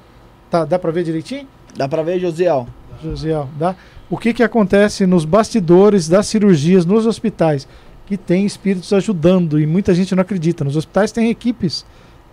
tá, 0.50 0.64
dá 0.64 0.78
para 0.78 0.90
ver 0.90 1.04
direitinho? 1.04 1.46
Dá 1.76 1.88
pra 1.88 2.02
ver, 2.02 2.18
Josiel? 2.18 2.66
Josiel, 3.02 3.48
dá? 3.56 3.76
O 4.10 4.16
que, 4.16 4.34
que 4.34 4.42
acontece 4.42 5.06
nos 5.06 5.24
bastidores 5.24 6.08
das 6.08 6.26
cirurgias 6.26 6.84
nos 6.84 7.06
hospitais? 7.06 7.68
Que 8.06 8.16
tem 8.16 8.44
espíritos 8.44 8.92
ajudando 8.92 9.60
e 9.60 9.66
muita 9.66 9.94
gente 9.94 10.14
não 10.14 10.22
acredita. 10.22 10.64
Nos 10.64 10.76
hospitais 10.76 11.12
tem 11.12 11.30
equipes 11.30 11.84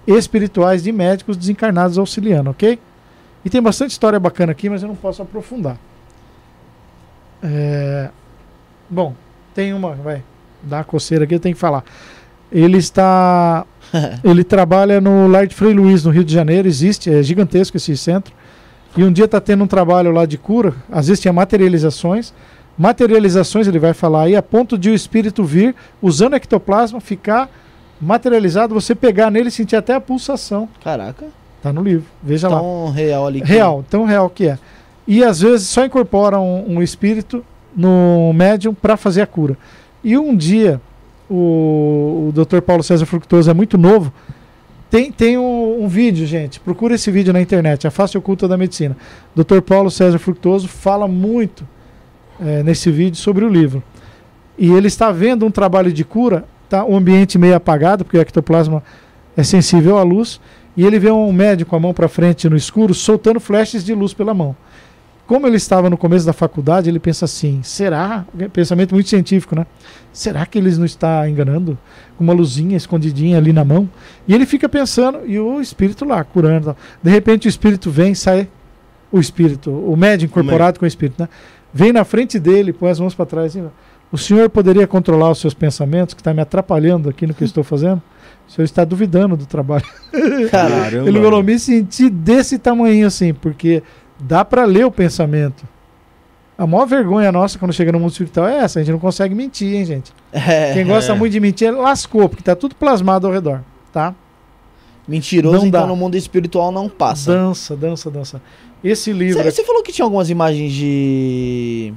espirituais 0.07 0.83
de 0.83 0.91
médicos 0.91 1.37
desencarnados 1.37 1.97
auxiliando, 1.97 2.49
ok? 2.49 2.79
E 3.43 3.49
tem 3.49 3.61
bastante 3.61 3.91
história 3.91 4.19
bacana 4.19 4.51
aqui, 4.51 4.69
mas 4.69 4.81
eu 4.81 4.87
não 4.87 4.95
posso 4.95 5.21
aprofundar. 5.21 5.77
É, 7.43 8.09
Bom, 8.89 9.15
tem 9.53 9.73
uma, 9.73 9.95
vai, 9.95 10.23
dá 10.65 10.83
coceira 10.83 11.23
aqui, 11.23 11.35
eu 11.35 11.39
tenho 11.39 11.55
que 11.55 11.61
falar. 11.61 11.83
Ele 12.51 12.77
está. 12.77 13.65
ele 14.23 14.43
trabalha 14.43 14.99
no 14.99 15.27
Lar 15.27 15.47
de 15.47 15.55
Frei 15.55 15.73
Luiz, 15.73 16.03
no 16.03 16.11
Rio 16.11 16.23
de 16.23 16.33
Janeiro, 16.33 16.67
existe, 16.67 17.09
é 17.09 17.21
gigantesco 17.23 17.77
esse 17.77 17.95
centro. 17.95 18.33
E 18.97 19.03
um 19.03 19.11
dia 19.11 19.25
está 19.25 19.41
tendo 19.41 19.63
um 19.63 19.67
trabalho 19.67 20.11
lá 20.11 20.25
de 20.25 20.37
cura, 20.37 20.73
às 20.91 21.07
vezes 21.07 21.21
tinha 21.21 21.33
materializações. 21.33 22.33
Materializações, 22.77 23.67
ele 23.67 23.79
vai 23.79 23.93
falar 23.93 24.23
aí, 24.23 24.35
a 24.35 24.41
ponto 24.41 24.77
de 24.77 24.89
o 24.89 24.93
espírito 24.93 25.43
vir, 25.43 25.73
usando 26.01 26.35
ectoplasma, 26.35 26.99
ficar 26.99 27.49
materializado, 28.01 28.73
você 28.73 28.93
pegar 28.93 29.31
nele 29.31 29.47
e 29.49 29.51
sentir 29.51 29.75
até 29.75 29.93
a 29.95 30.01
pulsação. 30.01 30.67
Caraca. 30.83 31.25
Tá 31.61 31.71
no 31.73 31.81
livro, 31.81 32.05
veja 32.21 32.47
lá. 32.47 32.59
Tão 32.59 32.91
real 32.91 33.25
ali. 33.27 33.41
que- 33.41 33.47
Real, 33.47 33.83
tão 33.89 34.05
real 34.05 34.29
que 34.29 34.47
é. 34.47 34.59
E 35.07 35.23
às 35.23 35.39
vezes 35.41 35.67
só 35.67 35.85
incorpora 35.85 36.39
um, 36.39 36.75
um 36.77 36.81
espírito 36.81 37.43
no 37.75 38.31
médium 38.33 38.73
para 38.73 38.95
fazer 38.97 39.21
a 39.21 39.27
cura. 39.27 39.57
E 40.05 40.15
um 40.19 40.37
dia, 40.37 40.79
o, 41.27 42.29
o 42.29 42.31
Dr. 42.31 42.61
Paulo 42.61 42.83
César 42.83 43.07
Fructuoso 43.07 43.49
é 43.49 43.55
muito 43.55 43.75
novo. 43.75 44.13
Tem, 44.87 45.11
tem 45.11 45.35
um, 45.35 45.83
um 45.83 45.87
vídeo, 45.87 46.27
gente. 46.27 46.59
Procura 46.59 46.93
esse 46.93 47.09
vídeo 47.09 47.33
na 47.33 47.41
internet, 47.41 47.87
A 47.87 47.91
Face 47.91 48.15
Oculta 48.15 48.47
da 48.47 48.55
Medicina. 48.55 48.95
Dr. 49.35 49.61
Paulo 49.61 49.89
César 49.89 50.19
Fructuoso 50.19 50.67
fala 50.67 51.07
muito 51.07 51.67
eh, 52.39 52.61
nesse 52.61 52.91
vídeo 52.91 53.17
sobre 53.17 53.43
o 53.43 53.49
livro. 53.49 53.81
E 54.59 54.71
ele 54.71 54.85
está 54.85 55.11
vendo 55.11 55.43
um 55.43 55.49
trabalho 55.49 55.91
de 55.91 56.05
cura, 56.05 56.45
tá 56.69 56.85
o 56.85 56.95
ambiente 56.95 57.39
meio 57.39 57.55
apagado, 57.55 58.05
porque 58.05 58.19
o 58.19 58.21
ectoplasma 58.21 58.83
é 59.35 59.41
sensível 59.41 59.97
à 59.97 60.03
luz, 60.03 60.39
e 60.77 60.85
ele 60.85 60.99
vê 60.99 61.09
um 61.09 61.33
médico 61.33 61.71
com 61.71 61.77
a 61.77 61.79
mão 61.79 61.95
para 61.95 62.07
frente 62.07 62.47
no 62.47 62.55
escuro, 62.55 62.93
soltando 62.93 63.39
flashes 63.39 63.83
de 63.83 63.95
luz 63.95 64.13
pela 64.13 64.35
mão. 64.35 64.55
Como 65.27 65.47
ele 65.47 65.57
estava 65.57 65.89
no 65.89 65.97
começo 65.97 66.25
da 66.25 66.33
faculdade, 66.33 66.89
ele 66.89 66.99
pensa 66.99 67.25
assim: 67.25 67.61
será? 67.63 68.25
Pensamento 68.53 68.93
muito 68.93 69.09
científico, 69.09 69.55
né? 69.55 69.65
Será 70.13 70.45
que 70.45 70.57
eles 70.57 70.77
não 70.77 70.85
está 70.85 71.27
enganando? 71.27 71.77
Com 72.17 72.23
uma 72.23 72.33
luzinha 72.33 72.77
escondidinha 72.77 73.37
ali 73.37 73.51
na 73.51 73.65
mão. 73.65 73.89
E 74.27 74.33
ele 74.33 74.45
fica 74.45 74.69
pensando, 74.69 75.21
e 75.25 75.39
o 75.39 75.59
espírito 75.59 76.05
lá, 76.05 76.23
curando. 76.23 76.75
De 77.01 77.09
repente 77.09 77.47
o 77.47 77.49
espírito 77.49 77.89
vem, 77.89 78.13
sai. 78.13 78.47
O 79.11 79.19
espírito, 79.19 79.71
o 79.71 79.95
médium 79.95 80.25
incorporado 80.25 80.77
com 80.77 80.85
o 80.85 80.87
espírito, 80.87 81.21
né? 81.21 81.29
Vem 81.73 81.93
na 81.93 82.03
frente 82.03 82.39
dele, 82.39 82.73
põe 82.73 82.89
as 82.89 82.99
mãos 82.99 83.15
para 83.15 83.25
trás. 83.25 83.55
Assim, 83.55 83.65
o 84.11 84.17
senhor 84.17 84.49
poderia 84.49 84.85
controlar 84.85 85.31
os 85.31 85.39
seus 85.39 85.53
pensamentos, 85.53 86.13
que 86.13 86.21
está 86.21 86.33
me 86.33 86.41
atrapalhando 86.41 87.09
aqui 87.09 87.25
no 87.25 87.33
que 87.33 87.43
eu 87.43 87.45
estou 87.45 87.63
fazendo? 87.63 88.01
O 88.47 88.51
senhor 88.51 88.65
está 88.65 88.83
duvidando 88.83 89.35
do 89.37 89.45
trabalho. 89.45 89.85
Caramba. 90.51 91.07
Ele 91.07 91.21
falou, 91.21 91.41
me 91.43 91.57
senti 91.57 92.09
desse 92.09 92.59
tamanho 92.59 93.07
assim, 93.07 93.33
porque 93.33 93.81
dá 94.19 94.43
para 94.45 94.65
ler 94.65 94.85
o 94.85 94.91
pensamento. 94.91 95.63
A 96.57 96.65
maior 96.65 96.85
vergonha 96.85 97.31
nossa 97.31 97.59
quando 97.59 97.73
chega 97.73 97.91
no 97.91 97.99
mundo 97.99 98.11
espiritual 98.11 98.47
é 98.47 98.59
essa, 98.59 98.79
a 98.79 98.83
gente 98.83 98.91
não 98.93 98.99
consegue 98.99 99.35
mentir, 99.35 99.75
hein, 99.75 99.83
gente? 99.85 100.13
É. 100.31 100.73
Quem 100.73 100.85
gosta 100.85 101.11
É. 101.11 101.15
muito 101.15 101.33
de 101.33 101.39
mentir, 101.39 101.69
lascou, 101.75 102.29
porque 102.29 102.43
tá 102.43 102.55
tudo 102.55 102.75
plasmado 102.75 103.27
ao 103.27 103.33
redor, 103.33 103.61
tá? 103.91 104.15
Mentiroso, 105.07 105.57
Não 105.59 105.65
então 105.67 105.81
dá. 105.81 105.87
no 105.87 105.95
mundo 105.95 106.15
espiritual 106.15 106.71
não 106.71 106.87
passa. 106.89 107.31
Dança, 107.31 107.75
dança, 107.75 108.09
dança. 108.09 108.41
Esse 108.83 109.11
livro 109.11 109.43
Você 109.43 109.49
aqui, 109.61 109.63
falou 109.67 109.83
que 109.83 109.91
tinha 109.91 110.05
algumas 110.05 110.29
imagens 110.29 110.71
de 110.71 111.93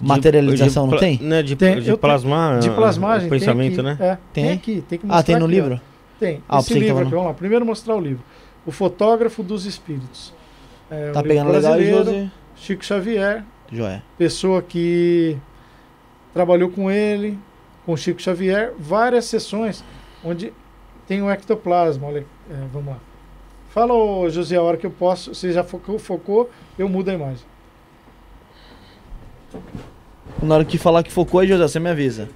De- 0.00 0.06
materialização, 0.08 0.84
de 0.84 0.90
não 0.90 0.98
pla- 0.98 1.06
tem? 1.06 1.18
Né, 1.22 1.42
de, 1.42 1.54
Tem, 1.56 1.80
de 1.80 1.96
plasmar 1.96 2.58
de 2.58 2.68
ah, 2.68 2.72
plasmagem, 2.74 3.26
o 3.28 3.30
pensamento, 3.30 3.76
tem 3.82 3.88
aqui, 3.90 4.02
né? 4.02 4.06
É, 4.10 4.18
tem? 4.32 4.44
Tem? 4.44 4.52
aqui, 4.54 4.84
tem 4.88 4.98
que 4.98 5.04
Ah, 5.06 5.08
mostrar 5.08 5.22
tem 5.22 5.36
no 5.36 5.44
aqui, 5.46 5.54
ó. 5.60 5.62
livro? 5.62 5.80
Tem. 6.18 6.42
Ah, 6.48 6.58
Esse 6.58 6.74
livro 6.74 6.98
aqui, 7.02 7.10
vamos 7.10 7.26
lá. 7.26 7.34
Primeiro 7.34 7.64
mostrar 7.64 7.94
o 7.96 8.00
livro. 8.00 8.22
O 8.66 8.70
Fotógrafo 8.72 9.42
dos 9.42 9.64
Espíritos. 9.64 10.34
É 10.92 11.10
Tá 11.10 11.22
pegando 11.22 11.50
legal 11.50 11.80
Josi? 11.80 12.30
Chico 12.54 12.84
Xavier, 12.84 13.42
Joia. 13.72 14.02
pessoa 14.18 14.60
que 14.60 15.38
trabalhou 16.34 16.68
com 16.70 16.90
ele, 16.90 17.38
com 17.86 17.96
Chico 17.96 18.20
Xavier, 18.20 18.74
várias 18.78 19.24
sessões 19.24 19.82
onde 20.22 20.52
tem 21.08 21.22
o 21.22 21.30
ectoplasma. 21.30 22.06
Olha, 22.06 22.26
é, 22.50 22.54
vamos 22.70 22.90
lá. 22.92 22.98
Fala, 23.70 23.94
ô, 23.94 24.28
José, 24.28 24.56
a 24.56 24.62
hora 24.62 24.76
que 24.76 24.84
eu 24.84 24.90
posso. 24.90 25.34
Você 25.34 25.50
já 25.50 25.64
focou, 25.64 25.98
focou, 25.98 26.50
eu 26.78 26.90
mudo 26.90 27.08
a 27.08 27.14
imagem. 27.14 27.44
Na 30.42 30.56
hora 30.56 30.64
que 30.64 30.76
falar 30.76 31.02
que 31.02 31.10
focou 31.10 31.40
aí, 31.40 31.48
José, 31.48 31.66
você 31.66 31.80
me 31.80 31.88
avisa. 31.88 32.28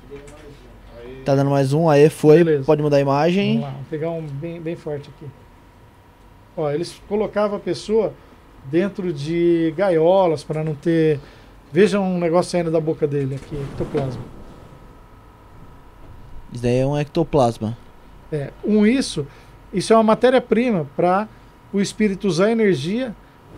Tá 1.26 1.34
dando 1.34 1.50
mais 1.50 1.74
um, 1.74 1.90
aí 1.90 2.08
foi. 2.08 2.38
Beleza. 2.42 2.64
Pode 2.64 2.80
mudar 2.80 2.96
a 2.96 3.00
imagem. 3.00 3.54
Vamos 3.54 3.66
lá, 3.66 3.70
vamos 3.72 3.88
pegar 3.88 4.10
um 4.10 4.22
bem, 4.22 4.60
bem 4.62 4.76
forte 4.76 5.10
aqui. 5.10 5.30
Ó, 6.56 6.70
eles 6.70 7.00
colocavam 7.06 7.58
a 7.58 7.60
pessoa 7.60 8.14
dentro 8.70 9.12
de 9.12 9.72
gaiolas 9.76 10.42
para 10.44 10.62
não 10.62 10.74
ter. 10.74 11.20
Veja 11.72 12.00
um 12.00 12.18
negócio 12.18 12.52
saindo 12.52 12.70
da 12.70 12.80
boca 12.80 13.06
dele 13.06 13.34
aqui, 13.34 13.56
ectoplasma. 13.72 14.22
Isso 16.52 16.62
daí 16.62 16.78
é 16.78 16.86
um 16.86 16.96
ectoplasma. 16.96 17.76
É, 18.32 18.50
um 18.64 18.86
isso, 18.86 19.26
isso 19.72 19.92
é 19.92 19.96
uma 19.96 20.02
matéria-prima 20.02 20.86
para 20.96 21.28
o 21.72 21.80
espírito 21.80 22.26
usar 22.26 22.50
energia 22.50 23.14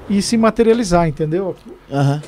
e 0.09 0.21
se 0.21 0.37
materializar, 0.37 1.07
entendeu? 1.09 1.55
Aham. 1.91 2.23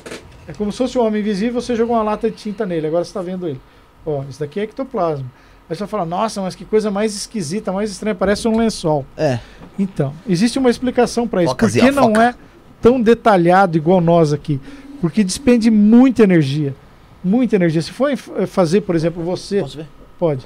É 0.47 0.53
como 0.53 0.71
se 0.71 0.77
fosse 0.77 0.97
um 0.97 1.05
homem 1.05 1.21
invisível, 1.21 1.61
você 1.61 1.75
jogou 1.75 1.95
uma 1.95 2.03
lata 2.03 2.29
de 2.29 2.35
tinta 2.35 2.65
nele, 2.65 2.87
agora 2.87 3.03
você 3.03 3.09
está 3.09 3.21
vendo 3.21 3.47
ele. 3.47 3.61
Ó, 4.05 4.23
isso 4.29 4.39
daqui 4.39 4.59
é 4.59 4.63
ectoplasma. 4.63 5.25
Aí 5.69 5.75
você 5.75 5.79
vai 5.79 5.87
falar, 5.87 6.05
nossa, 6.05 6.41
mas 6.41 6.55
que 6.55 6.65
coisa 6.65 6.91
mais 6.91 7.15
esquisita, 7.15 7.71
mais 7.71 7.91
estranha, 7.91 8.15
parece 8.15 8.47
um 8.47 8.57
lençol. 8.57 9.05
É. 9.15 9.39
Então, 9.79 10.13
existe 10.27 10.59
uma 10.59 10.69
explicação 10.69 11.27
para 11.27 11.43
isso. 11.43 11.55
Por 11.55 11.59
Focazinha, 11.59 11.85
que 11.85 11.91
não 11.91 12.09
foca. 12.09 12.23
é 12.23 12.35
tão 12.81 13.01
detalhado 13.01 13.77
igual 13.77 14.01
nós 14.01 14.33
aqui? 14.33 14.59
Porque 14.99 15.23
despende 15.23 15.69
muita 15.69 16.23
energia. 16.23 16.75
Muita 17.23 17.55
energia. 17.55 17.81
Se 17.81 17.91
for 17.91 18.15
fazer, 18.47 18.81
por 18.81 18.95
exemplo, 18.95 19.23
você. 19.23 19.61
Posso 19.61 19.77
ver? 19.77 19.87
Pode. 20.17 20.45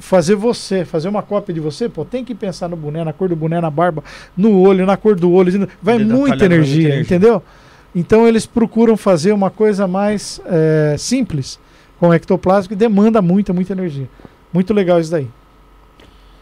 Fazer 0.00 0.34
você, 0.34 0.84
fazer 0.84 1.08
uma 1.08 1.22
cópia 1.22 1.54
de 1.54 1.60
você, 1.60 1.88
pô, 1.88 2.04
tem 2.04 2.24
que 2.24 2.34
pensar 2.34 2.68
no 2.68 2.76
boné, 2.76 3.04
na 3.04 3.12
cor 3.12 3.28
do 3.28 3.36
boné, 3.36 3.60
na 3.60 3.70
barba, 3.70 4.02
no 4.36 4.60
olho, 4.60 4.84
na 4.84 4.96
cor 4.96 5.14
do 5.14 5.30
olho. 5.30 5.68
Vai 5.80 5.98
muita 5.98 6.16
muita 6.16 6.44
energia, 6.44 6.88
energia. 6.88 7.00
entendeu? 7.00 7.42
Então 7.94 8.26
eles 8.26 8.44
procuram 8.44 8.96
fazer 8.96 9.32
uma 9.32 9.50
coisa 9.50 9.86
mais 9.86 10.40
eh, 10.46 10.96
simples 10.98 11.60
com 11.98 12.12
ectoplasma 12.12 12.68
que 12.68 12.74
demanda 12.74 13.22
muita, 13.22 13.52
muita 13.52 13.72
energia. 13.72 14.08
Muito 14.52 14.74
legal 14.74 14.98
isso 14.98 15.10
daí. 15.10 15.28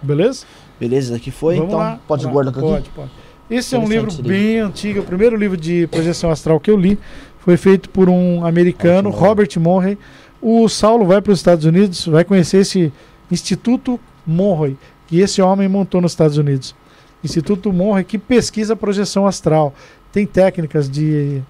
Beleza? 0.03 0.47
Beleza, 0.79 1.17
aqui 1.17 1.31
foi. 1.31 1.57
Vamos 1.57 1.69
então, 1.69 1.79
lá. 1.79 1.99
pode 2.07 2.27
guardar 2.27 2.53
aqui? 2.53 2.61
Pode, 2.61 2.91
pode. 2.91 3.11
Esse 3.51 3.74
é 3.74 3.78
um 3.78 3.89
livro 3.89 4.09
esse 4.09 4.23
bem 4.23 4.59
antigo. 4.59 5.01
O 5.01 5.05
primeiro 5.05 5.36
livro 5.36 5.56
de 5.56 5.86
projeção 5.86 6.31
astral 6.31 6.59
que 6.59 6.70
eu 6.70 6.77
li 6.77 6.98
foi 7.39 7.56
feito 7.56 7.89
por 7.89 8.09
um 8.09 8.44
americano, 8.44 9.10
Robert 9.10 9.48
Monroe. 9.59 9.97
O 10.43 10.68
Saulo 10.68 11.06
vai 11.06 11.23
para 11.23 11.32
os 11.32 11.39
Estados 11.39 11.64
Unidos, 11.64 12.06
vai 12.06 12.24
conhecer 12.24 12.59
esse 12.59 12.93
Instituto 13.31 14.01
Monroe, 14.27 14.77
que 15.06 15.20
esse 15.20 15.40
homem 15.40 15.68
montou 15.68 16.01
nos 16.01 16.12
Estados 16.12 16.36
Unidos. 16.36 16.74
Instituto 17.23 17.73
Monroe 17.73 18.05
que 18.05 18.18
pesquisa 18.18 18.74
projeção 18.74 19.27
astral. 19.27 19.73
Tem 20.12 20.27
técnicas 20.27 20.90
de 20.90 21.40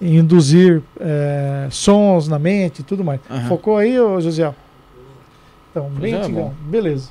induzir 0.00 0.82
eh, 0.98 1.68
sons 1.70 2.28
na 2.28 2.38
mente 2.38 2.80
e 2.80 2.82
tudo 2.82 3.04
mais. 3.04 3.20
Aham. 3.28 3.48
Focou 3.48 3.76
aí, 3.76 4.00
ô 4.00 4.20
José? 4.20 4.52
Então, 5.70 5.88
bem 5.90 6.14
é, 6.14 6.16
antigão. 6.16 6.54
Beleza. 6.62 7.10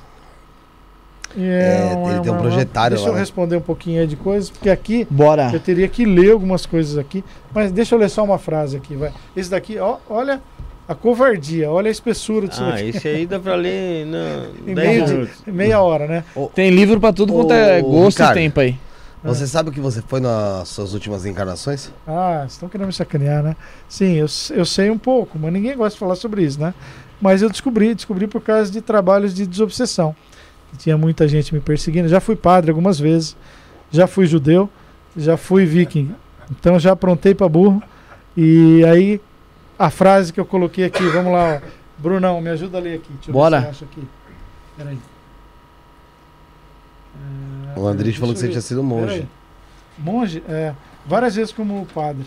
E 1.36 1.44
É, 1.44 1.92
uma- 1.96 2.10
ele 2.12 2.20
tem 2.20 2.32
um 2.32 2.34
uma- 2.34 2.40
projetário 2.42 2.96
Deixa 2.96 3.04
lá, 3.04 3.10
eu 3.10 3.14
né? 3.14 3.20
responder 3.20 3.56
um 3.56 3.60
pouquinho 3.60 4.00
aí 4.00 4.06
de 4.06 4.16
coisas, 4.16 4.50
porque 4.50 4.68
aqui 4.68 5.06
Bora. 5.10 5.50
eu 5.52 5.60
teria 5.60 5.86
que 5.88 6.04
ler 6.04 6.32
algumas 6.32 6.66
coisas 6.66 6.98
aqui, 6.98 7.24
mas 7.54 7.70
deixa 7.70 7.94
eu 7.94 7.98
ler 7.98 8.10
só 8.10 8.24
uma 8.24 8.38
frase 8.38 8.76
aqui, 8.76 8.96
vai. 8.96 9.12
Esse 9.36 9.50
daqui, 9.50 9.78
ó, 9.78 9.96
olha 10.08 10.40
a 10.88 10.94
covardia, 10.94 11.70
olha 11.70 11.86
a 11.88 11.90
espessura 11.90 12.48
disso 12.48 12.62
Ah, 12.64 12.72
daqui. 12.72 12.88
esse 12.88 13.06
aí 13.06 13.26
dá 13.26 13.38
pra 13.38 13.54
ler 13.54 14.06
Em 14.66 14.70
em 14.72 14.74
meio 14.74 15.06
10 15.06 15.28
de-. 15.44 15.52
Meia 15.52 15.80
hora, 15.80 16.06
né? 16.08 16.24
Tem 16.54 16.68
livro 16.70 16.98
pra 16.98 17.12
tudo 17.12 17.32
quanto 17.32 17.52
é 17.52 17.80
gosto 17.80 18.18
Ricardo. 18.18 18.36
e 18.38 18.40
tempo 18.42 18.60
aí. 18.60 18.76
Você 19.22 19.46
sabe 19.46 19.70
que 19.70 19.78
você 19.80 20.00
foi 20.00 20.18
nas 20.18 20.66
suas 20.68 20.94
últimas 20.94 21.26
encarnações? 21.26 21.92
Ah, 22.06 22.38
vocês 22.40 22.52
estão 22.52 22.68
querendo 22.70 22.86
me 22.86 22.92
sacanear, 22.92 23.42
né? 23.42 23.54
Sim, 23.86 24.14
eu, 24.14 24.26
eu 24.54 24.64
sei 24.64 24.90
um 24.90 24.96
pouco, 24.96 25.38
mas 25.38 25.52
ninguém 25.52 25.76
gosta 25.76 25.92
de 25.94 26.00
falar 26.00 26.16
sobre 26.16 26.42
isso, 26.42 26.58
né? 26.58 26.72
Mas 27.20 27.42
eu 27.42 27.50
descobri, 27.50 27.94
descobri 27.94 28.26
por 28.26 28.40
causa 28.40 28.70
de 28.72 28.80
trabalhos 28.80 29.34
de 29.34 29.46
desobsessão. 29.46 30.16
Tinha 30.78 30.96
muita 30.96 31.26
gente 31.28 31.52
me 31.54 31.60
perseguindo. 31.60 32.08
Já 32.08 32.20
fui 32.20 32.36
padre 32.36 32.70
algumas 32.70 32.98
vezes, 32.98 33.36
já 33.90 34.06
fui 34.06 34.26
judeu, 34.26 34.68
já 35.16 35.36
fui 35.36 35.64
viking. 35.66 36.14
Então 36.50 36.78
já 36.78 36.92
aprontei 36.92 37.34
para 37.34 37.48
burro. 37.48 37.82
E 38.36 38.84
aí, 38.84 39.20
a 39.78 39.90
frase 39.90 40.32
que 40.32 40.40
eu 40.40 40.44
coloquei 40.46 40.84
aqui, 40.84 41.02
vamos 41.08 41.32
lá, 41.32 41.60
ó. 41.64 41.80
Brunão, 41.98 42.40
me 42.40 42.48
ajuda 42.48 42.78
a 42.78 42.80
ler 42.80 42.94
aqui. 42.96 43.12
Deixa 43.14 43.30
eu 43.30 43.34
Bora. 43.34 43.56
ver 43.60 43.62
se 43.62 43.66
eu 43.66 43.70
acho 43.72 43.84
aqui. 43.84 44.08
Peraí. 44.76 44.98
É, 47.76 47.78
O 47.78 47.86
Andrés 47.86 48.16
falou 48.16 48.34
que 48.34 48.40
você 48.40 48.48
tinha 48.48 48.60
sido 48.60 48.82
monge. 48.82 49.28
Monge? 49.98 50.42
É. 50.48 50.72
Várias 51.06 51.34
vezes 51.34 51.52
como 51.52 51.84
padre. 51.94 52.24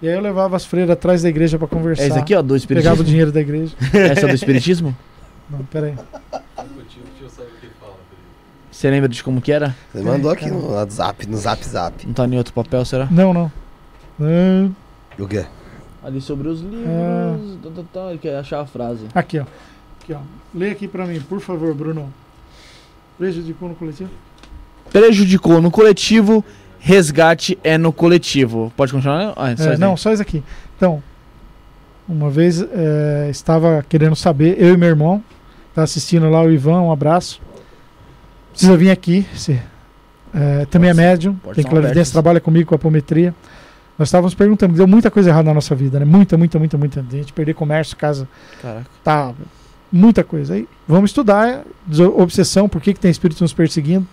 E 0.00 0.08
aí 0.08 0.14
eu 0.14 0.20
levava 0.20 0.56
as 0.56 0.64
freiras 0.66 0.90
atrás 0.90 1.22
da 1.22 1.28
igreja 1.28 1.58
pra 1.58 1.68
conversar. 1.68 2.02
É 2.02 2.06
esse 2.08 2.18
aqui, 2.18 2.34
ó, 2.34 2.42
do 2.42 2.48
Pegava 2.48 2.54
o 2.54 2.56
espiritismo. 2.56 3.04
dinheiro 3.04 3.32
da 3.32 3.40
igreja. 3.40 3.74
Essa 3.94 4.26
é 4.26 4.28
do 4.28 4.34
espiritismo? 4.34 4.96
Não, 5.48 5.64
peraí. 5.66 5.94
Você 8.82 8.90
lembra 8.90 9.08
de 9.08 9.22
como 9.22 9.40
que 9.40 9.52
era? 9.52 9.76
Você 9.92 10.02
mandou 10.02 10.32
É, 10.32 10.34
aqui 10.34 10.50
no 10.50 10.72
WhatsApp, 10.72 11.28
no 11.28 11.36
Zap 11.36 11.64
Zap. 11.64 12.04
Não 12.04 12.12
tá 12.12 12.26
em 12.26 12.36
outro 12.36 12.52
papel, 12.52 12.84
será? 12.84 13.06
Não, 13.08 13.32
não. 13.32 13.52
Não. 14.18 14.74
O 15.16 15.28
quê? 15.28 15.46
Ali 16.02 16.20
sobre 16.20 16.48
os 16.48 16.62
livros. 16.62 16.88
Ah. 16.88 17.38
tá, 17.62 17.70
tá, 17.76 17.82
tá, 17.92 18.10
ele 18.10 18.18
quer 18.18 18.36
achar 18.36 18.60
a 18.60 18.66
frase. 18.66 19.06
Aqui, 19.14 19.38
ó. 19.38 19.44
Aqui, 20.02 20.12
ó. 20.12 20.18
Lê 20.52 20.70
aqui 20.72 20.88
pra 20.88 21.06
mim, 21.06 21.20
por 21.20 21.38
favor, 21.38 21.72
Bruno. 21.76 22.12
Prejudicou 23.16 23.68
no 23.68 23.76
coletivo? 23.76 24.10
Prejudicou 24.90 25.62
no 25.62 25.70
coletivo, 25.70 26.44
resgate 26.80 27.56
é 27.62 27.78
no 27.78 27.92
coletivo. 27.92 28.72
Pode 28.76 28.92
continuar? 28.92 29.32
Ah, 29.36 29.56
só 29.56 29.70
É, 29.70 29.72
isso 29.74 29.80
não, 29.80 29.92
aí. 29.92 29.98
só 29.98 30.12
isso 30.12 30.22
aqui. 30.22 30.42
Então, 30.76 31.00
uma 32.08 32.30
vez 32.30 32.60
é, 32.60 33.28
estava 33.30 33.86
querendo 33.88 34.16
saber, 34.16 34.60
eu 34.60 34.74
e 34.74 34.76
meu 34.76 34.88
irmão, 34.88 35.22
tá 35.72 35.84
assistindo 35.84 36.28
lá 36.28 36.42
o 36.42 36.50
Ivan, 36.50 36.80
um 36.80 36.90
abraço. 36.90 37.40
Precisa 38.52 38.76
vir 38.76 38.90
aqui. 38.90 39.26
Se, 39.34 39.58
é, 40.34 40.64
também 40.66 40.90
é 40.90 40.94
médium, 40.94 41.34
tem 41.54 41.64
clarividência, 41.64 42.12
trabalha 42.12 42.40
comigo 42.40 42.68
com 42.68 42.74
apometria. 42.74 43.34
Nós 43.98 44.08
estávamos 44.08 44.34
perguntando, 44.34 44.74
deu 44.74 44.86
muita 44.86 45.10
coisa 45.10 45.28
errada 45.30 45.44
na 45.48 45.54
nossa 45.54 45.74
vida, 45.74 45.98
né? 45.98 46.04
Muita, 46.04 46.36
muita, 46.38 46.58
muita, 46.58 46.78
muita. 46.78 47.00
A 47.00 47.16
gente 47.16 47.32
perder 47.32 47.54
comércio, 47.54 47.96
casa, 47.96 48.26
Caraca. 48.60 48.86
tá 49.04 49.32
muita 49.92 50.24
coisa. 50.24 50.54
Aí 50.54 50.66
vamos 50.88 51.10
estudar 51.10 51.48
é, 51.48 51.62
obsessão, 52.16 52.68
por 52.68 52.80
que, 52.80 52.94
que 52.94 53.00
tem 53.00 53.10
espírito 53.10 53.42
nos 53.42 53.52
perseguindo. 53.52 54.06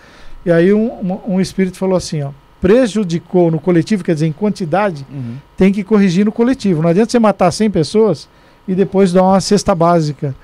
E 0.45 0.52
aí 0.52 0.74
um, 0.74 0.91
um- 0.91 1.36
um 1.36 1.41
espírito 1.41 1.78
falou 1.78 1.95
assim, 1.95 2.22
ó, 2.22 2.32
prejudicou 2.60 3.49
no 3.49 3.60
coletivo, 3.60 4.03
quer 4.03 4.14
dizer, 4.14 4.28
em 4.28 4.32
quantidade, 4.34 5.06
Uhum. 5.10 5.36
tem 5.57 5.72
que 5.72 5.84
corrigir 5.84 6.26
no 6.26 6.32
coletivo. 6.32 6.82
Não 6.82 6.90
adianta 6.90 7.11
você 7.11 7.20
matar 7.20 7.49
100 7.52 7.72
pessoas 7.72 8.28
e 8.68 8.76
depois 8.76 9.11
dar 9.14 9.24
uma 9.24 9.40
cesta 9.41 9.74
básica 9.74 10.36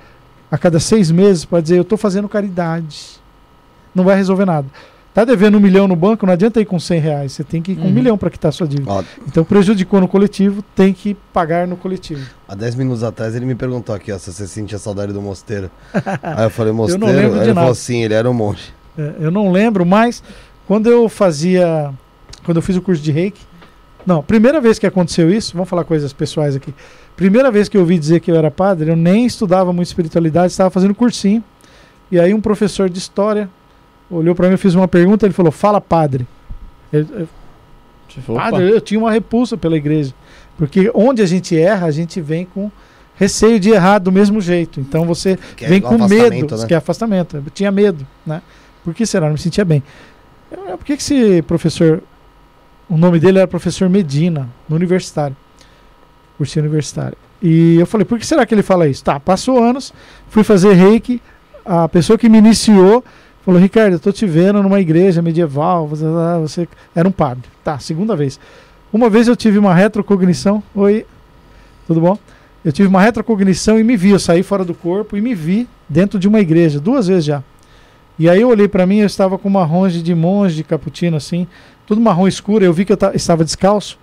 a 0.50 0.56
cada 0.56 0.80
seis 0.80 1.10
meses 1.10 1.44
para 1.44 1.60
dizer 1.60 1.76
eu 1.76 1.82
estou 1.82 1.98
fazendo 1.98 2.28
caridade. 2.28 3.20
Não 3.96 4.04
vai 4.04 4.14
resolver 4.16 4.44
nada. 4.44 4.66
Tá 5.14 5.24
devendo 5.24 5.56
um 5.56 5.60
milhão 5.60 5.88
no 5.88 5.96
banco, 5.96 6.26
não 6.26 6.34
adianta 6.34 6.60
ir 6.60 6.66
com 6.66 6.78
100 6.78 7.00
reais. 7.00 7.32
Você 7.32 7.42
tem 7.42 7.62
que 7.62 7.72
ir 7.72 7.76
com 7.76 7.84
um 7.84 7.86
Uhum. 7.86 7.90
milhão 7.92 8.18
para 8.18 8.28
quitar 8.28 8.52
sua 8.52 8.68
dívida. 8.68 8.90
Ó, 8.92 9.02
Então 9.26 9.42
prejudicou 9.44 9.98
no 9.98 10.06
coletivo, 10.06 10.62
tem 10.74 10.92
que 10.92 11.14
pagar 11.32 11.66
no 11.66 11.74
coletivo. 11.74 12.20
há 12.46 12.54
10 12.54 12.74
minutos 12.74 13.02
atrás 13.02 13.34
ele 13.34 13.46
me 13.46 13.54
perguntou 13.54 13.94
aqui, 13.94 14.12
ó, 14.12 14.18
se 14.18 14.30
você 14.30 14.46
sentia 14.46 14.78
saudade 14.78 15.14
do 15.14 15.22
mosteiro. 15.22 15.70
Aí 16.22 16.44
eu 16.44 16.50
falei, 16.50 16.70
mosteiro? 16.72 17.06
lembro 17.06 17.30
de 17.32 17.36
ele 17.38 17.46
nada. 17.48 17.60
falou 17.60 17.74
sim, 17.74 18.02
ele 18.04 18.12
era 18.12 18.30
um 18.30 18.34
monge. 18.34 18.74
É, 18.98 19.14
eu 19.20 19.30
não 19.30 19.50
lembro, 19.50 19.86
mas 19.86 20.22
quando 20.66 20.86
eu 20.90 21.08
fazia. 21.08 21.90
Quando 22.44 22.58
eu 22.58 22.62
fiz 22.62 22.76
o 22.76 22.82
curso 22.82 23.02
de 23.02 23.10
reiki. 23.10 23.40
Não, 24.06 24.22
primeira 24.22 24.60
vez 24.60 24.78
que 24.78 24.86
aconteceu 24.86 25.28
isso, 25.30 25.52
vamos 25.54 25.68
falar 25.68 25.82
coisas 25.84 26.12
pessoais 26.12 26.54
aqui. 26.54 26.72
Primeira 27.16 27.50
vez 27.50 27.68
que 27.68 27.76
eu 27.76 27.80
ouvi 27.80 27.98
dizer 27.98 28.20
que 28.20 28.30
eu 28.30 28.36
era 28.36 28.50
padre, 28.52 28.90
eu 28.90 28.94
nem 28.96 29.26
estudava 29.26 29.72
muito 29.72 29.88
espiritualidade, 29.88 30.52
estava 30.52 30.70
fazendo 30.70 30.94
cursinho. 30.94 31.42
E 32.12 32.20
aí 32.20 32.32
um 32.32 32.40
professor 32.40 32.88
de 32.88 32.98
história 32.98 33.48
olhou 34.10 34.34
para 34.34 34.46
mim, 34.46 34.52
eu 34.54 34.58
fiz 34.58 34.74
uma 34.74 34.88
pergunta, 34.88 35.26
ele 35.26 35.32
falou: 35.34 35.50
Fala, 35.52 35.80
padre. 35.80 36.26
Eu- 36.92 37.06
eu- 37.18 37.28
Opa. 38.28 38.50
padre, 38.50 38.70
eu 38.70 38.80
tinha 38.80 38.98
uma 38.98 39.10
repulsa 39.10 39.56
pela 39.56 39.76
igreja. 39.76 40.14
Porque 40.56 40.90
onde 40.94 41.20
a 41.20 41.26
gente 41.26 41.58
erra, 41.58 41.86
a 41.86 41.90
gente 41.90 42.20
vem 42.20 42.46
com 42.46 42.70
receio 43.14 43.58
de 43.60 43.70
errar 43.70 43.98
do 43.98 44.10
mesmo 44.12 44.40
jeito. 44.40 44.80
Então 44.80 45.04
você 45.04 45.38
Que 45.56 45.64
é 45.64 45.68
vem 45.68 45.78
igual 45.78 45.98
com 45.98 46.08
medo, 46.08 46.56
né? 46.56 46.66
que 46.66 46.74
é 46.74 46.76
afastamento. 46.76 47.36
Eu 47.36 47.42
tinha 47.52 47.70
medo, 47.70 48.06
né? 48.24 48.40
Por 48.84 48.94
que 48.94 49.04
será? 49.04 49.26
Não 49.26 49.32
me 49.34 49.38
sentia 49.38 49.64
bem. 49.64 49.82
Eu- 50.50 50.78
Por 50.78 50.84
que, 50.86 50.96
que 50.96 51.02
esse 51.02 51.42
professor, 51.42 52.02
o 52.88 52.96
nome 52.96 53.18
dele 53.18 53.38
era 53.38 53.46
professor 53.48 53.88
Medina, 53.88 54.48
no 54.68 54.76
universitário, 54.76 55.36
cursinho 56.38 56.64
universitário. 56.64 57.16
E 57.42 57.76
eu 57.78 57.86
falei, 57.86 58.04
por 58.04 58.18
que 58.18 58.24
será 58.26 58.46
que 58.46 58.54
ele 58.54 58.62
fala 58.62 58.86
isso? 58.88 59.02
Tá, 59.04 59.18
passou 59.20 59.62
anos, 59.62 59.92
fui 60.28 60.42
fazer 60.44 60.72
reiki, 60.74 61.20
a 61.64 61.88
pessoa 61.88 62.16
que 62.18 62.28
me 62.28 62.38
iniciou 62.38 63.04
falou, 63.46 63.60
Ricardo, 63.60 63.94
eu 63.94 63.98
tô 64.00 64.12
te 64.12 64.26
vendo 64.26 64.62
numa 64.62 64.78
igreja 64.80 65.22
medieval, 65.22 65.86
você, 65.86 66.04
você 66.40 66.68
era 66.94 67.08
um 67.08 67.12
padre. 67.12 67.44
Tá, 67.64 67.78
segunda 67.78 68.14
vez. 68.14 68.38
Uma 68.92 69.08
vez 69.08 69.26
eu 69.28 69.34
tive 69.36 69.58
uma 69.58 69.74
retrocognição, 69.74 70.62
oi, 70.74 71.06
tudo 71.86 72.00
bom? 72.00 72.18
Eu 72.64 72.72
tive 72.72 72.88
uma 72.88 73.00
retrocognição 73.00 73.78
e 73.78 73.84
me 73.84 73.96
vi, 73.96 74.10
eu 74.10 74.18
saí 74.18 74.42
fora 74.42 74.64
do 74.64 74.74
corpo 74.74 75.16
e 75.16 75.20
me 75.20 75.34
vi 75.34 75.68
dentro 75.88 76.18
de 76.18 76.26
uma 76.28 76.40
igreja, 76.40 76.80
duas 76.80 77.06
vezes 77.06 77.24
já. 77.24 77.42
E 78.18 78.28
aí 78.28 78.40
eu 78.40 78.48
olhei 78.48 78.66
pra 78.66 78.86
mim, 78.86 78.98
eu 78.98 79.06
estava 79.06 79.38
com 79.38 79.48
uma 79.48 79.64
ronge 79.64 80.02
de 80.02 80.14
monge, 80.14 80.56
de 80.56 80.64
cappuccino 80.64 81.16
assim, 81.16 81.46
tudo 81.86 82.00
marrom 82.00 82.26
escuro, 82.26 82.64
eu 82.64 82.72
vi 82.72 82.84
que 82.84 82.92
eu 82.92 82.96
ta- 82.96 83.12
estava 83.14 83.44
descalço. 83.44 83.98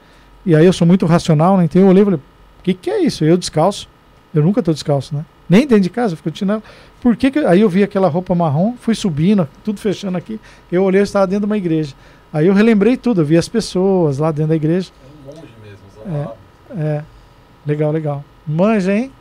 E 0.46 0.56
aí 0.56 0.66
eu 0.66 0.74
sou 0.74 0.88
muito 0.88 1.06
racional, 1.06 1.58
né? 1.58 1.66
Então 1.66 1.82
eu 1.82 1.88
olhei 1.88 2.02
e 2.02 2.06
falei, 2.06 2.20
o 2.20 2.64
que, 2.64 2.74
que 2.74 2.90
é 2.90 3.02
isso? 3.04 3.26
Eu 3.26 3.38
descalço? 3.38 3.90
Eu 4.34 4.44
nunca 4.44 4.62
tô 4.64 4.72
descalço, 4.72 5.16
né? 5.16 5.26
Nem 5.54 5.68
dentro 5.68 5.82
de 5.82 5.90
casa, 5.92 6.14
eu 6.14 6.18
fico 6.18 6.32
de 6.32 6.40
chinelo. 6.40 6.64
Por 7.00 7.16
que, 7.16 7.30
que 7.30 7.38
eu- 7.38 7.48
Aí 7.48 7.62
eu 7.62 7.70
vi 7.70 7.84
aquela 7.84 8.08
roupa 8.08 8.34
marrom, 8.34 8.74
fui 8.80 8.96
subindo, 8.96 9.48
tudo 9.64 9.80
fechando 9.80 10.18
aqui. 10.18 10.40
Eu 10.72 10.84
olhei, 10.84 11.00
eu 11.00 11.04
estava 11.04 11.28
dentro 11.28 11.42
de 11.42 11.46
uma 11.46 11.58
igreja. 11.58 11.94
Aí 12.34 12.48
eu 12.48 12.54
relembrei 12.56 12.98
tudo, 12.98 13.22
eu 13.22 13.26
vi 13.26 13.38
as 13.38 13.48
pessoas 13.48 14.18
lá 14.18 14.32
dentro 14.32 14.50
da 14.50 14.56
igreja. 14.56 14.90
É 14.92 15.30
um 15.30 15.36
monge 15.36 15.54
mesmo, 15.64 15.78
isolado. 16.10 16.34
É, 16.76 17.04
legal, 17.68 17.92
legal. 17.92 18.26
Manja, 18.48 18.94
hein? 18.96 19.12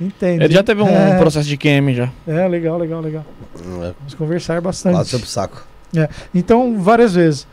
Entendi. 0.00 0.44
Ele 0.44 0.54
já 0.54 0.62
teve 0.62 0.80
um 0.80 0.86
é, 0.88 1.18
processo 1.18 1.48
de 1.48 1.56
QM 1.56 1.92
já. 1.92 2.08
É, 2.26 2.46
legal, 2.46 2.78
legal, 2.78 3.00
legal. 3.00 3.24
É, 3.56 3.92
Vamos 3.98 4.14
conversar 4.14 4.60
bastante. 4.60 4.94
Lá 4.94 5.02
do 5.02 5.08
seu 5.08 5.18
saco. 5.20 5.66
Então, 6.32 6.80
várias 6.80 7.14
vezes. 7.14 7.48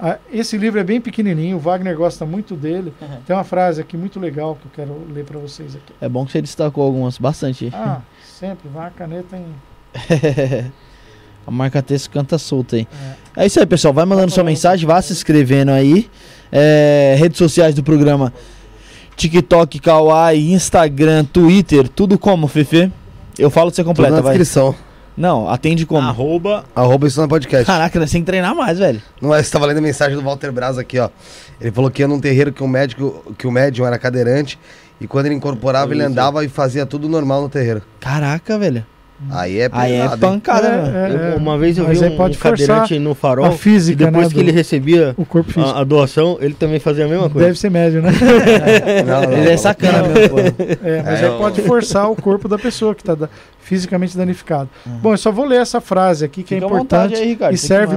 Ah, 0.00 0.18
Esse 0.32 0.56
livro 0.56 0.78
é 0.78 0.84
bem 0.84 1.00
pequenininho, 1.00 1.56
o 1.56 1.60
Wagner 1.60 1.96
gosta 1.96 2.24
muito 2.24 2.54
dele. 2.54 2.92
Tem 3.26 3.34
uma 3.34 3.44
frase 3.44 3.80
aqui 3.80 3.96
muito 3.96 4.20
legal 4.20 4.56
que 4.56 4.66
eu 4.66 4.70
quero 4.86 5.06
ler 5.12 5.24
para 5.24 5.38
vocês 5.38 5.74
aqui. 5.74 5.92
É 6.00 6.08
bom 6.08 6.24
que 6.24 6.32
você 6.32 6.40
destacou 6.40 6.84
algumas, 6.84 7.18
bastante. 7.18 7.70
Ah, 7.74 8.00
sempre, 8.24 8.68
vai 8.68 8.86
a 8.86 8.90
caneta 8.90 9.36
em. 9.36 9.46
A 11.46 11.50
marca 11.50 11.80
texto 11.80 12.10
canta 12.10 12.36
solta 12.36 12.76
aí. 12.76 12.86
É. 13.34 13.46
isso 13.46 13.58
aí, 13.58 13.64
pessoal. 13.64 13.94
Vai 13.94 14.04
mandando 14.04 14.30
sua 14.30 14.44
mensagem, 14.44 14.86
vá 14.86 15.00
se 15.00 15.14
inscrevendo 15.14 15.70
aí. 15.70 16.06
É, 16.52 17.16
redes 17.18 17.38
sociais 17.38 17.74
do 17.74 17.82
programa: 17.82 18.34
TikTok, 19.16 19.78
Kawaii, 19.78 20.52
Instagram, 20.52 21.24
Twitter, 21.24 21.88
tudo 21.88 22.18
como, 22.18 22.46
Fefe? 22.48 22.92
Eu 23.38 23.48
falo, 23.48 23.70
você 23.70 23.82
Tudo 23.82 23.86
completa, 23.94 24.16
na 24.16 24.20
vai. 24.20 24.32
descrição. 24.36 24.74
Não, 25.18 25.48
atende 25.48 25.84
como? 25.84 26.06
Arroba 26.06 26.64
Arroba 26.76 27.08
isso 27.08 27.20
na 27.20 27.26
podcast. 27.26 27.66
Caraca, 27.66 27.98
nós 27.98 28.10
tem 28.10 28.22
que 28.22 28.26
treinar 28.26 28.54
mais, 28.54 28.78
velho. 28.78 29.02
Não 29.20 29.34
é, 29.34 29.42
você 29.42 29.50
tava 29.50 29.66
lendo 29.66 29.78
a 29.78 29.80
mensagem 29.80 30.16
do 30.16 30.22
Walter 30.22 30.52
Braz 30.52 30.78
aqui, 30.78 30.96
ó. 30.98 31.10
Ele 31.60 31.72
falou 31.72 31.90
que 31.90 32.02
ia 32.02 32.08
num 32.08 32.20
terreiro 32.20 32.52
que 32.52 32.62
o 32.62 32.68
médico, 32.68 33.34
que 33.36 33.44
o 33.44 33.50
médium 33.50 33.84
era 33.84 33.98
cadeirante 33.98 34.56
e 35.00 35.08
quando 35.08 35.26
ele 35.26 35.34
incorporava, 35.34 35.92
ele 35.92 36.04
andava 36.04 36.44
e 36.44 36.48
fazia 36.48 36.86
tudo 36.86 37.08
normal 37.08 37.42
no 37.42 37.48
terreiro. 37.48 37.82
Caraca, 37.98 38.56
velho. 38.58 38.86
Aí 39.30 39.58
é 39.58 39.68
Aí 39.72 39.92
é 39.94 40.02
pesado, 40.02 40.14
hein? 40.14 40.20
pancada, 40.32 40.68
né? 40.70 41.32
É, 41.32 41.34
é, 41.34 41.36
uma 41.36 41.58
vez 41.58 41.76
eu 41.76 41.84
mas 41.84 41.98
vi 41.98 42.06
aí 42.06 42.12
um, 42.12 42.16
pode 42.16 42.36
um 42.36 42.40
cadeirante 42.40 42.98
no 43.00 43.14
farol. 43.16 43.46
a 43.46 43.50
física, 43.52 44.02
e 44.02 44.06
depois 44.06 44.28
né, 44.28 44.34
que 44.34 44.38
ele 44.40 44.52
recebia 44.52 45.12
O 45.16 45.24
corpo 45.24 45.52
físico. 45.52 45.74
a, 45.74 45.80
a 45.80 45.84
doação, 45.84 46.38
ele 46.40 46.54
também 46.54 46.78
fazia 46.78 47.04
a 47.04 47.08
mesma 47.08 47.28
coisa. 47.28 47.46
Deve 47.48 47.58
ser 47.58 47.68
médio, 47.70 48.00
né? 48.00 48.10
Não, 49.04 49.22
não, 49.28 49.32
Ele 49.32 49.50
é 49.50 49.56
sacana 49.56 50.02
mesmo, 50.06 50.28
pô. 50.30 50.38
É, 50.38 51.02
mas 51.02 51.20
É, 51.20 51.26
aí 51.28 51.38
pode 51.38 51.60
forçar 51.62 52.08
o 52.10 52.14
corpo 52.14 52.46
da 52.48 52.56
pessoa 52.58 52.94
que 52.94 53.02
está 53.02 53.28
fisicamente 53.60 54.16
danificado. 54.16 54.70
Uhum. 54.86 54.98
Bom, 54.98 55.12
eu 55.12 55.18
só 55.18 55.32
vou 55.32 55.44
ler 55.44 55.60
essa 55.60 55.80
frase 55.80 56.24
aqui 56.24 56.42
que 56.42 56.54
Fica 56.54 56.64
é 56.64 56.68
importante 56.68 57.14
aí, 57.16 57.28
Ricardo, 57.28 57.54
e 57.54 57.58
serve 57.58 57.96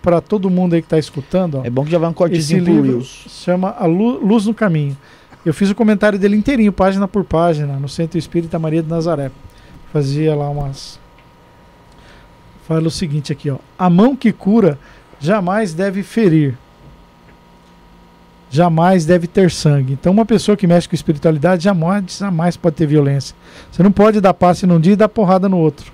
para 0.00 0.20
todo 0.20 0.48
mundo 0.48 0.74
aí 0.74 0.80
que 0.82 0.86
está 0.86 0.98
escutando. 0.98 1.58
Ó. 1.58 1.64
É 1.64 1.70
bom 1.70 1.84
que 1.84 1.90
já 1.90 1.98
vai 1.98 2.08
um 2.08 2.12
Esse 2.12 2.16
cortezinho 2.18 2.64
pro 2.64 2.72
livro 2.80 3.02
chama 3.04 3.74
A 3.78 3.86
Lu- 3.86 4.24
Luz 4.24 4.46
no 4.46 4.54
Caminho. 4.54 4.96
Eu 5.44 5.52
fiz 5.52 5.68
o 5.70 5.74
comentário 5.74 6.18
dele 6.18 6.36
inteirinho, 6.36 6.70
página 6.72 7.08
por 7.08 7.24
página, 7.24 7.74
no 7.74 7.88
Centro 7.88 8.18
Espírita 8.18 8.58
Maria 8.58 8.82
de 8.82 8.88
Nazaré. 8.88 9.30
Fazia 9.92 10.34
lá 10.34 10.48
umas. 10.48 10.98
Fala 12.66 12.86
o 12.86 12.90
seguinte 12.90 13.32
aqui, 13.32 13.50
ó. 13.50 13.58
A 13.78 13.90
mão 13.90 14.14
que 14.14 14.32
cura 14.32 14.78
jamais 15.18 15.74
deve 15.74 16.02
ferir. 16.02 16.56
Jamais 18.48 19.04
deve 19.04 19.26
ter 19.26 19.50
sangue. 19.50 19.92
Então, 19.92 20.12
uma 20.12 20.26
pessoa 20.26 20.56
que 20.56 20.66
mexe 20.66 20.88
com 20.88 20.94
espiritualidade 20.94 21.64
jamais, 21.64 22.18
jamais 22.18 22.56
pode 22.56 22.76
ter 22.76 22.86
violência. 22.86 23.34
Você 23.70 23.82
não 23.82 23.92
pode 23.92 24.20
dar 24.20 24.34
passe 24.34 24.66
num 24.66 24.80
dia 24.80 24.94
e 24.94 24.96
dar 24.96 25.08
porrada 25.08 25.48
no 25.48 25.58
outro. 25.58 25.92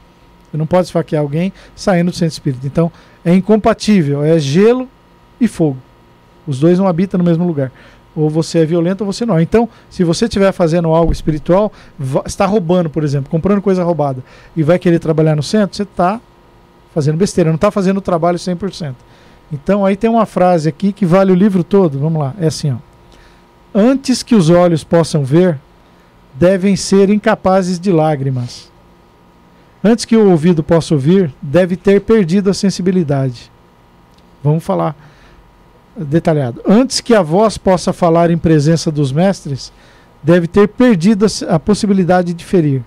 Você 0.51 0.57
não 0.57 0.67
pode 0.67 0.87
esfaquear 0.87 1.23
alguém 1.23 1.53
saindo 1.75 2.11
do 2.11 2.17
centro 2.17 2.33
espírita. 2.33 2.67
Então, 2.67 2.91
é 3.25 3.35
incompatível. 3.35 4.23
É 4.23 4.39
gelo 4.39 4.89
e 5.41 5.49
fogo. 5.49 5.79
Os 6.47 6.61
dois 6.61 6.79
não 6.79 6.87
habitam 6.87 7.19
no 7.19 7.25
mesmo 7.25 7.47
lugar. 7.47 7.73
Ou 8.17 8.31
você 8.31 8.61
é 8.61 8.65
violento 8.65 9.03
ou 9.03 9.13
você 9.13 9.27
não. 9.27 9.39
Então, 9.39 9.69
se 9.91 10.03
você 10.03 10.25
estiver 10.25 10.51
fazendo 10.51 10.89
algo 10.89 11.13
espiritual, 11.13 11.71
está 12.25 12.47
roubando, 12.47 12.89
por 12.89 13.05
exemplo, 13.05 13.31
comprando 13.31 13.61
coisa 13.61 13.85
roubada, 13.85 14.25
e 14.57 14.63
vai 14.63 14.79
querer 14.79 14.99
trabalhar 14.99 15.37
no 15.37 15.43
centro, 15.43 15.77
você 15.77 15.83
está 15.83 16.19
fazendo 16.95 17.19
besteira, 17.19 17.51
não 17.51 17.57
está 17.57 17.71
fazendo 17.71 17.99
o 17.99 18.01
trabalho 18.01 18.39
100%. 18.39 18.95
Então, 19.53 19.85
aí 19.85 19.97
tem 19.97 20.09
uma 20.09 20.25
frase 20.25 20.69
aqui 20.69 20.93
que 20.93 21.05
vale 21.05 21.31
o 21.31 21.35
livro 21.35 21.63
todo. 21.63 21.99
Vamos 21.99 22.21
lá. 22.21 22.35
É 22.41 22.47
assim, 22.47 22.73
ó. 22.73 22.77
Antes 23.75 24.23
que 24.23 24.35
os 24.35 24.49
olhos 24.49 24.83
possam 24.83 25.23
ver, 25.23 25.59
devem 26.35 26.75
ser 26.75 27.11
incapazes 27.11 27.79
de 27.79 27.93
lágrimas. 27.93 28.73
Antes 29.85 30.07
que 30.07 30.17
o 30.17 30.31
ouvido 30.31 30.63
possa 30.63 30.95
ouvir, 30.95 31.33
deve 31.41 31.77
ter 31.77 32.01
perdido 32.01 32.49
a 32.49 32.55
sensibilidade. 32.55 33.53
Vamos 34.43 34.65
falar 34.65 34.97
detalhado. 35.97 36.61
Antes 36.67 37.01
que 37.01 37.15
a 37.15 37.23
voz 37.23 37.57
possa 37.57 37.93
falar 37.93 38.31
em 38.31 38.39
presença 38.39 38.91
dos 38.91 39.13
mestres, 39.13 39.73
deve 40.23 40.47
ter 40.47 40.69
perdido 40.69 41.27
a 41.49 41.59
possibilidade 41.59 42.35
de 42.35 42.45
ferir. 42.45 42.83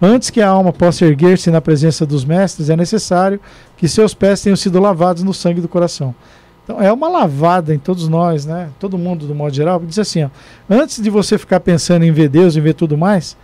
Antes 0.00 0.28
que 0.28 0.40
a 0.40 0.48
alma 0.48 0.72
possa 0.72 1.06
erguer-se 1.06 1.50
na 1.50 1.60
presença 1.60 2.04
dos 2.04 2.24
mestres, 2.24 2.68
é 2.68 2.76
necessário 2.76 3.40
que 3.76 3.88
seus 3.88 4.12
pés 4.12 4.42
tenham 4.42 4.56
sido 4.56 4.78
lavados 4.78 5.22
no 5.22 5.32
sangue 5.32 5.60
do 5.60 5.68
coração. 5.68 6.14
Então, 6.62 6.80
é 6.80 6.92
uma 6.92 7.08
lavada 7.08 7.74
em 7.74 7.78
todos 7.78 8.08
nós, 8.08 8.44
né? 8.46 8.70
Todo 8.78 8.98
mundo, 8.98 9.26
do 9.26 9.34
modo 9.34 9.54
geral, 9.54 9.80
diz 9.80 9.98
assim: 9.98 10.24
ó, 10.24 10.30
antes 10.68 11.02
de 11.02 11.10
você 11.10 11.38
ficar 11.38 11.60
pensando 11.60 12.04
em 12.04 12.12
ver 12.12 12.28
Deus, 12.28 12.56
em 12.56 12.60
ver 12.60 12.74
tudo 12.74 12.96
mais, 12.96 13.36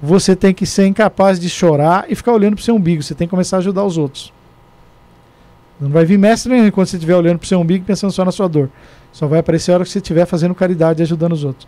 você 0.00 0.36
tem 0.36 0.54
que 0.54 0.66
ser 0.66 0.86
incapaz 0.86 1.38
de 1.40 1.48
chorar 1.48 2.06
e 2.08 2.14
ficar 2.14 2.32
olhando 2.32 2.54
para 2.54 2.62
o 2.62 2.64
seu 2.64 2.74
umbigo. 2.74 3.02
Você 3.02 3.14
tem 3.14 3.26
que 3.26 3.30
começar 3.30 3.56
a 3.56 3.60
ajudar 3.60 3.84
os 3.84 3.98
outros. 3.98 4.32
Não 5.80 5.88
vai 5.88 6.04
vir 6.04 6.18
mestre 6.18 6.52
nenhum 6.52 6.70
quando 6.70 6.88
você 6.88 6.96
estiver 6.96 7.16
olhando 7.16 7.38
para 7.38 7.46
o 7.46 7.48
seu 7.48 7.58
umbigo 7.58 7.82
e 7.82 7.86
pensando 7.86 8.12
só 8.12 8.24
na 8.24 8.30
sua 8.30 8.48
dor. 8.48 8.68
Só 9.12 9.26
vai 9.26 9.38
aparecer 9.38 9.72
a 9.72 9.74
hora 9.76 9.84
que 9.84 9.90
você 9.90 9.98
estiver 9.98 10.26
fazendo 10.26 10.54
caridade 10.54 11.00
e 11.00 11.04
ajudando 11.04 11.32
os 11.32 11.42
outros. 11.42 11.66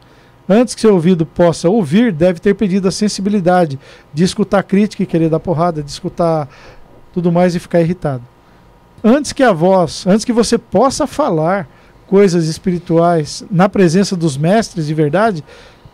Antes 0.49 0.75
que 0.75 0.81
seu 0.81 0.93
ouvido 0.93 1.25
possa 1.25 1.69
ouvir, 1.71 2.13
deve 2.13 2.39
ter 2.39 2.55
perdido 2.55 2.89
a 2.89 2.91
sensibilidade 2.91 3.79
de 4.13 4.25
escutar 4.25 4.63
crítica 4.65 5.03
e 5.03 5.07
querer 5.07 5.31
dar 5.31 5.41
porrada, 5.41 5.83
de 5.83 5.91
escutar 5.91 6.49
tudo 7.13 7.33
mais 7.33 7.55
e 7.55 7.61
ficar 7.61 7.81
irritado. 7.81 8.23
Antes 9.03 9.33
que 9.33 9.43
a 9.43 9.53
voz, 9.53 10.07
antes 10.07 10.25
que 10.25 10.33
você 10.33 10.59
possa 10.59 11.07
falar 11.07 11.69
coisas 12.07 12.47
espirituais 12.47 13.45
na 13.51 13.69
presença 13.69 14.15
dos 14.15 14.37
mestres 14.37 14.87
de 14.87 14.95
verdade, 14.95 15.43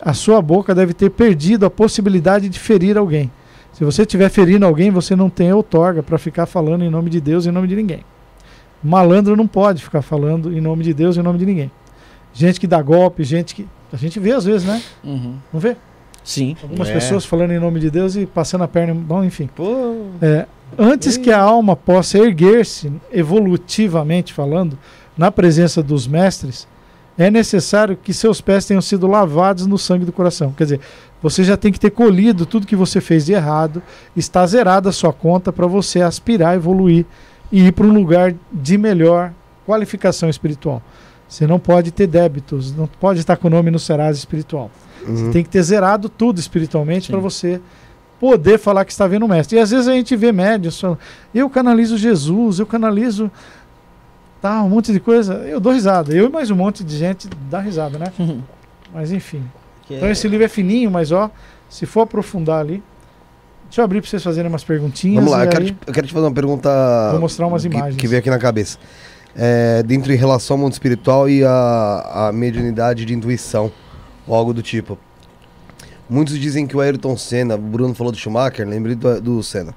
a 0.01 0.13
sua 0.13 0.41
boca 0.41 0.75
deve 0.75 0.93
ter 0.93 1.09
perdido 1.09 1.65
a 1.65 1.69
possibilidade 1.69 2.49
de 2.49 2.59
ferir 2.59 2.97
alguém. 2.97 3.31
Se 3.79 3.85
você 3.85 4.01
estiver 4.01 4.27
ferindo 4.29 4.65
alguém, 4.65 4.91
você 4.91 5.15
não 5.15 5.29
tem 5.29 5.53
outorga 5.53 6.03
para 6.03 6.17
ficar 6.17 6.45
falando 6.45 6.83
em 6.83 6.89
nome 6.89 7.09
de 7.09 7.21
Deus, 7.21 7.45
em 7.47 7.51
nome 7.51 7.65
de 7.65 7.77
ninguém. 7.77 8.01
Malandro 8.83 9.37
não 9.37 9.47
pode 9.47 9.81
ficar 9.81 10.01
falando 10.01 10.51
em 10.51 10.59
nome 10.59 10.83
de 10.83 10.93
Deus, 10.93 11.15
em 11.15 11.21
nome 11.21 11.39
de 11.39 11.45
ninguém. 11.45 11.71
Gente 12.33 12.59
que 12.59 12.67
dá 12.67 12.81
golpe, 12.81 13.23
gente 13.23 13.55
que. 13.55 13.65
A 13.93 13.95
gente 13.95 14.19
vê 14.19 14.33
às 14.33 14.43
vezes, 14.43 14.67
né? 14.67 14.81
Uhum. 15.01 15.35
Não 15.53 15.61
vê? 15.61 15.77
Sim. 16.25 16.57
Algumas 16.61 16.89
É. 16.89 16.93
pessoas 16.93 17.23
falando 17.23 17.51
em 17.51 17.59
nome 17.59 17.79
de 17.79 17.89
Deus 17.89 18.17
e 18.17 18.25
passando 18.25 18.65
a 18.65 18.67
perna. 18.67 18.93
Bom, 18.93 19.23
enfim. 19.23 19.49
Pô, 19.55 19.95
É, 20.21 20.45
antes 20.77 21.15
que 21.15 21.31
a 21.31 21.39
alma 21.39 21.73
possa 21.73 22.17
erguer-se, 22.17 22.91
evolutivamente 23.13 24.33
falando, 24.33 24.77
na 25.17 25.31
presença 25.31 25.81
dos 25.81 26.05
mestres, 26.05 26.67
é 27.19 27.29
necessário 27.29 27.97
que 27.97 28.13
seus 28.13 28.39
pés 28.39 28.65
tenham 28.65 28.81
sido 28.81 29.05
lavados 29.05 29.67
no 29.67 29.77
sangue 29.77 30.05
do 30.05 30.11
coração. 30.13 30.53
Quer 30.55 30.63
dizer, 30.63 30.79
você 31.21 31.43
já 31.43 31.57
tem 31.57 31.69
que 31.69 31.79
ter 31.79 31.89
colhido 31.91 32.45
tudo 32.45 32.65
que 32.65 32.77
você 32.77 33.01
fez 33.01 33.25
de 33.25 33.33
errado, 33.33 33.83
está 34.15 34.47
zerada 34.47 34.87
a 34.87 34.93
sua 34.93 35.11
conta 35.11 35.51
para 35.51 35.67
você 35.67 36.01
aspirar, 36.01 36.55
evoluir 36.55 37.05
e 37.51 37.67
ir 37.67 37.73
para 37.73 37.85
um 37.85 37.93
lugar 37.93 38.33
de 38.51 38.77
melhor 38.77 39.33
qualificação 39.65 40.29
espiritual. 40.29 40.81
Você 41.27 41.45
não 41.45 41.59
pode 41.59 41.91
ter 41.91 42.07
débitos, 42.07 42.73
não 42.73 42.87
pode 42.87 43.19
estar 43.19 43.35
com 43.35 43.49
o 43.49 43.51
nome 43.51 43.69
no 43.69 43.77
Serasa 43.79 44.17
espiritual. 44.17 44.71
Você 45.05 45.23
Uhum. 45.25 45.31
tem 45.31 45.43
que 45.43 45.49
ter 45.49 45.61
zerado 45.61 46.07
tudo 46.07 46.39
espiritualmente 46.39 47.11
para 47.11 47.19
você 47.19 47.59
poder 48.19 48.57
falar 48.59 48.83
que 48.85 48.91
está 48.91 49.07
vendo 49.07 49.25
o 49.25 49.29
mestre. 49.29 49.57
E 49.57 49.61
às 49.61 49.71
vezes 49.71 49.87
a 49.87 49.93
gente 49.93 50.15
vê 50.15 50.31
médios 50.31 50.79
falando, 50.79 50.99
eu 51.35 51.49
canalizo 51.49 51.97
Jesus, 51.97 52.59
eu 52.59 52.65
canalizo 52.65 53.29
tá, 54.41 54.63
um 54.63 54.69
monte 54.69 54.91
de 54.91 54.99
coisa. 54.99 55.33
Eu 55.35 55.59
dou 55.59 55.73
risada. 55.73 56.13
Eu 56.13 56.27
e 56.27 56.29
mais 56.29 56.49
um 56.51 56.55
monte 56.55 56.83
de 56.83 56.97
gente 56.97 57.27
dá 57.49 57.59
risada, 57.59 57.97
né? 57.97 58.11
Mas 58.93 59.11
enfim. 59.11 59.43
Então 59.89 60.09
esse 60.09 60.27
livro 60.27 60.45
é 60.45 60.47
fininho, 60.47 60.91
mas 60.91 61.11
ó, 61.11 61.29
se 61.69 61.85
for 61.85 62.01
aprofundar 62.01 62.59
ali. 62.59 62.83
Deixa 63.65 63.81
eu 63.81 63.85
abrir 63.85 64.01
para 64.01 64.09
vocês 64.09 64.23
fazerem 64.23 64.49
umas 64.49 64.63
perguntinhas. 64.63 65.23
Vamos 65.23 65.31
lá, 65.31 65.43
e 65.43 65.45
eu 65.45 65.49
quero, 65.51 65.63
aí 65.63 65.71
te, 65.71 65.77
eu 65.85 65.93
quero 65.93 66.07
te 66.07 66.13
fazer 66.13 66.25
uma 66.25 66.33
pergunta. 66.33 66.69
Vou 67.11 67.19
mostrar 67.19 67.45
umas 67.45 67.61
que- 67.61 67.67
imagens. 67.67 67.95
Que, 67.97 68.07
veio 68.07 68.19
aqui 68.19 68.29
na 68.29 68.39
cabeça. 68.39 68.79
É, 69.35 69.83
dentro 69.83 70.11
em 70.11 70.15
relação 70.15 70.55
ao 70.55 70.61
mundo 70.61 70.73
espiritual 70.73 71.29
e 71.29 71.43
a, 71.43 72.29
a 72.29 72.31
mediunidade 72.31 73.05
de 73.05 73.13
intuição, 73.13 73.71
ou 74.27 74.35
algo 74.35 74.53
do 74.55 74.63
tipo. 74.63 74.97
Muitos 76.09 76.39
dizem 76.39 76.65
que 76.65 76.75
o 76.75 76.81
Ayrton 76.81 77.15
Senna, 77.15 77.53
o 77.53 77.59
Bruno 77.59 77.93
falou 77.93 78.11
do 78.11 78.17
Schumacher, 78.17 78.67
lembrei 78.67 78.95
do, 78.95 79.21
do 79.21 79.43
Senna. 79.43 79.75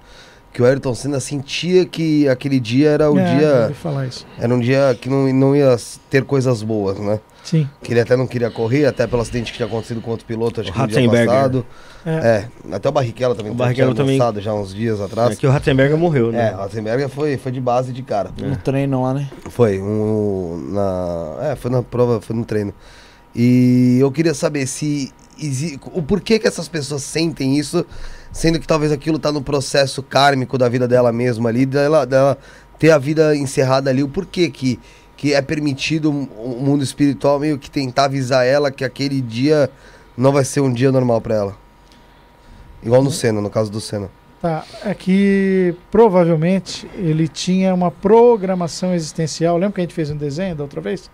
Que 0.52 0.60
o 0.60 0.66
Ayrton 0.66 0.94
Senna 0.94 1.18
sentia 1.18 1.86
que 1.86 2.28
aquele 2.28 2.60
dia 2.60 2.90
era 2.90 3.10
o 3.10 3.18
É, 3.18 3.36
dia. 3.36 3.74
falar 3.82 4.06
isso. 4.06 4.26
Era 4.38 4.54
um 4.54 4.60
dia 4.60 4.96
que 5.00 5.08
não, 5.08 5.32
não 5.32 5.56
ia 5.56 5.76
ter 6.10 6.24
coisas 6.24 6.62
boas, 6.62 6.98
né? 6.98 7.18
Sim. 7.42 7.66
Que 7.82 7.92
ele 7.92 8.00
até 8.00 8.16
não 8.16 8.26
queria 8.26 8.50
correr, 8.50 8.84
até 8.86 9.06
pelo 9.06 9.22
acidente 9.22 9.50
que 9.50 9.56
tinha 9.56 9.66
acontecido 9.66 10.00
com 10.00 10.10
outro 10.10 10.26
piloto, 10.26 10.60
acho 10.60 10.70
O 10.70 10.72
que 10.72 10.78
no 10.78 10.86
dia 10.86 11.08
passado. 11.26 11.66
É. 12.04 12.10
É, 12.70 12.74
até 12.76 12.88
o 12.88 12.92
Barrichello 12.92 13.34
também 13.34 13.50
O 13.50 13.54
Barrichello 13.54 13.94
também- 13.94 14.18
já 14.40 14.52
uns 14.54 14.74
dias 14.74 15.00
atrás. 15.00 15.32
é 15.32 15.36
que 15.36 15.46
o 15.46 15.50
Ratzenberger 15.50 15.96
morreu, 15.96 16.28
É, 16.28 16.32
né? 16.32 16.54
o 16.54 16.58
Ratzenberger 16.58 17.08
foi, 17.08 17.36
foi 17.38 17.50
de 17.50 17.60
base 17.60 17.92
de 17.92 18.02
cara. 18.02 18.30
No 18.36 18.56
treino 18.56 19.02
lá, 19.02 19.14
né? 19.14 19.28
Foi, 19.50 19.80
um, 19.80 20.68
na, 20.70 21.50
é, 21.50 21.56
foi 21.56 21.70
na 21.70 21.82
prova, 21.82 22.20
foi 22.20 22.36
no 22.36 22.44
treino. 22.44 22.72
E 23.34 23.96
eu 24.00 24.10
queria 24.12 24.34
saber 24.34 24.66
se 24.66 25.10
o 25.94 26.02
porquê 26.02 26.38
que 26.38 26.46
essas 26.46 26.68
pessoas 26.68 27.02
sentem 27.02 27.56
isso, 27.58 27.84
sendo 28.32 28.58
que 28.58 28.66
talvez 28.66 28.90
aquilo 28.90 29.18
tá 29.18 29.30
no 29.30 29.42
processo 29.42 30.02
kármico 30.02 30.56
da 30.56 30.68
vida 30.68 30.88
dela 30.88 31.12
mesma 31.12 31.50
ali, 31.50 31.66
dela, 31.66 32.06
dela 32.06 32.38
ter 32.78 32.90
a 32.90 32.98
vida 32.98 33.36
encerrada 33.36 33.90
ali, 33.90 34.02
o 34.02 34.08
porquê 34.08 34.50
que, 34.50 34.80
que 35.16 35.34
é 35.34 35.42
permitido 35.42 36.10
o 36.10 36.58
mundo 36.60 36.82
espiritual 36.82 37.38
meio 37.38 37.58
que 37.58 37.70
tentar 37.70 38.06
avisar 38.06 38.46
ela 38.46 38.70
que 38.70 38.84
aquele 38.84 39.20
dia 39.20 39.70
não 40.16 40.32
vai 40.32 40.44
ser 40.44 40.60
um 40.60 40.72
dia 40.72 40.90
normal 40.90 41.20
pra 41.20 41.34
ela. 41.34 41.56
Igual 42.82 43.02
no 43.02 43.10
Senna, 43.10 43.40
no 43.40 43.50
caso 43.50 43.70
do 43.70 43.80
Senna. 43.80 44.10
Tá, 44.40 44.64
é 44.84 44.92
que 44.92 45.72
provavelmente 45.88 46.90
ele 46.96 47.28
tinha 47.28 47.72
uma 47.72 47.92
programação 47.92 48.92
existencial. 48.92 49.56
Lembra 49.56 49.74
que 49.74 49.80
a 49.80 49.84
gente 49.84 49.94
fez 49.94 50.10
um 50.10 50.16
desenho 50.16 50.56
da 50.56 50.64
outra 50.64 50.80
vez? 50.80 51.08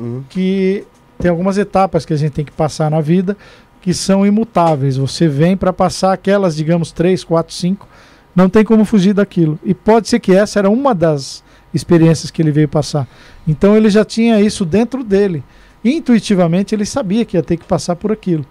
Uhum. 0.00 0.24
Que 0.30 0.86
tem 1.18 1.30
algumas 1.30 1.58
etapas 1.58 2.06
que 2.06 2.14
a 2.14 2.16
gente 2.16 2.32
tem 2.32 2.44
que 2.46 2.52
passar 2.52 2.90
na 2.90 3.02
vida 3.02 3.36
que 3.82 3.92
são 3.92 4.24
imutáveis. 4.24 4.96
Você 4.96 5.28
vem 5.28 5.56
para 5.56 5.72
passar 5.72 6.12
aquelas, 6.12 6.56
digamos, 6.56 6.92
três, 6.92 7.24
quatro, 7.24 7.52
cinco, 7.52 7.86
não 8.34 8.48
tem 8.48 8.64
como 8.64 8.84
fugir 8.84 9.12
daquilo. 9.12 9.58
E 9.64 9.74
pode 9.74 10.08
ser 10.08 10.20
que 10.20 10.32
essa 10.32 10.60
era 10.60 10.70
uma 10.70 10.94
das 10.94 11.42
experiências 11.74 12.30
que 12.30 12.40
ele 12.40 12.52
veio 12.52 12.68
passar. 12.68 13.06
Então 13.46 13.76
ele 13.76 13.90
já 13.90 14.04
tinha 14.04 14.40
isso 14.40 14.64
dentro 14.64 15.02
dele. 15.02 15.42
Intuitivamente 15.84 16.74
ele 16.74 16.86
sabia 16.86 17.24
que 17.24 17.36
ia 17.36 17.42
ter 17.42 17.56
que 17.56 17.64
passar 17.64 17.96
por 17.96 18.12
aquilo. 18.12 18.46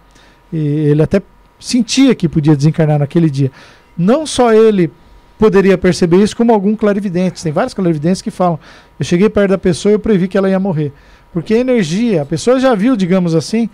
E 0.52 0.58
ele 0.58 1.02
até 1.02 1.22
sentia 1.60 2.14
que 2.14 2.28
podia 2.28 2.56
desencarnar 2.56 3.00
naquele 3.00 3.30
dia. 3.30 3.52
Não 3.98 4.28
só 4.28 4.54
ele 4.54 4.92
poderia 5.40 5.78
perceber 5.78 6.18
isso, 6.18 6.36
como 6.36 6.52
algum 6.52 6.76
clarividente. 6.76 7.42
Tem 7.42 7.54
vários 7.54 7.74
clarividentes 7.74 8.22
que 8.22 8.30
falam: 8.30 8.60
eu 9.00 9.06
cheguei 9.06 9.30
perto 9.30 9.52
da 9.52 9.58
pessoa 9.58 9.92
e 9.92 9.96
eu 9.96 10.00
previ 10.00 10.28
que 10.28 10.38
ela 10.38 10.50
ia 10.50 10.60
morrer. 10.60 10.92
Porque 11.32 11.54
a 11.54 11.58
energia, 11.58 12.24
a 12.24 12.26
pessoa 12.26 12.60
já 12.60 12.76
viu, 12.76 12.98
digamos 12.98 13.34
assim, 13.34 13.70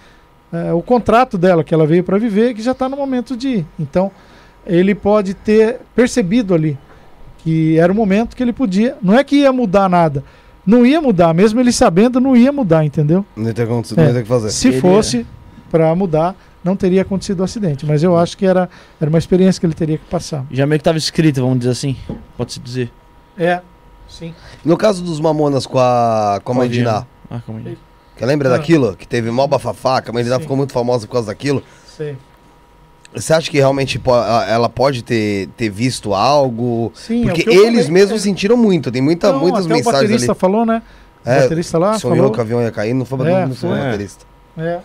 é, 0.52 0.74
o 0.74 0.82
contrato 0.82 1.38
dela 1.38 1.64
que 1.64 1.74
ela 1.74 1.86
veio 1.86 2.04
para 2.04 2.18
viver, 2.18 2.54
que 2.54 2.62
já 2.62 2.72
está 2.72 2.88
no 2.88 2.96
momento 2.98 3.36
de 3.36 3.48
ir. 3.50 3.66
Então, 3.80 4.12
ele 4.66 4.94
pode 4.96 5.34
ter 5.34 5.80
percebido 5.96 6.54
ali 6.54 6.78
que 7.40 7.78
era 7.80 7.92
o 7.92 7.96
momento 7.96 8.36
que 8.36 8.44
ele 8.44 8.52
podia. 8.54 8.98
Não 9.02 9.14
é 9.18 9.24
que 9.24 9.38
ia 9.38 9.52
mudar 9.54 9.88
nada. 9.90 10.24
Não 10.66 10.86
ia 10.86 11.00
mudar, 11.00 11.34
mesmo 11.34 11.60
ele 11.62 11.72
sabendo, 11.72 12.20
não 12.20 12.36
ia 12.36 12.52
mudar, 12.52 12.84
entendeu? 12.84 13.26
Não 13.36 13.46
ia 13.48 13.54
ter, 13.54 13.64
acontecido, 13.64 14.00
É. 14.00 14.02
não 14.02 14.10
ia 14.10 14.16
ter 14.16 14.24
que 14.24 14.28
fazer. 14.28 14.50
Se 14.50 14.68
Ele 14.68 14.82
fosse 14.82 15.26
para 15.72 15.96
mudar, 15.96 16.36
não 16.62 16.76
teria 16.76 17.04
acontecido 17.04 17.40
o 17.40 17.44
acidente. 17.44 17.86
Mas 17.86 18.04
eu 18.04 18.18
acho 18.18 18.38
que 18.38 18.46
era, 18.46 18.70
era 19.00 19.10
uma 19.10 19.18
experiência 19.20 19.60
que 19.62 19.66
ele 19.66 19.74
teria 19.74 19.98
que 19.98 20.06
passar. 20.08 20.46
Já 20.52 20.66
meio 20.66 20.78
que 20.80 20.84
tava 20.84 20.98
escrito, 20.98 21.40
vamos 21.40 21.60
dizer 21.60 21.72
assim. 21.72 21.96
Pode-se 22.36 22.60
dizer. 22.60 22.92
É, 23.38 23.62
sim. 24.10 24.34
No 24.66 24.76
caso 24.76 25.02
dos 25.02 25.22
Mamonas 25.22 25.66
com 25.66 25.80
a, 25.80 26.42
com 26.44 26.52
a 26.62 26.66
Ná, 26.66 27.06
Ah, 27.32 27.40
como 27.46 27.60
é? 27.60 27.76
Que 28.18 28.26
lembra 28.26 28.50
Ah. 28.50 28.58
daquilo? 28.58 28.96
Que 28.96 29.08
teve 29.08 29.30
mó 29.32 29.46
bafafá, 29.48 30.02
que 30.02 30.10
a 30.10 30.14
mãe 30.14 30.24
de 30.24 30.30
Ná 30.30 30.36
Sim. 30.38 30.42
ficou 30.42 30.58
muito 30.58 30.74
famosa 30.74 31.06
por 31.08 31.14
causa 31.14 31.28
daquilo. 31.28 31.62
Sei. 31.96 32.16
Você 33.16 33.34
acha 33.34 33.50
que 33.50 33.58
realmente 33.58 34.00
ela 34.48 34.70
pode 34.70 35.02
ter, 35.04 35.48
ter 35.58 35.70
visto 35.70 36.14
algo? 36.14 36.92
Sim, 36.94 37.22
é 37.22 37.24
o 37.24 37.28
Porque 37.28 37.44
que 37.44 37.50
eu 37.50 37.66
eles 37.66 37.86
falei, 37.88 37.92
mesmos 38.02 38.22
é. 38.22 38.24
sentiram 38.24 38.58
muito, 38.58 38.92
tem 38.92 39.02
muita, 39.02 39.32
Não, 39.32 39.40
muitas 39.40 39.66
até 39.66 39.74
o 39.74 39.78
mensagens 39.78 40.02
baterista 40.04 40.32
ali. 40.34 40.40
falou, 40.40 40.66
né? 40.66 40.82
O 41.26 41.30
É, 41.30 41.42
baterista 41.42 41.78
lá 41.78 41.98
sonhou 41.98 42.18
falou. 42.18 42.32
que 42.32 42.38
o 42.38 42.42
avião 42.42 42.62
ia 42.62 42.72
cair, 42.72 42.94
não 42.94 43.06
foi, 43.06 43.32
É, 43.32 43.46
não 43.46 43.56
foi 43.56 43.70
o 43.70 43.76
baterista. 43.76 44.26
É, 44.58 44.80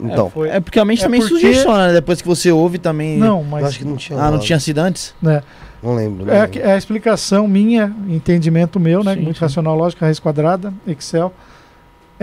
Então, 0.00 0.28
foi. 0.30 0.48
É 0.48 0.58
porque 0.60 0.78
a 0.80 0.84
mente 0.84 1.00
É 1.00 1.04
também 1.04 1.20
porque- 1.20 1.34
sugestiona, 1.36 1.86
né? 1.88 1.92
Depois 1.94 2.20
que 2.20 2.26
você 2.28 2.50
ouve 2.50 2.78
também. 2.78 3.16
Não, 3.18 3.38
eu 3.38 3.44
mas 3.44 3.64
acho 3.66 3.78
que 3.78 3.84
não 3.84 3.96
tinha. 3.96 4.18
Ah, 4.18 4.22
não 4.22 4.26
rolado. 4.30 4.44
tinha 4.44 4.58
sido 4.60 4.78
antes? 4.78 5.14
né, 5.22 5.42
Não 5.82 5.94
lembro. 5.94 6.26
não 6.26 6.32
é, 6.32 6.36
lembro. 6.40 6.50
que- 6.50 6.58
é 6.60 6.72
a 6.72 6.76
explicação 6.76 7.46
minha, 7.46 7.94
entendimento 8.08 8.80
meu, 8.80 9.04
né? 9.04 9.14
Sim, 9.14 9.20
muito 9.20 9.38
sim. 9.38 9.44
racional, 9.44 9.76
lógica, 9.76 10.04
raiz 10.04 10.18
quadrada, 10.18 10.74
Excel. 10.86 11.32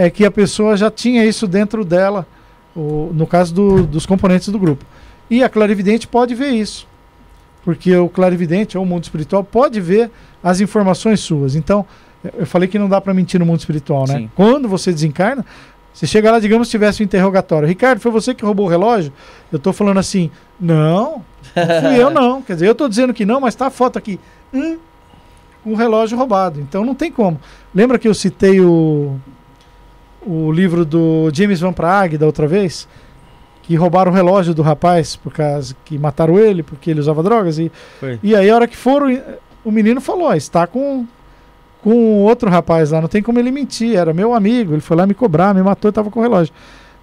É 0.02 0.10
que 0.10 0.24
a 0.24 0.32
pessoa 0.32 0.78
já 0.78 0.90
tinha 0.90 1.26
isso 1.26 1.46
dentro 1.48 1.84
dela, 1.84 2.26
o- 2.76 3.12
no 3.14 3.28
caso 3.28 3.54
do- 3.54 3.86
dos 3.86 4.06
componentes 4.06 4.48
do 4.50 4.58
grupo. 4.58 4.86
E 5.30 5.44
a 5.44 5.50
clarividente 5.50 6.08
pode 6.08 6.34
ver 6.34 6.52
isso. 6.52 6.88
Porque 7.66 7.94
o 7.96 8.08
clarividente, 8.08 8.78
ou 8.78 8.84
o 8.84 8.88
mundo 8.88 9.04
espiritual, 9.04 9.44
pode 9.44 9.82
ver 9.82 10.10
as 10.42 10.62
informações 10.62 11.20
suas. 11.20 11.54
Então, 11.56 11.86
eu- 12.38 12.46
falei 12.46 12.68
que 12.70 12.80
não 12.80 12.88
dá 12.88 13.02
para 13.02 13.14
mentir 13.14 13.40
no 13.40 13.46
mundo 13.46 13.60
espiritual, 13.60 14.06
né? 14.08 14.20
Sim. 14.20 14.32
Quando 14.36 14.70
você 14.70 14.92
desencarna, 14.94 15.46
você 15.94 16.08
chega 16.08 16.32
lá, 16.32 16.40
digamos, 16.40 16.68
se 16.70 16.72
tivesse 16.72 17.04
um 17.04 17.06
interrogatório. 17.06 17.68
Ricardo, 17.68 18.00
foi 18.00 18.10
você 18.12 18.34
que 18.34 18.46
roubou 18.46 18.68
o 18.68 18.70
relógio? 18.70 19.12
Eu 19.52 19.60
tô 19.60 19.74
falando 19.74 19.98
assim, 19.98 20.32
não, 20.60 21.22
não 21.56 21.82
fui 21.82 22.02
eu 22.02 22.10
não. 22.10 22.42
Quer 22.44 22.54
dizer, 22.54 22.68
eu 22.70 22.76
tô 22.76 22.88
dizendo 22.88 23.14
que 23.14 23.26
não, 23.26 23.42
mas 23.42 23.54
tá 23.54 23.68
a 23.68 23.70
foto 23.70 23.98
aqui. 24.00 24.18
Hum, 24.54 24.78
um 25.66 25.76
relógio 25.76 26.18
roubado. 26.18 26.62
Então 26.62 26.86
não 26.86 26.96
tem 26.96 27.12
como. 27.12 27.38
Lembra 27.76 28.00
que 28.00 28.08
eu 28.08 28.14
citei 28.14 28.62
o, 28.62 29.20
o 30.26 30.52
livro 30.52 30.86
do 30.86 31.30
James 31.34 31.60
Van 31.60 31.74
Prague 31.74 32.18
da 32.18 32.26
outra 32.26 32.48
vez? 32.48 32.88
Que 33.64 33.76
roubaram 33.76 34.12
o 34.12 34.16
relógio 34.16 34.54
do 34.54 34.62
rapaz 34.62 35.16
por 35.16 35.32
causa 35.32 35.76
que 35.86 35.98
mataram 35.98 36.40
ele, 36.40 36.64
porque 36.64 36.90
ele 36.90 37.00
usava 37.00 37.22
drogas. 37.22 37.60
E, 37.60 37.72
Foi. 38.00 38.20
e 38.24 38.36
aí, 38.36 38.50
a 38.50 38.56
hora 38.56 38.68
que 38.68 38.76
foram, 38.76 39.22
o 39.64 39.72
menino 39.72 40.02
falou: 40.02 40.34
está 40.34 40.66
com, 40.66 41.06
com 41.84 42.24
outro 42.24 42.50
rapaz 42.50 42.92
lá, 42.92 43.00
não 43.00 43.08
tem 43.08 43.22
como 43.22 43.38
ele 43.40 43.52
mentir. 43.52 43.96
Era 43.96 44.14
meu 44.14 44.34
amigo, 44.34 44.74
ele 44.74 44.82
foi 44.82 44.98
lá 44.98 45.06
me 45.06 45.14
cobrar, 45.14 45.54
me 45.54 45.62
matou 45.62 45.90
e 45.90 45.92
estava 45.92 46.10
com 46.10 46.20
o 46.20 46.24
relógio. 46.24 46.54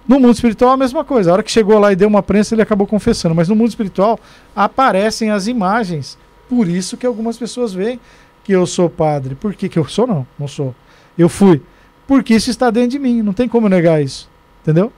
No 0.07 0.19
mundo 0.19 0.35
espiritual, 0.35 0.71
a 0.71 0.77
mesma 0.77 1.03
coisa. 1.03 1.29
A 1.29 1.33
hora 1.33 1.43
que 1.43 1.51
chegou 1.51 1.77
lá 1.79 1.91
e 1.91 1.95
deu 1.95 2.07
uma 2.07 2.23
prensa, 2.23 2.55
ele 2.55 2.61
acabou 2.61 2.87
confessando. 2.87 3.35
Mas 3.35 3.49
no 3.49 3.55
mundo 3.55 3.69
espiritual, 3.69 4.17
aparecem 4.55 5.31
as 5.31 5.47
imagens. 5.47 6.17
Por 6.47 6.67
isso 6.67 6.95
que 6.95 7.05
algumas 7.05 7.37
pessoas 7.37 7.73
veem 7.73 7.99
que 8.43 8.53
eu 8.53 8.65
sou 8.65 8.89
padre. 8.89 9.35
Por 9.35 9.53
que, 9.53 9.67
que 9.67 9.77
eu 9.77 9.85
sou? 9.85 10.07
Não, 10.07 10.25
não 10.39 10.47
sou. 10.47 10.73
Eu 11.17 11.27
fui. 11.27 11.61
Porque 12.07 12.33
isso 12.33 12.49
está 12.49 12.69
dentro 12.69 12.91
de 12.91 12.99
mim. 12.99 13.21
Não 13.21 13.33
tem 13.33 13.47
como 13.47 13.67
negar 13.67 14.01
isso. 14.01 14.29
Entendeu? 14.63 14.91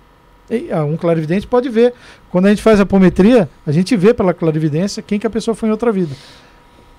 E, 0.49 0.72
ah, 0.72 0.84
um 0.84 0.98
clarividente 0.98 1.45
pode 1.45 1.69
ver. 1.69 1.94
Quando 2.31 2.48
a 2.48 2.49
gente 2.49 2.61
faz 2.61 2.80
a 2.80 2.84
apometria, 2.84 3.49
a 3.65 3.72
gente 3.72 3.95
vê 3.95 4.14
pela 4.14 4.34
clarividência 4.34 5.02
quem 5.02 5.19
que 5.19 5.27
a 5.27 5.30
pessoa 5.30 5.53
foi 5.56 5.69
em 5.69 5.72
outra 5.72 5.91
vida. 5.91 6.15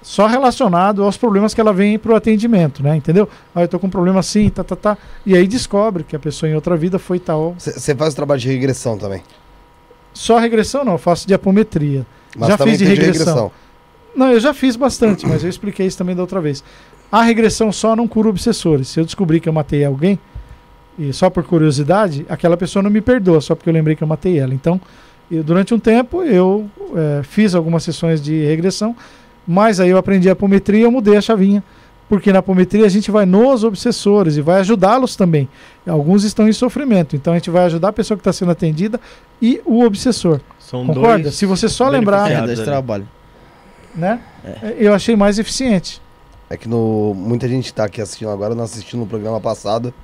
Só 0.02 0.26
relacionado 0.26 1.04
aos 1.04 1.16
problemas 1.16 1.52
que 1.52 1.60
ela 1.60 1.72
vem 1.72 1.98
para 1.98 2.12
o 2.12 2.16
atendimento, 2.16 2.82
né? 2.82 2.96
Entendeu? 2.96 3.28
Ah, 3.54 3.62
eu 3.62 3.68
tô 3.68 3.78
com 3.78 3.86
um 3.86 3.90
problema 3.90 4.20
assim, 4.20 4.48
tá, 4.48 4.64
tá, 4.64 4.74
tá. 4.74 4.98
E 5.26 5.36
aí 5.36 5.46
descobre 5.46 6.04
que 6.04 6.16
a 6.16 6.18
pessoa 6.18 6.48
em 6.48 6.54
outra 6.54 6.76
vida 6.76 6.98
foi 6.98 7.18
tal. 7.18 7.54
Você 7.58 7.94
faz 7.94 8.14
o 8.14 8.16
trabalho 8.16 8.40
de 8.40 8.48
regressão 8.48 8.96
também. 8.96 9.22
Só 10.14 10.38
regressão 10.38 10.84
não, 10.84 10.92
eu 10.92 10.98
faço 10.98 11.26
de 11.26 11.34
apometria. 11.34 12.06
Mas 12.36 12.48
Já 12.48 12.58
fiz 12.58 12.78
de 12.78 12.86
tem 12.86 12.94
regressão. 12.94 13.52
Não, 14.14 14.32
eu 14.32 14.40
já 14.40 14.52
fiz 14.52 14.74
bastante, 14.74 15.26
mas 15.26 15.44
eu 15.44 15.50
expliquei 15.50 15.86
isso 15.86 15.98
também 15.98 16.16
da 16.16 16.22
outra 16.22 16.40
vez. 16.40 16.64
A 17.10 17.22
regressão 17.22 17.72
só 17.72 17.96
não 17.96 18.06
cura 18.06 18.28
obsessores. 18.28 18.88
Se 18.88 19.00
eu 19.00 19.04
descobrir 19.04 19.40
que 19.40 19.48
eu 19.48 19.52
matei 19.52 19.84
alguém, 19.84 20.18
e 20.98 21.12
só 21.12 21.28
por 21.30 21.42
curiosidade, 21.44 22.24
aquela 22.28 22.56
pessoa 22.56 22.82
não 22.82 22.90
me 22.90 23.00
perdoa, 23.00 23.40
só 23.40 23.54
porque 23.54 23.68
eu 23.68 23.74
lembrei 23.74 23.96
que 23.96 24.02
eu 24.02 24.08
matei 24.08 24.38
ela. 24.38 24.52
Então, 24.54 24.80
eu- 25.30 25.42
durante 25.42 25.72
um 25.74 25.78
tempo, 25.78 26.22
eu 26.22 26.68
eh, 26.96 27.20
fiz 27.22 27.54
algumas 27.54 27.82
sessões 27.82 28.20
de 28.22 28.44
regressão, 28.44 28.94
mas 29.46 29.80
aí 29.80 29.88
eu 29.90 29.98
aprendi 29.98 30.28
a 30.28 30.32
apometria 30.32 30.80
e 30.80 30.82
eu 30.82 30.90
mudei 30.90 31.16
a 31.16 31.20
chavinha. 31.20 31.62
Porque 32.08 32.32
na 32.32 32.40
apometria 32.40 32.84
a 32.86 32.88
gente 32.88 33.08
vai 33.08 33.24
nos 33.24 33.62
obsessores 33.62 34.36
e 34.36 34.40
vai 34.42 34.58
ajudá-los 34.60 35.14
também. 35.14 35.48
Alguns 35.86 36.24
estão 36.24 36.48
em 36.48 36.52
sofrimento, 36.52 37.14
então 37.14 37.32
a 37.32 37.36
gente 37.36 37.50
vai 37.50 37.64
ajudar 37.66 37.88
a 37.88 37.92
pessoa 37.92 38.18
que 38.18 38.20
está 38.20 38.32
sendo 38.32 38.50
atendida 38.50 39.00
e 39.40 39.60
o 39.64 39.84
obsessor. 39.84 40.40
São 40.58 40.84
Concorda? 40.86 41.22
dois 41.22 41.34
Se 41.36 41.46
você 41.46 41.68
só 41.68 41.88
lembrar, 41.88 42.28
É, 42.30 42.44
desse 42.46 42.64
trabalho. 42.64 43.08
né? 43.94 44.18
Eu 44.76 44.92
achei 44.92 45.14
mais 45.14 45.38
eficiente. 45.38 46.02
É 46.50 46.56
que 46.56 46.68
no, 46.68 47.14
muita 47.14 47.48
gente 47.48 47.72
tá 47.72 47.84
aqui 47.84 48.00
assistindo 48.00 48.28
agora, 48.30 48.54
não 48.56 48.64
assistiu 48.64 48.98
no 48.98 49.06
programa 49.06 49.40
passado. 49.40 49.94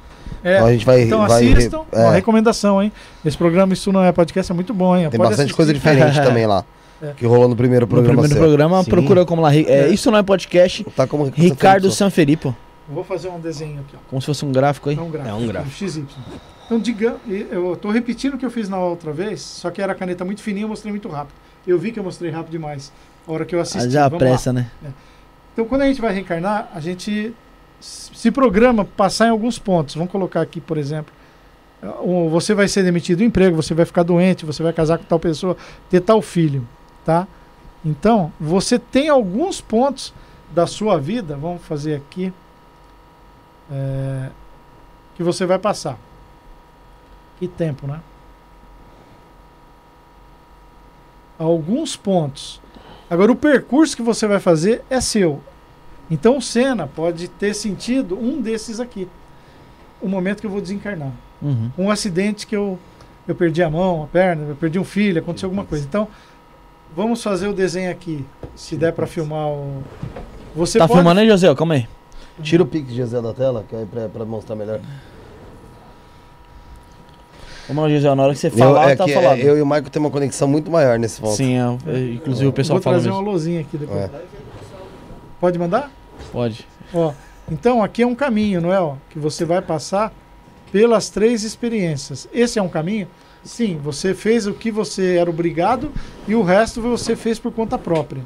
É, 0.44 0.54
Então 0.54 0.66
a 0.66 0.72
gente 0.72 0.86
vai. 0.86 1.02
então 1.02 1.26
vai 1.26 1.52
assistam. 1.52 1.82
é, 1.92 2.00
Uma 2.02 2.12
recomendação, 2.12 2.80
hein? 2.82 2.92
Esse 3.24 3.36
programa 3.36 3.72
Isso 3.72 3.90
Não 3.92 4.02
É 4.02 4.12
Podcast 4.12 4.50
é 4.52 4.54
muito 4.54 4.72
bom, 4.72 4.96
hein? 4.96 5.02
tem 5.10 5.18
Pode 5.18 5.30
bastante 5.30 5.46
assistir. 5.46 5.56
coisa 5.56 5.74
diferente 5.74 6.14
também 6.22 6.46
lá. 6.46 6.64
É. 7.02 7.12
Que 7.16 7.26
rolou 7.26 7.48
no 7.48 7.56
primeiro 7.56 7.84
No 7.84 7.90
programa 7.90 8.22
primeiro 8.22 8.34
seu. 8.34 8.42
programa, 8.48 8.82
Sim. 8.84 8.90
procura 8.90 9.26
como 9.26 9.42
lá. 9.42 9.54
É, 9.54 9.60
É. 9.60 9.88
Isso 9.88 10.10
não 10.10 10.18
é 10.18 10.22
podcast. 10.22 10.84
Tá 10.96 11.06
como 11.06 11.24
Ricardo 11.24 11.90
Sanfilippo. 11.90 12.48
Sanferipo. 12.50 12.56
Vou 12.88 13.02
fazer 13.02 13.28
um 13.28 13.40
desenho 13.40 13.80
aqui, 13.80 13.96
ó. 13.96 13.98
Como 14.08 14.22
se 14.22 14.26
fosse 14.26 14.44
um 14.44 14.52
gráfico 14.52 14.88
aí. 14.88 14.96
É 14.96 15.00
um 15.02 15.10
gráfico. 15.10 15.34
É 15.36 15.38
um 15.38 15.46
gráfico. 15.48 15.74
XY. 15.90 16.06
Então, 16.64 16.78
diga, 16.78 17.16
eu 17.28 17.76
tô 17.76 17.90
repetindo 17.90 18.34
o 18.34 18.38
que 18.38 18.46
eu 18.46 18.50
fiz 18.50 18.68
na 18.68 18.78
outra 18.78 19.12
vez, 19.12 19.40
só 19.40 19.70
que 19.70 19.82
era 19.82 19.94
caneta 19.94 20.24
muito 20.24 20.40
fininha, 20.42 20.64
eu 20.64 20.68
mostrei 20.68 20.92
muito 20.92 21.08
rápido. 21.08 21.34
Eu 21.66 21.78
vi 21.78 21.90
que 21.92 21.98
eu 21.98 22.04
mostrei 22.04 22.30
rápido 22.30 22.52
demais. 22.52 22.92
A 23.26 23.32
hora 23.32 23.44
que 23.44 23.54
eu 23.54 23.60
assisti. 23.60 23.86
Ah, 23.86 23.90
já 23.90 24.02
Vamos 24.08 24.22
lá. 24.22 24.28
pressa, 24.30 24.52
né? 24.52 24.70
Então, 25.56 25.64
quando 25.64 25.80
a 25.80 25.86
gente 25.86 26.02
vai 26.02 26.12
reencarnar, 26.12 26.68
a 26.74 26.80
gente 26.80 27.34
se 27.80 28.30
programa 28.30 28.84
passar 28.84 29.28
em 29.28 29.30
alguns 29.30 29.58
pontos. 29.58 29.94
Vamos 29.94 30.12
colocar 30.12 30.42
aqui, 30.42 30.60
por 30.60 30.76
exemplo, 30.76 31.14
você 32.30 32.52
vai 32.52 32.68
ser 32.68 32.82
demitido 32.82 33.18
do 33.18 33.24
emprego, 33.24 33.56
você 33.56 33.72
vai 33.72 33.86
ficar 33.86 34.02
doente, 34.02 34.44
você 34.44 34.62
vai 34.62 34.74
casar 34.74 34.98
com 34.98 35.04
tal 35.04 35.18
pessoa, 35.18 35.56
ter 35.88 36.00
tal 36.00 36.20
filho, 36.20 36.68
tá? 37.06 37.26
Então, 37.82 38.30
você 38.38 38.78
tem 38.78 39.08
alguns 39.08 39.58
pontos 39.58 40.12
da 40.54 40.66
sua 40.66 41.00
vida, 41.00 41.38
vamos 41.38 41.62
fazer 41.62 41.94
aqui, 41.94 42.30
é, 43.72 44.28
que 45.14 45.22
você 45.22 45.46
vai 45.46 45.58
passar. 45.58 45.98
Que 47.38 47.48
tempo, 47.48 47.86
né? 47.86 48.02
Alguns 51.38 51.96
pontos. 51.96 52.60
Agora, 53.08 53.30
o 53.30 53.36
percurso 53.36 53.96
que 53.96 54.02
você 54.02 54.26
vai 54.26 54.40
fazer 54.40 54.82
é 54.90 55.00
seu. 55.00 55.40
Então, 56.10 56.38
o 56.38 56.42
Senna 56.42 56.86
pode 56.86 57.28
ter 57.28 57.54
sentido 57.54 58.18
um 58.18 58.40
desses 58.40 58.80
aqui. 58.80 59.08
O 60.00 60.08
momento 60.08 60.40
que 60.40 60.46
eu 60.46 60.50
vou 60.50 60.60
desencarnar. 60.60 61.12
Uhum. 61.40 61.70
Um 61.78 61.90
acidente 61.90 62.46
que 62.46 62.56
eu, 62.56 62.78
eu 63.26 63.34
perdi 63.34 63.62
a 63.62 63.70
mão, 63.70 64.04
a 64.04 64.06
perna, 64.06 64.44
eu 64.48 64.56
perdi 64.56 64.78
um 64.78 64.84
filho, 64.84 65.20
aconteceu 65.20 65.46
alguma 65.48 65.64
coisa. 65.64 65.84
Então, 65.84 66.08
vamos 66.94 67.22
fazer 67.22 67.48
o 67.48 67.52
desenho 67.52 67.90
aqui. 67.90 68.24
Se 68.54 68.76
der 68.76 68.92
para 68.92 69.06
filmar 69.06 69.48
o. 69.48 69.82
Você 70.54 70.78
Tá 70.78 70.86
pode... 70.86 70.98
filmando 70.98 71.20
aí, 71.20 71.28
José? 71.28 71.52
Calma 71.54 71.74
aí. 71.74 71.88
Tira 72.42 72.62
o 72.62 72.66
pique 72.66 72.92
de 72.92 73.04
Zé 73.04 73.20
da 73.20 73.32
tela, 73.32 73.64
que 73.68 73.74
é 73.74 73.86
pra 74.12 74.24
mostrar 74.24 74.54
melhor. 74.56 74.80
Vamos 77.68 77.82
lá, 77.84 77.90
José, 77.90 78.14
na 78.14 78.22
hora 78.22 78.32
que 78.32 78.38
você 78.38 78.46
Eu, 78.46 78.52
falar, 78.52 78.90
é 78.90 78.96
tá 78.96 79.04
que, 79.04 79.10
é, 79.10 79.14
falado. 79.14 79.38
eu 79.38 79.58
e 79.58 79.62
o 79.62 79.66
Michael 79.66 79.90
temos 79.90 80.06
uma 80.06 80.12
conexão 80.12 80.46
muito 80.46 80.70
maior 80.70 80.98
nesse 80.98 81.20
ponto. 81.20 81.34
Sim, 81.34 81.56
é, 81.56 81.60
é, 81.86 82.12
inclusive 82.14 82.46
o 82.46 82.52
pessoal 82.52 82.76
Vou 82.76 82.82
fala 82.82 82.96
trazer 82.96 83.08
mesmo. 83.08 83.22
uma 83.22 83.30
luzinha 83.32 83.60
aqui 83.60 83.76
depois. 83.76 84.00
É. 84.00 84.10
Pode 85.40 85.58
mandar? 85.58 85.90
Pode. 86.32 86.66
Ó, 86.94 87.12
então 87.50 87.82
aqui 87.82 88.02
é 88.02 88.06
um 88.06 88.14
caminho, 88.14 88.60
não 88.60 88.72
é? 88.72 88.80
Ó, 88.80 88.94
que 89.10 89.18
você 89.18 89.44
vai 89.44 89.60
passar 89.60 90.12
pelas 90.70 91.10
três 91.10 91.42
experiências. 91.42 92.28
Esse 92.32 92.58
é 92.58 92.62
um 92.62 92.68
caminho? 92.68 93.08
Sim, 93.42 93.78
você 93.82 94.14
fez 94.14 94.46
o 94.46 94.54
que 94.54 94.70
você 94.70 95.16
era 95.16 95.30
obrigado 95.30 95.92
e 96.26 96.34
o 96.34 96.42
resto 96.42 96.80
você 96.80 97.14
fez 97.14 97.38
por 97.38 97.52
conta 97.52 97.78
própria. 97.78 98.22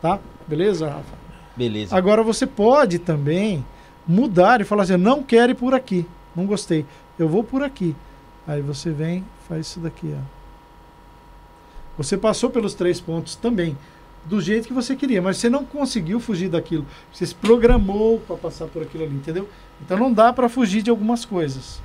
Tá? 0.00 0.18
Beleza, 0.46 0.88
Rafa? 0.88 1.18
Beleza. 1.56 1.96
Agora 1.96 2.22
você 2.22 2.46
pode 2.46 2.98
também 2.98 3.64
mudar 4.06 4.60
e 4.60 4.64
falar 4.64 4.84
assim: 4.84 4.92
eu 4.92 4.98
não 4.98 5.22
quero 5.22 5.52
ir 5.52 5.54
por 5.54 5.74
aqui, 5.74 6.06
não 6.34 6.46
gostei, 6.46 6.84
eu 7.18 7.28
vou 7.28 7.42
por 7.42 7.62
aqui. 7.62 7.94
Aí 8.48 8.62
você 8.62 8.90
vem, 8.90 9.22
faz 9.46 9.66
isso 9.66 9.78
daqui, 9.80 10.14
ó. 10.16 10.20
Você 11.98 12.16
passou 12.16 12.48
pelos 12.48 12.72
três 12.72 12.98
pontos 13.00 13.36
também, 13.36 13.76
do 14.24 14.40
jeito 14.40 14.66
que 14.66 14.72
você 14.72 14.96
queria, 14.96 15.20
mas 15.20 15.36
você 15.36 15.50
não 15.50 15.64
conseguiu 15.64 16.18
fugir 16.18 16.48
daquilo. 16.48 16.86
Você 17.12 17.26
se 17.26 17.34
programou 17.34 18.20
para 18.20 18.36
passar 18.36 18.66
por 18.66 18.82
aquilo 18.82 19.04
ali, 19.04 19.14
entendeu? 19.14 19.46
Então 19.84 19.98
não 19.98 20.10
dá 20.12 20.32
para 20.32 20.48
fugir 20.48 20.80
de 20.80 20.88
algumas 20.88 21.24
coisas. 21.26 21.80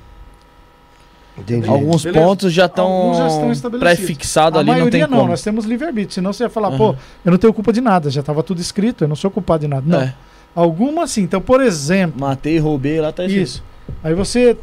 Entendi. 1.38 1.68
Alguns 1.68 2.04
Beleza? 2.04 2.26
pontos 2.26 2.54
já 2.54 2.68
estão 2.68 2.86
Alguns 2.86 3.18
já 3.18 3.28
estão 3.28 3.52
estabelecidos. 3.52 3.98
pré-fixados 3.98 4.60
ali, 4.60 4.68
não 4.68 4.74
tem 4.76 4.84
maioria 4.84 5.08
não, 5.08 5.18
como. 5.18 5.30
nós 5.32 5.42
temos 5.42 5.66
livre-arbítrio, 5.66 6.14
senão 6.14 6.32
você 6.32 6.44
ia 6.44 6.50
falar, 6.50 6.70
Aham. 6.70 6.78
pô, 6.78 6.96
eu 7.26 7.32
não 7.32 7.38
tenho 7.40 7.54
culpa 7.54 7.74
de 7.74 7.82
nada, 7.82 8.10
já 8.12 8.20
estava 8.22 8.44
tudo 8.44 8.62
escrito, 8.62 9.04
eu 9.04 9.08
não 9.08 9.16
sou 9.16 9.32
culpado 9.32 9.62
de 9.62 9.68
nada. 9.68 9.84
Não. 9.86 10.00
É, 10.02 10.14
Algumas 10.56 11.10
sim. 11.10 11.24
Então, 11.24 11.42
por 11.42 11.60
exemplo, 11.60 12.22
matei, 12.22 12.60
roubei, 12.60 13.02
lá 13.02 13.12
tá 13.12 13.26
escrito. 13.26 13.44
Isso. 13.44 13.64
Aí 14.04 14.14
você 14.14 14.56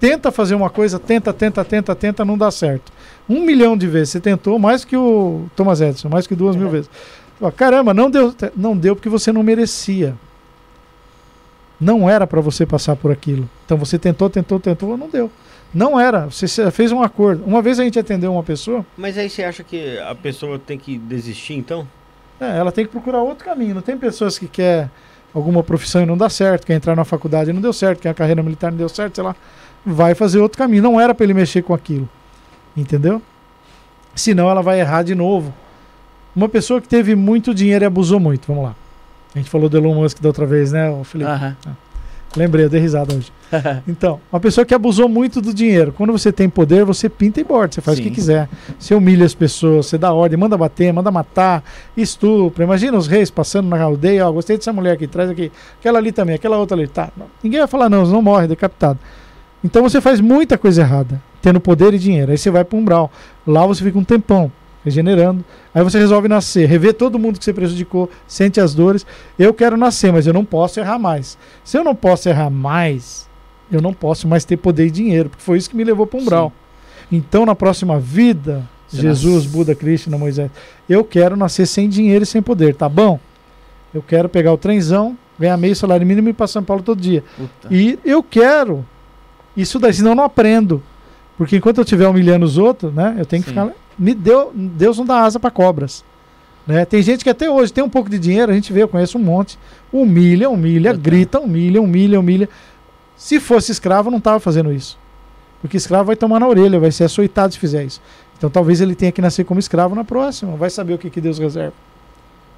tenta 0.00 0.32
fazer 0.32 0.54
uma 0.54 0.70
coisa, 0.70 0.98
tenta, 0.98 1.32
tenta, 1.32 1.64
tenta, 1.64 1.94
tenta, 1.94 2.24
não 2.24 2.36
dá 2.36 2.50
certo. 2.50 2.90
Um 3.28 3.44
milhão 3.44 3.76
de 3.76 3.86
vezes. 3.86 4.10
Você 4.10 4.20
tentou 4.20 4.58
mais 4.58 4.84
que 4.84 4.96
o 4.96 5.44
Thomas 5.54 5.80
Edison, 5.80 6.08
mais 6.08 6.26
que 6.26 6.34
duas 6.34 6.56
mil 6.56 6.70
vezes. 6.70 6.90
Caramba, 7.56 7.94
não 7.94 8.10
deu, 8.10 8.34
não 8.56 8.76
deu 8.76 8.96
porque 8.96 9.08
você 9.08 9.30
não 9.32 9.42
merecia. 9.42 10.14
Não 11.80 12.08
era 12.10 12.26
para 12.26 12.40
você 12.40 12.66
passar 12.66 12.96
por 12.96 13.10
aquilo. 13.12 13.48
Então 13.64 13.76
você 13.78 13.98
tentou, 13.98 14.28
tentou, 14.28 14.58
tentou, 14.58 14.96
não 14.96 15.08
deu. 15.08 15.30
Não 15.72 15.98
era. 15.98 16.26
Você 16.26 16.70
fez 16.70 16.90
um 16.92 17.02
acordo. 17.02 17.44
Uma 17.44 17.62
vez 17.62 17.78
a 17.78 17.84
gente 17.84 17.98
atendeu 17.98 18.32
uma 18.32 18.42
pessoa, 18.42 18.84
Mas 18.96 19.16
aí 19.16 19.30
você 19.30 19.44
acha 19.44 19.62
que 19.62 19.98
a 19.98 20.14
pessoa 20.14 20.58
tem 20.58 20.78
que 20.78 20.98
desistir, 20.98 21.54
então? 21.54 21.86
é, 22.40 22.56
ela 22.58 22.72
tem 22.72 22.84
que 22.86 22.90
procurar 22.90 23.22
outro 23.22 23.44
caminho. 23.44 23.74
Não 23.74 23.82
tem 23.82 23.96
pessoas 23.96 24.38
que 24.38 24.48
quer 24.48 24.90
alguma 25.34 25.62
profissão 25.62 26.02
e 26.02 26.06
não 26.06 26.16
dá 26.16 26.28
certo, 26.28 26.66
quer 26.66 26.74
entrar 26.74 26.96
na 26.96 27.04
faculdade 27.04 27.50
e 27.50 27.52
não 27.52 27.60
deu 27.60 27.72
certo, 27.72 28.00
quer 28.00 28.10
a 28.10 28.14
carreira 28.14 28.42
militar 28.42 28.68
e 28.68 28.70
não 28.72 28.78
deu 28.78 28.88
certo, 28.88 29.14
sei 29.14 29.24
lá, 29.24 29.34
vai 29.84 30.14
fazer 30.14 30.38
outro 30.38 30.58
caminho. 30.58 30.82
Não 30.82 31.00
era 31.00 31.14
para 31.14 31.24
ele 31.24 31.34
mexer 31.34 31.62
com 31.62 31.74
aquilo. 31.74 32.08
Entendeu? 32.76 33.20
Senão 34.14 34.50
ela 34.50 34.62
vai 34.62 34.80
errar 34.80 35.02
de 35.02 35.14
novo. 35.14 35.52
Uma 36.34 36.48
pessoa 36.48 36.80
que 36.80 36.88
teve 36.88 37.14
muito 37.14 37.54
dinheiro 37.54 37.84
e 37.84 37.86
abusou 37.86 38.20
muito, 38.20 38.46
vamos 38.46 38.64
lá. 38.64 38.74
A 39.34 39.38
gente 39.38 39.50
falou 39.50 39.68
do 39.68 39.76
Elon 39.76 39.94
Musk 39.94 40.20
da 40.20 40.28
outra 40.28 40.46
vez, 40.46 40.72
né, 40.72 40.92
Felipe? 41.04 41.30
Aham. 41.30 41.56
Lembrei, 42.36 42.64
eu 42.64 42.68
dei 42.68 42.80
risada 42.80 43.14
hoje. 43.14 43.32
Então, 43.88 44.20
uma 44.32 44.38
pessoa 44.38 44.64
que 44.64 44.72
abusou 44.72 45.08
muito 45.08 45.40
do 45.40 45.52
dinheiro. 45.52 45.92
Quando 45.92 46.12
você 46.12 46.30
tem 46.30 46.48
poder, 46.48 46.84
você 46.84 47.08
pinta 47.08 47.40
e 47.40 47.44
borda, 47.44 47.74
você 47.74 47.80
faz 47.80 47.98
o 47.98 48.02
Sim. 48.02 48.08
que 48.08 48.14
quiser. 48.14 48.48
Você 48.78 48.94
humilha 48.94 49.26
as 49.26 49.34
pessoas, 49.34 49.86
você 49.86 49.98
dá 49.98 50.12
ordem, 50.12 50.38
manda 50.38 50.56
bater, 50.56 50.92
manda 50.92 51.10
matar, 51.10 51.64
estupra. 51.96 52.62
Imagina 52.62 52.96
os 52.96 53.08
reis 53.08 53.30
passando 53.30 53.68
na 53.68 53.82
aldeia, 53.82 54.28
ó, 54.28 54.32
gostei 54.32 54.56
dessa 54.56 54.72
mulher 54.72 54.92
aqui, 54.92 55.08
traz 55.08 55.28
aqui. 55.28 55.50
Aquela 55.80 55.98
ali 55.98 56.12
também, 56.12 56.36
aquela 56.36 56.58
outra 56.58 56.76
ali. 56.76 56.86
Tá. 56.86 57.10
Ninguém 57.42 57.58
vai 57.58 57.68
falar, 57.68 57.88
não, 57.88 58.06
você 58.06 58.12
não 58.12 58.22
morre, 58.22 58.46
decapitado. 58.46 58.98
Então 59.64 59.82
você 59.82 60.00
faz 60.00 60.20
muita 60.20 60.56
coisa 60.56 60.82
errada, 60.82 61.20
tendo 61.42 61.60
poder 61.60 61.92
e 61.92 61.98
dinheiro. 61.98 62.30
Aí 62.30 62.38
você 62.38 62.50
vai 62.50 62.64
para 62.64 62.76
um 62.76 62.80
umbral. 62.80 63.10
Lá 63.46 63.66
você 63.66 63.82
fica 63.82 63.98
um 63.98 64.04
tempão, 64.04 64.50
regenerando. 64.84 65.44
Aí 65.74 65.82
você 65.84 65.98
resolve 65.98 66.28
nascer, 66.28 66.66
rever 66.68 66.94
todo 66.94 67.18
mundo 67.18 67.38
que 67.38 67.44
você 67.44 67.52
prejudicou, 67.52 68.10
sente 68.26 68.60
as 68.60 68.74
dores. 68.74 69.06
Eu 69.38 69.52
quero 69.54 69.76
nascer, 69.76 70.12
mas 70.12 70.26
eu 70.26 70.32
não 70.32 70.44
posso 70.44 70.80
errar 70.80 70.98
mais. 70.98 71.36
Se 71.64 71.76
eu 71.78 71.84
não 71.84 71.94
posso 71.94 72.28
errar 72.28 72.50
mais, 72.50 73.28
eu 73.70 73.80
não 73.80 73.92
posso 73.92 74.26
mais 74.26 74.44
ter 74.44 74.56
poder 74.56 74.86
e 74.86 74.90
dinheiro, 74.90 75.28
porque 75.30 75.42
foi 75.42 75.58
isso 75.58 75.70
que 75.70 75.76
me 75.76 75.84
levou 75.84 76.06
para 76.06 76.18
um 76.18 76.22
umbral. 76.22 76.52
Então, 77.12 77.44
na 77.44 77.54
próxima 77.54 77.98
vida, 78.00 78.64
Você 78.88 79.02
Jesus, 79.02 79.44
nasce- 79.44 79.48
Buda, 79.56 79.74
Krishna, 79.74 80.16
Moisés, 80.18 80.50
eu 80.88 81.04
quero 81.04 81.36
nascer 81.36 81.66
sem 81.66 81.88
dinheiro 81.88 82.24
e 82.24 82.26
sem 82.26 82.40
poder, 82.42 82.74
tá 82.74 82.88
bom? 82.88 83.18
Eu 83.92 84.02
quero 84.02 84.28
pegar 84.28 84.52
o 84.52 84.58
trenzão, 84.58 85.16
ganhar 85.38 85.56
meio 85.56 85.74
salário 85.74 86.06
mínimo 86.06 86.28
e 86.28 86.30
ir 86.30 86.34
para 86.34 86.46
São 86.46 86.62
Paulo 86.62 86.82
todo 86.82 87.00
dia. 87.00 87.24
Puta. 87.36 87.68
E 87.74 87.98
eu 88.04 88.22
quero 88.22 88.84
isso 89.56 89.78
daí, 89.78 89.92
senão 89.92 90.12
eu 90.12 90.16
não 90.16 90.24
aprendo. 90.24 90.82
Porque 91.36 91.56
enquanto 91.56 91.78
eu 91.78 91.82
estiver 91.84 92.06
humilhando 92.06 92.44
os 92.44 92.58
outros, 92.58 92.92
né, 92.92 93.16
eu 93.18 93.26
tenho 93.26 93.42
que 93.42 93.48
Sim. 93.50 93.54
ficar. 93.56 93.72
Me 94.00 94.14
deu, 94.14 94.50
Deus 94.54 94.96
não 94.96 95.04
dá 95.04 95.20
asa 95.20 95.38
para 95.38 95.50
cobras. 95.50 96.02
Né? 96.66 96.86
Tem 96.86 97.02
gente 97.02 97.22
que 97.22 97.28
até 97.28 97.50
hoje 97.50 97.70
tem 97.70 97.84
um 97.84 97.88
pouco 97.88 98.08
de 98.08 98.18
dinheiro, 98.18 98.50
a 98.50 98.54
gente 98.54 98.72
vê, 98.72 98.82
eu 98.82 98.88
conheço 98.88 99.18
um 99.18 99.22
monte. 99.22 99.58
Humilha, 99.92 100.48
humilha, 100.48 100.94
grita, 100.94 101.38
humilha, 101.38 101.82
humilha, 101.82 102.18
humilha. 102.18 102.48
Se 103.14 103.38
fosse 103.38 103.70
escravo, 103.70 104.10
não 104.10 104.16
estava 104.16 104.40
fazendo 104.40 104.72
isso. 104.72 104.98
Porque 105.60 105.76
escravo 105.76 106.04
vai 106.04 106.16
tomar 106.16 106.40
na 106.40 106.48
orelha, 106.48 106.80
vai 106.80 106.90
ser 106.90 107.04
açoitado 107.04 107.52
se 107.52 107.58
fizer 107.58 107.84
isso. 107.84 108.00
Então 108.38 108.48
talvez 108.48 108.80
ele 108.80 108.94
tenha 108.94 109.12
que 109.12 109.20
nascer 109.20 109.44
como 109.44 109.60
escravo 109.60 109.94
na 109.94 110.04
próxima, 110.04 110.56
vai 110.56 110.70
saber 110.70 110.94
o 110.94 110.98
que, 110.98 111.10
que 111.10 111.20
Deus 111.20 111.38
reserva. 111.38 111.74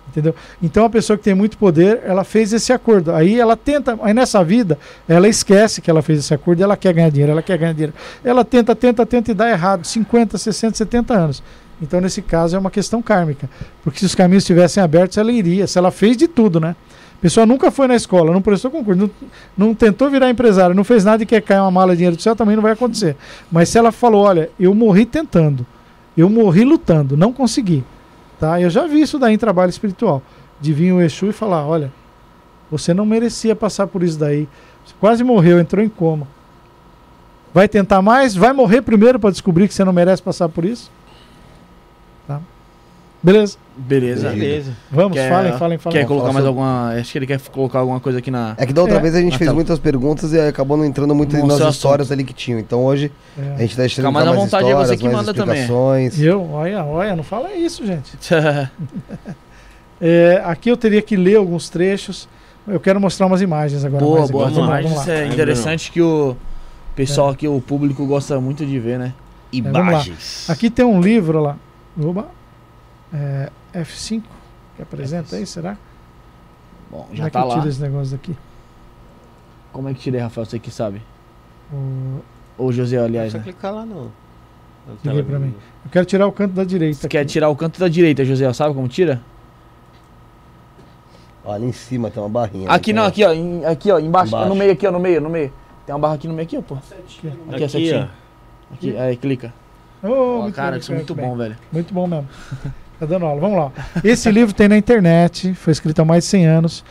Entendeu? 0.08 0.34
Então 0.62 0.84
a 0.84 0.90
pessoa 0.90 1.16
que 1.16 1.24
tem 1.24 1.34
muito 1.34 1.56
poder, 1.56 2.02
ela 2.04 2.22
fez 2.22 2.52
esse 2.52 2.72
acordo. 2.72 3.12
Aí 3.12 3.40
ela 3.40 3.56
tenta, 3.56 3.98
aí 4.02 4.12
nessa 4.12 4.44
vida, 4.44 4.78
ela 5.08 5.26
esquece 5.26 5.80
que 5.80 5.90
ela 5.90 6.02
fez 6.02 6.18
esse 6.18 6.34
acordo 6.34 6.60
e 6.60 6.62
ela 6.62 6.76
quer 6.76 6.92
ganhar 6.92 7.10
dinheiro, 7.10 7.32
ela 7.32 7.42
quer 7.42 7.56
ganhar 7.56 7.72
dinheiro. 7.72 7.94
Ela 8.22 8.44
tenta, 8.44 8.74
tenta, 8.74 9.06
tenta 9.06 9.30
e 9.30 9.34
dá 9.34 9.48
errado, 9.48 9.86
50, 9.86 10.36
60, 10.36 10.76
70 10.76 11.14
anos. 11.14 11.42
Então 11.80 12.00
nesse 12.00 12.20
caso 12.20 12.54
é 12.54 12.58
uma 12.58 12.70
questão 12.70 13.00
kármica. 13.00 13.48
Porque 13.82 14.00
se 14.00 14.04
os 14.04 14.14
caminhos 14.14 14.42
estivessem 14.42 14.82
abertos, 14.82 15.16
ela 15.16 15.32
iria. 15.32 15.66
Se 15.66 15.78
ela 15.78 15.90
fez 15.90 16.16
de 16.16 16.28
tudo, 16.28 16.60
né? 16.60 16.76
A 17.18 17.22
pessoa 17.22 17.46
nunca 17.46 17.70
foi 17.70 17.86
na 17.86 17.94
escola, 17.94 18.32
não 18.32 18.42
prestou 18.42 18.68
concurso, 18.68 19.00
não, 19.00 19.10
não 19.56 19.74
tentou 19.74 20.10
virar 20.10 20.28
empresário, 20.28 20.74
não 20.74 20.82
fez 20.82 21.04
nada 21.04 21.22
e 21.22 21.26
quer 21.26 21.40
cair 21.40 21.60
uma 21.60 21.70
mala 21.70 21.92
de 21.92 21.98
dinheiro 21.98 22.16
do 22.16 22.22
céu, 22.22 22.34
também 22.34 22.56
não 22.56 22.62
vai 22.62 22.72
acontecer. 22.72 23.16
Mas 23.50 23.68
se 23.68 23.78
ela 23.78 23.92
falou, 23.92 24.24
olha, 24.24 24.50
eu 24.58 24.74
morri 24.74 25.06
tentando, 25.06 25.64
eu 26.16 26.28
morri 26.28 26.64
lutando, 26.64 27.16
não 27.16 27.32
consegui. 27.32 27.84
Tá? 28.42 28.60
Eu 28.60 28.68
já 28.68 28.88
vi 28.88 29.00
isso 29.00 29.20
daí 29.20 29.34
em 29.34 29.38
trabalho 29.38 29.70
espiritual. 29.70 30.20
De 30.60 30.72
vir 30.72 30.92
o 30.92 31.00
Exu 31.00 31.28
e 31.28 31.32
falar, 31.32 31.64
olha, 31.64 31.92
você 32.68 32.92
não 32.92 33.06
merecia 33.06 33.54
passar 33.54 33.86
por 33.86 34.02
isso 34.02 34.18
daí. 34.18 34.48
Você 34.84 34.92
quase 34.98 35.22
morreu, 35.22 35.60
entrou 35.60 35.84
em 35.84 35.88
coma. 35.88 36.26
Vai 37.54 37.68
tentar 37.68 38.02
mais? 38.02 38.34
Vai 38.34 38.52
morrer 38.52 38.82
primeiro 38.82 39.20
para 39.20 39.30
descobrir 39.30 39.68
que 39.68 39.74
você 39.74 39.84
não 39.84 39.92
merece 39.92 40.20
passar 40.20 40.48
por 40.48 40.64
isso? 40.64 40.90
Beleza. 43.22 43.56
Beleza. 43.76 44.30
Beleza. 44.30 44.72
Vamos, 44.90 45.12
Quer- 45.16 45.30
falem, 45.30 45.52
falem, 45.52 45.78
falem. 45.78 45.98
Quer 46.00 46.06
colocar 46.06 46.32
mais 46.32 46.44
sobre- 46.44 46.48
alguma. 46.48 46.92
Acho 46.98 47.12
que 47.12 47.18
ele 47.18 47.26
quer 47.26 47.40
colocar 47.40 47.78
alguma 47.78 48.00
coisa 48.00 48.18
aqui 48.18 48.30
na. 48.32 48.54
É 48.58 48.66
que 48.66 48.72
da 48.72 48.80
outra 48.82 48.96
É. 48.96 49.00
vez 49.00 49.14
a 49.14 49.20
gente 49.20 49.34
Ah, 49.36 49.38
fez 49.38 49.48
tá. 49.48 49.54
muitas 49.54 49.78
perguntas 49.78 50.32
e 50.32 50.40
acabou 50.40 50.76
não 50.76 50.84
entrando 50.84 51.14
muito 51.14 51.36
nas 51.46 51.56
seu 51.58 51.68
histórias 51.68 52.10
ali 52.10 52.24
que 52.24 52.32
tinham. 52.34 52.58
Então 52.58 52.84
hoje 52.84 53.12
a 53.38 53.40
É. 53.54 53.58
gente 53.58 53.76
tá 53.76 53.88
Fica 53.88 54.10
mais 54.10 54.26
à 54.26 54.32
vontade, 54.32 54.68
é 54.68 54.74
você 54.74 54.96
que 54.96 55.04
mais 55.04 55.16
manda 55.16 55.32
também. 55.32 55.54
explicações. 55.60 56.20
Eu, 56.20 56.50
olha, 56.50 56.84
olha, 56.84 57.14
não 57.14 57.22
fala 57.22 57.52
isso, 57.54 57.86
gente. 57.86 58.10
É, 60.00 60.42
aqui 60.44 60.68
eu 60.68 60.76
teria 60.76 61.00
que 61.00 61.14
ler 61.16 61.36
alguns 61.36 61.68
trechos. 61.68 62.28
Eu 62.66 62.80
quero 62.80 63.00
mostrar 63.00 63.26
umas 63.26 63.40
imagens 63.40 63.84
agora. 63.84 64.04
boa, 64.04 64.18
mais 64.18 64.30
boa. 64.32 64.44
aqui. 64.46 64.50
As 64.52 64.56
Vamos 64.56 64.68
lá, 64.70 64.80
imagens 64.80 64.94
vamos 64.94 65.08
lá. 65.08 65.14
é 65.14 65.26
interessante 65.28 65.92
que 65.92 66.02
o 66.02 66.36
pessoal 66.96 67.30
aqui, 67.30 67.46
o 67.46 67.60
público 67.60 68.04
gosta 68.04 68.40
muito 68.40 68.66
de 68.66 68.78
ver, 68.80 68.98
né? 68.98 69.14
lá. 69.54 69.58
Imagens. 69.80 70.48
Aqui 70.50 70.70
tem 70.70 70.84
um 70.84 71.00
livro 71.00 71.40
lá. 71.40 71.56
Oba. 72.00 72.26
É, 73.12 73.50
F5 73.74 74.22
que 74.76 74.82
apresenta 74.82 75.36
aí, 75.36 75.46
será? 75.46 75.76
Bom, 76.90 77.02
Como 77.04 77.16
já 77.16 77.24
é 77.24 77.26
que 77.26 77.32
tá 77.32 77.40
eu 77.40 77.48
tiro 77.48 77.60
lá. 77.62 77.68
esse 77.68 77.80
negócio 77.80 78.12
daqui? 78.16 78.36
Como 79.72 79.88
é 79.88 79.94
que 79.94 80.00
tirei, 80.00 80.20
Rafael? 80.20 80.44
Você 80.46 80.58
que 80.58 80.70
sabe. 80.70 81.02
O- 81.72 82.20
Ou 82.58 82.72
José, 82.72 82.96
É 82.96 83.00
aliás, 83.00 83.32
só 83.32 83.38
né? 83.38 83.44
clicar 83.44 83.72
lá 83.74 83.84
no. 83.86 84.10
tela 85.02 85.22
pra 85.22 85.38
mim. 85.38 85.54
Eu 85.84 85.90
quero 85.90 86.04
tirar 86.06 86.26
o 86.26 86.32
canto 86.32 86.52
da 86.52 86.64
direita. 86.64 86.98
Você 87.00 87.08
quer 87.08 87.20
aqui. 87.20 87.28
tirar 87.30 87.48
o 87.48 87.56
canto 87.56 87.78
da 87.80 87.88
direita, 87.88 88.24
José? 88.24 88.50
Sabe 88.52 88.74
como 88.74 88.88
tira? 88.88 89.20
Ó, 91.44 91.52
ali 91.52 91.66
em 91.66 91.72
cima 91.72 92.10
tem 92.10 92.22
uma 92.22 92.28
barrinha. 92.28 92.68
Aqui 92.70 92.92
né? 92.92 93.00
não, 93.00 93.06
aqui 93.08 93.24
ó, 93.24 93.32
em- 93.32 93.64
aqui 93.64 93.90
ó, 93.90 93.98
embaixo, 93.98 94.28
Embaixo. 94.28 94.48
no 94.48 94.54
meio 94.54 94.72
aqui 94.72 94.86
ó, 94.86 94.90
no 94.92 95.00
meio, 95.00 95.20
no 95.20 95.30
meio. 95.30 95.52
Tem 95.86 95.94
uma 95.94 95.98
barra 96.00 96.14
aqui 96.14 96.28
no 96.28 96.34
meio 96.34 96.46
aqui, 96.46 96.56
ó, 96.58 96.62
pô. 96.62 96.74
Aqui, 96.74 97.26
é 97.50 97.54
Aqui, 97.56 97.68
setinha. 97.68 98.10
ó. 98.70 98.74
Aqui, 98.74 98.96
aí 98.96 99.16
clica. 99.16 99.52
Oh, 100.02 100.46
Ó, 100.46 100.50
cara, 100.52 100.72
bem, 100.72 100.80
isso 100.80 100.92
é 100.92 100.94
muito 100.96 101.14
bem. 101.14 101.24
bom, 101.28 101.36
velho. 101.36 101.56
Muito 101.72 101.92
bom 101.94 102.06
mesmo. 102.06 102.28
Tá 103.02 103.06
dando 103.06 103.26
aula. 103.26 103.40
Vamos 103.40 103.58
lá. 103.58 103.72
Esse 104.04 104.30
livro 104.30 104.54
tem 104.54 104.68
na 104.68 104.78
internet, 104.78 105.54
foi 105.54 105.72
escrito 105.72 106.00
há 106.00 106.04
mais 106.04 106.22
de 106.22 106.30
100 106.30 106.46
anos. 106.46 106.84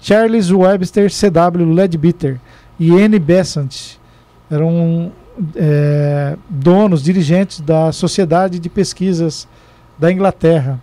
Charles 0.00 0.50
Webster 0.50 1.10
C.W. 1.12 1.74
Leadbeater 1.74 2.40
e 2.80 2.90
N. 2.90 3.18
Besant 3.18 3.98
eram 4.50 5.12
é, 5.54 6.38
donos, 6.48 7.02
dirigentes 7.02 7.60
da 7.60 7.92
Sociedade 7.92 8.58
de 8.58 8.70
Pesquisas 8.70 9.46
da 9.98 10.10
Inglaterra. 10.10 10.80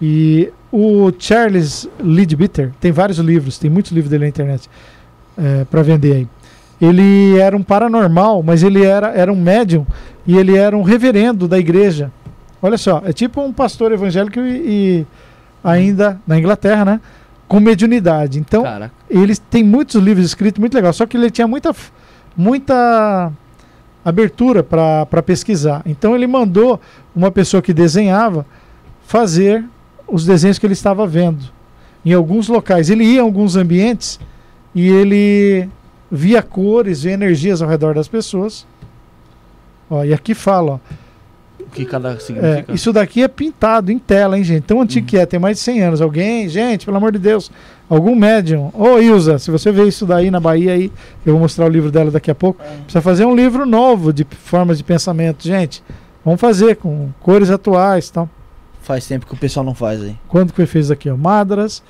E 0.00 0.50
o 0.72 1.12
Charles 1.18 1.86
Leadbeater 2.00 2.72
tem 2.80 2.90
vários 2.90 3.18
livros, 3.18 3.58
tem 3.58 3.68
muitos 3.68 3.92
livros 3.92 4.10
dele 4.10 4.24
na 4.24 4.28
internet 4.30 4.70
para 5.68 5.82
vender 5.82 6.12
aí. 6.14 6.28
ele 6.80 7.38
era 7.38 7.54
um 7.54 7.62
paranormal, 7.62 8.42
mas 8.42 8.62
ele 8.62 8.82
era, 8.82 9.08
era 9.08 9.30
um 9.30 9.36
médium 9.36 9.86
e 10.26 10.38
ele 10.38 10.56
era 10.56 10.74
um 10.74 10.82
reverendo 10.82 11.46
da 11.46 11.58
igreja. 11.58 12.10
Olha 12.64 12.78
só, 12.78 13.02
é 13.04 13.12
tipo 13.12 13.42
um 13.42 13.52
pastor 13.52 13.92
evangélico 13.92 14.40
e, 14.40 15.02
e 15.02 15.06
ainda 15.62 16.18
na 16.26 16.38
Inglaterra, 16.38 16.82
né? 16.82 17.00
Com 17.46 17.60
mediunidade. 17.60 18.38
Então, 18.38 18.62
Caraca. 18.62 18.90
ele 19.10 19.36
tem 19.36 19.62
muitos 19.62 19.96
livros 19.96 20.24
escritos, 20.24 20.58
muito 20.58 20.72
legal. 20.72 20.90
Só 20.94 21.04
que 21.04 21.14
ele 21.14 21.30
tinha 21.30 21.46
muita, 21.46 21.76
muita 22.34 23.30
abertura 24.02 24.62
para 24.62 25.22
pesquisar. 25.22 25.82
Então, 25.84 26.14
ele 26.14 26.26
mandou 26.26 26.80
uma 27.14 27.30
pessoa 27.30 27.60
que 27.60 27.74
desenhava 27.74 28.46
fazer 29.04 29.62
os 30.08 30.24
desenhos 30.24 30.58
que 30.58 30.66
ele 30.66 30.72
estava 30.72 31.06
vendo 31.06 31.44
em 32.02 32.14
alguns 32.14 32.48
locais. 32.48 32.88
Ele 32.88 33.04
ia 33.04 33.18
em 33.18 33.20
alguns 33.20 33.56
ambientes 33.56 34.18
e 34.74 34.88
ele 34.88 35.68
via 36.10 36.42
cores, 36.42 37.02
via 37.02 37.12
energias 37.12 37.60
ao 37.60 37.68
redor 37.68 37.94
das 37.94 38.08
pessoas. 38.08 38.66
Ó, 39.90 40.02
e 40.02 40.14
aqui 40.14 40.32
fala, 40.32 40.72
ó, 40.72 41.03
que 41.74 41.84
cada 41.84 42.12
é, 42.12 42.18
significa? 42.18 42.72
isso 42.72 42.92
daqui 42.92 43.22
é 43.22 43.28
pintado 43.28 43.90
em 43.90 43.98
tela, 43.98 44.38
hein, 44.38 44.44
gente? 44.44 44.62
Tão 44.62 44.80
antigo 44.80 45.06
que 45.06 45.18
é, 45.18 45.26
tem 45.26 45.40
mais 45.40 45.56
de 45.56 45.62
100 45.64 45.82
anos. 45.82 46.00
Alguém, 46.00 46.48
gente, 46.48 46.84
pelo 46.86 46.96
amor 46.96 47.12
de 47.12 47.18
Deus, 47.18 47.50
algum 47.88 48.14
médium. 48.14 48.70
Ô, 48.72 48.98
Ilza, 48.98 49.38
se 49.38 49.50
você 49.50 49.72
vê 49.72 49.84
isso 49.84 50.06
daí 50.06 50.30
na 50.30 50.40
Bahia 50.40 50.72
aí, 50.72 50.92
eu 51.26 51.32
vou 51.32 51.40
mostrar 51.40 51.66
o 51.66 51.68
livro 51.68 51.90
dela 51.90 52.10
daqui 52.10 52.30
a 52.30 52.34
pouco. 52.34 52.62
Precisa 52.84 53.02
fazer 53.02 53.24
um 53.24 53.34
livro 53.34 53.66
novo 53.66 54.12
de 54.12 54.24
formas 54.24 54.78
de 54.78 54.84
pensamento. 54.84 55.46
Gente, 55.46 55.82
vamos 56.24 56.40
fazer 56.40 56.76
com 56.76 57.10
cores 57.20 57.50
atuais 57.50 58.08
e 58.08 58.12
tal. 58.12 58.30
Faz 58.80 59.06
tempo 59.06 59.26
que 59.26 59.34
o 59.34 59.36
pessoal 59.36 59.64
não 59.64 59.74
faz 59.74 60.02
aí. 60.02 60.16
Quando 60.28 60.50
que 60.50 60.56
foi 60.56 60.66
feito 60.66 60.84
isso 60.84 60.92
aqui, 60.92 61.10
ó? 61.10 61.16
Madras, 61.16 61.82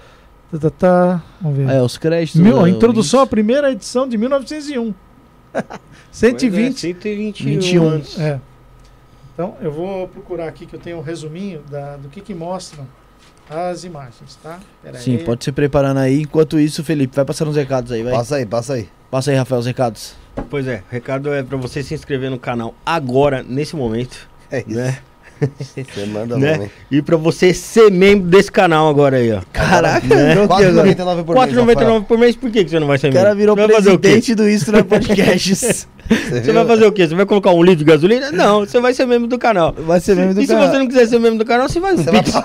tá, 0.51 0.59
tá, 0.59 0.71
tá, 0.71 1.23
vamos 1.41 1.59
ver. 1.59 1.69
É, 1.69 1.83
os 1.83 1.99
créditos. 1.99 2.41
Mil, 2.41 2.61
a 2.61 2.69
é, 2.69 2.71
introdução 2.71 3.21
à 3.21 3.27
primeira 3.27 3.71
edição 3.71 4.09
de 4.09 4.17
1901. 4.17 4.95
120. 6.11 6.81
121 6.81 7.47
21. 7.47 7.87
anos. 7.87 8.19
É. 8.19 8.41
Então, 9.35 9.57
eu 9.61 9.71
vou 9.73 10.07
procurar 10.09 10.47
aqui 10.49 10.65
que 10.65 10.75
eu 10.77 10.81
tenho 10.81 10.99
um 10.99 11.03
resuminho 11.03 11.61
da, 11.71 11.97
do 11.97 12.09
que, 12.09 12.21
que 12.21 12.33
mostram 12.35 12.87
as 13.51 13.85
imagens, 13.85 14.39
tá? 14.43 14.61
Pera 14.83 14.99
Sim, 14.99 15.17
aí. 15.17 15.25
pode 15.25 15.45
se 15.45 15.51
preparando 15.53 15.99
aí. 15.99 16.23
Enquanto 16.23 16.59
isso, 16.59 16.83
Felipe, 16.85 17.15
vai 17.17 17.25
passando 17.25 17.49
os 17.49 17.57
recados 17.57 17.91
aí, 17.93 18.03
vai. 18.03 18.13
Passa 18.13 18.37
aí, 18.37 18.47
passa 18.47 18.75
aí. 18.75 18.89
Passa 19.11 19.31
aí, 19.33 19.37
Rafael, 19.37 19.61
os 19.61 19.67
recados. 19.67 20.15
Pois 20.49 20.67
é, 20.67 20.83
o 20.89 20.93
recado 20.93 21.33
é 21.33 21.43
pra 21.43 21.57
você 21.57 21.83
se 21.83 21.95
inscrever 21.95 22.31
no 22.31 22.39
canal 22.39 22.75
agora, 22.87 23.43
nesse 23.43 23.77
momento, 23.77 24.29
É 24.51 24.61
isso. 24.61 24.71
né? 24.71 24.99
Você 25.59 26.07
manda 26.07 26.39
Né? 26.39 26.71
E 26.91 27.03
pra 27.03 27.17
você 27.17 27.53
ser 27.53 27.91
membro 27.91 28.29
desse 28.29 28.51
canal 28.53 28.89
agora 28.89 29.17
aí, 29.17 29.33
ó. 29.33 29.43
Caraca, 29.53 30.07
Né? 30.07 30.29
virou 30.29 30.45
o 30.45 30.49
quê 30.57 30.65
agora? 30.65 30.89
4,99 30.95 31.25
por 31.25 31.35
mês, 31.35 31.57
Rafael. 31.57 31.67
4,99 31.67 32.05
por 32.07 32.19
mês, 32.19 32.37
por 32.37 32.51
que, 32.53 32.65
que 32.65 32.71
você 32.71 32.79
não 32.81 32.87
vai 32.87 32.99
ser 32.99 33.09
O 33.09 33.11
membro? 33.11 33.23
cara 33.23 33.35
virou 33.35 33.57
vai 33.57 33.65
o 33.65 33.69
presidente 33.69 34.35
do 34.35 34.49
Isso 34.49 34.71
Não 34.71 34.79
é 34.79 34.83
Podcasts. 34.85 35.89
Você 36.09 36.43
Você 36.43 36.53
vai 36.53 36.67
fazer 36.67 36.87
o 36.87 36.93
quê? 36.93 37.07
Você 37.09 37.15
vai 37.15 37.27
colocar 37.27 37.51
um 37.53 37.63
litro 37.63 37.79
de 37.79 37.85
gasolina? 37.85 38.31
Não, 38.31 38.61
você 38.61 38.81
vai 38.81 38.93
ser 38.95 39.07
membro 39.07 39.27
do 39.29 39.39
canal. 39.39 39.75
Vai 39.77 40.01
ser 40.01 40.15
membro 40.17 40.35
do 40.35 40.41
e 40.43 40.47
se 40.47 40.53
canal. 40.53 40.71
você 40.71 40.79
não 40.79 40.87
quiser 40.87 41.07
ser 41.07 41.19
membro 41.19 41.39
do 41.39 41.45
canal, 41.45 41.69
você 41.69 41.81
vai. 41.81 41.97
Você 41.97 42.11
vai 42.11 42.23
pra 42.23 42.45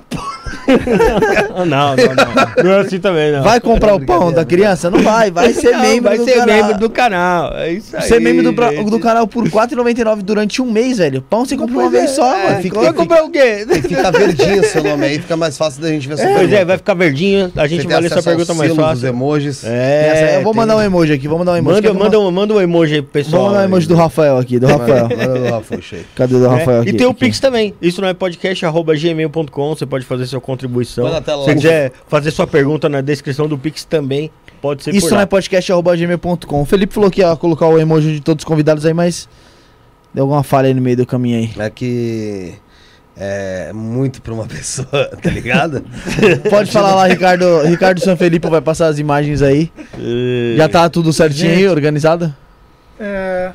não, 0.70 1.66
não, 1.66 1.96
não. 1.96 2.64
Não 2.64 2.72
é 2.72 2.80
assim 2.82 3.00
também, 3.00 3.32
não. 3.32 3.44
Vai 3.44 3.60
comprar 3.60 3.96
o 3.96 4.06
pão 4.06 4.32
da 4.32 4.46
criança? 4.46 4.90
Não 4.90 5.00
vai, 5.02 5.32
vai 5.32 5.54
ser 5.54 5.72
Não, 5.80 5.82
membro 5.82 6.10
vai 6.10 6.18
do 6.18 6.26
ser 6.26 6.34
canal. 6.36 6.56
membro 6.56 6.78
do 6.80 6.90
canal. 6.90 7.54
É 7.56 7.72
isso 7.74 7.96
aí. 7.96 8.04
Ser 8.04 8.20
membro 8.20 8.44
do, 8.44 8.54
pra- 8.54 8.72
do 8.72 9.00
canal 9.00 9.28
por 9.28 9.44
R$4,99 9.46 10.22
durante 10.22 10.62
um 10.62 10.72
mês, 10.72 10.98
velho. 10.98 11.22
Pão 11.22 11.46
você 11.46 11.56
compra 11.58 11.76
uma 11.78 11.90
vez 11.90 12.06
é, 12.06 12.08
só, 12.08 12.36
é, 12.36 12.50
mano. 12.50 12.62
fica- 12.62 12.80
Vai 12.82 12.94
comprar 12.94 13.24
o 13.24 13.30
quê? 13.30 13.66
Fica 13.82 14.12
verdinho 14.12 14.62
o 14.62 14.66
seu 14.66 14.84
nome 14.84 15.06
aí, 15.06 15.20
fica 15.20 15.36
mais 15.38 15.58
fácil 15.58 15.82
da 15.82 15.90
gente 15.90 16.08
ver 16.08 16.18
sua 16.18 16.26
Pois 16.26 16.38
pergunta. 16.40 16.58
é, 16.60 16.66
vai 16.66 16.78
ficar 16.78 16.94
verdinho. 16.94 17.52
A 17.56 17.68
gente 17.68 17.88
vai 17.88 18.02
ler 18.02 18.10
sua 18.12 18.24
pergunta 18.24 18.54
mais 18.54 18.74
fácil. 18.74 19.08
emojis. 19.08 19.64
É, 19.66 20.38
eu 20.38 20.44
vou 20.44 20.54
tem- 20.54 20.62
mandar 20.62 20.78
um 20.78 20.82
emoji 20.82 21.14
aqui, 21.14 21.28
vou 21.28 21.40
mandar 21.40 21.54
um 21.54 21.58
emoji. 21.58 21.82
Manda, 21.82 21.94
manda, 21.94 22.20
um, 22.20 22.32
manda 22.32 22.54
um 22.54 22.62
emoji 22.62 22.96
aí 22.96 23.02
pro 23.02 23.12
pessoal. 23.12 23.49
Mandar 23.50 23.62
um 23.62 23.66
emoji 23.66 23.88
do 23.88 23.96
Rafael 23.96 24.38
aqui, 24.38 24.60
do 24.60 24.68
Rafael. 24.68 25.10
Manda, 25.10 25.40
do 25.40 25.50
Rafuxo 25.50 25.96
aí. 25.96 26.06
Cadê 26.16 26.36
o 26.36 26.40
do? 26.40 26.48
Rafael 26.48 26.82
aqui? 26.82 26.90
E 26.90 26.94
tem 26.94 27.08
o. 27.08 27.14
Pix 27.14 27.40
também. 27.40 27.74
Isso 27.82 28.02
não 28.02 28.08
é 28.08 28.14
podcast, 28.14 28.66
arroba 28.66 28.96
gmail.com. 28.96 29.76
Você 29.76 29.86
pode 29.86 30.06
fazer 30.06 30.26
sua 30.26 30.40
contribuição. 30.40 31.10
Na 31.10 31.22
tela 31.22 31.44
Se 31.46 31.54
quiser 31.54 31.92
fazer 32.08 32.32
sua 32.32 32.48
pergunta 32.48 32.88
na 32.88 33.02
descrição 33.02 33.48
do 33.48 33.58
Pix 33.58 33.84
também, 33.84 34.32
pode 34.62 34.84
ser 34.84 34.96
Isso 34.96 35.08
por 35.10 35.16
não 35.16 35.22
é 35.22 35.26
podcast.gmail.com. 35.26 36.62
O 36.62 36.66
Felipe 36.66 36.94
falou 36.94 37.12
que 37.12 37.22
ia 37.22 37.36
colocar 37.36 37.68
o 37.68 37.78
emoji 37.78 38.14
de 38.14 38.22
todos 38.22 38.44
os 38.44 38.46
convidados 38.46 38.86
aí, 38.86 38.94
mas 38.94 39.28
deu 40.14 40.24
alguma 40.24 40.44
falha 40.44 40.68
aí 40.68 40.74
no 40.74 40.82
meio 40.82 40.98
do 40.98 41.06
caminho 41.06 41.40
aí. 41.40 41.52
É 41.58 41.70
que 41.70 42.54
é 43.18 43.74
muito 43.74 44.22
pra 44.22 44.34
uma 44.34 44.46
pessoa, 44.48 44.88
tá 45.22 45.30
ligado? 45.30 45.84
Pode 46.50 46.72
falar 46.72 46.96
lá, 46.96 47.08
Ricardo. 47.08 47.64
Ricardo 47.64 48.00
Sanfelipe 48.00 48.48
vai 48.48 48.62
passar 48.62 48.88
as 48.88 48.98
imagens 48.98 49.42
aí. 49.42 49.70
Já 50.56 50.70
tá 50.70 50.90
tudo 50.90 51.12
certinho 51.12 51.52
aí, 51.52 51.68
organizado? 51.68 52.34
É, 53.00 53.54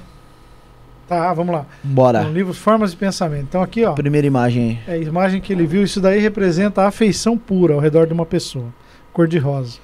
Tá, 1.07 1.33
vamos 1.35 1.55
lá. 1.55 1.67
Bora. 1.83 2.23
Um 2.23 2.33
livro 2.33 2.55
Formas 2.55 2.93
de 2.93 2.97
Pensamento. 2.97 3.45
Então 3.49 3.63
aqui, 3.63 3.85
ó, 3.85 3.93
Primeira 3.93 4.27
imagem 4.27 4.81
é 4.87 4.93
a 4.93 4.97
imagem 4.97 5.41
que 5.41 5.53
ele 5.53 5.67
viu. 5.67 5.83
Isso 5.83 6.01
daí 6.01 6.19
representa 6.19 6.83
a 6.83 6.89
afeição 6.89 7.37
pura 7.37 7.75
ao 7.75 7.81
redor 7.81 8.07
de 8.07 8.13
uma 8.15 8.25
pessoa. 8.25 8.67
Cor 9.13 9.29
de 9.29 9.39
rosa. 9.39 9.79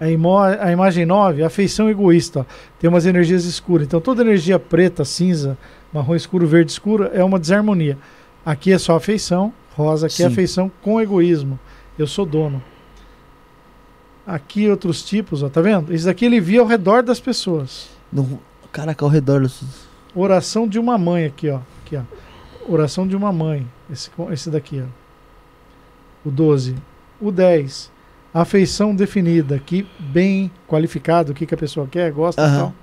A, 0.00 0.06
a 0.66 0.72
imagem 0.72 1.04
9, 1.04 1.42
afeição 1.44 1.90
egoísta. 1.90 2.40
ó. 2.40 2.44
Tem 2.78 2.88
umas 2.88 3.04
energias 3.04 3.44
escuras. 3.44 3.86
Então 3.86 4.00
toda 4.00 4.22
energia 4.22 4.58
preta, 4.58 5.04
cinza, 5.04 5.58
marrom 5.92 6.14
escuro, 6.14 6.46
verde 6.46 6.72
escuro 6.72 7.10
é 7.12 7.22
uma 7.22 7.38
desarmonia. 7.38 7.98
Aqui 8.44 8.72
é 8.72 8.78
só 8.78 8.96
afeição, 8.96 9.52
rosa. 9.76 10.06
Aqui 10.06 10.22
é 10.22 10.26
Sim. 10.26 10.32
afeição 10.32 10.72
com 10.80 10.98
egoísmo. 10.98 11.58
Eu 11.98 12.06
sou 12.06 12.24
dono. 12.24 12.62
Aqui 14.26 14.70
outros 14.70 15.02
tipos, 15.04 15.42
ó, 15.42 15.50
tá 15.50 15.60
vendo? 15.60 15.92
Isso 15.94 16.08
aqui 16.08 16.24
ele 16.24 16.40
via 16.40 16.60
ao 16.60 16.66
redor 16.66 17.02
das 17.02 17.20
pessoas. 17.20 17.99
No... 18.12 18.40
Caraca, 18.72 19.04
ao 19.04 19.10
redor 19.10 19.40
dos. 19.40 19.62
Oração 20.14 20.66
de 20.66 20.78
uma 20.78 20.96
mãe 20.98 21.24
aqui, 21.24 21.48
ó. 21.50 21.60
Aqui, 21.84 21.96
ó. 21.96 22.02
Oração 22.72 23.06
de 23.06 23.16
uma 23.16 23.32
mãe. 23.32 23.66
Esse, 23.90 24.10
esse 24.32 24.50
daqui, 24.50 24.82
ó. 24.84 26.28
O 26.28 26.30
12. 26.30 26.74
O 27.20 27.30
10. 27.32 27.90
Afeição 28.32 28.94
definida. 28.94 29.54
Aqui, 29.56 29.86
bem 29.98 30.50
qualificado. 30.68 31.32
O 31.32 31.34
que, 31.34 31.46
que 31.46 31.54
a 31.54 31.58
pessoa 31.58 31.86
quer, 31.90 32.10
gosta 32.12 32.40
e 32.40 32.44
Aham. 32.44 32.58
tal. 32.58 32.74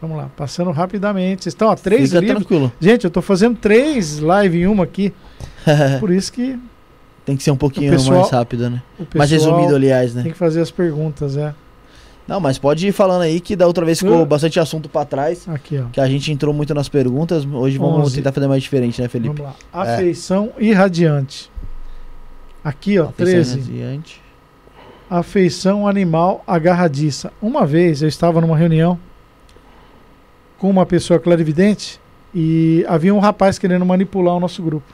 Vamos 0.00 0.16
lá, 0.16 0.30
passando 0.34 0.70
rapidamente. 0.70 1.42
Vocês 1.42 1.52
estão, 1.52 1.68
ó, 1.68 1.74
três 1.76 2.08
Fica 2.08 2.20
livros. 2.20 2.38
tranquilo. 2.38 2.72
Gente, 2.80 3.04
eu 3.04 3.10
tô 3.10 3.20
fazendo 3.20 3.58
três 3.58 4.18
live 4.18 4.62
em 4.62 4.66
uma 4.66 4.84
aqui. 4.84 5.12
Por 6.00 6.10
isso 6.10 6.32
que 6.32 6.58
Tem 7.26 7.36
que 7.36 7.42
ser 7.42 7.50
um 7.50 7.56
pouquinho 7.56 7.92
pessoal- 7.92 8.20
mais 8.20 8.30
rápido, 8.30 8.70
né? 8.70 8.82
Mais 9.14 9.30
resumido, 9.30 9.76
aliás, 9.76 10.14
né? 10.14 10.22
tem 10.22 10.32
que 10.32 10.38
fazer 10.38 10.62
as 10.62 10.70
perguntas, 10.70 11.36
é. 11.36 11.54
Não, 12.30 12.38
mas 12.38 12.58
pode 12.58 12.86
ir 12.86 12.92
falando 12.92 13.22
aí 13.22 13.40
que 13.40 13.56
da 13.56 13.66
outra 13.66 13.84
vez 13.84 13.98
ficou 13.98 14.20
Eu- 14.20 14.24
bastante 14.24 14.60
assunto 14.60 14.88
pra 14.88 15.04
trás. 15.04 15.48
Aqui, 15.48 15.78
ó. 15.78 15.86
Que 15.90 16.00
a 16.00 16.06
gente 16.06 16.30
entrou 16.30 16.54
muito 16.54 16.72
nas 16.72 16.88
perguntas. 16.88 17.44
Hoje 17.44 17.76
vamos 17.76 18.06
Onze. 18.06 18.14
tentar 18.14 18.30
fazer 18.30 18.46
mais 18.46 18.62
diferente, 18.62 19.02
né, 19.02 19.08
Felipe? 19.08 19.34
Vamos 19.42 19.52
lá. 19.72 19.82
Afeição 19.82 20.52
irradiante. 20.56 21.50
Aqui, 22.62 23.00
ó, 23.00 23.06
Afeição 23.08 23.24
13. 23.26 23.58
irradiante. 23.72 24.22
Afeição 25.10 25.88
animal 25.88 26.44
agarradiça. 26.46 27.32
Uma 27.42 27.66
vez 27.66 28.00
eu 28.00 28.08
estava 28.08 28.40
numa 28.40 28.56
reunião 28.56 28.96
com 30.56 30.70
uma 30.70 30.86
pessoa 30.86 31.18
clarividente 31.18 32.00
e 32.32 32.84
havia 32.88 33.12
um 33.12 33.18
rapaz 33.18 33.58
querendo 33.58 33.84
manipular 33.84 34.36
o 34.36 34.40
nosso 34.40 34.62
grupo. 34.62 34.86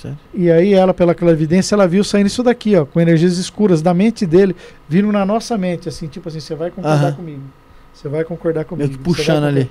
Certo. 0.00 0.18
E 0.32 0.50
aí 0.50 0.72
ela, 0.72 0.94
pela 0.94 1.14
clarividência, 1.14 1.74
ela 1.74 1.86
viu 1.86 2.02
saindo 2.02 2.26
isso 2.26 2.42
daqui, 2.42 2.74
ó, 2.74 2.86
com 2.86 2.98
energias 3.00 3.36
escuras 3.36 3.82
da 3.82 3.92
mente 3.92 4.24
dele, 4.24 4.56
vindo 4.88 5.12
na 5.12 5.26
nossa 5.26 5.58
mente, 5.58 5.88
assim, 5.88 6.06
tipo 6.08 6.28
assim, 6.28 6.40
você 6.40 6.54
vai 6.54 6.70
concordar 6.70 7.08
Aham. 7.08 7.12
comigo. 7.12 7.42
Você 7.92 8.08
vai 8.08 8.24
concordar 8.24 8.64
comigo. 8.64 8.88
Meio 8.88 8.98
que 8.98 9.04
puxando 9.04 9.44
ali. 9.44 9.70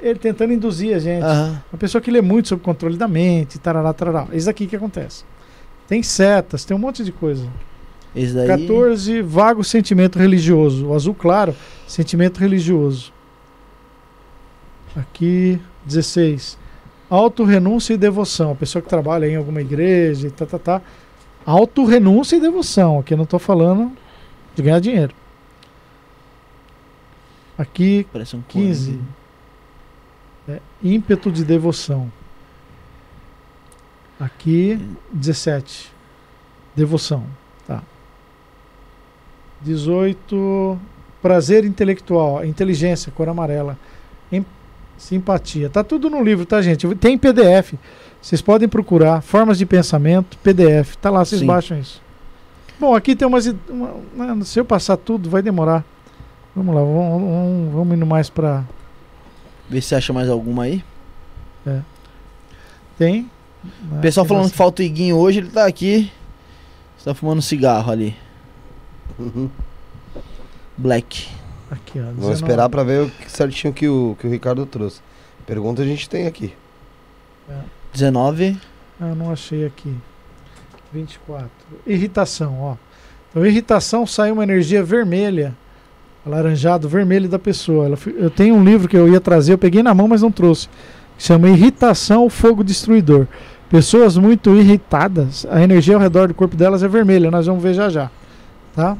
Ele 0.00 0.18
tentando 0.18 0.52
induzir 0.52 0.96
a 0.96 0.98
gente. 0.98 1.24
Aham. 1.24 1.62
Uma 1.70 1.78
pessoa 1.78 2.00
que 2.00 2.10
lê 2.10 2.22
muito 2.22 2.48
sobre 2.48 2.64
controle 2.64 2.96
da 2.96 3.06
mente, 3.06 3.58
tarará, 3.58 3.92
tarará. 3.92 4.26
Isso 4.32 4.48
aqui 4.48 4.66
que 4.66 4.76
acontece. 4.76 5.24
Tem 5.86 6.02
setas, 6.02 6.64
tem 6.64 6.74
um 6.74 6.80
monte 6.80 7.04
de 7.04 7.12
coisa. 7.12 7.46
Esse 8.14 8.32
daí. 8.32 8.46
14, 8.46 9.20
vago 9.20 9.62
sentimento 9.62 10.18
religioso. 10.18 10.86
O 10.86 10.94
azul 10.94 11.14
claro, 11.14 11.54
sentimento 11.86 12.38
religioso. 12.38 13.12
Aqui, 14.96 15.60
16. 15.84 16.56
Auto-renúncia 17.08 17.94
e 17.94 17.96
devoção. 17.96 18.52
A 18.52 18.54
pessoa 18.54 18.82
que 18.82 18.88
trabalha 18.88 19.26
em 19.26 19.36
alguma 19.36 19.60
igreja 19.60 20.28
e 20.28 20.30
tá, 20.30 20.44
tá, 20.44 20.58
tá. 20.58 20.82
Auto-renúncia 21.44 22.36
e 22.36 22.40
devoção. 22.40 22.98
Aqui 22.98 23.14
eu 23.14 23.16
não 23.16 23.24
estou 23.24 23.38
falando 23.38 23.92
de 24.54 24.62
ganhar 24.62 24.80
dinheiro. 24.80 25.14
Aqui, 27.56 28.06
Parece 28.12 28.36
um 28.36 28.42
15. 28.42 28.92
cone. 28.92 29.04
É, 30.48 30.60
ímpeto 30.82 31.30
de 31.30 31.44
devoção. 31.44 32.10
Aqui, 34.18 34.78
17. 35.12 35.92
Devoção. 36.74 37.24
Tá. 37.66 37.82
18. 39.60 40.78
Prazer 41.22 41.64
intelectual. 41.64 42.44
Inteligência, 42.44 43.12
cor 43.12 43.28
amarela. 43.28 43.78
Simpatia. 44.98 45.68
Tá 45.68 45.84
tudo 45.84 46.08
no 46.10 46.22
livro, 46.22 46.44
tá, 46.46 46.60
gente? 46.62 46.86
Tem 46.96 47.16
PDF. 47.18 47.74
Vocês 48.20 48.40
podem 48.40 48.68
procurar. 48.68 49.20
Formas 49.22 49.58
de 49.58 49.66
pensamento, 49.66 50.36
PDF. 50.38 50.96
Tá 50.96 51.10
lá, 51.10 51.24
vocês 51.24 51.40
Sim. 51.40 51.46
baixam 51.46 51.78
isso. 51.78 52.02
Bom, 52.80 52.94
aqui 52.94 53.14
tem 53.14 53.26
umas. 53.26 53.46
Uma, 53.68 53.94
uma- 54.14 54.44
se 54.44 54.58
eu 54.58 54.64
passar 54.64 54.96
tudo, 54.96 55.28
vai 55.30 55.42
demorar. 55.42 55.84
Vamos 56.54 56.74
lá, 56.74 56.80
vamos, 56.80 57.22
vamos, 57.22 57.74
vamos 57.74 57.96
indo 57.96 58.06
mais 58.06 58.30
pra. 58.30 58.64
Vê 59.68 59.80
se 59.80 59.94
acha 59.94 60.12
mais 60.12 60.28
alguma 60.28 60.64
aí. 60.64 60.82
Tem. 62.98 63.30
né, 63.90 64.00
Pessoal 64.00 64.24
tem 64.26 64.34
falando 64.36 64.50
que 64.50 64.56
falta 64.56 64.80
o 64.80 64.84
Iguinho 64.84 65.16
hoje, 65.16 65.40
ele 65.40 65.50
tá 65.50 65.66
aqui. 65.66 66.10
Está 66.98 67.14
fumando 67.14 67.42
cigarro 67.42 67.92
ali. 67.92 68.16
Uhum. 69.18 69.50
Black. 70.78 71.28
Aqui, 71.70 71.98
ó. 71.98 72.02
Vamos 72.02 72.16
19. 72.16 72.34
esperar 72.34 72.68
pra 72.68 72.82
ver 72.82 73.02
o 73.02 73.10
que 73.10 73.30
certinho 73.30 73.72
que 73.72 73.88
o, 73.88 74.16
que 74.18 74.26
o 74.26 74.30
Ricardo 74.30 74.64
trouxe. 74.66 75.00
Pergunta 75.46 75.82
a 75.82 75.84
gente 75.84 76.08
tem 76.08 76.26
aqui. 76.26 76.52
19. 77.92 78.56
Ah, 79.00 79.14
não 79.14 79.30
achei 79.30 79.64
aqui. 79.64 79.94
24. 80.92 81.48
Irritação, 81.86 82.56
ó. 82.60 82.76
Então, 83.30 83.44
irritação 83.44 84.06
sai 84.06 84.30
uma 84.30 84.42
energia 84.42 84.82
vermelha, 84.82 85.54
alaranjado, 86.24 86.88
vermelho 86.88 87.28
da 87.28 87.38
pessoa. 87.38 87.86
Ela 87.86 87.98
eu 88.16 88.30
tenho 88.30 88.54
um 88.54 88.64
livro 88.64 88.88
que 88.88 88.96
eu 88.96 89.08
ia 89.08 89.20
trazer, 89.20 89.52
eu 89.52 89.58
peguei 89.58 89.82
na 89.82 89.94
mão, 89.94 90.08
mas 90.08 90.22
não 90.22 90.30
trouxe. 90.30 90.68
Que 91.16 91.24
chama 91.24 91.48
Irritação, 91.48 92.26
o 92.26 92.30
Fogo 92.30 92.64
Destruidor. 92.64 93.26
Pessoas 93.68 94.16
muito 94.16 94.54
irritadas, 94.54 95.46
a 95.50 95.60
energia 95.60 95.94
ao 95.94 96.00
redor 96.00 96.28
do 96.28 96.34
corpo 96.34 96.56
delas 96.56 96.82
é 96.82 96.88
vermelha. 96.88 97.30
Nós 97.30 97.46
vamos 97.46 97.62
ver 97.62 97.74
já 97.74 97.88
já. 97.88 98.10
Tá? 98.74 98.96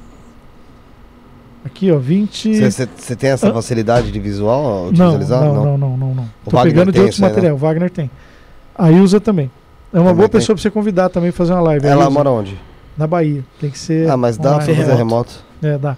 Aqui, 1.66 1.90
ó, 1.90 1.98
20. 1.98 2.60
Você 2.70 2.86
tem 3.16 3.30
essa 3.30 3.48
Ah. 3.50 3.52
facilidade 3.52 4.12
de 4.12 4.20
visual, 4.20 4.92
de 4.92 4.98
Não, 4.98 5.06
visualizar? 5.06 5.42
não, 5.44 5.54
não, 5.54 5.78
não, 5.78 5.96
não, 5.96 6.14
não. 6.14 6.22
O 6.44 6.50
Tô 6.50 6.56
Wagner 6.56 6.72
pegando 6.74 6.92
de 6.92 7.00
outros 7.00 7.16
aí, 7.16 7.22
né? 7.22 7.28
materiais. 7.28 7.54
O 7.54 7.58
Wagner 7.58 7.90
tem. 7.90 8.10
A 8.76 8.90
Ilza 8.92 9.20
também. 9.20 9.50
É 9.92 9.96
uma 9.98 10.04
Também 10.04 10.16
boa 10.16 10.28
tem. 10.28 10.38
pessoa 10.40 10.54
pra 10.54 10.62
você 10.62 10.70
convidar 10.70 11.08
também 11.08 11.30
pra 11.32 11.36
fazer 11.38 11.52
uma 11.54 11.62
live. 11.62 11.86
Ela 11.86 12.08
mora 12.08 12.30
onde? 12.30 12.56
Na 12.96 13.06
Bahia. 13.06 13.44
Tem 13.60 13.68
que 13.70 13.78
ser. 13.78 14.08
Ah, 14.08 14.16
mas 14.16 14.36
dá 14.36 14.54
pra 14.54 14.62
online. 14.64 14.74
fazer 14.76 14.94
remoto. 14.94 15.32
remoto. 15.60 15.76
É, 15.76 15.78
dá. 15.78 15.96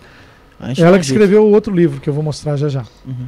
A 0.59 0.69
gente 0.69 0.83
Ela 0.83 0.99
que 0.99 1.05
escreveu 1.05 1.45
o 1.45 1.51
outro 1.53 1.73
livro 1.75 2.01
que 2.01 2.09
eu 2.09 2.15
vou 2.15 2.23
mostrar 2.23 2.57
já 2.57 2.69
já. 2.69 2.85
Uhum. 3.07 3.27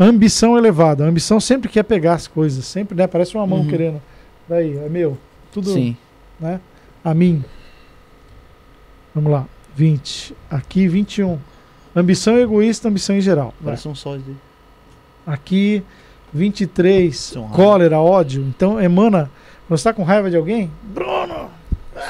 Ambição 0.00 0.56
elevada. 0.56 1.04
A 1.04 1.08
ambição 1.08 1.38
sempre 1.40 1.68
quer 1.68 1.82
pegar 1.82 2.14
as 2.14 2.26
coisas. 2.26 2.64
Sempre, 2.64 2.96
né? 2.96 3.06
Parece 3.06 3.34
uma 3.36 3.46
mão 3.46 3.60
Uhum. 3.60 3.66
querendo. 3.68 4.00
Daí, 4.48 4.76
é 4.78 4.88
meu. 4.88 5.18
Tudo, 5.52 5.70
Sim. 5.72 5.96
né? 6.40 6.60
A 7.04 7.12
mim. 7.14 7.44
Vamos 9.14 9.30
lá. 9.32 9.44
20. 9.76 10.34
Aqui, 10.50 10.88
21. 10.88 11.38
Ambição 12.00 12.38
egoísta, 12.38 12.88
ambição 12.88 13.16
em 13.16 13.20
geral. 13.20 13.54
Vai. 13.60 13.72
Parece 13.72 13.88
um 13.88 13.94
só. 13.94 14.16
Aqui, 15.26 15.82
23. 16.32 17.16
São 17.18 17.42
raiva. 17.42 17.56
Cólera, 17.56 17.98
ódio. 18.00 18.42
Então, 18.42 18.80
emana. 18.80 19.30
Quando 19.66 19.78
você 19.78 19.84
tá 19.84 19.92
com 19.92 20.02
raiva 20.02 20.30
de 20.30 20.36
alguém, 20.36 20.70
Bruno, 20.82 21.50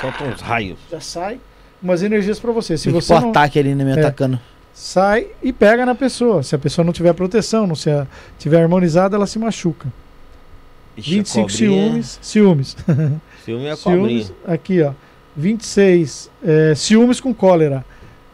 Solta 0.00 0.24
uns 0.24 0.40
raios. 0.40 0.78
já 0.90 1.00
sai 1.00 1.40
umas 1.82 2.02
energias 2.02 2.38
pra 2.38 2.52
você. 2.52 2.76
Se 2.78 2.84
Tem 2.84 2.92
você 2.92 3.12
pôr 3.14 3.20
não, 3.22 3.30
ataque 3.30 3.58
ali, 3.58 3.74
né? 3.74 3.84
Me 3.84 3.90
É. 3.90 3.94
atacando. 4.00 4.38
sai 4.72 5.26
e 5.42 5.52
pega 5.52 5.84
na 5.84 5.94
pessoa. 5.94 6.42
Se 6.44 6.54
a 6.54 6.58
pessoa 6.58 6.84
não 6.84 6.92
tiver 6.92 7.12
proteção, 7.14 7.66
não 7.66 7.74
se 7.74 7.90
tiver 8.38 8.62
harmonizada, 8.62 9.16
ela 9.16 9.26
se 9.26 9.36
machuca. 9.38 9.88
Ixi, 10.96 11.10
25 11.16 11.46
a 11.46 11.50
cobrinha- 11.50 11.82
ciúmes. 11.82 12.18
Ciúmes. 12.22 12.76
Ciúme 13.44 13.66
é 13.66 13.72
a 13.72 13.76
cobrinha. 13.78 14.22
ciúmes. 14.24 14.32
Aqui, 14.46 14.82
ó. 14.82 14.92
26. 15.36 16.30
É, 16.44 16.74
ciúmes 16.76 17.20
com 17.20 17.34
cólera. 17.34 17.84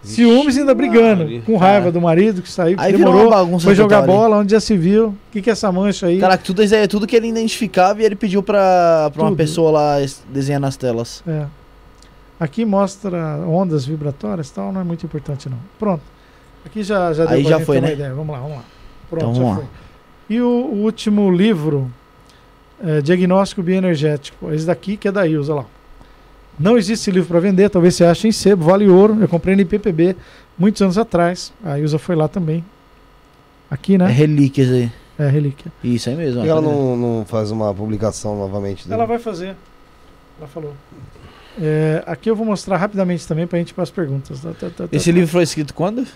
Ciúmes 0.04 0.56
ainda 0.58 0.74
brigando. 0.74 1.24
Maria. 1.24 1.42
Com 1.42 1.56
raiva 1.56 1.78
Cara. 1.80 1.92
do 1.92 2.00
marido 2.00 2.42
que 2.42 2.50
saiu, 2.50 2.76
que 2.76 2.82
Aí 2.82 2.92
virou 2.92 3.12
demorou. 3.12 3.30
uma 3.30 3.36
bagunça. 3.36 3.64
Foi 3.64 3.74
jogar 3.74 4.02
bola, 4.02 4.38
onde 4.38 4.52
já 4.52 4.60
se 4.60 4.76
viu. 4.76 5.08
O 5.08 5.14
que, 5.32 5.40
que 5.42 5.50
é 5.50 5.52
essa 5.52 5.70
mancha 5.72 6.06
aí? 6.06 6.18
Caraca, 6.18 6.42
tudo 6.44 6.62
isso 6.62 6.74
aí 6.74 6.82
é 6.82 6.86
tudo 6.86 7.06
que 7.06 7.16
ele 7.16 7.28
identificava 7.28 8.00
e 8.02 8.04
ele 8.04 8.14
pediu 8.16 8.42
pra, 8.42 9.10
pra 9.12 9.22
uma 9.22 9.34
pessoa 9.34 9.70
lá 9.70 10.00
es- 10.02 10.22
desenhar 10.32 10.60
nas 10.60 10.76
telas. 10.76 11.22
É. 11.26 11.46
Aqui 12.38 12.64
mostra 12.64 13.38
ondas 13.48 13.86
vibratórias 13.86 14.48
e 14.48 14.52
tal, 14.54 14.72
não 14.72 14.80
é 14.80 14.84
muito 14.84 15.06
importante 15.06 15.48
não. 15.48 15.58
Pronto. 15.78 16.02
Aqui 16.66 16.82
já, 16.82 17.12
já 17.12 17.24
deu 17.24 17.36
Aí 17.36 17.42
pra 17.44 17.58
já 17.58 17.60
foi, 17.64 17.76
ter 17.76 17.80
uma 17.82 17.88
né? 17.88 17.94
ideia. 17.94 18.14
Vamos 18.14 18.34
lá, 18.34 18.40
vamos 18.40 18.56
lá. 18.56 18.64
Pronto, 19.08 19.24
Então, 19.24 19.34
já 19.34 19.40
vamos 19.42 19.56
foi. 19.56 19.64
E 20.36 20.40
o, 20.40 20.46
o 20.48 20.82
último 20.82 21.30
livro, 21.30 21.90
é, 22.82 23.00
Diagnóstico 23.00 23.62
Bioenergético. 23.62 24.50
Esse 24.52 24.66
daqui 24.66 24.96
que 24.96 25.06
é 25.08 25.12
da 25.12 25.26
Ilza, 25.26 25.54
lá. 25.54 25.64
Não 26.58 26.78
existe 26.78 27.10
livro 27.10 27.28
para 27.28 27.40
vender, 27.40 27.68
talvez 27.68 27.94
você 27.94 28.04
ache 28.04 28.28
em 28.28 28.32
sebo, 28.32 28.64
vale 28.64 28.88
ouro. 28.88 29.18
Eu 29.20 29.28
comprei 29.28 29.54
no 29.56 29.62
IPPB 29.62 30.16
muitos 30.58 30.80
anos 30.82 30.96
atrás. 30.98 31.52
A 31.64 31.78
Ilza 31.78 31.98
foi 31.98 32.14
lá 32.14 32.28
também. 32.28 32.64
Aqui, 33.70 33.94
É 33.94 33.98
né? 33.98 34.06
relíquias 34.06 34.70
aí. 34.70 34.92
É, 35.18 35.28
relíquia. 35.28 35.72
Isso 35.82 36.08
aí 36.08 36.16
mesmo. 36.16 36.42
Que 36.42 36.48
ela 36.48 36.60
vendo? 36.60 36.70
não, 36.72 36.96
não 36.96 37.24
faz 37.24 37.50
uma 37.50 37.72
publicação 37.74 38.36
novamente? 38.38 38.84
dele? 38.84 38.94
Ela 38.94 39.06
vai 39.06 39.18
fazer. 39.18 39.56
Ela 40.38 40.48
falou. 40.48 40.72
É, 41.60 42.02
aqui 42.06 42.28
eu 42.28 42.34
vou 42.34 42.44
mostrar 42.44 42.76
rapidamente 42.76 43.26
também 43.26 43.46
pra 43.46 43.58
gente 43.58 43.70
ir 43.70 43.74
para 43.74 43.84
as 43.84 43.90
perguntas. 43.90 44.40
Tá, 44.40 44.52
tá, 44.52 44.70
tá, 44.70 44.88
Esse 44.90 45.10
tá. 45.10 45.14
livro 45.14 45.28
foi 45.30 45.42
escrito 45.44 45.72
quando? 45.72 46.06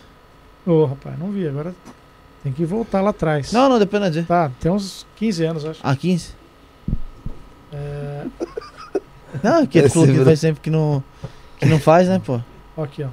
Ô, 0.67 0.85
rapaz, 0.85 1.19
não 1.19 1.31
vi. 1.31 1.47
Agora 1.47 1.75
tem 2.43 2.53
que 2.53 2.65
voltar 2.65 3.01
lá 3.01 3.11
atrás. 3.11 3.53
Não, 3.53 3.69
não, 3.69 3.79
não 3.79 4.09
dizer. 4.09 4.27
Tá, 4.27 4.51
tem 4.61 4.71
uns 4.71 5.07
15 5.17 5.45
anos, 5.45 5.65
acho. 5.65 5.81
Ah, 5.83 5.95
15? 5.95 6.33
É, 7.73 8.27
Não, 9.43 9.67
que 9.67 9.79
ele 9.79 9.89
falou 9.89 10.07
que 10.07 10.13
livro- 10.13 10.27
faz 10.27 10.41
tempo 10.41 10.61
que 10.61 10.71
não, 10.71 11.03
que 11.59 11.67
não 11.67 11.79
faz, 11.79 12.09
né, 12.09 12.21
pô? 12.25 12.41
ó, 12.77 12.83
aqui, 12.83 13.03
ó. 13.03 13.09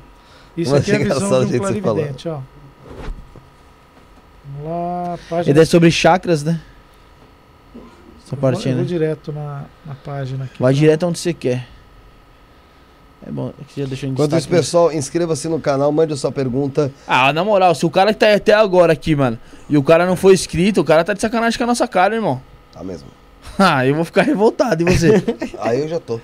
Isso 0.58 0.72
Mas 0.72 0.82
aqui 0.82 0.92
é 0.92 0.96
a 0.96 1.00
engraçado 1.02 1.24
visão 1.26 1.46
de 1.46 1.56
um 1.56 1.60
clarividente, 1.60 2.28
ó. 2.30 2.40
Vamos 4.58 4.70
lá, 4.70 5.14
Ele 5.14 5.22
página. 5.30 5.62
é 5.62 5.66
sobre 5.66 5.92
chakras, 5.92 6.44
né? 6.44 6.62
Essa 8.26 8.36
partinha, 8.38 8.72
eu 8.74 8.78
vou 8.78 8.84
né? 8.84 8.90
direto 8.90 9.32
na, 9.32 9.66
na 9.86 9.96
página 9.96 10.46
aqui. 10.46 10.60
Vai 10.60 10.74
tá? 10.74 10.80
direto 10.80 11.06
onde 11.06 11.20
você 11.20 11.34
quer. 11.34 11.68
É 13.28 13.32
bom, 13.32 13.52
aqui 13.60 13.82
já 13.82 13.88
deixou 13.88 14.08
Enquanto 14.10 14.36
isso, 14.38 14.50
né? 14.50 14.58
pessoal, 14.58 14.92
inscreva-se 14.94 15.48
no 15.48 15.60
canal, 15.60 15.92
mande 15.92 16.14
a 16.14 16.16
sua 16.18 16.32
pergunta. 16.32 16.92
Ah, 17.08 17.34
na 17.34 17.44
moral, 17.44 17.74
se 17.74 17.86
o 17.86 17.90
cara 17.90 18.14
que 18.14 18.20
tá 18.20 18.34
até 18.34 18.54
agora 18.54 18.94
aqui, 18.94 19.16
mano, 19.16 19.38
e 19.68 19.78
o 19.78 19.84
cara 19.84 20.06
não 20.06 20.16
foi 20.16 20.34
inscrito, 20.34 20.82
o 20.82 20.84
cara 20.84 21.04
tá 21.04 21.14
de 21.14 21.22
sacanagem 21.22 21.58
com 21.58 21.64
a 21.64 21.68
nossa 21.68 21.88
cara, 21.88 22.14
irmão. 22.16 22.40
Tá 22.72 22.84
mesmo? 22.84 23.08
Ah, 23.58 23.86
eu 23.88 23.96
vou 23.96 24.04
ficar 24.04 24.24
revoltado, 24.24 24.82
e 24.84 24.86
você? 24.86 25.24
Aí 25.60 25.80
eu 25.82 25.88
já 25.88 26.00
tô. 26.00 26.16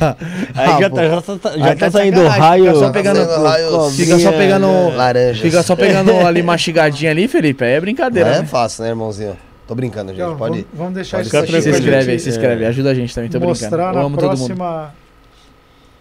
Aí 0.00 0.14
Ah, 0.54 0.80
já 0.80 0.90
tá, 0.90 1.08
já 1.08 1.22
tá, 1.22 1.50
já 1.56 1.64
Aí 1.66 1.76
tá 1.76 1.76
tá 1.76 1.90
saindo 1.90 2.16
sacanagem, 2.16 2.40
raio. 2.40 2.64
fica 2.66 2.78
só 2.78 2.90
pegando- 2.90 3.42
raios 3.44 3.96
Fica 3.96 4.18
só 4.18 4.32
pegando. 4.32 4.96
laranjas. 4.96 5.38
Fica 5.42 5.62
só 5.62 5.76
pegando 5.76 6.12
ali 6.26 6.42
mastigadinha 6.42 7.10
ali, 7.12 7.28
Felipe. 7.28 7.64
Aí 7.64 7.72
é 7.72 7.80
brincadeira, 7.80 8.30
é 8.30 8.38
né? 8.40 8.46
fácil, 8.46 8.82
né, 8.84 8.90
irmãozinho? 8.90 9.36
Tô 9.66 9.74
brincando, 9.74 10.10
gente. 10.12 10.22
Ó, 10.22 10.34
Pode 10.34 10.50
vamos, 10.60 10.66
vamos 10.74 10.94
deixar 10.94 11.16
pode 11.18 11.28
isso 11.28 11.36
aqui 11.38 11.62
Se 11.62 11.70
inscreve 11.70 12.12
aí, 12.12 12.18
se 12.20 12.28
inscreve. 12.28 12.66
Ajuda 12.66 12.90
a 12.90 12.94
gente 12.94 13.14
também, 13.14 13.30
tô 13.30 13.38
brincando. 13.38 13.60
mostrar 13.62 13.88
Eu 13.88 13.94
na 13.94 14.00
amo 14.02 14.16
todo 14.16 14.36
mundo. 14.36 14.36
próxima, 14.56 14.94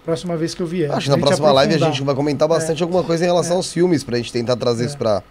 próxima 0.03 0.37
vez 0.37 0.53
que 0.53 0.61
eu 0.61 0.67
vier. 0.67 0.91
Acho 0.91 1.05
que 1.05 1.09
na 1.09 1.17
próxima 1.17 1.51
live 1.51 1.73
a 1.75 1.77
gente 1.77 2.03
vai 2.03 2.13
comentar 2.15 2.47
bastante 2.47 2.83
alguma 2.83 3.03
coisa 3.03 3.23
em 3.23 3.27
relação 3.27 3.53
É. 3.53 3.57
aos 3.57 3.71
filmes, 3.71 4.03
pra 4.03 4.17
gente 4.17 4.31
tentar 4.31 4.55
trazer 4.55 4.83
É. 4.83 4.87
isso 4.87 4.97
pra. 4.97 5.23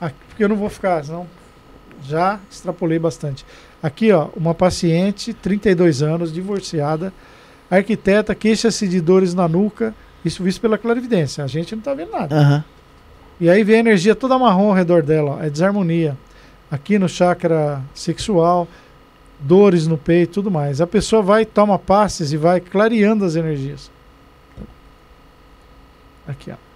Aqui, 0.00 0.14
porque 0.28 0.44
eu 0.44 0.48
não 0.48 0.56
vou 0.56 0.68
ficar, 0.70 1.04
senão 1.04 1.26
já 2.04 2.38
extrapolei 2.50 2.98
bastante. 2.98 3.44
Aqui, 3.82 4.10
ó, 4.12 4.28
uma 4.36 4.54
paciente, 4.54 5.32
32 5.32 6.02
anos, 6.02 6.32
divorciada, 6.32 7.12
arquiteta, 7.70 8.34
queixa-se 8.34 8.88
de 8.88 9.00
dores 9.00 9.34
na 9.34 9.46
nuca, 9.46 9.94
isso 10.24 10.42
visto 10.42 10.60
pela 10.60 10.76
clarividência. 10.76 11.44
A 11.44 11.46
gente 11.46 11.76
não 11.76 11.82
tá 11.82 11.94
vendo 11.94 12.10
nada. 12.10 12.34
Aham. 12.34 12.64
E 13.40 13.48
aí 13.48 13.62
vem 13.62 13.76
a 13.76 13.80
energia 13.80 14.16
toda 14.16 14.36
marrom 14.38 14.68
ao 14.68 14.74
redor 14.74 15.02
dela, 15.02 15.36
ó, 15.36 15.42
é 15.42 15.48
desarmonia. 15.48 16.16
Aqui 16.70 16.98
no 16.98 17.08
chakra 17.08 17.80
sexual, 17.94 18.66
dores 19.38 19.86
no 19.86 19.96
peito, 19.96 20.34
tudo 20.34 20.50
mais. 20.50 20.80
A 20.80 20.86
pessoa 20.86 21.22
vai, 21.22 21.44
toma 21.46 21.78
passes 21.78 22.32
e 22.32 22.36
vai 22.36 22.60
clareando 22.60 23.24
as 23.24 23.36
energias. 23.36 23.90
Aqui, 26.26 26.50
ó. 26.50 26.67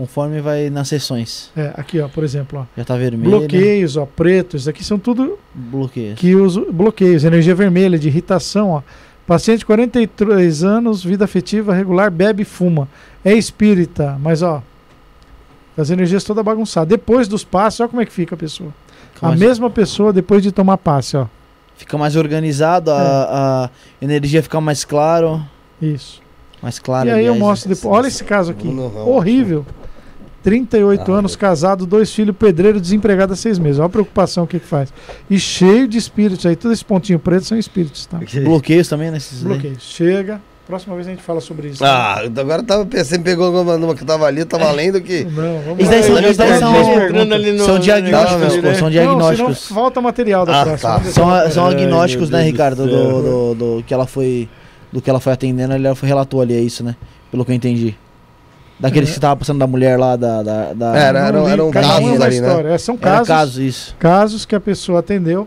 Conforme 0.00 0.40
vai 0.40 0.70
nas 0.70 0.88
sessões. 0.88 1.50
É, 1.54 1.74
aqui, 1.76 2.00
ó, 2.00 2.08
por 2.08 2.24
exemplo, 2.24 2.60
ó. 2.60 2.64
Já 2.74 2.84
tá 2.86 2.96
vermelho. 2.96 3.30
Bloqueios, 3.40 3.98
ó, 3.98 4.06
pretos. 4.06 4.66
Aqui 4.66 4.82
são 4.82 4.98
tudo 4.98 5.38
Bloqueios. 5.54 6.18
que 6.18 6.34
os 6.34 6.56
bloqueios, 6.56 7.22
energia 7.22 7.54
vermelha, 7.54 7.98
de 7.98 8.08
irritação, 8.08 8.70
ó. 8.70 8.82
Paciente 9.26 9.66
43 9.66 10.64
anos, 10.64 11.04
vida 11.04 11.26
afetiva 11.26 11.74
regular, 11.74 12.10
bebe 12.10 12.42
e 12.42 12.46
fuma. 12.46 12.88
É 13.22 13.34
espírita, 13.34 14.16
mas 14.22 14.40
ó, 14.40 14.62
as 15.76 15.90
energias 15.90 16.24
toda 16.24 16.42
bagunçadas. 16.42 16.88
Depois 16.88 17.28
dos 17.28 17.44
passes, 17.44 17.80
olha 17.80 17.88
como 17.90 18.00
é 18.00 18.06
que 18.06 18.12
fica 18.12 18.34
a 18.34 18.38
pessoa. 18.38 18.70
Fica 19.12 19.26
A 19.26 19.28
mais, 19.28 19.38
mesma 19.40 19.68
pessoa 19.68 20.14
depois 20.14 20.42
de 20.42 20.50
tomar 20.50 20.78
passe, 20.78 21.14
ó. 21.14 21.26
fica 21.76 21.98
mais 21.98 22.16
organizado, 22.16 22.90
É. 22.90 22.94
a, 22.94 22.98
a 23.66 23.70
energia 24.02 24.42
fica 24.42 24.58
mais 24.62 24.82
claro. 24.82 25.44
Isso. 25.80 26.22
Mais 26.62 26.78
clara. 26.78 27.10
e 27.10 27.12
aí 27.12 27.26
eu 27.26 27.34
mostro 27.34 27.68
depois. 27.68 27.94
Olha 27.98 28.08
esse 28.08 28.24
caso 28.24 28.50
aqui. 28.52 28.66
Não, 28.66 28.88
não. 28.88 29.06
Horrível. 29.10 29.66
38 30.42 31.12
Ah, 31.12 31.18
anos, 31.18 31.36
casado, 31.36 31.84
dois 31.86 32.12
filhos, 32.12 32.34
pedreiro, 32.36 32.80
desempregado 32.80 33.32
há 33.32 33.36
seis 33.36 33.58
meses. 33.58 33.78
Olha 33.78 33.86
a 33.86 33.90
preocupação 33.90 34.46
que 34.46 34.58
que 34.58 34.66
faz. 34.66 34.92
E 35.28 35.38
cheio 35.38 35.86
de 35.86 35.98
espíritos 35.98 36.46
aí. 36.46 36.56
Todo 36.56 36.72
esse 36.72 36.84
pontinho 36.84 37.18
preto 37.18 37.44
são 37.44 37.58
espíritos, 37.58 38.06
tá? 38.06 38.18
Bloqueios 38.44 38.88
também, 38.88 39.10
né? 39.10 39.18
aí. 39.18 39.44
Bloqueios. 39.44 39.82
Chega. 39.82 40.40
Próxima 40.66 40.94
vez 40.94 41.08
a 41.08 41.10
gente 41.10 41.22
fala 41.22 41.40
sobre 41.40 41.68
isso. 41.68 41.84
Ah, 41.84 42.20
agora 42.36 42.62
tava, 42.62 42.84
você 42.88 43.18
me 43.18 43.24
pegou 43.24 43.50
numa, 43.50 43.76
numa 43.76 43.92
que 43.94 44.04
tava 44.04 44.24
ali, 44.26 44.44
tava 44.44 44.70
lendo 44.70 45.00
que. 45.00 45.24
Não, 45.24 45.60
vamos 45.62 45.80
Isso 45.80 45.90
daí 45.90 46.02
são- 46.04 46.14
lá. 46.14 46.20
isso 46.28 46.38
daí 46.38 46.58
são- 46.60 47.02
entrando 47.04 47.34
ali 47.34 47.52
no- 47.52 47.64
São 47.64 47.78
diagnósticos, 47.80 48.56
pô, 48.58 48.74
são 48.74 48.82
Não, 48.82 48.90
diagnósticos. 48.90 49.58
senão 49.58 49.80
falta 49.82 50.00
material 50.00 50.46
da 50.46 50.60
Ah, 50.60 50.64
próxima. 50.64 50.90
tá. 51.00 51.04
São, 51.10 51.50
são 51.50 51.66
Ai, 51.66 51.72
agnósticos, 51.74 52.30
meu 52.30 52.38
né, 52.38 52.44
do 52.44 52.50
Ricardo? 52.52 52.86
Do, 52.86 52.88
céu. 52.90 53.22
do, 53.22 53.54
do 53.78 53.82
que 53.84 53.92
ela 53.92 54.06
foi. 54.06 54.48
Do 54.92 55.02
que 55.02 55.10
ela 55.10 55.18
foi 55.18 55.32
atendendo, 55.32 55.72
ela 55.74 55.94
foi 55.96 56.08
relatou 56.08 56.40
ali, 56.40 56.54
é 56.54 56.60
isso, 56.60 56.84
né? 56.84 56.94
Pelo 57.32 57.44
que 57.44 57.50
eu 57.50 57.56
entendi. 57.56 57.96
Daqueles 58.80 59.12
que 59.12 59.20
tava 59.20 59.36
passando 59.36 59.58
da 59.58 59.66
mulher 59.66 59.98
lá 59.98 60.16
da. 60.16 60.42
da, 60.42 60.72
da- 60.72 60.96
Era, 60.96 61.18
era, 61.28 61.38
eram 61.50 61.66
um 61.66 61.70
é 61.70 61.72
casos 61.72 61.98
uma 61.98 62.24
ali, 62.24 62.40
né? 62.40 62.46
história. 62.48 62.68
É, 62.70 62.78
são 62.78 62.94
Era 62.94 63.02
casos, 63.10 63.28
caso 63.28 63.62
isso. 63.62 63.96
casos 63.98 64.44
que 64.46 64.54
a 64.54 64.60
pessoa 64.60 65.00
atendeu. 65.00 65.46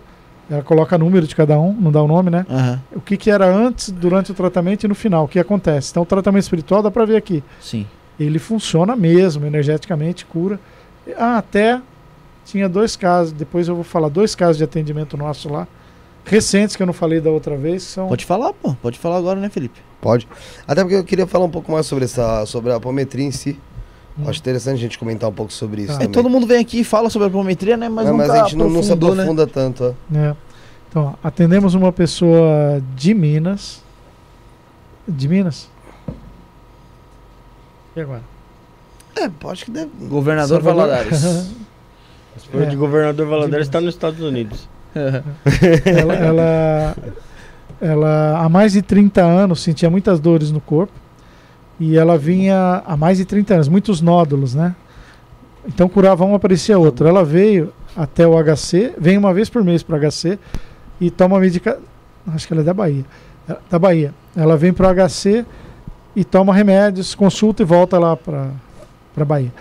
Ela 0.50 0.62
coloca 0.62 0.98
número 0.98 1.26
de 1.26 1.36
cada 1.36 1.58
um, 1.60 1.74
não 1.74 1.90
dá 1.92 2.02
o 2.04 2.08
nome, 2.08 2.30
né? 2.30 2.46
Aham, 2.50 2.82
O 2.94 3.00
que, 3.02 3.16
que 3.18 3.32
era 3.32 3.46
antes, 3.48 3.90
durante 3.90 4.30
o 4.32 4.34
tratamento 4.36 4.84
e 4.84 4.88
no 4.90 4.94
final, 4.94 5.24
o 5.24 5.28
que 5.28 5.40
acontece. 5.40 5.92
Então, 5.92 6.04
o 6.04 6.06
tratamento 6.06 6.44
espiritual 6.44 6.82
dá 6.84 6.92
pra 6.92 7.06
ver 7.06 7.16
aqui. 7.16 7.44
sim. 7.60 7.88
Ele 8.20 8.38
funciona 8.38 8.96
mesmo, 8.96 9.44
energeticamente, 9.46 10.24
cura. 10.26 10.60
Ah, 11.18 11.38
até 11.40 11.82
tinha 12.46 12.70
dois 12.70 12.96
casos, 12.96 13.32
depois 13.34 13.68
eu 13.68 13.74
vou 13.74 13.84
falar 13.84 14.10
dois 14.10 14.36
casos 14.36 14.58
de 14.58 14.64
atendimento 14.64 15.18
nosso 15.18 15.50
lá, 15.50 15.66
recentes 16.26 16.76
que 16.76 16.84
eu 16.84 16.88
não 16.88 16.94
falei 16.94 17.20
da 17.20 17.32
outra 17.32 17.58
vez, 17.58 17.82
são 17.84 18.08
Pode 18.08 18.26
falar, 18.26 18.54
pô. 18.54 18.76
Pode 18.82 19.00
falar 19.00 19.18
agora, 19.18 19.40
né, 19.40 19.50
Felipe? 19.50 19.80
Pode. 20.04 20.28
Até 20.68 20.82
porque 20.84 20.98
eu 20.98 21.04
queria 21.04 21.26
falar 21.26 21.46
um 21.46 21.50
pouco 21.50 21.72
mais 21.72 21.86
sobre 21.86 22.04
essa, 22.04 22.46
sobre 22.46 22.72
a 22.74 22.76
apometria 22.76 23.24
em 23.26 23.32
si. 23.32 23.58
Hum. 24.20 24.24
Acho 24.28 24.40
interessante 24.40 24.76
a 24.76 24.82
gente 24.82 25.00
comentar 25.00 25.30
um 25.30 25.34
pouco 25.34 25.52
sobre 25.52 25.84
isso 25.84 25.98
Tá. 25.98 26.04
É, 26.04 26.08
todo 26.08 26.30
mundo 26.30 26.46
vem 26.46 26.60
aqui 26.60 26.82
e 26.82 26.84
fala 26.84 27.10
sobre 27.10 27.28
a 27.28 27.30
apometria, 27.30 27.78
né? 27.78 27.88
Mas, 27.90 28.06
É, 28.06 28.12
nunca 28.12 28.28
mas 28.28 28.36
a 28.36 28.44
gente 28.44 28.56
não, 28.58 28.70
não 28.70 28.84
se 28.84 28.90
né? 28.90 28.96
aprofunda 28.96 29.48
tanto. 29.48 29.96
ó. 30.14 30.18
É. 30.18 30.36
Então, 30.90 31.16
ó, 31.24 31.28
atendemos 31.28 31.74
uma 31.74 31.92
pessoa 31.92 32.84
de 32.96 33.14
Minas. 33.14 33.82
De 35.08 35.28
Minas? 35.28 35.70
E 37.96 38.02
agora? 38.02 38.22
É, 39.16 39.30
acho 39.50 39.66
que 39.66 39.72
deve. 39.72 39.90
Governador 40.08 40.62
Salvador. 40.62 40.88
Valadares. 40.88 41.18
Se 42.38 42.48
for 42.52 42.64
É. 42.64 42.66
de 42.66 42.76
governador 42.76 43.28
Valadares, 43.28 43.68
está 43.68 43.80
nos 43.80 43.94
Estados 43.94 44.20
Unidos. 44.20 44.68
ela, 44.96 46.14
ela, 46.16 46.96
ela, 47.84 48.40
há 48.40 48.48
mais 48.48 48.74
de 48.74 48.82
30 48.82 49.22
anos, 49.22 49.62
sentia 49.62 49.90
muitas 49.90 50.20
dores 50.20 50.52
no 50.52 50.62
corpo. 50.62 50.94
E 51.80 51.98
ela 51.98 52.18
vinha 52.18 52.82
há 52.86 52.96
mais 52.96 53.18
de 53.18 53.26
30 53.26 53.56
anos, 53.56 53.68
muitos 53.68 54.00
nódulos, 54.00 54.56
né? 54.56 54.76
Então 55.68 55.90
curava 55.90 56.24
um, 56.24 56.34
aparecia 56.34 56.80
outro. 56.80 57.08
Ela 57.08 57.26
veio 57.26 57.74
até 57.96 58.26
o 58.26 58.34
HC, 58.42 58.94
vem 58.98 59.18
uma 59.18 59.34
vez 59.34 59.50
por 59.50 59.64
mês 59.64 59.84
para 59.84 59.98
o 59.98 60.00
HC 60.00 60.40
e 61.02 61.12
toma 61.12 61.40
medicação. 61.40 61.82
Acho 62.28 62.48
que 62.48 62.54
ela 62.54 62.62
é 62.62 62.66
da 62.66 62.74
Bahia. 62.74 63.06
Da 63.70 63.78
Bahia. 63.78 64.14
Ela 64.36 64.56
vem 64.56 64.72
para 64.72 64.90
o 64.90 65.10
HC 65.10 65.46
e 66.16 66.24
toma 66.24 66.54
remédios, 66.54 67.14
consulta 67.14 67.64
e 67.64 67.66
volta 67.66 68.00
lá 68.00 68.16
para 68.16 68.50
para 69.14 69.26
Bahia. 69.26 69.54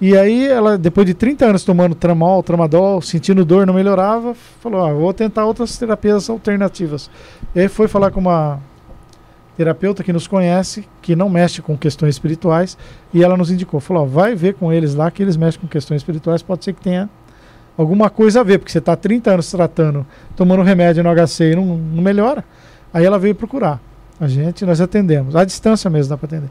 E 0.00 0.16
aí 0.16 0.46
ela, 0.46 0.78
depois 0.78 1.06
de 1.06 1.14
30 1.14 1.46
anos 1.46 1.64
tomando 1.64 1.94
tramol, 1.94 2.40
tramadol, 2.42 3.02
sentindo 3.02 3.44
dor, 3.44 3.66
não 3.66 3.74
melhorava, 3.74 4.32
falou, 4.60 4.86
ah, 4.86 4.92
vou 4.92 5.12
tentar 5.12 5.44
outras 5.44 5.76
terapias 5.76 6.30
alternativas. 6.30 7.10
E 7.54 7.60
aí 7.60 7.68
foi 7.68 7.88
falar 7.88 8.12
com 8.12 8.20
uma 8.20 8.60
terapeuta 9.56 10.04
que 10.04 10.12
nos 10.12 10.28
conhece, 10.28 10.88
que 11.02 11.16
não 11.16 11.28
mexe 11.28 11.60
com 11.60 11.76
questões 11.76 12.14
espirituais, 12.14 12.78
e 13.12 13.24
ela 13.24 13.36
nos 13.36 13.50
indicou, 13.50 13.80
falou, 13.80 14.04
ó, 14.04 14.06
vai 14.06 14.36
ver 14.36 14.54
com 14.54 14.72
eles 14.72 14.94
lá 14.94 15.10
que 15.10 15.20
eles 15.20 15.36
mexem 15.36 15.60
com 15.60 15.66
questões 15.66 16.00
espirituais, 16.00 16.42
pode 16.42 16.64
ser 16.64 16.74
que 16.74 16.80
tenha 16.80 17.10
alguma 17.76 18.08
coisa 18.08 18.40
a 18.40 18.44
ver, 18.44 18.58
porque 18.58 18.70
você 18.70 18.78
está 18.78 18.94
30 18.94 19.32
anos 19.32 19.50
tratando, 19.50 20.06
tomando 20.36 20.62
remédio 20.62 21.02
no 21.02 21.10
HC 21.12 21.52
e 21.52 21.56
não, 21.56 21.76
não 21.76 22.02
melhora. 22.02 22.44
Aí 22.94 23.04
ela 23.04 23.18
veio 23.18 23.34
procurar. 23.34 23.80
A 24.20 24.28
gente, 24.28 24.64
nós 24.64 24.80
atendemos. 24.80 25.34
À 25.34 25.44
distância 25.44 25.90
mesmo 25.90 26.10
dá 26.10 26.16
para 26.16 26.26
atender. 26.26 26.50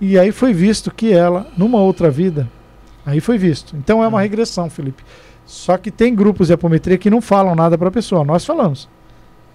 E 0.00 0.18
aí 0.18 0.30
foi 0.30 0.52
visto 0.52 0.90
que 0.90 1.12
ela, 1.12 1.46
numa 1.56 1.78
outra 1.78 2.10
vida, 2.10 2.48
aí 3.04 3.20
foi 3.20 3.38
visto. 3.38 3.76
Então 3.76 4.02
é 4.02 4.08
uma 4.08 4.20
regressão, 4.20 4.68
Felipe. 4.68 5.02
Só 5.46 5.76
que 5.76 5.90
tem 5.90 6.14
grupos 6.14 6.48
de 6.48 6.54
apometria 6.54 6.96
que 6.96 7.10
não 7.10 7.20
falam 7.20 7.54
nada 7.54 7.76
para 7.76 7.88
a 7.88 7.92
pessoa. 7.92 8.24
Nós 8.24 8.44
falamos. 8.44 8.88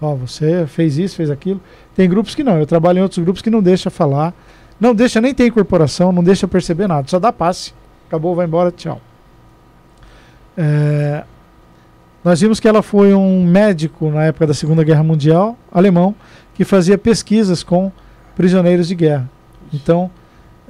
Ó, 0.00 0.14
você 0.14 0.66
fez 0.66 0.96
isso, 0.98 1.16
fez 1.16 1.30
aquilo. 1.30 1.60
Tem 1.94 2.08
grupos 2.08 2.34
que 2.34 2.44
não. 2.44 2.58
Eu 2.58 2.66
trabalho 2.66 2.98
em 2.98 3.02
outros 3.02 3.22
grupos 3.22 3.42
que 3.42 3.50
não 3.50 3.62
deixa 3.62 3.90
falar. 3.90 4.32
Não 4.78 4.94
deixa 4.94 5.20
nem 5.20 5.34
ter 5.34 5.46
incorporação, 5.46 6.10
não 6.10 6.24
deixa 6.24 6.48
perceber 6.48 6.86
nada. 6.86 7.06
Só 7.08 7.18
dá 7.18 7.32
passe. 7.32 7.74
Acabou, 8.08 8.34
vai 8.34 8.46
embora, 8.46 8.70
tchau. 8.70 9.00
É, 10.56 11.22
nós 12.24 12.40
vimos 12.40 12.60
que 12.60 12.68
ela 12.68 12.82
foi 12.82 13.14
um 13.14 13.44
médico 13.44 14.10
na 14.10 14.24
época 14.24 14.46
da 14.46 14.54
Segunda 14.54 14.84
Guerra 14.84 15.02
Mundial, 15.02 15.56
alemão, 15.72 16.14
que 16.54 16.64
fazia 16.64 16.98
pesquisas 16.98 17.62
com 17.62 17.90
prisioneiros 18.36 18.88
de 18.88 18.94
guerra. 18.94 19.30
Então, 19.72 20.10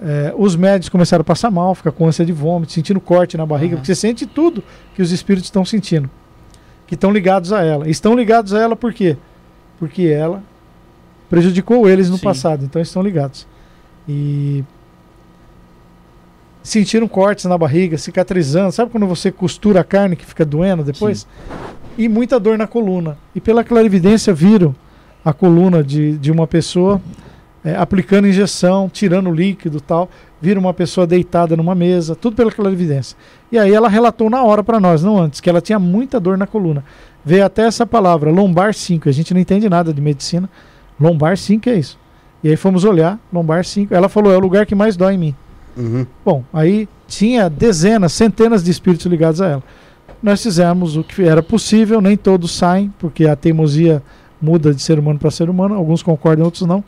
é, 0.03 0.33
os 0.37 0.57
médicos 0.57 0.89
começaram 0.89 1.21
a 1.21 1.25
passar 1.25 1.51
mal, 1.51 1.75
ficar 1.75 1.93
com 1.93 2.07
ânsia 2.07 2.25
de 2.25 2.33
vômito, 2.33 2.73
sentindo 2.73 3.01
corte 3.01 3.37
na 3.37 3.45
barriga, 3.45 3.75
Aham. 3.75 3.81
porque 3.81 3.95
você 3.95 4.01
sente 4.01 4.27
tudo 4.27 4.63
que 4.95 5.03
os 5.03 5.13
espíritos 5.13 5.49
estão 5.49 5.65
sentindo, 5.65 6.09
que 6.87 6.95
estão 6.95 7.11
ligados 7.11 7.53
a 7.53 7.63
ela. 7.63 7.89
Estão 7.89 8.15
ligados 8.15 8.55
a 8.55 8.61
ela 8.61 8.75
por 8.75 8.95
quê? 8.95 9.17
Porque 9.79 10.05
ela 10.05 10.43
prejudicou 11.29 11.89
eles 11.89 12.09
no 12.09 12.17
Sim. 12.17 12.25
passado, 12.25 12.65
então 12.65 12.81
estão 12.81 13.03
ligados. 13.03 13.47
E 14.09 14.65
sentiram 16.63 17.07
cortes 17.07 17.45
na 17.45 17.57
barriga, 17.57 17.99
cicatrizando. 17.99 18.73
Sabe 18.73 18.91
quando 18.91 19.07
você 19.07 19.31
costura 19.31 19.81
a 19.81 19.85
carne 19.85 20.17
que 20.17 20.27
fica 20.27 20.45
doendo 20.45 20.83
depois? 20.83 21.27
E 21.99 22.09
muita 22.09 22.41
dor 22.41 22.57
na 22.57 22.67
coluna. 22.67 23.19
E 23.35 23.41
pela 23.41 23.63
clarividência 23.63 24.33
viram 24.33 24.75
a 25.25 25.33
coluna 25.33 25.85
de, 25.85 26.17
de 26.17 26.31
uma 26.33 26.47
pessoa 26.47 27.01
é, 27.65 27.77
aplicando 27.77 28.27
injeção, 28.27 28.89
tirando 28.89 29.31
líquido 29.31 29.81
tal. 29.81 30.09
Viram 30.41 30.61
uma 30.61 30.73
pessoa 30.73 31.07
deitada 31.07 31.57
numa 31.57 31.75
mesa, 31.75 32.15
tudo 32.15 32.37
pela 32.37 32.51
clarividência. 32.51 33.17
E 33.53 33.59
aí 33.59 33.73
ela 33.73 33.89
relatou 33.89 34.31
na 34.31 34.43
hora 34.43 34.65
para 34.65 34.81
nós, 34.81 35.03
não 35.03 35.19
antes, 35.19 35.41
que 35.41 35.51
ela 35.51 35.61
tinha 35.61 35.79
muita 35.79 36.19
dor 36.19 36.39
na 36.39 36.47
coluna. 36.47 36.85
Veio 37.25 37.45
até 37.45 37.67
essa 37.67 37.87
palavra, 37.87 38.31
lombar 38.31 38.73
5. 38.73 39.09
A 39.09 39.13
gente 39.13 39.35
não 39.35 39.41
entende 39.41 39.69
nada 39.69 39.93
de 39.93 40.01
medicina. 40.01 40.49
Lombar 40.99 41.37
5 41.37 41.69
é 41.69 41.75
isso. 41.75 41.99
E 42.43 42.49
aí 42.49 42.57
fomos 42.57 42.85
olhar, 42.85 43.19
lombar 43.33 43.65
5. 43.65 43.95
Ela 43.95 44.09
falou, 44.09 44.33
é 44.33 44.37
o 44.37 44.41
lugar 44.41 44.65
que 44.65 44.75
mais 44.75 44.97
dói 44.97 45.15
em 45.15 45.19
mim. 45.19 45.35
Uhum. 45.77 46.07
Bom, 46.25 46.45
aí 46.53 46.89
tinha 47.07 47.51
dezenas, 47.51 48.13
centenas 48.13 48.65
de 48.65 48.71
espíritos 48.71 49.07
ligados 49.07 49.43
a 49.43 49.49
ela. 49.49 49.63
Nós 50.23 50.43
fizemos 50.43 50.97
o 50.97 51.05
que 51.05 51.23
era 51.23 51.43
possível, 51.43 52.01
nem 52.01 52.17
todos 52.17 52.53
saem, 52.53 52.93
porque 52.99 53.27
a 53.27 53.37
teimosia 53.37 54.03
muda 54.41 54.75
de 54.75 54.81
ser 54.81 54.99
humano 54.99 55.19
para 55.19 55.31
ser 55.31 55.49
humano, 55.49 55.75
alguns 55.75 56.03
concordam, 56.03 56.45
outros 56.45 56.67
não. 56.67 56.83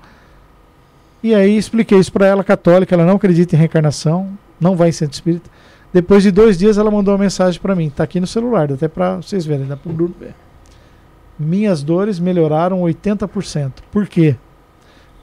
E 1.22 1.34
aí 1.34 1.56
expliquei 1.56 1.98
isso 1.98 2.12
para 2.12 2.26
ela, 2.26 2.42
católica, 2.42 2.94
ela 2.94 3.04
não 3.04 3.14
acredita 3.16 3.54
em 3.54 3.58
reencarnação, 3.58 4.28
não 4.60 4.74
vai 4.76 4.88
em 4.88 4.92
centro 4.92 5.14
espírita. 5.14 5.48
Depois 5.92 6.22
de 6.22 6.30
dois 6.30 6.58
dias 6.58 6.78
ela 6.78 6.90
mandou 6.90 7.14
uma 7.14 7.20
mensagem 7.20 7.60
para 7.60 7.74
mim, 7.76 7.90
tá 7.90 8.02
aqui 8.02 8.18
no 8.18 8.26
celular, 8.26 8.72
até 8.72 8.88
para 8.88 9.16
vocês 9.16 9.44
verem, 9.46 9.66
dá 9.66 9.76
para 9.76 9.92
ver. 9.92 10.34
Minhas 11.38 11.82
dores 11.82 12.18
melhoraram 12.18 12.80
80%. 12.82 13.72
Por 13.90 14.06
quê? 14.06 14.36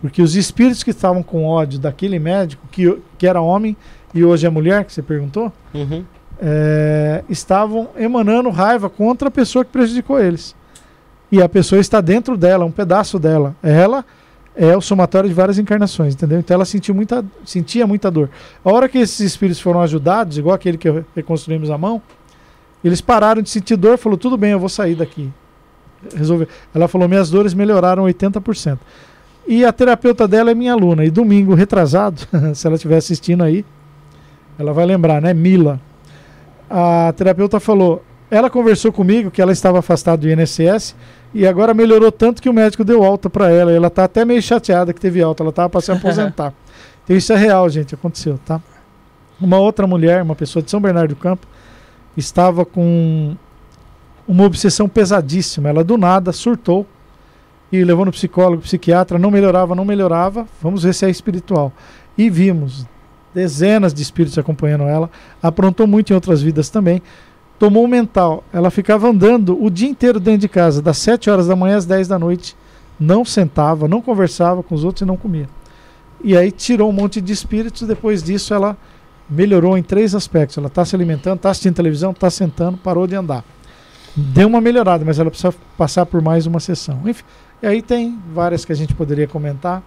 Porque 0.02 0.22
os 0.22 0.36
espíritos 0.36 0.84
que 0.84 0.92
estavam 0.92 1.22
com 1.22 1.46
ódio 1.46 1.80
daquele 1.80 2.20
médico, 2.20 2.66
que, 2.72 2.98
que 3.18 3.28
era 3.28 3.42
homem 3.42 3.76
e 4.14 4.24
hoje 4.24 4.46
é 4.46 4.50
mulher, 4.50 4.86
que 4.86 4.94
você 4.94 5.02
perguntou, 5.02 5.52
Uhum. 5.74 6.04
é, 6.42 7.24
estavam 7.30 7.90
emanando 7.98 8.50
raiva 8.50 8.90
contra 8.90 9.28
a 9.28 9.32
pessoa 9.32 9.66
que 9.66 9.72
prejudicou 9.72 10.20
eles. 10.20 10.56
E 11.32 11.42
a 11.42 11.50
pessoa 11.50 11.80
está 11.80 12.00
dentro 12.02 12.38
dela, 12.38 12.66
um 12.66 12.72
pedaço 12.72 13.20
dela. 13.20 13.56
Ela 13.62 14.04
é 14.62 14.76
o 14.76 14.82
somatório 14.82 15.30
de 15.30 15.34
várias 15.34 15.58
encarnações, 15.58 16.14
entendeu? 16.14 16.38
Então 16.38 16.54
ela 16.54 16.66
sentiu 16.66 16.94
muita, 16.94 17.24
sentia 17.46 17.88
muita 17.88 18.12
dor. 18.12 18.30
A 18.64 18.70
hora 18.70 18.90
que 18.90 18.98
esses 18.98 19.22
espíritos 19.22 19.62
foram 19.62 19.80
ajudados, 19.80 20.38
igual 20.38 20.54
aquele 20.54 20.78
que 20.78 21.02
reconstruímos 21.16 21.72
a 21.72 21.78
mão, 21.78 22.02
eles 22.84 23.00
pararam 23.00 23.42
de 23.42 23.50
sentir 23.50 23.78
dor, 23.78 23.98
falou 23.98 24.18
tudo 24.18 24.36
bem, 24.36 24.52
eu 24.52 24.60
vou 24.60 24.68
sair 24.68 24.96
daqui. 24.96 25.32
Resolveu. 26.14 26.46
Ela 26.76 26.90
falou 26.90 27.08
minhas 27.08 27.30
dores 27.30 27.54
melhoraram 27.54 28.04
80%. 28.04 28.78
E 29.48 29.64
a 29.64 29.72
terapeuta 29.72 30.28
dela 30.28 30.52
é 30.52 30.54
minha 30.54 30.74
aluna. 30.74 31.06
E 31.06 31.10
domingo 31.10 31.54
retrasado, 31.54 32.28
se 32.54 32.68
ela 32.68 32.76
estiver 32.76 32.98
assistindo 32.98 33.46
aí, 33.46 33.66
ela 34.58 34.74
vai 34.74 34.86
lembrar, 34.86 35.22
né? 35.22 35.34
Mila. 35.34 35.80
A 36.70 37.14
terapeuta 37.16 37.62
falou: 37.62 38.04
ela 38.30 38.50
conversou 38.50 38.92
comigo 38.92 39.32
que 39.32 39.42
ela 39.42 39.54
estava 39.54 39.80
afastada 39.80 40.18
do 40.18 40.30
INSS 40.30 40.96
e 41.34 41.46
agora 41.46 41.74
melhorou 41.74 42.12
tanto 42.12 42.42
que 42.42 42.50
o 42.50 42.54
médico 42.54 42.84
deu 42.84 43.04
alta 43.04 43.30
para 43.30 43.50
ela. 43.50 43.72
E 43.72 43.76
ela 43.76 43.90
tá 43.90 44.04
até 44.04 44.26
meio 44.26 44.42
chateada 44.42 44.94
que 44.94 45.00
teve 45.00 45.22
alta, 45.22 45.44
ela 45.44 45.50
estava 45.50 45.70
para 45.70 45.82
se 45.82 45.92
aposentar. 45.94 46.54
então 47.04 47.16
isso 47.16 47.32
é 47.34 47.36
real, 47.36 47.70
gente, 47.70 47.94
aconteceu, 47.94 48.40
tá? 48.46 48.62
Uma 49.40 49.58
outra 49.58 49.88
mulher, 49.88 50.22
uma 50.22 50.36
pessoa 50.36 50.62
de 50.62 50.70
São 50.70 50.82
Bernardo 50.82 51.10
do 51.10 51.16
Campo, 51.16 51.48
estava 52.18 52.66
com 52.66 53.36
uma 54.28 54.44
obsessão 54.44 54.90
pesadíssima. 54.90 55.70
Ela 55.70 55.84
do 55.84 55.98
nada 55.98 56.32
surtou 56.32 56.86
e 57.72 57.84
levou 57.84 58.06
no 58.06 58.12
psicólogo, 58.12 58.64
psiquiatra, 58.64 59.18
não 59.18 59.32
melhorava, 59.32 59.74
não 59.76 59.86
melhorava. 59.86 60.46
Vamos 60.62 60.84
ver 60.84 60.94
se 60.94 61.06
é 61.06 61.10
espiritual. 61.10 61.72
E 62.18 62.30
vimos 62.30 62.86
dezenas 63.34 63.94
de 63.94 64.02
espíritos 64.02 64.38
acompanhando 64.38 64.84
ela. 64.84 65.10
Aprontou 65.42 65.88
muito 65.88 66.12
em 66.12 66.14
outras 66.14 66.42
vidas 66.42 66.70
também. 66.70 67.02
Tomou 67.60 67.88
mental. 67.88 68.44
Ela 68.54 68.72
ficava 68.72 69.10
andando 69.10 69.62
o 69.62 69.70
dia 69.70 69.90
inteiro 69.90 70.20
dentro 70.20 70.42
de 70.42 70.50
casa, 70.50 70.82
das 70.82 70.98
7 70.98 71.30
horas 71.30 71.48
da 71.48 71.56
manhã 71.56 71.76
às 71.76 71.86
10 71.86 72.08
da 72.08 72.18
noite. 72.18 72.56
Não 72.98 73.26
sentava, 73.26 73.88
não 73.88 74.02
conversava 74.02 74.64
com 74.64 74.74
os 74.74 74.86
outros 74.86 75.02
e 75.02 75.06
não 75.06 75.18
comia. 75.18 75.48
E 76.24 76.36
aí 76.36 76.52
tirou 76.52 76.90
um 76.90 76.94
monte 76.94 77.20
de 77.20 77.34
espíritos. 77.34 77.86
Depois 77.86 78.24
disso, 78.24 78.54
ela 78.54 78.78
melhorou 79.30 79.78
em 79.78 79.84
três 79.84 80.16
aspectos. 80.16 80.58
Ela 80.58 80.68
está 80.68 80.86
se 80.86 80.96
alimentando, 80.96 81.36
está 81.36 81.50
assistindo 81.50 81.76
televisão, 81.76 82.12
está 82.12 82.30
sentando, 82.30 82.78
parou 82.78 83.06
de 83.06 83.16
andar. 83.16 83.44
Deu 84.16 84.48
uma 84.48 84.60
melhorada, 84.60 85.04
mas 85.06 85.20
ela 85.20 85.30
precisa 85.30 85.54
passar 85.78 86.06
por 86.06 86.22
mais 86.22 86.46
uma 86.46 86.60
sessão. 86.60 87.02
Enfim, 87.06 87.24
e 87.62 87.68
aí 87.68 87.82
tem 87.82 88.18
várias 88.34 88.66
que 88.66 88.72
a 88.72 88.76
gente 88.76 88.94
poderia 88.94 89.28
comentar. 89.28 89.84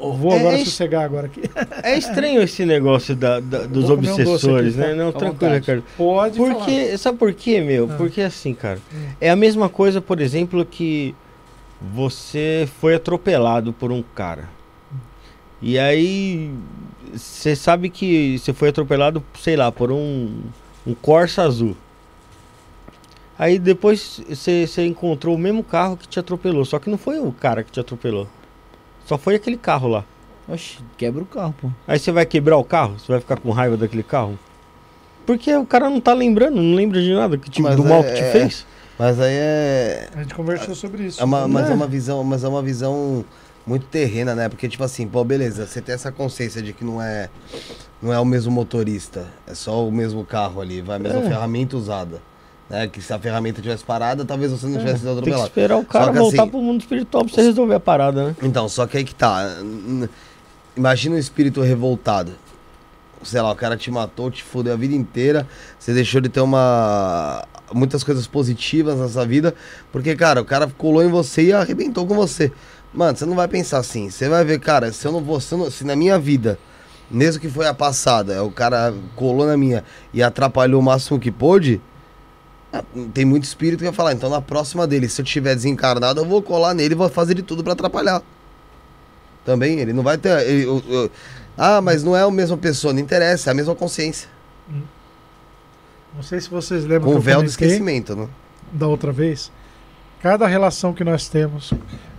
Vou 0.00 0.32
É, 0.32 0.40
agora 0.40 0.56
é 0.56 0.64
sossegar 0.64 1.04
agora 1.04 1.26
aqui. 1.26 1.42
É 1.82 1.96
estranho 1.98 2.42
esse 2.42 2.64
negócio 2.64 3.14
da, 3.14 3.38
da- 3.40 3.66
dos 3.66 3.84
comer 3.86 4.08
um 4.10 4.14
obsessores, 4.14 4.74
aqui, 4.78 4.82
tá? 4.82 4.88
né? 4.88 4.94
Não, 4.94 5.08
À 5.08 5.12
tranquilo. 5.12 5.54
Ricardo. 5.54 5.84
Pode 5.96 6.36
Porque, 6.36 6.96
sabe 6.98 7.18
por 7.18 7.32
quê, 7.34 7.60
meu? 7.60 7.88
Ah. 7.92 7.96
Porque 7.96 8.20
assim, 8.22 8.54
cara, 8.54 8.78
Hum. 8.94 9.06
é 9.20 9.30
a 9.30 9.36
mesma 9.36 9.68
coisa, 9.68 10.00
por 10.00 10.20
exemplo, 10.20 10.64
que 10.64 11.14
você 11.94 12.68
foi 12.80 12.94
atropelado 12.94 13.72
por 13.72 13.90
um 13.92 14.02
cara. 14.14 14.48
E 15.62 15.78
aí 15.78 16.50
você 17.12 17.54
sabe 17.54 17.90
que 17.90 18.38
você 18.38 18.52
foi 18.52 18.70
atropelado, 18.70 19.22
sei 19.38 19.56
lá, 19.56 19.70
por 19.70 19.90
um, 19.92 20.40
um 20.86 20.94
Corsa 20.94 21.42
azul. 21.42 21.76
Aí 23.38 23.58
depois 23.58 24.20
você 24.28 24.86
encontrou 24.86 25.34
o 25.34 25.38
mesmo 25.38 25.64
carro 25.64 25.96
que 25.96 26.06
te 26.06 26.18
atropelou, 26.20 26.64
só 26.64 26.78
que 26.78 26.90
não 26.90 26.98
foi 26.98 27.18
o 27.18 27.32
cara 27.32 27.62
que 27.62 27.72
te 27.72 27.80
atropelou. 27.80 28.26
Só 29.10 29.18
foi 29.18 29.34
aquele 29.34 29.56
carro 29.56 29.88
lá. 29.88 30.04
Oxi, 30.46 30.78
quebra 30.96 31.20
o 31.20 31.26
carro, 31.26 31.52
pô. 31.60 31.68
Aí 31.84 31.98
você 31.98 32.12
vai 32.12 32.24
quebrar 32.24 32.56
o 32.58 32.62
carro? 32.62 32.96
Você 32.96 33.10
vai 33.10 33.20
ficar 33.20 33.40
com 33.40 33.50
raiva 33.50 33.76
daquele 33.76 34.04
carro? 34.04 34.38
Porque 35.26 35.52
o 35.56 35.66
cara 35.66 35.90
não 35.90 36.00
tá 36.00 36.14
lembrando, 36.14 36.62
não 36.62 36.76
lembra 36.76 37.02
de 37.02 37.12
nada 37.12 37.36
que 37.36 37.50
te, 37.50 37.60
Mas 37.60 37.74
do 37.74 37.84
mal 37.84 38.04
é- 38.04 38.04
que 38.04 38.14
te 38.14 38.22
é- 38.22 38.30
fez. 38.30 38.64
Mas 38.96 39.18
aí 39.18 39.32
é. 39.34 40.08
A 40.14 40.22
gente 40.22 40.32
conversou 40.32 40.76
sobre 40.76 41.06
isso. 41.06 41.20
É 41.20 41.24
uma, 41.24 41.48
mas 41.48 41.68
É. 41.68 41.72
é 41.72 41.74
uma 41.74 41.88
visão, 41.88 42.22
mas 42.22 42.44
é 42.44 42.48
uma 42.48 42.62
visão 42.62 43.24
muito 43.66 43.84
terrena, 43.86 44.32
né? 44.36 44.48
Porque 44.48 44.68
tipo 44.68 44.84
assim, 44.84 45.08
pô, 45.08 45.24
beleza, 45.24 45.66
você 45.66 45.80
tem 45.80 45.92
essa 45.92 46.12
consciência 46.12 46.62
de 46.62 46.72
que 46.72 46.84
não 46.84 47.02
é 47.02 47.28
não 48.00 48.12
é 48.12 48.20
o 48.20 48.24
mesmo 48.24 48.52
motorista, 48.52 49.26
é 49.44 49.54
só 49.56 49.84
o 49.84 49.90
mesmo 49.90 50.24
carro 50.24 50.60
ali, 50.60 50.80
vai 50.80 50.96
a 50.96 50.98
mesma 51.00 51.18
É. 51.18 51.22
ferramenta 51.28 51.76
usada, 51.76 52.22
né? 52.70 52.86
Que 52.86 53.02
se 53.02 53.12
a 53.12 53.18
ferramenta 53.18 53.60
tivesse 53.60 53.84
parada, 53.84 54.24
talvez 54.24 54.50
você 54.52 54.66
não 54.66 54.78
tivesse 54.78 55.00
sido 55.00 55.06
Tem 55.06 55.14
que 55.14 55.20
atropelado. 55.20 55.46
esperar 55.48 55.76
o 55.76 55.84
cara 55.84 56.12
voltar 56.12 56.42
assim- 56.42 56.50
pro 56.50 56.60
mundo 56.62 56.80
espiritual 56.80 57.24
pra 57.24 57.34
você 57.34 57.42
resolver 57.42 57.74
a 57.74 57.80
parada, 57.80 58.28
né? 58.28 58.36
Então, 58.42 58.68
só 58.68 58.86
que 58.86 58.96
aí 58.96 59.04
que 59.04 59.14
tá. 59.14 59.44
Imagina 60.76 61.16
um 61.16 61.18
espírito 61.18 61.60
revoltado. 61.60 62.32
Sei 63.22 63.40
lá, 63.40 63.50
o 63.52 63.56
cara 63.56 63.76
te 63.76 63.90
matou, 63.90 64.30
te 64.30 64.42
fudeu 64.42 64.72
a 64.72 64.76
vida 64.76 64.94
inteira. 64.94 65.46
Você 65.78 65.92
deixou 65.92 66.20
de 66.20 66.28
ter 66.30 66.40
uma. 66.40 67.44
muitas 67.74 68.02
coisas 68.02 68.26
positivas 68.26 68.98
na 68.98 69.08
sua 69.08 69.26
vida. 69.26 69.54
Porque, 69.92 70.16
cara, 70.16 70.40
o 70.40 70.44
cara 70.44 70.66
colou 70.78 71.02
em 71.04 71.08
você 71.08 71.42
e 71.42 71.52
arrebentou 71.52 72.06
com 72.06 72.14
você. 72.14 72.50
Mano, 72.94 73.16
você 73.16 73.26
não 73.26 73.34
vai 73.36 73.46
pensar 73.46 73.78
assim. 73.78 74.08
Você 74.08 74.28
vai 74.28 74.42
ver, 74.44 74.58
cara, 74.58 74.90
se 74.92 75.06
eu 75.06 75.12
não 75.12 75.20
vou. 75.20 75.38
Se, 75.40 75.54
não- 75.54 75.70
se 75.70 75.84
na 75.84 75.94
minha 75.94 76.18
vida, 76.18 76.58
mesmo 77.10 77.40
que 77.42 77.48
foi 77.48 77.66
a 77.66 77.74
passada, 77.74 78.42
o 78.42 78.50
cara 78.50 78.94
colou 79.16 79.46
na 79.46 79.56
minha 79.56 79.84
e 80.14 80.22
atrapalhou 80.22 80.80
o 80.80 80.84
máximo 80.84 81.18
que 81.18 81.30
pôde. 81.30 81.80
Tem 83.12 83.24
muito 83.24 83.44
espírito 83.44 83.78
que 83.80 83.84
vai 83.84 83.92
falar, 83.92 84.12
então 84.12 84.30
na 84.30 84.40
próxima 84.40 84.86
dele, 84.86 85.08
se 85.08 85.20
eu 85.20 85.24
tiver 85.24 85.54
desencarnado, 85.56 86.20
eu 86.20 86.24
vou 86.24 86.40
colar 86.40 86.72
nele 86.72 86.94
e 86.94 86.96
vou 86.96 87.08
fazer 87.08 87.34
de 87.34 87.42
tudo 87.42 87.64
pra 87.64 87.72
atrapalhar. 87.72 88.22
Também, 89.44 89.80
ele 89.80 89.92
não 89.92 90.02
vai 90.04 90.16
ter. 90.18 90.46
ele- 90.46 90.66
o- 90.66 90.76
o- 90.76 91.10
ah, 91.58 91.80
mas 91.80 92.04
não 92.04 92.16
é 92.16 92.22
a 92.22 92.30
mesma 92.30 92.56
pessoa, 92.56 92.92
não 92.92 93.00
interessa, 93.00 93.50
é 93.50 93.52
a 93.52 93.54
mesma 93.54 93.74
consciência. 93.74 94.28
Não 96.14 96.22
sei 96.22 96.40
se 96.40 96.48
vocês 96.50 96.84
lembram 96.84 97.08
Com 97.10 97.14
o 97.14 97.18
eu 97.18 97.20
véu 97.22 97.40
do 97.42 97.46
esquecimento, 97.48 98.14
né? 98.16 98.28
da 98.72 98.86
outra 98.86 99.10
vez. 99.12 99.50
Cada 100.22 100.46
relação 100.46 100.92
que 100.92 101.02
nós 101.02 101.28
temos 101.28 101.72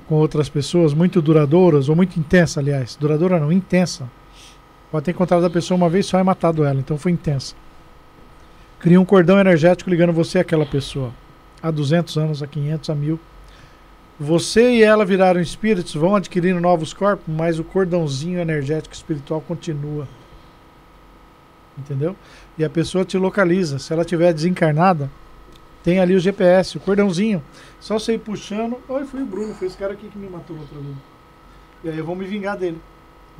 com 0.07 0.15
outras 0.15 0.49
pessoas, 0.49 0.93
muito 0.93 1.21
duradouras, 1.21 1.87
ou 1.87 1.95
muito 1.95 2.19
intensa, 2.19 2.59
aliás. 2.59 2.95
Duradoura 2.99 3.39
não, 3.39 3.51
intensa. 3.51 4.09
Pode 4.91 5.05
ter 5.05 5.11
encontrado 5.11 5.45
a 5.45 5.49
pessoa 5.49 5.77
uma 5.77 5.87
vez 5.89 6.05
só 6.05 6.19
e 6.19 6.23
matado 6.23 6.65
ela, 6.65 6.79
então 6.79 6.97
foi 6.97 7.11
intensa. 7.13 7.55
Cria 8.81 8.99
um 8.99 9.05
cordão 9.05 9.39
energético 9.39 9.91
ligando 9.91 10.11
você 10.11 10.39
àquela 10.39 10.65
pessoa. 10.65 11.13
Há 11.61 11.69
200 11.69 12.17
anos, 12.17 12.41
há 12.41 12.47
500, 12.47 12.89
há 12.89 12.95
1000. 12.95 13.19
Você 14.19 14.71
e 14.71 14.83
ela 14.83 15.05
viraram 15.05 15.39
espíritos, 15.39 15.93
vão 15.93 16.15
adquirindo 16.15 16.59
novos 16.59 16.91
corpos, 16.91 17.25
mas 17.27 17.59
o 17.59 17.63
cordãozinho 17.63 18.39
energético 18.39 18.95
espiritual 18.95 19.39
continua. 19.41 20.07
Entendeu? 21.77 22.15
E 22.57 22.63
a 22.63 22.69
pessoa 22.69 23.05
te 23.05 23.19
localiza. 23.19 23.77
Se 23.77 23.93
ela 23.93 24.03
tiver 24.03 24.33
desencarnada, 24.33 25.11
tem 25.83 25.99
ali 25.99 26.15
o 26.15 26.19
GPS, 26.19 26.77
o 26.77 26.79
cordãozinho. 26.79 27.43
Só 27.79 27.99
você 27.99 28.15
ir 28.15 28.19
puxando. 28.19 28.77
Oi, 28.89 29.05
foi 29.05 29.21
o 29.21 29.25
Bruno, 29.25 29.53
foi 29.53 29.67
esse 29.67 29.77
cara 29.77 29.93
aqui 29.93 30.07
que 30.07 30.17
me 30.17 30.27
matou 30.27 30.57
outro 30.57 30.81
dia. 30.81 30.95
E 31.83 31.89
aí 31.89 31.97
eu 31.99 32.05
vou 32.05 32.15
me 32.15 32.25
vingar 32.25 32.57
dele. 32.57 32.81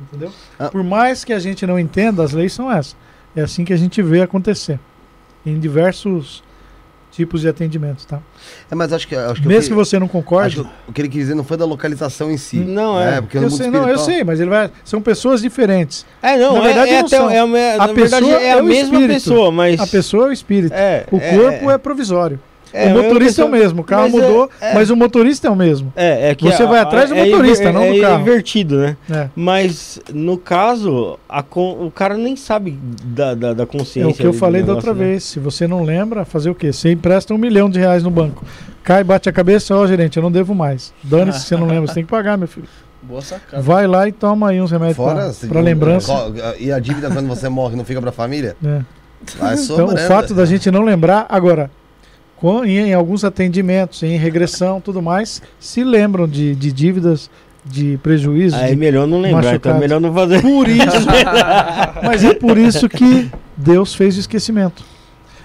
Entendeu? 0.00 0.32
Ah. 0.56 0.68
Por 0.68 0.84
mais 0.84 1.24
que 1.24 1.32
a 1.32 1.38
gente 1.40 1.66
não 1.66 1.78
entenda, 1.78 2.22
as 2.22 2.32
leis 2.32 2.52
são 2.52 2.70
essas. 2.70 2.96
É 3.34 3.42
assim 3.42 3.64
que 3.64 3.72
a 3.72 3.76
gente 3.76 4.00
vê 4.02 4.22
acontecer. 4.22 4.78
Em 5.44 5.58
diversos 5.58 6.42
tipos 7.10 7.42
de 7.42 7.48
atendimento, 7.48 8.06
tá? 8.06 8.20
É, 8.70 8.74
mas 8.74 8.92
acho 8.92 9.06
que. 9.06 9.14
Acho 9.14 9.42
que 9.42 9.46
Mesmo 9.48 9.74
o 9.74 9.78
que 9.78 9.84
você 9.84 9.98
não 9.98 10.08
concorde. 10.08 10.60
o 10.88 10.92
que 10.92 11.00
ele 11.02 11.08
quis 11.08 11.22
dizer 11.22 11.34
não 11.34 11.44
foi 11.44 11.56
da 11.58 11.64
localização 11.66 12.30
em 12.30 12.36
si. 12.38 12.56
Não, 12.56 12.98
é. 12.98 13.20
porque 13.20 13.36
Eu 13.38 13.50
sei, 13.50 13.68
não, 13.70 13.86
eu 13.88 13.98
sei, 13.98 14.24
mas 14.24 14.40
ele 14.40 14.48
vai. 14.48 14.70
São 14.84 15.02
pessoas 15.02 15.42
diferentes. 15.42 16.06
É, 16.22 16.38
não, 16.38 16.54
Na 16.54 16.60
é- 16.60 16.62
verdade, 16.64 16.90
é, 16.90 16.98
não 17.00 17.06
até, 17.06 17.16
são. 17.18 17.30
é, 17.30 17.38
a, 17.38 17.46
me- 17.46 17.58
A 17.72 17.76
na 17.78 17.86
verdade 17.88 18.24
pessoa 18.24 18.40
é 18.40 18.46
é 18.46 18.52
a 18.52 18.62
mesma 18.62 18.94
espírito. 18.94 19.08
pessoa, 19.14 19.52
mas. 19.52 19.80
A 19.80 19.86
pessoa 19.86 20.24
é 20.26 20.28
o 20.28 20.32
espírito. 20.32 20.72
É, 20.74 21.04
O 21.10 21.20
corpo 21.20 21.70
é, 21.70 21.76
provisório. 21.78 22.40
É, 22.72 22.86
o 22.86 23.02
motorista 23.02 23.42
é 23.42 23.44
o 23.44 23.48
mesmo. 23.48 23.80
O 23.82 23.84
carro 23.84 24.02
Mas 24.10 24.14
é- 24.14 24.16
mudou, 24.16 24.50
é. 24.60 24.74
mas 24.74 24.90
o 24.90 24.96
motorista 24.96 25.48
é 25.48 25.50
o 25.50 25.56
mesmo. 25.56 25.92
É, 25.96 26.30
é 26.30 26.34
que 26.34 26.44
Você 26.44 26.62
a- 26.62 26.66
vai 26.66 26.80
atrás 26.80 27.10
do 27.10 27.16
é 27.16 27.24
motorista, 27.24 27.72
não 27.72 27.80
do 27.80 27.96
é 27.96 28.00
carro. 28.00 28.20
invertido, 28.20 28.78
né? 28.78 28.96
É. 29.10 29.28
Mas, 29.36 30.00
no 30.12 30.36
caso, 30.38 31.18
a 31.28 31.42
con- 31.42 31.76
o 31.86 31.90
cara 31.90 32.16
nem 32.16 32.36
sabe 32.36 32.78
da, 33.04 33.34
da, 33.34 33.52
da 33.54 33.66
consciência. 33.66 34.10
É 34.10 34.12
o 34.12 34.14
que 34.14 34.26
eu 34.26 34.32
do 34.32 34.38
falei 34.38 34.62
da 34.62 34.74
outra 34.74 34.92
né? 34.94 35.04
vez. 35.04 35.24
Se 35.24 35.38
você 35.38 35.66
não 35.66 35.82
lembra, 35.82 36.24
fazer 36.24 36.50
o 36.50 36.54
quê? 36.54 36.72
Você 36.72 36.90
empresta 36.92 37.32
um 37.34 37.38
milhão 37.38 37.68
de 37.68 37.78
reais 37.78 38.02
no 38.02 38.10
banco. 38.10 38.44
Cai, 38.82 39.04
bate 39.04 39.28
a 39.28 39.32
cabeça, 39.32 39.76
ó, 39.76 39.86
gerente, 39.86 40.16
eu 40.16 40.22
não 40.22 40.32
devo 40.32 40.54
mais. 40.54 40.92
Dane-se 41.04 41.40
se 41.40 41.46
você 41.48 41.56
não 41.56 41.66
lembra, 41.66 41.86
você 41.86 41.94
tem 41.94 42.04
que 42.04 42.10
pagar, 42.10 42.36
meu 42.36 42.48
filho. 42.48 42.66
Boa 43.02 43.20
sacada. 43.20 43.62
Vai 43.62 43.86
lá 43.86 44.06
e 44.08 44.12
toma 44.12 44.50
aí 44.50 44.60
uns 44.60 44.70
remédios 44.70 44.96
Fora. 44.96 45.32
pra, 45.40 45.48
pra 45.48 45.60
lembrança. 45.60 46.12
E 46.58 46.70
a 46.70 46.78
dívida 46.78 47.10
quando 47.10 47.26
você 47.28 47.48
morre 47.48 47.74
não 47.76 47.84
fica 47.84 48.00
pra 48.00 48.12
família? 48.12 48.56
É. 48.64 48.80
Vai 49.38 49.54
Então, 49.54 49.86
o 49.86 49.96
fato 49.98 50.34
da 50.34 50.44
gente 50.44 50.70
não 50.70 50.82
lembrar, 50.82 51.26
agora, 51.28 51.70
em, 52.64 52.92
alguns 52.92 53.24
atendimentos, 53.24 54.02
em 54.02 54.16
regressão 54.16 54.80
tudo 54.80 55.00
mais, 55.00 55.40
se 55.60 55.84
lembram 55.84 56.26
de, 56.26 56.54
de 56.54 56.72
dívidas, 56.72 57.30
de 57.64 57.98
prejuízos. 58.02 58.58
Aí 58.58 58.66
é 58.66 58.70
de- 58.70 58.76
melhor 58.76 59.06
não 59.06 59.20
lembrar, 59.20 59.54
então 59.54 59.76
é 59.76 59.78
melhor 59.78 60.00
não 60.00 60.12
fazer. 60.12 60.42
Por 60.42 60.68
isso, 60.68 61.06
mas 62.02 62.24
é 62.24 62.34
por 62.34 62.58
isso 62.58 62.88
que 62.88 63.30
Deus 63.56 63.94
fez 63.94 64.16
o 64.16 64.20
esquecimento. 64.20 64.82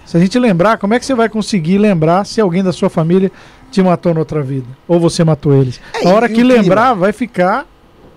Se 0.06 0.16
a 0.16 0.20
gente 0.20 0.40
lembrar, 0.40 0.78
como 0.78 0.94
é 0.94 1.00
que 1.00 1.06
você 1.06 1.14
vai 1.14 1.28
conseguir 1.28 1.78
lembrar 1.78 2.26
se 2.26 2.40
alguém 2.40 2.64
da 2.64 2.72
sua 2.72 2.90
família 2.90 3.32
te 3.70 3.82
matou 3.84 4.14
noutra 4.14 4.42
vida? 4.42 4.66
Ou 4.88 5.00
você 5.00 5.24
matou 5.24 5.54
eles? 5.54 5.82
É, 6.02 6.08
a 6.08 6.14
hora 6.14 6.30
que 6.30 6.42
lembrar, 6.44 6.94
vai 6.94 7.12
ficar 7.12 7.66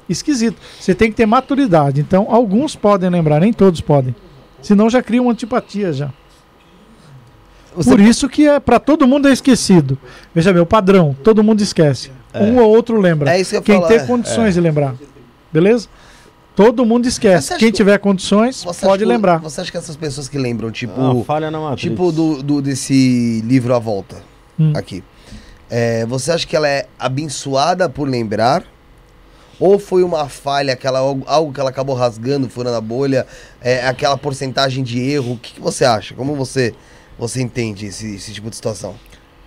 esquisito. 0.09 0.57
Você 0.79 0.95
tem 0.95 1.11
que 1.11 1.17
ter 1.17 1.27
maturidade. 1.27 2.01
Então, 2.01 2.29
alguns 2.31 2.77
podem 2.77 3.11
lembrar, 3.11 3.41
nem 3.41 3.53
todos 3.53 3.81
podem. 3.81 4.15
Senão 4.63 4.89
já 4.89 5.03
cria 5.03 5.21
uma 5.21 5.33
antipatia 5.33 5.93
já. 5.93 6.11
Você- 7.75 7.91
Por 7.91 8.01
isso 8.01 8.29
que 8.29 8.47
é 8.49 8.59
para 8.61 8.79
todo 8.81 9.07
mundo 9.07 9.29
é 9.29 9.33
esquecido. 9.33 9.97
Veja 10.35 10.53
bem, 10.53 10.61
o 10.63 10.67
padrão, 10.67 11.17
todo 11.23 11.43
mundo 11.43 11.61
esquece. 11.63 12.11
Um 12.35 12.59
ou 12.59 12.69
outro 12.69 13.01
lembra. 13.01 13.33
É 13.35 13.41
isso 13.41 13.51
que 13.51 13.57
eu 13.57 13.63
Quem 13.63 13.75
falar, 13.77 13.89
tem 13.89 13.99
é. 13.99 14.07
condições 14.07 14.55
de 14.55 14.61
lembrar. 14.61 14.95
Beleza? 15.53 15.89
Todo 16.55 16.85
mundo 16.85 17.07
esquece. 17.07 17.57
Quem 17.57 17.71
que- 17.71 17.77
tiver 17.77 17.99
condições, 17.99 18.63
Você 18.65 18.85
pode 18.85 19.03
que- 19.05 19.09
lembrar. 19.09 19.39
Você 19.39 19.61
acha 19.61 19.71
que 19.71 19.77
essas 19.77 19.97
pessoas 19.97 20.29
que 20.29 20.37
lembram, 20.39 20.71
tipo. 20.71 21.01
Uma 21.01 21.25
falha 21.25 21.51
na 21.51 21.59
matriz. 21.61 21.81
Tipo 21.91 22.13
do, 22.13 22.43
do- 22.43 22.61
desse 22.63 23.41
livro 23.47 23.75
A 23.75 23.79
Volta, 23.79 24.17
Hum. 24.59 24.73
aqui. 24.77 25.03
É, 25.71 26.05
você 26.07 26.33
acha 26.33 26.47
que 26.47 26.55
ela 26.57 26.69
é 26.69 26.87
abençoada 26.99 27.89
por 27.89 28.09
lembrar? 28.09 28.65
Ou 29.59 29.79
foi 29.79 30.03
uma 30.03 30.29
falha, 30.29 30.73
aquela, 30.73 30.99
algo 31.01 31.23
algo 31.27 31.53
que 31.53 31.61
ela 31.61 31.71
acabou 31.71 31.95
rasgando, 31.95 32.49
furando 32.49 32.77
a 32.77 32.81
bolha, 32.81 33.27
é, 33.61 33.87
aquela 33.87 34.17
porcentagem 34.17 34.83
de 34.83 34.99
erro? 35.01 35.33
O 35.35 35.37
que, 35.39 35.55
que 35.55 35.61
você 35.61 35.85
acha? 35.85 36.15
Como 36.15 36.35
você, 36.35 36.75
você 37.21 37.43
entende 37.43 37.87
esse, 37.87 38.15
esse 38.15 38.33
tipo 38.33 38.49
de 38.49 38.57
situação? 38.57 38.95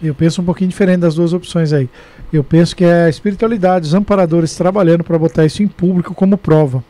Eu 0.01 0.13
penso 0.13 0.41
um 0.41 0.45
pouquinho 0.45 0.69
diferente 0.69 0.99
das 0.99 1.15
duas 1.15 1.33
opções 1.33 1.73
aí. 1.73 1.89
Eu 2.31 2.43
penso 2.43 2.75
que 2.75 2.83
é 2.83 3.05
a 3.05 3.09
espiritualidade, 3.09 3.87
os 3.87 3.93
amparadores 3.93 4.55
trabalhando 4.55 5.03
para 5.03 5.17
botar 5.17 5.45
isso 5.45 5.63
em 5.63 5.67
público 5.67 6.13
como 6.13 6.37
prova. 6.37 6.83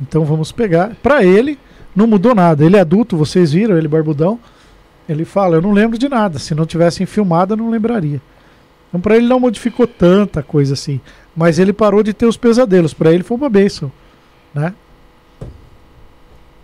Então 0.00 0.24
vamos 0.24 0.52
pegar. 0.52 0.94
Para 1.02 1.24
ele, 1.24 1.58
não 1.94 2.06
mudou 2.06 2.34
nada. 2.34 2.64
Ele 2.64 2.76
é 2.76 2.80
adulto, 2.80 3.16
vocês 3.16 3.52
viram, 3.52 3.76
ele 3.76 3.88
barbudão. 3.88 4.38
Ele 5.08 5.24
fala: 5.24 5.56
Eu 5.56 5.62
não 5.62 5.72
lembro 5.72 5.98
de 5.98 6.08
nada. 6.08 6.38
Se 6.38 6.54
não 6.54 6.66
tivessem 6.66 7.06
filmado, 7.06 7.54
eu 7.54 7.56
não 7.56 7.70
lembraria. 7.70 8.20
Então, 8.88 9.00
para 9.00 9.16
ele, 9.16 9.26
não 9.26 9.40
modificou 9.40 9.86
tanta 9.86 10.42
coisa 10.42 10.74
assim. 10.74 11.00
Mas 11.34 11.58
ele 11.58 11.72
parou 11.72 12.02
de 12.02 12.12
ter 12.12 12.26
os 12.26 12.36
pesadelos. 12.36 12.92
Para 12.92 13.12
ele, 13.12 13.22
foi 13.22 13.36
uma 13.36 13.48
bênção. 13.48 13.90
Né? 14.54 14.74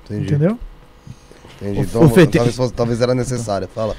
Entendi. 0.04 0.26
Entendeu? 0.26 0.58
Entendi. 1.60 1.80
O- 1.80 1.82
Então, 1.82 2.02
o 2.04 2.08
Fê, 2.08 2.22
tem- 2.26 2.38
talvez, 2.40 2.56
fosse- 2.56 2.72
talvez 2.74 3.00
era 3.00 3.14
necessário. 3.14 3.68
Fala. 3.74 3.94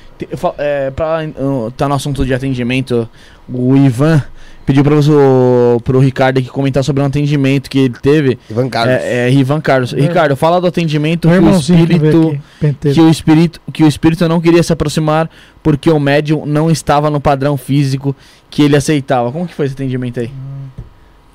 É, 0.58 0.92
pra 0.92 1.20
uh, 1.26 1.72
tá 1.72 1.88
no 1.88 1.96
assunto 1.96 2.26
de 2.26 2.34
atendimento, 2.34 3.10
o 3.52 3.76
Ivan 3.76 4.22
pediu 4.66 4.84
para 4.84 4.96
o 4.96 5.80
pro 5.82 5.98
Ricardo 6.00 6.40
aqui 6.40 6.50
comentar 6.50 6.84
sobre 6.84 7.02
um 7.02 7.06
atendimento 7.06 7.70
que 7.70 7.80
ele 7.80 7.96
teve. 8.02 8.38
Ivan 8.50 8.68
Carlos. 8.70 8.96
É, 8.96 9.28
é 9.28 9.32
Ivan 9.32 9.62
Carlos. 9.62 9.94
É. 9.94 9.98
Ricardo, 10.02 10.36
fala 10.36 10.60
do 10.60 10.68
atendimento 10.68 11.30
que 11.30 11.34
o 11.36 11.50
espírito 11.58 12.40
aqui, 12.62 12.94
que 12.94 13.00
o 13.02 13.10
espírito 13.10 13.62
que 13.72 13.84
o 13.84 13.88
espírito 13.88 14.28
não 14.28 14.42
queria 14.42 14.62
se 14.62 14.74
aproximar 14.74 15.30
porque 15.64 15.90
o 15.90 16.00
médium 16.00 16.46
não 16.46 16.70
estava 16.70 17.10
no 17.10 17.20
padrão 17.22 17.56
físico 17.56 18.14
que 18.50 18.62
ele 18.62 18.76
aceitava. 18.76 19.32
Como 19.32 19.48
que 19.48 19.54
foi 19.54 19.66
esse 19.68 19.74
atendimento 19.76 20.20
aí? 20.20 20.30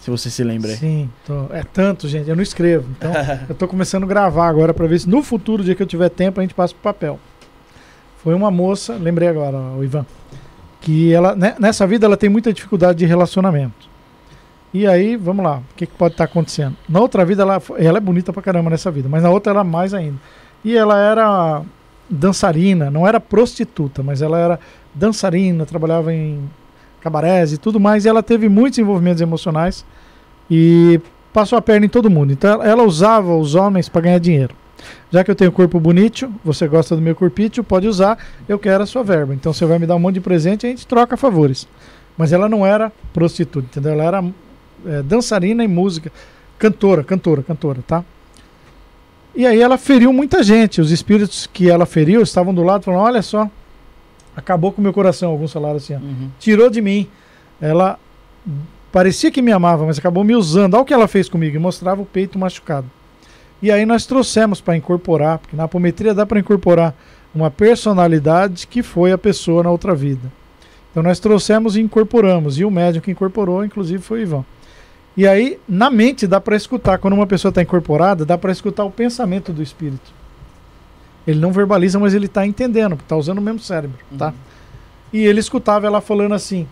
Se 0.02 0.10
você 0.10 0.28
se 0.28 0.42
lembra. 0.44 0.74
Sim, 0.76 1.08
tô- 1.24 1.46
é 1.54 1.62
tanto, 1.62 2.06
gente. 2.08 2.28
Eu 2.28 2.34
não 2.36 2.42
escrevo. 2.42 2.86
Então, 2.98 3.10
eu 3.48 3.54
tô 3.54 3.66
começando 3.68 4.02
a 4.02 4.06
gravar 4.06 4.48
agora 4.48 4.74
pra 4.74 4.86
ver 4.86 4.98
se 5.00 5.08
no 5.08 5.22
futuro, 5.22 5.62
dia 5.64 5.74
que 5.74 5.82
eu 5.82 5.86
tiver 5.86 6.08
tempo, 6.10 6.40
a 6.40 6.42
gente 6.42 6.54
passa 6.54 6.74
pro 6.74 6.82
papel. 6.82 7.18
Foi 8.22 8.34
uma 8.34 8.50
moça, 8.50 8.94
lembrei 8.94 9.28
agora, 9.28 9.56
o 9.56 9.82
Ivan, 9.82 10.04
que 10.80 11.12
ela 11.12 11.34
né, 11.34 11.54
nessa 11.58 11.86
vida 11.86 12.04
ela 12.06 12.16
tem 12.16 12.28
muita 12.28 12.52
dificuldade 12.52 12.98
de 12.98 13.06
relacionamento. 13.06 13.90
E 14.74 14.86
aí, 14.86 15.16
vamos 15.16 15.44
lá, 15.44 15.58
o 15.58 15.62
que, 15.76 15.86
que 15.86 15.92
pode 15.94 16.14
estar 16.14 16.24
acontecendo? 16.24 16.76
Na 16.88 16.98
outra 17.00 17.24
vida, 17.24 17.42
ela, 17.42 17.62
ela 17.78 17.98
é 17.98 18.00
bonita 18.00 18.32
pra 18.32 18.42
caramba 18.42 18.70
nessa 18.70 18.90
vida, 18.90 19.08
mas 19.08 19.22
na 19.22 19.30
outra 19.30 19.52
ela 19.52 19.62
mais 19.64 19.92
ainda. 19.94 20.16
E 20.64 20.76
ela 20.76 20.98
era 20.98 21.62
dançarina, 22.08 22.90
não 22.90 23.06
era 23.06 23.20
prostituta, 23.20 24.02
mas 24.02 24.22
ela 24.22 24.38
era 24.38 24.60
dançarina, 24.94 25.66
trabalhava 25.66 26.12
em 26.12 26.48
cabarés 27.02 27.52
e 27.52 27.58
tudo 27.58 27.80
mais, 27.80 28.04
e 28.04 28.08
ela 28.08 28.22
teve 28.22 28.48
muitos 28.48 28.78
envolvimentos 28.78 29.20
emocionais 29.20 29.84
e 30.50 31.00
passou 31.32 31.58
a 31.58 31.62
perna 31.62 31.86
em 31.86 31.88
todo 31.88 32.10
mundo. 32.10 32.32
Então 32.32 32.62
ela- 32.62 32.82
usava 32.84 33.36
os 33.36 33.54
homens 33.54 33.88
para 33.88 34.02
ganhar 34.02 34.18
dinheiro. 34.18 34.54
Já 35.10 35.22
que 35.22 35.30
eu 35.30 35.34
tenho 35.34 35.52
corpo 35.52 35.78
bonito, 35.78 36.32
você 36.44 36.66
gosta 36.66 36.96
do 36.96 37.02
meu 37.02 37.14
corpício, 37.14 37.62
pode 37.62 37.86
usar, 37.86 38.18
eu 38.48 38.58
quero 38.58 38.82
a 38.82 38.86
sua 38.86 39.02
verba. 39.04 39.32
Então 39.34 39.52
você 39.52 39.64
vai 39.64 39.78
me 39.78 39.86
dar 39.86 39.94
um 39.96 39.98
monte 39.98 40.14
de 40.14 40.20
presente 40.20 40.64
e 40.64 40.66
a 40.66 40.70
gente 40.70 40.86
troca 40.86 41.16
favores. 41.16 41.68
Mas 42.16 42.32
ela 42.32 42.48
não 42.48 42.66
era 42.66 42.92
prostituta, 43.12 43.66
entendeu? 43.70 43.92
Ela 43.92 44.04
era 44.04 44.24
é, 44.86 45.02
dançarina 45.02 45.62
e 45.64 45.68
música, 45.68 46.10
cantora, 46.58 47.04
cantora, 47.04 47.42
cantora, 47.42 47.80
tá? 47.86 48.04
E 49.34 49.46
aí 49.46 49.60
ela 49.60 49.78
feriu 49.78 50.12
muita 50.12 50.42
gente. 50.42 50.80
Os 50.80 50.90
espíritos 50.90 51.48
que 51.50 51.70
ela 51.70 51.86
feriu 51.86 52.20
estavam 52.20 52.52
do 52.52 52.62
lado 52.62 52.84
falando: 52.84 53.00
olha 53.00 53.22
só, 53.22 53.48
acabou 54.36 54.72
com 54.72 54.80
o 54.80 54.84
meu 54.84 54.92
coração. 54.92 55.30
Alguns 55.30 55.52
falaram 55.52 55.76
assim: 55.76 55.94
ó, 55.94 55.98
Uhum. 55.98 56.30
tirou 56.38 56.68
de 56.70 56.80
mim. 56.80 57.06
Ela 57.60 57.98
parecia 58.90 59.30
que 59.30 59.40
me 59.42 59.52
amava, 59.52 59.86
mas 59.86 59.98
acabou 59.98 60.24
me 60.24 60.34
usando. 60.34 60.74
Olha 60.74 60.82
o 60.82 60.84
que 60.86 60.94
ela 60.94 61.08
fez 61.08 61.28
comigo, 61.28 61.56
e 61.56 61.58
mostrava 61.58 62.02
o 62.02 62.06
peito 62.06 62.38
machucado. 62.38 62.86
E 63.62 63.70
aí 63.70 63.86
nós 63.86 64.04
trouxemos 64.06 64.60
para 64.60 64.76
incorporar, 64.76 65.38
porque 65.38 65.56
na 65.56 65.64
apometria 65.64 66.12
dá 66.12 66.26
para 66.26 66.40
incorporar 66.40 66.94
uma 67.34 67.50
personalidade 67.50 68.66
que 68.66 68.82
foi 68.82 69.12
a 69.12 69.18
pessoa 69.18 69.62
na 69.62 69.70
outra 69.70 69.94
vida. 69.94 70.30
Então 70.90 71.02
nós 71.02 71.18
trouxemos 71.20 71.76
e 71.76 71.80
incorporamos, 71.80 72.58
e 72.58 72.64
o 72.64 72.70
médium 72.70 73.00
que 73.00 73.10
incorporou, 73.10 73.64
inclusive, 73.64 74.02
foi 74.02 74.20
o 74.20 74.22
Ivan. 74.22 74.44
E 75.16 75.26
aí, 75.28 75.58
na 75.68 75.90
mente, 75.90 76.26
dá 76.26 76.40
para 76.40 76.56
escutar, 76.56 76.98
quando 76.98 77.14
uma 77.14 77.26
pessoa 77.26 77.50
está 77.50 77.62
incorporada, 77.62 78.24
dá 78.24 78.36
para 78.36 78.50
escutar 78.50 78.84
o 78.84 78.90
pensamento 78.90 79.52
do 79.52 79.62
espírito. 79.62 80.12
Ele 81.26 81.38
não 81.38 81.52
verbaliza, 81.52 81.98
mas 81.98 82.14
ele 82.14 82.26
está 82.26 82.46
entendendo, 82.46 82.94
está 82.94 83.16
usando 83.16 83.38
o 83.38 83.42
mesmo 83.42 83.60
cérebro, 83.60 83.98
tá? 84.18 84.34
E 85.12 85.24
ele 85.24 85.40
escutava 85.40 85.86
ela 85.86 86.00
falando 86.00 86.34
assim, 86.34 86.66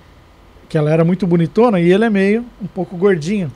que 0.69 0.79
ela 0.79 0.91
era 0.91 1.05
muito 1.05 1.27
bonitona 1.27 1.81
e 1.81 1.93
ele 1.93 2.05
é 2.05 2.11
meio 2.11 2.45
um 2.63 2.67
pouco 2.67 2.97
gordinho, 2.97 3.53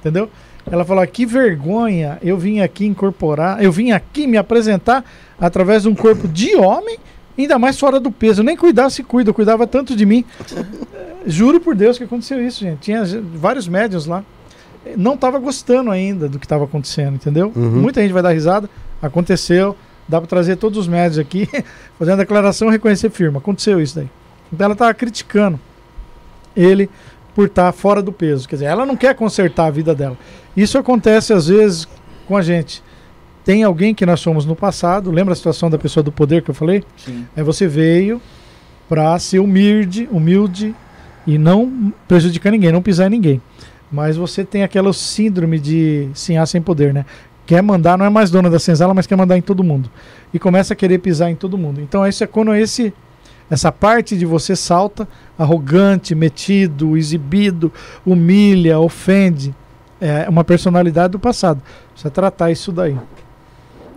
entendeu? 0.00 0.28
Ela 0.70 0.84
falou: 0.84 1.06
que 1.06 1.24
vergonha, 1.24 2.18
eu 2.22 2.36
vim 2.36 2.60
aqui 2.60 2.86
incorporar, 2.86 3.62
eu 3.62 3.70
vim 3.70 3.92
aqui 3.92 4.26
me 4.26 4.36
apresentar 4.36 5.04
através 5.38 5.84
de 5.84 5.88
um 5.88 5.94
corpo 5.94 6.26
de 6.26 6.56
homem, 6.56 6.98
ainda 7.38 7.58
mais 7.58 7.78
fora 7.78 8.00
do 8.00 8.10
peso. 8.10 8.40
Eu 8.40 8.44
nem 8.44 8.56
cuidar 8.56 8.90
se 8.90 9.02
cuida, 9.02 9.30
eu 9.30 9.34
cuidava 9.34 9.66
tanto 9.66 9.94
de 9.94 10.04
mim. 10.04 10.24
Juro 11.26 11.60
por 11.60 11.74
Deus 11.74 11.98
que 11.98 12.04
aconteceu 12.04 12.44
isso, 12.44 12.60
gente. 12.60 12.80
Tinha 12.80 13.04
vários 13.34 13.68
médios 13.68 14.06
lá. 14.06 14.24
Não 14.96 15.14
estava 15.14 15.38
gostando 15.38 15.90
ainda 15.90 16.28
do 16.28 16.38
que 16.38 16.46
estava 16.46 16.64
acontecendo, 16.64 17.14
entendeu? 17.16 17.52
Uhum. 17.54 17.82
Muita 17.82 18.00
gente 18.00 18.12
vai 18.12 18.22
dar 18.22 18.30
risada. 18.30 18.70
Aconteceu. 19.02 19.76
Dá 20.08 20.20
para 20.20 20.28
trazer 20.28 20.56
todos 20.56 20.78
os 20.78 20.86
médios 20.86 21.18
aqui, 21.18 21.48
fazer 21.98 22.12
uma 22.12 22.16
declaração 22.16 22.68
e 22.68 22.72
reconhecer 22.72 23.10
firma. 23.10 23.38
Aconteceu 23.38 23.80
isso 23.80 23.96
daí. 23.96 24.08
Então 24.52 24.64
ela 24.64 24.74
estava 24.74 24.94
criticando 24.94 25.58
ele 26.56 26.88
por 27.34 27.46
estar 27.46 27.70
fora 27.72 28.02
do 28.02 28.12
peso. 28.12 28.48
Quer 28.48 28.56
dizer, 28.56 28.66
ela 28.66 28.86
não 28.86 28.96
quer 28.96 29.14
consertar 29.14 29.66
a 29.66 29.70
vida 29.70 29.94
dela. 29.94 30.16
Isso 30.56 30.78
acontece 30.78 31.32
às 31.32 31.48
vezes 31.48 31.86
com 32.26 32.36
a 32.36 32.42
gente. 32.42 32.82
Tem 33.44 33.62
alguém 33.62 33.94
que 33.94 34.04
nós 34.06 34.20
somos 34.20 34.44
no 34.44 34.56
passado, 34.56 35.10
lembra 35.10 35.32
a 35.32 35.36
situação 35.36 35.70
da 35.70 35.78
pessoa 35.78 36.02
do 36.02 36.10
poder 36.10 36.42
que 36.42 36.50
eu 36.50 36.54
falei? 36.54 36.82
Sim. 36.96 37.26
Aí 37.36 37.44
você 37.44 37.66
veio 37.68 38.20
para 38.88 39.18
ser 39.18 39.38
humilde, 39.38 40.08
humilde 40.10 40.74
e 41.26 41.38
não 41.38 41.92
prejudicar 42.08 42.50
ninguém, 42.50 42.72
não 42.72 42.82
pisar 42.82 43.06
em 43.06 43.10
ninguém. 43.10 43.42
Mas 43.90 44.16
você 44.16 44.44
tem 44.44 44.62
aquela 44.62 44.92
síndrome 44.92 45.58
de 45.58 46.08
sinhá 46.14 46.44
sem 46.44 46.60
poder, 46.60 46.92
né? 46.92 47.04
Quer 47.46 47.62
mandar, 47.62 47.96
não 47.96 48.04
é 48.04 48.10
mais 48.10 48.30
dona 48.30 48.50
da 48.50 48.58
senzala, 48.58 48.92
mas 48.92 49.06
quer 49.06 49.16
mandar 49.16 49.38
em 49.38 49.42
todo 49.42 49.62
mundo. 49.62 49.88
E 50.34 50.38
começa 50.38 50.74
a 50.74 50.76
querer 50.76 50.98
pisar 50.98 51.30
em 51.30 51.36
todo 51.36 51.56
mundo. 51.56 51.80
Então 51.80 52.06
isso 52.06 52.22
é 52.24 52.26
quando 52.26 52.54
esse 52.54 52.92
essa 53.48 53.70
parte 53.70 54.16
de 54.16 54.26
você 54.26 54.56
salta, 54.56 55.06
arrogante, 55.38 56.14
metido, 56.14 56.96
exibido, 56.96 57.72
humilha, 58.04 58.78
ofende. 58.78 59.54
É 60.00 60.28
uma 60.28 60.42
personalidade 60.42 61.12
do 61.12 61.18
passado. 61.18 61.62
Precisa 61.92 62.10
tratar 62.10 62.50
isso 62.50 62.72
daí. 62.72 62.98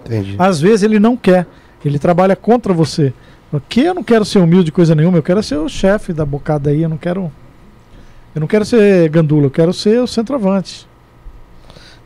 Entendi. 0.05 0.35
Às 0.37 0.61
vezes 0.61 0.83
ele 0.83 0.99
não 0.99 1.17
quer, 1.17 1.47
ele 1.83 1.97
trabalha 1.97 2.35
contra 2.35 2.73
você. 2.73 3.11
Porque 3.51 3.81
eu 3.81 3.95
não 3.95 4.03
quero 4.03 4.23
ser 4.23 4.39
humilde 4.39 4.71
coisa 4.71 4.93
nenhuma, 4.93 5.17
eu 5.17 5.23
quero 5.23 5.41
ser 5.41 5.57
o 5.57 5.67
chefe 5.67 6.13
da 6.13 6.23
bocada 6.23 6.69
aí, 6.69 6.83
eu 6.83 6.89
não 6.89 6.97
quero. 6.97 7.31
Eu 8.35 8.41
não 8.41 8.47
quero 8.47 8.63
ser 8.63 9.09
gandula, 9.09 9.47
eu 9.47 9.51
quero 9.51 9.73
ser 9.73 9.99
o 9.99 10.05
centroavante. 10.05 10.87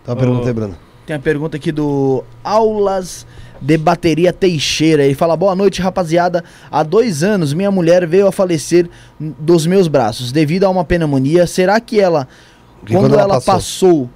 Tá 0.05 0.13
uma 0.13 0.15
pergunta 0.15 0.47
aí, 0.47 0.53
Bruno. 0.53 0.75
Tem 1.05 1.15
a 1.15 1.19
pergunta 1.19 1.57
aqui 1.57 1.71
do 1.71 2.23
Aulas 2.43 3.25
de 3.59 3.77
Bateria 3.77 4.31
Teixeira. 4.31 5.03
Ele 5.03 5.15
fala: 5.15 5.35
Boa 5.35 5.55
noite, 5.55 5.81
rapaziada. 5.81 6.43
Há 6.71 6.83
dois 6.83 7.23
anos 7.23 7.53
minha 7.53 7.71
mulher 7.71 8.07
veio 8.07 8.27
a 8.27 8.31
falecer 8.31 8.89
dos 9.19 9.65
meus 9.65 9.87
braços 9.87 10.31
devido 10.31 10.63
a 10.63 10.69
uma 10.69 10.85
pneumonia. 10.85 11.45
Será 11.45 11.79
que 11.79 11.99
ela, 11.99 12.27
quando, 12.87 13.01
quando 13.01 13.13
ela 13.13 13.21
ela 13.23 13.41
passou? 13.41 14.05
passou? 14.05 14.09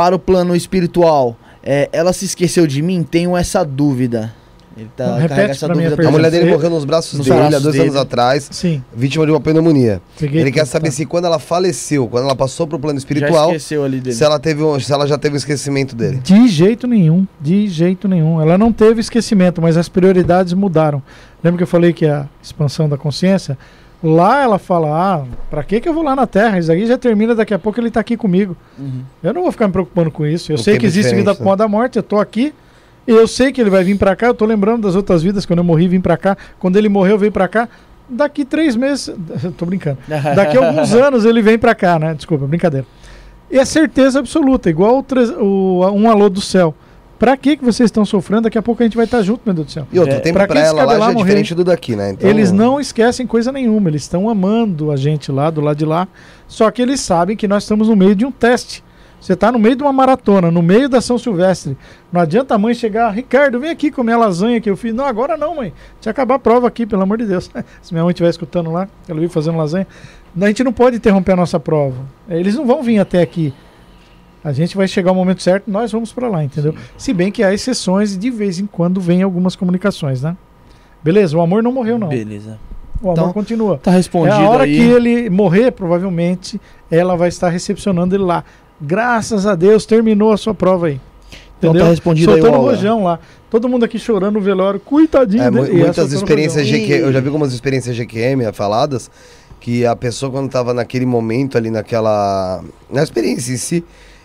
para 0.00 0.16
o 0.16 0.18
plano 0.18 0.56
espiritual, 0.56 1.36
é, 1.62 1.90
ela 1.92 2.14
se 2.14 2.24
esqueceu 2.24 2.66
de 2.66 2.80
mim? 2.80 3.02
Tenho 3.02 3.36
essa 3.36 3.62
dúvida. 3.62 4.34
Ele 4.76 4.88
tá 4.96 5.04
Não, 5.06 5.14
repete 5.14 5.28
carrega 5.30 5.50
essa 5.50 5.66
a 5.66 5.68
dúvida 5.68 6.08
A 6.08 6.10
mulher 6.12 6.30
dele 6.30 6.44
Ele- 6.44 6.52
morreu 6.52 6.70
nos 6.70 6.84
braços 6.84 7.18
Nos 7.18 7.26
dele 7.26 7.40
há 7.40 7.50
dois 7.58 7.64
dele. 7.64 7.80
anos 7.82 7.96
atrás, 7.96 8.48
Sim. 8.52 8.82
vítima 8.94 9.26
de 9.26 9.32
uma 9.32 9.40
pneumonia. 9.40 10.00
Peguei 10.18 10.40
Ele 10.40 10.52
quer 10.52 10.64
saber 10.64 10.86
tá. 10.90 10.92
se 10.94 11.04
quando 11.06 11.24
ela 11.24 11.38
faleceu, 11.40 12.06
quando 12.06 12.24
ela 12.24 12.36
passou 12.36 12.66
pro 12.68 12.78
plano 12.78 12.98
Já 12.98 13.00
espiritual, 13.00 13.48
esqueceu 13.48 13.82
ali 13.84 14.00
dele. 14.00 14.14
se 14.14 14.22
ela, 14.24 14.38
teve 14.38 14.62
um- 14.62 14.78
se 14.78 14.92
ela 14.92 15.06
já 15.06 15.18
teve 15.18 15.34
um 15.34 15.36
esquecimento 15.38 15.96
dele. 15.96 16.18
De 16.22 16.46
jeito 16.48 16.86
nenhum, 16.86 17.26
de 17.40 17.66
jeito 17.66 18.06
nenhum. 18.06 18.40
Ela 18.40 18.56
não 18.56 18.72
teve 18.72 19.00
esquecimento, 19.00 19.60
mas 19.60 19.76
as 19.76 19.88
prioridades 19.88 20.52
mudaram. 20.52 21.02
Lembra 21.42 21.58
que 21.58 21.62
eu 21.64 21.68
falei 21.68 21.92
que 21.92 22.06
a 22.06 22.26
expansão 22.42 22.88
da 22.88 22.96
consciência? 22.96 23.58
Lá 24.02 24.42
ela 24.42 24.58
fala: 24.58 24.88
ah, 24.88 25.24
pra 25.50 25.62
que, 25.62 25.80
que 25.80 25.88
eu 25.88 25.92
vou 25.92 26.02
lá 26.02 26.14
na 26.16 26.26
Terra? 26.26 26.58
Isso 26.58 26.70
aí 26.72 26.86
já 26.86 26.96
termina, 26.96 27.34
daqui 27.34 27.52
a 27.52 27.58
pouco 27.58 27.78
ele 27.80 27.90
tá 27.90 28.00
aqui 28.00 28.16
comigo. 28.16 28.56
Uhum. 28.78 29.02
Eu 29.22 29.34
não 29.34 29.42
vou 29.42 29.52
ficar 29.52 29.66
me 29.66 29.72
preocupando 29.72 30.10
com 30.10 30.24
isso. 30.24 30.52
Eu 30.52 30.56
O 30.56 30.58
sei 30.58 30.74
que 30.74 30.78
é 30.78 30.80
que 30.80 30.86
existe 30.86 31.14
vida 31.14 31.32
né? 31.34 31.36
após 31.38 31.60
a 31.60 31.68
morte, 31.68 31.96
eu 31.96 32.02
tô 32.02 32.18
aqui. 32.18 32.54
Eu 33.12 33.26
sei 33.28 33.52
que 33.52 33.60
ele 33.60 33.70
vai 33.70 33.82
vir 33.84 33.96
pra 33.98 34.14
cá. 34.14 34.26
Eu 34.26 34.34
tô 34.34 34.44
lembrando 34.44 34.82
das 34.82 34.94
outras 34.94 35.22
vidas, 35.22 35.44
quando 35.46 35.58
eu 35.58 35.64
morri, 35.64 35.88
vim 35.88 36.00
pra 36.00 36.16
cá. 36.16 36.36
Quando 36.58 36.76
ele 36.76 36.88
morreu, 36.88 37.18
veio 37.18 37.32
pra 37.32 37.48
cá. 37.48 37.68
Daqui 38.08 38.44
três 38.44 38.74
meses. 38.76 39.12
tô 39.56 39.66
brincando. 39.66 39.98
Daqui 40.08 40.56
a 40.56 40.60
alguns 40.66 40.92
anos 40.94 41.24
ele 41.24 41.42
vem 41.42 41.58
pra 41.58 41.74
cá, 41.74 41.98
né? 41.98 42.14
Desculpa, 42.14 42.46
brincadeira. 42.46 42.86
E 43.50 43.58
é 43.58 43.64
certeza 43.64 44.20
absoluta, 44.20 44.70
igual 44.70 44.98
o, 44.98 45.42
o- 45.44 45.90
um 45.92 46.08
alô 46.10 46.28
do 46.28 46.40
céu. 46.40 46.74
Pra 47.18 47.36
que, 47.36 47.56
que 47.56 47.64
vocês 47.64 47.88
estão 47.88 48.04
sofrendo? 48.04 48.42
Daqui 48.42 48.56
a 48.56 48.62
pouco 48.62 48.82
a 48.82 48.86
gente 48.86 48.96
vai 48.96 49.04
estar 49.04 49.20
junto, 49.22 49.42
meu 49.44 49.52
Deus 49.54 49.66
do 49.66 49.72
céu. 49.72 49.86
E 49.92 49.98
outro, 49.98 50.14
É, 50.14 50.20
tempo 50.20 50.38
pra 50.38 50.46
pra, 50.46 50.60
ela 50.60 50.84
lá 50.84 50.98
já 50.98 51.10
é 51.10 51.12
morrer? 51.12 51.24
diferente 51.26 51.54
do 51.54 51.62
daqui, 51.64 51.94
né? 51.94 52.12
Então, 52.12 52.30
Eles 52.30 52.50
não 52.50 52.80
esquecem 52.80 53.26
coisa 53.26 53.52
nenhuma, 53.52 53.90
eles 53.90 54.02
estão 54.02 54.30
amando 54.30 54.90
a 54.90 54.96
gente 54.96 55.30
lá, 55.30 55.50
do 55.50 55.60
lado 55.60 55.76
de 55.76 55.84
lá. 55.84 56.08
Só 56.48 56.70
que 56.70 56.80
eles 56.80 57.00
sabem 57.00 57.36
que 57.36 57.46
nós 57.46 57.64
estamos 57.64 57.88
no 57.88 57.96
meio 57.96 58.14
de 58.14 58.24
um 58.24 58.30
teste. 58.32 58.82
Você 59.20 59.34
está 59.34 59.52
no 59.52 59.58
meio 59.58 59.76
de 59.76 59.82
uma 59.82 59.92
maratona, 59.92 60.50
no 60.50 60.62
meio 60.62 60.88
da 60.88 61.00
São 61.00 61.18
Silvestre. 61.18 61.76
Não 62.10 62.20
adianta 62.22 62.54
a 62.54 62.58
mãe 62.58 62.72
chegar, 62.72 63.10
Ricardo, 63.10 63.60
vem 63.60 63.70
aqui 63.70 63.90
comer 63.90 64.12
a 64.14 64.18
lasanha 64.18 64.60
que 64.60 64.70
eu 64.70 64.76
fiz. 64.76 64.94
Não, 64.94 65.04
agora 65.04 65.36
não, 65.36 65.56
mãe. 65.56 65.72
Deixa 65.96 66.08
eu 66.08 66.10
acabar 66.10 66.36
a 66.36 66.38
prova 66.38 66.66
aqui, 66.66 66.86
pelo 66.86 67.02
amor 67.02 67.18
de 67.18 67.26
Deus. 67.26 67.50
Se 67.82 67.92
minha 67.92 68.02
mãe 68.02 68.12
estiver 68.12 68.30
escutando 68.30 68.70
lá, 68.72 68.88
ela 69.06 69.18
veio 69.18 69.30
fazendo 69.30 69.58
lasanha. 69.58 69.86
A 70.40 70.46
gente 70.46 70.64
não 70.64 70.72
pode 70.72 70.96
interromper 70.96 71.32
a 71.32 71.36
nossa 71.36 71.60
prova. 71.60 71.98
Eles 72.28 72.54
não 72.54 72.66
vão 72.66 72.82
vir 72.82 72.98
até 72.98 73.20
aqui. 73.20 73.52
A 74.42 74.52
gente 74.52 74.74
vai 74.74 74.88
chegar 74.88 75.12
o 75.12 75.14
momento 75.14 75.42
certo, 75.42 75.70
nós 75.70 75.92
vamos 75.92 76.14
para 76.14 76.26
lá, 76.26 76.42
entendeu? 76.42 76.74
Se 76.96 77.12
bem 77.12 77.30
que 77.30 77.42
há 77.42 77.52
exceções 77.52 78.14
e 78.14 78.18
de 78.18 78.30
vez 78.30 78.58
em 78.58 78.64
quando 78.64 78.98
vem 78.98 79.22
algumas 79.22 79.54
comunicações, 79.54 80.22
né? 80.22 80.34
Beleza, 81.04 81.36
o 81.36 81.42
amor 81.42 81.62
não 81.62 81.70
morreu, 81.72 81.98
não. 81.98 82.08
Beleza. 82.08 82.58
O 83.02 83.08
amor 83.10 83.12
Então, 83.18 83.32
continua. 83.34 83.76
Tá 83.78 83.90
respondido 83.90 84.34
É 84.40 84.46
a 84.46 84.48
hora 84.48 84.64
aí. 84.64 84.74
que 84.74 84.80
ele 84.82 85.28
morrer, 85.28 85.72
provavelmente, 85.72 86.58
ela 86.90 87.16
vai 87.16 87.28
estar 87.28 87.50
recepcionando 87.50 88.14
ele 88.14 88.24
lá. 88.24 88.42
Graças 88.80 89.46
a 89.46 89.54
Deus, 89.54 89.84
terminou 89.84 90.32
a 90.32 90.36
sua 90.36 90.54
prova 90.54 90.86
aí. 90.86 91.00
Então 91.58 91.70
Entendeu? 91.70 91.86
tá 91.86 91.90
respondido 91.90 92.32
aí, 92.32 92.40
Soltando 92.40 92.58
o 92.58 92.62
Ola. 92.64 92.70
rojão 92.72 93.04
lá. 93.04 93.18
Todo 93.50 93.68
mundo 93.68 93.84
aqui 93.84 93.98
chorando 93.98 94.34
no 94.34 94.40
velório. 94.40 94.80
Coitadinho 94.80 95.42
É, 95.42 95.50
dele. 95.50 95.72
E 95.72 95.76
muitas 95.76 96.12
experiências. 96.12 96.66
GQ, 96.66 96.92
eu 96.92 97.12
já 97.12 97.20
vi 97.20 97.26
algumas 97.26 97.52
experiências 97.52 97.94
GQM 97.96 98.50
faladas 98.52 99.10
que 99.60 99.84
a 99.84 99.94
pessoa 99.94 100.32
quando 100.32 100.46
estava 100.46 100.72
naquele 100.72 101.04
momento 101.04 101.58
ali 101.58 101.70
naquela 101.70 102.62
na 102.90 103.02
experiência 103.02 103.52
em 103.52 103.56
si, 103.58 103.84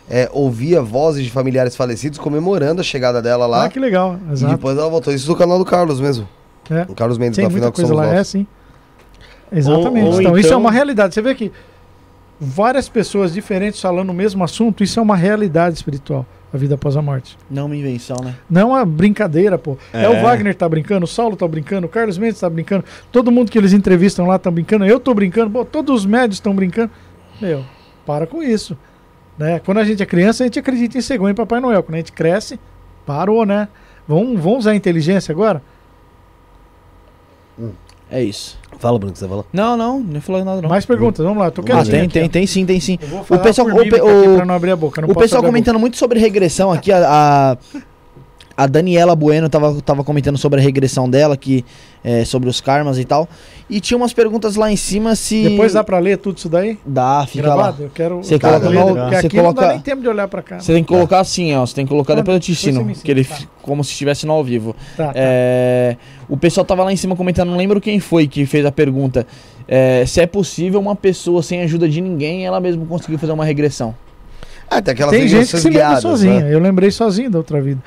é, 0.09 0.29
ouvia 0.31 0.81
vozes 0.81 1.25
de 1.25 1.29
familiares 1.31 1.75
falecidos 1.75 2.17
comemorando 2.19 2.79
a 2.79 2.83
chegada 2.83 3.21
dela 3.21 3.45
lá. 3.45 3.65
Ah, 3.65 3.69
que 3.69 3.79
legal. 3.79 4.17
e 4.29 4.33
Exato. 4.33 4.53
depois 4.53 4.77
ela 4.77 4.87
voltou. 4.89 5.13
Isso 5.13 5.27
do 5.27 5.35
canal 5.35 5.57
do 5.59 5.65
Carlos 5.65 5.99
mesmo. 5.99 6.25
É. 6.69 6.83
O 6.87 6.95
Carlos 6.95 7.17
Mendes 7.17 7.35
Tem 7.35 7.43
da 7.45 7.49
muita 7.49 7.65
final 7.65 7.71
que 7.73 7.81
somos 7.81 7.97
lá, 7.97 8.05
nós. 8.13 8.19
é 8.19 8.23
sim. 8.23 8.47
Exatamente. 9.51 10.05
Ou- 10.05 10.13
ou 10.13 10.21
então, 10.21 10.37
isso 10.37 10.47
é 10.47 10.49
então- 10.51 10.59
uma 10.59 10.71
realidade. 10.71 11.13
Você 11.13 11.21
vê 11.21 11.35
que 11.35 11.51
várias 12.39 12.89
pessoas 12.89 13.33
diferentes 13.33 13.79
falando 13.79 14.09
o 14.09 14.13
mesmo 14.13 14.43
assunto, 14.43 14.83
isso 14.83 14.99
é 14.99 15.03
uma 15.03 15.15
realidade 15.15 15.75
espiritual, 15.75 16.25
a 16.53 16.57
vida 16.57 16.75
após 16.75 16.97
a 16.97 17.01
morte. 17.01 17.37
Não 17.49 17.67
uma 17.67 17.75
invenção, 17.75 18.17
né? 18.23 18.35
Não 18.49 18.61
é 18.61 18.65
uma 18.65 18.85
brincadeira, 18.85 19.57
pô. 19.57 19.77
É, 19.93 20.03
É. 20.03 20.09
o 20.09 20.21
Wagner 20.21 20.55
tá 20.55 20.67
brincando, 20.67 21.05
o 21.05 21.07
Saulo 21.07 21.35
tá 21.35 21.47
brincando, 21.47 21.87
o 21.87 21.89
Carlos 21.89 22.17
Mendes 22.17 22.39
tá 22.39 22.49
brincando, 22.49 22.83
todo 23.11 23.31
mundo 23.31 23.51
que 23.51 23.57
eles 23.57 23.73
entrevistam 23.73 24.27
lá 24.27 24.37
tá 24.37 24.51
brincando, 24.51 24.85
eu 24.85 24.99
tô 24.99 25.13
brincando, 25.13 25.51
pô, 25.51 25.65
todos 25.65 26.01
os 26.01 26.05
médios 26.05 26.37
estão 26.37 26.53
brincando. 26.53 26.91
Meu, 27.41 27.63
para 28.05 28.27
com 28.27 28.43
isso. 28.43 28.77
Né? 29.37 29.59
Quando 29.59 29.79
a 29.79 29.83
gente 29.83 30.01
é 30.01 30.05
criança, 30.05 30.43
a 30.43 30.47
gente 30.47 30.59
acredita 30.59 30.97
em 30.97 31.01
cegonha 31.01 31.31
e 31.31 31.35
Papai 31.35 31.59
Noel. 31.59 31.83
Quando 31.83 31.95
a 31.95 31.97
gente 31.97 32.13
cresce, 32.13 32.57
parou, 33.05 33.45
né? 33.45 33.67
Vamos, 34.07 34.39
vamos 34.39 34.59
usar 34.59 34.71
a 34.71 34.75
inteligência 34.75 35.31
agora? 35.31 35.61
É 38.09 38.23
isso. 38.23 38.57
Fala, 38.77 38.99
Bruno, 38.99 39.11
o 39.11 39.13
que 39.13 39.19
você 39.19 39.27
fala? 39.27 39.45
Não, 39.53 39.75
não, 39.77 39.99
não 39.99 40.21
falou 40.21 40.43
nada 40.43 40.61
não. 40.61 40.69
Mais 40.69 40.85
perguntas, 40.85 41.25
vamos 41.25 41.41
lá. 41.41 41.49
Tô 41.49 41.61
ah, 41.61 41.83
tem, 41.83 42.01
aqui, 42.01 42.07
tem, 42.13 42.29
tem 42.29 42.47
sim, 42.47 42.65
tem 42.65 42.79
sim. 42.79 42.97
Eu 43.01 43.07
vou 43.07 43.19
O 43.21 43.23
falar 43.23 43.41
pessoal, 43.41 43.67
por 43.67 43.75
o, 43.81 44.33
o- 44.33 44.35
pra 44.35 44.45
não 44.45 44.53
abrir 44.53 44.71
a 44.71 44.75
boca. 44.75 45.01
não 45.01 45.09
o 45.09 45.15
pessoal 45.15 45.41
comentando 45.41 45.79
muito 45.79 45.97
sobre 45.97 46.19
regressão 46.19 46.71
aqui, 46.71 46.91
a, 46.91 46.99
a, 47.07 47.57
a 48.57 48.67
Daniela 48.67 49.15
Bueno 49.15 49.49
tava, 49.49 49.81
tava 49.81 50.03
comentando 50.03 50.37
sobre 50.37 50.59
a 50.59 50.63
regressão 50.63 51.09
dela, 51.09 51.35
que, 51.35 51.65
é, 52.03 52.23
sobre 52.23 52.47
os 52.49 52.61
karmas 52.61 52.97
e 52.97 53.03
tal. 53.05 53.27
E 53.69 53.79
tinha 53.81 53.97
umas 53.97 54.13
perguntas 54.13 54.55
lá 54.55 54.71
em 54.71 54.75
cima 54.75 55.15
se. 55.15 55.43
Depois 55.49 55.73
dá 55.73 55.83
pra 55.83 55.97
ler 55.99 56.17
tudo 56.17 56.37
isso 56.37 56.47
daí? 56.47 56.77
Dá, 56.85 57.25
fica 57.27 57.43
Gravado? 57.45 57.81
lá. 57.81 57.85
Eu 57.87 57.91
quero, 57.93 58.17
Você 58.17 58.37
quero 58.39 58.61
coloca 58.61 58.69
no- 58.69 59.09
você 59.09 59.25
aqui 59.27 59.35
não 59.37 59.43
coloca- 59.43 59.61
dá 59.61 59.67
nem 59.73 59.79
tempo 59.81 60.01
de 60.01 60.07
olhar 60.07 60.27
pra 60.27 60.41
cá. 60.41 60.59
Você 60.59 60.71
tem 60.73 60.83
que 60.83 60.87
colocar 60.87 61.19
assim, 61.19 61.53
ó. 61.55 61.65
Você 61.65 61.73
tem 61.75 61.85
que 61.85 61.89
colocar, 61.89 62.13
Tá. 62.13 62.21
depois 62.21 62.35
eu 62.35 62.39
te 62.39 62.51
ensino. 62.51 62.85
que 63.03 63.11
ele, 63.11 63.25
tá. 63.25 63.37
Como 63.61 63.83
se 63.83 63.91
estivesse 63.91 64.25
no 64.27 64.33
ao 64.33 64.43
vivo. 64.43 64.75
Tá, 64.95 65.07
tá. 65.07 65.13
É, 65.15 65.97
o 66.29 66.37
pessoal 66.37 66.63
tava 66.63 66.83
lá 66.83 66.93
em 66.93 66.95
cima 66.95 67.15
comentando, 67.15 67.49
não 67.49 67.57
lembro 67.57 67.81
quem 67.81 67.99
foi 67.99 68.27
que 68.27 68.45
fez 68.45 68.65
a 68.65 68.71
pergunta. 68.71 69.25
é, 69.67 70.05
se 70.05 70.21
é 70.21 70.27
possível 70.27 70.79
uma 70.79 70.95
pessoa 70.95 71.41
sem 71.41 71.61
ajuda 71.63 71.89
de 71.89 71.99
ninguém, 71.99 72.45
ela 72.45 72.59
mesmo 72.59 72.85
conseguir 72.85 73.17
fazer 73.17 73.31
uma 73.33 73.43
regressão. 73.43 73.95
Ah, 74.69 74.79
tem 74.79 74.93
aquelas 74.93 75.11
Tem 75.11 75.27
gente 75.27 75.41
que 75.49 75.57
se 75.57 75.67
lembra 75.67 75.71
guiadas, 75.81 76.01
sozinha. 76.03 76.39
né? 76.41 76.53
Eu 76.53 76.59
lembrei 76.59 76.91
sozinho 76.91 77.31
da 77.31 77.39
outra 77.39 77.59
vida. 77.61 77.81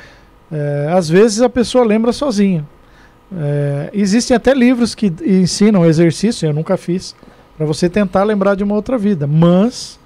É, 0.50 0.88
às 0.92 1.08
vezes 1.08 1.40
a 1.42 1.48
pessoa 1.48 1.84
lembra 1.84 2.12
sozinha. 2.12 2.64
É, 3.36 3.90
existem 3.92 4.34
até 4.36 4.54
livros 4.54 4.94
que 4.94 5.12
ensinam 5.24 5.84
exercício, 5.84 6.46
eu 6.48 6.52
nunca 6.54 6.76
fiz, 6.76 7.14
para 7.56 7.66
você 7.66 7.88
tentar 7.88 8.24
lembrar 8.24 8.54
de 8.54 8.64
uma 8.64 8.74
outra 8.74 8.96
vida. 8.96 9.26
Mas 9.26 9.98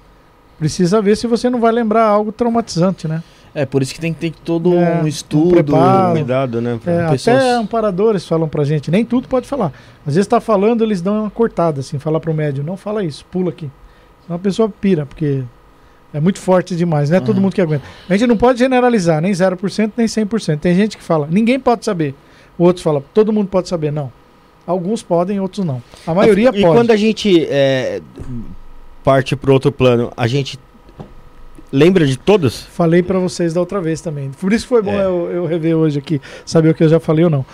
precisa 0.59 1.01
ver 1.01 1.15
se 1.15 1.27
você 1.27 1.49
não 1.49 1.59
vai 1.59 1.71
lembrar 1.71 2.03
algo 2.05 2.31
traumatizante, 2.31 3.07
né? 3.07 3.23
É, 3.55 3.65
por 3.67 3.83
isso 3.83 3.93
que 3.93 4.01
tem 4.01 4.11
que 4.13 4.19
ter 4.19 4.33
todo 4.43 4.73
É, 4.73 4.95
um 4.99 5.03
um 5.03 5.07
estudo. 5.07 5.51
preparo. 5.51 6.13
Cuidado, 6.13 6.59
né? 6.59 6.79
É, 6.87 7.09
pessoas- 7.11 7.37
Até 7.37 7.51
amparadores 7.53 8.25
falam 8.27 8.49
pra 8.49 8.63
gente, 8.63 8.89
nem 8.89 9.05
tudo 9.05 9.27
pode 9.27 9.47
falar. 9.47 9.71
Às 10.05 10.15
vezes 10.15 10.27
tá 10.27 10.41
falando, 10.41 10.83
eles 10.83 11.01
dão 11.01 11.21
uma 11.21 11.29
cortada, 11.29 11.79
assim, 11.81 11.99
falar 11.99 12.19
pro 12.19 12.33
médium, 12.33 12.63
não 12.65 12.75
fala 12.75 13.03
isso, 13.03 13.23
pula 13.31 13.51
aqui. 13.51 13.69
Senão 14.25 14.37
a 14.37 14.39
pessoa 14.39 14.67
pira, 14.67 15.05
porque 15.05 15.43
é 16.13 16.19
muito 16.19 16.39
forte 16.39 16.75
demais, 16.75 17.09
não 17.09 17.17
é 17.17 17.19
todo 17.19 17.31
Aham. 17.31 17.41
mundo 17.41 17.53
que 17.53 17.61
aguenta. 17.61 17.83
A 18.07 18.15
gente 18.15 18.27
não 18.27 18.37
pode 18.37 18.59
generalizar, 18.59 19.21
nem 19.21 19.31
0%, 19.31 19.91
nem 19.97 20.05
100%. 20.05 20.59
Tem 20.59 20.75
gente 20.75 20.97
que 20.97 21.03
fala, 21.03 21.27
ninguém 21.29 21.59
pode 21.59 21.83
saber. 21.83 22.13
Outros 22.57 22.83
falam, 22.83 23.03
todo 23.13 23.33
mundo 23.33 23.47
pode 23.47 23.67
saber. 23.67 23.91
Não. 23.91 24.11
Alguns 24.65 25.01
podem, 25.03 25.39
outros 25.39 25.65
não. 25.65 25.81
A 26.05 26.13
maioria 26.13 26.49
e 26.53 26.61
pode. 26.61 26.75
quando 26.75 26.91
a 26.91 26.95
gente 26.95 27.45
é, 27.49 27.99
parte 29.03 29.35
pro 29.35 29.51
outro 29.51 29.71
plano, 29.71 30.11
a 30.15 30.27
gente 30.27 30.57
lembra 31.71 32.05
de 32.05 32.17
todas? 32.17 32.61
Falei 32.61 33.01
pra 33.01 33.17
vocês 33.19 33.53
da 33.53 33.59
outra 33.59 33.81
vez 33.81 33.99
também. 33.99 34.29
Por 34.39 34.53
isso 34.53 34.65
que 34.65 34.69
foi 34.69 34.81
bom 34.81 34.93
É. 34.93 35.03
eu, 35.05 35.29
eu 35.31 35.45
rever 35.45 35.75
hoje 35.75 35.97
aqui, 35.99 36.21
saber 36.45 36.69
o 36.69 36.73
que 36.73 36.83
eu 36.83 36.89
já 36.89 36.99
falei 36.99 37.25
ou 37.25 37.29
não. 37.31 37.45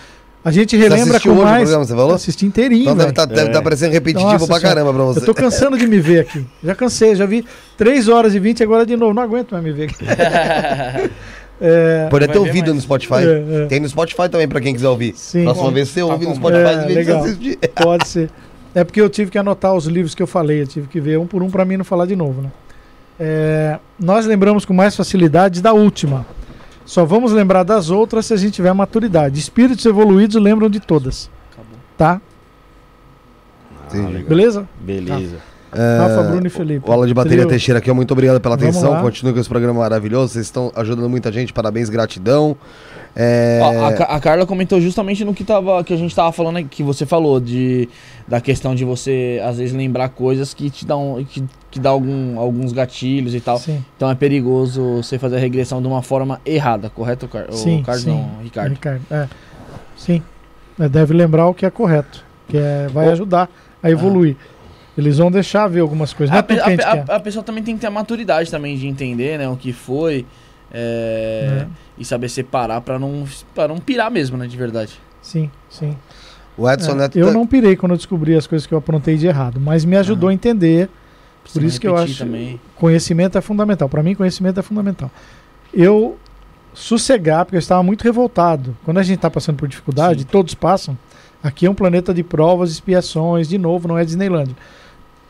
A 0.44 0.52
gente 0.52 0.78
Você 0.78 0.82
relembra 0.84 1.10
assistiu 1.18 1.34
com 1.34 1.40
hoje 1.40 1.48
o 1.48 1.52
mais... 1.52 1.62
programa, 1.64 1.86
você 1.86 1.96
falou? 1.96 2.14
Assisti 2.16 2.46
inteirinho, 2.46 2.82
Então 2.84 2.94
deve 2.96 3.04
velho. 3.08 3.10
estar 3.12 3.26
deve 3.26 3.50
É. 3.50 3.52
tá 3.52 3.62
parecendo 3.62 3.92
repetitivo 3.92 4.32
Nossa 4.32 4.48
pra 4.48 4.60
Senhora. 4.60 4.76
caramba 4.76 4.94
pra 4.94 5.04
você. 5.04 5.20
Eu 5.20 5.26
tô 5.26 5.34
cansando 5.34 5.78
de 5.78 5.86
me 5.86 6.00
ver 6.00 6.20
aqui. 6.22 6.46
Já 6.64 6.74
cansei, 6.76 7.14
já 7.16 7.26
vi 7.26 7.44
3 7.78 8.08
horas 8.08 8.34
e 8.34 8.40
20 8.40 8.64
agora 8.64 8.86
de 8.86 8.96
novo. 8.96 9.14
Não 9.14 9.22
aguento 9.22 9.52
mais 9.52 9.64
me 9.64 9.72
ver 9.74 9.90
aqui. 9.90 9.96
É, 11.62 12.08
Pode 12.10 12.24
até 12.24 12.40
ouvido 12.40 12.68
mais. 12.68 12.76
no 12.76 12.82
Spotify. 12.82 13.16
é, 13.16 13.64
é, 13.64 13.66
Tem 13.66 13.82
no 13.82 13.90
Spotify 13.90 14.30
também 14.30 14.48
pra 14.48 14.62
quem 14.62 14.74
quiser 14.74 14.88
ouvir. 14.88 15.14
Sim. 15.18 15.44
Próxima 15.44 15.66
Bom, 15.68 15.74
vez 15.74 15.90
você 15.90 16.02
ouve 16.02 16.26
no. 16.26 16.34
Spotify 16.34 16.62
É, 16.62 16.86
legal. 16.86 17.22
assistir. 17.22 17.58
pode 17.76 18.08
ser. 18.08 18.30
É 18.74 18.82
porque 18.86 19.02
eu 19.02 19.10
tive 19.10 19.30
que 19.30 19.38
anotar 19.38 19.76
os 19.76 19.86
livros 19.86 20.16
que 20.16 20.24
eu 20.24 20.28
falei. 20.28 20.62
Eu 20.62 20.68
tive 20.68 20.88
que 20.88 21.02
ver 21.02 21.20
um 21.20 21.28
por 21.28 21.44
um 21.44 21.50
pra 21.50 21.66
mim 21.66 21.76
não 21.76 21.84
falar 21.84 22.06
de 22.06 22.16
novo, 22.16 22.42
né? 22.44 22.50
É, 23.20 23.78
nós 24.00 24.26
lembramos 24.26 24.64
com 24.64 24.74
mais 24.74 24.96
facilidade 24.96 25.62
da 25.62 25.74
última. 25.74 26.26
Só 26.90 27.06
vamos 27.06 27.32
lembrar 27.32 27.62
das 27.62 27.92
outras 27.92 28.26
se 28.26 28.34
a 28.34 28.36
gente 28.36 28.54
tiver 28.54 28.74
maturidade. 28.74 29.40
Espíritos 29.40 29.86
evoluídos 29.86 30.42
lembram 30.42 30.68
de 30.68 30.80
todas. 30.80 31.30
Tá? 31.96 32.20
Sim. 33.90 34.08
Ah. 34.08 34.28
Beleza? 34.28 34.68
Beleza. 34.82 35.36
É, 35.72 35.98
Rafa, 36.00 36.24
Bruno 36.32 36.48
e 36.48 36.50
Felipe. 36.50 36.90
O 36.90 36.92
aula 36.92 37.06
de 37.06 37.14
bateria 37.14 37.42
Trio. 37.42 37.50
Teixeira 37.50 37.78
aqui, 37.78 37.92
muito 37.92 38.10
obrigado 38.12 38.42
pela 38.42 38.58
Vamos 38.58 38.76
atenção. 38.76 38.92
lá. 38.92 39.02
Continue 39.04 39.34
com 39.34 39.40
esse 39.40 39.48
programa 39.48 39.82
maravilhoso. 39.82 40.34
Vocês 40.34 40.48
estão 40.48 40.72
ajudando 40.76 41.08
muita 41.08 41.32
gente. 41.32 41.54
Parabéns, 41.54 41.90
gratidão. 41.90 42.58
É, 43.16 43.60
a, 43.64 44.16
a 44.16 44.20
Carla 44.20 44.46
comentou 44.46 44.80
justamente 44.80 45.26
no 45.26 45.34
que, 45.34 45.44
tava, 45.44 45.84
que 45.84 45.94
a 45.94 45.98
gente 45.98 46.16
tava 46.16 46.32
falando, 46.32 46.64
que 46.70 46.84
você 46.84 47.06
falou, 47.06 47.40
de, 47.40 47.90
da 48.28 48.40
questão 48.40 48.74
de 48.76 48.86
você, 48.86 49.42
às 49.44 49.58
vezes, 49.58 49.76
lembrar 49.76 50.10
coisas 50.10 50.54
que 50.54 50.70
te 50.70 50.86
dão, 50.86 51.24
que, 51.28 51.44
que 51.72 51.80
dá 51.80 51.90
algum, 51.90 52.40
alguns 52.40 52.72
gatilhos 52.72 53.34
e 53.36 53.42
tal. 53.42 53.58
Sim. 53.58 53.84
Então 53.98 54.10
é 54.10 54.16
perigoso 54.16 54.98
você 55.04 55.18
fazer 55.20 55.38
a 55.38 55.40
regressão 55.40 55.82
de 55.82 55.88
uma 55.88 56.02
forma 56.02 56.40
errada, 56.46 56.90
correto, 56.90 57.28
Car 57.28 57.48
Sim, 57.52 57.82
o 57.82 57.84
Carlos? 57.84 58.04
sim. 58.04 58.12
Não, 58.12 58.44
Ricardo. 58.44 58.70
Ricardo. 58.72 59.02
É. 59.12 59.28
Sim. 59.98 60.22
É, 60.80 60.88
deve 60.88 61.14
lembrar 61.14 61.48
o 61.48 61.54
que 61.54 61.66
é 61.66 61.70
correto. 61.70 62.24
Que 62.48 62.58
é, 62.58 62.88
vai 62.92 63.10
ajudar 63.10 63.50
a 63.84 63.90
evoluir. 63.92 64.36
Eles 64.98 65.18
vão 65.18 65.32
deixar 65.32 65.68
ver 65.68 65.80
algumas 65.82 66.14
coisas. 66.14 66.36
É 66.36 66.40
A, 66.40 66.42
a 66.42 67.14
a- 67.14 67.16
a 67.18 67.20
pessoa 67.20 67.44
também 67.44 67.64
tem 67.64 67.76
que 67.76 67.82
ter 67.82 67.88
a 67.88 67.92
maturidade 67.92 68.50
também 68.52 68.78
de 68.78 68.88
entender, 68.88 69.38
né, 69.38 69.48
o 69.48 69.56
que 69.56 69.72
foi 69.74 70.26
é, 70.72 71.64
É. 71.64 71.68
e 71.98 72.06
saber 72.06 72.30
separar 72.30 72.82
pra 72.82 72.98
não, 73.00 73.26
pra 73.56 73.68
não 73.68 73.78
pirar 73.78 74.10
mesmo, 74.12 74.38
né, 74.38 74.48
de 74.48 74.56
verdade. 74.58 75.00
Sim, 75.22 75.50
sim. 75.70 75.96
o 76.58 76.70
Edson 76.70 76.92
É, 76.92 76.96
Neto. 76.96 77.18
eu 77.18 77.28
tá- 77.28 77.34
não 77.34 77.48
pirei 77.48 77.76
quando 77.78 77.94
eu 77.94 77.98
descobri 77.98 78.36
as 78.36 78.46
coisas 78.46 78.68
que 78.68 78.74
eu 78.74 78.78
aprontei 78.78 79.16
de 79.16 79.26
errado, 79.28 79.60
mas 79.62 79.86
me 79.86 79.96
ajudou 79.96 80.30
a 80.30 80.34
entender. 80.34 80.90
Pra 81.44 81.54
Por 81.54 81.64
isso 81.64 81.80
que 81.80 81.88
eu 81.88 81.96
acho- 81.98 82.18
Também. 82.20 82.60
Conhecimento 82.76 83.38
é 83.38 83.42
fundamental. 83.42 83.88
Para 83.88 84.04
mim, 84.04 84.14
conhecimento 84.14 84.60
é 84.60 84.64
fundamental. 84.64 85.10
Eu 85.74 86.18
sossegar, 86.74 87.46
porque 87.46 87.56
eu 87.56 87.60
estava 87.60 87.82
muito 87.82 88.04
revoltado. 88.04 88.76
Quando 88.84 88.98
a 88.98 89.04
gente 89.04 89.16
está 89.18 89.30
passando 89.30 89.56
por 89.56 89.68
dificuldade, 89.68 90.22
Sim. 90.22 90.28
todos 90.30 90.54
passam. 90.54 90.98
Aqui 91.42 91.66
é 91.66 91.70
um 91.70 91.74
planeta 91.74 92.14
de 92.14 92.24
provas, 92.24 92.72
expiações, 92.72 93.48
de 93.48 93.58
novo, 93.58 93.88
não 93.88 93.98
é 93.98 94.04
Disneylandia. 94.04 94.56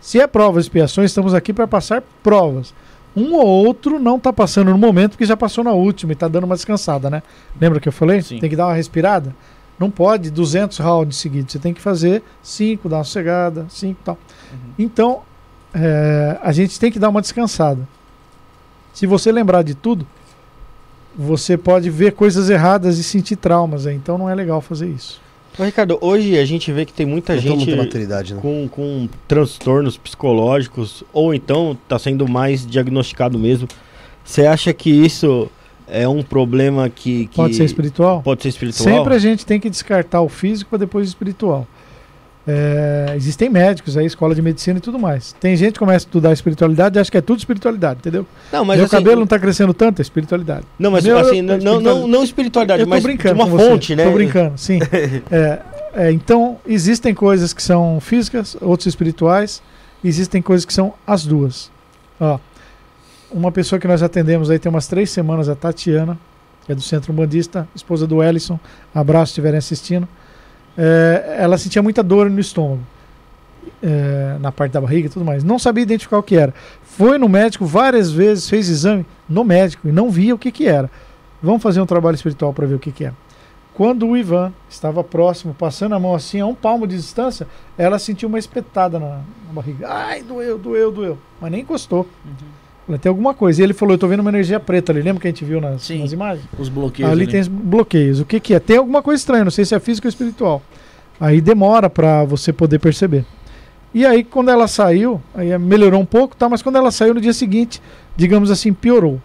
Se 0.02 0.20
é 0.20 0.26
provas, 0.28 0.66
expiações, 0.66 1.12
estamos 1.12 1.34
aqui 1.34 1.54
para 1.54 1.68
passar 1.68 2.02
provas. 2.24 2.74
Um 3.16 3.34
ou 3.34 3.46
outro 3.46 4.00
não 4.00 4.18
está 4.18 4.32
passando 4.32 4.72
no 4.72 4.78
momento 4.78 5.12
porque 5.12 5.26
já 5.26 5.36
passou 5.36 5.64
na 5.64 5.72
última 5.72 6.12
e 6.12 6.14
está 6.14 6.28
dando 6.28 6.44
uma 6.44 6.56
descansada, 6.56 7.10
né? 7.10 7.24
Lembra 7.60 7.80
que 7.80 7.88
eu 7.88 7.94
falei? 7.94 8.22
Sim. 8.22 8.40
Tem 8.40 8.50
que 8.50 8.56
dar 8.56 8.68
uma 8.68 8.76
respirada. 8.76 9.36
Não 9.80 9.90
pode 9.90 10.30
200 10.30 10.78
rounds 10.78 11.18
seguidos. 11.18 11.54
Você 11.54 11.60
tem 11.60 11.74
que 11.74 11.82
fazer 11.82 12.22
5, 12.44 12.88
dar 12.88 12.98
uma 12.98 13.04
sossegada, 13.04 13.66
5 13.70 14.00
e 14.00 14.04
tal. 14.04 14.18
Uhum. 14.52 14.60
Então, 14.78 15.22
é, 15.74 16.38
a 16.42 16.52
gente 16.52 16.80
tem 16.80 16.92
que 16.92 17.00
dar 17.00 17.10
uma 17.10 17.22
descansada. 17.22 17.88
Se 18.94 19.06
você 19.06 19.32
lembrar 19.32 19.64
de 19.64 19.76
tudo, 19.76 20.06
você 21.16 21.58
pode 21.58 21.90
ver 21.90 22.14
coisas 22.14 22.50
erradas 22.50 22.98
e 22.98 23.04
sentir 23.04 23.36
traumas. 23.36 23.88
Aí. 23.88 23.96
Então 23.96 24.18
não 24.18 24.30
é 24.30 24.36
legal 24.36 24.62
fazer 24.62 24.88
isso. 24.88 25.22
Ô, 25.60 25.64
Ricardo, 25.64 25.98
hoje 26.00 26.40
a 26.40 26.46
gente 26.46 26.72
vê 26.72 26.86
que 26.86 26.94
tem 26.94 27.06
muita 27.06 27.34
Faltou 27.34 27.52
gente 27.52 27.66
muita 27.66 27.84
maturidade, 27.84 28.34
né? 28.34 28.40
com, 28.42 28.70
com 28.70 29.10
transtornos 29.28 29.98
psicológicos, 29.98 31.04
ou 31.12 31.34
então 31.34 31.78
tá 31.86 32.00
sendo 32.00 32.26
mais 32.30 32.66
diagnosticado 32.66 33.38
mesmo. 33.38 33.68
Você 34.24 34.46
acha 34.46 34.74
que 34.74 34.90
isso 34.90 35.52
é 35.86 36.08
um 36.08 36.24
problema 36.24 36.90
que. 36.90 37.28
que 37.28 37.36
Pode 37.36 37.56
ser 37.56 37.66
espiritual? 37.66 38.22
Pode 38.22 38.42
ser 38.42 38.50
espiritual? 38.50 38.88
Sempre 38.88 39.14
a 39.14 39.20
gente 39.20 39.46
tem 39.46 39.60
que 39.60 39.70
descartar 39.70 40.22
o 40.22 40.30
físico 40.30 40.70
para 40.70 40.80
depois 40.80 41.06
o 41.06 41.10
espiritual. 41.10 41.68
É, 42.52 43.14
existem 43.16 43.48
médicos 43.48 43.96
aí, 43.96 44.08
escola 44.08 44.34
de 44.34 44.42
medicina 44.42 44.80
e 44.80 44.82
tudo 44.82 44.98
mais. 44.98 45.34
Tem 45.40 45.56
gente 45.56 45.74
que 45.74 45.80
começa 45.80 46.04
a 46.04 46.08
estudar 46.08 46.34
espiritualidade 46.34 46.98
e 46.98 47.00
acha 47.00 47.12
que 47.12 47.18
é 47.18 47.22
tudo 47.22 47.38
espiritualidade, 47.38 48.00
entendeu? 48.00 48.26
Não, 48.52 48.66
mas 48.66 48.78
Meu 48.78 48.88
assim, 48.88 48.96
cabelo 48.96 49.20
não 49.20 49.28
tá 49.28 49.38
crescendo 49.38 49.72
tanto, 49.72 50.00
é 50.00 50.02
espiritualidade. 50.02 50.66
Não, 50.80 50.90
mas 50.90 51.04
Meu, 51.04 51.20
assim, 51.20 51.44
não, 51.44 51.58
não, 51.60 51.80
não, 51.80 52.08
não 52.08 52.24
espiritualidade, 52.24 52.82
Eu 52.82 52.88
mas 52.88 53.04
brincando 53.04 53.36
uma 53.36 53.46
fonte, 53.46 53.96
né? 53.96 54.04
Tô 54.04 54.12
brincando, 54.12 54.58
sim. 54.58 54.80
É, 55.32 55.60
é, 55.94 56.12
então, 56.12 56.58
existem 56.66 57.14
coisas 57.14 57.54
que 57.54 57.62
são 57.62 58.00
físicas, 58.00 58.58
outras 58.62 58.88
espirituais, 58.88 59.62
existem 60.04 60.42
coisas 60.42 60.66
que 60.66 60.74
são 60.74 60.94
as 61.06 61.26
duas. 61.26 61.70
Ó, 62.20 62.40
uma 63.32 63.52
pessoa 63.52 63.80
que 63.80 63.88
nós 63.88 64.02
atendemos 64.02 64.50
aí 64.50 64.58
tem 64.58 64.72
umas 64.72 64.88
três 64.88 65.12
semanas, 65.12 65.50
a 65.50 65.56
Tatiana, 65.56 66.18
que 66.66 66.72
é 66.72 66.76
do 66.76 66.82
Centro 66.82 67.14
Umbandista, 67.14 67.68
esposa 67.76 68.08
do 68.08 68.24
Ellison, 68.24 68.60
abraço 68.94 69.28
se 69.28 69.32
estiverem 69.34 69.60
assistindo. 69.60 70.08
É, 70.78 71.38
ela 71.40 71.58
sentia 71.58 71.82
muita 71.82 72.02
dor 72.02 72.30
no 72.30 72.40
estômago, 72.40 72.82
é, 73.82 74.38
na 74.40 74.52
parte 74.52 74.72
da 74.72 74.82
barriga 74.82 75.08
e 75.08 75.10
tudo 75.10 75.26
mais. 75.26 75.44
Não 75.44 75.60
sabia 75.60 75.84
identificar 75.84 76.18
o 76.18 76.24
que 76.24 76.36
era. 76.36 76.54
Foi 76.84 77.18
no 77.18 77.30
médico 77.30 77.66
várias 77.66 78.12
vezes, 78.12 78.50
fez 78.50 78.70
exame 78.70 79.06
no 79.28 79.44
médico 79.44 79.88
e 79.88 79.92
não 79.92 80.10
via 80.10 80.36
o 80.36 80.38
que, 80.38 80.52
que 80.52 80.68
era. 80.68 80.90
Vamos 81.42 81.64
fazer 81.64 81.82
um 81.82 81.86
trabalho 81.86 82.16
espiritual 82.16 82.54
para 82.54 82.66
ver 82.66 82.76
o 82.76 82.80
que, 82.80 82.92
que 82.92 83.06
é. 83.06 83.14
Quando 83.74 84.06
o 84.08 84.18
Ivan 84.18 84.52
estava 84.70 85.02
próximo, 85.06 85.54
passando 85.54 85.96
a 85.96 86.00
mão 86.00 86.14
assim 86.14 86.42
a 86.42 86.46
um 86.46 86.54
palmo 86.54 86.86
de 86.86 86.98
distância, 86.98 87.48
ela 87.78 87.98
sentiu 87.98 88.28
uma 88.28 88.38
espetada 88.38 89.00
na, 89.00 89.22
na 89.48 89.54
barriga. 89.54 89.88
Ai, 89.90 90.22
doeu, 90.22 90.58
doeu, 90.58 90.92
doeu. 90.92 91.18
Mas 91.40 91.50
nem 91.50 91.62
encostou. 91.62 92.06
Ela 92.90 92.98
tem 92.98 93.10
alguma 93.10 93.36
coisa. 93.36 93.62
E 93.62 93.64
ele 93.64 93.74
falou: 93.74 93.94
Eu 93.94 94.00
tô 94.00 94.08
vendo 94.08 94.22
uma 94.22 94.32
energia 94.32 94.60
preta 94.60 94.92
ali. 94.92 95.02
Lembra 95.02 95.22
que 95.22 95.28
a 95.28 95.32
gente 95.32 95.46
viu 95.46 95.62
nas, 95.62 95.84
Sim. 95.84 96.00
nas 96.00 96.12
imagens? 96.12 96.46
Os 96.58 96.68
bloqueios. 96.68 97.10
ali 97.10 97.28
tem 97.28 97.42
bloqueios. 97.44 98.20
O 98.20 98.26
que, 98.26 98.40
que 98.40 98.54
é? 98.54 98.60
Tem 98.60 98.78
alguma 98.78 99.02
coisa 99.02 99.22
estranha, 99.22 99.44
não 99.44 99.52
sei 99.52 99.64
se 99.64 99.76
é 99.76 99.80
físico 99.80 100.08
ou 100.08 100.10
espiritual. 100.10 100.62
Aí 101.20 101.40
demora 101.40 101.90
pra 101.90 102.24
você 102.24 102.52
poder 102.52 102.80
perceber. 102.80 103.26
E 103.94 104.06
aí, 104.06 104.24
quando 104.24 104.50
ela 104.50 104.68
saiu, 104.68 105.22
aí 105.34 105.58
melhorou 105.58 106.00
um 106.00 106.06
pouco, 106.06 106.36
tá? 106.36 106.48
Mas 106.48 106.62
quando 106.62 106.78
ela 106.78 106.92
saiu 106.92 107.14
no 107.14 107.22
dia 107.22 107.34
seguinte, 107.34 107.82
digamos 108.16 108.52
assim, 108.52 108.72
piorou. 108.74 109.20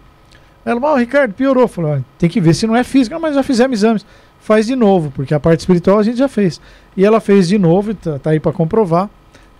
Ela 0.65 0.79
falou, 0.79 0.95
ah, 0.95 0.99
Ricardo, 0.99 1.33
piorou. 1.33 1.67
Falou, 1.67 1.93
ah, 1.93 2.01
tem 2.17 2.29
que 2.29 2.41
ver 2.41 2.53
se 2.53 2.65
não 2.65 2.75
é 2.75 2.83
físico. 2.83 3.15
Ah, 3.15 3.19
mas 3.19 3.35
já 3.35 3.43
fizemos 3.43 3.79
exames. 3.79 4.05
Faz 4.39 4.67
de 4.67 4.75
novo, 4.75 5.11
porque 5.15 5.33
a 5.33 5.39
parte 5.39 5.59
espiritual 5.61 5.99
a 5.99 6.03
gente 6.03 6.17
já 6.17 6.27
fez. 6.27 6.59
E 6.97 7.05
ela 7.05 7.19
fez 7.19 7.47
de 7.47 7.57
novo, 7.57 7.93
tá, 7.93 8.19
tá 8.19 8.29
aí 8.31 8.39
pra 8.39 8.51
comprovar. 8.51 9.09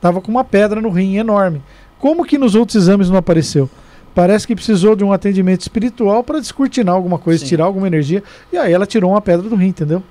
Tava 0.02 0.22
com 0.22 0.32
uma 0.32 0.44
pedra 0.44 0.82
no 0.82 0.90
rim 0.90 1.18
enorme. 1.18 1.62
Como 2.00 2.26
que 2.26 2.38
nos 2.38 2.54
outros 2.54 2.76
exames 2.76 3.10
não 3.10 3.18
apareceu? 3.18 3.70
Parece 4.16 4.48
que 4.48 4.56
precisou 4.56 4.96
de 4.96 5.04
um 5.04 5.12
atendimento 5.12 5.62
espiritual 5.62 6.24
para 6.24 6.40
descortinar 6.40 6.96
alguma 6.96 7.20
coisa, 7.20 7.42
Sim. 7.42 7.50
tirar 7.50 7.66
alguma 7.66 7.86
energia. 7.86 8.24
E 8.52 8.58
aí 8.58 8.72
ela 8.72 8.86
tirou 8.86 9.12
uma 9.12 9.20
pedra 9.20 9.50
do 9.50 9.56
rim, 9.58 9.68
entendeu? 9.68 10.02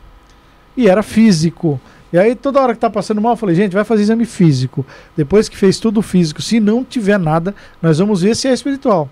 E 0.76 0.86
era 0.86 1.02
físico. 1.02 1.80
E 2.12 2.18
aí 2.18 2.34
toda 2.34 2.60
hora 2.60 2.74
que 2.74 2.78
tá 2.80 2.90
passando 2.90 3.18
mal, 3.20 3.32
eu 3.32 3.36
falei, 3.36 3.56
gente, 3.56 3.72
vai 3.72 3.82
fazer 3.82 4.02
exame 4.02 4.26
físico. 4.26 4.84
Depois 5.16 5.48
que 5.48 5.56
fez 5.56 5.78
tudo 5.78 6.02
físico, 6.02 6.42
se 6.42 6.60
não 6.60 6.84
tiver 6.84 7.18
nada, 7.18 7.54
nós 7.80 7.98
vamos 7.98 8.20
ver 8.20 8.36
se 8.36 8.46
é 8.46 8.52
espiritual. 8.52 9.08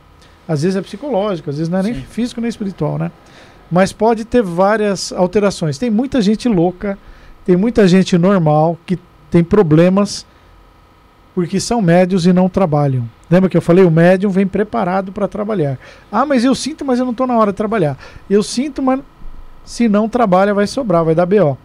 Às 0.47 0.62
vezes 0.62 0.77
é 0.77 0.83
psicológico, 0.83 1.49
às 1.49 1.57
vezes 1.57 1.71
não 1.71 1.79
é 1.79 1.83
nem 1.85 1.95
Sim. 1.95 2.03
físico 2.03 2.41
nem 2.43 2.51
espiritual, 2.51 2.99
né? 2.99 3.11
Mas 3.71 3.95
pode 3.95 4.27
ter 4.27 4.43
várias 4.43 5.11
alterações. 5.11 5.79
Tem 5.79 5.89
muita 5.89 6.21
gente 6.21 6.47
louca, 6.51 6.99
tem 7.47 7.57
muita 7.57 7.89
gente 7.89 8.19
normal 8.19 8.79
que 8.85 8.99
tem 9.31 9.43
problemas 9.43 10.27
porque 11.35 11.59
são 11.59 11.81
médios 11.81 12.27
e 12.27 12.33
não 12.33 12.49
trabalham. 12.49 13.09
Lembra 13.31 13.49
que 13.49 13.57
eu 13.57 13.62
falei? 13.62 13.85
O 13.85 13.91
médium 13.91 14.31
vem 14.31 14.47
preparado 14.47 15.12
para 15.12 15.27
trabalhar. 15.27 15.78
Ah, 16.11 16.27
mas 16.27 16.44
eu 16.44 16.55
sinto, 16.55 16.85
mas 16.85 16.99
eu 16.99 17.05
não 17.05 17.12
estou 17.12 17.27
na 17.27 17.36
hora 17.39 17.52
de 17.52 17.57
trabalhar. 17.57 17.97
Eu 18.28 18.43
sinto, 18.43 18.83
mas 18.83 19.01
se 19.65 19.89
não 19.89 20.09
trabalha, 20.09 20.52
vai 20.52 20.67
sobrar, 20.67 21.05
vai 21.05 21.15
dar 21.15 21.27
BO. 21.27 21.57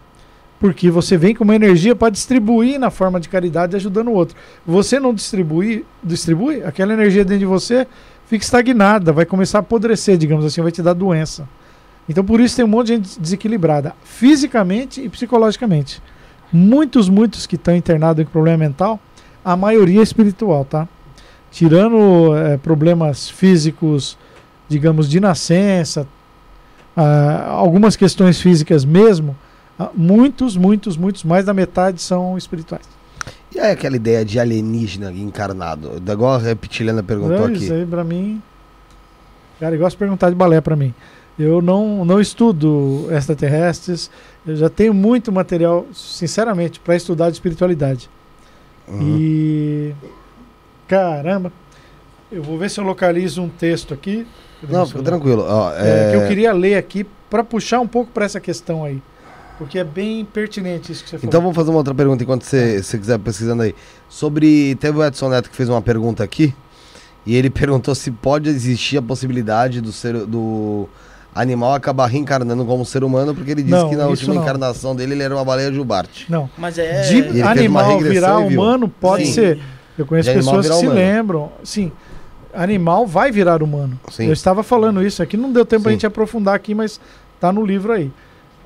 Porque 0.59 0.89
você 0.89 1.17
vem 1.17 1.35
com 1.35 1.43
uma 1.43 1.55
energia 1.55 1.95
para 1.95 2.09
distribuir 2.09 2.79
na 2.79 2.89
forma 2.89 3.19
de 3.19 3.29
caridade, 3.29 3.75
ajudando 3.75 4.07
o 4.07 4.13
outro. 4.13 4.35
Você 4.65 4.99
não 4.99 5.13
distribui, 5.13 5.85
distribui, 6.03 6.63
aquela 6.63 6.93
energia 6.93 7.23
dentro 7.23 7.39
de 7.39 7.45
você 7.45 7.85
fica 8.25 8.43
estagnada, 8.43 9.11
vai 9.11 9.25
começar 9.25 9.59
a 9.59 9.61
apodrecer, 9.61 10.17
digamos 10.17 10.45
assim, 10.45 10.61
vai 10.61 10.71
te 10.71 10.81
dar 10.81 10.93
doença. 10.93 11.47
Então 12.09 12.23
por 12.23 12.39
isso 12.39 12.55
tem 12.55 12.65
um 12.65 12.67
monte 12.67 12.87
de 12.87 12.93
gente 12.93 13.19
desequilibrada, 13.19 13.93
fisicamente 14.03 15.01
e 15.01 15.09
psicologicamente. 15.09 16.01
Muitos, 16.51 17.09
muitos 17.09 17.45
que 17.45 17.55
estão 17.55 17.75
internados 17.75 18.23
com 18.25 18.31
problema 18.31 18.57
mental, 18.57 18.99
a 19.47 19.55
maioria 19.55 20.01
é 20.01 20.03
espiritual, 20.03 20.65
tá? 20.65 20.85
Tirando 21.49 22.35
eh, 22.35 22.57
problemas 22.57 23.29
físicos, 23.29 24.17
digamos, 24.67 25.09
de 25.09 25.21
nascença, 25.21 26.05
ah, 26.97 27.45
algumas 27.51 27.95
questões 27.95 28.41
físicas 28.41 28.83
mesmo, 28.83 29.37
ah, 29.79 29.89
muitos, 29.95 30.57
muitos, 30.57 30.97
muitos, 30.97 31.23
mais 31.23 31.45
da 31.45 31.53
metade 31.53 32.01
são 32.01 32.37
espirituais. 32.37 32.83
E 33.55 33.57
aí 33.57 33.71
aquela 33.71 33.95
ideia 33.95 34.25
de 34.25 34.37
alienígena 34.37 35.13
encarnado? 35.13 35.93
Igual 36.05 36.33
a 36.33 36.37
reptiliana 36.39 37.01
perguntou 37.01 37.47
É, 37.47 37.53
Isso 37.53 37.71
aqui. 37.71 37.73
aí 37.73 37.85
pra 37.85 38.03
mim. 38.03 38.41
Cara, 39.61 39.77
gosto 39.77 39.95
de 39.95 39.99
perguntar 39.99 40.29
de 40.29 40.35
balé 40.35 40.59
pra 40.59 40.75
mim. 40.75 40.93
Eu 41.39 41.61
não, 41.61 42.03
não 42.03 42.19
estudo 42.19 43.07
extraterrestres. 43.11 44.11
Eu 44.45 44.57
já 44.57 44.69
tenho 44.69 44.93
muito 44.93 45.31
material, 45.31 45.85
sinceramente, 45.93 46.81
pra 46.81 46.97
estudar 46.97 47.29
de 47.29 47.37
espiritualidade. 47.37 48.09
Uhum. 48.87 49.17
E. 49.19 49.95
Caramba! 50.87 51.51
Eu 52.31 52.43
vou 52.43 52.57
ver 52.57 52.69
se 52.69 52.79
eu 52.79 52.83
localizo 52.83 53.41
um 53.41 53.49
texto 53.49 53.93
aqui. 53.93 54.25
Não, 54.67 54.85
fica 54.85 55.03
tranquilo. 55.03 55.45
Ó, 55.47 55.71
É, 55.73 56.07
é, 56.07 56.11
que 56.11 56.17
eu 56.17 56.27
queria 56.27 56.51
ler 56.53 56.75
aqui 56.75 57.05
pra 57.29 57.43
puxar 57.43 57.79
um 57.79 57.87
pouco 57.87 58.11
pra 58.11 58.25
essa 58.25 58.39
questão 58.39 58.83
aí. 58.83 59.01
Porque 59.57 59.79
é 59.79 59.83
bem 59.83 60.23
pertinente 60.23 60.91
isso 60.91 61.03
que 61.03 61.09
você 61.09 61.17
falou. 61.17 61.29
Então 61.29 61.41
vamos 61.41 61.55
fazer 61.55 61.69
uma 61.69 61.77
outra 61.77 61.93
pergunta 61.93 62.23
enquanto 62.23 62.43
você, 62.43 62.81
você 62.81 62.97
quiser 62.97 63.17
pesquisando 63.19 63.63
aí. 63.63 63.73
Sobre. 64.07 64.75
Teve 64.75 64.97
o 64.97 65.05
Edson 65.05 65.29
Neto 65.29 65.49
que 65.49 65.55
fez 65.55 65.67
uma 65.67 65.81
pergunta 65.81 66.23
aqui. 66.23 66.53
E 67.25 67.35
ele 67.35 67.49
perguntou 67.51 67.95
se 67.95 68.11
pode 68.11 68.49
existir 68.49 68.97
a 68.97 69.01
possibilidade 69.01 69.81
do 69.81 69.91
ser 69.91 70.25
do 70.25 70.87
animal 71.41 71.73
acabar 71.73 72.07
reencarnando 72.07 72.65
como 72.65 72.85
ser 72.85 73.03
humano, 73.03 73.33
porque 73.35 73.51
ele 73.51 73.61
disse 73.61 73.75
Não, 73.75 73.89
que 73.89 73.95
na 73.95 74.07
última 74.07 74.33
não. 74.33 74.41
encarnação 74.41 74.95
dele 74.95 75.13
ele 75.13 75.23
era 75.23 75.35
uma 75.35 75.45
baleia 75.45 75.71
jubarte. 75.71 76.25
Não. 76.29 76.49
Mas 76.57 76.77
é. 76.77 77.01
De 77.03 77.17
ele 77.17 77.31
fez 77.31 77.41
uma 77.41 77.51
animal 77.51 77.99
virar 77.99 78.37
humano 78.39 78.87
pode 78.87 79.25
Sim. 79.27 79.33
ser. 79.33 79.59
Eu 79.97 80.05
conheço 80.05 80.31
pessoas 80.31 80.57
que 80.57 80.61
virar 80.63 80.75
se 80.75 80.85
humano. 80.85 80.99
lembram. 80.99 81.51
Sim, 81.63 81.91
animal 82.53 83.05
vai 83.05 83.31
virar 83.31 83.61
humano. 83.61 83.99
Sim. 84.09 84.25
Eu 84.27 84.33
estava 84.33 84.63
falando 84.63 85.03
isso 85.05 85.21
aqui, 85.21 85.37
não 85.37 85.51
deu 85.51 85.65
tempo 85.65 85.83
Sim. 85.85 85.91
gente 85.91 86.05
aprofundar 86.05 86.55
aqui, 86.55 86.73
mas 86.73 86.99
tá 87.39 87.51
no 87.51 87.65
livro 87.65 87.93
aí. 87.93 88.11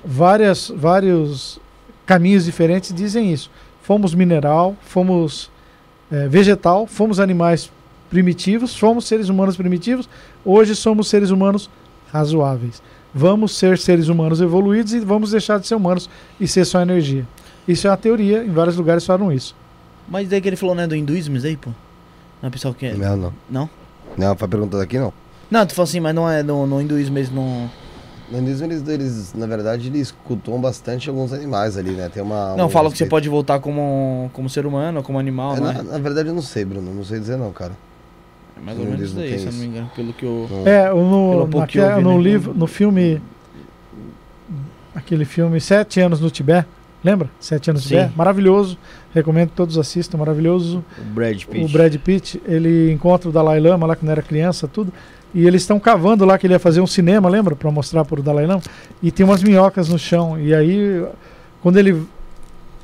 Várias, 0.04 0.72
vários 0.76 1.60
caminhos 2.06 2.46
diferentes 2.46 2.94
dizem 2.94 3.32
isso. 3.32 3.52
Fomos 3.84 4.14
mineral, 4.14 4.76
fomos 4.82 5.50
eh, 6.12 6.28
vegetal, 6.28 6.88
fomos 6.88 7.20
animais 7.20 7.70
primitivos, 8.10 8.76
fomos 8.76 9.06
seres 9.06 9.30
humanos 9.30 9.56
primitivos, 9.56 10.10
hoje 10.44 10.76
somos 10.76 11.08
seres 11.08 11.30
humanos 11.30 11.70
razoáveis. 12.12 12.82
Vamos 13.14 13.58
ser 13.58 13.78
seres 13.78 14.08
humanos 14.08 14.42
evoluídos 14.42 14.94
e 14.94 15.00
vamos 15.00 15.32
deixar 15.32 15.60
de 15.60 15.68
ser 15.68 15.76
humanos 15.76 16.10
e 16.40 16.48
ser 16.48 16.66
só 16.66 16.82
energia. 16.82 17.28
Isso 17.68 17.88
é 17.88 17.90
uma 17.90 17.98
teoria, 17.98 18.44
em 18.44 18.52
vários 18.52 18.78
lugares 18.78 19.06
falam 19.06 19.32
isso. 19.32 19.56
Mas 20.08 20.28
daí 20.30 20.42
que 20.42 20.50
ele 20.50 20.56
falou, 20.56 20.76
né, 20.76 20.88
do 20.88 20.96
hinduísmo, 20.96 21.38
isso 21.38 21.48
aí, 21.48 21.58
pô? 21.58 21.72
Não 22.42 22.48
é 22.48 22.50
pessoal 22.50 22.74
que 22.74 22.86
é. 22.86 22.94
Não, 22.94 23.16
não. 23.18 23.34
Não? 23.50 23.70
Não, 24.18 24.36
foi 24.36 24.48
perguntando 24.48 24.84
aqui 24.84 24.98
não. 24.98 25.14
Não, 25.50 25.66
tu 25.66 25.74
falou 25.74 25.88
assim, 25.88 26.00
mas 26.00 26.16
não 26.16 26.30
é 26.30 26.42
no, 26.42 26.66
no 26.66 26.82
hinduísmo 26.82 27.14
mesmo, 27.14 27.36
não. 27.36 27.70
No 28.32 28.40
hinduísmo, 28.40 28.66
eles, 28.66 28.88
eles, 28.88 29.34
na 29.34 29.46
verdade, 29.46 29.88
eles 29.88 30.12
cultuam 30.24 30.60
bastante 30.60 31.10
alguns 31.10 31.34
animais 31.34 31.78
ali, 31.78 31.92
né? 31.92 32.10
Tem 32.10 32.24
uma. 32.24 32.56
Não, 32.56 32.68
um 32.68 32.70
falam 32.70 32.90
que 32.90 32.98
você 32.98 33.06
pode 33.06 33.28
voltar 33.28 33.60
como, 33.60 34.30
como 34.32 34.50
ser 34.50 34.66
humano 34.66 35.00
ou 35.00 35.04
como 35.04 35.20
animal, 35.20 35.58
É, 35.58 35.60
não 35.60 35.74
na, 35.74 35.84
na 35.84 35.98
verdade, 35.98 36.30
eu 36.30 36.34
não 36.34 36.42
sei, 36.42 36.64
Bruno. 36.64 36.94
Não 36.94 37.04
sei 37.04 37.20
dizer 37.20 37.38
não, 37.38 37.52
cara. 37.52 37.74
É 38.62 38.66
mais 38.66 38.78
ou 38.78 38.86
no 38.86 38.92
menos 38.92 39.08
isso 39.08 39.16
daí, 39.16 39.30
tem 39.30 39.40
se 39.40 39.46
eu 39.48 39.52
não 39.52 39.60
me 39.60 39.66
engano, 39.66 39.92
pelo 39.96 40.14
que 40.14 40.24
eu... 40.24 40.48
É, 40.66 40.88
Pelo 40.88 41.40
no, 41.40 41.48
pouco 41.48 41.68
que 41.68 41.80
eu 41.80 41.96
vi, 41.96 42.02
no 42.04 42.18
né? 42.18 42.24
livro, 42.24 42.54
no 42.54 42.68
filme, 42.68 43.20
aquele 44.94 45.26
filme 45.26 45.60
Sete 45.60 46.00
Anos 46.00 46.20
no 46.20 46.30
Tibete, 46.30 46.68
lembra? 47.04 47.28
Sete 47.40 47.72
Anos 47.72 47.84
no 47.84 47.90
Sim. 47.90 47.96
Tibete, 47.96 48.18
maravilhoso, 48.18 48.78
recomendo 49.14 49.50
que 49.50 49.56
todos 49.56 49.78
assistam, 49.78 50.18
maravilhoso. 50.18 50.86
O 51.00 51.14
Brad 51.14 51.44
Pitt. 51.44 51.66
O 51.66 51.70
Brad 51.70 51.96
Pitt, 51.98 52.42
ele 52.46 52.92
encontra 52.92 53.30
o 53.30 53.32
Dalai 53.32 53.60
Lama 53.60 53.88
lá 53.88 53.96
quando 53.96 54.12
era 54.12 54.22
criança, 54.22 54.68
tudo, 54.68 54.94
e 55.34 55.48
eles 55.48 55.64
estão 55.64 55.80
cavando 55.80 56.24
lá 56.24 56.38
que 56.38 56.46
ele 56.46 56.54
ia 56.54 56.60
fazer 56.60 56.82
um 56.82 56.88
cinema, 56.88 57.30
lembra? 57.30 57.56
Pra 57.56 57.72
mostrar 57.72 58.06
pro 58.06 58.22
Dalai 58.22 58.46
Lama, 58.46 58.62
e 59.02 59.12
tem 59.12 59.26
umas 59.26 59.42
minhocas 59.42 59.90
no 59.90 59.98
chão, 59.98 60.40
e 60.40 60.54
aí, 60.54 61.04
quando 61.62 61.78
ele 61.78 62.06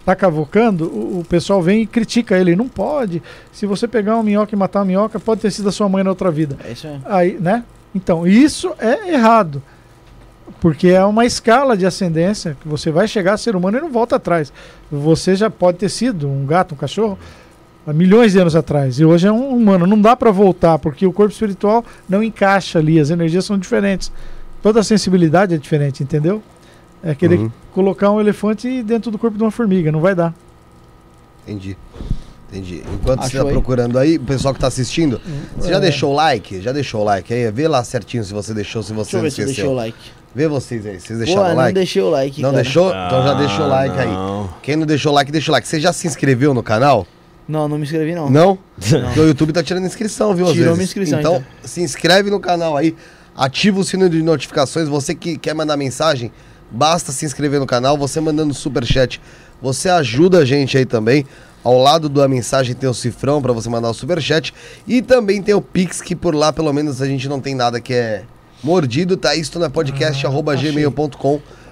tá 0.08 0.16
cavocando, 0.16 0.86
o, 0.86 1.20
o 1.20 1.26
pessoal 1.26 1.62
vem 1.62 1.82
e 1.82 1.86
critica 1.86 2.38
ele, 2.38 2.56
não 2.56 2.70
pode, 2.70 3.22
se 3.52 3.66
você 3.66 3.90
pegar 3.90 4.16
uma 4.16 4.24
minhoca 4.24 4.56
e 4.56 4.58
matar 4.58 4.80
uma 4.80 4.86
minhoca, 4.86 5.20
pode 5.20 5.42
ter 5.42 5.52
sido 5.52 5.68
a 5.68 5.72
sua 5.72 5.90
mãe 5.90 6.02
na 6.02 6.10
outra 6.10 6.32
vida. 6.32 6.58
É 6.64 6.72
isso 6.72 6.88
aí. 6.88 7.02
Aí, 7.04 7.38
né? 7.38 7.66
Então, 7.94 8.26
isso 8.26 8.74
é 8.80 9.12
errado. 9.12 9.62
Porque 10.62 10.88
é 10.88 11.04
uma 11.04 11.26
escala 11.26 11.76
de 11.76 11.86
ascendência 11.86 12.56
que 12.62 12.70
você 12.70 12.90
vai 12.90 13.06
chegar 13.06 13.34
a 13.34 13.38
ser 13.38 13.54
humano 13.54 13.80
e 13.80 13.82
não 13.82 13.92
volta 13.92 14.16
atrás. 14.16 14.54
Você 14.90 15.36
já 15.36 15.50
pode 15.50 15.78
ter 15.78 15.90
sido 15.90 16.30
um 16.30 16.46
gato, 16.46 16.74
um 16.74 16.78
cachorro, 16.78 17.20
há 17.86 17.92
milhões 17.92 18.32
de 18.32 18.40
anos 18.40 18.56
atrás. 18.56 19.02
E 19.02 19.04
hoje 19.04 19.28
é 19.28 19.32
um 19.32 19.50
humano. 19.50 19.86
Não 19.86 20.00
dá 20.00 20.16
para 20.16 20.32
voltar, 20.32 20.80
porque 20.80 21.06
o 21.06 21.12
corpo 21.12 21.34
espiritual 21.34 21.84
não 22.08 22.24
encaixa 22.24 22.80
ali. 22.80 22.98
As 22.98 23.10
energias 23.10 23.44
são 23.44 23.58
diferentes. 23.58 24.10
Toda 24.64 24.80
a 24.80 24.84
sensibilidade 24.84 25.54
é 25.54 25.58
diferente, 25.58 26.02
entendeu? 26.02 26.42
É 27.04 27.14
querer 27.14 27.40
Uhum. 27.40 27.52
Colocar 27.78 28.10
um 28.12 28.20
elefante 28.20 28.82
dentro 28.82 29.12
do 29.12 29.20
corpo 29.20 29.38
de 29.38 29.44
uma 29.44 29.52
formiga. 29.52 29.92
Não 29.92 30.02
vai 30.02 30.16
dar. 30.16 30.34
Entendi. 31.44 31.78
Entendi. 32.50 32.82
Enquanto 32.92 33.20
você 33.22 33.28
Achou 33.28 33.42
tá 33.44 33.48
aí? 33.50 33.54
procurando 33.54 34.00
aí, 34.00 34.18
o 34.18 34.22
pessoal 34.22 34.52
que 34.54 34.60
tá 34.60 34.66
assistindo, 34.68 35.22
você 35.56 35.70
já 35.70 35.78
É. 35.78 35.80
deixou 35.80 36.12
o 36.12 36.16
like? 36.16 36.60
Já 36.62 36.72
deixou 36.72 37.02
o 37.02 37.04
like 37.04 37.32
aí? 37.32 37.52
Vê 37.52 37.68
lá 37.68 37.84
certinho 37.84 38.24
se 38.24 38.34
você 38.34 38.52
deixou, 38.54 38.82
se 38.82 38.94
você 38.94 39.12
Deixa 39.12 39.18
eu 39.18 39.20
não 39.20 39.24
ver 39.24 39.32
se 39.32 39.42
eu 39.42 39.46
deixei 39.46 39.64
o 39.64 39.68
esqueceu. 39.68 39.76
like. 39.78 39.98
Vê 40.34 40.48
vocês 40.48 40.86
aí, 40.86 41.00
vocês 41.00 41.20
Pô, 41.20 41.26
deixaram 41.26 41.46
o 41.46 41.50
não 41.50 41.56
like? 41.56 41.74
deixei 41.74 42.02
o 42.02 42.10
like, 42.10 42.42
Não 42.42 42.52
cara. 42.52 42.64
deixou? 42.64 42.90
Então 42.90 43.24
já 43.24 43.34
deixa 43.36 43.64
o 43.64 43.68
like 43.68 44.00
aí. 44.00 44.08
Não. 44.08 44.50
Quem 44.64 44.76
não 44.76 44.86
deixou 44.88 45.12
o 45.12 45.16
like, 45.16 45.32
deixa 45.32 45.52
o 45.52 45.54
like. 45.54 45.68
Você 45.68 45.80
já 45.80 45.94
se 45.94 46.08
inscreveu 46.08 46.54
no 46.54 46.64
canal? 46.64 47.06
Não, 47.48 47.68
não 47.68 47.78
me 47.78 47.84
inscrevi 47.84 48.14
não. 48.16 48.30
Não? 48.30 48.58
Porque 48.78 49.20
o 49.20 49.28
YouTube 49.28 49.54
tá 49.54 49.62
tirando 49.64 49.86
inscrição, 49.86 50.34
viu? 50.34 50.46
às 50.48 50.52
Tirou 50.54 50.66
vezes. 50.76 50.78
minha 50.78 50.86
inscrição, 50.86 51.20
Então, 51.20 51.36
então. 51.38 51.48
se 51.64 51.82
inscreve 51.82 52.30
no 52.30 52.40
canal 52.40 52.76
aí, 52.76 52.96
ativa 53.36 53.80
o 53.80 53.84
sino 53.84 54.10
de 54.10 54.22
notificações. 54.24 54.88
Você 54.90 55.14
que 55.16 55.38
quer 55.38 55.54
mandar 55.54 55.78
mensagem, 55.78 56.32
basta 56.72 57.12
se 57.12 57.26
inscrever 57.26 57.60
no 57.60 57.66
canal. 57.66 57.98
Você 57.98 58.20
mandando 58.20 58.54
superchat, 58.54 59.22
você 59.62 59.90
ajuda 59.90 60.40
a 60.40 60.46
gente 60.46 60.78
aí 60.78 60.86
também. 60.86 61.26
Ao 61.64 61.78
lado 61.78 62.08
da 62.08 62.28
mensagem 62.28 62.76
tem 62.76 62.90
o 62.90 62.94
cifrão 62.94 63.42
pra 63.42 63.52
você 63.52 63.70
mandar 63.70 63.90
o 63.90 63.94
superchat. 63.94 64.54
E 64.88 65.02
também 65.02 65.42
tem 65.42 65.54
o 65.54 65.62
Pix, 65.62 66.02
que 66.02 66.16
por 66.16 66.34
lá 66.34 66.54
pelo 66.54 66.72
menos 66.72 67.02
a 67.02 67.08
gente 67.08 67.28
não 67.28 67.42
tem 67.42 67.56
nada 67.56 67.82
que 67.82 67.94
é 67.94 68.24
mordido. 68.64 69.18
Tá 69.18 69.36
isso 69.36 69.60
no 69.60 69.70
podcast 69.70 70.26
Ah, 70.26 70.30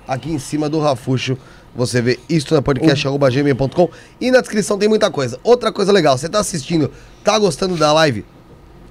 aqui 0.07 0.32
em 0.32 0.40
cima 0.40 0.69
do 0.69 0.80
Rafuxo. 0.80 1.38
Você 1.75 2.01
vê 2.01 2.19
isto 2.30 2.56
na 2.56 2.61
podcast.gmail.com 2.61 3.90
e 4.22 4.32
na 4.32 4.40
descrição 4.40 4.77
tem 4.77 4.88
muita 4.88 5.11
coisa. 5.11 5.40
Outra 5.43 5.72
coisa 5.72 5.91
legal, 5.91 6.17
você 6.17 6.30
tá 6.30 6.40
assistindo, 6.40 6.90
tá 7.24 7.38
gostando 7.38 7.75
da 7.75 7.91
live? 7.91 8.24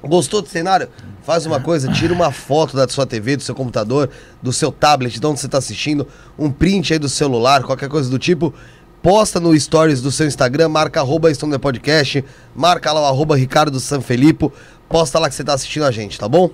Gostou 0.08 0.42
do 0.42 0.48
cenário? 0.48 0.88
Faz 1.22 1.46
uma 1.46 1.58
coisa, 1.58 1.90
tira 1.90 2.12
uma 2.12 2.30
foto 2.30 2.76
da 2.76 2.86
sua 2.86 3.06
TV, 3.06 3.36
do 3.36 3.42
seu 3.42 3.54
computador, 3.54 4.10
do 4.42 4.52
seu 4.52 4.70
tablet, 4.70 5.18
de 5.18 5.26
onde 5.26 5.40
você 5.40 5.46
está 5.46 5.58
assistindo, 5.58 6.06
um 6.38 6.50
print 6.50 6.92
aí 6.92 6.98
do 6.98 7.08
celular, 7.08 7.62
qualquer 7.62 7.88
coisa 7.88 8.10
do 8.10 8.18
tipo. 8.18 8.52
Posta 9.02 9.38
no 9.38 9.58
stories 9.58 10.00
do 10.00 10.10
seu 10.10 10.26
Instagram, 10.26 10.68
marca 10.68 11.00
arroba 11.00 11.28
Podcast, 11.60 12.24
marca 12.54 12.92
lá 12.92 13.02
o 13.02 13.04
arroba 13.04 13.36
Ricardo 13.36 13.78
Sanfelipe, 13.78 14.50
posta 14.88 15.18
lá 15.18 15.28
que 15.28 15.34
você 15.34 15.42
está 15.42 15.54
assistindo 15.54 15.84
a 15.84 15.90
gente, 15.90 16.18
tá 16.18 16.28
bom? 16.28 16.50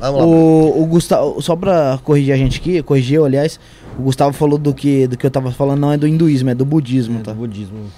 Vamos 0.00 0.20
lá. 0.20 0.26
O, 0.26 0.82
o 0.82 0.86
Gustavo, 0.86 1.42
só 1.42 1.54
pra 1.54 1.98
corrigir 2.02 2.32
a 2.32 2.36
gente 2.36 2.58
aqui, 2.58 2.82
corrigir 2.82 3.20
aliás, 3.22 3.60
o 3.98 4.02
Gustavo 4.02 4.32
falou 4.32 4.58
do 4.58 4.72
que, 4.72 5.06
do 5.06 5.16
que 5.16 5.26
eu 5.26 5.30
tava 5.30 5.52
falando, 5.52 5.80
não 5.80 5.92
é 5.92 5.96
do 5.96 6.08
hinduísmo, 6.08 6.50
é 6.50 6.54
do 6.54 6.64
budismo, 6.64 7.20
É, 7.20 7.22
tá? 7.22 7.32
do 7.32 7.38
budismo. 7.38 7.90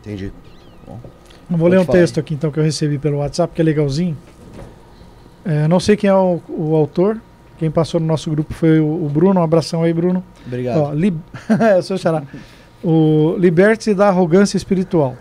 Entendi. 0.00 0.32
Eu 1.50 1.56
vou 1.56 1.68
ler 1.68 1.80
um 1.80 1.84
falar 1.84 1.98
texto 1.98 2.20
aqui 2.20 2.34
então 2.34 2.50
que 2.50 2.58
eu 2.58 2.64
recebi 2.64 2.98
pelo 2.98 3.18
WhatsApp, 3.18 3.52
que 3.54 3.60
é 3.60 3.64
legalzinho. 3.64 4.16
É, 5.44 5.66
não 5.66 5.80
sei 5.80 5.96
quem 5.96 6.08
é 6.08 6.14
o, 6.14 6.40
o 6.48 6.76
autor. 6.76 7.20
Quem 7.58 7.70
passou 7.70 8.00
no 8.00 8.06
nosso 8.06 8.30
grupo 8.30 8.54
foi 8.54 8.80
o, 8.80 9.04
o 9.04 9.08
Bruno. 9.08 9.40
Um 9.40 9.42
abração 9.42 9.82
aí, 9.82 9.92
Bruno. 9.92 10.22
Obrigado. 10.46 10.78
Ó, 10.78 10.92
li... 10.92 11.14
seu 11.82 11.98
xará. 11.98 12.22
O 12.82 13.36
liberte-se 13.38 13.94
da 13.94 14.08
arrogância 14.08 14.56
espiritual. 14.56 15.16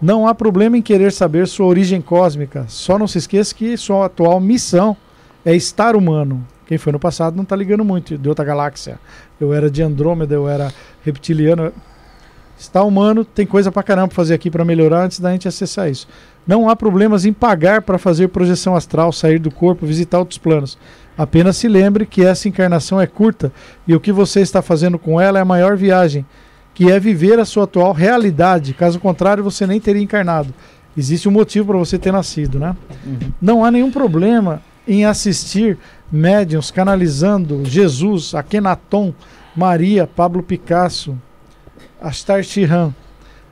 Não 0.00 0.26
há 0.26 0.34
problema 0.34 0.78
em 0.78 0.82
querer 0.82 1.12
saber 1.12 1.46
sua 1.46 1.66
origem 1.66 2.00
cósmica. 2.00 2.64
Só 2.66 2.98
não 2.98 3.06
se 3.06 3.18
esqueça 3.18 3.54
que 3.54 3.76
sua 3.76 4.06
atual 4.06 4.40
missão 4.40 4.96
é 5.44 5.54
estar 5.54 5.94
humano. 5.94 6.44
Quem 6.66 6.78
foi 6.78 6.92
no 6.92 6.98
passado 6.98 7.36
não 7.36 7.42
está 7.42 7.54
ligando 7.54 7.84
muito, 7.84 8.16
de 8.16 8.28
outra 8.28 8.44
galáxia. 8.44 8.98
Eu 9.40 9.52
era 9.52 9.70
de 9.70 9.82
Andrômeda, 9.82 10.34
eu 10.34 10.48
era 10.48 10.72
reptiliano. 11.04 11.72
Estar 12.60 12.84
humano 12.84 13.24
tem 13.24 13.46
coisa 13.46 13.72
pra 13.72 13.82
caramba 13.82 14.08
pra 14.08 14.16
fazer 14.16 14.34
aqui 14.34 14.50
para 14.50 14.66
melhorar 14.66 15.04
antes 15.04 15.18
da 15.18 15.32
gente 15.32 15.48
acessar 15.48 15.90
isso. 15.90 16.06
Não 16.46 16.68
há 16.68 16.76
problemas 16.76 17.24
em 17.24 17.32
pagar 17.32 17.80
para 17.80 17.96
fazer 17.96 18.28
projeção 18.28 18.76
astral, 18.76 19.12
sair 19.12 19.38
do 19.38 19.50
corpo, 19.50 19.86
visitar 19.86 20.18
outros 20.18 20.36
planos. 20.36 20.76
Apenas 21.16 21.56
se 21.56 21.66
lembre 21.66 22.04
que 22.04 22.22
essa 22.22 22.48
encarnação 22.48 23.00
é 23.00 23.06
curta 23.06 23.50
e 23.88 23.94
o 23.94 24.00
que 24.00 24.12
você 24.12 24.40
está 24.40 24.60
fazendo 24.60 24.98
com 24.98 25.18
ela 25.18 25.38
é 25.38 25.42
a 25.42 25.44
maior 25.44 25.74
viagem, 25.74 26.26
que 26.74 26.92
é 26.92 27.00
viver 27.00 27.38
a 27.38 27.46
sua 27.46 27.64
atual 27.64 27.94
realidade. 27.94 28.74
Caso 28.74 29.00
contrário, 29.00 29.42
você 29.42 29.66
nem 29.66 29.80
teria 29.80 30.02
encarnado. 30.02 30.52
Existe 30.94 31.30
um 31.30 31.32
motivo 31.32 31.68
para 31.68 31.78
você 31.78 31.98
ter 31.98 32.12
nascido, 32.12 32.58
né? 32.58 32.76
Não 33.40 33.64
há 33.64 33.70
nenhum 33.70 33.90
problema 33.90 34.60
em 34.86 35.06
assistir 35.06 35.78
médiums 36.12 36.70
canalizando 36.70 37.64
Jesus, 37.64 38.34
Akhenaton, 38.34 39.14
Maria, 39.56 40.06
Pablo 40.06 40.42
Picasso, 40.42 41.16
Astar 42.00 42.42
Shihan. 42.42 42.94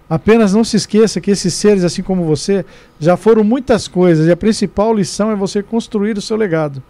Apenas 0.08 0.54
não 0.54 0.64
se 0.64 0.76
esqueça 0.76 1.20
que 1.20 1.30
esses 1.30 1.52
seres, 1.52 1.84
assim 1.84 2.02
como 2.02 2.24
você, 2.24 2.64
já 2.98 3.16
foram 3.16 3.44
muitas 3.44 3.86
coisas 3.86 4.26
e 4.26 4.32
a 4.32 4.36
principal 4.36 4.94
lição 4.94 5.30
é 5.30 5.36
você 5.36 5.62
construir 5.62 6.16
o 6.16 6.22
seu 6.22 6.36
legado. 6.36 6.82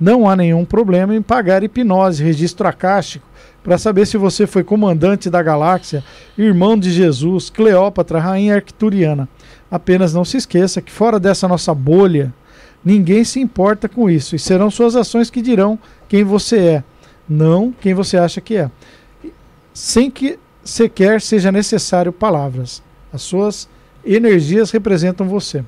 Não 0.00 0.28
há 0.28 0.34
nenhum 0.34 0.64
problema 0.64 1.14
em 1.14 1.22
pagar 1.22 1.62
hipnose, 1.62 2.24
registro 2.24 2.66
acástico, 2.66 3.26
para 3.62 3.78
saber 3.78 4.06
se 4.06 4.16
você 4.16 4.46
foi 4.46 4.64
comandante 4.64 5.28
da 5.28 5.42
galáxia, 5.42 6.02
irmão 6.36 6.76
de 6.76 6.90
Jesus, 6.90 7.50
Cleópatra, 7.50 8.18
rainha 8.18 8.54
arcturiana. 8.54 9.28
Apenas 9.70 10.14
não 10.14 10.24
se 10.24 10.38
esqueça 10.38 10.80
que 10.80 10.90
fora 10.90 11.20
dessa 11.20 11.46
nossa 11.46 11.74
bolha, 11.74 12.32
ninguém 12.84 13.22
se 13.22 13.38
importa 13.38 13.88
com 13.88 14.08
isso 14.08 14.34
e 14.34 14.38
serão 14.38 14.70
suas 14.70 14.96
ações 14.96 15.30
que 15.30 15.42
dirão 15.42 15.78
quem 16.08 16.24
você 16.24 16.58
é, 16.58 16.84
não 17.28 17.70
quem 17.70 17.94
você 17.94 18.16
acha 18.16 18.40
que 18.40 18.56
é. 18.56 18.70
Sem 19.72 20.10
que 20.10 20.38
sequer 20.64 21.20
seja 21.20 21.50
necessário 21.50 22.12
palavras. 22.12 22.82
As 23.12 23.22
suas 23.22 23.68
energias 24.04 24.70
representam 24.70 25.28
você. 25.28 25.64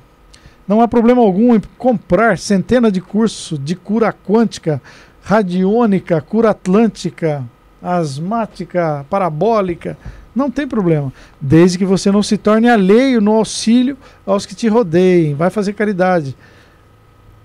Não 0.67 0.81
há 0.81 0.87
problema 0.87 1.21
algum 1.21 1.55
em 1.55 1.61
comprar 1.77 2.37
centenas 2.37 2.91
de 2.91 3.01
cursos 3.01 3.59
de 3.63 3.75
cura 3.75 4.13
quântica, 4.13 4.81
radiônica, 5.21 6.21
cura 6.21 6.51
atlântica, 6.51 7.43
asmática, 7.81 9.05
parabólica. 9.09 9.97
Não 10.33 10.49
tem 10.49 10.67
problema. 10.67 11.11
Desde 11.39 11.77
que 11.77 11.85
você 11.85 12.11
não 12.11 12.23
se 12.23 12.37
torne 12.37 12.69
alheio 12.69 13.19
no 13.19 13.33
auxílio 13.33 13.97
aos 14.25 14.45
que 14.45 14.55
te 14.55 14.67
rodeiem. 14.67 15.35
Vai 15.35 15.49
fazer 15.49 15.73
caridade. 15.73 16.35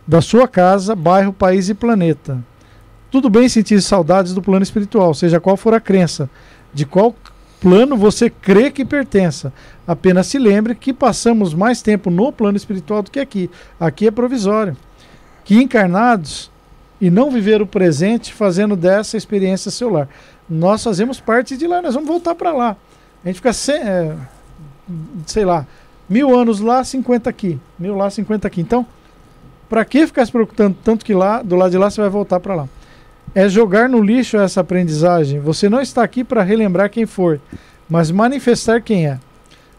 Da 0.07 0.20
sua 0.23 0.49
casa, 0.49 0.94
bairro, 0.94 1.33
país 1.33 1.68
e 1.68 1.75
planeta. 1.75 2.43
Tudo 3.10 3.28
bem 3.28 3.49
sentir 3.49 3.81
saudades 3.83 4.33
do 4.33 4.43
plano 4.43 4.62
espiritual, 4.62 5.12
seja 5.12 5.41
qual 5.41 5.57
for 5.57 5.75
a 5.75 5.81
crença, 5.81 6.28
de 6.73 6.85
qual 6.85 7.15
plano 7.61 7.97
você 7.97 8.31
crê 8.31 8.70
que 8.70 8.85
pertença. 8.85 9.53
Apenas 9.87 10.27
se 10.27 10.39
lembre 10.39 10.75
que 10.75 10.93
passamos 10.93 11.55
mais 11.55 11.83
tempo 11.83 12.11
no 12.11 12.33
plano 12.33 12.57
espiritual 12.57 13.03
do 13.03 13.11
que 13.11 13.20
aqui. 13.20 13.51
Aqui 13.78 14.07
é 14.07 14.11
provisório. 14.11 14.77
Que 15.45 15.62
encarnados 15.62 16.51
e 17.01 17.11
não 17.11 17.31
viver 17.31 17.62
o 17.62 17.67
presente 17.67 18.33
fazendo 18.33 18.77
dessa 18.77 19.17
experiência 19.17 19.70
seu 19.70 19.89
lar. 19.89 20.09
Nós 20.49 20.83
fazemos 20.83 21.20
parte 21.20 21.57
de 21.57 21.67
lá, 21.67 21.81
nós 21.81 21.95
vamos 21.95 22.09
voltar 22.09 22.35
para 22.35 22.53
lá. 22.53 22.77
A 23.25 23.28
gente 23.28 23.37
fica, 23.37 23.53
sem, 23.53 23.77
é, 23.77 24.17
sei 25.27 25.45
lá, 25.45 25.67
mil 26.09 26.37
anos 26.39 26.61
lá, 26.61 26.83
50 26.83 27.28
aqui. 27.28 27.59
Mil 27.78 27.95
lá, 27.97 28.11
50 28.11 28.47
aqui. 28.47 28.61
Então, 28.61 28.87
para 29.69 29.85
que 29.85 30.07
ficar 30.07 30.25
se 30.25 30.33
preocupando 30.33 30.77
tanto 30.83 31.05
que 31.05 31.15
lá, 31.15 31.43
do 31.43 31.57
lado 31.57 31.70
de 31.70 31.78
lá, 31.78 31.91
você 31.91 32.01
vai 32.01 32.11
voltar 32.11 32.41
para 32.41 32.55
lá? 32.55 32.69
É 33.34 33.48
jogar 33.48 33.89
no 33.89 34.02
lixo 34.02 34.36
essa 34.36 34.60
aprendizagem. 34.60 35.40
Você 35.40 35.68
não 35.68 35.81
está 35.81 36.02
aqui 36.02 36.24
para 36.24 36.42
relembrar 36.42 36.90
quem 36.90 37.07
foi, 37.07 37.40
mas 37.89 38.10
manifestar 38.10 38.81
quem 38.82 39.07
é. 39.07 39.18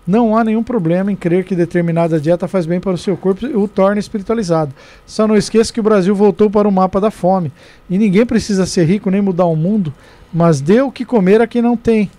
Não 0.05 0.35
há 0.35 0.43
nenhum 0.43 0.63
problema 0.63 1.11
em 1.11 1.15
crer 1.15 1.43
que 1.43 1.55
determinada 1.55 2.19
dieta 2.19 2.47
faz 2.47 2.65
bem 2.65 2.79
para 2.79 2.93
o 2.93 2.97
seu 2.97 3.15
corpo 3.15 3.45
e 3.45 3.55
o 3.55 3.67
torna 3.67 3.99
espiritualizado. 3.99 4.73
Só 5.05 5.27
não 5.27 5.35
esqueça 5.35 5.71
que 5.71 5.79
o 5.79 5.83
Brasil 5.83 6.15
voltou 6.15 6.49
para 6.49 6.67
o 6.67 6.71
mapa 6.71 6.99
da 6.99 7.11
fome. 7.11 7.51
E 7.87 7.97
ninguém 7.97 8.25
precisa 8.25 8.65
ser 8.65 8.85
rico 8.85 9.11
nem 9.11 9.21
mudar 9.21 9.45
o 9.45 9.55
mundo, 9.55 9.93
mas 10.33 10.61
dê 10.61 10.81
o 10.81 10.91
que 10.91 11.05
comer 11.05 11.41
a 11.41 11.47
quem 11.47 11.61
não 11.61 11.77
tem, 11.77 12.09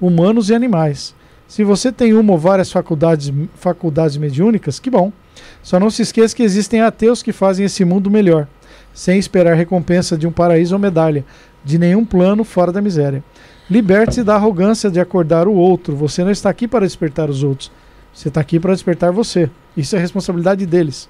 humanos 0.00 0.48
e 0.48 0.54
animais. 0.54 1.12
Se 1.48 1.64
você 1.64 1.90
tem 1.90 2.14
uma 2.14 2.32
ou 2.32 2.38
várias 2.38 2.70
faculdades, 2.70 3.32
faculdades 3.56 4.16
mediúnicas, 4.16 4.78
que 4.78 4.88
bom. 4.88 5.12
Só 5.60 5.80
não 5.80 5.90
se 5.90 6.02
esqueça 6.02 6.36
que 6.36 6.44
existem 6.44 6.80
ateus 6.80 7.20
que 7.20 7.32
fazem 7.32 7.66
esse 7.66 7.84
mundo 7.84 8.08
melhor 8.08 8.46
sem 8.92 9.18
esperar 9.18 9.54
recompensa 9.54 10.16
de 10.16 10.26
um 10.26 10.32
paraíso 10.32 10.74
ou 10.74 10.80
medalha, 10.80 11.24
de 11.64 11.78
nenhum 11.78 12.04
plano 12.04 12.44
fora 12.44 12.72
da 12.72 12.80
miséria. 12.80 13.22
Liberte-se 13.70 14.24
da 14.24 14.34
arrogância 14.34 14.90
de 14.90 14.98
acordar 14.98 15.46
o 15.46 15.54
outro. 15.54 15.94
Você 15.94 16.24
não 16.24 16.30
está 16.30 16.50
aqui 16.50 16.66
para 16.66 16.86
despertar 16.86 17.30
os 17.30 17.42
outros. 17.42 17.70
Você 18.12 18.28
está 18.28 18.40
aqui 18.40 18.58
para 18.58 18.72
despertar 18.72 19.12
você. 19.12 19.48
Isso 19.76 19.94
é 19.94 19.98
responsabilidade 19.98 20.66
deles. 20.66 21.08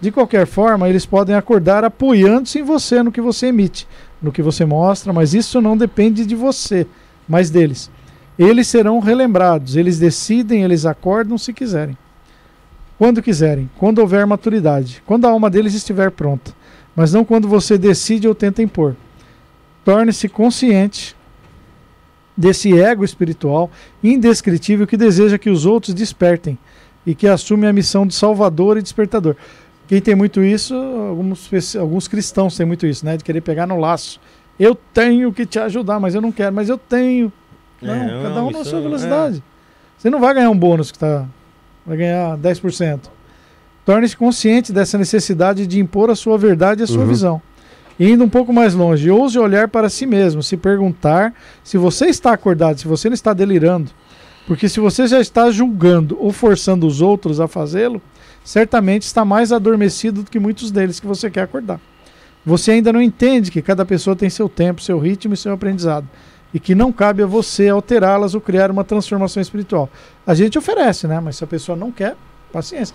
De 0.00 0.12
qualquer 0.12 0.46
forma, 0.46 0.88
eles 0.88 1.06
podem 1.06 1.34
acordar 1.34 1.84
apoiando-se 1.84 2.60
em 2.60 2.62
você 2.62 3.02
no 3.02 3.10
que 3.10 3.20
você 3.20 3.46
emite, 3.46 3.88
no 4.22 4.30
que 4.30 4.42
você 4.42 4.64
mostra, 4.64 5.12
mas 5.12 5.34
isso 5.34 5.60
não 5.60 5.76
depende 5.76 6.26
de 6.26 6.34
você, 6.34 6.86
mas 7.26 7.50
deles. 7.50 7.90
Eles 8.38 8.68
serão 8.68 9.00
relembrados, 9.00 9.74
eles 9.74 9.98
decidem, 9.98 10.62
eles 10.62 10.84
acordam 10.84 11.38
se 11.38 11.52
quiserem. 11.52 11.96
Quando 12.98 13.22
quiserem, 13.22 13.70
quando 13.78 13.98
houver 13.98 14.26
maturidade, 14.26 15.02
quando 15.06 15.26
a 15.26 15.30
alma 15.30 15.50
deles 15.50 15.74
estiver 15.74 16.10
pronta 16.10 16.52
mas 16.96 17.12
não 17.12 17.24
quando 17.24 17.46
você 17.46 17.76
decide 17.78 18.26
ou 18.26 18.34
tenta 18.34 18.62
impor. 18.62 18.96
Torne-se 19.84 20.28
consciente 20.28 21.14
desse 22.36 22.78
ego 22.78 23.04
espiritual 23.04 23.70
indescritível 24.02 24.86
que 24.86 24.96
deseja 24.96 25.38
que 25.38 25.48
os 25.50 25.64
outros 25.64 25.94
despertem 25.94 26.58
e 27.06 27.14
que 27.14 27.28
assume 27.28 27.66
a 27.66 27.72
missão 27.72 28.06
de 28.06 28.14
salvador 28.14 28.76
e 28.76 28.82
despertador. 28.82 29.36
Quem 29.86 30.00
tem 30.00 30.14
muito 30.16 30.42
isso, 30.42 30.74
alguns, 30.74 31.76
alguns 31.76 32.08
cristãos 32.08 32.56
têm 32.56 32.66
muito 32.66 32.86
isso, 32.86 33.04
né? 33.06 33.16
De 33.16 33.22
querer 33.22 33.40
pegar 33.40 33.66
no 33.66 33.78
laço. 33.78 34.20
Eu 34.58 34.74
tenho 34.74 35.32
que 35.32 35.46
te 35.46 35.58
ajudar, 35.60 36.00
mas 36.00 36.14
eu 36.14 36.20
não 36.20 36.32
quero, 36.32 36.52
mas 36.54 36.68
eu 36.68 36.76
tenho. 36.76 37.32
Não, 37.80 37.94
É, 37.94 38.22
cada 38.22 38.42
um 38.44 38.50
na 38.50 38.64
sua 38.64 38.78
é- 38.80 38.82
velocidade. 38.82 39.42
Você 39.96 40.10
não 40.10 40.18
vai 40.18 40.34
ganhar 40.34 40.50
um 40.50 40.58
bônus 40.58 40.90
que 40.90 40.98
tá. 40.98 41.26
Vai 41.86 41.98
ganhar 41.98 42.36
10%. 42.36 43.10
Torne-se 43.86 44.16
consciente 44.16 44.72
dessa 44.72 44.98
necessidade 44.98 45.66
de 45.66 45.78
impor 45.80 46.10
a 46.10 46.14
sua 46.16 46.36
verdade 46.36 46.82
e 46.82 46.84
a 46.84 46.86
sua 46.86 47.02
Uhum. 47.02 47.06
visão. 47.08 47.42
E 47.98 48.10
indo 48.10 48.22
um 48.24 48.28
pouco 48.28 48.52
mais 48.52 48.74
longe, 48.74 49.10
ouse 49.10 49.38
olhar 49.38 49.68
para 49.68 49.88
si 49.88 50.04
mesmo, 50.04 50.42
se 50.42 50.56
perguntar 50.56 51.32
se 51.64 51.78
você 51.78 52.06
está 52.06 52.32
acordado, 52.32 52.78
se 52.78 52.86
você 52.88 53.08
não 53.08 53.14
está 53.14 53.32
delirando. 53.32 53.90
Porque 54.46 54.68
se 54.68 54.80
você 54.80 55.06
já 55.06 55.20
está 55.20 55.50
julgando 55.50 56.16
ou 56.20 56.30
forçando 56.32 56.86
os 56.86 57.00
outros 57.00 57.40
a 57.40 57.48
fazê-lo, 57.48 58.02
certamente 58.44 59.02
está 59.02 59.24
mais 59.24 59.50
adormecido 59.52 60.22
do 60.24 60.30
que 60.30 60.38
muitos 60.38 60.70
deles 60.70 61.00
que 61.00 61.06
você 61.06 61.30
quer 61.30 61.42
acordar. 61.42 61.80
Você 62.44 62.72
ainda 62.72 62.92
não 62.92 63.00
entende 63.00 63.50
que 63.50 63.62
cada 63.62 63.84
pessoa 63.84 64.14
tem 64.14 64.28
seu 64.28 64.48
tempo, 64.48 64.82
seu 64.82 64.98
ritmo 64.98 65.34
e 65.34 65.36
seu 65.36 65.52
aprendizado. 65.52 66.06
E 66.52 66.60
que 66.60 66.74
não 66.74 66.92
cabe 66.92 67.22
a 67.22 67.26
você 67.26 67.68
alterá-las 67.68 68.34
ou 68.34 68.40
criar 68.40 68.70
uma 68.70 68.84
transformação 68.84 69.40
espiritual. 69.40 69.88
A 70.26 70.34
gente 70.34 70.58
oferece, 70.58 71.06
né? 71.08 71.18
Mas 71.18 71.36
se 71.36 71.44
a 71.44 71.46
pessoa 71.46 71.76
não 71.76 71.90
quer, 71.90 72.14
paciência. 72.52 72.94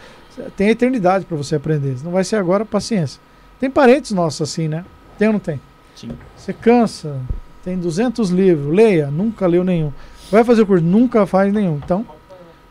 Tem 0.55 0.69
a 0.69 0.71
eternidade 0.71 1.25
para 1.25 1.37
você 1.37 1.55
aprender. 1.55 1.97
Se 1.97 2.03
não 2.03 2.11
vai 2.11 2.23
ser 2.23 2.37
agora, 2.37 2.65
paciência. 2.65 3.21
Tem 3.59 3.69
parentes 3.69 4.11
nossos 4.11 4.41
assim, 4.41 4.67
né? 4.67 4.85
Tem 5.17 5.27
ou 5.27 5.33
não 5.33 5.39
tem? 5.39 5.59
Sim. 5.95 6.11
Você 6.35 6.53
cansa, 6.53 7.19
tem 7.63 7.77
200 7.77 8.29
livros, 8.29 8.73
leia, 8.73 9.11
nunca 9.11 9.45
leu 9.45 9.63
nenhum. 9.63 9.91
Vai 10.31 10.43
fazer 10.43 10.61
o 10.61 10.65
curso, 10.65 10.83
nunca 10.83 11.25
faz 11.25 11.53
nenhum. 11.53 11.79
Então, 11.83 12.05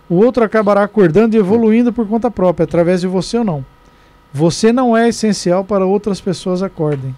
o 0.09 0.17
outro 0.17 0.43
acabará 0.43 0.83
acordando 0.83 1.37
e 1.37 1.39
evoluindo 1.39 1.93
por 1.93 2.09
conta 2.09 2.31
própria, 2.31 2.65
através 2.65 3.03
de 3.03 3.07
você 3.07 3.39
ou 3.39 3.45
não. 3.45 3.65
Você 4.33 4.73
não 4.73 4.97
é 4.97 5.09
essencial 5.09 5.65
para 5.65 5.87
outras 5.87 6.21
pessoas 6.21 6.63
acordem. 6.63 7.15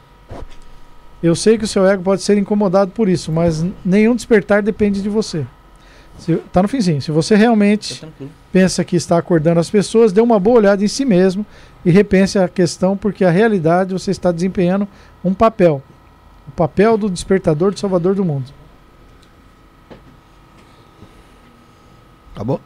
Eu 1.22 1.36
sei 1.36 1.56
que 1.56 1.64
o 1.64 1.68
seu 1.68 1.86
ego 1.86 2.02
pode 2.02 2.22
ser 2.22 2.36
incomodado 2.36 2.90
por 2.90 3.08
isso, 3.08 3.30
mas 3.30 3.64
nenhum 3.84 4.14
despertar 4.14 4.62
depende 4.62 5.00
de 5.00 5.08
você. 5.08 5.46
Se, 6.18 6.36
tá 6.52 6.62
no 6.62 6.68
finzinho. 6.68 7.00
Se 7.02 7.10
você 7.10 7.34
realmente 7.34 8.00
Tá 8.00 8.08
pensa 8.52 8.84
que 8.84 8.96
está 8.96 9.18
acordando 9.18 9.58
as 9.58 9.70
pessoas, 9.70 10.12
dê 10.12 10.20
uma 10.20 10.38
boa 10.38 10.58
olhada 10.58 10.84
em 10.84 10.88
si 10.88 11.04
mesmo 11.04 11.44
e 11.84 11.90
repense 11.90 12.38
a 12.38 12.48
questão, 12.48 12.96
porque 12.96 13.24
a 13.24 13.30
realidade 13.30 13.92
você 13.92 14.10
está 14.10 14.30
desempenhando 14.30 14.86
um 15.24 15.34
papel. 15.34 15.82
O 16.46 16.50
papel 16.52 16.96
do 16.96 17.08
despertador 17.08 17.72
do 17.72 17.78
salvador 17.78 18.14
do 18.14 18.24
mundo. 18.24 18.52
Acabou? 22.34 22.60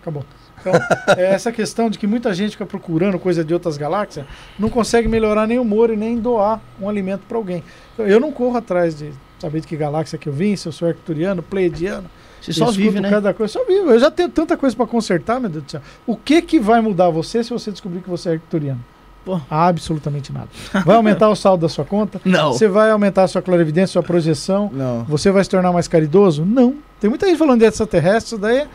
Acabou. 0.00 0.24
Então, 0.60 0.72
é 1.16 1.32
essa 1.32 1.52
questão 1.52 1.90
de 1.90 1.98
que 1.98 2.06
muita 2.06 2.32
gente 2.32 2.52
fica 2.52 2.66
procurando 2.66 3.18
coisa 3.18 3.44
de 3.44 3.52
outras 3.52 3.76
galáxias, 3.76 4.26
não 4.58 4.70
consegue 4.70 5.08
melhorar 5.08 5.46
nem 5.46 5.58
o 5.58 5.62
humor 5.62 5.90
e 5.90 5.96
nem 5.96 6.18
doar 6.18 6.60
um 6.80 6.88
alimento 6.88 7.22
para 7.28 7.36
alguém. 7.36 7.62
Eu 7.98 8.18
não 8.18 8.32
corro 8.32 8.56
atrás 8.56 8.96
de 8.96 9.12
saber 9.38 9.60
de 9.60 9.66
que 9.66 9.76
galáxia 9.76 10.18
que 10.18 10.28
eu 10.28 10.32
vim, 10.32 10.56
se 10.56 10.66
eu 10.66 10.72
sou 10.72 10.88
arcturiano, 10.88 11.42
pleiadiano. 11.42 12.10
Você 12.44 12.52
só 12.52 12.70
vive, 12.70 13.00
né? 13.00 13.08
Cada 13.08 13.32
coisa, 13.32 13.52
só 13.52 13.64
vivo. 13.64 13.90
Eu 13.90 13.98
já 13.98 14.10
tenho 14.10 14.28
tanta 14.28 14.56
coisa 14.56 14.76
para 14.76 14.86
consertar, 14.86 15.40
meu 15.40 15.48
Deus 15.48 15.64
do 15.64 15.70
céu. 15.70 15.80
O 16.06 16.16
que 16.16 16.42
que 16.42 16.60
vai 16.60 16.80
mudar 16.80 17.08
você 17.08 17.42
se 17.42 17.50
você 17.50 17.70
descobrir 17.70 18.00
que 18.00 18.10
você 18.10 18.28
é 18.28 18.32
arcturiano? 18.32 18.80
Pô. 19.24 19.40
Absolutamente 19.48 20.30
nada. 20.30 20.48
Vai 20.84 20.96
aumentar 20.96 21.30
o 21.30 21.34
saldo 21.34 21.62
da 21.62 21.68
sua 21.68 21.84
conta? 21.84 22.20
Não. 22.26 22.52
Você 22.52 22.68
vai 22.68 22.90
aumentar 22.90 23.22
a 23.22 23.28
sua 23.28 23.40
clarividência, 23.40 23.94
sua 23.94 24.02
projeção? 24.02 24.70
Não. 24.70 25.04
Você 25.04 25.30
vai 25.30 25.42
se 25.42 25.48
tornar 25.48 25.72
mais 25.72 25.88
caridoso? 25.88 26.44
Não. 26.44 26.74
Tem 27.00 27.08
muita 27.08 27.26
gente 27.26 27.38
falando 27.38 27.60
de 27.60 27.66
extraterrestre, 27.66 28.34
isso 28.34 28.38
daí 28.38 28.58
é 28.58 28.68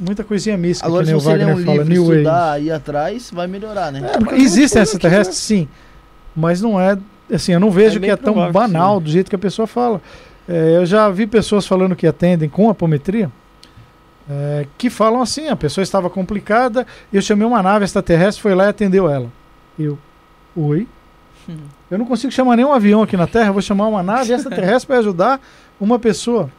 muita 0.00 0.24
coisinha 0.24 0.56
mística, 0.56 0.88
Agora, 0.88 1.04
que 1.04 1.08
se 1.08 1.12
nem 1.12 1.20
o 1.20 1.22
você 1.22 1.36
ler 1.36 1.46
Wagner 1.46 1.56
um 1.56 1.64
fala, 1.64 1.82
livro, 1.82 1.92
New 1.92 2.12
estudar, 2.14 2.52
aí 2.52 2.70
atrás, 2.70 3.30
vai 3.32 3.46
melhorar, 3.46 3.92
né? 3.92 4.10
É, 4.32 4.36
existem 4.36 4.82
extraterrestres, 4.82 5.36
sim, 5.38 5.68
mas 6.34 6.60
não 6.60 6.80
é, 6.80 6.98
assim, 7.32 7.52
eu 7.52 7.60
não 7.60 7.70
vejo 7.70 7.98
É 7.98 8.00
que 8.00 8.10
é 8.10 8.16
tão 8.16 8.32
provável 8.32 8.52
banal 8.52 8.98
sim. 8.98 9.04
do 9.04 9.10
jeito 9.10 9.28
que 9.28 9.36
a 9.36 9.38
pessoa 9.38 9.66
fala. 9.66 10.00
É, 10.50 10.76
eu 10.76 10.84
já 10.84 11.08
vi 11.08 11.28
pessoas 11.28 11.64
falando 11.64 11.94
que 11.94 12.08
atendem 12.08 12.48
com 12.48 12.68
apometria, 12.68 13.30
é, 14.28 14.66
que 14.76 14.90
falam 14.90 15.22
assim, 15.22 15.46
a 15.46 15.54
pessoa 15.54 15.84
estava 15.84 16.10
complicada, 16.10 16.84
eu 17.12 17.22
chamei 17.22 17.46
uma 17.46 17.62
nave 17.62 17.84
extraterrestre, 17.84 18.42
foi 18.42 18.52
lá 18.52 18.64
e 18.64 18.68
atendeu 18.70 19.08
ela. 19.08 19.30
Eu, 19.78 19.96
oi? 20.56 20.88
Hum. 21.48 21.56
Eu 21.88 21.98
não 21.98 22.04
consigo 22.04 22.32
chamar 22.32 22.56
nenhum 22.56 22.72
avião 22.72 23.00
aqui 23.00 23.16
na 23.16 23.28
Terra, 23.28 23.50
eu 23.50 23.52
vou 23.52 23.62
chamar 23.62 23.86
uma 23.86 24.02
nave 24.02 24.32
extraterrestre 24.32 24.88
para 24.88 24.98
ajudar 24.98 25.40
uma 25.80 26.00
pessoa. 26.00 26.50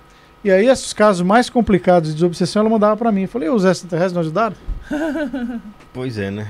E 0.42 0.50
aí, 0.50 0.68
esses 0.68 0.94
casos 0.94 1.22
mais 1.22 1.50
complicados 1.50 2.10
de 2.10 2.16
desobsessão, 2.16 2.62
ela 2.62 2.70
mandava 2.70 2.96
para 2.96 3.12
mim. 3.12 3.24
Eu 3.24 3.28
falei, 3.28 3.50
os 3.50 3.66
extraterrestres 3.66 4.14
não 4.14 4.22
ajudaram? 4.22 4.56
Pois 5.94 6.18
é, 6.18 6.32
né? 6.32 6.50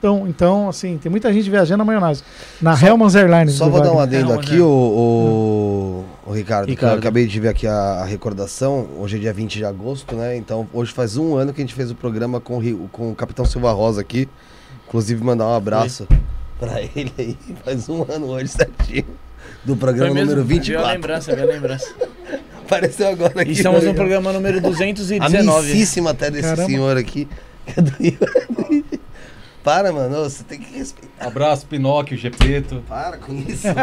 Então, 0.00 0.26
então, 0.26 0.68
assim, 0.68 0.98
tem 0.98 1.08
muita 1.08 1.32
gente 1.32 1.48
viajando 1.48 1.78
na 1.78 1.84
maionese. 1.84 2.24
Na 2.60 2.72
Hellman's 2.72 3.14
Airlines. 3.14 3.52
Só 3.52 3.68
vou 3.68 3.80
dar 3.80 3.92
um 3.92 3.96
Wagner. 3.96 4.20
adendo 4.24 4.32
aqui, 4.32 4.58
o, 4.58 4.66
o, 4.66 6.04
o 6.30 6.32
Ricardo, 6.32 6.66
que 6.66 6.72
Ricardo. 6.72 6.92
eu 6.94 6.98
acabei 6.98 7.26
de 7.26 7.40
ver 7.40 7.48
aqui 7.48 7.66
a, 7.66 7.72
a 7.74 8.04
recordação. 8.04 8.88
Hoje 8.98 9.16
é 9.16 9.20
dia 9.20 9.32
20 9.32 9.56
de 9.56 9.64
agosto, 9.64 10.14
né? 10.14 10.36
Então, 10.36 10.68
hoje 10.72 10.92
faz 10.92 11.16
um 11.16 11.34
ano 11.34 11.52
que 11.52 11.60
a 11.60 11.64
gente 11.64 11.74
fez 11.74 11.90
o 11.90 11.94
programa 11.94 12.40
com, 12.40 12.58
o 12.58 12.88
com 12.88 13.10
o 13.10 13.14
Capitão 13.16 13.44
Silva 13.44 13.72
Rosa 13.72 14.00
aqui. 14.00 14.28
Inclusive, 14.86 15.22
mandar 15.24 15.46
um 15.46 15.54
abraço 15.54 16.06
pra 16.58 16.80
ele 16.94 17.12
aí. 17.18 17.36
Faz 17.64 17.88
um 17.88 18.06
ano 18.08 18.26
hoje, 18.28 18.48
certinho. 18.48 19.06
Do 19.64 19.76
programa 19.76 20.14
número 20.14 20.44
Viu 20.44 20.58
a 20.58 20.60
24. 20.60 20.92
lembrança, 20.92 21.34
viu 21.34 21.44
a 21.44 21.46
lembrança. 21.52 21.94
Apareceu 22.64 23.08
agora 23.08 23.42
aqui. 23.42 23.50
E 23.50 23.54
estamos 23.54 23.82
no 23.82 23.94
programa 23.94 24.32
número 24.32 24.60
219. 24.60 25.58
Amicíssima 25.58 26.10
até 26.10 26.30
desse 26.30 26.48
Caramba. 26.48 26.66
senhor 26.66 26.96
aqui. 26.96 27.28
que 27.66 27.80
é 27.80 27.82
do. 27.82 28.90
Para, 29.62 29.92
mano. 29.92 30.24
Você 30.24 30.42
tem 30.42 30.58
que 30.58 30.76
respeitar. 30.76 31.26
Abraço, 31.26 31.66
Pinóquio, 31.66 32.16
Gepeto. 32.16 32.82
Para 32.88 33.16
com 33.18 33.32
isso. 33.34 33.66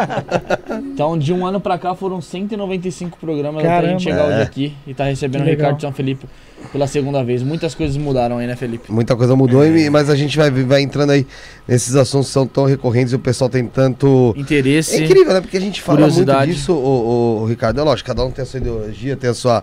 Então, 0.98 1.16
de 1.16 1.32
um 1.32 1.46
ano 1.46 1.60
pra 1.60 1.78
cá 1.78 1.94
foram 1.94 2.20
195 2.20 3.18
programas 3.18 3.60
até 3.60 3.68
a 3.72 3.76
Caramba. 3.76 3.92
gente 3.92 4.02
chegar 4.02 4.24
hoje 4.26 4.38
É. 4.38 4.42
aqui 4.42 4.76
e 4.86 4.92
tá 4.92 5.04
recebendo 5.04 5.42
o. 5.42 5.44
Ricardo 5.44 5.80
São 5.80 5.92
Felipe 5.92 6.26
pela 6.72 6.86
segunda 6.88 7.22
vez. 7.22 7.42
Muitas 7.42 7.74
coisas 7.74 7.96
mudaram 7.96 8.38
aí, 8.38 8.46
né, 8.46 8.56
Felipe? 8.56 8.90
Muita 8.92 9.14
coisa 9.16 9.34
mudou, 9.36 9.64
e- 9.64 9.88
mas 9.90 10.10
a 10.10 10.16
gente 10.16 10.36
vai, 10.36 10.50
vai 10.50 10.82
entrando 10.82 11.10
aí 11.10 11.26
nesses 11.66 11.94
assuntos 11.94 12.26
que 12.28 12.32
são 12.32 12.46
tão 12.46 12.64
recorrentes 12.64 13.12
e 13.12 13.16
o 13.16 13.18
pessoal 13.18 13.48
tem 13.48 13.64
tanto. 13.66 14.34
Interesse. 14.36 14.96
É 14.96 15.04
incrível, 15.04 15.32
né? 15.32 15.40
Porque 15.40 15.56
a 15.56 15.60
gente 15.60 15.80
fala 15.80 16.00
muito 16.08 16.24
disso, 16.46 16.72
o, 16.72 17.42
o, 17.42 17.46
Ricardo. 17.46 17.80
É 17.80 17.84
lógico, 17.84 18.08
cada 18.08 18.24
um 18.24 18.30
tem 18.30 18.42
a 18.42 18.46
sua 18.46 18.58
ideologia, 18.58 19.16
tem 19.16 19.30
a 19.30 19.34
sua, 19.34 19.62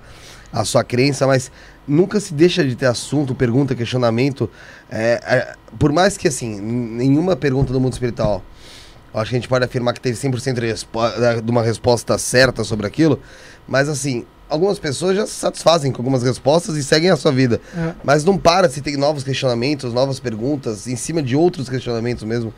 a 0.53 0.63
sua 0.63 0.83
crença, 0.83 1.27
mas 1.27 1.51
nunca 1.87 2.19
se 2.19 2.33
deixa 2.33 2.63
de 2.63 2.75
ter 2.75 2.85
assunto, 2.85 3.35
pergunta, 3.35 3.75
questionamento. 3.75 4.49
É, 4.89 5.19
é, 5.23 5.53
por 5.77 5.91
mais 5.91 6.17
que, 6.17 6.27
assim, 6.27 6.59
nenhuma 6.59 7.35
pergunta 7.35 7.71
do 7.71 7.79
mundo 7.79 7.93
espiritual, 7.93 8.43
acho 9.13 9.29
que 9.29 9.35
a 9.35 9.39
gente 9.39 9.47
pode 9.47 9.65
afirmar 9.65 9.93
que 9.93 10.01
teve 10.01 10.17
100% 10.17 10.53
de, 10.53 11.41
de 11.41 11.51
uma 11.51 11.63
resposta 11.63 12.17
certa 12.17 12.63
sobre 12.63 12.85
aquilo, 12.85 13.19
mas, 13.67 13.87
assim, 13.89 14.25
algumas 14.49 14.79
pessoas 14.79 15.15
já 15.15 15.25
se 15.25 15.33
satisfazem 15.33 15.91
com 15.91 16.01
algumas 16.01 16.23
respostas 16.23 16.75
e 16.75 16.83
seguem 16.83 17.09
a 17.09 17.15
sua 17.15 17.31
vida. 17.31 17.59
É. 17.75 17.93
Mas 18.03 18.23
não 18.23 18.37
para 18.37 18.69
se 18.69 18.81
tem 18.81 18.97
novos 18.97 19.23
questionamentos, 19.23 19.93
novas 19.93 20.19
perguntas, 20.19 20.87
em 20.87 20.95
cima 20.95 21.21
de 21.21 21.35
outros 21.35 21.69
questionamentos 21.69 22.23
mesmo. 22.23 22.53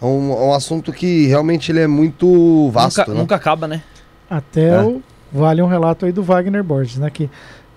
É 0.00 0.04
um, 0.04 0.32
é 0.32 0.42
um 0.44 0.54
assunto 0.54 0.92
que 0.92 1.26
realmente 1.26 1.72
ele 1.72 1.80
é 1.80 1.86
muito 1.86 2.70
vasto, 2.70 2.98
nunca, 2.98 3.12
né? 3.12 3.18
nunca 3.18 3.34
acaba, 3.36 3.66
né? 3.66 3.82
Até 4.30 4.68
É. 4.68 4.80
o, 4.80 5.02
vale 5.32 5.60
um 5.60 5.66
relato 5.66 6.06
aí 6.06 6.12
do 6.12 6.22
Wagner 6.22 6.62
Borges, 6.62 6.98
né? 6.98 7.10
Que 7.10 7.28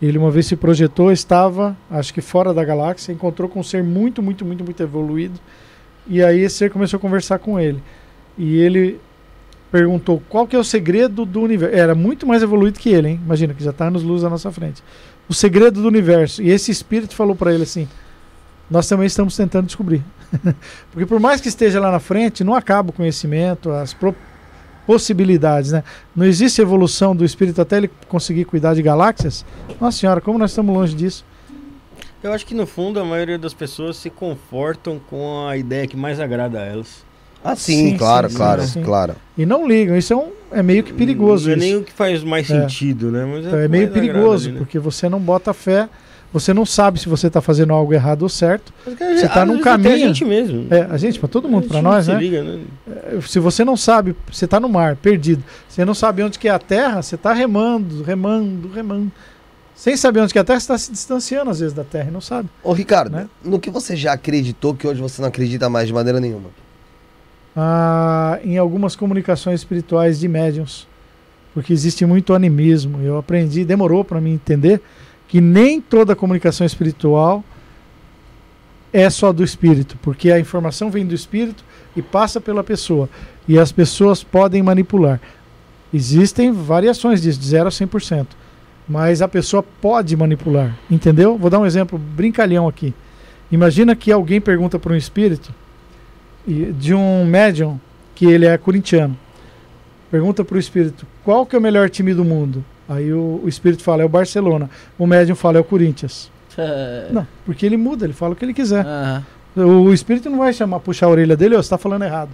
ele 0.02 0.18
uma 0.18 0.32
vez 0.32 0.48
se 0.48 0.56
projetou, 0.56 1.12
estava, 1.12 1.76
acho 1.90 2.14
que 2.14 2.22
fora 2.22 2.54
da 2.54 2.64
galáxia, 2.64 3.12
encontrou 3.12 3.48
com 3.48 3.60
um 3.60 3.64
ser 3.64 3.84
muito, 3.84 4.22
muito, 4.22 4.44
muito, 4.44 4.64
muito 4.64 4.82
evoluído. 4.82 5.40
E 6.08 6.24
aí 6.24 6.40
esse 6.40 6.56
ser 6.56 6.72
começou 6.72 6.98
a 6.98 7.00
conversar 7.00 7.40
com 7.40 7.60
ele. 7.60 7.82
E 8.38 8.58
ele 8.58 9.00
perguntou 9.72 10.22
qual 10.28 10.48
que 10.48 10.56
é 10.56 10.60
o 10.60 10.64
segredo 10.64 11.26
do 11.26 11.42
universo. 11.42 11.76
Era 11.76 11.94
muito 11.94 12.26
mais 12.26 12.42
evoluído 12.42 12.80
que 12.80 12.90
ele, 12.90 13.10
hein? 13.10 13.20
Imagina, 13.24 13.54
que 13.54 13.64
já 13.64 13.70
está 13.70 13.90
nos 13.92 14.04
luz 14.04 14.24
à 14.24 14.30
nossa 14.30 14.52
frente. 14.52 14.84
O 15.30 15.34
segredo 15.34 15.82
do 15.82 15.88
universo. 15.88 16.42
E 16.42 16.50
esse 16.50 16.72
espírito 16.72 17.16
falou 17.16 17.36
para 17.36 17.54
ele 17.54 17.64
assim: 17.64 17.88
Nós 18.70 18.88
também 18.88 19.06
estamos 19.06 19.36
tentando 19.38 19.68
descobrir. 19.68 20.04
Porque 20.92 21.06
por 21.06 21.20
mais 21.20 21.40
que 21.40 21.48
esteja 21.48 21.80
lá 21.80 21.92
na 21.92 22.00
frente, 22.00 22.44
não 22.44 22.56
acaba 22.56 22.90
o 22.90 22.94
conhecimento, 22.94 23.70
as 23.72 23.94
pro- 23.94 24.16
possibilidades, 24.86 25.72
né? 25.72 25.84
Não 26.16 26.26
existe 26.26 26.62
evolução 26.62 27.16
do 27.16 27.24
espírito 27.26 27.62
até 27.62 27.78
ele 27.78 27.90
conseguir 28.08 28.46
cuidar 28.46 28.74
de 28.74 28.82
galáxias? 28.82 29.46
Nossa 29.80 29.98
senhora, 29.98 30.22
como 30.22 30.38
nós 30.38 30.52
estamos 30.52 30.74
longe 30.76 30.96
disso? 30.96 31.26
Eu 32.24 32.32
acho 32.34 32.46
que 32.46 32.54
no 32.54 32.68
fundo 32.68 33.00
a 33.00 33.06
maioria 33.06 33.38
das 33.40 33.54
pessoas 33.54 33.98
se 33.98 34.10
confortam 34.10 35.00
com 35.10 35.48
a 35.48 35.58
ideia 35.58 35.88
que 35.88 35.98
mais 35.98 36.20
agrada 36.20 36.60
a 36.60 36.66
elas. 36.66 37.04
Ah, 37.44 37.56
sim, 37.56 37.90
Sim, 37.92 37.98
claro, 37.98 38.30
sim, 38.30 38.36
claro, 38.36 38.62
sim. 38.62 38.84
claro. 38.84 39.16
E 39.36 39.48
não 39.48 39.68
ligam, 39.68 39.98
isso 39.98 40.14
é, 40.14 40.16
um, 40.16 40.30
é 40.52 40.62
meio 40.62 40.84
que 40.84 40.94
perigoso. 40.94 41.48
Não 41.48 41.56
é 41.56 41.58
isso. 41.58 41.66
nem 41.66 41.76
o 41.78 41.84
que 41.84 41.92
faz 41.92 42.24
mais 42.24 42.48
É. 42.52 42.62
sentido, 42.62 43.10
né? 43.10 43.26
Mas 43.26 43.46
Então, 43.48 43.58
o 43.58 43.62
é 43.64 43.68
meio 43.68 43.90
perigoso, 43.92 44.46
ali, 44.50 44.54
né? 44.54 44.60
porque 44.60 44.78
você 44.78 45.10
não 45.10 45.20
bota 45.20 45.52
fé, 45.52 45.90
você 46.34 46.54
não 46.54 46.66
sabe 46.66 47.00
se 47.00 47.10
você 47.10 47.28
está 47.28 47.42
fazendo 47.42 47.74
algo 47.74 47.94
errado 47.94 48.24
ou 48.24 48.30
certo. 48.30 48.74
Você 48.86 49.28
tá 49.28 49.42
Às 49.44 49.48
num 49.48 49.60
caminho- 49.60 49.94
A 49.96 49.98
gente 49.98 50.24
mesmo. 50.26 50.68
É, 50.70 50.82
a 50.90 50.98
gente, 50.98 51.20
para 51.20 51.28
todo 51.30 51.50
mundo, 51.50 51.68
para 51.68 51.82
nós, 51.82 52.06
se 52.06 52.12
né? 52.14 52.20
liga, 52.20 52.42
né? 52.44 52.60
Se 53.28 53.40
você 53.40 53.66
não 53.66 53.76
sabe, 53.76 54.16
você 54.32 54.46
está 54.46 54.60
no 54.60 54.70
mar, 54.70 54.96
perdido. 54.96 55.44
Você 55.68 55.84
não 55.84 55.94
sabe 55.94 56.24
onde 56.24 56.40
que 56.40 56.48
é 56.48 56.52
a 56.52 56.60
Terra, 56.60 57.02
você 57.02 57.16
está 57.16 57.34
remando, 57.34 58.02
remando, 58.04 58.70
remando. 58.72 59.12
Sem 59.76 59.98
saber 59.98 60.20
onde 60.22 60.32
que 60.32 60.38
é 60.38 60.42
a 60.42 60.46
Terra, 60.46 60.60
você 60.60 60.64
está 60.64 60.78
se 60.78 60.92
distanciando 60.92 61.50
às 61.50 61.60
vezes 61.60 61.74
da 61.74 61.84
Terra 61.84 62.10
e 62.10 62.14
não 62.14 62.22
sabe. 62.22 62.48
Ô, 62.64 62.72
Ricardo, 62.72 63.12
Né? 63.14 63.28
no 63.44 63.60
que 63.60 63.70
você 63.72 63.96
já 63.96 64.14
acreditou 64.14 64.76
que 64.76 64.88
hoje 64.88 65.02
você 65.02 65.22
não 65.22 65.28
acredita 65.30 65.70
mais 65.70 65.88
de 65.88 65.94
maneira 65.94 66.20
nenhuma? 66.20 66.50
ah, 67.56 68.40
em 68.44 68.58
algumas 68.58 68.96
comunicações 68.96 69.60
espirituais 69.62 70.20
de 70.20 70.28
médiums, 70.28 70.88
porque 71.54 71.74
existe 71.74 72.06
muito 72.06 72.34
animismo. 72.34 73.02
Eu 73.02 73.18
aprendi, 73.18 73.66
demorou 73.66 74.04
para 74.06 74.22
mim 74.22 74.34
entender 74.34 74.82
que 75.32 75.40
nem 75.40 75.80
toda 75.80 76.14
comunicação 76.14 76.68
espiritual 76.68 77.42
é 78.92 79.10
só 79.10 79.32
do 79.32 79.46
espírito, 79.46 79.98
porque 80.02 80.30
a 80.30 80.38
informação 80.38 80.92
vem 80.92 81.06
do 81.06 81.16
espírito 81.16 81.64
e 81.96 82.02
passa 82.02 82.42
pela 82.42 82.62
pessoa, 82.66 83.10
e 83.48 83.58
as 83.58 83.72
pessoas 83.72 84.26
podem 84.26 84.62
manipular. 84.62 85.22
Existem 85.94 86.52
variações 86.52 87.22
disso, 87.22 87.40
de 87.40 87.48
0 87.48 87.70
a 87.70 87.72
100%, 87.72 88.28
mas 88.86 89.22
a 89.22 89.28
pessoa 89.30 89.64
pode 89.64 90.18
manipular, 90.18 90.78
entendeu? 90.90 91.38
Vou 91.38 91.50
dar 91.50 91.60
um 91.60 91.66
exemplo 91.66 91.98
brincalhão 91.98 92.68
aqui. 92.68 92.94
Imagina 93.50 93.96
que 93.96 94.12
alguém 94.12 94.42
pergunta 94.42 94.78
para 94.78 94.92
um 94.92 94.98
espírito 94.98 95.54
de 96.46 96.94
um 96.94 97.24
médium 97.26 97.80
que 98.14 98.26
ele 98.26 98.46
é 98.46 98.58
corintiano. 98.58 99.18
Pergunta 100.12 100.44
para 100.44 100.58
o 100.58 100.60
espírito: 100.60 101.08
qual 101.24 101.46
que 101.46 101.56
é 101.56 101.60
o 101.60 101.62
melhor 101.62 101.90
time 101.90 102.14
do 102.14 102.26
mundo? 102.26 102.66
Aí 102.88 103.12
o, 103.14 103.42
o 103.44 103.50
espírito 103.50 103.84
fala: 103.84 104.02
é 104.02 104.06
o 104.06 104.10
Barcelona. 104.10 104.70
O 104.98 105.08
médium 105.08 105.36
fala: 105.36 105.58
é 105.58 105.62
o 105.62 105.64
Corinthians. 105.64 106.32
Não, 107.12 107.28
porque 107.46 107.66
ele 107.66 107.78
muda, 107.78 108.06
ele 108.06 108.14
fala 108.14 108.34
o 108.34 108.36
que 108.36 108.44
ele 108.44 108.54
quiser. 108.54 108.86
Aham. 108.86 109.24
O, 109.54 109.92
espírito 109.92 110.30
não 110.30 110.40
vai 110.40 110.54
chamar, 110.54 110.80
puxar 110.80 111.08
a 111.08 111.10
orelha 111.10 111.36
dele: 111.36 111.56
"Ô, 111.56 111.58
você 111.58 111.68
está 111.68 111.78
falando 111.78 112.04
errado. 112.04 112.30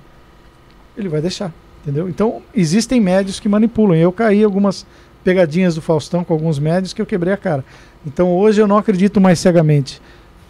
Ele 0.95 1.09
vai 1.09 1.21
deixar. 1.21 1.51
Entendeu? 1.81 2.09
Então, 2.09 2.41
existem 2.53 2.99
médios 2.99 3.39
que 3.39 3.47
manipulam. 3.47 3.95
Eu 3.97 4.11
caí 4.11 4.43
algumas 4.43 4.85
pegadinhas 5.23 5.75
do 5.75 5.81
Faustão 5.81 6.23
com 6.23 6.33
alguns 6.33 6.59
médios 6.59 6.93
que 6.93 7.01
eu 7.01 7.05
quebrei 7.05 7.33
a 7.33 7.37
cara. 7.37 7.63
Então, 8.05 8.35
hoje 8.35 8.61
eu 8.61 8.67
não 8.67 8.77
acredito 8.77 9.21
mais 9.21 9.39
cegamente. 9.39 10.01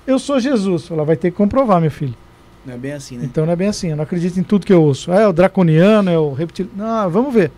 Eu 0.06 0.19
sou 0.19 0.40
Jesus. 0.40 0.90
Ela 0.90 1.06
vai 1.06 1.16
ter 1.16 1.32
que 1.32 1.38
comprovar, 1.38 1.80
meu 1.80 1.92
filho. 1.92 2.16
Não 2.66 2.74
é 2.74 2.77
bem 2.77 2.92
assim, 2.93 3.17
né? 3.17 3.24
Então 3.26 3.45
não 3.45 3.53
é 3.53 3.56
bem 3.56 3.69
assim. 3.69 3.90
Eu 3.90 3.95
não 3.95 4.03
acredito 4.03 4.38
em 4.38 4.43
tudo 4.43 4.66
que 4.66 4.74
eu 4.74 4.82
ouço. 4.82 5.11
Ah, 5.11 5.22
é 5.22 5.27
o 5.27 5.32
draconiano, 5.32 6.09
é 6.09 6.17
o 6.17 6.34
reptiliano. 6.34 6.77
Não, 6.77 7.09
vamos 7.09 7.34
ver. 7.34 7.51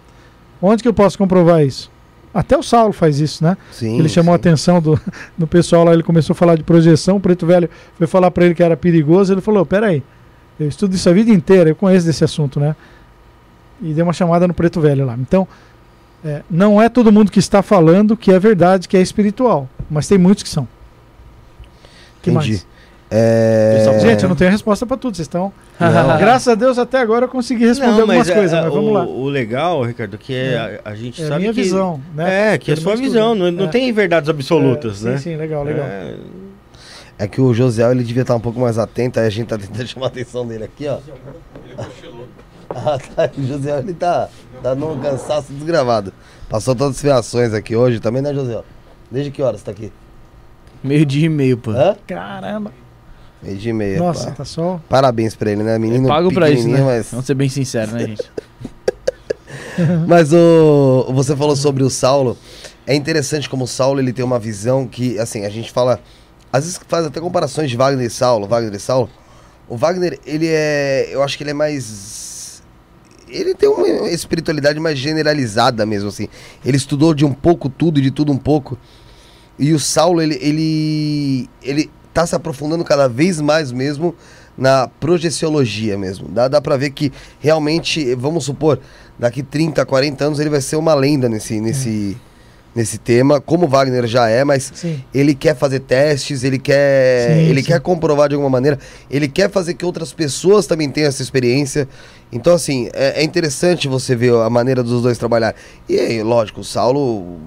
Onde 0.61 0.83
que 0.83 0.89
eu 0.89 0.93
posso 0.93 1.17
comprovar 1.17 1.63
isso? 1.63 1.89
Até 2.33 2.55
o 2.57 2.61
Saulo 2.61 2.93
faz 2.93 3.19
isso, 3.19 3.43
né? 3.43 3.57
Sim. 3.71 3.97
ele 3.97 4.07
chamou 4.07 4.33
a 4.33 4.37
sim. 4.37 4.41
atenção 4.41 4.81
do, 4.81 4.99
do 5.37 5.47
pessoal 5.47 5.83
lá, 5.83 5.93
ele 5.93 6.03
começou 6.03 6.33
a 6.33 6.35
falar 6.35 6.55
de 6.55 6.63
projeção, 6.63 7.17
o 7.17 7.19
Preto 7.19 7.45
Velho 7.45 7.69
foi 7.97 8.05
falar 8.05 8.29
para 8.29 8.45
ele 8.45 8.53
que 8.53 8.61
era 8.61 8.77
perigoso, 8.77 9.33
ele 9.33 9.41
falou, 9.41 9.65
peraí, 9.65 10.03
eu 10.59 10.67
estudo 10.67 10.93
isso 10.93 11.09
a 11.09 11.13
vida 11.13 11.31
inteira, 11.31 11.69
eu 11.69 11.75
conheço 11.75 12.05
desse 12.05 12.23
assunto, 12.23 12.59
né? 12.59 12.75
E 13.81 13.93
deu 13.93 14.05
uma 14.05 14.13
chamada 14.13 14.47
no 14.47 14.53
Preto 14.53 14.79
Velho 14.79 15.05
lá. 15.05 15.15
Então, 15.19 15.47
é, 16.23 16.43
não 16.49 16.81
é 16.81 16.87
todo 16.89 17.11
mundo 17.11 17.31
que 17.31 17.39
está 17.39 17.63
falando 17.63 18.15
que 18.15 18.31
é 18.31 18.37
verdade, 18.37 18.87
que 18.87 18.95
é 18.95 19.01
espiritual, 19.01 19.67
mas 19.89 20.07
tem 20.07 20.17
muitos 20.17 20.43
que 20.43 20.49
são. 20.49 20.67
que 22.21 22.29
Entendi. 22.29 22.51
mais? 22.51 22.67
É... 23.09 23.99
Gente, 24.01 24.23
eu 24.23 24.29
não 24.29 24.35
tenho 24.35 24.51
resposta 24.51 24.85
para 24.85 24.97
tudo, 24.97 25.15
vocês 25.15 25.25
estão... 25.25 25.51
Não. 25.79 26.17
Graças 26.19 26.47
a 26.47 26.55
Deus 26.55 26.77
até 26.77 26.97
agora 26.99 27.25
eu 27.25 27.29
consegui 27.29 27.65
responder 27.65 28.01
algumas 28.01 28.29
é- 28.29 28.33
coisas, 28.33 28.53
é, 28.57 28.61
mas 28.61 28.73
vamos 28.73 28.89
o, 28.89 28.93
lá. 28.93 29.05
O 29.05 29.25
legal, 29.27 29.83
Ricardo, 29.83 30.17
que 30.17 30.35
é, 30.35 30.81
a, 30.83 30.89
a 30.91 30.95
gente 30.95 31.21
É 31.21 31.25
a 31.25 31.27
sabe 31.29 31.41
minha 31.41 31.53
que... 31.53 31.61
visão, 31.61 32.01
né? 32.13 32.53
É, 32.53 32.57
que 32.57 32.71
é 32.71 32.75
Pelo 32.75 32.83
sua 32.87 32.95
visão, 32.95 33.33
não, 33.35 33.49
não 33.51 33.65
É. 33.65 33.69
tem 33.69 33.91
verdades 33.93 34.29
absolutas, 34.29 35.05
É, 35.05 35.11
né? 35.11 35.17
Sim, 35.17 35.23
sim, 35.31 35.35
legal, 35.37 35.63
legal. 35.63 35.85
É, 35.85 36.15
É 37.17 37.27
que 37.27 37.39
o 37.41 37.53
Josiel 37.53 37.91
ele 37.91 38.03
devia 38.03 38.21
estar 38.23 38.35
um 38.35 38.39
pouco 38.39 38.59
mais 38.59 38.77
atento, 38.77 39.19
aí 39.19 39.27
a 39.27 39.29
gente 39.29 39.47
tá 39.47 39.57
tentando 39.57 39.85
chamar 39.87 40.07
a 40.07 40.09
atenção 40.09 40.45
dele 40.47 40.63
aqui, 40.65 40.87
ó. 40.87 40.97
Ah, 42.71 42.99
tá. 42.99 43.29
O 43.35 43.43
Josiel 43.43 43.79
ele 43.79 43.95
tá, 43.95 44.29
tá 44.61 44.75
num 44.75 44.99
cansaço 44.99 45.51
desgravado. 45.51 46.13
Passou 46.47 46.75
todas 46.75 46.97
as 46.97 47.01
fiações 47.01 47.51
aqui 47.51 47.75
hoje 47.75 47.99
também, 47.99 48.21
né, 48.21 48.31
Josiel? 48.31 48.63
Desde 49.09 49.31
que 49.31 49.41
horas 49.41 49.61
você 49.61 49.65
tá 49.65 49.71
aqui? 49.71 49.91
Meio 50.83 51.03
dia 51.03 51.25
e 51.25 51.29
meio, 51.29 51.57
pô. 51.57 51.71
Hã? 51.71 51.95
Caramba. 52.05 52.71
Meio 53.41 53.57
dia 53.57 53.69
e 53.69 53.73
meia. 53.73 53.99
Nossa, 53.99 54.29
pá. 54.29 54.35
tá 54.35 54.45
só... 54.45 54.81
Parabéns 54.89 55.35
pra 55.35 55.51
ele, 55.51 55.63
né? 55.63 55.77
Menino 55.79 56.07
Pago 56.07 56.33
pra 56.33 56.49
isso, 56.49 56.67
né? 56.67 56.81
mas... 56.81 57.07
Vamos 57.11 57.25
ser 57.25 57.35
bem 57.35 57.49
sinceros, 57.49 57.93
né, 57.93 58.07
gente? 58.07 58.29
Mas 60.07 60.31
o, 60.33 61.07
você 61.13 61.35
falou 61.35 61.55
sobre 61.55 61.83
o 61.83 61.89
Saulo. 61.89 62.37
É 62.85 62.95
interessante 62.95 63.49
como 63.49 63.63
o 63.63 63.67
Saulo 63.67 63.99
ele 63.99 64.13
tem 64.13 64.25
uma 64.25 64.39
visão 64.39 64.87
que, 64.87 65.17
assim, 65.19 65.45
a 65.45 65.49
gente 65.49 65.71
fala. 65.71 65.99
Às 66.51 66.65
vezes 66.65 66.79
faz 66.87 67.05
até 67.05 67.19
comparações 67.19 67.69
de 67.69 67.77
Wagner 67.77 68.07
e 68.07 68.09
Saulo, 68.09 68.47
Wagner 68.47 68.73
e 68.73 68.79
Saulo. 68.79 69.09
O 69.67 69.77
Wagner, 69.77 70.19
ele 70.25 70.47
é. 70.47 71.09
Eu 71.11 71.21
acho 71.23 71.37
que 71.37 71.43
ele 71.43 71.51
é 71.51 71.53
mais. 71.53 72.61
Ele 73.27 73.53
tem 73.53 73.69
uma 73.69 74.09
espiritualidade 74.09 74.79
mais 74.79 74.97
generalizada 74.97 75.85
mesmo, 75.85 76.09
assim. 76.09 76.27
Ele 76.65 76.77
estudou 76.77 77.13
de 77.13 77.23
um 77.23 77.31
pouco 77.31 77.69
tudo 77.69 77.99
e 77.99 78.01
de 78.01 78.11
tudo 78.11 78.31
um 78.31 78.37
pouco. 78.37 78.77
E 79.57 79.73
o 79.73 79.79
Saulo, 79.79 80.21
ele, 80.21 80.39
ele, 80.41 81.49
ele 81.61 81.91
tá 82.13 82.25
se 82.25 82.35
aprofundando 82.35 82.83
cada 82.83 83.07
vez 83.07 83.39
mais 83.39 83.71
mesmo 83.71 84.15
na 84.57 84.87
projeciologia 84.87 85.97
mesmo. 85.97 86.27
Dá, 86.27 86.47
dá 86.47 86.61
pra 86.61 86.75
ver 86.75 86.89
que 86.89 87.11
realmente, 87.39 88.13
vamos 88.15 88.43
supor, 88.43 88.79
daqui 89.17 89.41
30, 89.41 89.85
40 89.85 90.25
anos 90.25 90.39
ele 90.39 90.49
vai 90.49 90.61
ser 90.61 90.75
uma 90.75 90.93
lenda 90.93 91.29
nesse, 91.29 91.61
nesse, 91.61 92.17
nesse 92.75 92.97
tema, 92.97 93.39
como 93.39 93.67
Wagner 93.67 94.05
já 94.05 94.27
é, 94.27 94.43
mas 94.43 94.71
Sim. 94.75 95.03
ele 95.13 95.33
quer 95.33 95.55
fazer 95.55 95.79
testes, 95.79 96.43
ele 96.43 96.59
quer, 96.59 97.29
Sim, 97.35 97.49
ele 97.49 97.61
sim. 97.61 97.67
quer 97.67 97.79
comprovar 97.79 98.27
de 98.29 98.35
alguma 98.35 98.49
maneira, 98.49 98.77
ele 99.09 99.27
quer 99.27 99.49
fazer 99.49 99.73
que 99.73 99.85
outras 99.85 100.11
pessoas 100.11 100.67
também 100.67 100.89
tenham 100.89 101.07
essa 101.07 101.21
experiência. 101.21 101.87
Então, 102.31 102.53
assim, 102.53 102.89
é, 102.93 103.21
é 103.21 103.23
interessante 103.23 103.87
você 103.87 104.15
ver 104.15 104.33
a 104.35 104.49
maneira 104.49 104.83
dos 104.83 105.01
dois 105.01 105.17
trabalhar. 105.17 105.55
E 105.87 105.97
aí, 105.99 106.21
lógico, 106.23 106.61
o 106.61 106.63
Saulo, 106.63 107.37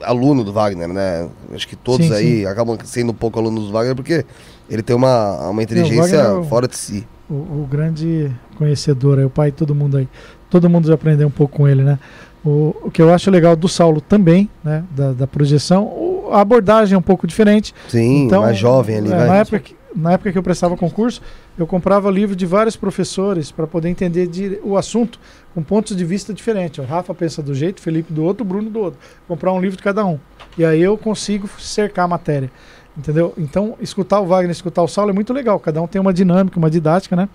aluno 0.00 0.44
do 0.44 0.52
Wagner, 0.52 0.88
né? 0.88 1.28
Acho 1.54 1.66
que 1.66 1.76
todos 1.76 2.06
Sim, 2.06 2.12
aí 2.12 2.46
acabam 2.46 2.76
sendo 2.84 3.12
um 3.12 3.14
pouco 3.14 3.38
alunos 3.38 3.66
do 3.66 3.72
Wagner, 3.72 3.96
porque 3.96 4.24
ele 4.68 4.82
tem 4.82 4.94
uma, 4.94 5.48
uma 5.48 5.62
inteligência 5.62 6.16
é 6.16 6.32
o- 6.32 6.44
fora 6.44 6.68
de 6.68 6.76
si. 6.76 7.06
O, 7.28 7.34
o 7.34 7.68
grande 7.68 8.30
conhecedor, 8.56 9.18
aí, 9.18 9.24
o 9.24 9.30
pai 9.30 9.50
de 9.50 9.56
todo 9.56 9.74
mundo 9.74 9.96
aí. 9.96 10.08
Todo 10.50 10.68
mundo 10.70 10.86
já 10.86 10.94
aprendeu 10.94 11.26
um 11.26 11.30
pouco 11.30 11.56
com 11.56 11.66
ele, 11.68 11.82
né? 11.82 11.98
O, 12.44 12.74
o 12.84 12.90
que 12.90 13.02
eu 13.02 13.12
acho 13.12 13.30
legal 13.30 13.56
do 13.56 13.68
Saulo 13.68 14.00
também, 14.00 14.48
né? 14.62 14.84
Da, 14.94 15.12
da 15.12 15.26
projeção, 15.26 16.28
a 16.30 16.40
abordagem 16.40 16.94
é 16.94 16.98
um 16.98 17.02
pouco 17.02 17.26
diferente. 17.26 17.74
Sim, 17.88 18.28
mais 18.30 18.56
jovem 18.56 18.98
ali, 18.98 19.12
é, 19.12 19.16
vai. 19.16 19.26
na, 19.26 19.36
época 19.38 19.58
que, 19.58 19.76
na 19.94 20.12
época 20.12 20.30
que 20.30 20.38
eu 20.38 20.42
prestava 20.42 20.76
concurso, 20.76 21.20
eu 21.58 21.66
comprava 21.66 22.10
livro 22.10 22.34
de 22.36 22.44
vários 22.46 22.76
professores 22.76 23.50
para 23.50 23.66
poder 23.66 23.88
entender 23.88 24.26
de- 24.26 24.58
o 24.62 24.76
assunto 24.76 25.18
com 25.54 25.62
pontos 25.62 25.96
de 25.96 26.04
vista 26.04 26.34
diferentes. 26.34 26.78
O 26.78 26.86
Rafa 26.86 27.14
pensa 27.14 27.42
do 27.42 27.54
jeito, 27.54 27.80
Felipe 27.80 28.12
do 28.12 28.22
outro, 28.24 28.44
Bruno 28.44 28.68
do 28.70 28.78
outro. 28.80 28.98
Comprar 29.26 29.52
um 29.52 29.60
livro 29.60 29.76
de 29.76 29.82
cada 29.82 30.04
um. 30.04 30.18
E 30.58 30.64
aí 30.64 30.82
eu 30.82 30.96
consigo 30.98 31.48
cercar 31.58 32.04
a 32.04 32.08
matéria. 32.08 32.50
Entendeu? 32.96 33.34
Então, 33.36 33.74
escutar 33.80 34.20
o 34.20 34.26
Wagner, 34.26 34.50
escutar 34.50 34.82
o 34.82 34.88
Saulo 34.88 35.10
é 35.10 35.14
muito 35.14 35.32
legal. 35.32 35.58
Cada 35.60 35.80
um 35.82 35.86
tem 35.86 36.00
uma 36.00 36.12
dinâmica, 36.14 36.58
uma 36.58 36.70
didática, 36.70 37.14
né? 37.14 37.28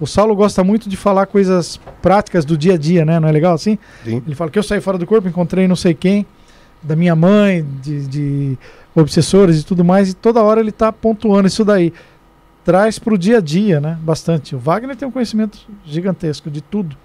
O 0.00 0.06
Saulo 0.08 0.34
gosta 0.34 0.64
muito 0.64 0.88
de 0.88 0.96
falar 0.96 1.26
coisas 1.26 1.78
práticas 2.02 2.44
do 2.44 2.58
dia 2.58 2.74
a 2.74 2.76
dia, 2.76 3.04
né? 3.04 3.20
Não 3.20 3.28
é 3.28 3.32
legal 3.32 3.54
assim? 3.54 3.78
Sim. 4.04 4.20
Ele 4.26 4.34
fala 4.34 4.50
que 4.50 4.58
eu 4.58 4.62
saí 4.62 4.80
fora 4.80 4.98
do 4.98 5.06
corpo, 5.06 5.28
encontrei 5.28 5.68
não 5.68 5.76
sei 5.76 5.94
quem, 5.94 6.26
da 6.82 6.96
minha 6.96 7.14
mãe, 7.14 7.64
de, 7.80 8.06
de 8.08 8.58
obsessores 8.94 9.60
e 9.60 9.64
tudo 9.64 9.84
mais, 9.84 10.10
e 10.10 10.14
toda 10.14 10.42
hora 10.42 10.60
ele 10.60 10.72
tá 10.72 10.92
pontuando 10.92 11.46
isso 11.46 11.64
daí. 11.64 11.92
Traz 12.64 12.98
pro 12.98 13.18
dia 13.18 13.38
a 13.38 13.40
dia, 13.40 13.80
né? 13.80 13.98
Bastante. 14.00 14.54
O 14.56 14.58
Wagner 14.58 14.96
tem 14.96 15.06
um 15.06 15.10
conhecimento 15.10 15.58
gigantesco 15.84 16.50
de 16.50 16.60
tudo, 16.60 16.96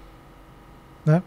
né? 1.04 1.22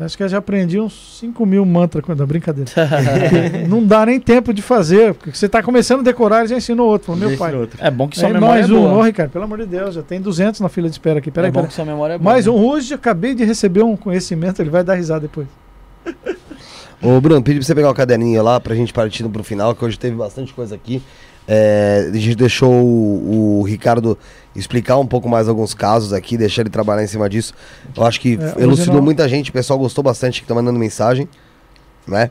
Acho 0.00 0.16
que 0.16 0.24
eu 0.24 0.28
já 0.28 0.38
aprendi 0.38 0.80
uns 0.80 1.18
5 1.20 1.46
mil 1.46 1.64
mantras. 1.64 2.04
Não, 2.16 2.26
brincadeira. 2.26 2.68
Porque 2.68 3.58
não 3.68 3.84
dá 3.86 4.04
nem 4.04 4.18
tempo 4.18 4.52
de 4.52 4.60
fazer, 4.60 5.14
porque 5.14 5.30
você 5.32 5.48
tá 5.48 5.62
começando 5.62 6.00
a 6.00 6.02
decorar 6.02 6.44
e 6.44 6.48
já 6.48 6.56
ensinou 6.56 6.88
outro. 6.88 7.12
Falou, 7.14 7.28
meu 7.28 7.38
pai. 7.38 7.54
outro. 7.54 7.78
É 7.80 7.92
bom 7.92 8.08
que 8.08 8.18
sua 8.18 8.28
É, 8.28 8.32
memória 8.32 8.54
mais 8.56 8.68
é 8.68 8.72
um, 8.72 8.80
boa. 8.80 8.92
Ô, 8.94 9.02
Ricardo, 9.02 9.30
pelo 9.30 9.44
amor 9.44 9.58
de 9.58 9.66
Deus, 9.66 9.94
já 9.94 10.02
tem 10.02 10.20
200 10.20 10.60
na 10.60 10.68
fila 10.68 10.88
de 10.88 10.94
espera 10.96 11.20
aqui. 11.20 11.30
Peraí, 11.30 11.48
é 11.48 11.52
bom 11.52 11.60
peraí. 11.60 11.68
que 11.68 11.74
sua 11.74 11.84
memória 11.84 12.14
é 12.14 12.18
boa. 12.18 12.32
Mais 12.32 12.46
né? 12.46 12.52
um, 12.52 12.56
hoje 12.66 12.92
eu 12.92 12.96
acabei 12.96 13.36
de 13.36 13.44
receber 13.44 13.84
um 13.84 13.96
conhecimento, 13.96 14.60
ele 14.60 14.70
vai 14.70 14.82
dar 14.82 14.94
risada 14.94 15.20
depois. 15.20 15.46
Ô, 17.00 17.20
Bruno, 17.20 17.40
pedi 17.42 17.58
pra 17.58 17.66
você 17.66 17.74
pegar 17.74 17.90
o 17.90 17.94
caderninho 17.94 18.42
lá 18.42 18.58
pra 18.58 18.74
gente 18.74 18.92
partir 18.92 19.28
pro 19.28 19.44
final, 19.44 19.76
que 19.76 19.84
hoje 19.84 19.96
teve 19.96 20.16
bastante 20.16 20.52
coisa 20.52 20.74
aqui. 20.74 21.02
É, 21.46 22.08
a 22.12 22.16
gente 22.16 22.34
deixou 22.36 22.72
o, 22.72 23.60
o 23.60 23.62
Ricardo 23.64 24.16
explicar 24.56 24.96
um 24.98 25.06
pouco 25.06 25.28
mais 25.28 25.48
alguns 25.48 25.74
casos 25.74 26.12
aqui, 26.12 26.36
deixar 26.38 26.62
ele 26.62 26.70
trabalhar 26.70 27.02
em 27.02 27.06
cima 27.06 27.28
disso. 27.28 27.52
Eu 27.96 28.04
acho 28.04 28.20
que 28.20 28.38
É, 28.40 28.62
elucidou 28.62 28.94
não- 28.96 29.02
muita 29.02 29.28
gente, 29.28 29.50
o 29.50 29.52
pessoal 29.52 29.78
gostou 29.78 30.02
bastante 30.02 30.40
que 30.40 30.46
tá 30.48 30.54
mandando 30.54 30.78
mensagem, 30.78 31.28
né? 32.06 32.30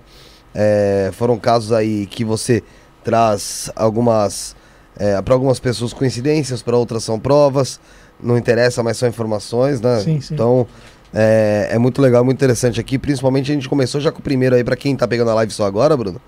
É, 0.56 1.10
foram 1.14 1.38
casos 1.38 1.72
aí 1.72 2.06
que 2.06 2.24
você 2.24 2.64
traz 3.04 3.72
algumas. 3.76 4.56
É, 4.98 5.20
para 5.24 5.34
algumas 5.34 5.60
pessoas 5.60 5.92
coincidências, 5.92 6.62
para 6.62 6.78
outras 6.78 7.04
são 7.04 7.20
provas, 7.20 7.80
não 8.22 8.38
interessa, 8.38 8.84
mas 8.84 8.96
são 8.98 9.10
informações, 9.10 9.82
né? 9.82 10.00
Sim, 10.00 10.22
sim. 10.22 10.36
Então 10.36 10.68
é, 11.14 11.70
é 11.72 11.78
muito 11.80 12.00
legal, 12.02 12.24
muito 12.24 12.38
interessante 12.38 12.80
aqui. 12.80 13.00
Principalmente 13.00 13.52
a 13.52 13.56
gente 13.56 13.68
começou 13.68 14.00
já 14.00 14.12
com 14.12 14.20
o 14.20 14.22
primeiro 14.22 14.56
aí, 14.56 14.64
para 14.64 14.76
quem 14.76 14.96
tá 14.96 15.08
pegando 15.08 15.32
a 15.32 15.34
live 15.34 15.52
só 15.52 15.66
agora, 15.66 15.98
Bruno. 15.98 16.22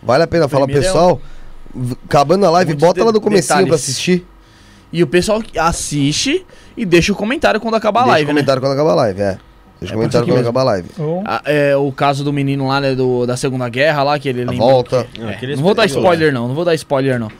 Vale 0.00 0.22
a 0.22 0.26
pena 0.28 0.48
falar, 0.48 0.64
é 0.64 0.72
pessoal. 0.72 1.20
Acabando 2.04 2.44
a 2.46 2.50
live, 2.50 2.70
Muitos 2.72 2.86
bota 2.88 3.00
lá 3.00 3.06
de- 3.06 3.12
do 3.14 3.20
comecinho 3.20 3.46
pra 3.56 3.64
detalhes. 3.64 3.82
assistir. 3.82 4.26
E 4.92 5.02
o 5.02 5.06
pessoal 5.06 5.42
assiste 5.58 6.44
e 6.76 6.84
deixa 6.84 7.12
o 7.12 7.16
comentário 7.16 7.58
quando 7.60 7.74
acabar 7.76 8.00
a 8.00 8.02
Deixa 8.04 8.12
live, 8.16 8.24
o 8.24 8.28
né? 8.28 8.32
comentário 8.34 8.60
quando 8.62 8.72
acabar 8.72 8.90
a 8.92 8.94
live, 8.96 9.20
é. 9.22 9.38
Deixa 9.80 9.94
É, 9.94 9.96
o 9.96 9.98
comentário 9.98 10.26
quando 10.28 10.38
acabar 10.40 10.60
a 10.60 10.64
live. 10.64 10.88
Ou- 10.98 11.22
Ah, 11.26 11.42
é, 11.46 11.74
o 11.76 11.90
caso 11.90 12.22
do 12.22 12.32
menino 12.32 12.68
lá, 12.68 12.80
né, 12.80 12.94
do, 12.94 13.24
da 13.26 13.36
Segunda 13.36 13.68
Guerra 13.68 14.02
lá, 14.02 14.18
que 14.18 14.28
ele 14.28 14.40
lembra 14.40 14.56
volta. 14.56 15.06
que- 15.12 15.20
é, 15.22 15.30
aquele 15.30 15.56
não 15.56 15.62
vou 15.62 15.74
dar 15.74 15.86
spoiler 15.86 16.32
não, 16.32 16.46
não 16.48 16.54
vou 16.54 16.64
dar 16.64 16.74
spoiler 16.74 17.18
não. 17.18 17.30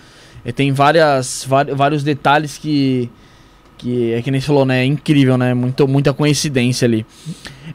Ele 0.45 0.53
tem 0.53 0.73
várias, 0.73 1.47
vários 1.77 2.03
detalhes 2.03 2.57
que, 2.59 3.09
que 3.79 4.13
é 4.15 4.23
que 4.23 4.31
nem 4.31 4.41
você 4.41 4.47
falou, 4.47 4.65
né, 4.65 4.81
é 4.81 4.85
incrível, 4.87 5.37
né, 5.37 5.53
muito, 5.55 5.87
muita 5.87 6.13
coincidência 6.15 6.87
ali. 6.87 7.05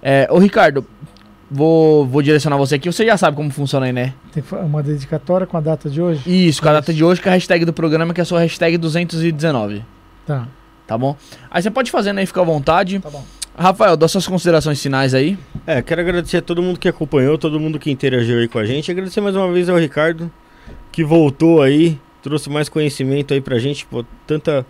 É, 0.02 0.27
ô 0.32 0.38
Ricardo, 0.40 0.86
vou, 1.50 2.06
vou 2.06 2.22
direcionar 2.22 2.58
você 2.58 2.76
aqui, 2.76 2.92
você 2.92 3.06
já 3.06 3.17
sabe 3.17 3.35
como 3.38 3.50
funciona 3.50 3.85
aí, 3.85 3.93
né? 3.93 4.14
Tem 4.34 4.43
uma 4.64 4.84
dedicatória 4.84 5.48
com 5.48 5.58
a 5.58 5.61
data 5.61 5.90
de 5.90 6.01
hoje? 6.01 6.22
Isso, 6.26 6.61
com 6.61 6.69
a 6.69 6.74
data 6.74 6.93
de 6.93 7.03
hoje, 7.03 7.22
com 7.22 7.30
a 7.30 7.32
hashtag 7.34 7.66
do 7.66 7.74
programa, 7.74 8.14
que 8.14 8.22
é 8.22 8.24
a 8.24 8.26
sua 8.26 8.40
hashtag 8.40 8.77
219, 8.77 9.84
Tá, 10.26 10.48
tá 10.85 10.98
bom? 10.98 11.16
Aí 11.50 11.61
você 11.61 11.72
pode 11.72 11.90
fazer, 11.90 12.11
né, 12.14 12.26
fica 12.26 12.42
à 12.42 12.43
vontade. 12.43 13.00
tá 13.00 13.09
bom. 13.09 13.24
Rafael, 13.58 13.98
dá 13.98 14.08
suas 14.08 14.27
considerações 14.27 14.80
finais 14.80 15.16
aí. 15.16 15.35
É, 15.66 15.82
quero 15.82 16.01
agradecer 16.01 16.38
a 16.38 16.42
todo 16.43 16.61
mundo 16.61 16.77
que 16.80 16.88
acompanhou, 16.88 17.40
todo 17.40 17.59
mundo 17.59 17.80
que 17.80 17.90
interagiu 17.90 18.38
aí 18.38 18.48
com 18.48 18.59
a 18.59 18.66
gente. 18.66 18.92
Agradecer 18.92 19.19
mais 19.19 19.35
uma 19.35 19.51
vez 19.51 19.67
ao 19.67 19.77
Ricardo, 19.77 20.30
que 20.92 21.03
voltou 21.03 21.64
aí, 21.64 22.00
trouxe 22.22 22.51
mais 22.51 22.69
conhecimento 22.69 23.34
aí 23.34 23.42
pra 23.42 23.58
gente, 23.58 23.84
pô, 23.88 24.06
tanta 24.27 24.64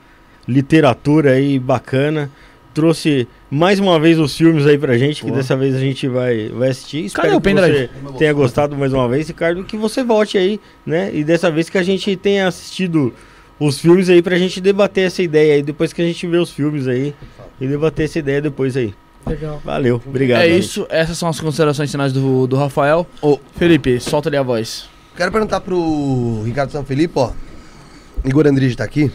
literatura 0.48 1.32
aí 1.32 1.60
bacana. 1.60 2.32
Trouxe 2.78 3.28
mais 3.50 3.80
uma 3.80 4.00
vez 4.00 4.20
os 4.20 4.38
filmes 4.38 4.68
aí 4.68 4.78
pra 4.78 4.96
gente, 5.00 5.26
que 5.26 5.32
dessa 5.32 5.58
vez 5.58 5.74
a 5.74 5.80
gente 5.80 6.08
vai, 6.08 6.50
vai 6.50 6.70
assistir. 6.70 7.10
Cadê 7.10 7.30
Espero 7.30 7.38
o 7.38 7.42
que 7.42 7.50
pendrive? 7.50 7.90
você 8.04 8.18
tenha 8.20 8.32
gostado 8.34 8.78
mais 8.78 8.94
uma 8.94 9.10
vez, 9.10 9.28
Ricardo, 9.28 9.64
que 9.64 9.76
você 9.76 10.04
volte 10.04 10.38
aí, 10.38 10.60
né? 10.86 11.10
E 11.12 11.24
dessa 11.24 11.50
vez 11.50 11.72
que 11.72 11.78
a 11.80 11.82
gente 11.82 12.16
tenha 12.16 12.48
assistido 12.48 13.12
os 13.60 13.80
filmes 13.80 14.12
aí 14.12 14.22
pra 14.22 14.38
gente 14.38 14.62
debater 14.62 15.08
essa 15.08 15.24
ideia 15.24 15.56
aí, 15.56 15.64
depois 15.64 15.92
que 15.92 16.04
a 16.04 16.06
gente 16.06 16.28
vê 16.28 16.38
os 16.38 16.52
filmes 16.52 16.88
aí, 16.88 17.16
e 17.60 17.68
debater 17.68 18.06
essa 18.06 18.20
ideia 18.20 18.40
depois 18.40 18.78
aí. 18.78 18.94
Legal. 19.26 19.60
Valeu, 19.66 20.00
obrigado. 20.06 20.42
é 20.42 20.46
amigo. 20.46 20.60
isso, 20.60 20.86
essas 20.88 21.18
são 21.18 21.28
as 21.30 21.40
considerações 21.40 21.90
finais 21.90 22.14
do, 22.14 22.46
do 22.46 22.56
Rafael. 22.58 23.08
Ô, 23.24 23.40
Felipe, 23.56 24.00
solta 24.00 24.30
ali 24.30 24.38
a 24.38 24.44
voz. 24.44 24.88
Quero 25.16 25.32
perguntar 25.32 25.62
pro 25.62 26.44
Ricardo 26.46 26.72
Sanfelipe, 26.72 27.14
ó. 27.16 27.32
Igor 28.24 28.46
Andrige 28.46 28.76
tá 28.76 28.84
aqui. 28.84 29.12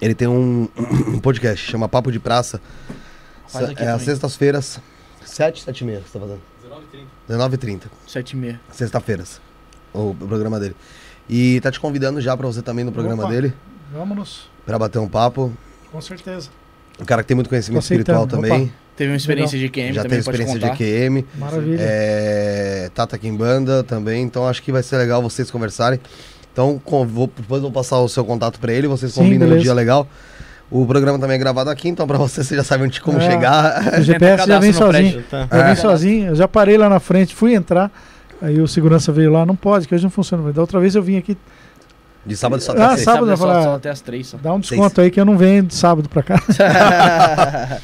Ele 0.00 0.14
tem 0.14 0.28
um, 0.28 0.68
um 1.08 1.18
podcast, 1.18 1.70
chama 1.70 1.88
Papo 1.88 2.10
de 2.10 2.18
Praça. 2.18 2.60
Faz 3.48 3.70
aqui 3.70 3.82
é 3.82 3.88
às 3.88 4.02
sextas-feiras. 4.02 4.80
7, 5.24 5.62
7 5.62 5.80
e 5.80 5.84
meia 5.84 6.00
que 6.00 6.08
você 6.10 6.18
tá 6.18 6.26
fazendo? 6.26 6.40
19h30. 7.28 7.82
7 8.06 8.30
e 8.32 8.36
meia. 8.36 8.60
Sexta-feiras. 8.70 9.40
O, 9.92 10.10
o 10.10 10.14
programa 10.14 10.58
dele. 10.58 10.74
E 11.28 11.60
tá 11.60 11.70
te 11.70 11.80
convidando 11.80 12.20
já 12.20 12.36
pra 12.36 12.46
você 12.46 12.60
também 12.60 12.84
no 12.84 12.92
programa 12.92 13.22
Opa. 13.24 13.32
dele. 13.32 13.54
Vamos, 13.92 14.50
Pra 14.66 14.78
bater 14.78 14.98
um 14.98 15.08
papo. 15.08 15.52
com 15.90 16.00
certeza. 16.00 16.50
Um 17.00 17.04
cara 17.04 17.22
que 17.22 17.28
tem 17.28 17.34
muito 17.34 17.48
conhecimento 17.48 17.82
espiritual 17.82 18.26
também. 18.26 18.72
Teve 18.96 19.10
uma 19.10 19.16
experiência 19.16 19.58
de 19.58 19.68
QM 19.68 19.92
já 19.92 20.02
também, 20.02 20.10
teve 20.10 20.20
experiência 20.20 20.58
de 20.58 20.70
QM. 20.70 21.26
Maravilha. 21.36 21.78
É, 21.80 22.90
Tata 22.94 23.18
Kimbanda 23.18 23.82
também, 23.82 24.22
então 24.22 24.46
acho 24.46 24.62
que 24.62 24.70
vai 24.70 24.82
ser 24.82 24.96
legal 24.98 25.20
vocês 25.20 25.50
conversarem. 25.50 25.98
Então, 26.54 26.80
com- 26.82 27.04
vou, 27.04 27.28
depois 27.36 27.60
vou 27.60 27.70
passar 27.70 27.98
o 27.98 28.08
seu 28.08 28.24
contato 28.24 28.58
pra 28.60 28.72
ele, 28.72 28.86
vocês 28.88 29.12
Sim, 29.12 29.24
combinam 29.24 29.46
um 29.46 29.50
beleza. 29.50 29.62
dia 29.64 29.74
legal. 29.74 30.06
O 30.70 30.86
programa 30.86 31.18
também 31.18 31.34
é 31.34 31.38
gravado 31.38 31.68
aqui, 31.68 31.88
então 31.88 32.06
pra 32.06 32.16
você, 32.16 32.42
você 32.42 32.56
já 32.56 32.64
sabe 32.64 32.84
onde 32.84 33.00
como 33.00 33.18
É. 33.18 33.30
chegar. 33.30 33.98
O 33.98 34.00
GPS 34.02 34.46
já 34.46 34.58
vem 34.58 34.70
no 34.70 34.76
sozinho. 34.78 35.12
prédio. 35.12 35.24
Tá. 35.30 35.48
Já 35.52 35.64
É. 35.68 35.74
vim 35.74 35.80
sozinho, 35.80 36.26
eu 36.28 36.34
já 36.36 36.48
parei 36.48 36.78
lá 36.78 36.88
na 36.88 36.98
frente, 37.00 37.34
fui 37.34 37.54
entrar. 37.54 37.90
Aí 38.40 38.60
o 38.60 38.66
segurança 38.68 39.12
veio 39.12 39.30
lá, 39.32 39.44
não 39.44 39.54
pode, 39.56 39.86
que 39.86 39.94
hoje 39.94 40.04
não 40.04 40.10
funciona. 40.10 40.52
Da 40.52 40.60
outra 40.60 40.78
vez 40.80 40.94
eu 40.94 41.02
vim 41.02 41.18
aqui, 41.18 41.36
De 42.26 42.34
sábado 42.36 42.62
só 42.62 42.72
Ah, 42.72 42.74
até 42.86 42.88
seis. 42.94 43.04
sábado 43.04 43.26
Sábado 43.36 43.36
só, 43.36 43.62
só 43.64 43.74
até 43.74 43.90
as 43.90 44.00
3 44.00 44.26
só. 44.28 44.38
dá 44.42 44.54
um 44.54 44.60
desconto 44.60 44.98
aí 45.00 45.10
que 45.10 45.20
eu 45.20 45.26
não 45.26 45.36
venho 45.36 45.62
de 45.64 45.74
sábado 45.74 46.08
pra 46.08 46.22
cá. 46.22 46.40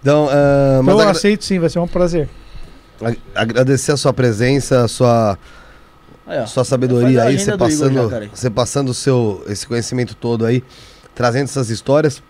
Então, 0.00 0.28
ah, 0.30 0.80
mas 0.82 0.94
eu 0.94 1.00
agra- 1.00 1.10
aceito 1.12 1.44
sim, 1.44 1.58
vai 1.58 1.68
ser 1.68 1.78
um 1.78 1.86
prazer. 1.86 2.28
ag- 3.04 3.18
agradecer 3.34 3.92
a 3.92 3.96
sua 3.96 4.12
presença, 4.12 4.84
a 4.84 4.88
sua, 4.88 5.38
Aí, 6.26 6.46
sua 6.46 6.64
sabedoria 6.64 7.24
aí, 7.24 7.38
você 7.38 7.50
do 7.52 7.58
passando, 7.58 8.10
já, 8.10 8.20
você 8.32 8.50
passando 8.50 8.88
o 8.90 8.94
seu, 8.94 9.42
esse 9.48 9.66
conhecimento 9.66 10.14
todo 10.14 10.44
aí, 10.46 10.62
trazendo 11.14 11.44
essas 11.44 11.68
histórias. 11.70 12.22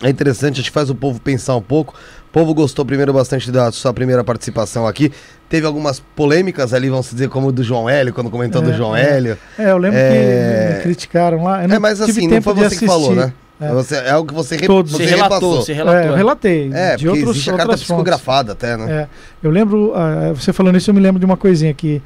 É 0.00 0.08
interessante, 0.08 0.54
a 0.54 0.56
gente 0.58 0.70
faz 0.70 0.88
o 0.90 0.94
povo 0.94 1.20
pensar 1.20 1.56
um 1.56 1.62
pouco. 1.62 1.92
O 2.28 2.32
povo 2.32 2.54
gostou 2.54 2.84
primeiro 2.84 3.12
bastante 3.12 3.50
da 3.50 3.72
sua 3.72 3.92
primeira 3.92 4.22
participação 4.22 4.86
aqui. 4.86 5.10
Teve 5.48 5.66
algumas 5.66 5.98
polêmicas 6.14 6.72
ali, 6.72 6.88
vamos 6.88 7.10
dizer, 7.10 7.28
como 7.28 7.48
o 7.48 7.52
do 7.52 7.64
João 7.64 7.88
Hélio, 7.90 8.12
quando 8.14 8.30
comentou 8.30 8.62
do 8.62 8.70
É, 8.70 8.74
João 8.74 8.94
é. 8.94 9.02
Hélio. 9.16 9.38
É, 9.58 9.70
eu 9.72 9.78
lembro 9.78 9.98
É. 9.98 10.68
que 10.70 10.76
me 10.76 10.82
criticaram 10.84 11.42
lá. 11.42 11.62
Eu 11.64 11.68
não 11.68 11.76
É, 11.76 11.78
mas 11.80 12.00
assim, 12.00 12.22
não 12.22 12.28
tempo 12.28 12.42
foi 12.44 12.54
você 12.54 12.76
que 12.76 12.86
falou, 12.86 13.10
assistir. 13.10 13.26
né? 13.26 13.32
É. 13.60 13.72
Você- 13.72 13.96
é 13.96 14.10
algo 14.10 14.28
que 14.28 14.34
você, 14.34 14.56
re, 14.56 14.66
Todos. 14.68 14.92
você 14.92 15.02
Você 15.02 15.10
relatou, 15.10 15.34
repassou. 15.40 15.62
você 15.62 15.72
É, 15.72 15.74
relatou. 15.74 16.00
eu 16.10 16.14
relatei. 16.14 16.70
É, 16.72 16.96
de 16.96 17.08
outros, 17.08 17.30
existe 17.30 17.50
a 17.50 17.52
carta 17.54 17.62
outras 17.64 17.80
fontes. 17.80 17.86
psicografada 18.04 18.52
até, 18.52 18.76
né? 18.76 18.92
É, 18.92 19.08
eu 19.42 19.50
lembro, 19.50 19.92
ah, 19.96 20.32
você 20.32 20.52
falando 20.52 20.76
isso, 20.78 20.88
eu 20.90 20.94
me 20.94 21.00
lembro 21.00 21.18
de 21.18 21.24
uma 21.26 21.36
coisinha 21.36 21.74
que 21.74 22.00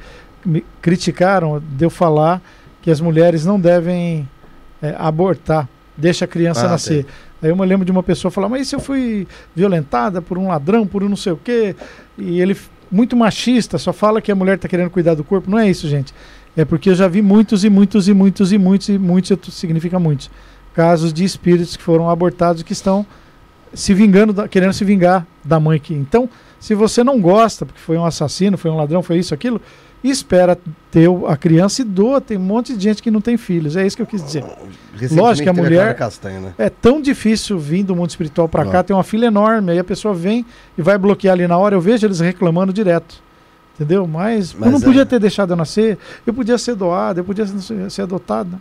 me 0.45 0.65
criticaram 0.81 1.61
de 1.61 1.85
eu 1.85 1.89
falar 1.89 2.41
que 2.81 2.91
as 2.91 2.99
mulheres 2.99 3.45
não 3.45 3.59
devem 3.59 4.27
é, 4.81 4.95
abortar, 4.97 5.67
deixa 5.95 6.25
a 6.25 6.27
criança 6.27 6.65
Ah, 6.65 6.71
nascer. 6.71 7.05
Aí 7.41 7.49
eu 7.49 7.55
me 7.55 7.65
lembro 7.65 7.85
de 7.85 7.91
uma 7.91 8.03
pessoa 8.03 8.31
falar, 8.31 8.49
mas 8.49 8.61
e 8.61 8.65
se 8.65 8.75
eu 8.75 8.79
fui 8.79 9.27
violentada 9.55 10.21
por 10.21 10.37
um 10.37 10.47
ladrão, 10.47 10.87
por 10.87 11.03
um 11.03 11.09
não 11.09 11.15
sei 11.15 11.33
o 11.33 11.37
quê? 11.37 11.75
E 12.17 12.39
ele, 12.41 12.57
muito 12.91 13.15
machista, 13.15 13.77
só 13.77 13.91
fala 13.91 14.21
que 14.21 14.31
a 14.31 14.35
mulher 14.35 14.55
está 14.55 14.67
querendo 14.67 14.89
cuidar 14.89 15.15
do 15.15 15.23
corpo. 15.23 15.49
Não 15.49 15.59
é 15.59 15.69
isso, 15.69 15.87
gente. 15.87 16.13
É 16.55 16.63
porque 16.63 16.89
eu 16.89 16.95
já 16.95 17.07
vi 17.07 17.21
muitos 17.21 17.63
e 17.63 17.69
muitos 17.69 18.07
e 18.07 18.13
muitos 18.13 18.51
e 18.51 18.57
muitos 18.57 18.89
e 18.89 18.97
muitos 18.97 19.53
significa 19.53 19.97
muitos 19.99 20.29
casos 20.73 21.13
de 21.13 21.23
espíritos 21.23 21.75
que 21.75 21.83
foram 21.83 22.09
abortados 22.09 22.63
que 22.63 22.73
estão 22.73 23.05
se 23.73 23.93
vingando, 23.93 24.47
querendo 24.47 24.73
se 24.73 24.85
vingar 24.85 25.25
da 25.43 25.59
mãe 25.59 25.79
que. 25.79 25.93
Então, 25.93 26.29
se 26.59 26.75
você 26.75 27.03
não 27.03 27.19
gosta, 27.19 27.65
porque 27.65 27.79
foi 27.79 27.97
um 27.97 28.05
assassino, 28.05 28.57
foi 28.57 28.71
um 28.71 28.77
ladrão, 28.77 29.01
foi 29.03 29.17
isso, 29.17 29.33
aquilo, 29.33 29.59
espera 30.09 30.57
ter 30.91 31.09
a 31.27 31.37
criança 31.37 31.81
e 31.81 31.85
doa. 31.85 32.19
Tem 32.21 32.37
um 32.37 32.41
monte 32.41 32.75
de 32.75 32.83
gente 32.83 33.01
que 33.01 33.09
não 33.11 33.21
tem 33.21 33.37
filhos. 33.37 33.75
É 33.75 33.85
isso 33.85 33.95
que 33.95 34.01
eu 34.01 34.07
quis 34.07 34.23
dizer. 34.23 34.43
Lógico 35.11 35.43
que 35.43 35.49
a 35.49 35.53
mulher- 35.53 35.95
Castanha, 35.95 36.39
né? 36.39 36.53
É 36.57 36.69
tão 36.69 37.01
difícil 37.01 37.57
vir 37.57 37.83
do 37.83 37.95
mundo 37.95 38.09
espiritual 38.09 38.47
para 38.49 38.65
cá, 38.65 38.83
tem 38.83 38.95
uma 38.95 39.03
fila 39.03 39.25
enorme, 39.25 39.71
aí 39.71 39.79
a 39.79 39.83
pessoa 39.83 40.13
vem 40.13 40.45
e 40.77 40.81
vai 40.81 40.97
bloquear 40.97 41.33
ali 41.33 41.47
na 41.47 41.57
hora. 41.57 41.75
Eu 41.75 41.81
vejo 41.81 42.05
eles 42.05 42.19
reclamando 42.19 42.71
direto. 42.73 43.21
Entendeu? 43.75 44.05
Mas, 44.05 44.53
Mas 44.53 44.67
eu 44.67 44.71
não 44.71 44.77
é- 44.79 44.81
podia 44.83 45.05
ter 45.05 45.19
deixado 45.19 45.49
eu 45.51 45.55
nascer, 45.55 45.97
eu 46.27 46.33
podia 46.33 46.57
ser 46.59 46.75
doado, 46.75 47.19
eu 47.19 47.23
podia 47.23 47.45
ser, 47.47 47.89
ser 47.89 48.01
adotado. 48.03 48.51
né? 48.51 48.57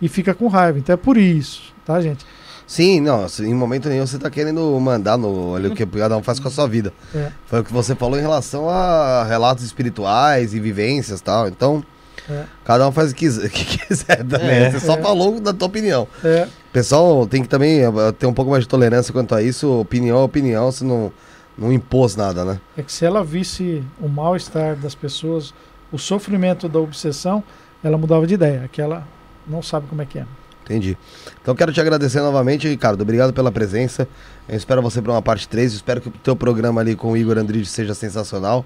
E 0.00 0.08
fica 0.08 0.32
com 0.32 0.46
raiva. 0.48 0.78
Então 0.78 0.92
é 0.92 0.96
por 0.96 1.16
isso, 1.16 1.72
tá, 1.84 2.00
gente? 2.00 2.24
Sim, 2.66 3.00
não, 3.00 3.26
em 3.40 3.54
momento 3.54 3.88
nenhum 3.88 4.06
você 4.06 4.18
tá 4.18 4.30
querendo 4.30 4.78
mandar 4.80 5.16
no, 5.18 5.54
ali, 5.54 5.68
o 5.68 5.74
que 5.74 5.84
cada 5.84 6.16
um 6.16 6.22
faz 6.22 6.40
com 6.40 6.48
a 6.48 6.50
sua 6.50 6.66
vida. 6.66 6.92
É. 7.14 7.30
Foi 7.46 7.60
o 7.60 7.64
que 7.64 7.72
você 7.72 7.94
falou 7.94 8.18
em 8.18 8.22
relação 8.22 8.68
a 8.70 9.24
relatos 9.24 9.62
espirituais 9.64 10.54
e 10.54 10.60
vivências 10.60 11.20
e 11.20 11.22
tal. 11.22 11.46
Então, 11.48 11.84
É. 12.28 12.44
cada 12.64 12.88
um 12.88 12.92
faz 12.92 13.10
o 13.12 13.14
que 13.14 13.20
quiser, 13.26 13.48
que 13.52 13.78
quiser 13.78 14.24
também. 14.24 14.48
É. 14.64 14.70
Você 14.70 14.80
só 14.80 14.94
É. 14.96 15.02
falou 15.02 15.38
da 15.40 15.52
tua 15.52 15.68
opinião. 15.68 16.08
É, 16.24 16.48
O 16.70 16.72
pessoal 16.72 17.26
tem 17.26 17.42
que 17.42 17.48
também 17.48 17.80
eh, 17.82 18.12
ter 18.18 18.26
um 18.26 18.32
pouco 18.32 18.50
mais 18.50 18.64
de 18.64 18.68
tolerância 18.68 19.12
quanto 19.12 19.34
a 19.34 19.42
isso. 19.42 19.70
Opinião 19.80 20.18
é 20.18 20.22
opinião, 20.22 20.72
você 20.72 20.84
não, 20.84 21.12
não 21.56 21.70
impôs 21.72 22.16
nada, 22.16 22.44
né? 22.44 22.58
é 22.78 22.82
que 22.82 22.90
se 22.90 23.04
ela 23.04 23.22
visse 23.22 23.84
o 24.00 24.08
mal-estar 24.08 24.74
das 24.74 24.94
pessoas, 24.94 25.52
o 25.92 25.98
sofrimento 25.98 26.66
da 26.68 26.80
obsessão, 26.80 27.44
ela 27.82 27.98
mudava 27.98 28.26
de 28.26 28.34
ideia. 28.34 28.68
Que 28.72 28.80
ela 28.80 29.06
não 29.46 29.62
sabe 29.62 29.86
como 29.86 30.00
é 30.00 30.06
que 30.06 30.18
é. 30.18 30.24
Entendi. 30.64 30.96
Então 31.42 31.54
quero 31.54 31.72
te 31.72 31.80
agradecer 31.80 32.20
novamente, 32.20 32.66
Ricardo. 32.66 33.02
Obrigado 33.02 33.32
pela 33.32 33.52
presença. 33.52 34.08
Eu 34.48 34.56
espero 34.56 34.80
você 34.80 35.00
para 35.02 35.12
uma 35.12 35.22
parte 35.22 35.46
3. 35.46 35.74
Espero 35.74 36.00
que 36.00 36.08
o 36.08 36.12
teu 36.12 36.34
programa 36.34 36.80
ali 36.80 36.96
com 36.96 37.12
o 37.12 37.16
Igor 37.16 37.36
Andride 37.36 37.66
seja 37.66 37.94
sensacional. 37.94 38.64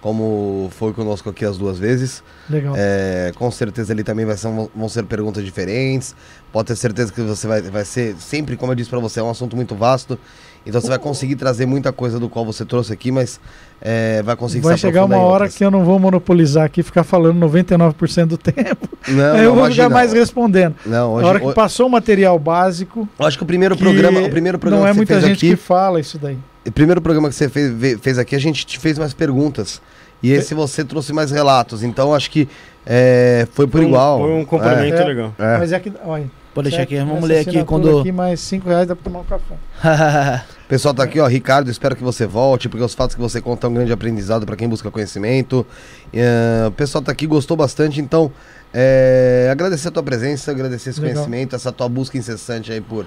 Como 0.00 0.70
foi 0.72 0.92
conosco 0.92 1.30
aqui 1.30 1.44
as 1.44 1.56
duas 1.56 1.78
vezes. 1.78 2.22
Legal. 2.48 2.74
É, 2.76 3.32
com 3.36 3.50
certeza 3.50 3.92
ali 3.92 4.02
também 4.02 4.24
vai 4.26 4.36
ser, 4.36 4.48
vão 4.74 4.88
ser 4.88 5.04
perguntas 5.04 5.44
diferentes. 5.44 6.14
Pode 6.52 6.68
ter 6.68 6.76
certeza 6.76 7.12
que 7.12 7.20
você 7.20 7.46
vai, 7.46 7.62
vai 7.62 7.84
ser, 7.84 8.16
sempre, 8.16 8.56
como 8.56 8.72
eu 8.72 8.76
disse 8.76 8.90
para 8.90 8.98
você, 8.98 9.20
é 9.20 9.22
um 9.22 9.30
assunto 9.30 9.56
muito 9.56 9.74
vasto. 9.74 10.18
Então 10.66 10.80
você 10.80 10.88
vai 10.88 10.98
conseguir 10.98 11.36
trazer 11.36 11.66
muita 11.66 11.92
coisa 11.92 12.18
do 12.18 12.28
qual 12.28 12.44
você 12.44 12.64
trouxe 12.64 12.90
aqui, 12.92 13.12
mas 13.12 13.38
é, 13.82 14.22
vai 14.22 14.34
conseguir 14.34 14.62
Vai 14.64 14.76
se 14.76 14.80
chegar 14.80 15.04
uma 15.04 15.18
hora 15.18 15.46
que 15.48 15.62
eu 15.64 15.70
não 15.70 15.84
vou 15.84 15.98
monopolizar 15.98 16.64
aqui 16.64 16.80
e 16.80 16.82
ficar 16.82 17.04
falando 17.04 17.38
99% 17.46 18.26
do 18.26 18.38
tempo. 18.38 18.88
Não, 19.08 19.32
Aí 19.34 19.40
eu 19.40 19.50
não, 19.50 19.54
vou 19.56 19.64
imagina. 19.66 19.84
ficar 19.84 19.88
mais 19.90 20.12
respondendo. 20.14 20.74
Não, 20.86 20.92
Na 20.92 21.06
hoje, 21.08 21.26
hora 21.28 21.38
que 21.40 21.46
hoje- 21.46 21.54
passou 21.54 21.86
o 21.86 21.90
material 21.90 22.38
básico, 22.38 23.06
eu 23.18 23.26
acho 23.26 23.36
que 23.36 23.44
o 23.44 23.46
primeiro 23.46 23.76
que 23.76 23.82
programa, 23.82 24.20
o 24.22 24.30
primeiro 24.30 24.58
programa 24.58 24.84
não 24.84 24.88
é 24.88 24.92
que 24.92 24.94
você 24.94 24.98
muita 25.00 25.14
fez 25.14 25.24
gente 25.26 25.36
aqui, 25.46 25.50
que 25.50 25.56
fala 25.56 26.00
isso 26.00 26.18
daí. 26.18 26.38
O 26.66 26.72
primeiro 26.72 27.02
programa 27.02 27.28
que 27.28 27.34
você 27.34 27.48
fez, 27.50 28.00
fez 28.00 28.18
aqui, 28.18 28.34
a 28.34 28.40
gente 28.40 28.64
te 28.64 28.78
fez 28.78 28.98
mais 28.98 29.12
perguntas. 29.12 29.82
E 30.22 30.32
esse 30.32 30.54
você 30.54 30.82
trouxe 30.82 31.12
mais 31.12 31.30
relatos. 31.30 31.82
Então 31.82 32.14
acho 32.14 32.30
que 32.30 32.48
é, 32.86 33.46
foi 33.52 33.66
por 33.66 33.72
Foi 33.78 33.84
um- 33.84 33.88
igual. 33.88 34.18
Foi 34.20 34.32
um 34.32 34.44
complemento 34.46 34.96
É. 34.96 35.04
legal. 35.04 35.34
É, 35.38 35.56
é. 35.56 35.58
Mas 35.58 35.72
é 35.72 35.78
que, 35.78 35.92
olha, 36.06 36.30
Pode 36.54 36.68
deixar 36.70 36.84
aqui, 36.84 36.96
vamos 36.96 37.28
ler 37.28 37.40
aqui 37.40 37.62
quando. 37.64 37.98
Aqui, 37.98 38.12
mais 38.12 38.38
5 38.40 38.68
reais 38.68 38.86
dá 38.86 38.94
pra 38.96 39.04
tomar 39.04 39.20
um 39.20 39.24
café. 39.24 39.54
O 40.74 40.76
pessoal 40.76 40.92
tá 40.92 41.04
aqui, 41.04 41.20
ó. 41.20 41.26
Ricardo, 41.28 41.70
espero 41.70 41.94
que 41.94 42.02
você 42.02 42.26
volte, 42.26 42.68
porque 42.68 42.82
os 42.84 42.94
fatos 42.94 43.14
que 43.14 43.22
você 43.22 43.40
conta 43.40 43.68
é 43.68 43.70
um 43.70 43.74
grande 43.74 43.92
aprendizado 43.92 44.44
para 44.44 44.56
quem 44.56 44.68
busca 44.68 44.90
conhecimento. 44.90 45.64
É, 46.12 46.64
o 46.66 46.72
pessoal 46.72 47.00
tá 47.00 47.12
aqui, 47.12 47.28
gostou 47.28 47.56
bastante. 47.56 48.00
Então, 48.00 48.32
é, 48.72 49.48
agradecer 49.52 49.86
a 49.86 49.90
tua 49.92 50.02
presença, 50.02 50.50
agradecer 50.50 50.90
esse 50.90 51.00
Legal. 51.00 51.14
conhecimento, 51.22 51.54
essa 51.54 51.70
tua 51.70 51.88
busca 51.88 52.18
incessante 52.18 52.72
aí 52.72 52.80
por, 52.80 53.06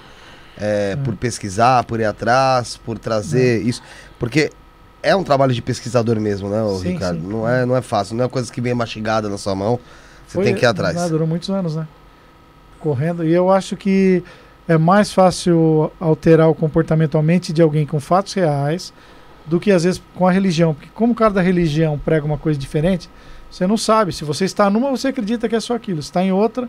é, 0.57 0.95
por 0.95 1.13
pesquisar, 1.17 1.83
por 1.83 1.99
ir 1.99 2.05
atrás, 2.05 2.77
por 2.77 2.97
trazer 2.97 3.61
isso. 3.63 3.83
Porque 4.17 4.49
é 5.03 5.13
um 5.13 5.23
trabalho 5.25 5.53
de 5.53 5.61
pesquisador 5.61 6.17
mesmo, 6.21 6.47
né, 6.47 6.59
Sim, 6.81 6.91
Ricardo? 6.93 7.19
sim. 7.19 7.27
Não, 7.27 7.49
é, 7.49 7.65
não 7.65 7.75
é 7.75 7.81
fácil, 7.81 8.15
não 8.15 8.23
é 8.23 8.29
coisa 8.29 8.49
que 8.49 8.61
vem 8.61 8.73
mastigada 8.73 9.27
na 9.27 9.37
sua 9.37 9.53
mão. 9.55 9.77
Você 10.25 10.35
Foi- 10.35 10.45
tem 10.45 10.55
que 10.55 10.63
ir 10.63 10.67
atrás. 10.67 10.95
né, 10.95 11.09
durou 11.09 11.27
muitos 11.27 11.49
anos, 11.49 11.75
né? 11.75 11.85
Correndo. 12.79 13.25
E 13.25 13.33
eu 13.33 13.51
acho 13.51 13.75
que 13.75 14.23
é 14.67 14.77
mais 14.77 15.11
fácil 15.11 15.91
alterar 15.99 16.49
o 16.49 16.55
comportamento, 16.55 17.17
a 17.17 17.21
mente 17.23 17.53
de 17.53 17.61
alguém 17.61 17.85
com 17.85 17.99
fatos 17.99 18.33
reais 18.33 18.93
do 19.45 19.59
que 19.59 19.71
às 19.71 19.83
vezes 19.83 20.01
com 20.15 20.27
a 20.27 20.31
religião. 20.31 20.73
Porque 20.73 20.89
como 20.93 21.13
o 21.13 21.15
cara 21.15 21.33
da 21.33 21.41
religião 21.41 21.97
prega 22.03 22.25
uma 22.25 22.37
coisa 22.37 22.59
diferente, 22.59 23.09
você 23.49 23.65
não 23.65 23.77
sabe. 23.77 24.11
Se 24.11 24.25
você 24.25 24.45
está 24.45 24.69
numa, 24.69 24.89
você 24.91 25.07
acredita 25.07 25.47
que 25.47 25.55
é 25.55 25.59
só 25.59 25.73
aquilo. 25.73 26.01
Se 26.01 26.09
está 26.09 26.21
em 26.23 26.31
outra, 26.31 26.67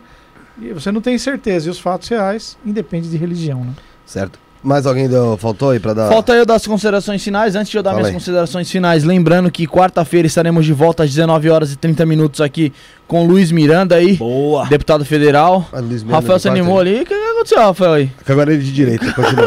e 0.61 0.73
você 0.73 0.91
não 0.91 1.01
tem 1.01 1.17
certeza. 1.17 1.67
E 1.67 1.69
os 1.69 1.79
fatos 1.79 2.07
reais 2.07 2.57
independe 2.65 3.09
de 3.09 3.17
religião, 3.17 3.63
né? 3.63 3.73
Certo. 4.05 4.39
Mais 4.61 4.85
alguém 4.85 5.07
deu, 5.07 5.37
faltou 5.37 5.69
aí 5.69 5.79
pra 5.79 5.93
dar? 5.93 6.09
Falta 6.09 6.33
eu 6.33 6.45
dar 6.45 6.55
as 6.55 6.67
considerações 6.67 7.23
finais. 7.23 7.55
Antes 7.55 7.71
de 7.71 7.77
eu 7.77 7.83
dar 7.83 7.91
Fala 7.91 8.01
minhas 8.01 8.09
aí. 8.09 8.13
considerações 8.13 8.69
finais, 8.69 9.05
lembrando 9.05 9.49
que 9.49 9.65
quarta-feira 9.65 10.27
estaremos 10.27 10.65
de 10.65 10.73
volta 10.73 11.03
às 11.03 11.09
19 11.09 11.49
horas 11.49 11.71
e 11.71 11.77
30 11.77 12.05
minutos 12.05 12.41
aqui 12.41 12.73
com 13.07 13.23
o 13.23 13.25
Luiz 13.25 13.53
Miranda 13.53 13.95
aí, 13.95 14.17
Boa! 14.17 14.65
deputado 14.65 15.05
federal. 15.05 15.65
Rafael 16.09 16.39
se 16.39 16.49
animou 16.49 16.77
aí. 16.79 16.97
ali. 16.97 17.05
Que 17.05 17.13
aconteceu, 17.39 17.59
Rafael 17.59 17.93
aí? 17.93 18.11
Que 18.25 18.31
agora 18.31 18.53
ele 18.53 18.63
de 18.63 18.71
direita, 18.71 19.11
continua. 19.13 19.45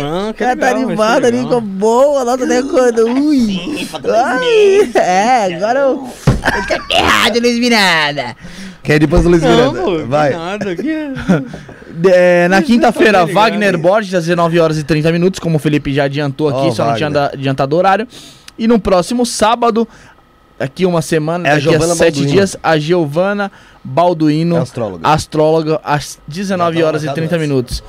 Não, 0.00 0.32
que 0.32 0.38
Cara, 0.38 0.56
tá 0.56 0.70
animado 0.70 1.24
ali, 1.26 1.38
ficou 1.42 1.60
boa, 1.60 2.24
nota 2.24 2.46
de 2.46 2.56
acordo. 2.56 3.04
Ui. 3.06 3.86
Ai, 4.14 4.90
É, 4.94 5.54
agora 5.56 5.80
eu. 5.80 5.96
tô 5.98 6.94
errado, 6.94 7.38
Luiz 7.40 7.58
Miranda. 7.58 8.36
Quem 8.82 8.94
é 8.96 8.98
depois 8.98 9.22
do 9.22 9.28
Luiz 9.30 9.42
Não, 9.42 9.50
Miranda? 9.72 9.80
pô, 9.82 10.06
Vai. 10.06 10.30
nada. 10.30 10.74
Que... 10.76 11.12
É, 12.14 12.46
na 12.46 12.62
quinta-feira, 12.62 13.26
tá 13.26 13.32
Wagner? 13.32 13.76
Borges, 13.76 14.14
às 14.14 14.22
19 14.24 14.60
horas 14.60 14.78
e 14.78 14.84
30 14.84 15.10
minutos, 15.10 15.40
como 15.40 15.56
o 15.56 15.58
Felipe 15.58 15.92
já 15.92 16.04
adiantou 16.04 16.48
aqui, 16.48 16.68
Ó, 16.68 16.70
só 16.70 16.86
não 16.86 16.94
tinha 16.94 17.10
Wagner. 17.10 17.30
adiantado 17.32 17.74
o 17.74 17.78
horário. 17.80 18.06
E 18.56 18.68
no 18.68 18.78
próximo 18.78 19.26
sábado, 19.26 19.86
aqui 20.58 20.84
uma 20.86 21.02
semana, 21.02 21.48
É 21.48 21.52
a 21.52 21.54
daqui 21.54 21.68
a 21.68 21.70
Giovana 21.72 21.94
sete 21.94 22.14
Balduino. 22.14 22.32
dias, 22.32 22.56
a 22.62 22.78
Giovana 22.78 23.52
Balduino, 23.84 24.56
É 24.56 24.60
astróloga. 24.60 25.08
astróloga, 25.08 25.80
às 25.84 26.18
19 26.26 26.76
Já 26.76 26.82
tá 26.82 26.88
horas 26.88 27.02
e 27.02 27.06
marcado 27.06 27.26
30 27.26 27.36
antes. 27.36 27.48
minutos. 27.48 27.84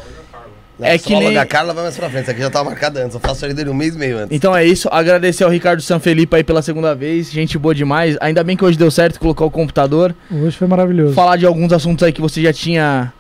Não, 0.78 0.88
é 0.88 0.92
a 0.92 0.94
que 0.94 1.04
astróloga 1.04 1.30
nem- 1.32 1.38
A 1.38 1.46
Carla 1.46 1.74
vai 1.74 1.84
mais 1.84 1.98
pra 1.98 2.10
frente. 2.10 2.22
Isso 2.24 2.32
aqui 2.32 2.40
já 2.42 2.50
tava 2.50 2.70
marcado 2.70 3.00
antes. 3.00 3.14
Eu 3.14 3.20
faço 3.20 3.46
isso 3.46 3.54
dele 3.54 3.70
um 3.70 3.74
mês 3.74 3.96
e 3.96 3.98
meio 3.98 4.18
antes. 4.18 4.30
Então 4.32 4.56
é 4.56 4.64
isso, 4.66 4.88
agradecer 4.90 5.44
ao 5.44 5.50
Ricardo 5.50 5.82
Sanfelipe 5.82 6.34
aí 6.38 6.44
pela 6.44 6.62
segunda 6.62 6.96
vez, 6.96 7.30
gente 7.30 7.58
boa 7.58 7.76
demais. 7.76 8.16
Ainda 8.22 8.42
bem 8.46 8.56
que 8.56 8.64
hoje 8.64 8.78
deu 8.78 8.90
certo 8.90 9.20
colocar 9.20 9.44
o 9.44 9.52
computador. 9.52 10.16
Hoje 10.32 10.56
foi 10.56 10.68
maravilhoso. 10.70 11.14
Falar 11.14 11.36
de 11.36 11.46
alguns 11.46 11.74
assuntos 11.74 12.02
aí 12.04 12.14
que 12.14 12.22
você 12.22 12.42
já 12.42 12.54
tinha 12.54 13.12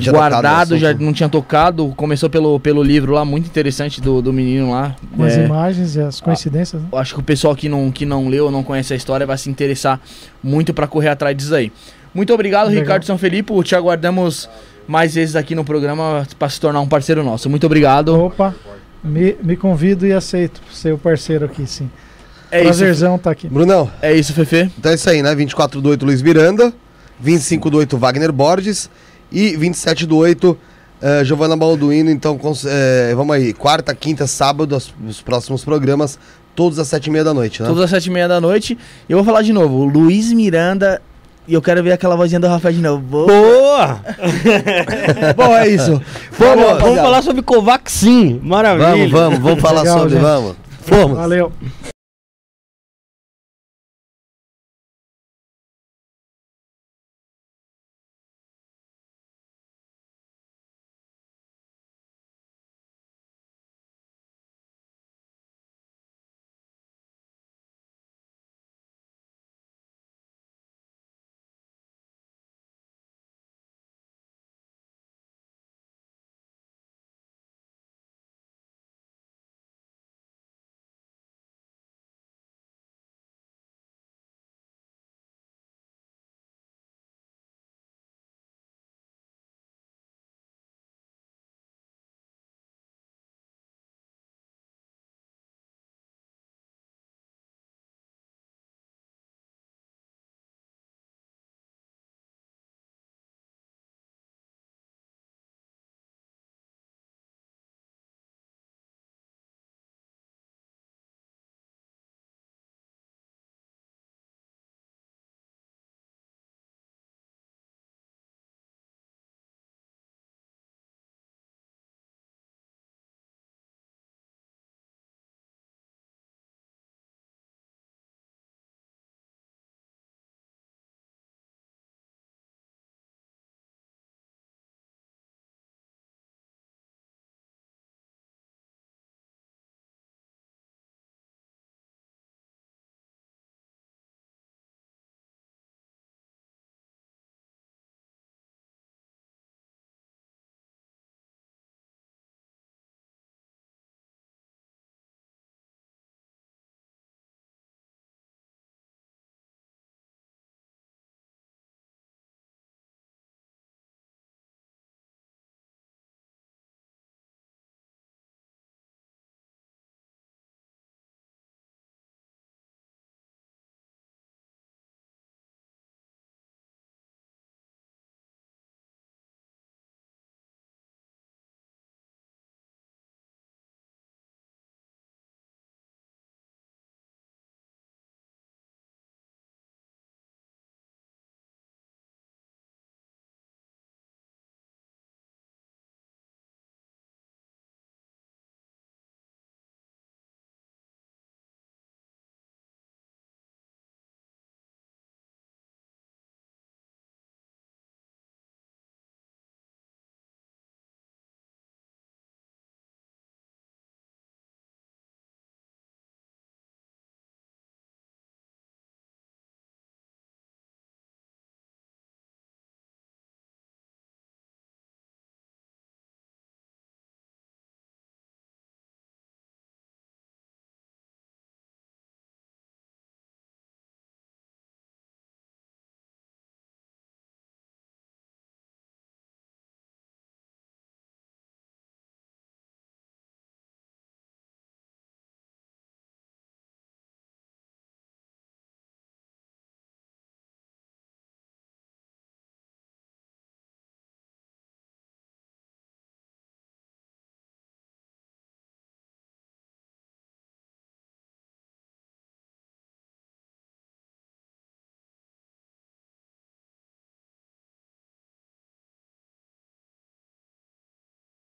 Tocado 0.00 0.16
no 0.16 0.18
guardado, 0.42 0.78
já 0.78 0.94
não 0.94 1.12
tinha 1.12 1.28
tocado. 1.28 1.92
Começou 1.96 2.28
pelo, 2.30 2.58
pelo 2.60 2.82
livro 2.82 3.12
lá, 3.12 3.24
muito 3.24 3.46
interessante 3.46 4.00
do, 4.00 4.20
do 4.22 4.32
menino 4.32 4.70
lá. 4.70 4.94
Com 5.16 5.24
as 5.24 5.36
É, 5.36 5.44
imagens 5.44 5.96
e 5.96 6.00
as 6.00 6.20
coincidências, 6.20 6.80
né? 6.82 6.88
eu 6.92 6.98
acho 6.98 7.14
que 7.14 7.20
o 7.20 7.22
pessoal 7.22 7.54
que 7.56 7.68
não, 7.68 7.90
que 7.90 8.04
não 8.06 8.28
leu, 8.28 8.50
não 8.50 8.62
conhece 8.62 8.92
a 8.92 8.96
história, 8.96 9.26
vai 9.26 9.36
se 9.38 9.48
interessar 9.50 10.00
muito 10.42 10.72
pra 10.74 10.86
correr 10.86 11.08
atrás 11.08 11.36
disso 11.36 11.54
aí. 11.54 11.72
Muito 12.14 12.32
obrigado, 12.32 12.68
Legal. 12.68 12.82
Ricardo 12.82 13.04
Sanfelipe. 13.04 13.52
Te 13.62 13.74
aguardamos 13.74 14.48
mais 14.88 15.14
vezes 15.14 15.36
aqui 15.36 15.54
no 15.54 15.64
programa 15.64 16.26
pra 16.38 16.48
se 16.48 16.60
tornar 16.60 16.80
um 16.80 16.88
parceiro 16.88 17.22
nosso. 17.22 17.50
Muito 17.50 17.66
obrigado. 17.66 18.18
Opa, 18.18 18.54
me, 19.04 19.36
me 19.42 19.56
convido 19.56 20.06
e 20.06 20.12
aceito 20.12 20.60
ser 20.72 20.92
o 20.94 20.98
parceiro 20.98 21.44
aqui, 21.44 21.66
sim. 21.66 21.90
É 22.50 22.58
isso, 22.60 22.68
Prazerzão 22.68 23.16
estar 23.16 23.32
aqui. 23.32 23.48
Brunão, 23.48 23.90
é 24.00 24.14
isso, 24.14 24.32
Fefe. 24.32 24.70
então 24.78 24.92
é 24.92 24.94
isso 24.94 25.10
aí, 25.10 25.20
né? 25.20 25.34
24 25.34 25.80
do 25.80 25.88
8, 25.90 26.06
Luiz 26.06 26.22
Miranda. 26.22 26.72
25 27.20 27.68
do 27.70 27.78
8, 27.78 27.96
Wagner 27.98 28.30
Borges. 28.30 28.88
E 29.30 29.56
27 29.56 30.06
do 30.06 30.16
8, 30.16 30.56
eh, 31.02 31.24
Giovana 31.24 31.56
Balduino. 31.56 32.10
Então, 32.10 32.38
eh, 32.66 33.12
vamos 33.16 33.34
aí. 33.36 33.52
Quarta, 33.52 33.94
quinta, 33.94 34.26
sábado, 34.26 34.76
os, 34.76 34.94
os 35.08 35.20
próximos 35.20 35.64
programas. 35.64 36.18
Todos 36.54 36.78
às 36.78 36.88
7h30 36.88 37.22
da 37.24 37.34
noite, 37.34 37.62
né? 37.62 37.68
Todas 37.68 37.84
às 37.84 37.90
sete 37.90 38.06
e 38.06 38.10
meia 38.10 38.26
da 38.26 38.40
noite. 38.40 38.78
E 39.06 39.12
eu 39.12 39.18
vou 39.18 39.24
falar 39.26 39.42
de 39.42 39.52
novo. 39.52 39.84
Luiz 39.84 40.32
Miranda. 40.32 41.02
E 41.46 41.52
eu 41.54 41.60
quero 41.62 41.82
ver 41.82 41.92
aquela 41.92 42.16
vozinha 42.16 42.40
do 42.40 42.46
Rafael 42.48 42.74
de 42.74 42.80
novo. 42.80 43.02
Boa. 43.02 43.26
Boa! 43.26 44.00
Bom, 45.36 45.54
é 45.54 45.68
isso. 45.68 46.00
Vamos, 46.32 46.80
Vamos 46.80 46.96
falar 46.96 47.22
sobre 47.22 47.42
Covaxin. 47.42 48.40
Maravilha. 48.42 48.88
Vamos, 48.88 49.10
vamos, 49.10 49.38
vamos 49.38 49.60
falar 49.60 49.82
Legal, 49.82 49.98
sobre, 49.98 50.14
gente. 50.14 50.22
vamos. 50.22 50.56
Fomos. 50.80 51.18
Valeu. 51.18 51.52